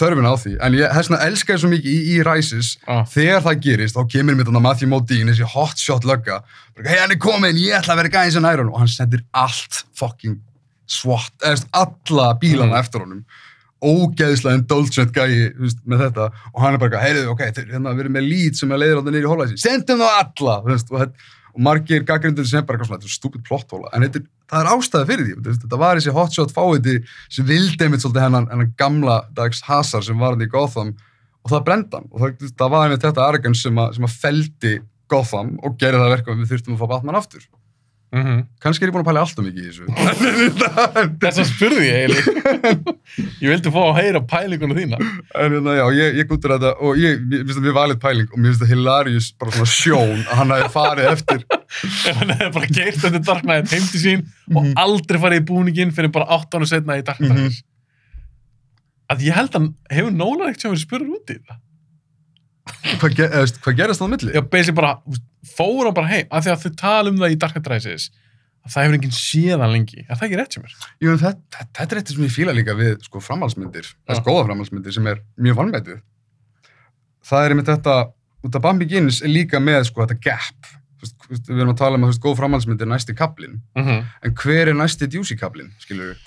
þörfin 0.00 0.28
á 0.30 0.34
því. 0.38 0.52
En 0.64 0.76
ég, 0.78 0.94
þess 0.96 1.10
vegna 1.10 1.20
elska 1.28 1.54
ég 1.56 1.60
svo 1.64 1.70
mikið 1.74 1.92
í, 1.92 1.98
í 2.14 2.16
Rises, 2.30 2.70
Ah. 2.88 3.02
þegar 3.10 3.44
það 3.46 3.60
gerist, 3.66 3.96
þá 3.98 4.02
kemur 4.16 4.38
mér 4.38 4.48
þarna 4.48 4.62
Matthew 4.68 4.90
Modine, 4.94 5.32
þessi 5.34 5.48
hotshot 5.54 6.06
lögga, 6.08 6.40
bara, 6.78 6.88
hei, 6.88 6.98
hann 7.02 7.12
er 7.16 7.20
komin, 7.20 7.58
ég 7.60 7.76
ætla 7.80 7.96
að 7.96 8.02
vera 8.04 8.14
gæðins 8.16 8.38
en 8.40 8.48
Iron, 8.54 8.70
og 8.72 8.80
hann 8.80 8.88
sendir 8.92 9.24
allt 9.34 9.82
fucking 9.98 10.38
SWAT, 10.90 11.32
eða, 11.46 11.66
alla 11.84 12.30
bílana 12.40 12.72
Mm. 12.72 12.80
eftir 12.80 13.04
honum. 13.04 13.24
Ógeðslega 13.80 14.58
indulgent 14.60 15.12
gæi, 15.16 15.50
veist, 15.56 15.78
með 15.88 16.02
þetta, 16.06 16.26
og 16.52 16.62
hann 16.62 16.74
er 16.76 16.80
bara, 16.82 17.00
heyrðu, 17.00 17.26
ok, 17.32 17.42
þeir, 17.56 17.68
hérna, 17.74 17.94
við 17.96 18.04
erum 18.04 18.16
með 18.18 18.26
lít 18.28 18.58
sem 18.60 18.72
er 18.76 18.80
leiður 18.82 19.00
á 19.00 19.04
það 19.06 19.16
í 19.20 19.22
hólaðisinn, 19.30 19.62
sendum 19.62 20.02
þá 20.02 20.08
alla, 20.20 20.56
veist, 20.66 20.90
og, 20.92 20.98
þetta- 21.00 21.36
og 21.50 21.62
margir 21.66 22.04
gaggrindur 22.06 22.46
sem 22.46 22.66
bara, 22.68 22.84
svona, 22.84 23.00
þetta 23.00 23.08
er 23.10 23.16
stúpid 23.16 23.44
plotthóla, 23.48 23.88
en 23.96 24.04
þetta, 24.04 24.20
það 24.52 24.60
er 24.66 24.70
ástæða 24.74 25.08
fyrir 25.08 25.24
því, 25.30 25.36
veist, 25.48 25.62
þetta 25.64 25.78
var 25.80 25.96
þessi 26.00 26.14
hotshot 26.18 26.52
fáiði 26.54 26.96
sem 27.32 27.48
vildi 27.48 27.86
einmitt 27.88 28.04
svolítið 28.04 28.26
hennan, 28.26 28.50
hennan 28.52 28.74
gamla 28.78 29.16
dags 29.34 29.62
hasar 29.66 30.04
sem 30.04 30.18
var 30.20 30.36
hann 30.36 30.44
í 30.44 30.50
Gotham 30.52 30.92
og 31.40 31.50
það 31.54 31.64
brenda 31.64 31.96
hann. 32.02 32.08
Og 32.12 32.20
það, 32.20 32.52
það 32.60 32.70
var 32.76 32.84
einmitt 32.86 33.04
þetta 33.08 33.24
arrogance 33.26 33.62
sem, 33.64 33.78
að- 33.80 33.94
sem 33.96 34.04
að 34.04 34.16
feldi 34.20 34.74
Gotham 35.10 35.54
og 35.64 35.78
gerði 35.80 36.02
það 36.04 36.12
verkum 36.18 36.42
við 36.44 36.52
þurftum 36.52 36.76
að 36.76 36.82
fá 36.84 36.88
Batman 36.92 37.16
aftur. 37.18 37.46
Mm 38.10 38.22
-hmm. 38.26 38.38
Kannski 38.58 38.82
er 38.84 38.88
ég 38.90 38.94
búin 38.94 39.04
að 39.04 39.08
pæla 39.08 39.20
alltaf 39.22 39.44
mikið 39.46 39.62
í 39.62 39.68
þessu. 39.70 39.84
Þess 41.22 41.38
að 41.38 41.46
spurði 41.46 41.84
ég 41.86 41.96
eiginlega. 42.00 42.94
Ég 43.38 43.48
vildi 43.52 43.70
fá 43.70 43.78
að 43.84 43.98
heyra 44.00 44.20
pælinguna 44.32 44.74
þína. 44.74 44.98
en 45.38 45.52
hérna, 45.54 45.74
já, 45.78 45.84
ég, 45.94 46.16
ég 46.18 46.26
gúttur 46.26 46.50
þetta 46.56 46.72
og 46.80 46.98
ég, 46.98 47.20
mér 47.22 47.44
finnst 47.44 47.58
það 47.60 47.66
mjög 47.68 47.78
valið 47.78 47.98
pæling 48.02 48.28
og 48.32 48.38
mér 48.38 48.50
finnst 48.50 48.62
það 48.64 48.72
hilarious 48.74 49.30
bara 49.38 49.50
svona 49.54 49.70
sjón 49.76 50.18
að 50.26 50.34
hann 50.40 50.50
hafi 50.50 50.68
farið 50.74 51.06
eftir 51.12 51.40
Ef 52.10 52.16
hann 52.20 52.30
hefði 52.34 52.52
bara 52.58 52.66
geirt 52.66 53.00
þetta 53.06 53.22
Dark 53.30 53.42
Knight 53.46 53.70
heim 53.70 53.86
til 53.94 54.00
sín 54.02 54.26
og 54.56 54.62
Mhm. 54.64 54.74
aldrei 54.76 55.18
farið 55.22 55.40
í 55.40 55.46
búningin 55.46 55.92
fyrir 55.94 56.10
bara 56.10 56.26
8 56.34 56.58
ára 56.58 56.66
setna 56.66 56.98
í 56.98 57.02
Dark 57.06 57.18
Knight. 57.22 57.38
Mhm. 57.38 57.62
Að 59.10 59.18
ég 59.26 59.34
held 59.34 59.50
að 59.54 59.58
hann 59.60 59.74
hefur 59.90 60.10
Nólan 60.10 60.48
ekkert 60.50 60.60
sem 60.66 60.70
verið 60.74 60.86
spurður 60.86 61.14
út 61.14 61.30
í 61.30 61.38
það. 61.46 61.58
Hvað, 63.00 63.14
ge, 63.18 63.28
hvað 63.64 63.78
gerist 63.78 64.02
það 64.02 64.08
á 64.08 64.12
milli. 64.14 64.32
Já, 64.36 64.42
basically 64.42 64.78
bara, 64.80 65.20
fór 65.56 65.86
hann 65.88 65.96
bara 65.96 66.10
heim 66.10 66.26
af 66.30 66.44
því 66.44 66.52
að 66.54 66.64
þau 66.64 66.74
tala 66.82 67.12
um 67.12 67.20
það 67.20 67.34
í 67.34 67.38
Dark 67.42 67.56
Knight 67.56 67.70
Rises 67.72 68.10
að 68.60 68.74
það 68.74 68.84
hefur 68.84 68.96
enginn 68.98 69.16
séðan 69.16 69.72
lengi. 69.72 70.02
Er 70.04 70.18
það 70.18 70.26
ekki 70.26 70.38
rétt 70.40 70.56
sem 70.56 70.66
er? 70.66 70.74
Jú, 71.00 71.14
þetta, 71.20 71.66
er 71.84 72.00
eitt 72.00 72.12
sem 72.12 72.26
ég 72.26 72.34
fíla 72.34 72.54
líka 72.56 72.76
við 72.78 73.06
sko, 73.06 73.22
framhaldsmyndir, 73.24 73.88
Já. 73.88 74.00
þessi 74.10 74.24
góða 74.26 74.46
framhaldsmyndir 74.50 74.96
sem 74.96 75.08
er 75.10 75.22
mjög 75.40 75.60
vannmætið. 75.62 76.02
Það 77.30 77.46
er 77.46 77.54
einmitt 77.54 77.70
þetta, 77.70 77.96
út 78.46 78.58
af 78.58 78.64
Bambi 78.64 78.88
Guinness 78.90 79.24
er 79.24 79.32
líka 79.32 79.60
með 79.62 79.86
sko, 79.88 80.04
þetta 80.04 80.20
gap. 80.28 80.74
Við 81.30 81.60
erum 81.60 81.72
að 81.72 81.78
tala 81.78 81.96
um 81.96 82.04
að 82.04 82.18
góð 82.20 82.36
framhaldsmyndir 82.36 82.82
er 82.86 82.90
næsti 82.92 83.14
kaplinn, 83.16 83.60
Mm 83.76 83.84
-hmm. 83.86 84.04
en 84.22 84.34
hver 84.34 84.68
er 84.68 84.74
næsti 84.74 85.06
djúsi 85.08 85.36
kaplinn? 85.38 85.70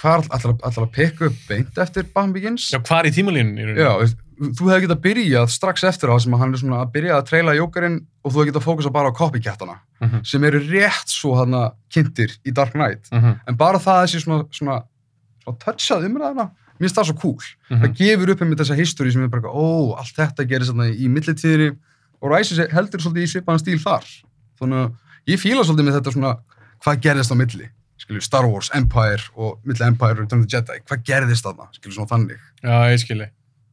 Hvað 0.01 0.27
ætlar 0.33 0.85
að 0.87 0.91
peka 0.91 1.25
upp 1.25 1.35
beint 1.49 1.77
eftir 1.77 2.03
Bambi 2.13 2.39
Guinness? 2.41 2.71
Já, 2.71 2.79
í 2.79 3.11
tímalínunni 3.11 3.61
í 3.61 3.99
veist, 3.99 4.17
þú 4.39 4.65
hefði 4.71 4.87
getað 4.87 5.01
byrjað 5.01 5.47
strax 5.49 5.83
eftir 5.83 6.09
á 6.09 6.17
sem 6.19 6.33
að 6.33 6.39
hann 6.39 6.53
er 6.53 6.57
svona 6.57 6.81
að 6.85 6.91
byrja 6.91 7.17
að 7.21 7.27
treyla 7.29 7.53
jókarinn 7.55 7.99
og 8.25 8.31
þú 8.33 8.37
hefði 8.39 8.51
getað 8.51 8.63
fókusa 8.67 8.91
bara 8.91 9.09
á 9.11 9.13
copycattana 9.13 9.77
Mhm. 10.01 10.25
sem 10.25 10.43
eru 10.43 10.59
rétt 10.59 11.07
svo 11.07 11.35
hann 11.37 11.71
kynntir 11.93 12.31
í 12.45 12.51
Dark 12.53 12.73
Knight 12.73 13.09
Mhm. 13.11 13.39
en 13.47 13.55
bara 13.55 13.77
það 13.77 14.03
þessi 14.03 14.23
svona, 14.25 14.43
svona, 14.51 14.83
svona 15.45 15.57
touchað 15.59 16.05
umræðina, 16.09 16.49
mér 16.79 16.89
finnst 16.89 16.95
það 16.97 17.05
svo 17.11 17.19
cool 17.19 17.37
Mhm. 17.69 17.81
það 17.83 17.95
gefur 17.97 18.29
upp 18.31 18.41
um 18.41 18.55
þessa 18.55 18.75
history 18.75 19.11
sem 19.11 19.23
er 19.23 19.27
bara, 19.27 19.43
ó, 19.43 19.95
allt 19.97 20.15
þetta 20.15 20.47
gerir 20.47 20.95
í 20.95 21.07
millitíðinni 21.07 21.77
og 22.21 22.31
Rises 22.31 22.57
heldur 22.71 22.99
svolítið 22.99 23.23
í 23.23 23.31
svipaðan 23.41 23.59
stíl 23.59 23.79
þar 23.79 24.03
þannig 24.61 24.81
að 24.83 25.31
ég 25.33 25.41
fíla 25.41 25.63
svolítið 25.63 25.87
með 25.87 25.97
þetta 25.99 26.13
svona 26.15 26.33
hvað 26.83 26.99
gerðist 27.05 27.33
á 27.33 27.37
milli, 27.39 27.69
skilju, 28.03 28.23
Star 28.25 28.47
Wars, 28.49 28.71
Empire 28.75 29.23
og 29.39 29.61
milli 29.63 29.85
Empire 29.87 30.17
og 30.17 30.25
Return 30.25 30.43
of 30.43 30.49
the 30.49 30.57
Jedi. 30.57 30.81
Hvað 30.89 31.05
gerðist 31.07 31.47
þarna, 31.47 31.69
skilju, 31.77 31.95
svona 31.95 32.11
þannig. 32.11 32.43
Já, 32.63 32.75
ég 32.91 33.01
skilji. 33.03 33.29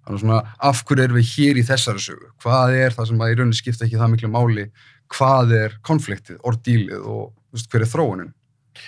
þannig 0.06 0.22
svona, 0.22 0.40
af 0.70 0.82
hverju 0.88 1.04
erum 1.04 1.18
við 1.18 1.32
hér 1.34 1.58
í 1.60 1.64
þessari 1.66 2.02
sögu? 2.02 2.30
Hvað 2.42 2.76
er 2.78 2.94
það 2.96 3.10
sem 3.10 3.20
að 3.20 3.32
í 3.32 3.38
rauninni 3.38 3.58
skipta 3.58 3.86
ekki 3.86 3.98
það 4.00 4.12
miklu 4.14 4.30
máli, 4.32 4.64
hvað 5.10 5.52
er 5.58 5.74
konfliktið, 5.86 6.38
orðdílið 6.46 7.04
og 7.04 7.24
veist, 7.52 7.68
hver 7.70 7.84
er 7.84 7.90
þróunin? 7.90 8.32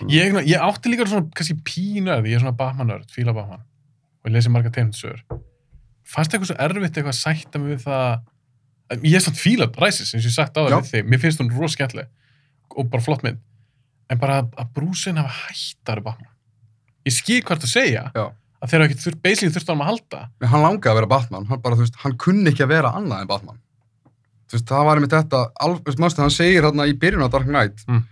Ég, 0.08 0.38
ég 0.48 0.62
átti 0.62 0.90
líka 0.92 1.06
svona, 1.10 1.28
kannski 1.36 1.58
pínöð, 1.66 2.28
ég 2.30 2.38
er 2.38 2.42
svona 2.42 2.56
Batman-nörd, 2.56 3.10
fíla 3.12 3.34
Batman 3.36 3.60
og 4.22 4.30
ég 4.30 4.36
lesi 4.36 4.52
marga 4.54 4.70
tegndsögur. 4.72 5.20
Fannst 6.06 6.32
eitthvað 6.32 6.52
svo 6.52 6.58
erfitt 6.62 6.96
eitthvað 6.96 7.12
að 7.12 7.18
sætta 7.18 7.60
mig 7.60 7.74
við 7.74 7.84
það 7.88 8.22
ég 9.00 9.16
er 9.16 9.24
svona 9.24 9.40
fíla 9.40 9.66
Rises, 9.80 10.12
eins 10.14 10.24
og 10.26 10.30
ég 10.30 10.34
sagt 10.36 10.58
á 10.58 10.60
það 10.68 11.06
mér 11.08 11.20
finnst 11.22 11.40
hún 11.42 11.50
rosa 11.54 11.76
skemmtileg 11.76 12.08
og 12.76 12.88
bara 12.92 13.04
flott 13.04 13.24
mynd, 13.26 13.40
en 14.10 14.18
bara 14.20 14.38
að, 14.42 14.68
brúsin 14.76 15.18
hafa 15.20 15.32
hættari 15.48 16.04
Batman. 16.04 16.30
Ég 17.08 17.12
skil 17.16 17.42
hvað 17.42 17.64
það 17.64 17.72
segja, 17.72 18.04
Já. 18.14 18.24
að 18.62 18.70
þeir 18.70 18.80
hafa 18.80 18.88
ekki 18.90 19.00
þurft, 19.02 19.20
basically 19.24 19.52
þurft 19.52 19.68
á 19.68 19.72
hann 19.74 19.82
að 19.84 19.90
halda. 19.90 20.20
en 20.40 20.48
hann 20.52 20.62
langaði 20.62 20.92
að 20.92 20.98
vera 21.00 21.10
Batman, 21.12 21.46
hann 21.50 21.60
bara, 21.64 21.76
veist, 21.76 21.98
hann 22.04 22.16
kunni 22.16 22.50
ekki 22.52 22.64
að 22.64 22.72
vera 22.76 22.92
annað 22.96 23.20
en 23.24 23.30
Batman 23.32 23.58
veist, 24.52 24.66
það 24.68 24.84
var 24.88 24.96
einmitt 25.00 25.12
þetta, 25.16 25.42
Al, 25.60 25.74
þú 25.80 25.84
veist, 25.90 25.98
manstu, 26.04 26.22
hann 26.24 26.30
segir 26.34 26.62
hérna 26.66 26.86
í 26.88 26.96
byrjun 26.96 27.24
á 27.24 27.32
Dark 27.32 27.46
Knight 27.48 27.84
Mm. 27.88 28.02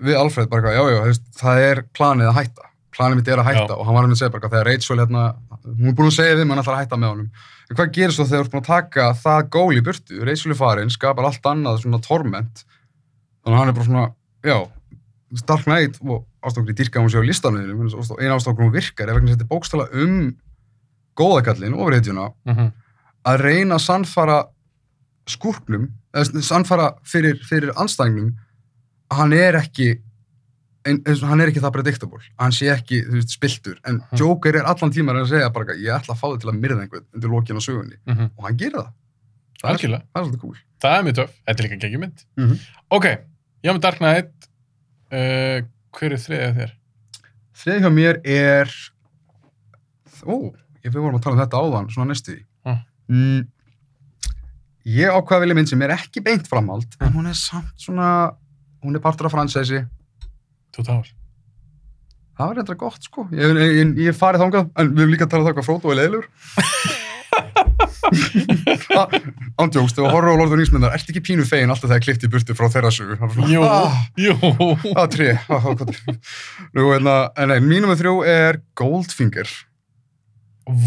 við 0.00 0.16
Alfred 0.16 0.48
bara, 0.50 0.70
eitthvað, 0.72 1.12
já, 1.12 1.22
það 1.38 1.62
er 1.70 1.82
planið 1.94 2.30
að 2.30 2.38
hætta 2.40 2.70
planið 2.96 3.20
mitt 3.20 3.28
er 3.30 3.38
að 3.40 3.48
hætta 3.50 3.70
Já. 3.70 3.76
og 3.78 3.86
hann 3.86 3.94
var 3.94 4.04
að 4.08 4.18
segja 4.18 4.32
bara, 4.34 4.48
þegar 4.50 4.66
Rachel 4.66 4.98
hérna, 4.98 5.24
hún 5.64 5.88
er 5.90 5.94
búin 5.98 6.10
að 6.10 6.16
segja 6.16 6.36
við 6.38 6.48
hann 6.50 6.58
ætlar 6.62 6.74
að 6.76 6.82
hætta 6.84 6.98
með 6.98 7.12
honum 7.14 7.28
hvað 7.76 7.92
gerir 7.94 8.14
svo 8.14 8.26
þegar 8.26 8.42
þú 8.42 8.46
ert 8.46 8.52
búin 8.54 8.64
að 8.64 8.70
taka 8.70 9.06
það 9.20 9.48
gól 9.54 9.78
í 9.78 9.84
burtu, 9.86 10.56
farin, 10.58 10.90
skapar 10.90 11.28
allt 11.28 11.46
annað 11.46 11.82
svona 11.84 12.00
torment 12.02 12.64
þannig 13.44 13.54
að 13.54 13.60
hann 13.60 13.72
er 13.72 13.76
bara 13.78 13.88
svona, 13.88 14.06
já 14.44 14.58
Dark 15.46 15.66
Knight 15.68 16.00
og 16.02 16.24
ástokur 16.42 16.72
í 16.72 16.74
dýrka 16.74 17.02
hún 17.02 17.10
sé 17.12 17.22
á 17.22 17.24
listanum 17.24 17.86
eina 18.18 18.34
ástokur 18.34 18.66
hún 18.66 18.74
virkar 18.74 19.06
þess 19.06 19.20
að 19.20 19.28
þetta 19.30 19.46
er 19.46 19.52
bókstala 19.52 19.86
um 19.92 20.36
góðakallin, 21.20 21.76
ofurhetjuna 21.76 22.30
Mm 22.44 22.54
-hmm. 22.54 22.72
að 23.24 23.40
reyna 23.40 23.74
að 23.74 23.84
sannfara 23.84 24.44
skúrknum, 25.26 25.90
eða 26.14 26.42
sannfara 26.42 26.94
fyrir, 27.04 27.38
fyrir 27.44 27.72
anstæðingnum 27.76 28.34
að 29.10 29.16
hann 29.16 29.32
er 29.32 29.54
ekki 29.54 30.00
og 30.86 31.28
hann 31.28 31.40
er 31.40 31.50
ekki 31.50 31.60
það 31.60 31.72
predictable 31.76 32.20
hann 32.38 32.52
sé 32.56 32.70
ekki, 32.72 33.02
þú 33.04 33.18
veist, 33.18 33.34
spiltur 33.36 33.76
en 33.84 33.98
Mhm. 34.00 34.16
Joker 34.18 34.56
er 34.56 34.64
allan 34.64 34.90
tíma 34.90 35.12
að 35.12 35.28
segja 35.28 35.50
bara 35.52 35.74
ég 35.76 35.92
ætla 35.92 36.14
að 36.14 36.20
fá 36.20 36.26
þig 36.32 36.40
til 36.40 36.50
að 36.50 36.60
myrða 36.60 36.80
einhvern 36.86 37.04
undir 37.14 37.28
lokin 37.30 37.56
á 37.56 37.60
sögunni 37.60 37.96
Mhm. 38.06 38.30
og 38.38 38.44
hann 38.46 38.56
gerir 38.56 38.72
það 38.80 38.92
það 39.62 39.70
Algjörlega. 39.74 40.02
það 40.14 40.20
er 40.20 40.24
svolítið 40.24 40.40
cool 40.40 40.56
Það 40.80 40.98
er 40.98 41.02
mjög 41.04 41.14
töff. 41.16 41.32
Þetta 41.46 41.60
er 41.60 41.68
líka 41.68 41.80
geggjum 41.80 42.00
mynd. 42.00 42.24
Mhm. 42.38 42.58
Ok, 42.90 43.04
ég 43.04 43.68
á 43.68 43.72
með 43.76 43.80
Dark 43.80 43.98
Knight. 43.98 44.32
Uh, 45.12 45.60
hver 45.92 46.12
er 46.12 46.20
þriðið 46.24 46.56
þér? 46.56 46.70
þriði 47.60 47.80
hjá 47.84 47.90
mér 47.92 48.16
er 48.24 48.70
ó, 50.24 50.34
ég 50.84 50.92
við 50.92 51.00
vorum 51.02 51.18
að 51.18 51.22
tala 51.22 51.36
um 51.36 51.42
þetta 51.42 51.60
áðan 51.60 51.90
svona 51.92 52.08
næstu 52.14 52.38
Ah. 52.64 52.78
mm, 53.10 53.46
ég 54.86 55.10
ákvað 55.12 55.36
að 55.36 55.40
vilja 55.44 55.54
mynd 55.58 55.68
sem 55.68 55.82
er 55.82 55.90
ekki 55.90 56.22
beint 56.24 56.48
framhald 56.48 56.96
en 57.00 57.12
hún 57.12 57.28
er 57.28 57.34
samt 57.36 57.72
svona 57.76 58.34
hún 58.82 58.96
er 58.96 59.00
partur 59.04 59.26
af 59.28 59.32
fransæsi 59.32 59.82
Towers. 60.78 61.12
það 62.38 62.46
var 62.50 62.56
reyndra 62.60 62.76
gott 62.80 63.02
sko 63.04 63.26
ég, 63.34 63.60
ég, 63.60 63.94
ég, 64.06 64.16
farið 64.16 64.44
þangað 64.46 64.68
en 64.80 64.90
við 64.94 65.02
höfum 65.04 65.14
líka 65.14 65.26
að 65.28 65.32
tala 65.34 65.46
það 65.48 65.56
hvað 65.58 65.68
Frodo 65.68 65.92
er 65.92 66.00
leiðilegur 66.00 66.26
ándjókst, 69.60 69.96
þegar 69.96 70.12
horror 70.14 70.32
og 70.34 70.40
Lord 70.40 70.48
of 70.48 70.52
the 70.54 70.58
Rings 70.58 70.72
myndar 70.74 70.94
ertu 70.96 71.12
ekki 71.12 71.22
pínu 71.30 71.44
fegin 71.46 71.70
alltaf 71.72 71.90
þegar 71.90 72.04
klippti 72.06 72.30
burtu 72.32 72.56
frá 72.58 72.68
þeirra 72.72 72.90
sögu 72.94 73.16
Það 73.20 73.50
Jú, 73.52 73.60
ah, 73.66 73.98
jú. 74.18 74.34
ah, 74.96 75.06
trí 75.10 75.28
ah, 75.36 75.68
ah, 75.68 75.84
hérna, 76.74 77.16
en 77.38 77.52
nei, 77.52 77.58
mínum 77.64 77.92
með 77.92 78.02
þrjú 78.02 78.14
er 78.30 78.60
Goldfinger 78.78 79.50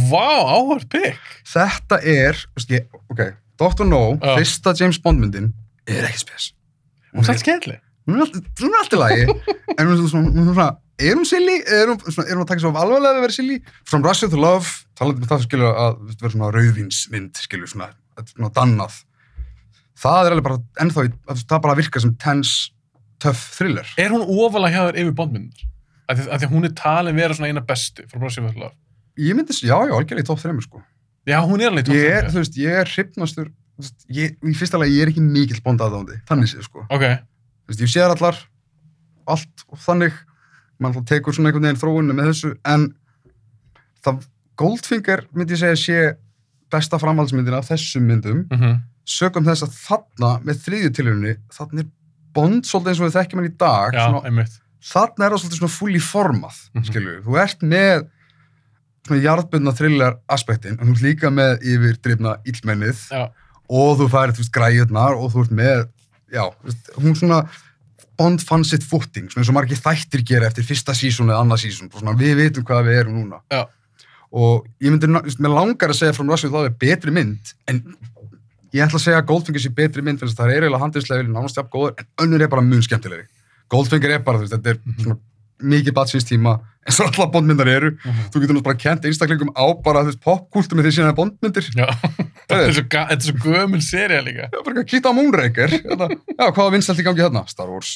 Vá, 0.10 0.27
áhört 0.57 0.88
pikk. 0.91 1.19
þetta 1.49 1.99
er, 2.07 2.39
ok 3.11 3.23
Dr. 3.60 3.85
No, 3.88 4.03
Já. 4.18 4.35
fyrsta 4.39 4.73
James 4.80 4.99
Bond 5.03 5.22
myndin 5.23 5.51
er 5.88 6.07
ekki 6.10 6.23
spes 6.26 6.51
Hún 7.14 7.27
er 7.30 7.38
skemmtileg. 7.38 7.82
Hún 8.07 8.17
er 8.17 8.25
alltaf, 8.25 8.47
hún 8.61 8.73
er 8.73 8.81
alltaf 8.84 8.99
lagi. 9.03 9.25
En 9.80 9.88
hún 9.89 9.95
er 9.97 10.09
svona, 10.11 10.65
er 11.01 11.15
hún 11.17 11.25
silly, 11.25 11.55
er 11.65 11.88
hún, 11.89 11.97
svona, 12.05 12.27
er 12.30 12.35
hún 12.38 12.43
að 12.43 12.49
taka 12.51 12.61
svo 12.61 12.69
alvarlega 12.77 13.17
að 13.17 13.23
vera 13.25 13.34
silly, 13.35 13.55
From 13.89 14.03
Russia 14.05 14.30
to 14.30 14.38
Love 14.38 14.69
talandi 14.99 15.23
með 15.23 15.31
það 15.31 15.45
skilur 15.47 15.71
að 15.71 15.95
þú 15.97 16.09
veist, 16.11 16.21
vera 16.21 16.34
svona 16.35 16.49
rauðvínsmynd 16.53 17.41
skilur 17.41 17.71
svona, 17.71 17.88
þetta 18.13 18.27
er 18.30 18.35
svona 18.38 18.51
dannað. 18.59 18.99
Það 20.03 20.27
er 20.27 20.35
alveg 20.35 20.45
bara 20.47 20.59
ennþá, 20.84 21.05
í- 21.07 21.13
að 21.34 21.41
það 21.49 21.61
bara 21.65 21.77
virkar 21.80 22.03
sem 22.05 22.13
tense 22.21 22.69
tough 23.23 23.41
thriller. 23.57 23.89
Er 23.97 24.13
hún 24.13 24.23
ofalega 24.27 24.73
hjá 24.75 24.85
þér 24.91 25.01
yfir 25.03 25.17
bondmyndunar? 25.17 25.67
Af 26.11 26.17
því, 26.19 26.27
af 26.35 26.41
því 26.41 26.47
að 26.49 26.53
hún 26.57 26.67
er 26.69 26.73
talin 26.77 27.15
vera 27.23 27.34
svona 27.38 27.49
eina 27.53 27.63
bestu 27.65 28.05
frá 28.11 28.19
Brossi 28.21 28.41
Völdlaf. 28.43 28.73
ég 29.17 29.35
myndi, 29.38 29.53
já, 29.63 29.73
já, 29.88 29.93
algjörlega 29.95 30.25
í 30.25 30.30
top 30.30 30.41
3 30.41 30.61
sko. 30.65 30.81
Já, 31.30 31.38
hún 31.47 31.61
er 31.63 31.69
alveg 31.71 31.85
í 31.85 31.89
topp 31.89 31.97
ég 31.97 32.15
er, 32.17 32.30
þú 32.34 32.41
veist, 32.41 32.57
ég 32.59 32.80
er 32.81 32.89
hrifnastur 32.93 33.47
þú 33.49 33.85
veist, 33.85 33.99
ég, 34.17 34.34
í 34.43 34.53
fyrsta 34.59 34.77
lagi, 34.81 34.97
ég 34.97 35.05
er 35.05 35.11
ekki 35.13 35.23
mikill 35.23 35.61
Bond 35.63 35.81
aðdándi, 35.85 36.17
þannig 36.27 36.51
séð, 36.51 36.65
sko. 36.67 36.84
Ok, 36.91 37.05
þú 37.64 37.72
veist, 37.73 37.81
ég 37.85 37.91
sé 37.94 38.03
þær 38.03 38.15
allar 38.18 38.40
allt 39.34 39.65
og 39.72 39.80
þannig. 39.80 40.14
Mann 40.80 40.91
alltaf 40.94 41.06
tekur 41.14 41.34
svona 41.35 41.49
einhvern 41.52 41.64
veginn 41.69 41.80
þróunni 41.81 42.15
með 42.18 42.31
þessu 42.34 42.53
en 42.65 42.90
það 44.03 44.26
Goldfinger 44.60 45.23
myndi 45.34 45.56
ég 45.56 45.61
segja 45.64 45.77
sé 45.81 45.99
besta 46.73 46.99
framhaldsmyndin 47.02 47.56
af 47.57 47.69
þessum 47.72 48.10
myndum. 48.10 48.48
Mm 48.52 48.81
sögum 49.03 49.44
þess 49.44 49.65
að 49.65 49.73
þarna 49.84 50.27
með 50.48 50.60
þriðju 50.64 50.90
tilhörunni 50.95 51.31
þarna 51.52 51.81
er 51.84 51.88
Bond 52.34 52.64
svolítið 52.65 52.88
eins 52.94 52.99
og 53.02 53.07
við 53.10 53.15
þekkjum 53.18 53.40
hann 53.41 53.48
í 53.49 53.57
dag 53.60 53.98
já, 53.98 54.03
svona, 54.07 54.45
þarna 54.80 55.26
er 55.26 55.34
það 55.34 55.41
svolítið 55.41 55.60
svona 55.60 55.73
fulli 55.73 55.99
formað 55.99 56.56
mm 56.72 56.77
Mhm. 56.80 56.85
skilju, 56.88 57.15
þú 57.26 57.35
ert 57.44 57.65
með 57.73 58.06
svona 59.03 59.19
jarðbundna 59.26 59.73
thriller 59.76 60.15
aspektin 60.31 60.80
en 60.80 60.88
þú 60.88 60.95
ert 60.95 61.03
líka 61.03 61.31
með 61.35 61.68
yfir 61.73 61.99
drifna 61.99 62.38
illmennið 62.48 63.02
Já, 63.11 63.26
og 63.69 63.91
þú 63.99 64.07
færið, 64.15 64.34
þú 64.38 64.44
veist, 64.45 64.53
græjurnar 64.56 65.19
og 65.19 65.27
þú 65.35 65.44
ert 65.44 65.52
með, 65.60 65.84
já, 66.34 66.43
hún 66.97 67.15
svona 67.15 67.43
Bond 68.18 68.43
fann 68.45 68.61
sitt 68.64 68.84
footing, 68.85 69.26
svona 69.31 69.41
eins 69.41 69.49
og 69.49 69.55
margir 69.57 69.80
þættir 69.81 70.22
gera 70.27 70.45
eftir 70.49 70.65
fyrsta 70.68 70.93
sísón 70.93 71.31
eða 71.34 71.39
annað 71.41 71.64
sísón, 71.64 71.89
við 72.19 72.35
vitum 72.38 72.64
hvað 72.68 72.84
við 72.85 72.99
erum 72.99 73.15
núna. 73.18 73.39
Já. 73.49 73.64
Og 74.34 74.68
ég 74.81 74.93
myndi, 74.93 75.07
ná- 75.10 75.22
þú 75.23 75.30
veist, 75.31 75.41
mér 75.41 75.53
langar 75.57 75.89
að 75.89 75.97
segja 75.97 76.14
frá 76.14 76.26
Russell 76.30 76.51
það 76.53 76.68
er 76.69 76.76
betri 76.84 77.11
mynd, 77.14 77.53
en 77.68 77.80
ég 78.73 78.85
ætla 78.85 78.99
að 78.99 79.05
segja 79.07 79.18
að 79.22 79.27
Goldfinger 79.31 79.61
sé 79.65 79.69
betri 79.73 80.01
mynd, 80.05 80.19
fyrir 80.22 80.34
það 80.38 80.53
er 80.53 80.61
eiginlega 80.68 80.84
handislega 80.85 81.23
vilja 81.23 81.34
nánast 81.34 81.57
jafn 81.57 81.69
góður, 81.73 81.95
en 81.97 82.07
önnur 82.27 82.41
er 82.45 82.47
bara 82.53 82.61
mun 82.61 82.81
skemmtilegri. 82.85 83.26
Goldfinger 83.69 84.11
er 84.15 84.19
bara, 84.30 84.38
þetta 84.45 84.69
er 84.76 84.80
Mhm. 84.85 85.01
svona 85.03 85.18
mikið 85.73 85.93
batsins 85.97 86.26
tíma, 86.30 86.60
eins 86.85 86.99
og 86.99 87.10
allar 87.14 87.31
bondmyndar 87.34 87.68
eru. 87.68 87.91
Mhm. 87.97 88.30
Þú 88.30 88.41
getur 88.41 88.53
náttúrulega 88.57 88.64
bara 88.64 88.76
kent 88.77 89.05
einstaklingum 89.05 89.53
á 89.57 89.65
bara, 89.84 90.03
popkúltum 90.22 90.77
með 90.77 90.85
því 90.85 90.91
bondmyndir. 91.18 91.65
já. 91.73 91.85
þetta, 91.88 92.03
er 92.05 92.14
ga- 92.18 92.32
þetta 92.49 93.03
er 93.14 93.20
svo 93.24 93.36
gömul 93.44 93.82
serið 93.84 94.24
líka. 94.28 94.48
Já, 94.53 94.60
bara 94.65 94.84
kýta 94.90 95.11
á 95.11 95.18
Moonraker. 95.18 95.74
Já, 95.74 96.45
hvað 96.49 96.60
var 96.64 96.74
vinsælt 96.76 97.02
í 97.02 97.06
gangi 97.07 97.24
hérna? 97.24 97.44
Star 97.52 97.70
Wars. 97.72 97.95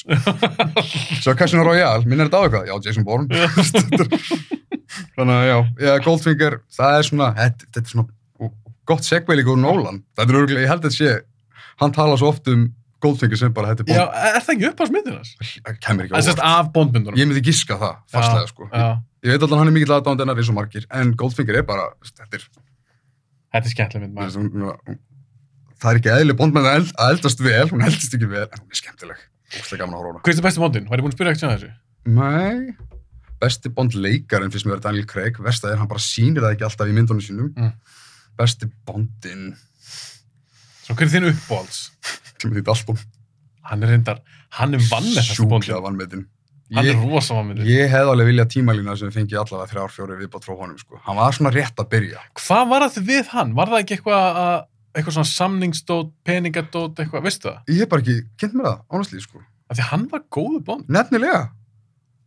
Svo 1.24 1.34
Casino 1.38 1.64
Royale, 1.66 2.04
minn 2.08 2.20
er 2.22 2.30
þetta 2.30 2.40
á 2.40 2.44
eitthvað? 2.46 2.68
Já, 2.70 2.74
Jason 2.88 3.04
Bourne. 3.06 3.28
Þannig 5.18 5.34
að 5.34 5.44
já, 5.48 5.56
já, 5.84 5.92
Goldfinger, 6.04 6.56
það 6.74 6.96
er 6.98 7.06
svona, 7.08 7.28
þetta, 7.36 7.66
þetta 7.74 7.84
er 7.84 7.92
svona 7.92 8.52
gott 8.88 9.04
segveil 9.04 9.38
líka 9.42 9.52
úr 9.52 9.60
Nolan. 9.60 9.98
Þetta 10.16 10.32
er 10.32 10.38
örgulega, 10.40 10.64
ég 10.64 10.70
held 10.72 10.80
að 10.80 10.88
þetta 10.88 10.96
sé, 10.96 11.64
hann 11.82 11.92
tala 11.94 12.16
svo 12.20 12.30
oft 12.32 12.48
um 12.52 12.62
Goldfinger 13.04 13.38
sem 13.38 13.52
bara, 13.54 13.74
þetta 13.76 13.84
er 13.84 13.98
Já, 14.00 14.06
Bond. 14.08 14.16
er 14.32 14.42
það 14.46 14.54
ekki 14.56 14.68
upp 14.72 14.80
á 14.80 14.84
smyndinars? 14.88 15.34
Það 15.38 15.76
kemur 15.84 16.06
ekki 16.06 16.14
Það 16.14 16.18
er 16.22 16.26
sérst 16.28 16.40
óvart. 16.42 16.54
af 16.64 16.70
bondmyndunum. 16.74 17.18
Ég 17.20 17.28
myndi 17.30 17.42
giska 17.46 17.76
það, 17.78 18.00
fastlega, 18.14 18.48
sko. 18.50 18.70
Já, 18.72 18.88
Ég 19.26 19.34
veit 19.34 19.42
allan 19.44 19.54
að 19.58 19.60
hann 19.64 19.70
er 19.70 19.74
mikill 19.76 19.94
aðdánd 19.98 20.20
en 20.24 20.30
eins 20.32 20.50
og 20.50 20.56
margir, 20.56 20.84
en 20.94 21.12
Goldfinger 21.18 21.60
er 21.60 21.64
bara, 21.68 21.84
þetta 22.06 22.38
er, 22.40 22.48
þetta 23.52 23.66
er 23.70 23.74
skemmtileg 23.74 24.04
mynd, 24.04 24.14
maður. 24.18 24.76
hún, 24.88 24.98
það 25.78 25.90
er 25.92 26.00
ekki 26.02 26.12
eðli 26.16 26.36
Bondmenn 26.38 26.68
að 26.68 26.76
eld- 26.80 26.94
að 26.98 27.12
eldast 27.16 27.40
vel, 27.44 27.66
hún 27.72 27.84
eldast 27.88 28.14
ekki 28.18 28.28
vel, 28.30 28.46
en 28.48 28.62
hún 28.62 28.70
er 28.74 28.80
skemmtileg. 28.82 29.24
Óslega 29.58 29.80
gaman 29.84 29.94
að 29.94 30.00
horfa 30.02 30.08
á 30.08 30.12
hana. 30.12 30.22
Hvað 30.24 30.32
er 30.32 30.38
það 30.38 30.46
besti 30.48 30.60
bondin? 30.64 30.88
Var 30.90 30.98
ég 30.98 31.04
búin 31.06 31.12
að 31.12 31.16
spyrja 31.18 31.32
ekkert 31.32 31.44
sem 31.44 31.52
þessu? 31.54 31.70
Nei, 32.08 32.74
besti 33.40 33.70
Bond 33.72 33.94
leikarinn 33.94 34.50
finnst 34.52 34.66
mér 34.68 34.78
að 34.80 34.84
Daniel 34.88 35.06
Craig, 35.08 35.38
verst 35.44 35.64
að 35.64 35.72
er 35.74 35.78
hann 35.80 35.88
bara 35.90 36.02
sýnir 36.02 36.42
það 36.44 36.54
ekki 36.56 36.66
alltaf 36.68 36.88
í 36.90 36.94
myndunum 36.96 37.22
sínum. 37.24 37.48
Mm. 37.56 37.72
Besti 38.38 38.68
Bondin, 38.88 39.46
Svo 40.84 40.94
hver 40.96 41.04
er 41.08 41.12
þinn 41.12 41.28
uppbólds? 41.30 41.78
Timothy 42.40 42.62
Dalton, 42.64 42.98
Hann 43.68 43.82
er 43.84 43.90
reyndar, 43.92 44.20
hann 44.56 44.72
er 44.74 44.80
vann 44.88 45.04
eftir 45.20 45.36
sjúklega 45.42 45.80
bondin. 45.80 45.82
vannmetinn. 45.84 46.26
Hann 46.68 46.84
er 46.84 46.90
Ég, 46.92 47.04
rosa 47.08 47.34
vannmyndur. 47.34 47.64
ég 47.64 47.88
hef 47.88 48.10
alveg 48.12 48.26
viljað 48.28 48.48
tímalína 48.52 48.96
sem 49.00 49.12
fengi 49.12 49.36
allavega 49.40 49.70
þrjár, 49.70 49.92
fjóri 49.94 50.16
viðbátt 50.20 50.44
frá 50.44 50.56
honum, 50.58 50.76
sko. 50.80 50.98
Hann 51.06 51.16
var 51.16 51.32
svona 51.32 51.52
rétt 51.54 51.80
að 51.80 51.88
byrja. 51.94 52.24
Hvað 52.36 52.64
var 52.68 52.84
það 52.88 53.06
við 53.08 53.30
hann? 53.32 53.54
Var 53.56 53.72
það 53.72 53.84
ekki 53.84 53.96
eitthvað 53.96 54.40
að, 54.42 54.58
eitthvað 54.94 55.16
svona 55.16 55.30
samningsdót, 55.32 56.10
peningadót, 56.28 57.00
eitthvað, 57.00 57.24
veistu 57.24 57.48
það? 57.48 57.62
Ég 57.72 57.80
hef 57.80 57.88
bara 57.94 58.04
ekki 58.04 58.18
kynnt 58.36 58.58
mér 58.58 58.68
það, 58.68 58.82
honestly, 58.92 59.22
sko. 59.24 59.40
Af 59.68 59.78
því 59.78 59.86
hann 59.94 60.04
var 60.12 60.22
góðu 60.36 60.60
bond. 60.68 60.92
Nefnilega. 60.92 61.40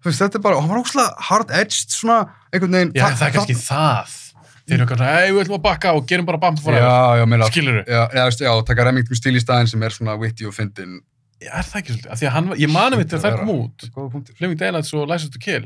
Þú 0.01 0.09
veist, 0.09 0.23
þetta 0.23 0.39
er 0.39 0.45
bara, 0.47 0.57
hann 0.63 0.73
var 0.73 0.81
óslega 0.81 1.27
hard-edged, 1.29 1.93
svona, 1.93 2.17
einhvern 2.49 2.73
veginn. 2.79 2.95
Já, 2.97 3.05
það 3.13 3.27
er 3.27 3.35
kannski 3.37 3.57
það. 3.61 4.17
Þeir 4.61 4.75
eru 4.77 4.85
eitthvað 4.85 5.01
svona, 5.01 5.13
ei, 5.21 5.31
við 5.35 5.43
ætlum 5.43 5.57
að 5.57 5.63
bakka 5.67 5.93
og 5.97 6.05
gerum 6.09 6.25
bara 6.25 6.39
bam 6.41 6.57
Skilur 6.57 7.77
þú? 7.77 7.85
Já, 7.85 8.01
já, 8.41 8.51
taka 8.65 8.85
Remington 8.87 9.19
stíl 9.19 9.37
í 9.37 9.41
staðinn 9.43 9.69
sem 9.69 9.83
er 9.85 9.93
svona 9.93 10.17
witty 10.21 10.47
og 10.49 10.53
fyndin. 10.57 10.99
Er 11.41 11.65
það 11.65 11.77
ekki 11.81 11.93
svolítið? 11.95 12.11
Af 12.13 12.19
því 12.21 12.27
að 12.29 12.33
hann, 12.35 12.49
ég 12.61 12.69
Hlýtur 12.71 13.21
þær 13.21 13.31
að 13.31 13.37
kom 13.39 13.47
vera. 13.47 14.19
út. 14.21 14.31
Living 14.41 14.59
Daylights 14.59 14.93
og 14.93 15.07
License 15.09 15.31
to 15.33 15.39
Kill. 15.41 15.65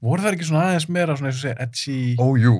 Voru 0.00 0.22
það 0.24 0.36
ekki 0.38 0.46
svona 0.48 0.62
aðeins 0.70 0.88
meira, 0.88 1.16
svona 1.16 1.28
eins 1.28 1.40
og 1.40 1.44
segja, 1.44 1.56
edgy, 1.60 2.16
Ó, 2.16 2.26
jú. 2.40 2.54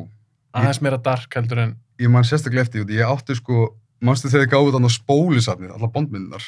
aðeins 0.52 0.80
meira 0.84 0.98
dark 1.00 1.32
heldur 1.34 1.58
en, 1.62 1.76
Ég 2.00 2.08
man 2.10 2.22
sérstaklega 2.24 2.62
eftir 2.66 2.84
ég 2.88 3.04
átti 3.04 3.34
sko, 3.36 3.74
mannstu 4.00 4.28
þegar 4.28 4.46
þið 4.46 4.52
gáðu 4.54 4.74
þannig 4.76 4.92
spólisafnið, 4.96 5.72
alla 5.76 5.88
bondmyndinar. 5.92 6.44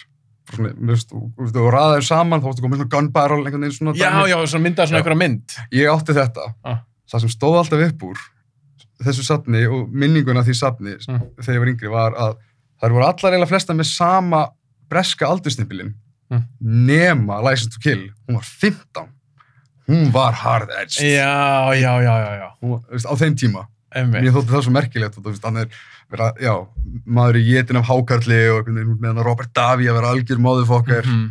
Svona, 0.52 0.70
þú 0.74 0.86
veist, 0.90 1.12
og, 1.12 1.72
raðaður 1.72 2.04
saman, 2.08 2.40
þá 2.40 2.46
varstu 2.48 2.62
komið 2.64 2.80
svona 2.82 2.92
gun 2.96 3.10
barrel, 3.12 3.42
einhvern 3.46 3.60
veginn 3.66 3.76
svona. 3.76 3.92
já, 3.96 4.08
dæmi. 4.10 4.28
já, 4.32 4.36
svona 4.52 4.64
myndaði 4.66 4.88
svona 4.88 5.00
einhverja 5.02 5.20
mynd. 5.22 5.56
Ég 5.72 5.92
átti 5.92 6.16
þetta. 6.16 6.46
Ah. 6.64 6.80
Það 7.12 7.20
sem 7.20 7.28
stóð 7.36 7.58
alltaf 7.60 7.84
upp 7.88 8.02
úr 8.08 8.18
þessu 9.02 9.24
safni 9.26 9.64
og 9.66 9.88
minninguna 9.92 10.42
því 10.46 10.54
safni 10.54 10.92
Mm. 11.08 11.20
þegar 11.42 11.54
ég 11.56 11.62
var 11.62 11.70
yngri 11.72 11.90
var 11.90 12.12
að 12.14 12.36
þær 12.82 12.92
voru 12.94 13.04
allar 13.04 13.32
eiginlega 13.32 13.48
flesta 13.52 13.74
með 13.74 13.86
sama 13.90 14.42
breska 14.88 15.26
aldursnippilinn 15.26 15.94
Mm. 16.32 16.44
nema 16.88 17.40
License 17.44 17.74
to 17.76 17.82
Kill. 17.84 18.06
Hún 18.28 18.38
var 18.38 18.46
15. 18.48 19.08
Hún 19.88 20.10
var 20.14 20.32
hard-edged. 20.32 21.02
Já, 21.02 21.74
já, 21.74 21.92
já, 22.02 22.14
já, 22.24 22.32
já. 22.40 22.48
Hún, 22.62 22.70
var- 22.76 22.84
veist, 22.90 23.04
á 23.06 23.12
þeim 23.18 23.34
tíma. 23.36 23.66
Einmitt. 23.92 24.22
Mér 24.24 24.32
þótti 24.32 24.48
það 24.54 24.62
svo 24.64 24.72
merkilegt 24.72 25.18
er 25.60 25.68
vera, 26.12 26.32
já, 26.40 26.54
maður 27.06 27.36
í 27.36 27.44
jétin 27.50 27.76
af 27.76 27.86
hákarli 27.90 28.38
og 28.52 28.62
einhvern 28.62 28.78
veginn 28.78 28.98
með 29.02 29.10
hann 29.14 29.24
Robert 29.26 29.52
Davi 29.52 29.84
að 29.90 29.98
vera 30.00 30.12
algjör 30.14 30.40
móðufokkar. 30.40 31.04
Mhm. 31.04 31.30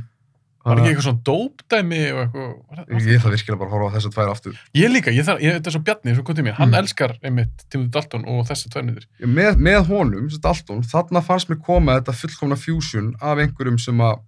Var 0.61 0.77
ekki 0.77 0.91
eitthvað 0.91 1.05
svona 1.07 1.23
dópdæmi 1.25 2.01
og 2.13 2.19
eitthvað? 2.21 2.51
það- 2.69 2.85
það- 2.85 3.07
Ég 3.09 3.21
það 3.23 3.31
virkilega 3.33 3.57
bara 3.57 3.69
að 3.69 3.73
horfa 3.73 3.89
á 3.89 3.93
þessar 3.97 4.13
tvær 4.13 4.29
aftur. 4.29 4.53
Ég 4.77 4.91
líka, 4.93 5.09
ég 5.09 5.25
þarf, 5.25 5.39
ég, 5.41 5.53
þetta 5.57 5.67
er 5.67 5.71
svo 5.73 5.83
Bjarni, 5.83 6.13
svo 6.15 6.23
kom 6.23 6.35
til 6.35 6.43
mér, 6.45 6.53
hann 6.53 6.69
Mm. 6.69 6.77
elskar 6.77 7.17
einmitt 7.23 7.65
Timothy 7.69 7.89
Dalton 7.89 8.25
og 8.27 8.45
þessa 8.45 8.69
tværnir. 8.69 9.05
Með, 9.25 9.55
með 9.57 9.85
honum, 9.87 10.29
Dalton, 10.39 10.83
þarna 10.83 11.23
fannst 11.25 11.49
mér 11.49 11.63
koma 11.65 11.99
þetta 11.99 12.13
fullkomna 12.13 12.55
fusion 12.57 13.15
af 13.19 13.37
einhverjum 13.39 13.79
sem 13.79 13.97
að 13.97 14.19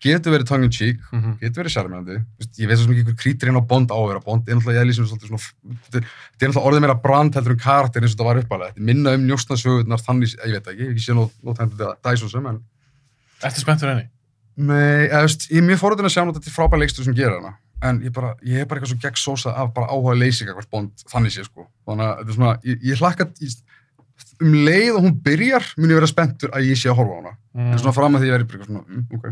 getur 0.00 0.32
verið 0.32 0.46
tongue 0.48 0.64
in 0.64 0.72
cheek, 0.72 0.98
Mm 1.12 1.20
-hmm. 1.22 1.38
getur 1.40 1.62
verið 1.62 1.74
sjarmjandi. 1.74 2.16
Ég 2.58 2.68
veit 2.68 2.78
svo 2.78 2.84
sem 2.86 2.92
ekki 2.94 3.02
einhver 3.04 3.18
krítir 3.22 3.48
inn 3.48 3.56
á 3.60 3.64
Bond 3.66 3.90
á 3.92 3.96
að 4.00 4.08
vera 4.08 4.20
Bond, 4.24 4.48
er 4.48 4.54
náttúrulega 4.56 4.80
ég 4.82 4.88
lýsum 4.88 5.06
svolítið 5.06 5.28
svona, 5.28 5.44
þetta 5.84 5.98
er 5.98 6.04
þetta 6.04 6.42
er 6.44 6.48
náttúrulega 6.48 6.68
orðið 6.68 6.80
meira 6.80 6.94
brand 7.02 7.34
heldur 7.34 7.52
um 7.52 7.58
karakter 7.58 8.02
eins 8.02 8.12
og 8.12 8.16
þetta 8.18 8.28
var 8.30 8.38
uppalega. 8.42 8.68
Þetta 8.72 8.80
er 8.80 8.88
minna 8.90 9.10
um 9.14 9.26
njóstnasögurnar 9.28 10.00
þannig, 10.06 10.28
ég 10.46 10.52
veit 10.56 10.66
ekki, 10.72 10.84
ég 10.94 11.02
sé 11.04 11.12
nót, 11.14 11.30
nót 11.44 11.58
hendur 11.58 11.76
þetta 11.78 12.10
Dyson 12.10 12.28
sem, 12.30 12.46
en 12.46 12.60
Ertu 13.42 13.60
spenntur 13.60 13.88
henni? 13.88 14.08
Nei, 14.56 15.08
eða, 15.08 15.20
veist, 15.24 15.50
ég 15.50 15.58
er 15.62 15.68
mjög 15.68 15.78
forðin 15.80 16.04
að 16.08 16.12
sjá 16.12 16.24
nú 16.24 16.32
þetta 16.36 16.48
er 16.50 16.56
frábæð 16.58 16.78
leikstur 16.82 17.04
sem 17.04 17.14
gera 17.14 17.36
hana 17.40 17.54
en 17.82 18.00
ég 18.04 18.12
bara, 18.12 18.34
ég 18.44 18.58
er 18.60 18.66
bara 18.66 18.80
eitthvað 18.80 18.92
svo 18.92 19.00
gegn 19.00 19.16
sósa 19.16 19.54
af 19.56 19.72
bara 19.72 19.86
áhuga 19.88 20.12
leysi 20.18 20.44
eitthvað 20.44 20.68
bond, 20.70 20.90
þannig 21.08 21.32
sé 21.32 21.44
sko 21.44 21.64
þannig 21.88 22.04
að 22.04 22.16
þetta 22.18 22.30
er 22.30 22.34
svona, 22.36 22.58
ég, 22.64 22.76
ég 22.82 22.98
hlakka 23.00 23.24
ég, 23.40 23.54
um 24.42 24.52
leið 24.52 24.92
og 24.96 25.02
hún 25.06 25.14
byrjar 25.24 25.64
mun 25.78 25.90
ég 25.90 25.94
vera 25.96 26.06
spenntur 26.06 26.50
að 26.52 26.66
ég 26.68 26.76
sé 26.76 26.90
að 26.90 26.96
horfa 27.00 27.14
á 27.16 27.18
hana 27.20 27.36
Mm. 27.54 27.72
en 27.72 27.78
svona 27.78 27.92
fram 27.96 28.14
að 28.14 28.20
því 28.20 28.26
ég 28.28 28.34
er 28.34 28.44
bara 28.44 28.58
eitthvað 28.58 28.66
svona, 28.66 28.84
mm, 28.88 29.06
ok 29.16 29.26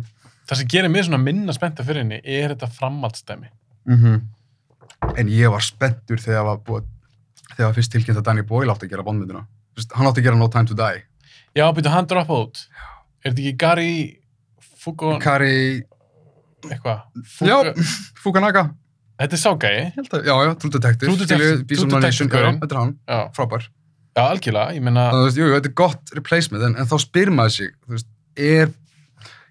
Það 0.48 0.60
sem 0.62 0.70
gerir 0.72 0.92
mig 0.92 1.04
svona 1.04 1.20
minna 1.22 1.52
spennta 1.52 1.84
fyrir 1.84 2.04
henni 2.04 2.20
er 2.24 2.54
þetta 2.54 2.70
framhaldsdæmi. 2.78 3.50
mm 3.86 4.20
en 5.16 5.28
ég 5.30 5.50
var 5.50 5.62
spenntur 5.62 6.18
þegar 6.18 6.42
var 6.44 6.56
búið 6.66 6.86
þegar 7.54 7.74
fyrst 7.76 7.92
tilkynnt 7.92 8.18
að 8.18 8.24
Danny 8.24 8.42
Boyle 8.42 8.72
átti 8.72 8.88
að 8.88 8.90
gera 8.90 9.04
bondmyndina 9.06 9.44
hann 9.94 10.08
átti 10.08 10.20
að 10.20 10.24
gera 10.24 10.36
No 10.36 10.48
Time 10.48 10.66
to 10.66 10.74
Die 10.74 11.04
Já, 11.56 11.68
byrju, 11.74 11.90
hann 11.90 12.08
droppa 12.08 12.42
út. 12.44 12.60
Er 13.24 13.32
þetta 13.32 13.42
ekki 13.42 13.54
Gary 13.58 13.94
Fugo... 14.78 15.16
Kari, 15.22 15.80
eitthvað? 16.68 17.00
já, 17.42 17.56
Fugo... 17.64 17.88
Fukunaga 18.22 18.68
Þetta 19.18 19.34
er 19.34 19.40
ságæi. 19.42 19.78
Já, 19.98 20.34
já, 20.46 20.50
True 20.62 20.70
Detective, 20.70 21.10
þetta 21.10 22.68
er 22.68 22.78
hann, 22.78 22.92
frábær. 23.34 23.64
já, 24.14 24.20
algjörlega. 24.22 24.76
Ég 24.76 24.84
jú, 25.34 25.48
þetta 25.56 25.66
er 25.72 25.74
gott 25.80 26.12
replacement, 26.14 26.62
en, 26.68 26.76
en 26.78 26.86
þá 26.86 26.94
spyr 27.02 27.32
maður 27.34 27.56
sig, 27.56 27.72
veist, 27.90 28.06
er, 28.38 28.70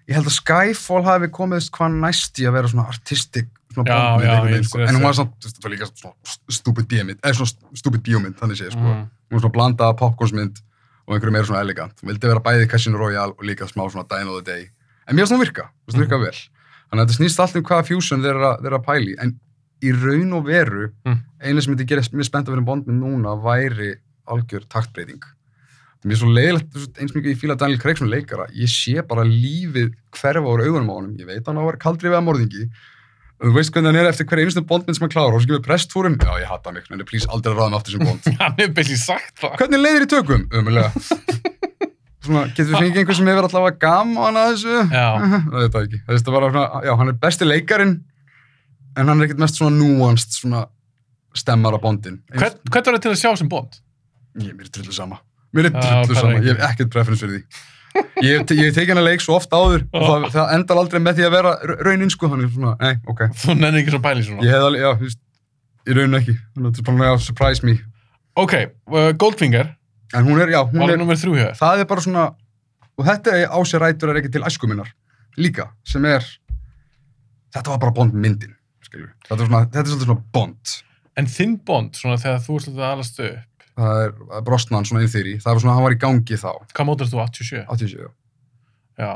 ég 0.08 0.16
held 0.16 0.26
að 0.30 0.36
Skyfall 0.38 1.04
hafi 1.04 1.28
komið 1.28 1.70
hvað 1.74 1.96
næst 2.02 2.38
í 2.40 2.46
að 2.48 2.52
vera 2.58 2.68
svona 2.72 2.86
artistic, 2.88 3.48
svona 3.74 3.88
Já, 3.88 4.24
já, 4.24 4.36
ég 4.54 4.64
sko. 4.64 4.78
sé 4.78 4.86
en 4.88 4.96
hún 4.96 5.04
var 5.04 5.18
var 5.64 5.72
líka 5.74 5.88
svona 5.92 6.14
stupid 6.48 6.88
bíómynd, 6.88 7.20
eða 7.20 7.34
svona 7.36 7.76
stupid 7.76 8.02
bíómynd, 8.06 8.38
þannig 8.40 8.56
séð, 8.62 8.72
sko. 8.72 8.80
mm, 8.80 9.04
Hún 9.28 9.36
var 9.36 9.40
svona 9.44 9.52
blanda 9.58 9.92
popcornsmynd 10.00 10.62
og 11.08 11.14
einhverju 11.14 11.32
meira 11.32 11.44
svona 11.48 11.60
elegant. 11.60 11.92
Hún 12.02 12.08
vildi 12.12 12.26
vera 12.28 12.40
bæði 12.40 12.68
Casino 12.68 12.98
Royale 12.98 13.32
og 13.36 13.44
líka 13.44 13.68
smá 13.68 13.84
svona 13.90 14.06
Dine 14.08 14.28
of 14.30 14.42
the 14.42 14.52
Day. 14.52 14.70
En 15.08 15.16
mér 15.16 15.24
finnst 15.26 15.32
hún 15.36 15.40
virka, 15.44 15.62
mér 15.68 15.92
finnst 15.92 15.96
hún 15.98 16.04
virka 16.04 16.18
vel. 16.24 16.38
Þannig 16.88 17.02
að 17.02 17.06
þetta 17.08 17.18
snýst 17.20 17.40
allt 17.44 17.56
um 17.56 17.62
hvaða 17.68 17.86
fusion 17.86 18.20
þeir 18.24 18.30
eru 18.34 18.44
að- 18.48 18.58
þeir 18.62 18.66
eru 18.72 18.78
að 18.78 18.84
pæli, 18.88 19.14
en 19.20 19.40
í 19.84 19.92
raun 19.92 20.32
og 20.32 20.44
veru, 20.44 20.88
Mm. 21.04 21.18
eina 21.40 21.60
sem 21.62 21.74
myndi 21.74 21.86
gera 21.86 22.00
mér 22.02 22.24
spennt 22.24 22.48
að 22.48 22.54
vera 22.56 22.64
bondmynd 22.64 23.00
núna 23.00 23.36
væri 23.40 23.94
algjör 24.26 24.64
taktbreyting. 24.68 25.20
Mér 26.06 26.14
er 26.14 26.20
svo 26.20 26.28
leiðilegt, 26.30 26.76
eins 27.00 27.14
mikið 27.14 27.32
ég 27.32 27.40
fíla 27.40 27.56
Daniel 27.58 27.80
Craig 27.82 27.98
sem 27.98 28.10
leikara, 28.10 28.46
ég 28.54 28.70
sé 28.70 29.02
bara 29.06 29.24
lífið 29.26 29.90
hverfa 30.14 30.46
úr 30.46 30.62
augunum 30.62 30.92
á 30.92 30.94
honum, 30.94 31.16
ég 31.18 31.26
veit 31.26 31.42
hann 31.48 31.58
á 31.58 31.62
að 31.64 31.72
vera 31.72 31.80
kaldri 31.82 32.12
við 32.12 32.18
að 32.20 32.24
morðingi, 32.28 32.66
þú 33.42 33.52
veist 33.56 33.72
hvernig 33.74 33.90
hann 33.90 33.98
er 34.04 34.10
eftir 34.12 34.28
hverja 34.30 34.46
einustu 34.46 34.62
bondmynd 34.70 34.98
sem 34.98 35.04
hann 35.06 35.14
klára 35.16 35.34
og 35.34 35.42
svo 35.42 35.50
kemur 35.50 35.64
presstúrum, 35.66 36.14
já 36.22 36.30
ég 36.38 36.46
hata 36.52 36.74
mig, 36.74 36.86
en 36.86 37.02
please 37.08 37.26
aldrei 37.26 37.56
ráða 37.56 37.72
mig 37.72 37.80
aftur 37.80 37.96
sem 37.96 38.06
bond. 38.06 38.30
hann 38.44 38.56
hefur 38.60 38.76
byrjið 38.78 39.02
sagt 39.02 39.42
það. 39.42 39.58
Hvernig 39.58 39.82
leiðir 39.82 40.06
í 40.06 40.10
tökum? 40.14 40.46
Ömulega. 40.54 40.92
Svona, 42.28 42.46
getur 42.52 42.70
við 42.70 42.78
fengið 42.82 43.02
einhver 43.02 43.18
sem 43.18 43.30
hefur 43.32 43.46
allavega 43.48 43.78
gaman 43.82 44.38
að 44.38 44.48
þessu? 44.52 44.78
Já. 44.92 45.06
Það 45.50 45.60
veit 45.62 45.74
það 45.74 45.84
ekki. 45.86 46.00
Það 46.06 46.18
er 46.18 46.34
bara 46.34 46.50
svona, 46.52 46.82
já, 46.86 46.92
hann 47.00 47.12
er 47.12 47.20
besti 47.22 47.48
leikarin, 47.48 47.94
en 48.94 49.10
hann 49.10 49.18
er 49.18 49.28
ekkert 49.28 49.42
mest 49.42 49.58
svona 49.58 49.78
nuanced, 49.78 50.34
svona 50.34 50.64
stemmar 51.38 51.78
á 51.78 51.80
bondin. 51.82 52.18
Hvern, 52.34 52.58
hvern 52.68 52.90
var 52.90 52.98
það 52.98 53.06
til 53.06 53.14
að 53.14 53.22
sjá 53.22 53.30
sem 53.38 53.50
bond? 53.50 53.80
Ég, 54.38 54.52
mér 54.54 54.66
er 54.66 54.74
drullu 54.74 54.94
sama. 54.94 55.22
Mér 55.54 55.68
er 55.68 55.74
drullu 55.74 56.06
bara 56.08 56.20
sama. 56.20 56.32
ekki. 56.38 56.46
Ég 56.48 56.56
hef 56.58 56.70
ekkert 56.72 56.90
preference 56.94 57.24
fyrir 57.24 57.38
því. 57.38 57.64
Ég 58.22 58.32
hef 58.38 58.46
te- 58.46 58.54
ég 58.58 58.66
hef 58.68 58.74
tekið 58.76 58.92
hann 58.94 59.00
að 59.02 59.08
leik 59.08 59.22
svo 59.24 59.34
oft 59.38 59.50
áður 59.56 59.86
og 59.96 60.02
það, 60.08 60.26
það 60.34 60.52
endar 60.58 60.80
aldrei 60.82 61.00
með 61.02 61.16
því 61.18 61.24
að 61.28 61.32
vera 61.38 61.52
ra- 61.70 61.78
raunin, 61.88 62.10
sko. 62.12 62.28
Þannig 62.28 62.52
svona, 62.54 62.74
nei, 62.82 62.94
ok. 63.08 63.22
Þú 63.42 63.56
nennir 63.58 63.80
ekki 63.82 63.94
svo 63.96 64.02
pæli 64.04 64.22
svona. 64.26 64.44
Ég 64.44 64.52
hef 64.54 64.66
alveg, 64.68 64.82
já, 64.84 64.90
þú 65.00 65.08
veist, 65.08 65.20
í 65.88 65.96
raunin 65.98 66.18
ekki. 66.20 66.34
Þannig 66.54 66.68
að 66.68 66.76
þetta 66.76 66.84
er 66.84 66.88
bara, 66.98 67.08
já, 67.08 67.18
surprise 67.28 67.64
me. 67.66 67.78
Ok, 68.38 68.54
uh, 68.92 69.12
Goldfinger 69.18 69.74
En 70.14 70.24
hún 70.24 70.38
er, 70.40 70.48
já, 70.48 70.62
hún 70.64 70.78
var 70.80 70.90
er, 70.94 71.18
þrjú 71.20 71.34
það 71.58 71.80
er 71.82 71.84
bara 71.90 72.00
svona 72.00 72.22
og 72.98 73.04
þetta 73.04 73.32
er 73.36 73.50
á 73.52 73.58
sér 73.68 73.82
rætur 73.82 74.08
er 74.12 74.20
ekki 74.22 74.30
til 74.32 74.40
æskuminnar 74.46 74.88
líka, 75.36 75.66
sem 75.84 76.04
er 76.08 76.24
þetta 77.54 77.74
var 77.74 77.78
bara 77.82 77.92
Bond 77.98 78.14
myndin 78.16 78.54
skilju. 78.86 79.10
þetta 79.28 79.42
er, 79.42 79.50
svona, 79.50 79.60
þetta 79.68 79.84
er 79.84 80.04
svona 80.06 80.16
Bond 80.32 80.76
En 81.18 81.26
þinn 81.26 81.56
bond, 81.66 81.92
svona 81.98 82.16
þegar 82.22 82.40
þú 82.44 82.56
ert 82.60 82.68
að 82.72 82.84
alast 82.88 83.20
upp, 83.20 83.38
það 83.78 84.02
er 84.04 84.12
það 84.34 84.44
Brosnan 84.50 84.86
svona 84.88 85.04
í 85.06 85.10
þeirri, 85.14 85.34
það 85.42 85.50
var 85.54 85.62
svona 85.64 85.74
hann 85.78 85.86
var 85.88 85.96
í 85.96 86.00
gangi 86.04 86.38
þá 86.42 86.48
hvað 86.74 86.88
mótur 86.90 87.10
þú 87.12 87.20
87? 87.24 87.64
87, 87.70 87.98
já. 88.02 88.08
Já. 88.98 89.12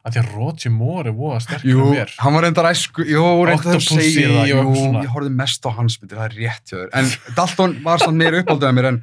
Að 0.00 0.14
því 0.14 0.20
að 0.22 0.28
Roger 0.32 0.72
Moore 0.72 1.12
voða 1.12 1.40
sterkur 1.44 1.68
Jú, 1.74 1.82
mér. 1.92 2.12
hann 2.24 2.32
var 2.38 2.46
reyndar 2.46 2.68
æsku 2.70 3.04
jú, 3.04 3.24
reyndar 3.44 3.82
segir 3.84 4.30
og 4.32 4.38
það, 4.38 4.48
jú, 4.48 4.62
svona. 4.78 5.02
ég 5.04 5.10
horfði 5.12 5.32
mest 5.36 5.68
á 5.68 5.70
hans 5.76 5.98
myndir, 6.00 6.16
það 6.16 6.24
er 6.30 6.36
rétt 6.40 6.72
hjá 6.72 6.76
þér 6.78 6.94
en 7.02 7.10
Dalton 7.36 7.74
var 7.84 8.00
samt 8.00 8.16
meira 8.22 8.40
uppáldið 8.40 8.70
að 8.70 8.76
mér 8.78 8.88
en 8.94 9.00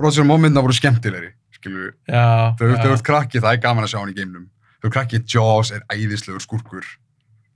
Roger 0.00 0.24
Moore 0.24 0.40
myndina 0.46 0.64
voru 0.64 0.78
skemmtilegri 0.78 1.34
skilju, 1.58 1.90
Já, 2.08 2.24
þegar 2.56 2.80
þú 2.80 2.88
já. 2.88 2.94
ert 2.96 3.04
krakki 3.10 3.42
það 3.44 3.58
er 3.58 3.62
gaman 3.66 3.84
að 3.84 3.92
sjá 3.92 3.98
hann 4.00 4.14
í 4.14 4.16
geimnum 4.16 4.46
þegar 4.48 4.80
þú 4.80 4.88
ert 4.88 4.96
krakki, 4.96 5.20
Jaws 5.36 5.74
er 5.76 5.84
æðislegur 5.92 6.42
skurkur 6.48 6.88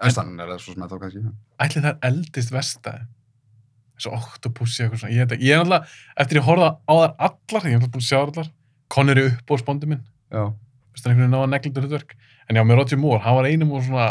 þannig 0.04 0.44
er 0.44 0.52
það 0.52 0.60
svo 0.60 0.74
sem 0.76 0.84
þetta 0.84 1.00
kannski 1.00 1.24
Ætli 1.64 1.80
það 1.80 1.88
er 1.94 2.10
eldist 2.10 2.52
vestæði. 2.52 3.06
Þessu 3.96 4.12
Octopussy 4.12 4.82
eitthvað 4.84 5.00
svona. 5.00 5.14
Ég, 5.16 5.32
ég 5.40 5.54
er 5.56 5.62
alltaf, 5.64 5.94
eftir 6.20 6.38
ég 6.40 6.44
horfða 6.44 6.70
á 6.84 6.92
þar 7.00 7.14
allar, 7.30 7.64
ég 7.64 7.72
er 7.72 7.80
alltaf 7.80 7.92
búin 7.94 8.04
að 8.04 8.08
sjá 8.10 8.18
allar, 8.22 8.50
Connery 8.92 9.26
upp 9.32 9.50
á 9.50 9.54
spóndi 9.58 9.86
minn. 9.90 10.02
það 10.30 11.10
einhvern 11.10 11.16
veginn 11.22 11.34
náða 11.34 11.48
neglindur 11.52 11.82
hlutverk. 11.86 12.14
En 12.48 12.56
já, 12.56 12.62
með 12.62 12.76
Roger 12.78 12.98
Moore, 12.98 13.20
hann 13.24 13.34
var 13.36 13.44
einum 13.50 13.72
og 13.72 13.82
svona, 13.84 14.06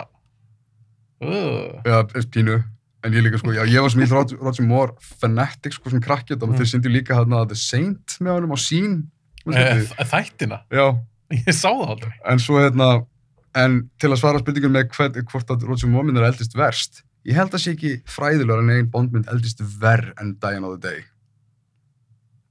uh, 1.21 1.81
Já, 1.85 1.99
eða 2.03 2.25
pínu. 2.33 2.57
En 3.05 3.13
ég 3.13 3.21
líka, 3.21 3.37
sko, 3.37 3.53
já, 3.53 3.61
ég 3.69 3.81
var 3.85 3.91
sem 3.93 4.01
íll 4.01 4.13
Roger, 4.41 4.65
Moore 4.65 4.95
fanatic, 5.21 5.75
sko, 5.77 5.91
sem 5.93 6.01
krakkið, 6.01 6.41
og 6.41 6.49
Mm. 6.49 6.57
þeir 6.57 6.69
syndu 6.71 6.89
líka 6.89 7.13
hérna 7.15 7.45
The 7.47 7.55
Saint 7.55 8.17
með 8.19 8.33
honum 8.39 8.55
á 8.55 8.57
sín. 8.57 9.03
e, 9.45 9.85
þættina. 10.09 10.61
Já, 10.71 10.97
Ég 11.31 11.53
sá 11.53 11.69
það 11.69 11.89
aldrei. 11.89 12.13
en 12.25 12.37
svo, 12.39 12.57
hérna, 12.59 13.05
en 13.53 13.89
til 13.99 14.09
að 14.09 14.17
svara 14.19 14.39
spurningun 14.41 14.71
með 14.73 14.89
hvort 15.29 15.45
að 15.53 15.63
Roger 15.67 15.87
Moore 15.87 16.05
minn 16.05 16.17
er 16.17 16.31
eldist 16.31 16.55
verst, 16.55 17.03
ég 17.25 17.37
held 17.37 17.55
að 17.55 17.63
sé 17.63 17.73
ekki 17.73 17.95
fræðilegur 18.09 18.61
en 18.63 18.73
einn 18.75 18.91
bondmynd 18.93 19.29
eldist 19.33 19.63
verð 19.81 20.13
en 20.21 20.35
Die 20.41 20.59
Another 20.59 20.81
Day. 20.81 21.03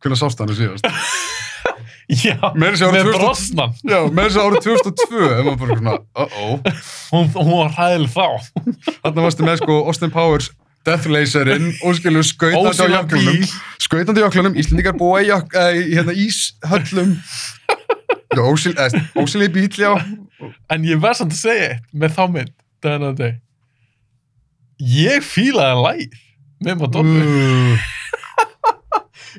Hvernig 0.03 0.21
sást 0.21 0.43
hann 0.43 0.53
að 0.53 0.61
síðast? 0.61 0.91
Já, 2.25 2.37
með 2.53 2.77
2000 2.83 3.07
brosnan. 3.15 3.71
Já, 3.81 4.03
með 4.13 4.27
þess 4.27 4.37
að 4.37 4.49
árið 4.51 4.67
2002, 4.67 5.21
ef 5.25 5.47
maður 5.47 5.61
bara 5.63 5.77
svona, 5.79 5.95
uh-oh. 6.25 6.59
Hún, 7.15 7.31
hún 7.39 7.55
var 7.55 7.73
hræðileg 7.79 8.13
þá. 8.13 8.27
Þarna 8.99 9.25
varstu 9.25 9.47
með, 9.47 9.57
sko, 9.63 9.79
Austin 9.89 10.13
Powers, 10.13 10.51
Death 10.85 11.09
Laserinn, 11.09 11.71
og 11.81 11.97
skilur 11.97 12.27
skautandi 12.29 12.91
á 12.93 13.01
bíl. 13.09 13.47
skautandi 13.81 14.21
í 14.21 14.27
jöklunum, 14.27 14.59
Íslendingar 14.61 14.99
búa 15.01 15.23
í, 15.25 15.31
jök, 15.31 15.57
eh, 15.57 15.79
í 15.81 15.97
hérna, 15.97 16.13
íshöllum 16.13 17.17
Já, 18.35 18.43
ósil, 18.45 18.75
eh, 18.77 19.49
bíl, 19.49 19.71
já 19.73 19.95
En 20.69 20.85
ég 20.85 21.01
verð 21.01 21.23
samt 21.23 21.33
að 21.33 21.41
segja 21.41 21.73
eitt 21.73 21.89
með 21.95 22.19
þá 22.19 22.25
mynd, 22.37 22.55
End 22.85 23.03
of 23.03 23.17
the 23.17 23.23
Day. 23.23 23.41
Ég 24.81 25.23
fílaði 25.23 25.83
lægir 25.85 26.19
með 26.65 26.81
Madonna. 26.81 27.25
uh, 27.25 27.79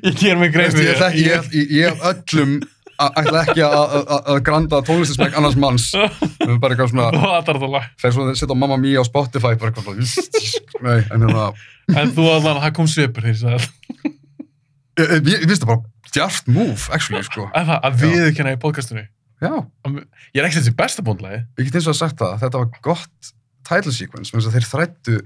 Ég 0.04 0.16
ger 0.20 0.36
mig 0.40 0.52
greið 0.52 0.76
ég, 0.80 0.98
ég, 1.16 1.46
ég, 1.56 1.70
ég 1.72 1.86
hef 1.88 2.02
öllum 2.10 2.58
ætla 3.00 3.42
ekki 3.44 3.60
að- 3.64 3.74
að 3.76 4.10
að- 4.16 4.26
að 4.32 4.38
granda 4.44 4.78
tónlistismæk 4.84 5.34
annars 5.36 5.56
manns 5.60 5.86
Það 5.92 6.52
er 6.52 6.58
bara 6.60 6.74
eitthvað 6.76 6.90
svona 6.92 7.08
Þú 7.12 7.30
hattar 7.32 7.58
þetta 7.58 7.70
lag. 7.72 7.88
fer 8.00 8.12
svo 8.14 8.24
að 8.28 8.36
setja 8.40 8.56
Mamma 8.56 8.76
Mia 8.80 9.00
á 9.00 9.04
Spotify 9.08 9.54
bara 9.56 9.70
eitthvað 9.72 9.84
svona 9.84 10.84
Nei, 10.86 10.98
en 11.12 11.26
hérna 11.26 11.46
En 11.96 12.12
þú 12.16 12.24
allan, 12.34 12.60
það 12.64 12.72
kom 12.76 12.86
svipur 12.92 13.22
þegar 13.24 13.68
ég 14.96 15.44
finnst 15.44 15.62
það 15.64 15.70
bara 15.72 15.82
djart 16.16 16.46
move, 16.48 16.88
actually, 16.92 17.22
sko 17.26 17.48
En 17.54 17.66
það, 17.68 17.80
að 17.84 17.98
viðurkenna 18.00 18.54
í 18.56 18.60
podcastinu. 18.62 19.02
Já, 19.44 19.52
Ég 20.32 20.40
er 20.40 20.46
ekki 20.48 20.60
þessi 20.62 20.72
besta 20.76 21.02
bóndlagi. 21.04 21.42
ég 21.58 21.64
get 21.68 21.74
eins 21.80 21.88
og 21.90 21.92
að 21.96 22.00
sagt 22.00 22.16
það 22.22 22.38
Þetta 22.44 22.62
var 22.62 22.70
gott 22.82 23.32
title 23.66 23.92
sequence 23.94 24.30
vegna 24.32 24.44
þess 24.44 24.50
að 24.52 24.56
þeir 24.56 24.70
þrættu 24.72 25.18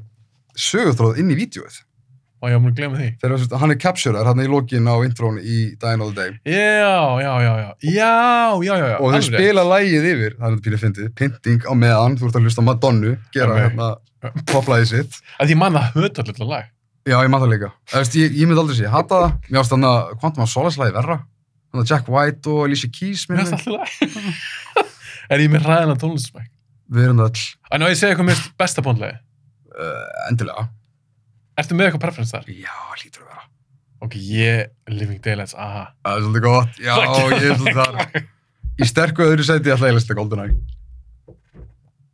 sögutróð 0.70 1.20
inn 1.22 1.30
í 1.34 1.38
vídjóið 1.44 1.80
Og 2.40 2.48
ég 2.48 2.54
var 2.56 2.60
múin 2.64 2.70
að 2.72 2.78
glemja 2.78 2.96
því. 2.96 3.06
Þegar 3.20 3.58
hann 3.60 3.72
er 3.74 3.76
capturer 3.82 4.28
hann 4.30 4.38
í 4.40 4.46
lokin 4.48 4.86
á 4.88 4.96
intrón 5.04 5.34
í 5.44 5.56
Die 5.76 5.90
Another 5.92 6.14
Day 6.16 6.30
Já, 6.48 7.20
já, 7.20 7.32
já, 7.44 7.50
já. 7.60 7.66
Já, 7.84 8.14
já, 8.64 8.74
já, 8.80 8.94
og 8.96 9.12
rétt. 9.12 9.26
spila 9.28 9.64
lægið 9.68 10.06
yfir, 10.08 10.36
það 10.38 10.46
er 10.48 10.54
þetta 10.54 10.64
pínu 10.64 10.78
fyndið, 10.80 11.10
pynting 11.20 11.66
á 11.68 11.72
meðan, 11.76 12.16
þú 12.16 12.30
ert 12.30 12.38
að 12.40 12.46
hlusta 12.48 12.64
Madonnu, 12.64 13.12
gera 13.36 13.52
Ok. 13.58 13.60
hérna 13.66 13.88
poplæðið 14.48 14.88
sitt. 14.94 15.18
Að 15.40 15.52
ég 15.52 15.60
man 15.60 15.76
það 15.76 15.98
hötu 15.98 16.24
allir 16.24 16.48
lag. 16.48 16.70
Já, 17.08 17.16
ég 17.24 17.28
maður 17.32 17.44
það 17.44 17.52
líka. 17.54 17.70
Veist, 17.92 18.16
ég, 18.20 18.32
ég 18.40 18.48
myndi 18.48 18.60
aldrei 18.64 18.76
sé, 18.78 18.84
ég 18.88 18.92
hata 18.96 19.20
það. 19.20 19.36
Mér 19.50 19.60
ást 19.60 19.72
þannig 19.74 19.90
að 19.92 20.10
Quantum 20.20 20.44
of 20.44 20.50
Solace 20.52 20.80
lagi 20.80 20.96
verra. 20.96 21.18
Þannig 21.70 21.84
að 21.84 21.92
Jack 21.92 22.08
White 22.12 22.50
og 22.56 22.64
Alicia 22.66 22.90
Keys, 22.92 23.26
Mér 23.28 23.36
mér 23.42 23.48
finnst 23.52 23.68
alltaf 23.68 23.76
lag. 23.76 24.48
er 25.36 25.44
ég 25.44 25.52
með 25.52 25.68
ræðilega 25.68 26.00
tónlistsmæk? 26.02 26.48
Við 26.90 27.04
erum 27.06 27.20
öll 27.22 27.42
En 27.70 27.82
á 27.82 27.86
ég 27.86 27.96
segja 27.98 28.14
eitthvað 28.14 28.28
mér 28.32 28.40
besta 28.58 28.82
bóndlagi. 28.82 29.18
uh, 29.70 30.28
endilega. 30.30 30.68
Ertu 31.60 31.74
með 31.76 31.86
eitthvað 31.90 32.04
preference 32.06 32.32
þar? 32.34 32.48
Já, 32.50 32.74
lítur 33.04 33.22
að 33.22 33.30
vera. 33.30 33.44
Ok, 34.00 34.14
ég, 34.16 34.70
Living 34.88 35.20
Daylights, 35.22 35.54
aha. 35.54 35.86
Það 36.04 36.16
er 36.16 36.22
svolítið 36.24 36.44
gott. 36.46 36.78
Já, 36.80 36.94
ég 36.96 37.48
er 37.50 37.56
svolítið 37.56 37.80
þar. 37.80 38.28
Í 38.80 38.86
sterku 38.88 39.22
öðru 39.26 39.44
seti 39.44 39.70
ætla 39.74 39.90
ég 39.90 39.92
að 39.94 39.98
lista 40.00 40.16
GoldenEye. 40.16 40.54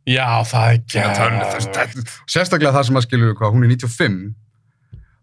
Já, 0.07 0.27
það 0.47 0.73
er 0.95 1.13
það- 1.15 2.03
Sérstaklega 2.31 2.73
það 2.75 2.85
sem 2.87 2.95
að 2.99 3.05
skilju 3.07 3.33
hvað, 3.39 3.53
hún 3.55 3.63
er 3.65 3.71
95. 3.75 4.35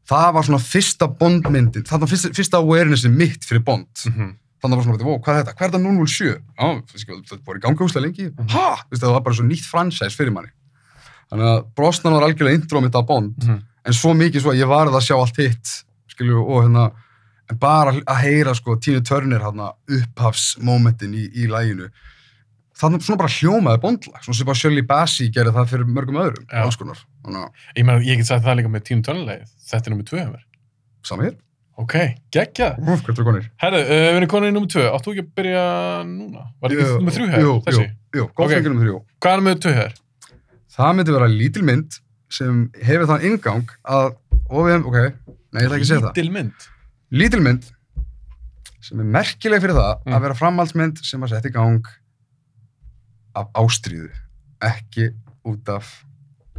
Það 0.09 0.33
var 0.37 0.43
svona 0.45 0.61
fyrsta 0.61 1.07
Bond-myndin, 1.21 1.85
það 1.89 2.01
var 2.05 2.09
fyrsta, 2.11 2.31
fyrsta 2.37 2.59
awarenessi 2.61 3.09
mitt 3.13 3.45
fyrir 3.49 3.63
Bond. 3.65 3.89
Mhm. 4.11 4.35
Þannig 4.65 4.79
var 4.81 4.85
svona, 4.89 5.05
wow, 5.05 5.19
hvað 5.21 5.35
er 5.37 5.43
þetta? 5.45 5.55
Hvað 5.59 5.67
er 5.67 5.73
þetta 5.75 5.81
007? 5.85 6.29
Já, 6.57 6.69
það 7.29 7.41
var 7.51 7.59
í 7.59 7.63
ganga 7.67 7.85
úslega 7.85 8.05
lengi. 8.07 8.29
Mhm. 8.33 8.51
Ha? 8.55 8.69
Þú 8.81 8.95
veist, 8.95 9.03
það 9.05 9.13
var 9.19 9.25
bara 9.27 9.37
svo 9.37 9.45
nýtt 9.51 9.67
franchise 9.69 10.17
fyrir 10.17 10.33
manni. 10.33 10.53
þannig 11.33 11.49
að 11.51 11.61
Brosnan 11.75 12.13
var 12.15 12.23
algjörlega 12.29 12.55
intro 12.61 12.81
mitt 12.85 12.93
á 12.97 13.03
Bond 13.07 13.37
Mhm. 13.45 13.63
en 13.87 13.93
svo 13.93 14.13
mikið 14.15 14.41
svo 14.45 14.53
að 14.53 14.61
ég 14.61 14.69
varð 14.69 14.93
að 14.97 15.05
sjá 15.09 15.17
allt 15.21 15.37
hitt 15.37 15.85
skilju, 16.13 16.41
og 16.49 16.65
hérna 16.65 16.93
en 17.51 17.57
bara 17.59 17.93
að 17.93 18.21
heyra 18.23 18.55
sko 18.55 18.77
Tínu 18.77 19.01
Turner 19.05 19.41
hérna 19.41 19.73
upphafsmomentin 19.89 21.15
í, 21.15 21.25
í 21.35 21.47
læginu 21.49 21.89
þannig 22.79 23.03
svona 23.07 23.19
bara 23.19 23.29
hljómaði 23.33 23.81
bondlag 23.81 24.23
svona 24.25 24.35
sem 24.37 24.47
bara 24.47 24.61
Shirley 24.61 24.83
Bassey 24.83 25.29
gerði 25.31 25.53
það 25.55 25.69
fyrir 25.73 25.87
mörgum 25.87 26.21
öðrum 26.23 26.47
alls 26.65 26.77
konar, 26.77 26.99
að 27.25 27.53
Ég 27.77 27.85
ég 28.05 28.17
get 28.17 28.27
sagt 28.27 28.45
það 28.45 28.57
líka 28.61 28.71
með 28.71 28.85
tíum 28.85 29.03
tónleið. 29.03 29.49
Nummið 31.75 31.95
hér, 31.95 32.11
Ok, 32.15 32.19
geggjað. 32.31 32.77
Úf, 32.79 33.01
hvað 33.03 33.19
er 33.19 33.25
konir? 33.27 33.47
Herðu, 33.59 33.79
uh, 33.83 33.89
við 33.91 34.17
erum 34.21 34.29
konin 34.31 34.51
í 34.51 34.55
nummið 34.55 34.71
tvö. 34.75 34.85
Áttu 34.95 35.11
ekki 35.15 35.23
að 35.25 35.31
byrja 35.41 35.63
núna? 36.07 36.43
Var 36.63 36.71
þetta 36.71 36.85
ekki 36.85 36.99
nummið 37.01 37.17
þrjú 37.17 37.27
hefur? 37.33 37.43
Jú, 37.45 37.55
Þessi? 37.67 37.85
jú, 37.85 38.19
jú, 38.21 38.27
góð 38.31 38.45
Ok. 38.45 38.51
okay. 38.55 38.71
um 38.71 38.81
þrjú 38.85 38.99
Hvað 39.21 39.33
er 39.35 39.41
nummið 39.43 39.61
tvö 39.65 39.73
hefur? 39.75 39.95
það 40.75 40.93
myndi 40.99 41.13
vera 41.15 41.29
lítil 41.31 41.63
mynd 41.65 41.99
sem 42.35 42.61
hefur 42.83 43.07
þann 43.11 43.25
ingang 43.29 43.75
að, 43.87 44.15
hefum, 44.71 44.87
ok 44.91 44.97
nei, 44.99 45.63
ég 45.63 45.67
ætla 45.67 45.77
ekki 45.79 45.85
að 45.85 45.91
segja 45.91 46.03
það 46.03 46.15
Lítil 46.15 46.31
mynd. 46.35 46.69
lítil 47.15 47.43
mynd 47.45 47.69
sem 48.85 49.01
er 49.01 49.05
merkileg 49.19 49.63
fyrir 49.63 49.75
það 49.79 49.93
Mm. 50.05 50.13
að 50.15 50.21
vera 50.29 50.35
framhaldsmynd 50.35 50.99
sem 51.05 51.23
að 51.23 51.31
setja 51.35 51.51
í 51.51 51.55
gang 51.55 51.87
af 53.35 53.47
ástríðu 53.55 54.11
ekki 54.63 55.11
út 55.45 55.69
af 55.69 56.05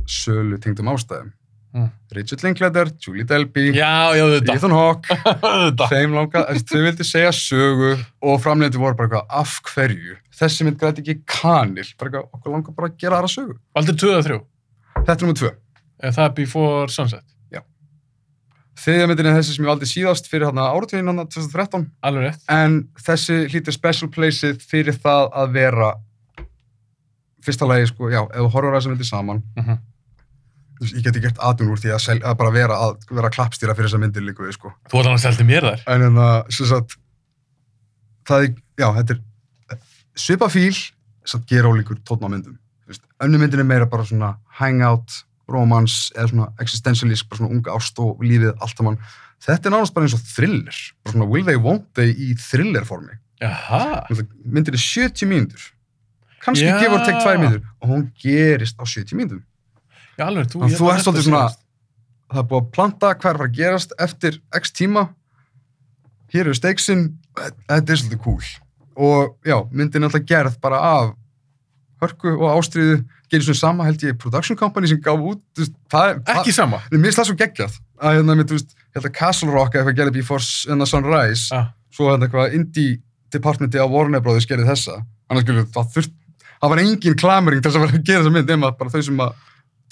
sölu 0.07 0.57
tengdum 0.59 0.87
ástæðum 0.91 1.31
Mm. 1.75 1.89
Richard 2.15 2.43
Linklater, 2.45 2.87
Julie 3.03 3.25
Delby 3.27 3.65
Já, 3.75 4.15
já. 4.15 4.23
Ethan 4.53 4.71
Hawke 4.71 5.17
þeim 5.91 6.13
langa, 6.15 6.45
þau 6.63 6.81
vildi 6.85 7.03
segja 7.03 7.33
sögu 7.35 7.89
og 8.23 8.37
framleiðandi 8.45 8.79
voru 8.79 8.95
bara 8.95 9.09
eitthvað 9.09 9.37
af 9.41 9.57
hverju 9.73 10.15
þessi 10.39 10.67
mynd 10.69 10.79
græti 10.79 11.03
ekki 11.03 11.17
kanil 11.27 11.83
bara 11.99 12.11
eitthvað, 12.13 12.29
okkur 12.39 12.55
langar 12.55 12.77
bara 12.79 12.91
að 12.93 12.97
gera 13.03 13.19
aðra 13.19 13.31
sögu 13.35 13.57
Aldrei 13.75 13.97
tvö 13.99 14.13
eða 14.15 14.25
þrjú. 14.29 14.39
þetta 15.01 15.17
er 15.17 15.25
nummer 15.25 15.39
tvö 15.43 15.53
Er 16.05 16.11
það 16.15 16.33
Before 16.39 16.91
Sunset? 16.91 17.23
þriðja 18.75 19.05
myndin 19.09 19.29
er 19.31 19.37
þessi 19.37 19.53
sem 19.55 19.63
ég 19.65 19.69
valdi 19.71 19.87
síðast 19.87 20.25
fyrir 20.27 20.49
hérna 20.49 20.65
áratvíðin 20.75 21.07
hann 21.11 21.21
2013 21.31 21.85
Alveg 22.05 22.25
rétt. 22.27 22.41
en 22.51 22.73
þessi 22.99 23.37
hlýtur 23.51 23.75
special 23.75 24.09
placeið 24.11 24.59
fyrir 24.67 24.97
það 24.99 25.29
að 25.31 25.53
vera 25.55 25.91
fyrsta 27.45 27.67
lagi 27.69 27.87
sko, 27.91 28.09
já, 28.11 28.21
ef 28.25 28.41
þú 28.41 28.49
horfur 28.51 28.71
að 28.73 28.79
þessa 28.81 28.91
myndir 28.93 29.09
saman 29.11 29.43
Mm 29.55 29.63
þú 29.65 29.75
veist, 29.75 29.94
ég 30.83 31.05
geti 31.05 31.21
gert 31.23 31.39
atun 31.39 31.71
úr 31.71 31.79
því 31.81 31.93
að, 31.95 32.01
sel, 32.03 32.17
að 32.19 32.37
bara 32.41 32.53
vera 32.55 32.79
að 32.87 32.95
vera 33.09 33.31
klappstýra 33.33 33.75
fyrir 33.77 33.89
þessa 33.89 34.01
myndir 34.01 34.25
líka 34.25 34.43
við 34.43 34.57
sko. 34.57 34.73
Þú 34.91 35.01
ætlaði 35.01 35.17
að 35.17 35.23
seldi 35.23 35.47
mér 35.47 35.69
þær. 35.69 35.85
en 35.93 36.07
en 36.09 36.19
það, 36.19 36.35
sem 36.57 36.69
sagt 36.71 36.97
það 38.29 38.47
er, 38.47 38.55
já, 38.81 38.87
þetta 38.99 39.17
er 39.17 39.81
svipa 40.25 40.49
fíl, 40.51 40.75
samt 41.25 41.47
gera 41.49 41.71
ólíkur 41.71 41.99
tónn 42.07 42.25
á 42.25 42.29
myndum, 42.31 42.57
þú 42.85 42.93
veist, 42.93 43.05
önnu 43.25 43.41
myndin 43.41 43.63
er 43.63 43.69
meira 43.69 43.89
bara 43.89 44.07
svona 44.07 44.35
hangout, 44.59 45.21
romance 45.51 46.09
eða 46.15 46.31
svona 46.31 46.47
existentialist, 46.63 47.27
bara 47.29 47.41
svona 47.41 47.53
unga 47.53 47.75
ást 47.75 48.01
og 48.01 48.23
lífið 48.25 48.55
allt 48.55 48.79
saman, 48.81 48.97
þetta 49.45 49.69
er 49.69 49.75
nánast 49.75 49.93
bara 49.95 50.07
eins 50.07 50.17
og 50.17 50.25
thriller, 50.25 50.81
bara 51.05 51.15
svona 51.15 51.29
will 51.29 51.45
they 51.45 51.59
won't 51.61 51.85
they 51.97 52.15
í 52.15 52.33
thriller 52.39 52.87
formi 52.87 53.19
Jaha. 53.41 54.05
myndin 54.45 54.77
er 54.77 54.81
70 54.81 55.27
mínútur 55.27 55.71
kannski 56.43 56.69
gefur 56.79 57.03
tek 57.03 57.19
2 57.19 57.35
mínútur 57.41 57.65
og 57.81 57.91
hún 57.91 58.05
gerist 58.21 58.79
á 58.79 58.85
70 58.87 59.17
mínútum 59.19 59.43
Já, 60.15 60.25
alveg, 60.29 60.49
þú, 60.51 60.63
þú 60.71 60.89
ert 60.93 61.03
svolítið 61.03 61.27
svona 61.27 61.45
það 62.31 62.41
er 62.41 62.47
búið 62.49 62.61
að 62.61 62.71
planta 62.75 63.11
hvað 63.13 63.29
er 63.29 63.35
að 63.35 63.41
fara 63.41 63.49
að 63.49 63.57
gerast 63.59 63.93
eftir 64.05 64.39
x 64.59 64.73
tíma. 64.75 65.03
Hér 66.33 66.47
eru 66.47 66.55
steiksin 66.57 67.03
þetta 67.35 67.93
er 67.93 68.01
svolítið 68.01 68.23
cool. 68.23 68.47
Og 68.95 69.35
já, 69.45 69.57
myndin 69.71 70.03
er 70.03 70.09
alltaf 70.09 70.25
gerð 70.27 70.57
bara 70.63 70.79
af 70.79 71.13
hörku 72.03 72.33
og 72.35 72.47
ástríðu. 72.55 73.03
Gerir 73.31 73.45
svona 73.47 73.61
sama 73.61 73.85
held 73.87 74.03
ég 74.05 74.17
production 74.21 74.57
company 74.59 74.89
sem 74.89 74.99
gaf 75.01 75.17
út 75.17 75.41
þú 75.57 75.63
veist, 75.63 75.77
það 75.91 76.11
er 76.11 76.19
Ekki 76.35 76.53
sama. 76.53 76.81
það, 76.85 76.97
mér 76.99 77.07
finnst 77.09 77.19
það 77.19 77.29
svo 77.29 77.37
geggjað. 77.39 77.79
Að 78.05 78.19
hérna, 78.19 78.35
þú 78.43 78.59
veist, 78.59 78.75
að 78.99 79.07
Castle 79.15 79.53
Rock 79.53 79.75
eitthvað 79.75 79.97
gerði 79.97 80.13
Before 80.19 80.45
hérna, 80.69 80.87
Sunrise. 80.89 81.47
Ah. 81.55 81.71
svo 81.95 82.11
hérna 82.11 82.27
eitthvað 82.27 82.53
indie 82.59 82.99
departmenti 83.33 83.81
á 83.81 83.87
Warner 83.89 84.21
Brothers 84.21 84.47
gerði 84.47 84.67
þessa. 84.69 84.99
Annars 85.31 85.47
skilur 85.47 85.65
það 85.73 85.91
þurft 85.95 86.13
það 86.61 86.71
var 86.71 86.81
engin 86.81 87.17
klamering 87.19 87.61
til 87.61 87.71
þess 87.71 87.79
að 87.79 87.85
vera 87.85 87.97
að 87.97 88.05
gera 88.07 88.21
þessa 88.21 88.33
mynd 88.35 88.51
nema 88.53 88.71
bara 88.77 88.93
þau 88.93 89.03
sem 89.09 89.21
að 89.25 89.33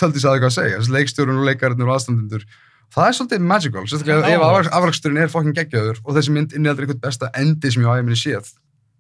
töldi 0.01 0.21
sig 0.21 0.29
að 0.29 0.37
eitthvað 0.37 0.51
að 0.51 0.57
segja. 0.59 0.77
Þessi 0.81 0.95
leikstjórun 0.97 1.39
og 1.41 1.47
leikarinnir 1.49 1.89
og 1.89 1.95
aðstandendur. 1.97 2.45
Það 2.93 3.07
er 3.09 3.15
svolítið 3.17 3.45
magical, 3.49 3.83
sérstaklega 3.89 4.33
ef 4.35 4.69
afraksturinn 4.77 5.21
er 5.23 5.31
fokkin 5.33 5.55
geggjaður 5.57 5.99
og 6.03 6.17
þessi 6.17 6.33
mynd 6.35 6.53
inneldur 6.53 6.85
einhvern 6.85 7.01
besta 7.01 7.29
endi 7.39 7.71
sem 7.73 7.81
ég 7.81 7.89
á 7.89 7.97
æfinni 7.97 8.19
séð. 8.19 8.51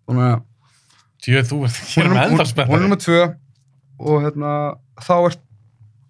Þannig 0.09 0.29
að 0.31 0.41
Tjóð, 1.23 1.45
þú 1.47 1.57
ert 1.63 1.77
hér 1.93 2.03
er, 2.03 2.09
með 2.11 2.31
hún, 2.33 2.41
ennþá 2.43 2.63
hún 2.67 2.75
er 2.75 2.81
nummer 2.83 2.99
tvö 2.99 3.19
og 4.03 4.23
hérna 4.25 4.53
þá 4.99 5.13
er, 5.29 5.35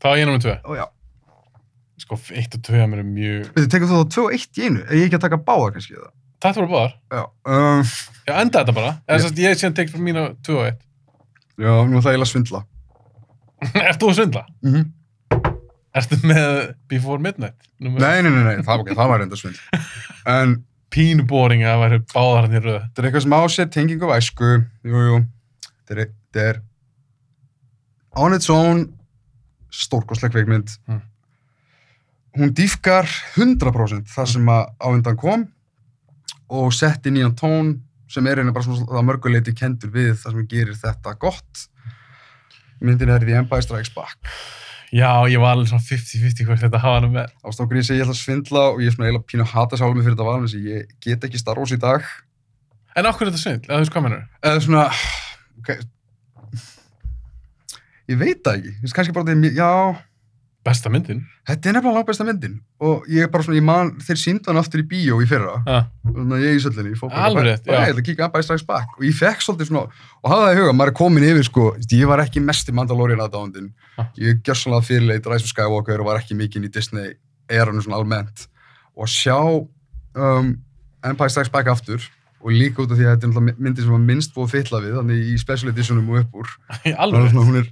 Það 0.02 0.10
var 0.10 0.18
ég 0.22 0.30
nummið 0.30 0.46
tvö. 0.48 0.56
ó 0.64 0.88
Sko, 2.04 2.18
eitt 2.34 2.56
og 2.58 2.64
tvö 2.66 2.80
að 2.82 2.88
mér 2.90 3.02
er 3.04 3.06
mjög... 3.08 3.44
veitu, 3.54 3.68
tekur 3.70 3.92
þú 3.92 4.00
þá 4.00 4.08
tvö 4.16 4.24
og 4.26 4.34
eitt 4.36 4.58
í 4.58 4.64
einu? 4.66 4.82
Er 4.88 4.98
ég 4.98 5.06
ekki 5.08 5.20
að 5.20 5.26
taka 5.28 5.38
báða 5.46 5.68
kannski 5.76 5.94
það 6.00 6.10
Þetta 6.44 6.60
voru 6.60 6.72
báðar. 6.74 6.96
já, 7.14 7.22
um, 7.54 7.84
Já, 8.26 8.34
enda 8.42 8.64
þetta 8.64 8.74
bara. 8.76 8.90
Eða 9.06 9.20
þess 9.22 9.30
að 9.30 9.40
ég 9.44 9.54
hef 9.54 9.62
síðan 9.62 9.76
tekið 9.78 9.94
fyrir 9.94 10.08
mína 10.10 10.24
tvö 10.44 10.58
og 10.58 10.66
eitt. 10.72 10.82
já, 11.62 11.72
nú 11.86 12.02
ætla 12.02 12.10
ég 12.10 12.18
eiginlega 12.18 12.26
að 12.26 12.32
svindla 12.34 12.64
Ert 13.84 14.02
þú 14.02 14.12
að 14.12 14.20
svindla? 14.20 14.46
mm 14.66 14.84
Ertu 15.94 16.18
með 16.26 16.74
Before 16.90 17.22
Midnight? 17.22 17.54
Nei, 17.78 17.92
nei, 18.26 18.30
nei, 18.34 18.40
nei, 18.48 18.64
það, 18.66 18.82
okay, 18.82 18.96
það 18.98 19.10
var 19.12 19.20
reynda 19.22 19.38
svindl 19.38 19.60
en 20.34 20.56
Pínu 20.94 21.26
boring 21.30 21.62
að 21.66 21.72
það 21.76 21.82
væri 21.84 22.00
báðar 22.14 22.46
hann 22.48 22.56
í 22.58 22.62
röð. 22.64 22.80
þetta 22.88 23.02
er 23.02 23.08
eitthvað 23.10 23.24
sem 23.28 23.36
á 23.38 23.42
sér 23.54 23.70
tengingu 23.74 24.08
af 24.10 24.16
æsku 24.22 24.50
jú, 24.90 25.04
jú, 25.08 25.20
þetta 25.90 26.44
er, 26.48 26.60
on 28.26 28.36
its 28.38 28.50
own 28.54 28.84
stórkostleg 29.74 30.34
kveikmynd 30.36 30.74
Mm. 30.90 31.02
hún 32.38 32.54
dýfkar 32.58 33.06
100% 33.38 34.10
það 34.10 34.32
sem 34.34 34.50
að 34.54 34.64
á 34.82 34.88
undan 34.90 35.18
kom 35.22 35.46
og 36.54 36.74
setti 36.74 37.14
nýjan 37.14 37.36
tón 37.38 37.74
sem 38.10 38.26
er 38.30 38.42
einu 38.42 38.54
bara 38.54 38.66
svona 38.66 39.02
mörguleiti 39.06 39.54
kendur 39.58 39.94
við 39.94 40.16
það 40.22 40.38
sem 40.40 40.48
gerir 40.50 40.78
þetta 40.82 41.14
gott 41.22 41.68
myndin 42.84 43.10
er 43.14 43.24
The 43.24 43.40
Empire 43.42 43.64
Strikes 43.66 43.94
Back 43.96 44.18
Já, 44.94 45.10
ég 45.26 45.40
var 45.42 45.56
alveg 45.56 45.72
svona 45.72 45.82
50-50 45.88 46.46
hvort 46.46 46.62
þetta 46.62 46.78
hafa 46.84 47.00
hann 47.02 47.14
með. 47.16 47.32
ástákur 47.50 47.80
ég 47.80 47.86
segi 47.88 47.98
ég 47.98 48.06
ætla 48.06 48.14
að 48.14 48.20
svindla 48.22 48.66
og 48.76 48.82
ég 48.84 48.92
er 48.92 48.94
svona 48.94 49.08
eiginlega 49.10 49.30
pínu 49.32 49.46
að 49.48 49.54
hata 49.56 49.80
sjálf 49.80 49.96
mig 49.98 50.06
fyrir 50.06 50.14
þetta 50.18 50.28
val 50.28 50.44
þess 50.44 50.58
að 50.60 50.68
ég 50.70 50.92
get 51.08 51.26
ekki 51.30 51.42
Star 51.42 51.58
Wars 51.58 51.74
í 51.74 51.80
dag 51.82 52.06
En 52.94 53.08
okkur 53.10 53.26
er 53.26 53.32
þetta 53.34 53.42
svindl? 53.42 53.66
Eða 53.72 53.80
þú 53.80 53.82
veist 53.88 53.96
hvað 53.96 54.06
mennur? 54.06 54.26
eða 54.46 54.60
svona 54.68 54.84
okay. 55.64 55.80
ég 58.12 58.20
veit 58.22 58.44
það 58.46 58.60
ekki 58.60 58.74
Þú 58.76 58.86
veist, 58.86 58.96
kannski 59.00 59.16
bara 59.16 59.26
þetta 59.26 59.34
er 59.38 59.42
mjög- 59.42 59.58
já, 59.58 59.72
Besta 60.64 60.88
myndin? 60.90 61.26
þetta 61.44 61.70
er 61.70 61.74
nefnilega 61.76 61.98
langbæsta 61.98 62.24
myndin 62.24 62.54
og 62.80 63.04
ég 63.12 63.26
er 63.26 63.32
bara 63.34 63.44
svona, 63.44 63.58
ég 63.60 63.66
man 63.68 63.90
þeir 64.00 64.20
síndu 64.22 64.48
hann 64.48 64.60
aftur 64.62 64.80
í 64.80 64.86
bíó 64.88 65.18
í 65.20 65.28
fyrra 65.28 65.58
Ah. 65.68 65.90
þannig 66.08 66.38
að 66.38 66.46
ég 66.46 66.56
í 66.56 66.62
söllinni, 66.64 66.94
fór 66.96 67.10
bara 67.12 67.34
bara, 67.36 67.56
já. 67.58 67.58
ég 67.68 67.90
ætla 67.90 68.00
að 68.00 68.08
kíka 68.08 68.24
Empire 68.30 68.44
Strikes 68.48 68.64
Back 68.70 68.96
og 68.98 69.04
ég 69.04 69.18
fekk 69.18 69.44
svolítið 69.44 69.68
svona, 69.74 69.84
og 70.24 70.32
hafa 70.32 70.46
það 70.48 70.54
í 70.56 70.60
huga, 70.62 70.74
maður 70.80 70.94
er 70.94 70.98
komin 71.02 71.24
yfir 71.28 71.44
sko, 71.50 71.66
ég 71.92 72.08
var 72.08 72.24
ekki 72.24 72.40
mest 72.48 72.70
í 72.72 72.74
Mandalorian 72.80 73.20
aðdáðundin, 73.28 73.72
Ah. 73.98 74.08
ég 74.18 74.40
gjör 74.42 74.56
svona 74.56 74.80
fyrirleit 74.82 75.26
Rise 75.28 75.44
of 75.44 75.52
Skywalker 75.52 76.00
og 76.00 76.06
var 76.08 76.20
ekki 76.24 76.34
mikið 76.40 76.66
í 76.70 76.72
Disney 76.72 77.14
eranum 77.50 77.84
svona 77.84 78.00
almennt 78.00 78.48
og 78.96 79.04
að 79.04 79.12
sjá 79.20 79.38
um, 80.16 80.58
Empire 81.04 81.30
Strikes 81.30 81.52
Back 81.52 81.68
aftur 81.68 82.00
og 82.44 82.52
líka 82.52 82.84
út 82.84 82.92
af 82.92 82.98
því 83.00 83.06
að 83.08 83.20
þetta 83.20 83.28
er 83.28 83.56
myndin 83.60 83.84
sem 83.84 83.92
var 83.92 84.02
minnst 84.04 84.34
búið 84.36 84.48
að 84.48 84.56
fylla 84.56 84.80
við, 84.84 84.96
þannig 85.00 85.28
í 85.32 85.38
special 85.40 85.70
editionum 85.72 86.10
og 86.12 86.24
upp 86.24 86.34
úr 86.42 86.48
Í 86.88 86.92
Þannig 86.92 86.98
alveg. 87.06 87.30
að 87.36 87.48
hún, 87.48 87.60
er, 87.62 87.70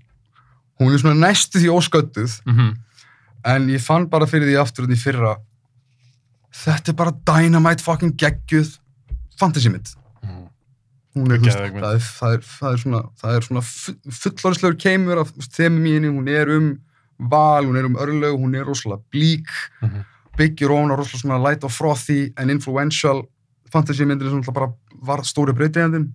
hún 0.82 0.94
er 0.96 1.00
svona 1.04 1.20
næstu 1.28 1.60
því 1.62 1.70
ósköttuð 1.78 2.42
Mm 2.46 2.58
-hmm. 2.58 2.76
en 3.46 3.70
ég 3.70 3.82
fann 3.82 4.10
bara 4.10 4.26
fyrir 4.28 4.48
því 4.50 4.60
aftur 4.62 4.84
en 4.86 4.92
í 4.96 4.98
fyrra 4.98 5.36
þetta 6.54 6.90
er 6.92 6.96
bara 6.96 7.12
dynamite 7.26 7.84
fucking 7.84 8.14
geggjuð 8.18 8.78
fantasy 9.40 9.70
mynd 9.70 9.96
hún 11.16 11.32
er, 11.32 11.40
mynd. 11.40 11.82
það 11.84 11.94
er, 11.96 12.00
það 12.00 12.34
er, 12.34 12.40
það 12.60 12.74
er 12.74 12.78
svona, 12.78 13.02
það 13.22 13.36
er 13.36 13.42
svona 13.42 13.62
fullorðslegur 14.22 14.78
keimur 14.80 15.18
af 15.20 15.32
í 15.36 15.64
henni, 15.64 16.08
hún 16.08 16.28
er 16.30 16.48
um 16.58 16.70
val, 17.20 17.66
hún 17.66 17.78
er 17.78 17.86
um 17.86 17.96
örlög, 17.96 18.38
hún 18.40 18.56
er 18.56 18.64
rosalega 18.66 19.02
blík 19.12 19.50
Mhm. 19.82 20.06
byggir 20.38 20.72
ofan 20.72 20.92
á 20.92 20.96
rosalega 20.96 21.22
svona 21.22 21.44
light 21.50 21.64
og 21.64 21.72
frothy 21.72 22.34
en 22.38 22.50
influential 22.50 23.24
fantasy 23.72 24.06
myndir 24.06 24.30
sem 24.30 24.54
bara 24.54 24.72
var 25.02 25.20
stóri 25.24 25.54
breytiðandinn 25.54 26.12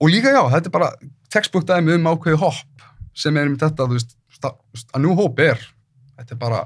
og 0.00 0.08
líka 0.10 0.32
já, 0.32 0.42
þetta 0.50 0.66
er 0.66 0.70
bara 0.70 0.90
textbook 1.30 1.66
dæmi 1.66 1.94
um 1.94 2.04
ákveði 2.06 2.36
hopp 2.38 2.64
sem 3.14 3.36
er 3.36 3.46
um 3.50 3.56
þetta, 3.60 3.86
þú 3.88 3.94
veist, 3.98 4.16
að 4.94 5.00
nú 5.04 5.14
hopp 5.18 5.38
er 5.40 5.60
þetta 6.18 6.34
er 6.34 6.40
bara 6.40 6.60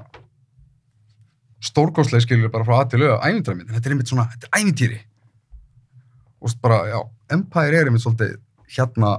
stórkostlega 1.63 2.23
skilur 2.23 2.51
bara 2.53 2.65
frá 2.67 2.77
að 2.81 2.91
til 2.93 3.01
auða 3.03 3.17
ævintýramyndin, 3.27 3.73
þetta 3.75 3.89
er 3.89 3.95
einmitt 3.95 4.11
svona, 4.11 4.27
þetta 4.31 4.47
er 4.49 4.61
ævintýri. 4.61 4.99
Og 6.39 6.53
bara, 6.63 6.77
já 6.87 6.99
Empire 7.35 7.75
er 7.81 7.89
einmitt 7.89 8.03
svolítið 8.05 8.37
hérna 8.77 9.09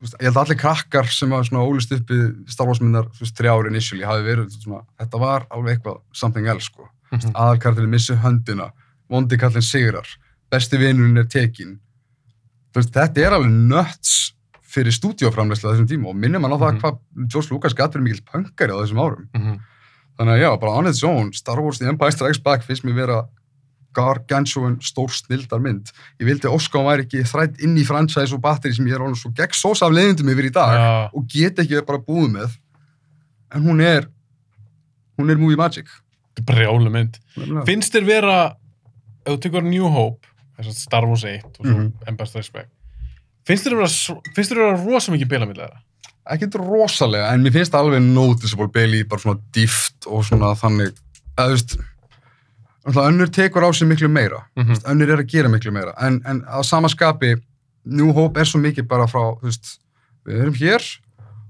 veist, 0.00 0.16
ég 0.20 0.26
held 0.28 0.36
að 0.38 0.42
allir 0.46 0.58
krakkar 0.60 1.10
sem 1.12 1.30
var 1.32 1.44
svona 1.46 1.64
ólist 1.68 1.92
uppi 1.92 2.16
Star 2.52 2.68
Wars 2.70 2.80
myndar, 2.80 3.10
þú 3.12 3.24
veist, 3.26 3.36
þrjá 3.38 3.52
ári 3.58 3.72
initially 3.74 4.06
hafi 4.08 4.24
verið 4.26 4.56
svona, 4.56 4.82
þetta 5.00 5.20
var 5.20 5.46
alveg 5.52 5.76
eitthvað 5.76 6.00
something 6.16 6.48
else, 6.48 6.70
sko, 6.72 6.88
Mhm. 7.12 7.32
aðalkartinn 7.38 7.88
missi 7.92 8.14
höndina, 8.18 8.70
vondi 9.08 9.36
kallinn 9.38 9.62
sigrar 9.62 10.08
besti 10.50 10.76
vinurinn 10.78 11.18
er 11.18 11.24
tekin 11.30 11.78
veist, 12.74 12.90
þetta 12.92 13.18
er 13.26 13.36
alveg 13.36 13.52
nuts 13.52 14.32
fyrir 14.76 14.92
stúdíóframleysla 14.94 15.72
þessum 15.72 15.88
tíma 15.88 16.10
og 16.12 16.16
minnum 16.20 16.44
hann 16.44 16.52
á 16.52 16.58
það 16.60 16.72
Mhm. 16.76 16.80
hvað 16.82 16.98
George 17.32 17.50
Lucas 17.54 17.74
gæti 17.74 17.96
verið 17.96 18.06
mikill 18.06 18.26
pöngari 18.28 18.72
á 18.76 18.78
þessum 18.84 19.00
árum. 19.02 19.26
Mhm. 19.34 19.56
Þannig 20.18 20.32
að 20.36 20.42
já, 20.44 20.60
bara 20.60 20.72
on 20.78 20.86
its 20.86 21.02
own, 21.04 21.32
Star 21.32 21.60
Wars 21.60 21.78
The 21.78 21.88
Empire 21.88 22.12
Strikes 22.12 22.38
Back 22.42 22.62
finnst 22.64 22.84
mér 22.84 22.94
vera 22.94 23.22
gargantuan 23.96 24.76
stór 24.84 25.08
snildar 25.12 25.60
mynd. 25.64 25.90
Ég 26.20 26.26
vildi 26.28 26.48
óska 26.52 26.78
hún 26.78 26.84
væri 26.90 27.04
ekki 27.06 27.22
þrætt 27.24 27.60
inn 27.64 27.76
í 27.80 27.84
franchise 27.88 28.32
og 28.36 28.42
batteri 28.44 28.74
sem 28.76 28.84
ég 28.86 28.94
er 28.94 29.00
alveg 29.00 29.16
svo 29.16 29.30
gegn 29.32 29.56
sós 29.56 29.80
af 29.82 29.92
leiðindum 29.92 30.28
yfir 30.34 30.50
í 30.50 30.52
dag 30.52 30.74
Já, 30.76 31.10
og 31.16 31.26
get 31.32 31.56
ekki 31.62 31.80
bara 31.86 31.98
búið 32.04 32.30
með. 32.36 32.56
En 33.52 33.62
hún 33.64 33.80
er, 33.80 34.06
hún 35.18 35.30
er 35.30 35.36
movie 35.40 35.56
magic. 35.56 35.86
brjálu 36.44 36.90
mynd. 36.92 37.18
Finnst 37.64 37.94
þér 37.94 38.04
vera, 38.04 38.56
ef 39.24 39.38
þú 39.38 39.40
tekur 39.40 39.64
New 39.64 39.88
Hope, 39.88 40.26
að 40.58 40.72
Star 40.76 41.06
Wars 41.08 41.24
1 41.24 41.44
og 41.60 41.64
svo 41.64 41.72
Mhm. 41.78 41.92
Empire 42.06 42.26
Strikes 42.28 42.50
Back, 42.52 42.68
finnst 43.46 43.66
þér 43.66 43.76
þér 44.36 44.62
vera 44.62 44.78
rosa 44.84 45.14
mikið 45.14 45.32
bílamillega 45.32 45.72
það? 45.72 45.82
Ekkert 46.34 46.56
rosalega, 46.58 47.28
en 47.30 47.44
mér 47.44 47.54
finnst 47.54 47.74
það 47.74 47.84
alveg 47.86 48.06
noticeable 48.06 48.70
Bailey 48.74 49.04
bara 49.06 49.22
svona 49.22 49.38
dýft 49.54 50.08
og 50.10 50.24
svona 50.26 50.54
þannig, 50.58 50.96
eða 51.36 51.44
þú 51.46 51.54
veist, 51.54 51.76
önnur 53.04 53.30
tekur 53.34 53.66
á 53.66 53.70
sig 53.70 53.88
miklu 53.88 54.08
meira. 54.10 54.42
Mm 54.56 54.72
veist, 54.72 54.86
önnur 54.86 55.12
er 55.14 55.22
að 55.22 55.30
gera 55.30 55.48
miklu 55.48 55.72
meira 55.72 55.94
en, 56.02 56.20
en 56.26 56.42
á 56.46 56.58
sama 56.66 56.88
skapi 56.88 57.36
New 57.84 58.12
Hope 58.12 58.40
er 58.40 58.46
svo 58.46 58.58
mikið 58.58 58.88
bara 58.90 59.06
frá 59.06 59.38
þú 59.38 59.46
veist, 59.46 59.78
við 60.26 60.42
erum 60.42 60.54
hér 60.54 60.82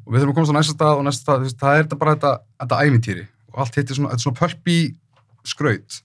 og 0.06 0.12
við 0.12 0.20
þurfum 0.20 0.30
að 0.30 0.34
komast 0.34 0.52
á 0.52 0.58
næsta 0.58 0.74
stað 0.76 0.98
og 0.98 1.04
næsta 1.04 1.22
stað, 1.22 1.36
þú 1.40 1.48
veist, 1.48 1.60
það 1.60 1.76
er 1.76 1.82
þetta 1.82 1.96
bara 1.96 2.14
þetta, 2.14 2.32
þetta 2.60 2.80
ævintýri 2.84 3.26
og 3.52 3.60
allt 3.62 3.76
hitt 3.76 3.90
er 3.90 3.96
svona, 3.96 4.10
þetta 4.12 4.20
er 4.20 4.26
svona 4.26 4.40
pölpi 4.42 4.78
skraut 5.46 6.00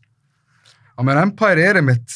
á 0.95 0.99
meðan 1.03 1.23
Empire 1.27 1.65
er 1.67 1.81
einmitt 1.81 2.15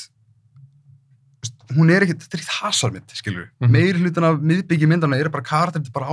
hún 1.75 1.91
er 1.91 2.01
ekkit, 2.05 2.23
þetta 2.23 2.37
er 2.37 2.41
ekkit 2.41 2.55
hasarmynd 2.61 3.13
skilur, 3.19 3.47
mm 3.59 3.65
Mhm. 3.67 3.71
meiri 3.75 3.99
hlutin 4.01 4.23
af 4.27 4.39
miðbyggi 4.41 4.87
myndana 4.87 5.17
er 5.19 5.29
bara 5.29 5.43
karakter, 5.43 5.79
þetta 5.81 5.91
er 5.91 5.99
bara 5.99 6.09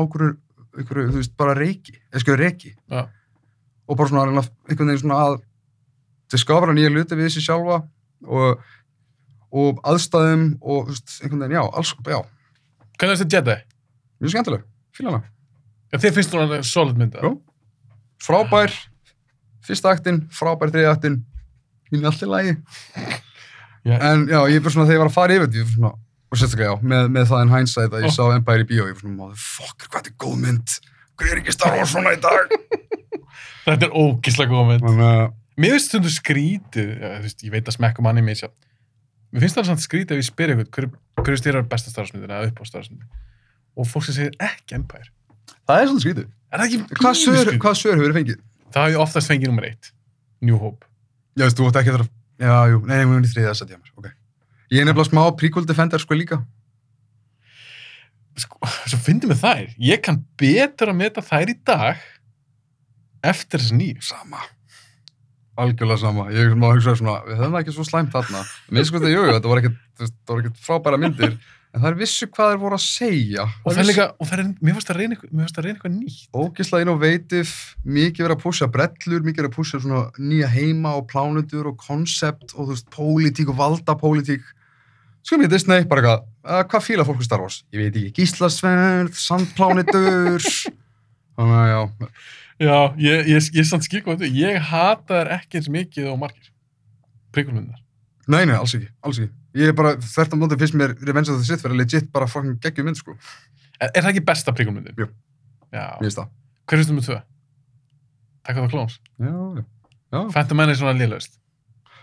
einhverju, 0.72 1.08
þú 1.12 1.18
veist, 1.20 1.36
bara 1.36 1.54
reiki, 1.54 1.96
eða 2.12 2.20
skilur 2.24 2.38
reiki 2.40 2.74
Já. 2.90 3.08
og 3.88 3.96
bara 3.96 4.08
svona 4.08 4.26
einhvern 4.68 4.88
veginn 4.88 4.98
svona 5.02 5.18
að 5.26 5.40
discovera 6.32 6.72
nýja 6.72 6.90
hluti 6.92 7.14
við 7.18 7.28
þessi 7.28 7.42
sjálfa 7.44 7.82
og, 8.24 8.62
og 9.52 9.80
aðstæðum 9.84 10.46
og 10.62 10.86
veist, 10.88 11.18
einhvern 11.22 11.40
veginn, 11.44 11.58
já, 11.58 11.64
alls, 11.76 11.94
já, 12.06 12.22
Hvernig 12.98 13.18
er 13.18 13.24
þetta 13.24 13.36
Jedi? 13.40 13.56
mjög 14.22 14.30
skemmtileg, 14.30 14.62
fíla 14.94 15.10
hana. 15.10 15.24
Já, 15.92 15.98
þið 15.98 16.14
finnst 16.14 16.30
þú 16.32 16.40
alveg 16.40 16.64
solid 16.64 16.96
mynd 17.00 17.14
Já. 17.18 17.32
Frábær, 18.22 18.72
fyrsta 19.66 19.90
aktin, 19.90 20.20
frábær 20.30 20.70
þriði 20.70 20.88
aktin, 20.92 21.16
mín 21.90 22.04
er 22.04 22.12
allt 22.12 22.22
í 22.22 22.30
Já. 23.82 23.96
En 23.98 24.24
já, 24.30 24.38
ég 24.46 24.56
er 24.60 24.64
bara 24.64 24.74
svona, 24.76 24.86
þegar 24.86 24.96
ég 24.98 25.02
var 25.02 25.10
að 25.10 25.16
fara 25.16 25.36
yfir 25.36 25.46
þetta, 25.48 25.58
ég 25.62 25.70
svona, 25.74 25.92
og 26.32 26.38
sérstaklega 26.40 26.70
já, 26.70 26.88
með, 26.92 27.08
með 27.16 27.28
það 27.32 27.44
en 27.44 27.52
hindsight 27.56 27.96
að 27.96 28.04
ég 28.06 28.12
Ó. 28.12 28.14
sá 28.14 28.22
Empire 28.36 28.62
í 28.62 28.68
bíó, 28.68 28.84
ég 28.86 28.94
var 28.96 29.02
svona, 29.02 29.16
motherfucker, 29.18 29.88
hvað 29.88 30.02
þetta 30.02 30.12
er 30.12 30.18
góð 30.22 30.36
mynd, 30.44 30.74
hvað 31.18 31.32
er 31.32 31.40
ekki 31.42 31.54
Star 31.56 31.76
Wars 31.78 31.94
svona 31.94 32.14
í 32.14 32.20
dag? 32.22 32.54
Þetta 33.62 33.86
er 33.86 33.92
ógislega 33.94 34.50
góð 34.50 34.70
mynd. 34.72 34.86
Að, 35.06 35.24
Mér 35.62 35.74
finnst 35.76 35.90
stundu 35.92 36.10
skrítið, 36.10 36.88
ég 37.44 37.52
veit 37.52 37.68
að 37.68 37.76
smekkum 37.76 38.08
anime 38.10 38.32
í 38.34 38.38
sjálf. 38.40 38.54
Mér 39.32 39.44
finnst 39.44 39.60
samt 39.68 39.84
skrítið 39.84 40.16
ef 40.16 40.22
ég 40.22 40.26
spyr 40.26 40.54
ykkur, 40.54 40.70
hver, 40.74 40.88
hver 41.20 41.36
er 41.36 41.40
styrjar 41.40 41.66
besta 41.70 41.92
starfsmyndin 41.92 42.32
eða 42.32 42.48
upp 42.50 42.58
á 42.58 42.64
starfsmyndin? 42.66 43.10
Og 43.78 43.86
fólk 43.88 44.08
sem 44.08 44.16
segir 44.16 44.34
ekki 44.42 44.78
Empire. 44.78 45.12
það 45.68 45.82
er 45.82 45.90
svolítið 45.90 46.06
skrítið. 46.06 46.26
Er 46.52 46.62
það 46.62 46.66
ekki 46.66 46.98
Hvað 46.98 47.60
hvað 47.62 47.78
svör 47.78 47.94
hefur 48.00 48.08
þið 48.10 48.18
fengið? 48.18 48.40
Það 48.72 48.86
hafi 48.88 48.98
oftast 49.04 49.30
fengið 49.30 49.52
nummer 49.52 49.68
eitt. 49.68 49.92
New 50.42 50.58
Hope. 50.60 50.88
Já, 51.38 51.46
þú 51.48 51.68
ætti 51.70 51.80
ekki 51.84 51.94
að 51.94 52.10
já, 52.42 52.56
jú, 52.72 52.82
nei, 52.88 52.98
mjög 53.08 53.28
í 53.28 53.30
þriðið 53.32 53.52
að 53.52 53.60
setja 53.60 53.78
mér, 53.78 53.92
ok. 53.98 54.08
Ég 54.72 54.82
er 54.82 54.88
nefnilega 54.88 55.10
smá 55.10 55.22
prequel 55.38 55.64
defender 55.68 56.02
sko 56.02 56.16
líka. 56.16 56.40
Sko, 58.40 58.58
svo 58.88 58.98
fyndum 59.04 59.32
við 59.34 59.42
þær. 59.42 59.70
Ég 59.84 60.02
kann 60.04 60.22
betur 60.40 60.92
að 60.92 60.98
meta 61.02 61.24
þær 61.24 61.52
í 61.52 61.56
dag 61.68 62.02
eftir 63.22 63.60
þess 63.60 63.76
nýju. 63.76 64.04
Sama. 64.08 64.40
Algjörlega 65.60 66.00
sama. 66.00 66.30
Ég 66.32 66.54
að 66.56 66.78
hugsa 66.78 66.96
svona, 66.96 67.18
við 67.26 67.42
höfum 67.42 67.56
það 67.56 67.60
ekki 67.60 67.74
svo 67.76 67.84
slæmt 67.86 68.14
þarna. 68.14 68.44
Mér 68.72 68.88
sko 68.88 69.02
þetta, 69.02 69.12
jú, 69.12 69.26
þetta 69.28 69.52
var 69.52 69.62
ekkert 69.62 70.62
frábæra 70.64 71.00
myndir, 71.02 71.36
en 71.72 71.80
það 71.82 71.88
er 71.88 71.98
vissu 71.98 72.28
hvað 72.28 72.50
þeir 72.52 72.60
voru 72.62 72.78
að 72.78 72.84
segja. 72.84 73.44
Og 73.62 73.72
það 73.72 73.82
er 73.82 73.88
líka, 73.88 74.06
og 74.12 74.28
það 74.28 74.42
er, 74.42 74.50
mér 74.60 74.76
fannst 74.76 74.92
að 74.92 74.98
reyna 75.00 75.16
eitthvað, 75.16 75.32
mér 75.32 75.46
fannst 75.46 75.60
að 75.60 75.66
reyna 75.66 75.76
eitthvað 75.76 75.94
nýtt. 75.96 76.26
Ógislega 76.42 76.86
innovative, 76.86 77.54
mikið 77.98 78.26
verið 78.26 78.36
að 78.36 78.42
púsja 78.42 78.68
brellur, 78.76 79.24
mikið 79.28 79.42
verið 79.42 79.50
að 79.50 79.56
púsja 79.56 79.80
svona 79.84 80.02
nýja 80.32 80.50
heima 80.52 80.92
og 80.98 81.06
plánutur 81.12 81.70
og 81.72 81.80
koncept 81.80 82.52
og 82.52 82.66
þú 82.66 82.68
veist, 82.74 82.90
pólitík 82.92 83.54
og 83.54 83.58
valdapólitík. 83.62 84.44
Sko 85.22 85.38
mér 85.38 85.52
Disney, 85.52 85.86
bara 85.88 86.02
eitthvað, 86.02 86.28
uh, 86.44 86.62
hvað 86.68 86.86
fíla 86.90 87.08
fólk 87.08 87.24
í 87.24 87.26
Star 87.30 87.42
Wars? 87.44 87.62
Ég 87.72 87.84
veit 87.86 87.96
ekki, 87.96 88.14
gíslasverð, 88.20 89.16
sandplánutur, 89.22 90.48
þannig 91.38 91.60
að 91.62 91.68
já, 91.72 91.82
Já, 92.62 92.94
ég, 93.00 93.26
ég, 93.26 93.46
ég 93.56 93.66
samt 93.66 93.86
skil 93.86 94.02
hvað 94.04 94.20
þetta. 94.22 94.38
Ég 94.38 94.66
hata 94.70 95.22
þær 95.22 95.30
ekki 95.38 95.58
eins 95.58 95.70
mikið 95.72 96.10
og 96.12 96.18
margir. 96.22 96.50
Príkulmyndar. 97.34 97.81
Nei, 98.30 98.44
nei, 98.46 98.54
alls 98.54 98.74
ekki, 98.78 98.88
alls 99.02 99.18
ekki. 99.18 99.32
Ég 99.58 99.72
er 99.72 99.76
bara, 99.76 99.96
þvert 99.98 100.34
á 100.34 100.36
móti 100.38 100.58
finnst 100.60 100.76
mér 100.78 100.94
Revenge 101.02 101.32
of 101.32 101.40
the 101.40 101.46
Sith 101.48 101.64
vera 101.66 101.76
legit 101.76 102.08
bara 102.14 102.28
fucking 102.30 102.60
geggjum 102.62 102.86
mynd, 102.88 103.00
sko. 103.00 103.16
Er, 103.80 103.90
er 103.90 103.98
það 104.04 104.10
ekki 104.12 104.24
besta 104.28 104.54
príkulmyndin? 104.54 104.94
Jú. 104.98 105.08
Já. 105.74 105.86
Mér 105.98 106.06
finnst 106.06 106.20
það. 106.20 106.32
Hver 106.70 106.80
finnst 106.80 106.92
þú 106.92 106.96
með 106.98 107.08
tvö? 107.08 107.20
Takk 108.46 108.58
á 108.58 108.60
það 108.62 108.72
klóns. 108.74 108.98
Já, 109.18 109.32
já. 109.58 109.64
Já, 110.12 110.54
Man 110.54 110.68
er 110.70 110.78
svona 110.78 110.94
liðlaust. 110.98 111.38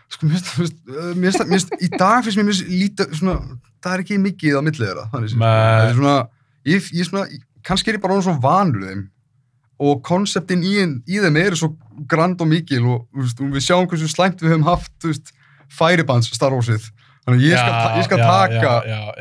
sko, 0.10 0.26
mér 0.26 0.42
finnst, 0.42 0.80
uh, 0.90 1.12
mér 1.14 1.32
finnst, 1.32 1.46
finnst, 1.54 1.74
í 1.86 1.90
dag 1.94 2.24
finnst 2.26 2.40
mér 2.42 2.60
lítið, 2.74 3.16
svona, 3.20 3.60
það 3.84 3.96
er 3.96 4.04
ekki 4.04 4.20
mikið 4.24 4.58
á 4.58 4.62
millið 4.66 4.86
þeirra, 4.88 5.06
þannig. 5.14 5.36
Nei. 5.38 5.46
Það 5.46 5.86
er 5.90 5.98
svona, 6.00 6.16
ég, 6.66 6.88
ég 6.98 7.10
svona, 7.10 7.42
kannski 7.70 7.92
er 7.92 8.00
ég 8.00 8.04
bara 8.04 8.18
orðinn 8.18 8.28
svo 8.28 8.38
vanur 8.44 8.88
þeim 8.88 9.04
og 9.80 10.02
konseptin 10.04 10.66
í, 10.66 10.74
í 11.08 11.20
þeim 11.24 11.38
eru 11.40 11.60
svo 11.60 11.70
grand 12.10 12.42
og 12.42 12.50
mikil 12.50 12.82
og, 12.90 13.06
veist, 13.16 13.40
og 13.40 13.54
við 13.54 13.64
sjáum 13.64 13.88
hversu 13.88 14.10
slæmt 14.12 14.42
við 14.44 14.56
höfum 14.56 14.66
haft, 14.68 14.92
veist, 15.06 15.32
færibands 15.74 16.32
Star 16.34 16.56
Warsið. 16.56 16.88
Þannig 17.26 17.44
að 17.44 17.46
ég 17.46 17.60
skal, 17.60 17.98
ég 18.00 18.08
skal 18.08 18.22
taka 18.24 18.72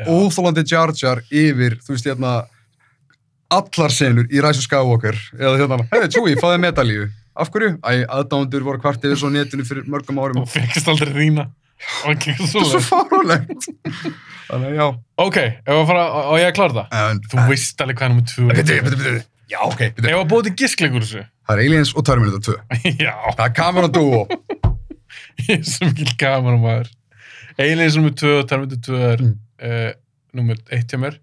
óþólandi 0.09 0.63
Jar 0.69 0.93
Jar 0.97 1.21
yfir, 1.29 1.75
þú 1.85 1.93
veist, 1.93 2.07
hérna, 2.09 2.33
allar 3.53 3.93
senur 3.93 4.27
í 4.29 4.41
Rise 4.41 4.61
of 4.61 4.65
Skywalker 4.67 5.17
eða 5.37 5.55
hérna, 5.61 5.79
hefði 5.93 6.11
Chewie, 6.15 6.37
fáði 6.41 6.61
medalíu 6.63 7.07
af 7.39 7.49
hverju? 7.53 7.75
Æ, 7.85 8.03
aðdándur 8.05 8.65
voru 8.65 8.81
kvart 8.81 9.05
yfir 9.05 9.19
svo 9.19 9.29
á 9.31 9.33
netinu 9.33 9.65
fyrir 9.67 9.87
mörgum 9.89 10.19
árum 10.21 10.41
Og 10.43 10.49
fegst 10.51 10.89
aldrei. 10.91 11.29
Og 12.03 12.09
ekki 12.11 12.33
þetta 12.35 12.59
er 12.59 12.69
svo 12.73 12.81
fárulegt 12.83 13.67
þannig, 14.49 14.65
að 14.67 14.75
já 14.75 14.85
Ok, 15.23 15.37
ef 15.39 15.75
að 15.75 15.85
fara, 15.87 16.05
og 16.25 16.39
ég 16.41 16.49
að 16.49 16.55
klára 16.57 16.75
það. 16.79 16.97
en, 16.99 17.21
Þú 17.31 17.45
veist 17.51 17.83
alveg 17.85 17.99
hvað 17.99 18.07
er 18.09 18.13
nummer 18.13 18.27
tvö. 18.33 18.47
Bitu, 18.57 18.79
bitu, 18.89 18.99
bitu. 18.99 19.21
Já, 19.49 19.59
ok. 19.65 19.81
Ef 19.87 20.09
að 20.13 20.27
búið 20.29 20.49
til 20.49 20.55
giskleikur 20.61 21.05
þessu. 21.05 21.23
Það 21.47 21.55
er 21.55 21.63
Aliens 21.65 21.93
og 21.95 22.05
Terminator 22.05 22.59
2 22.59 22.91
já, 23.07 23.13
Það 23.37 23.45
er 23.47 23.55
Cameron 23.57 23.95
Duo 23.95 24.25
ég 25.47 25.59
er 25.59 25.63
svo 25.67 25.87
mikil 25.89 26.13
gaman 26.19 26.59
maður. 26.63 26.89
Aliens 27.59 27.95
nummer 27.97 28.13
tvö 28.15 28.35
og 28.41 28.47
Terminator 28.49 28.93
2 28.93 28.99
er 29.13 29.23
Mm. 29.23 29.33
uh, 29.63 29.91
nummer 30.33 30.55
eitt 30.71 30.91
hjá 30.93 30.99
mér. 31.01 31.17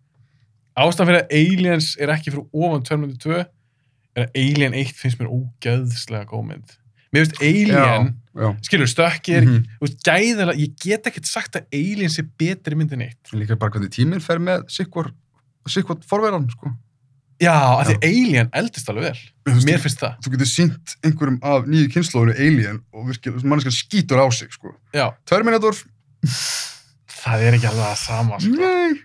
Ástæðan 0.77 1.09
fyrir 1.09 1.23
að 1.23 1.37
Aliens 1.39 1.93
er 2.01 2.11
ekki 2.13 2.33
fyrir 2.35 2.49
ofan 2.53 2.83
Terminator 2.85 3.31
2 3.33 3.39
er 4.17 4.27
að 4.27 4.41
Alien 4.43 4.75
1 4.77 4.93
finnst 4.99 5.21
mér 5.21 5.31
ógeðslega 5.33 6.27
góð 6.29 6.45
mynd. 6.51 6.75
Mér 7.15 7.25
finnst 7.25 7.43
Alien, 7.47 8.11
Já, 8.37 8.49
skilur, 8.67 8.89
stökki 8.91 9.33
er 9.33 9.43
ekki, 9.47 9.53
Mhm. 9.57 9.63
þú 9.81 9.87
veist, 9.87 10.01
gæðilega, 10.05 10.55
ég 10.61 10.73
get 10.85 11.07
ekkert 11.09 11.25
sagt 11.31 11.57
að 11.57 11.65
Alien 11.73 12.11
sé 12.13 12.23
betri 12.39 12.77
mynd 12.77 12.93
en 12.93 13.01
eitt. 13.07 13.31
Líka 13.33 13.57
bara 13.59 13.71
hvernig 13.73 13.89
tíminn 13.95 14.21
fer 14.21 14.37
með 14.39 14.67
sikkvort 14.69 15.15
sikkvort 15.67 16.05
forverðan, 16.05 16.51
sko 16.53 16.75
Já, 17.43 17.53
af 17.53 17.87
því 17.91 17.97
Alien 18.09 18.49
eldist 18.57 18.89
alveg 18.89 19.11
vel. 19.11 19.19
Veist, 19.47 19.67
Mér 19.69 19.81
finnst 19.83 20.01
það. 20.01 20.15
Þú 20.25 20.31
getur 20.33 20.49
sínt 20.49 20.95
einhverjum 21.05 21.37
af 21.45 21.67
nýju 21.69 21.91
kynnslóðinu 21.93 22.35
Alien 22.41 22.79
og 22.97 23.11
virkilega, 23.11 23.43
manneskar 23.45 23.75
skýtur 23.77 24.23
á 24.25 24.27
sig, 24.33 24.49
sko 24.57 24.73
Já, 24.97 25.11
Terminator, 25.29 25.77
það 27.23 27.45
er 27.47 27.57
ekki 27.59 27.69
alveg 27.71 27.85
það 27.91 28.01
sama, 28.03 28.39
sko. 28.41 28.55
nei 28.57 29.03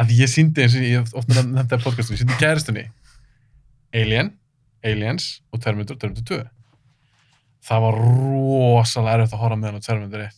Af 0.00 0.06
því 0.08 0.16
ég 0.22 0.30
síndi 0.32 0.62
eins 0.64 0.74
og 0.78 0.84
ég 0.86 0.98
hef 1.02 1.14
oft 1.18 1.28
með 1.30 1.48
þetta 1.60 1.78
podcastum, 1.84 2.14
ég 2.16 2.22
síndi 2.22 2.36
gæristunni 2.40 2.84
Alien, 3.94 4.32
Aliens 4.86 5.28
og 5.52 5.60
Terminator, 5.64 5.96
Terminator 5.98 6.38
2. 6.38 6.44
Það 7.66 7.80
var 7.84 7.96
rosalega 8.00 9.16
erfitt 9.18 9.34
að 9.34 9.40
horfa 9.42 9.58
með 9.58 9.68
hann 9.72 9.80
á 9.82 9.86
Terminator 9.86 10.22
1. 10.28 10.36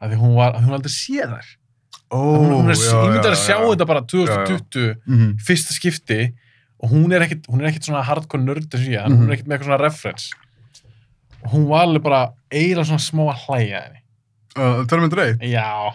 Af 0.00 0.10
því 0.12 0.16
hún 0.22 0.32
var, 0.38 0.56
hún 0.64 0.72
aldrei 0.78 0.92
séð 0.94 1.34
þær. 1.34 1.50
Ó, 2.10 2.18
hún, 2.18 2.54
hún 2.56 2.72
er, 2.72 2.78
já, 2.80 2.96
ég 3.04 3.12
myndi 3.12 3.28
já, 3.28 3.34
að 3.34 3.42
sjá 3.44 3.54
já. 3.60 3.66
þetta 3.68 3.86
bara 3.92 4.02
2020, 4.10 4.94
Mhm. 5.06 5.28
fyrsta 5.46 5.76
skipti 5.76 6.20
og 6.82 6.90
hún 6.90 7.12
er 7.12 7.20
ekkit, 7.26 7.46
hún 7.50 7.60
er 7.60 7.68
ekkit 7.70 7.88
svona 7.90 8.02
hardcore 8.06 8.42
nörd 8.42 8.68
ég, 8.72 9.00
mm 9.06 9.12
hún 9.12 9.18
Mhm. 9.24 9.30
er 9.30 9.36
ekkit 9.36 9.48
með 9.48 9.56
eitthvað 9.58 9.68
svona 9.70 9.80
reference. 9.82 10.30
Og 11.44 11.50
hún 11.54 11.66
var 11.68 11.86
alveg 11.86 12.02
bara 12.02 12.20
eiginlega 12.52 12.86
svona 12.88 13.04
smá 13.04 13.22
að 13.32 13.42
hlæja 13.46 13.82
henni. 13.84 14.00
Uh, 14.58 14.84
Terminator 14.86 15.20
1 15.24 15.38
Já, 15.46 15.94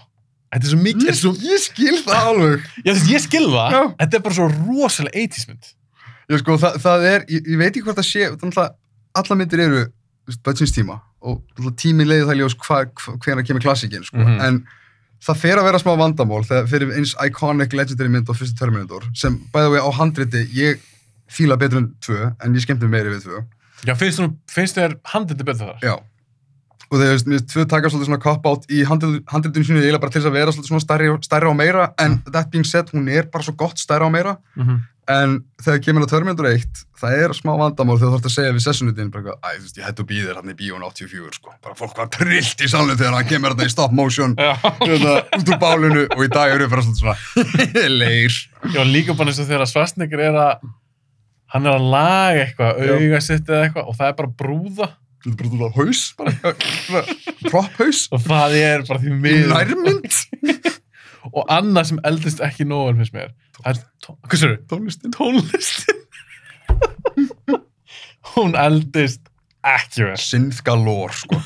þetta 0.54 0.64
er 0.64 0.72
svo 0.72 0.80
mikið, 0.80 1.08
er 1.12 1.18
svo, 1.20 1.32
Ég 1.44 1.60
skil 1.60 1.98
það 2.06 2.30
alveg 2.32 2.62
já, 2.86 2.92
þú 2.92 2.94
veist, 2.94 3.10
ég 3.12 3.22
skil 3.26 3.48
það, 3.52 3.72
Já. 3.76 3.82
þetta 4.00 4.16
er 4.16 4.24
bara 4.26 4.36
svo 4.36 4.48
rosalega 4.54 5.20
80s 5.26 5.48
mynd. 5.50 5.66
Já, 6.30 6.38
sko, 6.42 6.58
það, 6.58 6.78
það 6.86 7.04
er, 7.12 7.26
ég, 7.30 7.42
ég 7.52 7.58
veit 7.60 7.72
ekki 7.76 7.84
hvort 7.86 8.00
það 8.00 8.10
sé 8.10 8.30
að 8.32 8.70
alla 9.16 9.36
myndir 9.36 9.60
eru 9.66 9.84
bötsinstíma 10.46 11.02
og 11.22 11.42
náttúrulega 11.58 11.76
tími 11.82 12.06
leiði 12.08 12.26
það 12.30 12.40
ljós 12.40 12.56
hvernig 12.58 13.46
kemur 13.48 13.62
klassikin 13.62 14.04
sko. 14.08 14.18
Mhm. 14.18 14.42
en 14.42 14.66
það 15.24 15.42
fer 15.42 15.58
að 15.60 15.68
vera 15.70 15.80
smá 15.82 15.94
vandamál 16.00 16.44
þegar 16.44 16.68
fyrir 16.68 16.96
eins 16.98 17.16
iconic 17.26 17.74
legendary 17.74 18.10
mynd 18.10 18.30
og 18.30 18.38
fyrsti 18.40 18.58
Terminator 18.60 19.06
sem 19.14 19.38
bæða 19.54 19.72
við 19.76 19.86
á 19.88 19.90
handriti 20.00 20.48
ég 20.54 20.82
fíla 21.32 21.58
betur 21.58 21.84
en 21.84 21.92
tvö 22.04 22.32
en 22.44 22.56
ég 22.56 22.66
skemmti 22.66 22.90
meiri 22.90 23.14
við 23.16 23.30
tvö 23.30 23.44
Já, 23.86 23.94
finnst, 24.00 24.78
þér 24.78 24.98
handliti 25.12 25.46
betur 25.46 25.70
þar? 25.70 25.82
Já. 25.84 25.96
Og 26.86 27.00
þegar, 27.00 27.12
veist, 27.16 27.28
mér 27.28 27.40
finnst 27.40 27.52
tvö 27.52 27.66
taka 27.70 27.90
svolítið 27.92 28.10
svona 28.10 28.24
cop-out 28.24 28.66
í 28.72 28.82
handritinu 28.88 29.66
sínu 29.68 29.82
eiginlega 29.82 30.02
bara 30.02 30.14
til 30.14 30.22
þess 30.22 30.30
að 30.30 30.38
vera 30.40 30.54
svolítið 30.54 30.72
svona 30.72 30.86
stærri, 30.86 31.10
stærri 31.26 31.50
og 31.50 31.58
meira, 31.60 31.88
en 32.02 32.20
that 32.32 32.50
being 32.54 32.66
said, 32.66 32.90
hún 32.94 33.10
er 33.12 33.28
bara 33.34 33.46
svo 33.46 33.56
gott 33.58 33.82
stærri 33.82 34.08
og 34.08 34.14
meira, 34.14 34.38
Mm 34.56 34.68
-hmm. 34.68 34.80
En 35.12 35.34
þegar 35.62 35.82
kemur 35.86 36.06
á 36.06 36.10
Terminator 36.10 36.48
1, 36.50 36.80
það 36.98 37.16
er 37.22 37.34
smá 37.38 37.52
vandamál 37.60 37.98
þegar 38.00 38.10
þú 38.10 38.16
þarfst 38.16 38.30
að 38.30 38.34
segja 38.36 38.54
við 38.56 38.64
sessunutin, 38.66 39.10
bara 39.14 39.22
eitthvað, 39.22 39.38
æ, 39.46 39.50
þú 39.60 39.66
veist, 39.66 39.78
ég 39.78 39.86
hætti 39.86 40.02
að 40.04 40.08
býða 40.12 40.26
þér 40.30 40.40
hann 40.40 40.50
í 40.50 40.56
bíón 40.62 40.86
84, 40.88 41.36
sko, 41.38 41.54
bara 41.68 41.78
fólk 41.78 42.00
var 42.02 42.10
trillt 42.16 42.64
í 42.66 42.70
salinu 42.72 42.96
þegar 42.98 43.18
hann 43.20 43.30
kemur 43.30 43.54
þetta 43.54 43.68
í 43.70 43.74
stop 43.76 43.94
motion, 44.00 44.34
Já. 44.42 44.52
hérna, 44.82 45.14
út 45.38 45.52
úr 45.54 45.60
bálinu, 45.62 46.08
og 46.16 46.24
í 46.26 46.32
dag 46.34 46.56
eru 46.56 46.66
við 46.66 46.74
bara 46.74 46.88
svona, 46.88 47.16
leir. 48.02 48.40
Já, 48.74 48.82
líka 48.90 49.14
bara 49.20 49.30
eins 49.34 49.44
og 49.46 49.50
þegar 49.52 49.70
Svarsnegur 49.70 50.26
er 50.26 50.40
að 50.42 50.66
hann 51.54 51.70
er 51.70 51.78
að 51.78 51.90
laga 51.94 52.46
eitthvað, 52.48 52.82
auga 52.98 53.22
sitt 53.24 53.50
eða 53.54 53.68
eitthvað 53.70 53.90
og 53.94 54.00
það 54.02 54.10
er 54.10 54.18
bara 54.24 54.34
brúða. 54.42 54.90
Þetta 55.26 55.46
er 55.46 55.54
bara 55.54 55.70
veist, 55.78 56.20
haus, 56.20 56.36
bara, 56.90 57.06
propphaus, 57.50 58.02
og 58.14 58.22
það 58.26 58.58
er 58.64 58.84
bara 58.90 59.02
því 59.06 59.14
miður. 59.22 59.54
Nærmynd, 59.54 60.20
og 61.36 61.42
annað 61.50 61.88
sem 61.94 62.02
eldist 62.06 62.42
ekki 62.46 62.66
nóg 62.70 62.90
vel 62.92 63.00
finnst 63.00 63.16
mér 63.16 63.32
það 63.32 63.32
er, 63.32 63.32
tó- 63.32 63.45
hvað 63.64 64.40
sér 64.42 64.56
tónlistin. 64.70 65.14
tónlistin. 65.16 66.02
Hún 68.36 68.56
eldist 68.60 69.30
ekki 69.66 70.08
vel. 70.10 70.18
Synth 70.20 70.64
galore, 70.66 71.16
sko. 71.16 71.40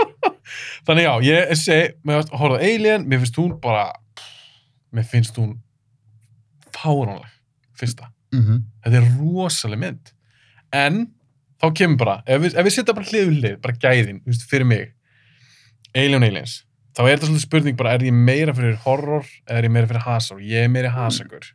þannig 0.88 1.06
já, 1.06 1.12
ég 1.24 1.52
segi, 1.60 1.92
mér 2.04 2.20
finnst 2.20 2.34
horfðu 2.40 2.58
á 2.58 2.64
Alien, 2.66 3.06
mér 3.08 3.22
finnst 3.22 3.38
hún 3.38 3.52
bara 3.62 3.84
mér 4.96 5.06
finnst 5.06 5.38
hún 5.38 5.54
fáránleg, 6.74 7.28
fyrsta. 7.78 8.10
Mm 8.34 8.64
þetta 8.80 8.96
er 8.96 9.08
rosaleg 9.18 9.78
mynd. 9.78 10.12
En 10.72 11.06
þá 11.60 11.66
kemur 11.76 11.98
bara 12.00 12.22
ef 12.26 12.42
við, 12.42 12.56
við 12.64 12.72
setja 12.74 12.94
bara 12.96 13.06
hlið 13.10 13.28
við 13.28 13.40
hlið, 13.40 13.56
bara 13.60 13.76
gæðin 13.76 14.20
fyrir 14.48 14.66
mig, 14.66 14.92
Alien 15.94 16.24
Aliens 16.24 16.64
þá 16.96 17.00
er 17.04 17.10
þetta 17.14 17.28
svolítið 17.28 17.44
spurning 17.46 17.78
bara, 17.78 17.94
er 17.96 18.04
ég 18.08 18.16
meira 18.16 18.54
fyrir 18.56 18.78
horror 18.84 19.26
eða 19.46 19.58
er 19.60 19.68
ég 19.68 19.74
meira 19.74 19.90
fyrir 19.90 20.06
hasar 20.06 20.40
ég 20.44 20.66
er 20.66 20.72
meira 20.72 20.90
hasagur 20.94 21.50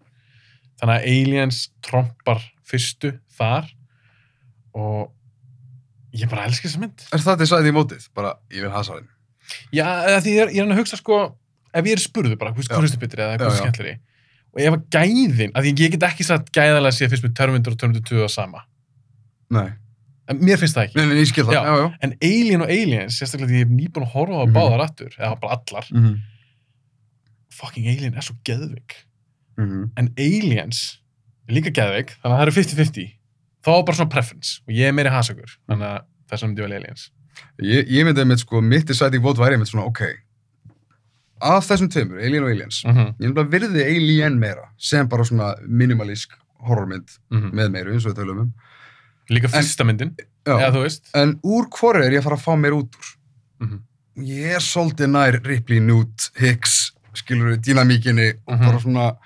þannig 0.79 0.95
að 0.95 1.07
Aliens 1.11 1.59
trompar 1.85 2.41
fyrstu 2.67 3.13
þar 3.37 3.67
og 4.75 5.11
ég 6.15 6.31
bara 6.31 6.47
elska 6.49 6.67
þessa 6.69 6.81
mynd 6.83 7.05
Er 7.15 7.23
það 7.23 7.41
til 7.43 7.49
sæði 7.51 7.71
í 7.71 7.75
mótið? 7.75 8.07
Bara, 8.15 8.35
ég 8.55 8.65
vil 8.65 8.71
hasa 8.73 8.97
þeim. 8.97 9.07
já, 9.75 9.85
eða 10.09 10.19
því 10.25 10.35
ég 10.35 10.41
er, 10.45 10.53
ég 10.55 10.59
er 10.61 10.65
hann 10.65 10.75
að 10.75 10.81
hugsa 10.83 10.99
sko 10.99 11.21
ef 11.75 11.87
ég 11.89 11.95
er 11.97 12.03
spurðu 12.03 12.37
bara, 12.39 12.53
hvað 12.55 12.83
er 12.83 12.91
stu 12.91 13.01
betri 13.01 13.23
eða 13.23 13.39
hvað 13.39 13.51
já. 13.51 13.61
skemmtleri 13.61 13.95
og 14.55 14.61
ef 14.63 14.77
að 14.77 14.85
gæðin, 14.95 15.51
að 15.51 15.65
ég 15.67 15.95
get 15.95 16.05
ekki 16.07 16.23
sagt 16.23 16.51
gæðalega 16.55 16.95
séð 16.95 17.11
fyrst 17.11 17.25
með 17.27 17.33
Terminator 17.35 17.75
og 17.75 17.81
Terminator 17.81 18.15
2 18.15 18.23
að 18.23 18.31
sama 18.31 18.63
Nei. 19.51 19.67
En 20.27 20.39
mér 20.41 20.57
finnst 20.57 20.75
það 20.77 20.83
ekki 20.87 20.95
Nei, 20.95 21.05
nei, 21.05 21.17
ég 21.21 21.27
skil 21.29 21.43
það. 21.45 21.53
Já. 21.53 21.63
Já, 21.63 21.75
já. 21.81 21.87
En 22.01 22.13
Alien 22.21 22.61
og 22.61 22.69
Aliens, 22.69 23.19
sérstaklega 23.19 23.49
því 23.51 23.59
ég 23.59 23.65
hef 23.65 23.73
nýbúin 23.79 24.05
að 24.07 24.13
horfa 24.15 24.33
á 24.33 24.37
það 24.41 24.47
Mhm. 24.47 24.55
báðar 24.55 24.81
aftur, 24.85 25.11
eða 25.19 25.39
bara 25.41 25.53
allar, 25.59 25.85
Mm 25.91 26.03
-hmm. 26.05 26.17
fucking 27.51 27.87
Alien 27.87 28.15
er 28.15 28.21
svo 28.21 28.35
geðvik. 28.43 28.95
Mm 29.57 29.65
-hmm. 29.69 29.89
En 29.97 30.13
Aliens 30.17 31.01
er 31.49 31.53
líka 31.53 31.71
geðvik, 31.71 32.15
þannig 32.21 32.35
að 32.35 32.39
það 32.39 32.41
eru 32.41 32.51
50-50. 32.51 33.11
Þá 33.65 33.69
er 33.79 33.83
bara 33.85 33.95
svona 33.97 34.09
preference, 34.09 34.61
og 34.67 34.73
ég 34.73 34.87
er 34.87 34.91
meiri 34.93 35.09
hasagur, 35.09 35.57
þannig 35.69 35.87
að 35.87 36.01
þess 36.29 36.43
að 36.43 36.47
myndi 36.47 36.61
vel 36.61 36.73
Aliens. 36.73 37.11
Ég, 37.61 37.87
ég 37.89 38.05
myndi 38.05 38.23
með 38.25 38.37
sko, 38.39 38.61
mitt 38.61 38.85
deciding 38.87 39.21
vote 39.23 39.37
væri 39.39 39.57
með 39.57 39.65
svona, 39.69 39.85
ok, 39.85 40.01
af 41.41 41.65
þessum 41.67 41.89
tveimur, 41.91 42.19
Alien 42.23 42.43
og 42.43 42.49
Aliens, 42.49 42.83
Mm 42.85 42.91
-hmm. 42.95 43.13
ég 43.19 43.27
nefnilega 43.27 43.49
virði 43.49 43.83
Alien 43.95 44.39
meira, 44.39 44.69
sem 44.77 45.07
bara 45.07 45.23
svona 45.23 45.55
minimalísk 45.67 46.29
horrormynd 46.59 47.09
með 47.31 47.69
meiru, 47.71 47.93
eins 47.93 48.05
og 48.05 48.11
við 48.15 48.19
tölum 48.23 48.39
um. 48.41 48.53
Líka 49.29 49.49
fyrsta 49.49 49.83
myndin, 49.87 50.11
eða 50.45 50.71
þú 50.75 50.81
veist. 50.85 51.07
En 51.17 51.39
úr 51.43 51.65
hvori 51.73 52.05
er 52.05 52.11
ég 52.13 52.21
að 52.21 52.27
fara 52.29 52.37
að 52.37 52.43
fá 52.45 52.55
meir 52.61 52.75
út 52.77 52.91
úr? 52.99 53.11
Mm 53.65 53.79
Ég 54.15 54.53
er 54.55 54.61
svolítið 54.63 55.09
nær 55.11 55.35
Ripley, 55.43 55.81
Newt, 55.83 56.29
Hicks, 56.39 56.93
skilur 57.19 57.49
við, 57.51 57.57
dýnamíkinni 57.65 58.29
og 58.47 58.53
Mhm. 58.55 58.65
bara 58.65 58.79
svona, 58.79 59.17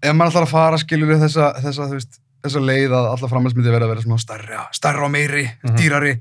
ef 0.00 0.12
maður 0.14 0.30
ætlar 0.30 0.46
að 0.46 0.52
fara, 0.52 0.76
skilur 0.78 1.08
við, 1.10 1.24
þessa, 1.26 1.48
þessa, 1.58 1.88
þú 1.90 1.96
veist, 1.98 2.20
þessa 2.44 2.60
leið 2.62 2.90
að 2.94 3.08
alla 3.10 3.28
framhaldsmyndi 3.32 3.72
verða 3.74 3.88
að 3.88 3.92
vera 3.96 4.02
svona 4.02 4.20
stærra, 4.22 4.68
stærra 4.72 5.04
og 5.04 5.10
meiri, 5.10 5.50
Mhm. 5.64 5.76
dýrari. 5.76 6.20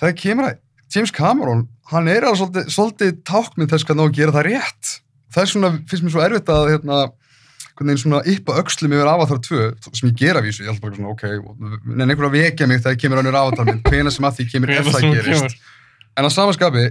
Það 0.00 0.16
kemur 0.18 0.44
að 0.50 0.58
James 0.94 1.10
Cameron, 1.12 1.68
hann 1.92 2.08
er 2.08 2.22
alveg 2.22 2.40
svolítið, 2.42 2.66
svolítið 2.74 3.12
tákmynd 3.22 3.70
þess 3.70 3.84
hvernig 3.86 4.08
að 4.08 4.14
gera 4.18 4.32
það 4.32 4.46
rétt. 4.50 5.00
Það 5.32 5.42
er 5.42 5.46
svona, 5.52 5.70
finnst 5.88 6.04
mér 6.04 6.10
svo 6.14 6.22
erfitt 6.26 6.50
að, 6.50 6.70
hérna, 6.74 7.12
hvernig 7.74 7.94
einn 7.94 8.02
svona 8.04 8.20
yppa 8.30 8.54
öxlum 8.60 8.92
yfir 8.94 9.08
Avatar 9.10 9.38
2, 9.42 9.62
sem 9.98 10.08
ég 10.10 10.16
gera 10.20 10.40
vísu, 10.44 10.62
ég 10.62 10.70
held 10.70 10.80
bara 10.82 10.94
svona, 10.94 11.10
ok, 11.10 11.24
en 11.94 12.04
einhver 12.10 12.28
að 12.28 12.36
vekja 12.38 12.68
mig 12.70 12.82
þegar 12.84 13.00
kemur 13.02 13.18
önnur 13.22 13.34
Avatar 13.40 13.66
mynd, 13.66 13.82
hvena 13.88 14.12
sem 14.14 14.24
að 14.28 14.36
því 14.38 14.46
kemur 14.52 14.70
ef 14.76 14.90
það 14.94 15.08
gerist. 15.16 15.56
En 16.16 16.28
að 16.28 16.34
samaskapi, 16.36 16.84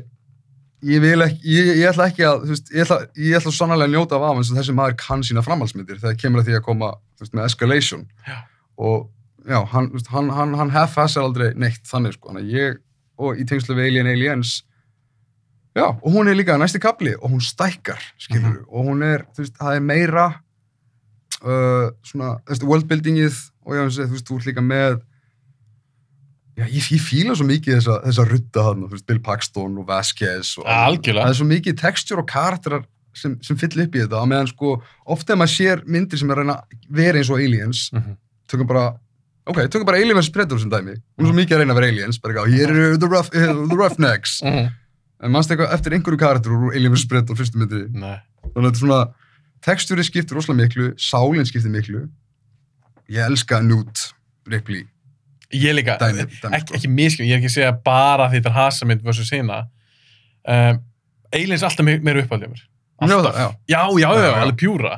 ég 0.84 1.00
vil 1.06 1.24
ekki, 1.24 1.40
ég, 1.48 1.70
ég 1.80 1.88
ætla 1.94 2.10
ekki 2.12 2.26
að, 2.28 2.44
veist, 2.50 2.72
ég 2.76 2.84
ætla, 2.84 2.98
ég 3.16 3.38
ætla 3.40 3.54
sannlega 3.56 3.88
að 3.88 3.94
njóta 3.96 4.18
af 4.20 4.26
af 4.28 4.36
hans 4.42 4.52
að 4.60 4.74
maður 4.76 4.98
kann 5.00 5.24
sína 5.24 5.44
framhaldsmyndir 5.46 6.02
þegar 6.04 6.18
kemur 6.20 6.44
að 6.44 6.50
því 6.50 6.58
að 6.60 6.66
koma, 6.68 6.90
veist, 7.24 7.34
með 7.38 7.46
escalation. 7.48 8.04
Já. 8.28 8.36
Og, 8.84 9.08
já, 9.48 9.62
hann, 9.72 9.88
veist, 9.96 10.12
hann, 10.12 10.30
hann, 10.36 10.54
hann 10.60 10.74
half-assar 10.76 11.24
aldrei 11.24 11.54
neitt 11.56 11.88
þannig, 11.88 12.18
sko. 12.18 12.34
Þannig 12.34 12.52
ég, 12.52 12.78
og 13.24 13.40
í 13.40 13.48
tengslu 13.48 13.78
við 13.80 13.88
Alien 13.94 14.12
Aliens, 14.12 14.58
já, 15.80 15.88
og 15.88 16.10
hún 16.12 16.28
er 16.28 16.36
líka 16.36 16.58
næsti 16.60 16.82
kapli 16.84 17.16
og 17.16 17.32
hún 17.32 17.42
stækkar, 17.42 18.04
skilur 18.20 18.50
Mhm. 18.60 18.66
og 18.68 18.86
hún 18.92 19.04
er, 19.08 19.24
þú 19.32 19.46
veist, 19.46 19.56
það 19.58 19.76
er 19.80 19.80
meira, 19.88 20.26
uh, 21.44 21.90
svona, 22.08 22.38
þú 22.46 22.54
veist, 22.54 22.64
worldbuildingið 22.72 23.40
og 23.66 23.76
já, 23.78 23.84
þú 23.90 24.14
veist, 24.14 24.28
þú 24.30 24.38
ert 24.40 24.46
líka 24.52 24.62
með, 24.66 25.02
Já, 26.54 26.68
ég, 26.70 26.84
ég 26.94 27.02
fíla 27.02 27.34
svo 27.34 27.48
mikið 27.50 27.80
þessa, 27.80 27.94
þessa 28.04 28.24
rutta 28.30 28.64
hann, 28.68 28.82
þú 28.86 28.90
veist, 28.94 29.06
Bill 29.10 29.22
Paxton 29.26 29.78
og 29.82 29.88
Vasquez 29.90 30.52
og 30.62 30.68
Algjörlega. 30.70 31.24
það 31.26 31.32
er 31.34 31.38
svo 31.40 31.48
mikið 31.50 31.78
textjur 31.82 32.20
og 32.22 32.28
karakterar 32.30 32.84
sem, 33.18 33.40
sem 33.42 33.58
fyll 33.58 33.82
upp 33.82 33.96
í 33.98 34.04
þetta, 34.04 34.20
meðan 34.30 34.52
sko 34.52 34.76
ofta 35.16 35.34
ef 35.34 35.40
maður 35.42 35.54
sér 35.56 35.82
myndir 35.90 36.22
sem 36.22 36.30
er 36.30 36.38
að 36.38 36.44
reyna 36.44 36.58
að 36.60 36.78
vera 37.00 37.18
eins 37.24 37.32
og 37.34 37.42
aliens, 37.42 37.82
Mhm. 37.94 38.14
tökum 38.54 38.68
bara 38.70 38.84
ok, 39.50 39.58
tökum 39.74 39.86
bara 39.90 39.98
Alien 39.98 40.16
vs 40.20 40.30
Predator 40.30 40.60
sem 40.62 40.70
dæmi 40.70 40.94
er 40.94 41.26
svo 41.26 41.34
mikið 41.34 41.56
að 41.58 41.60
reyna 41.64 41.74
að 41.74 41.80
vera 41.82 41.90
aliens, 41.90 42.22
bara 42.22 42.34
ekki 42.34 42.46
á 42.46 42.54
hér 42.54 42.70
eru 42.70 42.98
the, 43.02 43.08
rough, 43.10 43.30
the 43.34 43.76
roughnecks, 43.82 44.42
Mhm. 44.46 44.70
en 45.24 45.32
mannst 45.32 45.50
eitthvað 45.50 45.74
eftir 45.74 45.94
einhverju 45.98 46.20
karakter 46.22 46.52
úr 46.54 46.70
Alien 46.76 46.94
vs 46.94 47.06
Predator 47.10 47.36
fyrstu 47.36 47.58
myndi 47.58 47.90
Nei. 47.98 48.20
þannig 48.54 48.62
að 48.62 48.70
þetta 48.70 48.78
er 48.78 48.86
svona 48.86 49.02
textjúri 49.66 50.04
skiptir 50.04 50.36
rosalega 50.38 50.64
miklu, 50.68 50.90
sálinn 51.00 51.46
skiptir 51.48 51.72
miklu 51.74 52.08
ég 53.10 53.24
elska 53.26 53.62
Newt 53.64 54.10
Ripley, 54.48 54.88
Ég 55.54 55.76
líka, 55.78 55.98
Dæmi, 56.02 56.24
dæmi, 56.42 56.56
ekki, 56.58 56.74
ekki 56.80 56.90
miskjum, 56.90 57.28
ég 57.30 57.36
er 57.36 57.38
ekki 57.44 57.50
að 57.52 57.54
segja 57.60 57.74
bara 57.86 58.26
því 58.32 58.40
þetta 58.40 58.50
er 58.50 58.56
hasamynd 58.58 59.04
versus 59.06 59.30
hina. 59.30 59.60
Um, 60.50 60.80
Aliens 61.32 61.62
er 61.62 61.68
alltaf 61.70 61.86
me- 61.86 62.00
meira 62.02 62.24
uppáldið 62.24 62.50
mér. 62.56 62.64
Er 63.04 63.12
Alltaf. 63.14 63.36
það, 63.36 63.38
já. 63.38 63.50
Já, 63.70 63.82
já, 64.02 64.10
já, 64.18 64.24
Já, 64.24 64.32
alveg 64.42 64.58
pjúra. 64.58 64.96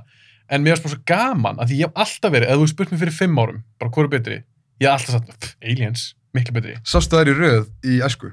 En 0.50 0.64
mér 0.64 0.78
er 0.78 0.80
svo 0.80 0.96
gaman 1.06 1.58
að 1.60 1.74
ég 1.76 1.84
hef 1.90 1.92
alltaf 2.06 2.32
verið, 2.32 2.48
ef 2.54 2.62
þú 2.62 2.68
spurt 2.72 2.92
mér 2.94 3.02
fyrir 3.04 3.12
fimm 3.18 3.36
árum, 3.44 3.60
bara 3.80 3.92
er 4.06 4.08
betri, 4.08 4.38
ég 4.80 4.88
hef 4.88 4.94
alltaf 4.96 5.12
sagt, 5.20 5.40
"Pff, 5.42 5.56
Aliens, 5.62 6.16
miklu 6.34 6.54
betri. 6.54 6.78
sástu 6.86 7.18
þær 7.20 7.28
í 7.28 7.36
röð 7.36 7.68
í 7.84 8.00
æsku 8.00 8.32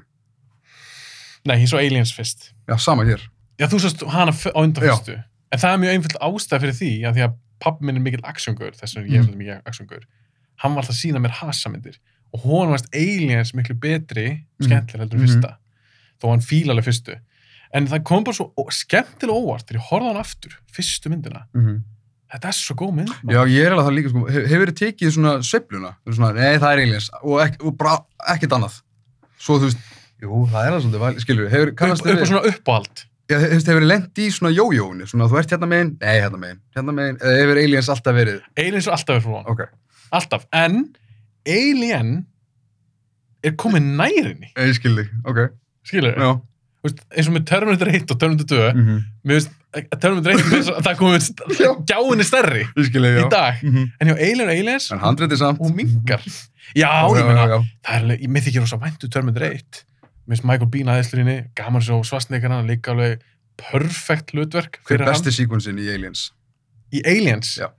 Nei, 1.45 1.57
ég 1.59 1.67
svo 1.67 1.77
Aliens 1.77 2.13
fyrst. 2.15 2.53
já, 2.69 2.77
sama 2.79 3.03
hér 3.03 3.19
Já, 3.59 3.67
þú 3.67 3.79
sást 3.83 4.07
hana 4.09 4.31
á 4.31 4.59
undan 4.63 4.83
Já. 4.83 5.23
En 5.53 5.61
það 5.61 5.73
er 5.75 5.81
mjög 5.83 5.93
einföld 5.97 6.17
ástæð 6.27 6.63
fyrir 6.65 6.77
því, 6.79 6.91
að 7.07 7.17
því 7.19 7.23
að 7.27 7.33
pappi 7.63 7.85
minn 7.87 7.99
er 7.99 8.03
mikill 8.07 8.23
actiongaur, 8.27 8.73
þess 8.79 8.95
vegna 8.97 9.13
ég 9.13 9.19
er 9.21 9.27
Mm. 9.29 9.37
mikið 9.39 9.61
actiongaur. 9.69 10.03
Hann 10.63 10.73
var 10.75 10.81
alltaf 10.83 10.95
að 10.95 11.01
sína 11.03 11.21
mér 11.21 11.35
hasamyndir. 11.39 11.97
Og 12.33 12.41
hún 12.41 12.71
varst 12.73 12.89
Aliens 12.93 13.53
miklu 13.53 13.75
betri, 13.77 14.45
Mm. 14.59 14.65
skemmtilega 14.67 15.03
heldur 15.05 15.19
Mhm. 15.19 15.27
fyrsta. 15.27 15.57
Þó 16.21 16.29
hann 16.31 16.39
fíla 16.41 16.71
alveg 16.73 16.85
fyrstu. 16.89 17.19
En 17.73 17.87
það 17.87 18.03
kom 18.03 18.23
bara 18.23 18.33
svo 18.35 18.51
skemmtilega 18.69 19.33
óvart 19.37 19.65
þegar 19.67 19.79
ég 19.81 19.87
horfði 19.89 20.07
hann 20.13 20.17
aftur, 20.23 20.51
fyrstu 20.71 21.09
myndina. 21.09 21.45
Þetta 22.33 22.45
er 22.49 22.51
svo 22.57 22.73
góð 22.75 22.93
mynd. 22.95 23.09
maður. 23.23 23.33
Já, 23.33 23.45
ég 23.45 23.65
er 23.65 23.71
alveg 23.71 23.85
það 23.85 23.95
líka, 23.97 24.09
sko, 24.09 24.31
Hef- 24.33 24.47
hefur 24.49 24.65
þið 24.65 24.77
tekið 24.81 25.11
svona 25.13 25.33
veist 25.43 25.95
Svona, 26.09 26.33
nei, 26.33 26.57
það 26.57 26.71
er 26.73 26.79
aliens 26.81 27.09
og, 27.23 27.39
ek, 27.41 27.63
og 27.63 27.77
bara 27.77 27.97
ekkert 28.27 28.49
annað. 28.57 28.81
Svo, 29.39 29.59
þú 29.59 29.69
veist, 29.69 29.77
jú, 30.21 30.47
það 30.49 30.65
er 30.65 30.71
alveg 30.71 30.81
svolítið, 30.81 31.03
væl- 31.03 31.19
skilur, 31.21 31.49
hefur, 31.49 31.67
upp, 31.69 31.75
kannast 31.75 32.01
upp 32.01 32.07
þið 32.07 32.17
við, 32.17 32.25
svona 32.25 32.45
uppáhald. 32.49 33.05
Já, 33.29 33.37
þú 33.39 33.49
veist, 33.53 33.67
hefur 33.71 33.81
þið 33.85 33.89
lent 33.93 34.19
í 34.19 34.27
svona 34.35 34.51
jójóni, 34.53 35.07
svona, 35.09 35.27
þú 35.31 35.39
ert 35.39 35.51
hérna 35.55 35.67
megin, 35.71 35.97
nei, 36.01 36.15
hérna 36.21 36.37
megin, 36.41 36.59
hérna 36.75 36.91
megin, 36.97 37.17
eða 37.21 37.39
hefur 37.41 37.57
aliens 37.63 37.89
alltaf 37.89 38.15
verið, 38.15 38.39
Aliens 38.57 38.87
er 38.87 38.91
alltaf 38.97 39.15
verið 39.15 39.23
frá 39.27 39.35
hann. 39.39 39.49
ok, 39.53 39.61
Alltaf. 40.13 40.43
En 40.53 40.81
Alien 41.49 42.25
er 43.43 43.55
komið 43.59 43.83
nærinni. 43.97 44.51
ég 44.55 44.75
skil 44.77 44.95
þig, 44.99 45.09
ok, 45.27 45.39
Skilur 45.83 46.15
já, 46.15 46.29
veist, 46.85 47.01
eins 47.11 47.27
og 47.27 47.33
með 47.35 47.45
Terminator 47.49 47.89
1 47.91 48.11
og 48.13 48.19
Terminator 48.21 48.47
2 48.47 48.73
mm 48.73 48.85
-hmm. 48.87 49.01
mér 49.27 49.33
veist, 49.39 49.51
Terminator 49.99 50.31
1 50.31 50.37
mér 50.43 50.49
finnst 50.53 50.69
að 50.69 50.83
það 50.87 50.97
komið 51.01 51.21
Já. 51.59 51.71
gjáin 51.91 52.19
er 52.19 52.27
stærri 52.29 52.63
ég 52.77 52.85
skil 52.87 53.01
þig, 53.03 53.15
já. 53.19 53.25
í 53.25 53.29
dag 53.29 53.53
Mm 53.63 53.89
en 53.99 54.07
hjá 54.07 54.15
Alien 54.15 54.41
og 54.47 54.53
Aliens, 54.55 54.91
En 54.91 54.99
handritið 54.99 55.37
samt. 55.37 55.59
hún 55.59 55.75
mingar 55.75 56.21
já, 56.23 56.31
Já, 56.75 57.07
ég 57.09 57.17
já, 57.19 57.25
meina, 57.27 57.41
já, 57.47 57.49
já. 57.49 57.59
það 57.83 57.95
er 57.95 58.01
alveg, 58.01 58.21
ég 58.21 58.29
með 58.29 58.41
þykir 58.47 58.59
rosa 58.61 58.77
væntu 58.77 59.07
Terminator 59.09 59.43
1 59.43 59.83
mér 60.23 60.37
finnst 60.37 60.47
Michael 60.47 60.71
Bean 60.71 60.91
aðeinslunni 60.93 61.37
gaman 61.57 61.83
svo 61.83 61.99
svastneikana, 62.07 62.61
líka 62.67 62.93
alveg 62.93 63.23
perfekt 63.59 64.33
hlutverk 64.33 64.79
hver 64.81 64.95
fyrir 64.95 65.09
besti 65.09 65.33
síkvensin 65.35 65.81
í 65.81 65.89
Aliens? 65.93 66.29
Hann 66.31 66.43
í 66.93 67.01
Aliens. 67.09 67.57
Já. 67.57 67.71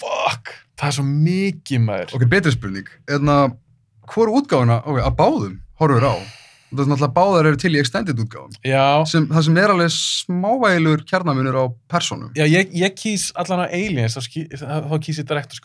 Fuck, 0.00 0.54
það 0.80 0.90
er 0.90 0.96
svo 0.96 1.06
mikið 1.06 1.86
maður. 1.86 2.12
ok, 2.16 2.26
betri 2.30 2.52
spurning. 2.54 2.92
Eðna, 3.10 3.38
hvor 4.10 4.32
útgáfuna, 4.32 4.80
ok, 4.82 5.00
að 5.04 5.16
báðum 5.18 5.56
horfur 5.80 6.06
á. 6.08 6.14
Það 6.70 6.84
er 6.84 6.88
náttúrulega 6.92 7.14
báðar 7.16 7.48
eru 7.50 7.58
til 7.58 7.72
í 7.74 7.80
extended 7.80 8.20
útgáfum. 8.22 8.52
Já, 8.62 9.02
sem, 9.10 9.26
það 9.30 9.46
sem 9.48 9.56
er 9.58 9.72
alveg 9.74 9.90
smávægilur 9.94 11.02
kjarnamunur 11.08 11.58
á 11.58 11.64
personum 11.90 12.30
já 12.38 12.44
ég, 12.46 12.70
ég 12.78 12.94
kýs 12.94 13.30
allan 13.34 13.64
á 13.66 13.74
Aliens, 13.74 14.14
þá, 14.14 14.94
kýs 15.02 15.18
ég 15.18 15.26
Director's 15.26 15.62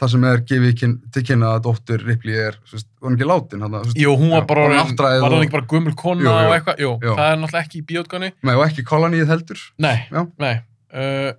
Það 0.00 0.08
sem 0.14 0.22
er 0.24 0.38
gefið 0.48 0.78
til 1.12 1.22
kynna 1.28 1.48
að 1.58 1.64
dóttir 1.66 2.00
Ripley 2.08 2.36
er, 2.40 2.54
þú 2.64 2.72
veist, 2.78 2.86
var 3.02 3.10
hún 3.10 3.16
ekki 3.18 3.26
látin 3.28 3.60
hann, 3.66 3.74
Jú, 4.00 4.14
hún 4.16 4.30
var 4.32 4.46
bara, 4.48 4.62
og 4.64 4.70
var 4.96 5.26
og- 5.26 5.34
hún 5.34 5.42
ekki 5.44 5.52
bara 5.52 5.66
gömul 5.68 5.94
kona 5.94 6.22
Jú, 6.24 6.30
og 6.30 6.54
eitthvað? 6.56 6.78
Jú, 6.80 6.92
Jú. 7.04 7.16
það 7.18 7.32
er 7.32 7.36
náttúrulega 7.42 7.64
ekki 7.66 7.80
í 7.80 7.84
bíótgáni. 7.90 8.30
Nei, 8.42 8.54
og 8.54 8.64
ekki 8.64 8.84
kolonið 8.88 9.26
heldur 9.28 9.60
Nei, 9.78 10.06
Já. 10.10 10.22
nei. 10.40 10.54
Uh, 10.90 11.32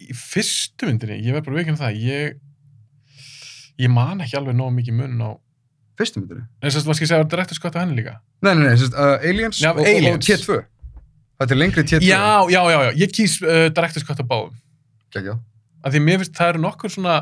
í 0.00 0.14
fyrstu 0.14 0.86
myndinni, 0.86 1.18
ég 1.26 1.34
verð 1.34 1.44
bara 1.48 1.56
veikinn 1.58 1.76
það, 1.80 1.98
ég, 2.06 2.38
ég 3.82 3.90
man 3.90 4.22
ekki 4.22 4.38
alveg 4.38 4.54
nóg 4.58 4.70
mikið 4.78 4.94
mun 5.00 5.18
á, 5.26 5.30
fyrstu 5.98 6.22
myndinni 6.22 6.44
en 6.62 6.70
þess 6.70 6.78
að 6.84 6.86
hvað 6.88 6.98
skal 7.00 7.08
segja, 7.10 7.18
var 7.24 7.30
Director's 7.34 7.60
Cut 7.62 7.74
á 7.74 7.82
henni 7.82 7.98
líka? 7.98 8.14
nei, 8.44 8.54
nei, 8.54 8.68
nei, 8.68 8.76
sérst, 8.78 8.94
uh, 8.94 9.18
Aliens, 9.26 9.58
Já, 9.62 9.72
og, 9.74 9.80
og, 9.82 9.86
Aliens. 9.90 10.22
og 10.22 10.38
T2 10.38 10.60
þetta 11.42 11.50
er 11.50 11.60
lengri 11.60 11.82
T2 11.82 12.00
Já, 12.06 12.22
já, 12.46 12.60
já, 12.70 12.78
já, 12.86 12.90
ég 13.02 13.10
kýs 13.18 13.40
uh, 13.42 13.68
Director's 13.74 14.06
Cut 14.06 14.22
á 14.22 14.26
báðum. 14.26 14.54
Gekja. 15.14 15.34
Af 15.84 15.92
því 15.92 16.00
mér 16.06 16.22
finnst 16.22 16.38
það 16.38 16.52
eru 16.54 16.62
nokkur 16.64 16.90
svona 16.94 17.16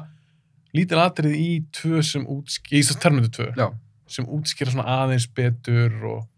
lítil 0.75 0.99
atrið 1.02 1.34
í 1.36 1.49
tvö 1.73 2.02
sem 2.05 2.25
útskýra, 2.26 2.78
í 2.78 2.83
þess 2.86 3.01
terminu 3.02 3.28
tvö, 3.28 3.51
Já. 3.57 3.68
sem 4.09 4.25
útskýra 4.26 4.73
svona 4.73 4.86
aðeins 5.02 5.26
betur 5.34 5.92
og 6.05 6.28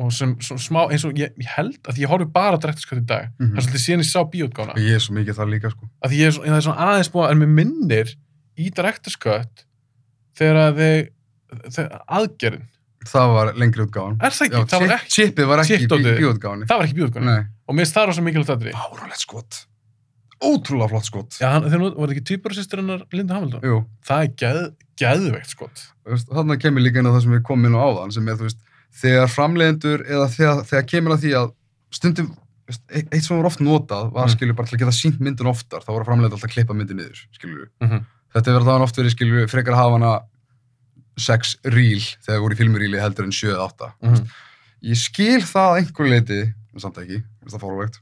og 0.00 0.08
sem 0.16 0.30
smá, 0.40 0.86
eins 0.88 1.02
og 1.04 1.12
ég, 1.18 1.34
ég 1.36 1.48
held 1.58 1.76
að 1.90 1.98
ég 2.00 2.08
horfi 2.08 2.24
bara 2.32 2.56
á 2.56 2.60
Director's 2.62 2.86
Cut 2.88 3.02
í 3.02 3.06
dag, 3.06 3.26
Mhm. 3.38 3.50
það 3.52 3.58
er 3.58 3.64
svolítið 3.66 3.82
síðan 3.84 4.00
ég 4.00 4.08
sá 4.08 4.20
bíótgána, 4.32 4.74
ég 4.80 4.94
er 4.96 5.02
svo 5.04 5.12
mikið 5.14 5.36
það 5.36 5.50
líka 5.52 5.70
sko. 5.74 5.88
að 6.04 6.10
ég 6.16 6.26
er, 6.26 6.32
svo, 6.32 6.42
það 6.44 6.56
er 6.56 6.64
svona 6.64 6.84
aðeins 6.86 7.10
búið, 7.12 7.30
en 7.30 7.38
mér 7.38 7.52
minnir 7.58 8.14
í 8.56 8.70
Director's 8.70 9.18
Cut 9.20 9.64
þegar 10.36 10.56
að 10.70 10.76
þeir, 10.80 11.08
þeir 11.68 11.88
aðgerinn, 12.08 12.64
það 13.04 13.28
var 13.34 13.52
lengri 13.60 13.84
útgáfan 13.84 14.16
er 14.22 14.30
það 14.30 14.46
ekki? 14.46 14.56
Já, 14.56 14.64
það, 14.70 14.80
var 14.80 14.96
ekki 14.96 15.14
chipið 15.18 15.46
var 15.50 15.58
ekki 15.58 15.84
í 15.84 16.16
bíótgáfani 16.20 16.66
það 16.70 16.78
var 16.80 16.86
ekki 16.86 16.98
bíótgána 17.00 17.24
Nei, 17.36 17.44
og 17.68 17.74
mér 17.74 17.84
finnst 17.84 17.94
það 17.96 18.06
rosa 18.06 18.22
mikilvægt 18.22 18.54
aðrið. 18.56 18.74
áralegt 18.80 19.20
skot 19.20 19.66
ótrúlega 20.42 20.88
flott 20.88 21.04
skot 21.08 21.36
Já, 21.40 21.48
hann, 21.52 21.66
var 21.70 22.08
það 22.08 22.14
ekki 22.14 22.24
tvíburasýstur 22.30 22.80
hennar 22.82 23.02
Linda 23.12 23.34
Hamilton? 23.36 23.60
Jú, 23.66 23.78
Það 24.06 24.22
er 24.24 24.30
geð, 24.42 24.60
geðveikt, 25.00 25.50
skot. 25.54 25.82
þannig 26.32 26.60
kemur 26.62 26.80
líka 26.84 26.98
inn 27.02 27.06
á 27.08 27.12
það 27.14 27.22
sem 27.26 27.32
við 27.36 27.42
komum 27.48 27.66
inn 27.70 27.76
á 27.76 27.82
áðan 27.84 28.12
sem 28.16 28.28
er, 28.28 28.38
þú 28.40 28.46
veist, 28.48 28.60
þegar 29.00 29.28
framleiðendur 29.34 30.04
eða 30.08 30.28
þegar, 30.34 30.62
þegar 30.70 30.86
kemur 30.94 31.14
að 31.16 31.20
því 31.24 31.34
að 31.40 31.50
stundum, 31.92 32.30
eitt 32.94 33.22
sem 33.24 33.36
var 33.36 33.46
oft 33.50 33.60
notað 33.60 34.12
var, 34.14 34.26
Mm. 34.28 34.34
skilju, 34.36 34.54
bara 34.56 34.66
til 34.68 34.76
að 34.76 34.82
geta 34.84 34.96
sínt 34.96 35.20
myndin 35.20 35.46
oftar 35.50 35.80
þá 35.84 35.90
voru 35.92 36.04
framleiðendur 36.08 36.38
alltaf 36.38 36.50
að 36.50 36.54
klippa 36.54 36.74
myndin 36.78 36.96
niður, 37.02 37.20
skilju 37.36 37.66
Mm 37.80 37.88
-hmm. 37.90 38.04
þetta 38.34 38.50
hefur 38.52 38.66
þannig 38.68 38.82
oft 38.86 38.96
verið, 38.96 39.14
skilju, 39.16 39.46
frekar 39.50 39.74
að 39.74 39.82
hafa 39.82 39.98
hana 39.98 40.20
sex 41.18 41.56
ríl 41.64 42.00
þegar 42.24 42.40
voru 42.40 42.54
í 42.54 42.58
filmuríli 42.60 43.00
heldur 43.00 43.24
en 43.26 43.32
7 43.32 43.50
eða 43.52 43.66
8 43.68 43.92
Mhm. 44.02 44.28
ég 44.82 44.96
skil 44.96 45.40
það 45.42 45.66
að 45.68 45.78
einhver 45.80 46.08
leiti 46.08 46.40
en 46.74 46.80
samt 46.80 46.96
ekki, 47.02 47.22
það 47.48 47.62
fórlegt 47.64 47.98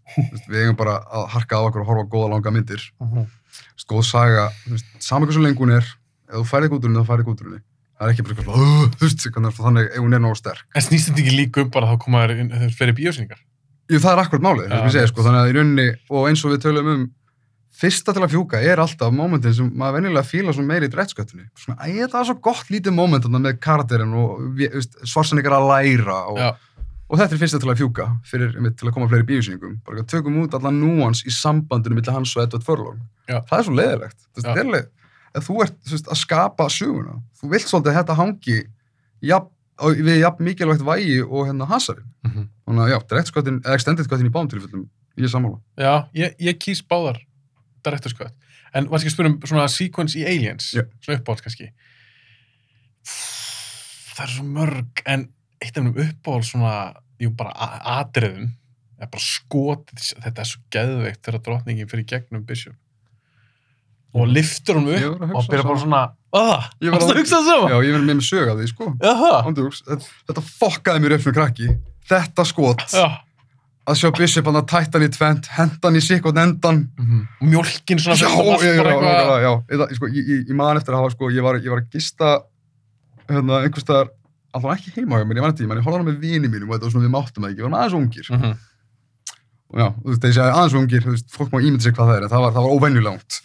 við 0.48 0.60
eigum 0.64 0.78
bara 0.78 0.98
að 1.06 1.26
harka 1.34 1.58
á 1.58 1.62
okkur 1.68 1.84
og 1.84 1.90
horfa 1.92 2.06
góða 2.10 2.30
langa 2.34 2.52
myndir. 2.54 2.84
Veist, 2.98 3.88
góð 3.88 4.04
saga, 4.08 4.48
þú 4.64 4.76
veist, 4.76 4.88
saman 5.04 5.28
hversu 5.28 5.42
lengur 5.44 5.66
hún 5.66 5.76
er 5.78 5.86
ef 6.28 6.40
þú 6.40 6.46
færið 6.50 6.74
henni, 6.78 7.02
þá 7.02 7.12
færið 7.12 7.28
henni. 7.44 7.60
Það 7.98 8.06
er 8.06 8.14
ekki 8.14 8.24
bara 8.26 8.34
eitthvað, 8.34 8.96
þú 8.98 9.04
veist, 9.04 9.26
er 9.26 9.54
þannig 9.58 9.92
ef 9.92 10.02
hún 10.02 10.16
er 10.18 10.22
nógu 10.22 10.38
sterk. 10.38 10.66
En 10.74 10.84
snýst 10.84 11.10
þetta 11.10 11.22
ekki 11.24 11.36
líka 11.38 11.62
um 11.64 11.70
bara 11.74 11.88
að 11.88 11.94
þá 11.94 12.02
koma 12.04 12.24
þér 12.26 12.74
fleiri 12.78 12.96
bíósýningar? 12.98 13.40
Jú, 13.88 14.00
það 14.04 14.12
er 14.12 14.20
akkurat 14.22 14.44
málið, 14.44 14.66
ja, 14.68 14.82
segja, 14.92 15.08
sko, 15.08 15.24
þannig 15.24 15.40
að 15.40 15.48
í 15.48 15.54
rauninni, 15.56 15.86
og 16.12 16.26
eins 16.28 16.44
og 16.44 16.52
við 16.52 16.66
tölum 16.66 16.90
um 16.92 17.06
fyrsta 17.78 18.14
til 18.14 18.24
að 18.24 18.32
fjúka 18.34 18.60
er 18.64 18.80
alltaf 18.82 19.12
momentin 19.14 19.54
sem 19.54 19.68
maður 19.78 19.98
venjulega 19.98 20.26
fíla 20.26 20.54
svona 20.54 20.72
meiri 20.72 20.88
í 20.88 20.92
drættsköttunni 20.92 21.46
svona, 21.58 21.76
æ, 21.86 22.08
það 22.10 22.18
er 22.20 22.28
svo 22.30 22.36
gott 22.48 22.72
lítið 22.72 22.96
þarna 22.98 23.40
með 23.44 23.60
karakterinn 23.62 24.16
og 24.18 24.62
svarsan 25.06 25.42
ykkur 25.42 25.56
að 25.58 25.68
læra 25.70 26.18
og, 26.32 26.40
Já. 26.42 26.48
Og 27.08 27.18
þetta 27.18 27.34
er 27.34 27.40
fyrsta 27.42 27.60
til 27.62 27.70
að 27.72 27.80
fjúka 27.82 28.06
fyrir, 28.28 28.54
einmitt, 28.56 28.76
til 28.78 28.88
að 28.88 28.94
koma 28.96 29.08
fleiri 29.10 29.26
bíósýningum 29.28 29.78
bara 29.86 30.02
að 30.02 30.10
tökum 30.12 30.40
út 30.42 30.56
allan 30.58 30.80
núans 30.82 31.24
í 31.24 31.32
sambandinu 31.34 31.98
millir 31.98 32.14
hans 32.14 32.34
og 32.36 32.44
Edvard 32.44 33.00
Já. 33.28 33.40
það 33.48 33.58
er 33.58 33.68
svo 33.68 33.76
leiðilegt 33.78 34.26
Þú 34.38 34.42
veist, 34.48 34.90
þú 35.46 35.62
ert 35.62 35.78
þú 35.84 35.94
veist, 35.94 36.10
að 36.10 36.20
skapa 36.22 36.68
söguna 36.72 37.20
þú 37.40 37.52
vilt 37.52 37.68
svolítið 37.68 37.92
að 37.92 37.98
þetta 38.00 38.18
hangi 38.18 38.58
jafn, 39.28 39.50
við 39.98 40.20
jafn 40.22 40.44
mikilvægt 40.44 40.84
vægi 40.86 41.22
og 41.24 41.48
hérna 41.48 41.70
hasarinn 41.70 42.14
Mm 42.18 42.32
-hmm. 42.34 42.46
þannig 42.66 42.82
að 42.82 42.90
já, 42.90 42.98
direktskottin, 43.08 43.60
eða 43.64 43.74
extended 43.74 44.04
skottin 44.04 44.26
í 44.26 44.30
báðum 44.30 44.50
tilfellum 44.50 44.88
ég 45.16 45.24
er 45.24 45.30
sammála 45.30 45.58
Já, 45.78 46.08
ég, 46.12 46.34
ég 46.38 46.58
kýs 46.58 46.82
báðar 46.82 47.22
Director's 47.88 48.16
Cut. 48.16 48.34
En 48.74 48.88
hvað 48.88 49.02
skal 49.02 49.10
ég 49.10 49.14
spyrja 49.14 49.32
um 49.32 49.38
svona 49.48 49.66
sequence 49.72 50.18
í 50.18 50.24
Aliens? 50.28 50.72
Já. 50.76 50.84
Svona 51.04 51.20
uppáhalds 51.20 51.44
kannski. 51.46 51.70
Það 54.18 54.24
er 54.24 54.32
svo 54.34 54.46
mörg, 54.46 55.02
en 55.08 55.28
eitt 55.62 55.76
af 55.78 55.84
mjög 55.84 56.00
uppáhalds 56.04 56.50
svona, 56.52 56.74
jú, 57.20 57.30
bara 57.36 57.52
atriðum, 57.98 58.50
er 59.00 59.06
bara 59.10 59.22
skotið, 59.22 60.12
þetta 60.24 60.42
er 60.44 60.48
svo 60.50 60.60
geðveikt 60.74 61.22
þegar 61.26 61.42
drottningin 61.46 61.88
fyrir 61.90 62.06
gegnum 62.10 62.44
Bishop. 62.46 62.74
Og 64.16 64.26
liftur 64.32 64.78
hún 64.80 64.88
upp 64.88 65.20
að 65.22 65.34
og 65.36 65.48
byrja 65.52 65.64
bara 65.68 65.80
svona, 65.82 66.02
aða, 66.32 66.58
var 66.80 66.94
varstu 66.94 67.08
að 67.08 67.14
að- 67.14 67.18
hugsa 67.20 67.36
það 67.38 67.48
sama? 67.50 67.68
Já, 67.68 67.76
ég 67.84 67.92
verði 67.94 68.06
með 68.08 68.18
mig 68.18 68.26
sög 68.28 68.48
af 68.52 68.56
því, 68.58 68.68
sko. 68.72 68.86
Andjúks, 69.48 69.82
þetta, 69.86 70.12
þetta 70.30 70.44
fokkaði 70.58 71.02
mér 71.04 71.14
upp 71.18 71.26
með 71.28 71.34
krakki. 71.38 71.68
Þetta 72.08 72.44
skot, 72.48 72.84
já. 72.94 73.08
að 73.88 73.96
sjá 74.00 74.10
Bishop 74.16 74.44
hann 74.48 74.56
að 74.62 74.66
tætta 74.68 74.98
hann 74.98 75.06
í 75.08 75.12
tvent 75.12 75.46
Henda 75.48 75.88
hann 75.88 75.96
í 75.96 76.00
sikkot 76.04 76.36
endan 76.36 76.88
Mhm. 76.98 77.28
Mjólkin 77.40 77.98
svona 78.00 78.16
Já, 78.16 78.28
já, 79.40 79.80
já, 79.80 79.94
sko, 79.96 80.06
ég, 80.12 80.48
man 80.56 80.76
eftir 80.76 80.92
að 80.92 81.00
hafa, 81.02 81.10
sko, 81.14 81.30
ég 81.32 81.42
var, 81.42 81.54
ég 81.60 81.68
var 81.72 81.80
að 81.80 81.90
gista 81.92 82.42
hérna, 83.28 83.62
einhvers 83.64 83.84
staðar 83.84 84.08
alltaf 84.54 84.72
ekki 84.78 84.94
heima 84.96 85.18
hjá 85.20 85.26
mér, 85.28 85.38
ég 85.38 85.44
man 85.44 85.52
eftir, 85.52 85.66
ég 85.68 85.84
horfði 85.84 85.92
á 85.92 85.96
hana 85.98 86.08
með 86.08 86.18
vini 86.24 86.48
mínum 86.48 86.68
og 86.70 86.74
þetta 86.76 86.86
var 86.88 86.94
svona 86.94 87.06
við 87.08 87.14
máttum 87.14 87.44
það 87.44 87.50
ekki, 87.52 87.60
við 87.60 87.66
varum 87.68 87.78
aðeins 87.78 87.98
ungir 87.98 88.26
Mhm. 88.32 88.52
og 89.68 89.78
já, 89.82 89.86
þú 90.00 90.08
veist, 90.08 90.20
þegar 90.22 90.32
ég 90.32 90.36
segi 90.38 90.56
aðeins 90.58 90.76
ungir, 90.80 91.02
þú 91.04 91.10
veist, 91.14 91.28
fólk 91.36 91.50
má 91.52 91.58
ímynda 91.60 91.82
sig 91.84 91.94
hvað 91.94 92.08
það 92.08 92.16
er, 92.22 92.28
það 92.32 92.44
var, 92.44 92.52
það 92.56 92.64
var 92.68 92.74
óvenjulangt 92.78 93.40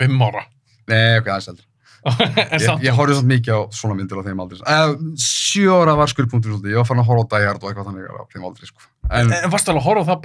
Fimm 0.00 0.22
ára. 0.24 0.42
Nei, 0.88 1.18
ok, 1.20 1.26
aðeins 1.28 1.48
en 1.54 1.66
Ég, 2.00 2.80
ég 2.86 2.94
horfði 2.96 3.16
samt 3.18 3.28
mikið 3.28 3.52
á 3.52 3.60
svona 3.76 3.94
myndir 3.98 4.16
á 4.16 4.24
þeim 4.24 4.38
aldrei. 4.40 4.60
Uh, 4.64 4.94
sjö 5.20 5.68
ára 5.82 5.92
var 5.98 6.08
skurðpunktur 6.08 6.54
svolítið. 6.54 6.72
Ég 6.72 6.78
var 6.80 6.86
farin 6.88 7.02
að 7.02 7.10
horfa 7.10 7.26
á 7.28 7.30
Die 7.34 7.44
Hard 7.44 7.60
og 7.60 7.68
eitthvað 7.68 7.88
þannig 7.90 8.06
á 8.08 8.24
þeim 8.32 8.46
aldrei, 8.48 8.66
sko. 8.70 8.86
En, 9.10 9.32
en 9.36 9.52
varstu 9.52 9.68
alveg 9.68 9.82
að 9.82 9.88
horfa 9.90 10.00
á 10.00 10.08
það 10.08 10.22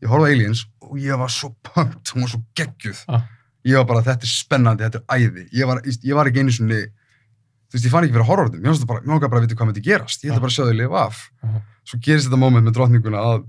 ég 0.02 0.08
horfði 0.12 0.28
á 0.28 0.32
Aliens 0.32 0.64
og 0.88 0.96
ég 1.04 1.20
var 1.20 1.30
svo 1.30 1.52
pumped, 1.68 2.14
hún 2.16 2.24
var 2.24 2.32
svo 2.32 2.42
geggjuð. 2.56 3.04
Ah. 3.12 3.28
Ég 3.68 3.76
var 3.76 3.86
bara, 3.92 4.02
þetta 4.08 4.24
er 4.24 4.32
spennandi, 4.32 4.88
þetta 4.88 5.04
er 5.04 5.28
æði. 5.28 5.50
Ég 5.52 5.68
var, 5.68 5.82
ég 5.84 6.16
var 6.16 6.26
ekki 6.32 6.40
einu 6.46 6.56
svona, 6.56 6.80
þú 7.68 7.78
veist, 7.78 7.88
ég 7.88 7.94
fann 7.94 8.08
ekki 8.08 8.16
fyrir 8.16 8.26
að 8.26 8.32
horfa 8.32 8.44
á 8.44 8.48
þetta. 8.48 8.62
Mér 8.62 8.72
finnst 8.72 8.84
þetta 8.84 8.92
bara, 8.94 9.04
mér 9.04 9.14
langar 9.16 9.34
bara 9.34 9.42
að 9.42 9.48
vita 9.48 9.60
hvað 9.60 9.70
myndi 9.72 9.86
gerast. 9.88 10.24
Ég 10.24 10.32
ætla 10.32 10.44
bara 10.46 10.54
að 10.54 10.58
sjá 10.58 10.66
þau 10.68 10.80
lifa 10.82 11.04
af. 11.04 11.22
Svo 11.88 12.00
gerist 12.04 12.28
þetta 12.28 12.42
moment 12.42 12.68
með 12.68 12.78
drottninguna 12.78 13.26
að 13.28 13.46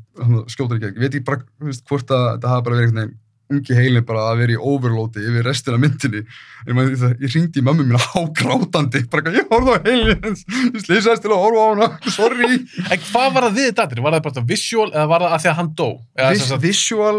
skjóta 0.53 0.79
ekki. 0.79 0.93
Ég 0.93 1.01
veit 1.05 1.15
ekki 1.15 1.27
bara, 1.29 1.43
þú 1.59 1.71
veist, 1.71 1.87
hvort 1.89 2.15
að 2.15 2.27
þetta 2.35 2.53
hafa 2.53 2.67
bara 2.67 2.79
verið 2.79 2.89
einhvern 2.89 3.03
veginn 3.07 3.17
ungi 3.49 3.77
heilin 3.77 4.05
bara 4.05 4.27
að 4.31 4.43
vera 4.43 4.55
í 4.55 4.59
overloadi 4.71 5.23
yfir 5.25 5.47
restina 5.47 5.81
myndinni. 5.81 6.21
Man, 6.69 6.91
ég, 6.93 7.05
ég 7.25 7.33
ringdi 7.35 7.63
í 7.63 7.65
mömmu 7.65 7.87
mína 7.89 8.01
hágrátandi, 8.03 9.05
bara 9.09 9.33
eitthvað, 9.33 9.39
ég 9.39 9.49
horfði 9.53 9.73
á 9.73 9.79
heilin, 9.87 10.37
ég 10.75 10.85
slýsaðist 10.85 11.25
til 11.25 11.33
að 11.33 11.43
horfa 11.47 11.65
á 11.65 11.69
hana, 11.73 11.89
sorry. 12.13 12.61
En 12.93 13.03
hvað 13.09 13.33
var 13.37 13.49
það 13.49 13.59
við 13.59 13.69
þetta? 13.71 13.89
atriði? 13.89 14.05
Var 14.05 14.17
það 14.19 14.27
bara 14.29 14.47
visual 14.53 14.89
eða 14.93 15.07
var 15.15 15.25
það 15.25 15.37
að 15.37 15.45
því 15.45 15.53
að 15.53 15.59
hann 15.63 15.73
dó? 15.81 15.89
Vis, 16.29 16.47
visual 16.67 17.17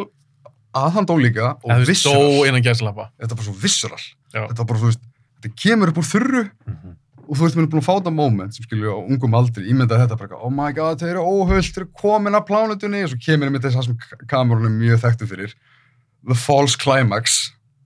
að 0.80 0.90
hann 0.96 1.10
dó 1.10 1.16
líka 1.18 1.54
og 1.66 1.72
gæslappa? 2.70 3.10
Þetta 3.18 3.40
var 3.40 3.48
svo 3.50 3.56
visceral. 3.64 4.02
Já. 4.30 4.44
Þetta 4.44 4.62
var 4.62 4.70
bara, 4.70 4.84
þú 4.84 4.92
veist, 4.92 5.06
þetta 5.40 5.56
kemur 5.64 5.92
upp 5.92 6.02
úr 6.02 6.10
þurru 6.10 6.44
og 7.30 7.38
þú 7.38 7.46
veist, 7.46 7.58
mér 7.58 7.66
er 7.68 7.72
búin 7.72 7.84
að 7.84 7.86
fá 7.86 7.94
þetta 7.94 8.14
moment 8.16 8.56
sem 8.56 8.66
skilju 8.66 8.94
á 8.94 8.98
ungum 9.00 9.36
aldri, 9.38 9.66
ímyndaði 9.70 10.06
þetta 10.06 10.18
bara, 10.18 10.40
oh 10.42 10.54
my 10.54 10.72
god, 10.74 10.98
þeir 11.02 11.12
eru 11.14 11.26
óhullt, 11.30 11.74
þeir 11.76 11.84
eru 11.84 11.92
komin 12.02 12.38
að 12.38 12.48
plánutunni 12.48 13.04
og 13.06 13.12
svo 13.12 13.20
kemur 13.22 13.50
einmitt 13.52 13.68
þess 13.68 13.78
að 13.78 13.86
sem 13.90 14.26
kamerunum 14.32 14.72
er 14.72 14.80
mjög 14.80 15.04
þekktu 15.04 15.28
fyrir 15.30 15.54
the 16.26 16.36
false 16.36 16.80
climax. 16.80 17.38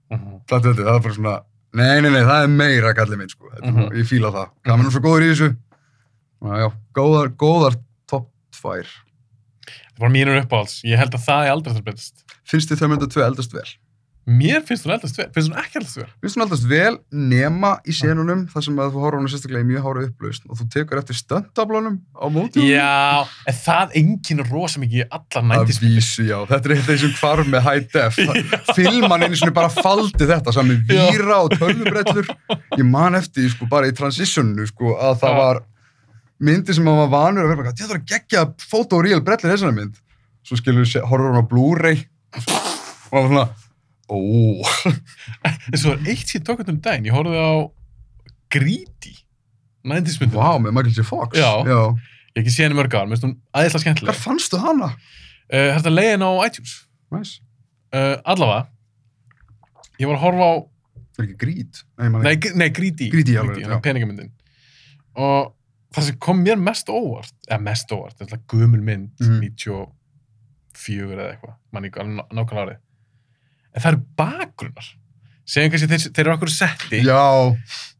Þetta, 0.08 0.62
þetta, 0.70 0.80
það 0.80 0.94
er 0.94 1.04
bara 1.04 1.18
svona 1.18 1.36
nei, 1.76 2.00
nei, 2.00 2.08
nei, 2.08 2.22
það 2.24 2.46
er 2.46 2.56
meira 2.56 2.94
kallið 2.96 3.20
minn, 3.20 3.32
sko. 3.34 3.52
Þetta, 3.52 3.74
mm 3.74 4.00
ég 4.00 4.08
fíla 4.08 4.32
það, 4.32 4.50
kamerunum 4.64 4.90
er 4.90 4.96
svo 4.96 5.04
góður 5.04 5.26
í 5.26 5.30
þessu. 5.34 5.50
Og 6.44 6.58
já, 6.60 6.66
góðar, 6.96 7.32
góðar 7.40 7.80
top 8.10 8.30
2 8.56 8.82
Það 9.94 10.02
var 10.02 10.10
mínur 10.10 10.40
uppáhalds. 10.40 10.80
Ég 10.88 10.98
held 10.98 11.14
að 11.14 11.28
það 11.28 11.46
er 11.46 11.52
aldrei 11.52 11.74
þar 11.76 11.84
betast. 11.86 12.24
Finnst 12.48 12.72
þið 12.72 12.80
Terminator 12.80 13.12
2 13.14 13.26
eldast 13.28 13.54
vel? 13.54 13.68
Mér 14.24 14.62
finnst 14.64 14.86
hún 14.86 14.94
eldast 14.94 15.18
vel. 15.20 15.26
Finnst 15.34 15.50
hún 15.50 15.58
ekki 15.60 15.76
eldast 15.80 15.98
vel? 16.00 16.06
Finnst 16.22 16.38
hún 16.38 16.44
eldast 16.46 16.64
vel 16.70 16.94
nema 17.12 17.74
í 17.84 17.92
senunum 17.92 18.46
þar 18.48 18.64
sem 18.64 18.78
að 18.80 18.94
þú 18.94 19.02
horfður 19.02 19.18
hana 19.20 19.32
sérstaklega 19.34 19.64
í 19.66 19.68
mjög 19.68 19.82
hára 19.84 20.04
upplaust 20.06 20.46
og 20.48 20.56
þú 20.60 20.66
tekur 20.72 21.00
eftir 21.02 21.18
stöndablanum 21.18 21.98
á 22.16 22.26
móti 22.32 22.62
honum? 22.62 22.70
Já, 22.72 23.26
en 23.52 23.58
það 23.58 23.92
enginn 24.00 24.40
rosa 24.48 24.80
mikið 24.80 25.04
allar 25.10 25.42
Að 25.42 25.50
nændismyndir. 25.50 25.98
vísu, 26.00 26.24
já. 26.30 26.38
Þetta 26.48 26.70
er 26.70 26.74
eitt 26.76 26.80
af 26.84 26.88
þessum 26.88 27.12
hvarf 27.20 27.50
með 27.52 27.68
high 27.68 27.84
def. 27.92 28.20
Filman 28.78 29.26
einu 29.28 29.36
sinni 29.42 29.54
bara 29.60 29.72
faldi 29.76 30.30
þetta 30.32 30.54
saman 30.56 30.72
með 30.72 30.94
víra 30.94 31.42
og 31.44 31.52
tölvubrellur. 31.58 32.30
Ég 32.80 32.86
man 32.88 33.18
eftir, 33.20 33.50
sko, 33.52 33.68
bara 33.68 33.90
í 33.90 33.96
transitionu, 33.98 34.64
sko, 34.72 34.94
að 34.96 35.20
það 35.20 35.34
Já. 35.36 35.40
var 35.42 35.60
myndi 36.44 36.74
sem 36.76 36.84
maður 36.88 37.04
var 37.04 37.12
vanur 37.18 37.44
að 37.44 37.52
vera 37.52 37.60
bara, 37.60 37.74
þetta 37.76 37.92
er 37.92 38.00
að 38.00 38.08
gegja 38.14 38.46
fotoreal 38.72 39.20
brellur 39.24 39.52
þessari 39.52 39.76
mynd. 39.82 40.00
Svo 40.44 40.56
skilur 40.60 40.84
við, 40.88 41.04
horfður 41.08 41.30
hann 41.36 41.44
á 41.44 41.50
Blu-ray 41.52 42.00
og 42.34 43.12
maður 43.12 43.28
svona, 43.30 43.44
ó, 44.10 44.18
svo 45.80 45.94
er 45.94 46.02
eitt 46.12 46.28
síðan 46.30 46.46
tókast 46.50 46.70
um 46.72 46.80
daginn. 46.84 47.06
Ég 47.08 47.14
horfði 47.16 47.40
á 47.40 47.52
Greedy. 48.54 49.14
Nændismyndir. 49.84 50.36
vá, 50.38 50.56
með 50.60 50.72
Michael 50.76 50.94
J. 50.96 51.04
Fox. 51.08 51.38
Já. 51.38 51.50
já. 51.68 51.80
Ég 52.34 52.40
hef 52.40 52.42
ekki 52.44 52.52
séð 52.54 52.66
henni 52.68 52.78
mörg 52.80 52.94
ár. 52.96 53.06
Mér 53.08 53.16
finnst 53.18 53.26
hún 53.28 53.34
aðeinslega 53.54 53.72
Hvar 53.74 53.82
skemmtileg. 53.84 54.20
fannstu 54.20 54.58
hana? 54.62 54.88
Uh, 55.52 55.70
Þetta 55.76 55.90
er 55.90 55.94
leiðin 55.98 56.24
á 56.24 56.30
iTunes. 56.46 56.72
Nice. 57.14 57.34
Uh, 57.94 58.16
allavega. 58.24 58.62
Ég 60.00 60.08
var 60.10 60.16
að 60.18 60.24
horfa 60.24 60.46
á 60.48 60.54
er 61.14 61.26
ekki 61.28 61.36
grít. 61.44 61.82
Nei, 62.00 62.08
Nei, 62.24 62.34
nei 62.58 62.68
Greedy. 62.74 63.06
Greedy, 63.12 63.36
alveg, 63.38 63.60
já. 63.62 63.76
peningamyndin. 63.84 64.32
Og 65.14 65.52
það 65.94 66.08
sem 66.08 66.16
kom 66.26 66.40
mér 66.42 66.58
mest 66.58 66.88
óvart, 66.90 67.30
eða 67.46 67.60
mest 67.62 67.92
óvart, 67.94 68.16
þetta 68.18 68.34
er 68.34 68.42
gömul 68.50 68.82
mynd, 68.82 69.12
Mhm. 69.22 69.44
94 70.74 71.12
eða 71.14 71.28
eitthvað, 71.36 71.54
mann 71.70 71.86
ná- 72.18 72.26
nákvæmlega 72.34 72.64
árið. 72.64 72.80
En 73.74 73.82
það 73.82 73.90
eru 73.92 74.02
bakgrunnar. 74.20 74.88
Segjum 75.44 75.72
kannski 75.74 75.88
þeir, 75.90 76.04
þeir 76.14 76.24
eru 76.24 76.34
okkur 76.38 76.50
setti 76.54 77.00
Já, 77.04 77.20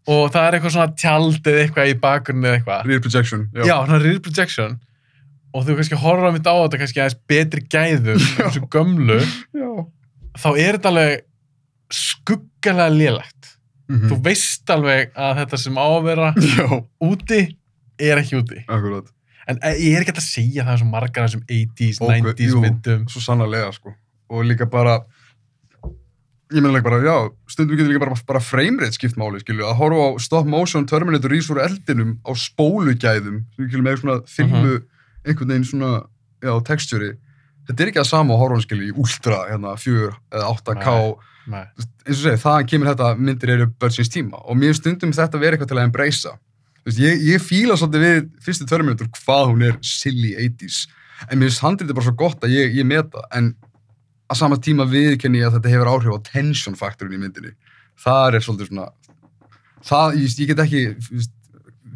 og 0.07 0.31
það 0.33 0.47
er 0.47 0.57
eitthvað 0.57 0.73
svona 0.77 0.95
tjald 0.97 1.49
eða 1.51 1.63
eitthvað 1.67 1.91
í 1.91 1.97
bakgrunni 2.01 2.49
eða 2.49 2.59
eitthvað. 2.61 2.85
rear 2.89 3.01
projection. 3.05 3.43
Já. 3.53 3.65
Já, 3.69 3.75
svona 3.85 3.99
rear 4.05 4.21
projection. 4.25 4.79
Og 5.55 5.67
þú 5.67 5.77
kannski 5.79 5.99
horfður 6.01 6.31
á 6.31 6.35
mitt 6.35 6.49
á 6.49 6.55
þetta 6.57 6.81
kannski 6.81 7.03
aðeins 7.03 7.19
betri 7.31 7.65
gæðum, 7.71 8.23
þessu 8.39 8.63
gömlu, 8.73 9.19
Já. 9.55 9.69
þá 10.41 10.49
er 10.59 10.79
þetta 10.79 10.91
alveg 10.95 11.21
skuggalega 11.95 12.91
lélegt. 12.95 13.51
Mhm. 13.91 14.09
Þú 14.09 14.17
veist 14.25 14.71
alveg 14.73 15.11
að 15.13 15.43
þetta 15.43 15.59
sem 15.61 15.77
á 15.77 15.85
að 15.85 16.07
vera 16.09 16.31
úti 17.11 17.41
er 18.01 18.23
ekki 18.23 18.39
úti. 18.41 18.63
akkurat. 18.65 19.11
En 19.47 19.59
eh, 19.61 19.75
ég 19.77 19.99
er 19.99 20.01
ekki 20.01 20.15
hægt 20.15 20.23
að 20.23 20.31
segja 20.31 20.65
það 20.65 20.73
er 20.73 20.81
svo 20.81 20.89
margar 20.89 21.27
af 21.27 21.31
þessum 21.31 21.45
80s, 21.53 21.99
Og- 22.01 22.15
90s 22.17 22.55
jú. 22.55 22.63
myndum. 22.65 23.05
Svo 23.13 23.21
sannarlega, 23.21 23.69
sko. 23.77 23.93
Og 24.33 24.47
líka 24.49 24.65
bara, 24.71 25.03
ég 26.53 26.61
meina 26.61 26.75
líka 26.75 26.89
bara, 26.89 27.01
já, 27.05 27.17
stundum 27.49 27.79
getur 27.79 27.93
líka 27.93 28.03
bara, 28.05 28.17
bara 28.29 28.41
framerate 28.45 28.99
skipt 28.99 29.19
máli, 29.21 29.41
skilju, 29.43 29.65
að 29.65 29.79
horfa 29.81 30.09
á 30.09 30.11
stop 30.23 30.49
motion 30.51 30.87
Terminator 30.89 31.33
rís 31.33 31.49
úr 31.53 31.63
eldinum 31.65 32.17
á 32.21 32.31
spólugæðum, 32.37 33.43
skilju 33.57 33.85
með 33.85 34.01
svona 34.03 34.17
filmu, 34.29 34.81
einhvern 35.25 35.55
veginn 35.55 35.69
svona, 35.69 35.93
já, 36.45 36.53
texturi. 36.69 37.15
Þetta 37.65 37.85
er 37.85 37.93
ekki 37.93 38.03
að 38.03 38.11
sama 38.11 38.37
horfa 38.41 38.65
skilju, 38.67 38.91
í 38.91 38.97
ultra, 39.01 39.45
hérna, 39.49 39.77
4 39.81 40.11
eða 40.37 40.51
8K, 40.53 40.97
Nei. 41.55 41.63
eins 42.05 42.19
og 42.19 42.25
segið, 42.27 42.43
þaðan 42.45 42.69
kemur 42.73 42.91
þetta 42.93 43.13
myndir 43.21 43.55
eru 43.57 43.71
börnsins 43.81 44.13
tíma 44.13 44.41
og 44.45 44.61
mér 44.61 44.77
stundum 44.77 45.15
þetta 45.17 45.41
verið 45.41 45.59
eitthvað 45.59 45.73
til 45.73 45.81
að 45.81 45.89
embracea. 45.89 46.37
Ég, 46.85 47.23
ég 47.25 47.41
fíla 47.41 47.79
svolítið 47.81 48.03
við 48.05 48.25
fyrstu 48.45 48.67
Terminator 48.69 49.09
hvað 49.17 49.47
hún 49.49 49.63
er 49.65 49.77
silly 49.81 50.35
80s 50.37 50.83
en 51.31 51.39
mér 51.41 51.49
finnst 51.49 51.63
handritið 51.65 51.97
bara 51.97 52.07
svo 52.09 52.17
gott 52.21 52.45
að 52.45 52.53
ég, 52.53 52.75
ég 52.77 52.85
meta 52.89 53.23
en 53.37 53.55
að 54.35 54.43
sama 54.43 54.59
tíma 54.63 54.87
viðkenni 54.91 55.41
að 55.47 55.57
þetta 55.59 55.73
hefur 55.73 55.93
áhrif 55.95 56.19
á 56.19 56.27
tension 56.27 56.77
faktorinn 56.79 57.17
í 57.17 57.23
myndinni. 57.23 57.55
Það 58.05 58.37
er 58.41 58.45
svolítið 58.45 58.71
svona 58.73 58.91
það, 59.85 60.19
ég, 60.21 60.37
ég 60.41 60.51
get 60.51 60.63
ekki 60.65 60.83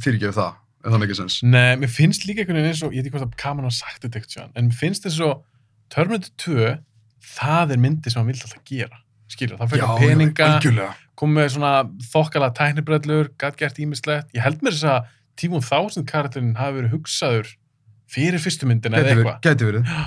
fyrirgefið 0.04 0.38
það, 0.38 0.56
en 0.84 0.94
það 0.94 1.02
mikið 1.04 1.20
sens. 1.20 1.38
Nei, 1.46 1.72
mér 1.80 1.92
finnst 1.92 2.26
líka 2.28 2.42
einhvern 2.44 2.60
veginn 2.60 2.72
eins 2.72 2.84
og, 2.86 2.94
ég 2.94 3.02
veit 3.02 3.08
ekki 3.08 3.16
hvort 3.16 3.28
að 3.28 3.36
Kaman 3.42 3.68
har 3.68 3.74
sagt 3.74 4.04
þetta 4.04 4.20
eitthvað, 4.20 4.50
en 4.54 4.70
mér 4.70 4.78
finnst 4.78 5.06
þess 5.06 5.24
að 5.26 5.36
Terminator 5.94 6.34
2, 6.44 6.72
það 7.38 7.74
er 7.74 7.82
myndi 7.84 8.12
sem 8.12 8.20
hann 8.20 8.28
vill 8.30 8.42
alltaf 8.44 8.64
gera. 8.68 9.00
Skilur, 9.28 9.60
það 9.60 9.72
fyrir 9.74 10.00
peninga, 10.00 10.50
algjörlega. 10.56 10.92
kom 11.18 11.32
með 11.36 11.48
svona 11.56 11.72
þokkala 12.12 12.50
tæknibrellur, 12.56 13.32
gætt 13.40 13.58
gert 13.60 13.80
ímislegt. 13.82 14.30
Ég 14.36 14.44
held 14.44 14.62
mér 14.64 14.76
þess 14.76 14.88
að 14.88 15.10
Tímon 15.38 15.64
Thousand 15.64 16.08
karakterinn 16.08 16.56
hafi 16.58 16.80
verið 16.80 16.94
hugsaður 16.96 17.50
fyrir 18.08 18.40
fyrstu 18.42 18.68
myndina 18.68 19.02
eða 19.02 19.12
eitthvað. 19.14 19.42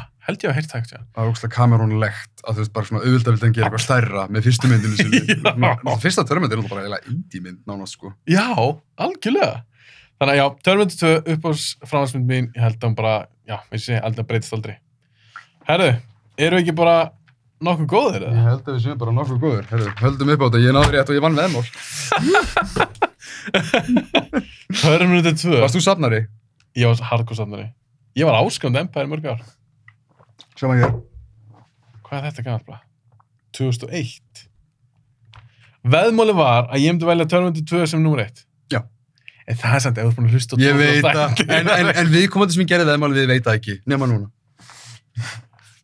Held 0.31 0.43
ég 0.45 0.51
að 0.51 0.55
heyrt 0.61 0.71
það. 0.71 0.91
Það 1.11 1.23
er 1.25 1.31
ógslag 1.33 1.51
kamerónlegt 1.51 2.43
að 2.47 2.55
þú 2.55 2.63
veist 2.63 2.73
bara 2.77 2.87
svona 2.87 3.01
auðvitað 3.03 3.33
vildi 3.35 3.45
hann 3.47 3.55
gera 3.57 3.67
eitthvað 3.67 3.83
stærra 3.83 4.23
með 4.31 4.45
fyrstu 4.47 4.69
myndinu 4.71 4.95
sinni. 4.95 5.19
Fyrsta 6.05 6.23
Terminator 6.29 6.55
er 6.55 6.61
náttúrulega 6.61 6.71
bara 6.71 6.81
eiginlega 6.85 7.11
indie 7.11 7.41
mynd 7.43 7.59
nánast 7.67 7.97
sko. 7.97 8.13
Já, 8.31 8.45
algjörlega. 9.05 9.55
Þannig 10.21 10.33
að 10.33 10.39
já, 10.39 10.45
Terminator 10.67 10.97
2 11.01 11.35
upp 11.35 11.43
á 11.43 11.51
framhansmynd 11.91 12.27
mín, 12.31 12.47
ég 12.55 12.61
held 12.63 12.77
að 12.79 12.87
hún 12.87 12.95
bara, 13.01 13.13
já, 13.49 13.57
veist 13.73 13.89
ég, 13.91 13.97
aldrei 14.07 14.25
breytist 14.31 14.53
aldrei. 14.55 14.75
Herðu, 15.67 15.91
eru 16.41 16.57
við 16.59 16.63
ekki 16.63 16.75
bara 16.77 16.95
nokkuð 17.61 17.87
góðir 17.91 18.21
Ég 18.23 18.29
eða? 18.31 18.43
held 18.47 18.63
að 18.65 18.73
við 18.77 18.83
séum 18.85 18.99
bara 19.01 19.15
nokkuð 19.17 19.39
góður. 19.41 19.65
Herru, 19.73 19.87
höldum 20.01 20.31
upp 20.35 20.41
á 20.41 20.45
þetta, 20.47 20.61
ég 20.61 20.77
náður 20.77 20.93
rétt 20.97 21.09
og 21.11 21.17
ég 21.17 21.25
vann 21.25 21.39
veðmál. 21.41 21.65
Terminator 24.81 25.35
2. 25.41 25.57
Varst 25.61 25.77
þú 25.77 25.83
safnari? 25.85 26.21
Ég 26.77 26.87
var 26.87 27.01
hardcore 27.11 27.37
safnari. 27.41 27.67
Ég 28.17 28.27
var 28.27 28.37
áskrand 28.41 28.77
Empire 28.81 29.07
í 29.07 29.11
mörg 29.11 29.25
ár. 29.33 29.41
Sem 30.61 30.69
að 30.69 30.83
ég. 30.83 30.97
Hvað 32.05 32.25
er 32.27 32.33
þetta 32.37 32.55
bara? 32.67 32.83
2001. 33.57 34.41
Veðmáli 35.91 36.33
var 36.37 36.67
að 36.69 36.83
ég 36.83 36.93
myndi 36.93 37.07
velja 37.09 37.25
Terminator 37.31 37.63
2 37.71 37.87
sem 37.89 38.03
nummer 38.03 38.21
1. 38.21 38.43
Já. 38.69 38.83
En 39.49 39.57
það 39.57 39.77
er 39.77 39.81
samt, 39.87 39.97
ef 39.97 40.05
þú 40.05 40.11
ert 40.11 40.19
búin 40.19 40.27
að 40.29 40.35
hlusta 40.37 40.53
á 40.53 40.61
Ég 40.61 40.75
12 40.77 40.83
veit 40.83 41.07
það. 41.07 41.41
En, 41.47 41.71
en, 41.73 41.89
en 42.03 42.11
við 42.11 42.27
komandi 42.35 42.57
sem 42.57 42.67
gerði 42.69 42.85
veðmál 42.91 43.15
við 43.15 43.31
veit 43.31 43.47
það 43.47 43.57
ekki. 43.57 43.75
Nema 43.89 44.09
núna. 44.11 44.29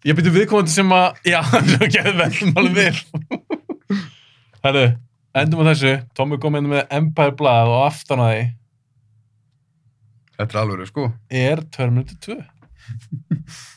Ég 0.05 0.19
byrju 0.19 0.33
viðkomandi 0.35 0.75
sem 0.75 0.93
að, 0.93 1.07
já, 1.25 1.39
það 1.73 1.87
gerði 1.95 2.13
veðmáli 2.21 2.73
vil. 2.77 3.97
Herru, 4.67 4.83
endum 5.41 5.63
á 5.65 5.69
þessu. 5.71 5.95
Tommi 6.19 6.37
kom 6.43 6.59
inn 6.61 6.69
með 6.69 6.85
Empire 6.99 7.33
blað 7.39 7.73
og 7.73 7.87
aftan 7.87 8.21
að 8.27 8.35
því 8.35 8.45
Þetta 10.37 10.53
er 10.53 10.61
alveg, 10.61 10.85
sko. 10.91 11.07
er 11.33 11.65
Terminator 11.73 12.21
2. 12.21 12.37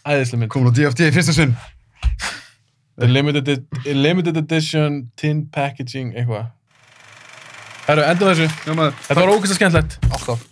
Æðislega 0.09 0.41
mynd. 0.43 0.53
Komin 0.53 0.71
á 0.71 0.77
DFT 0.77 1.09
í 1.09 1.13
fyrsta 1.15 1.37
sinn. 1.37 1.57
The 3.01 3.09
limited, 3.09 3.67
limited 3.87 4.37
edition 4.37 5.03
tin 5.17 5.47
packaging 5.55 6.13
eitthvað. 6.13 6.51
Herru, 7.87 8.05
endum 8.07 8.29
á 8.29 8.31
þessu. 8.35 8.49
Já 8.67 8.75
maður. 8.77 8.99
Þetta 9.09 9.21
var 9.23 9.35
ógæst 9.35 9.57
skemmtilegt. 9.57 9.99
Alltaf. 10.11 10.50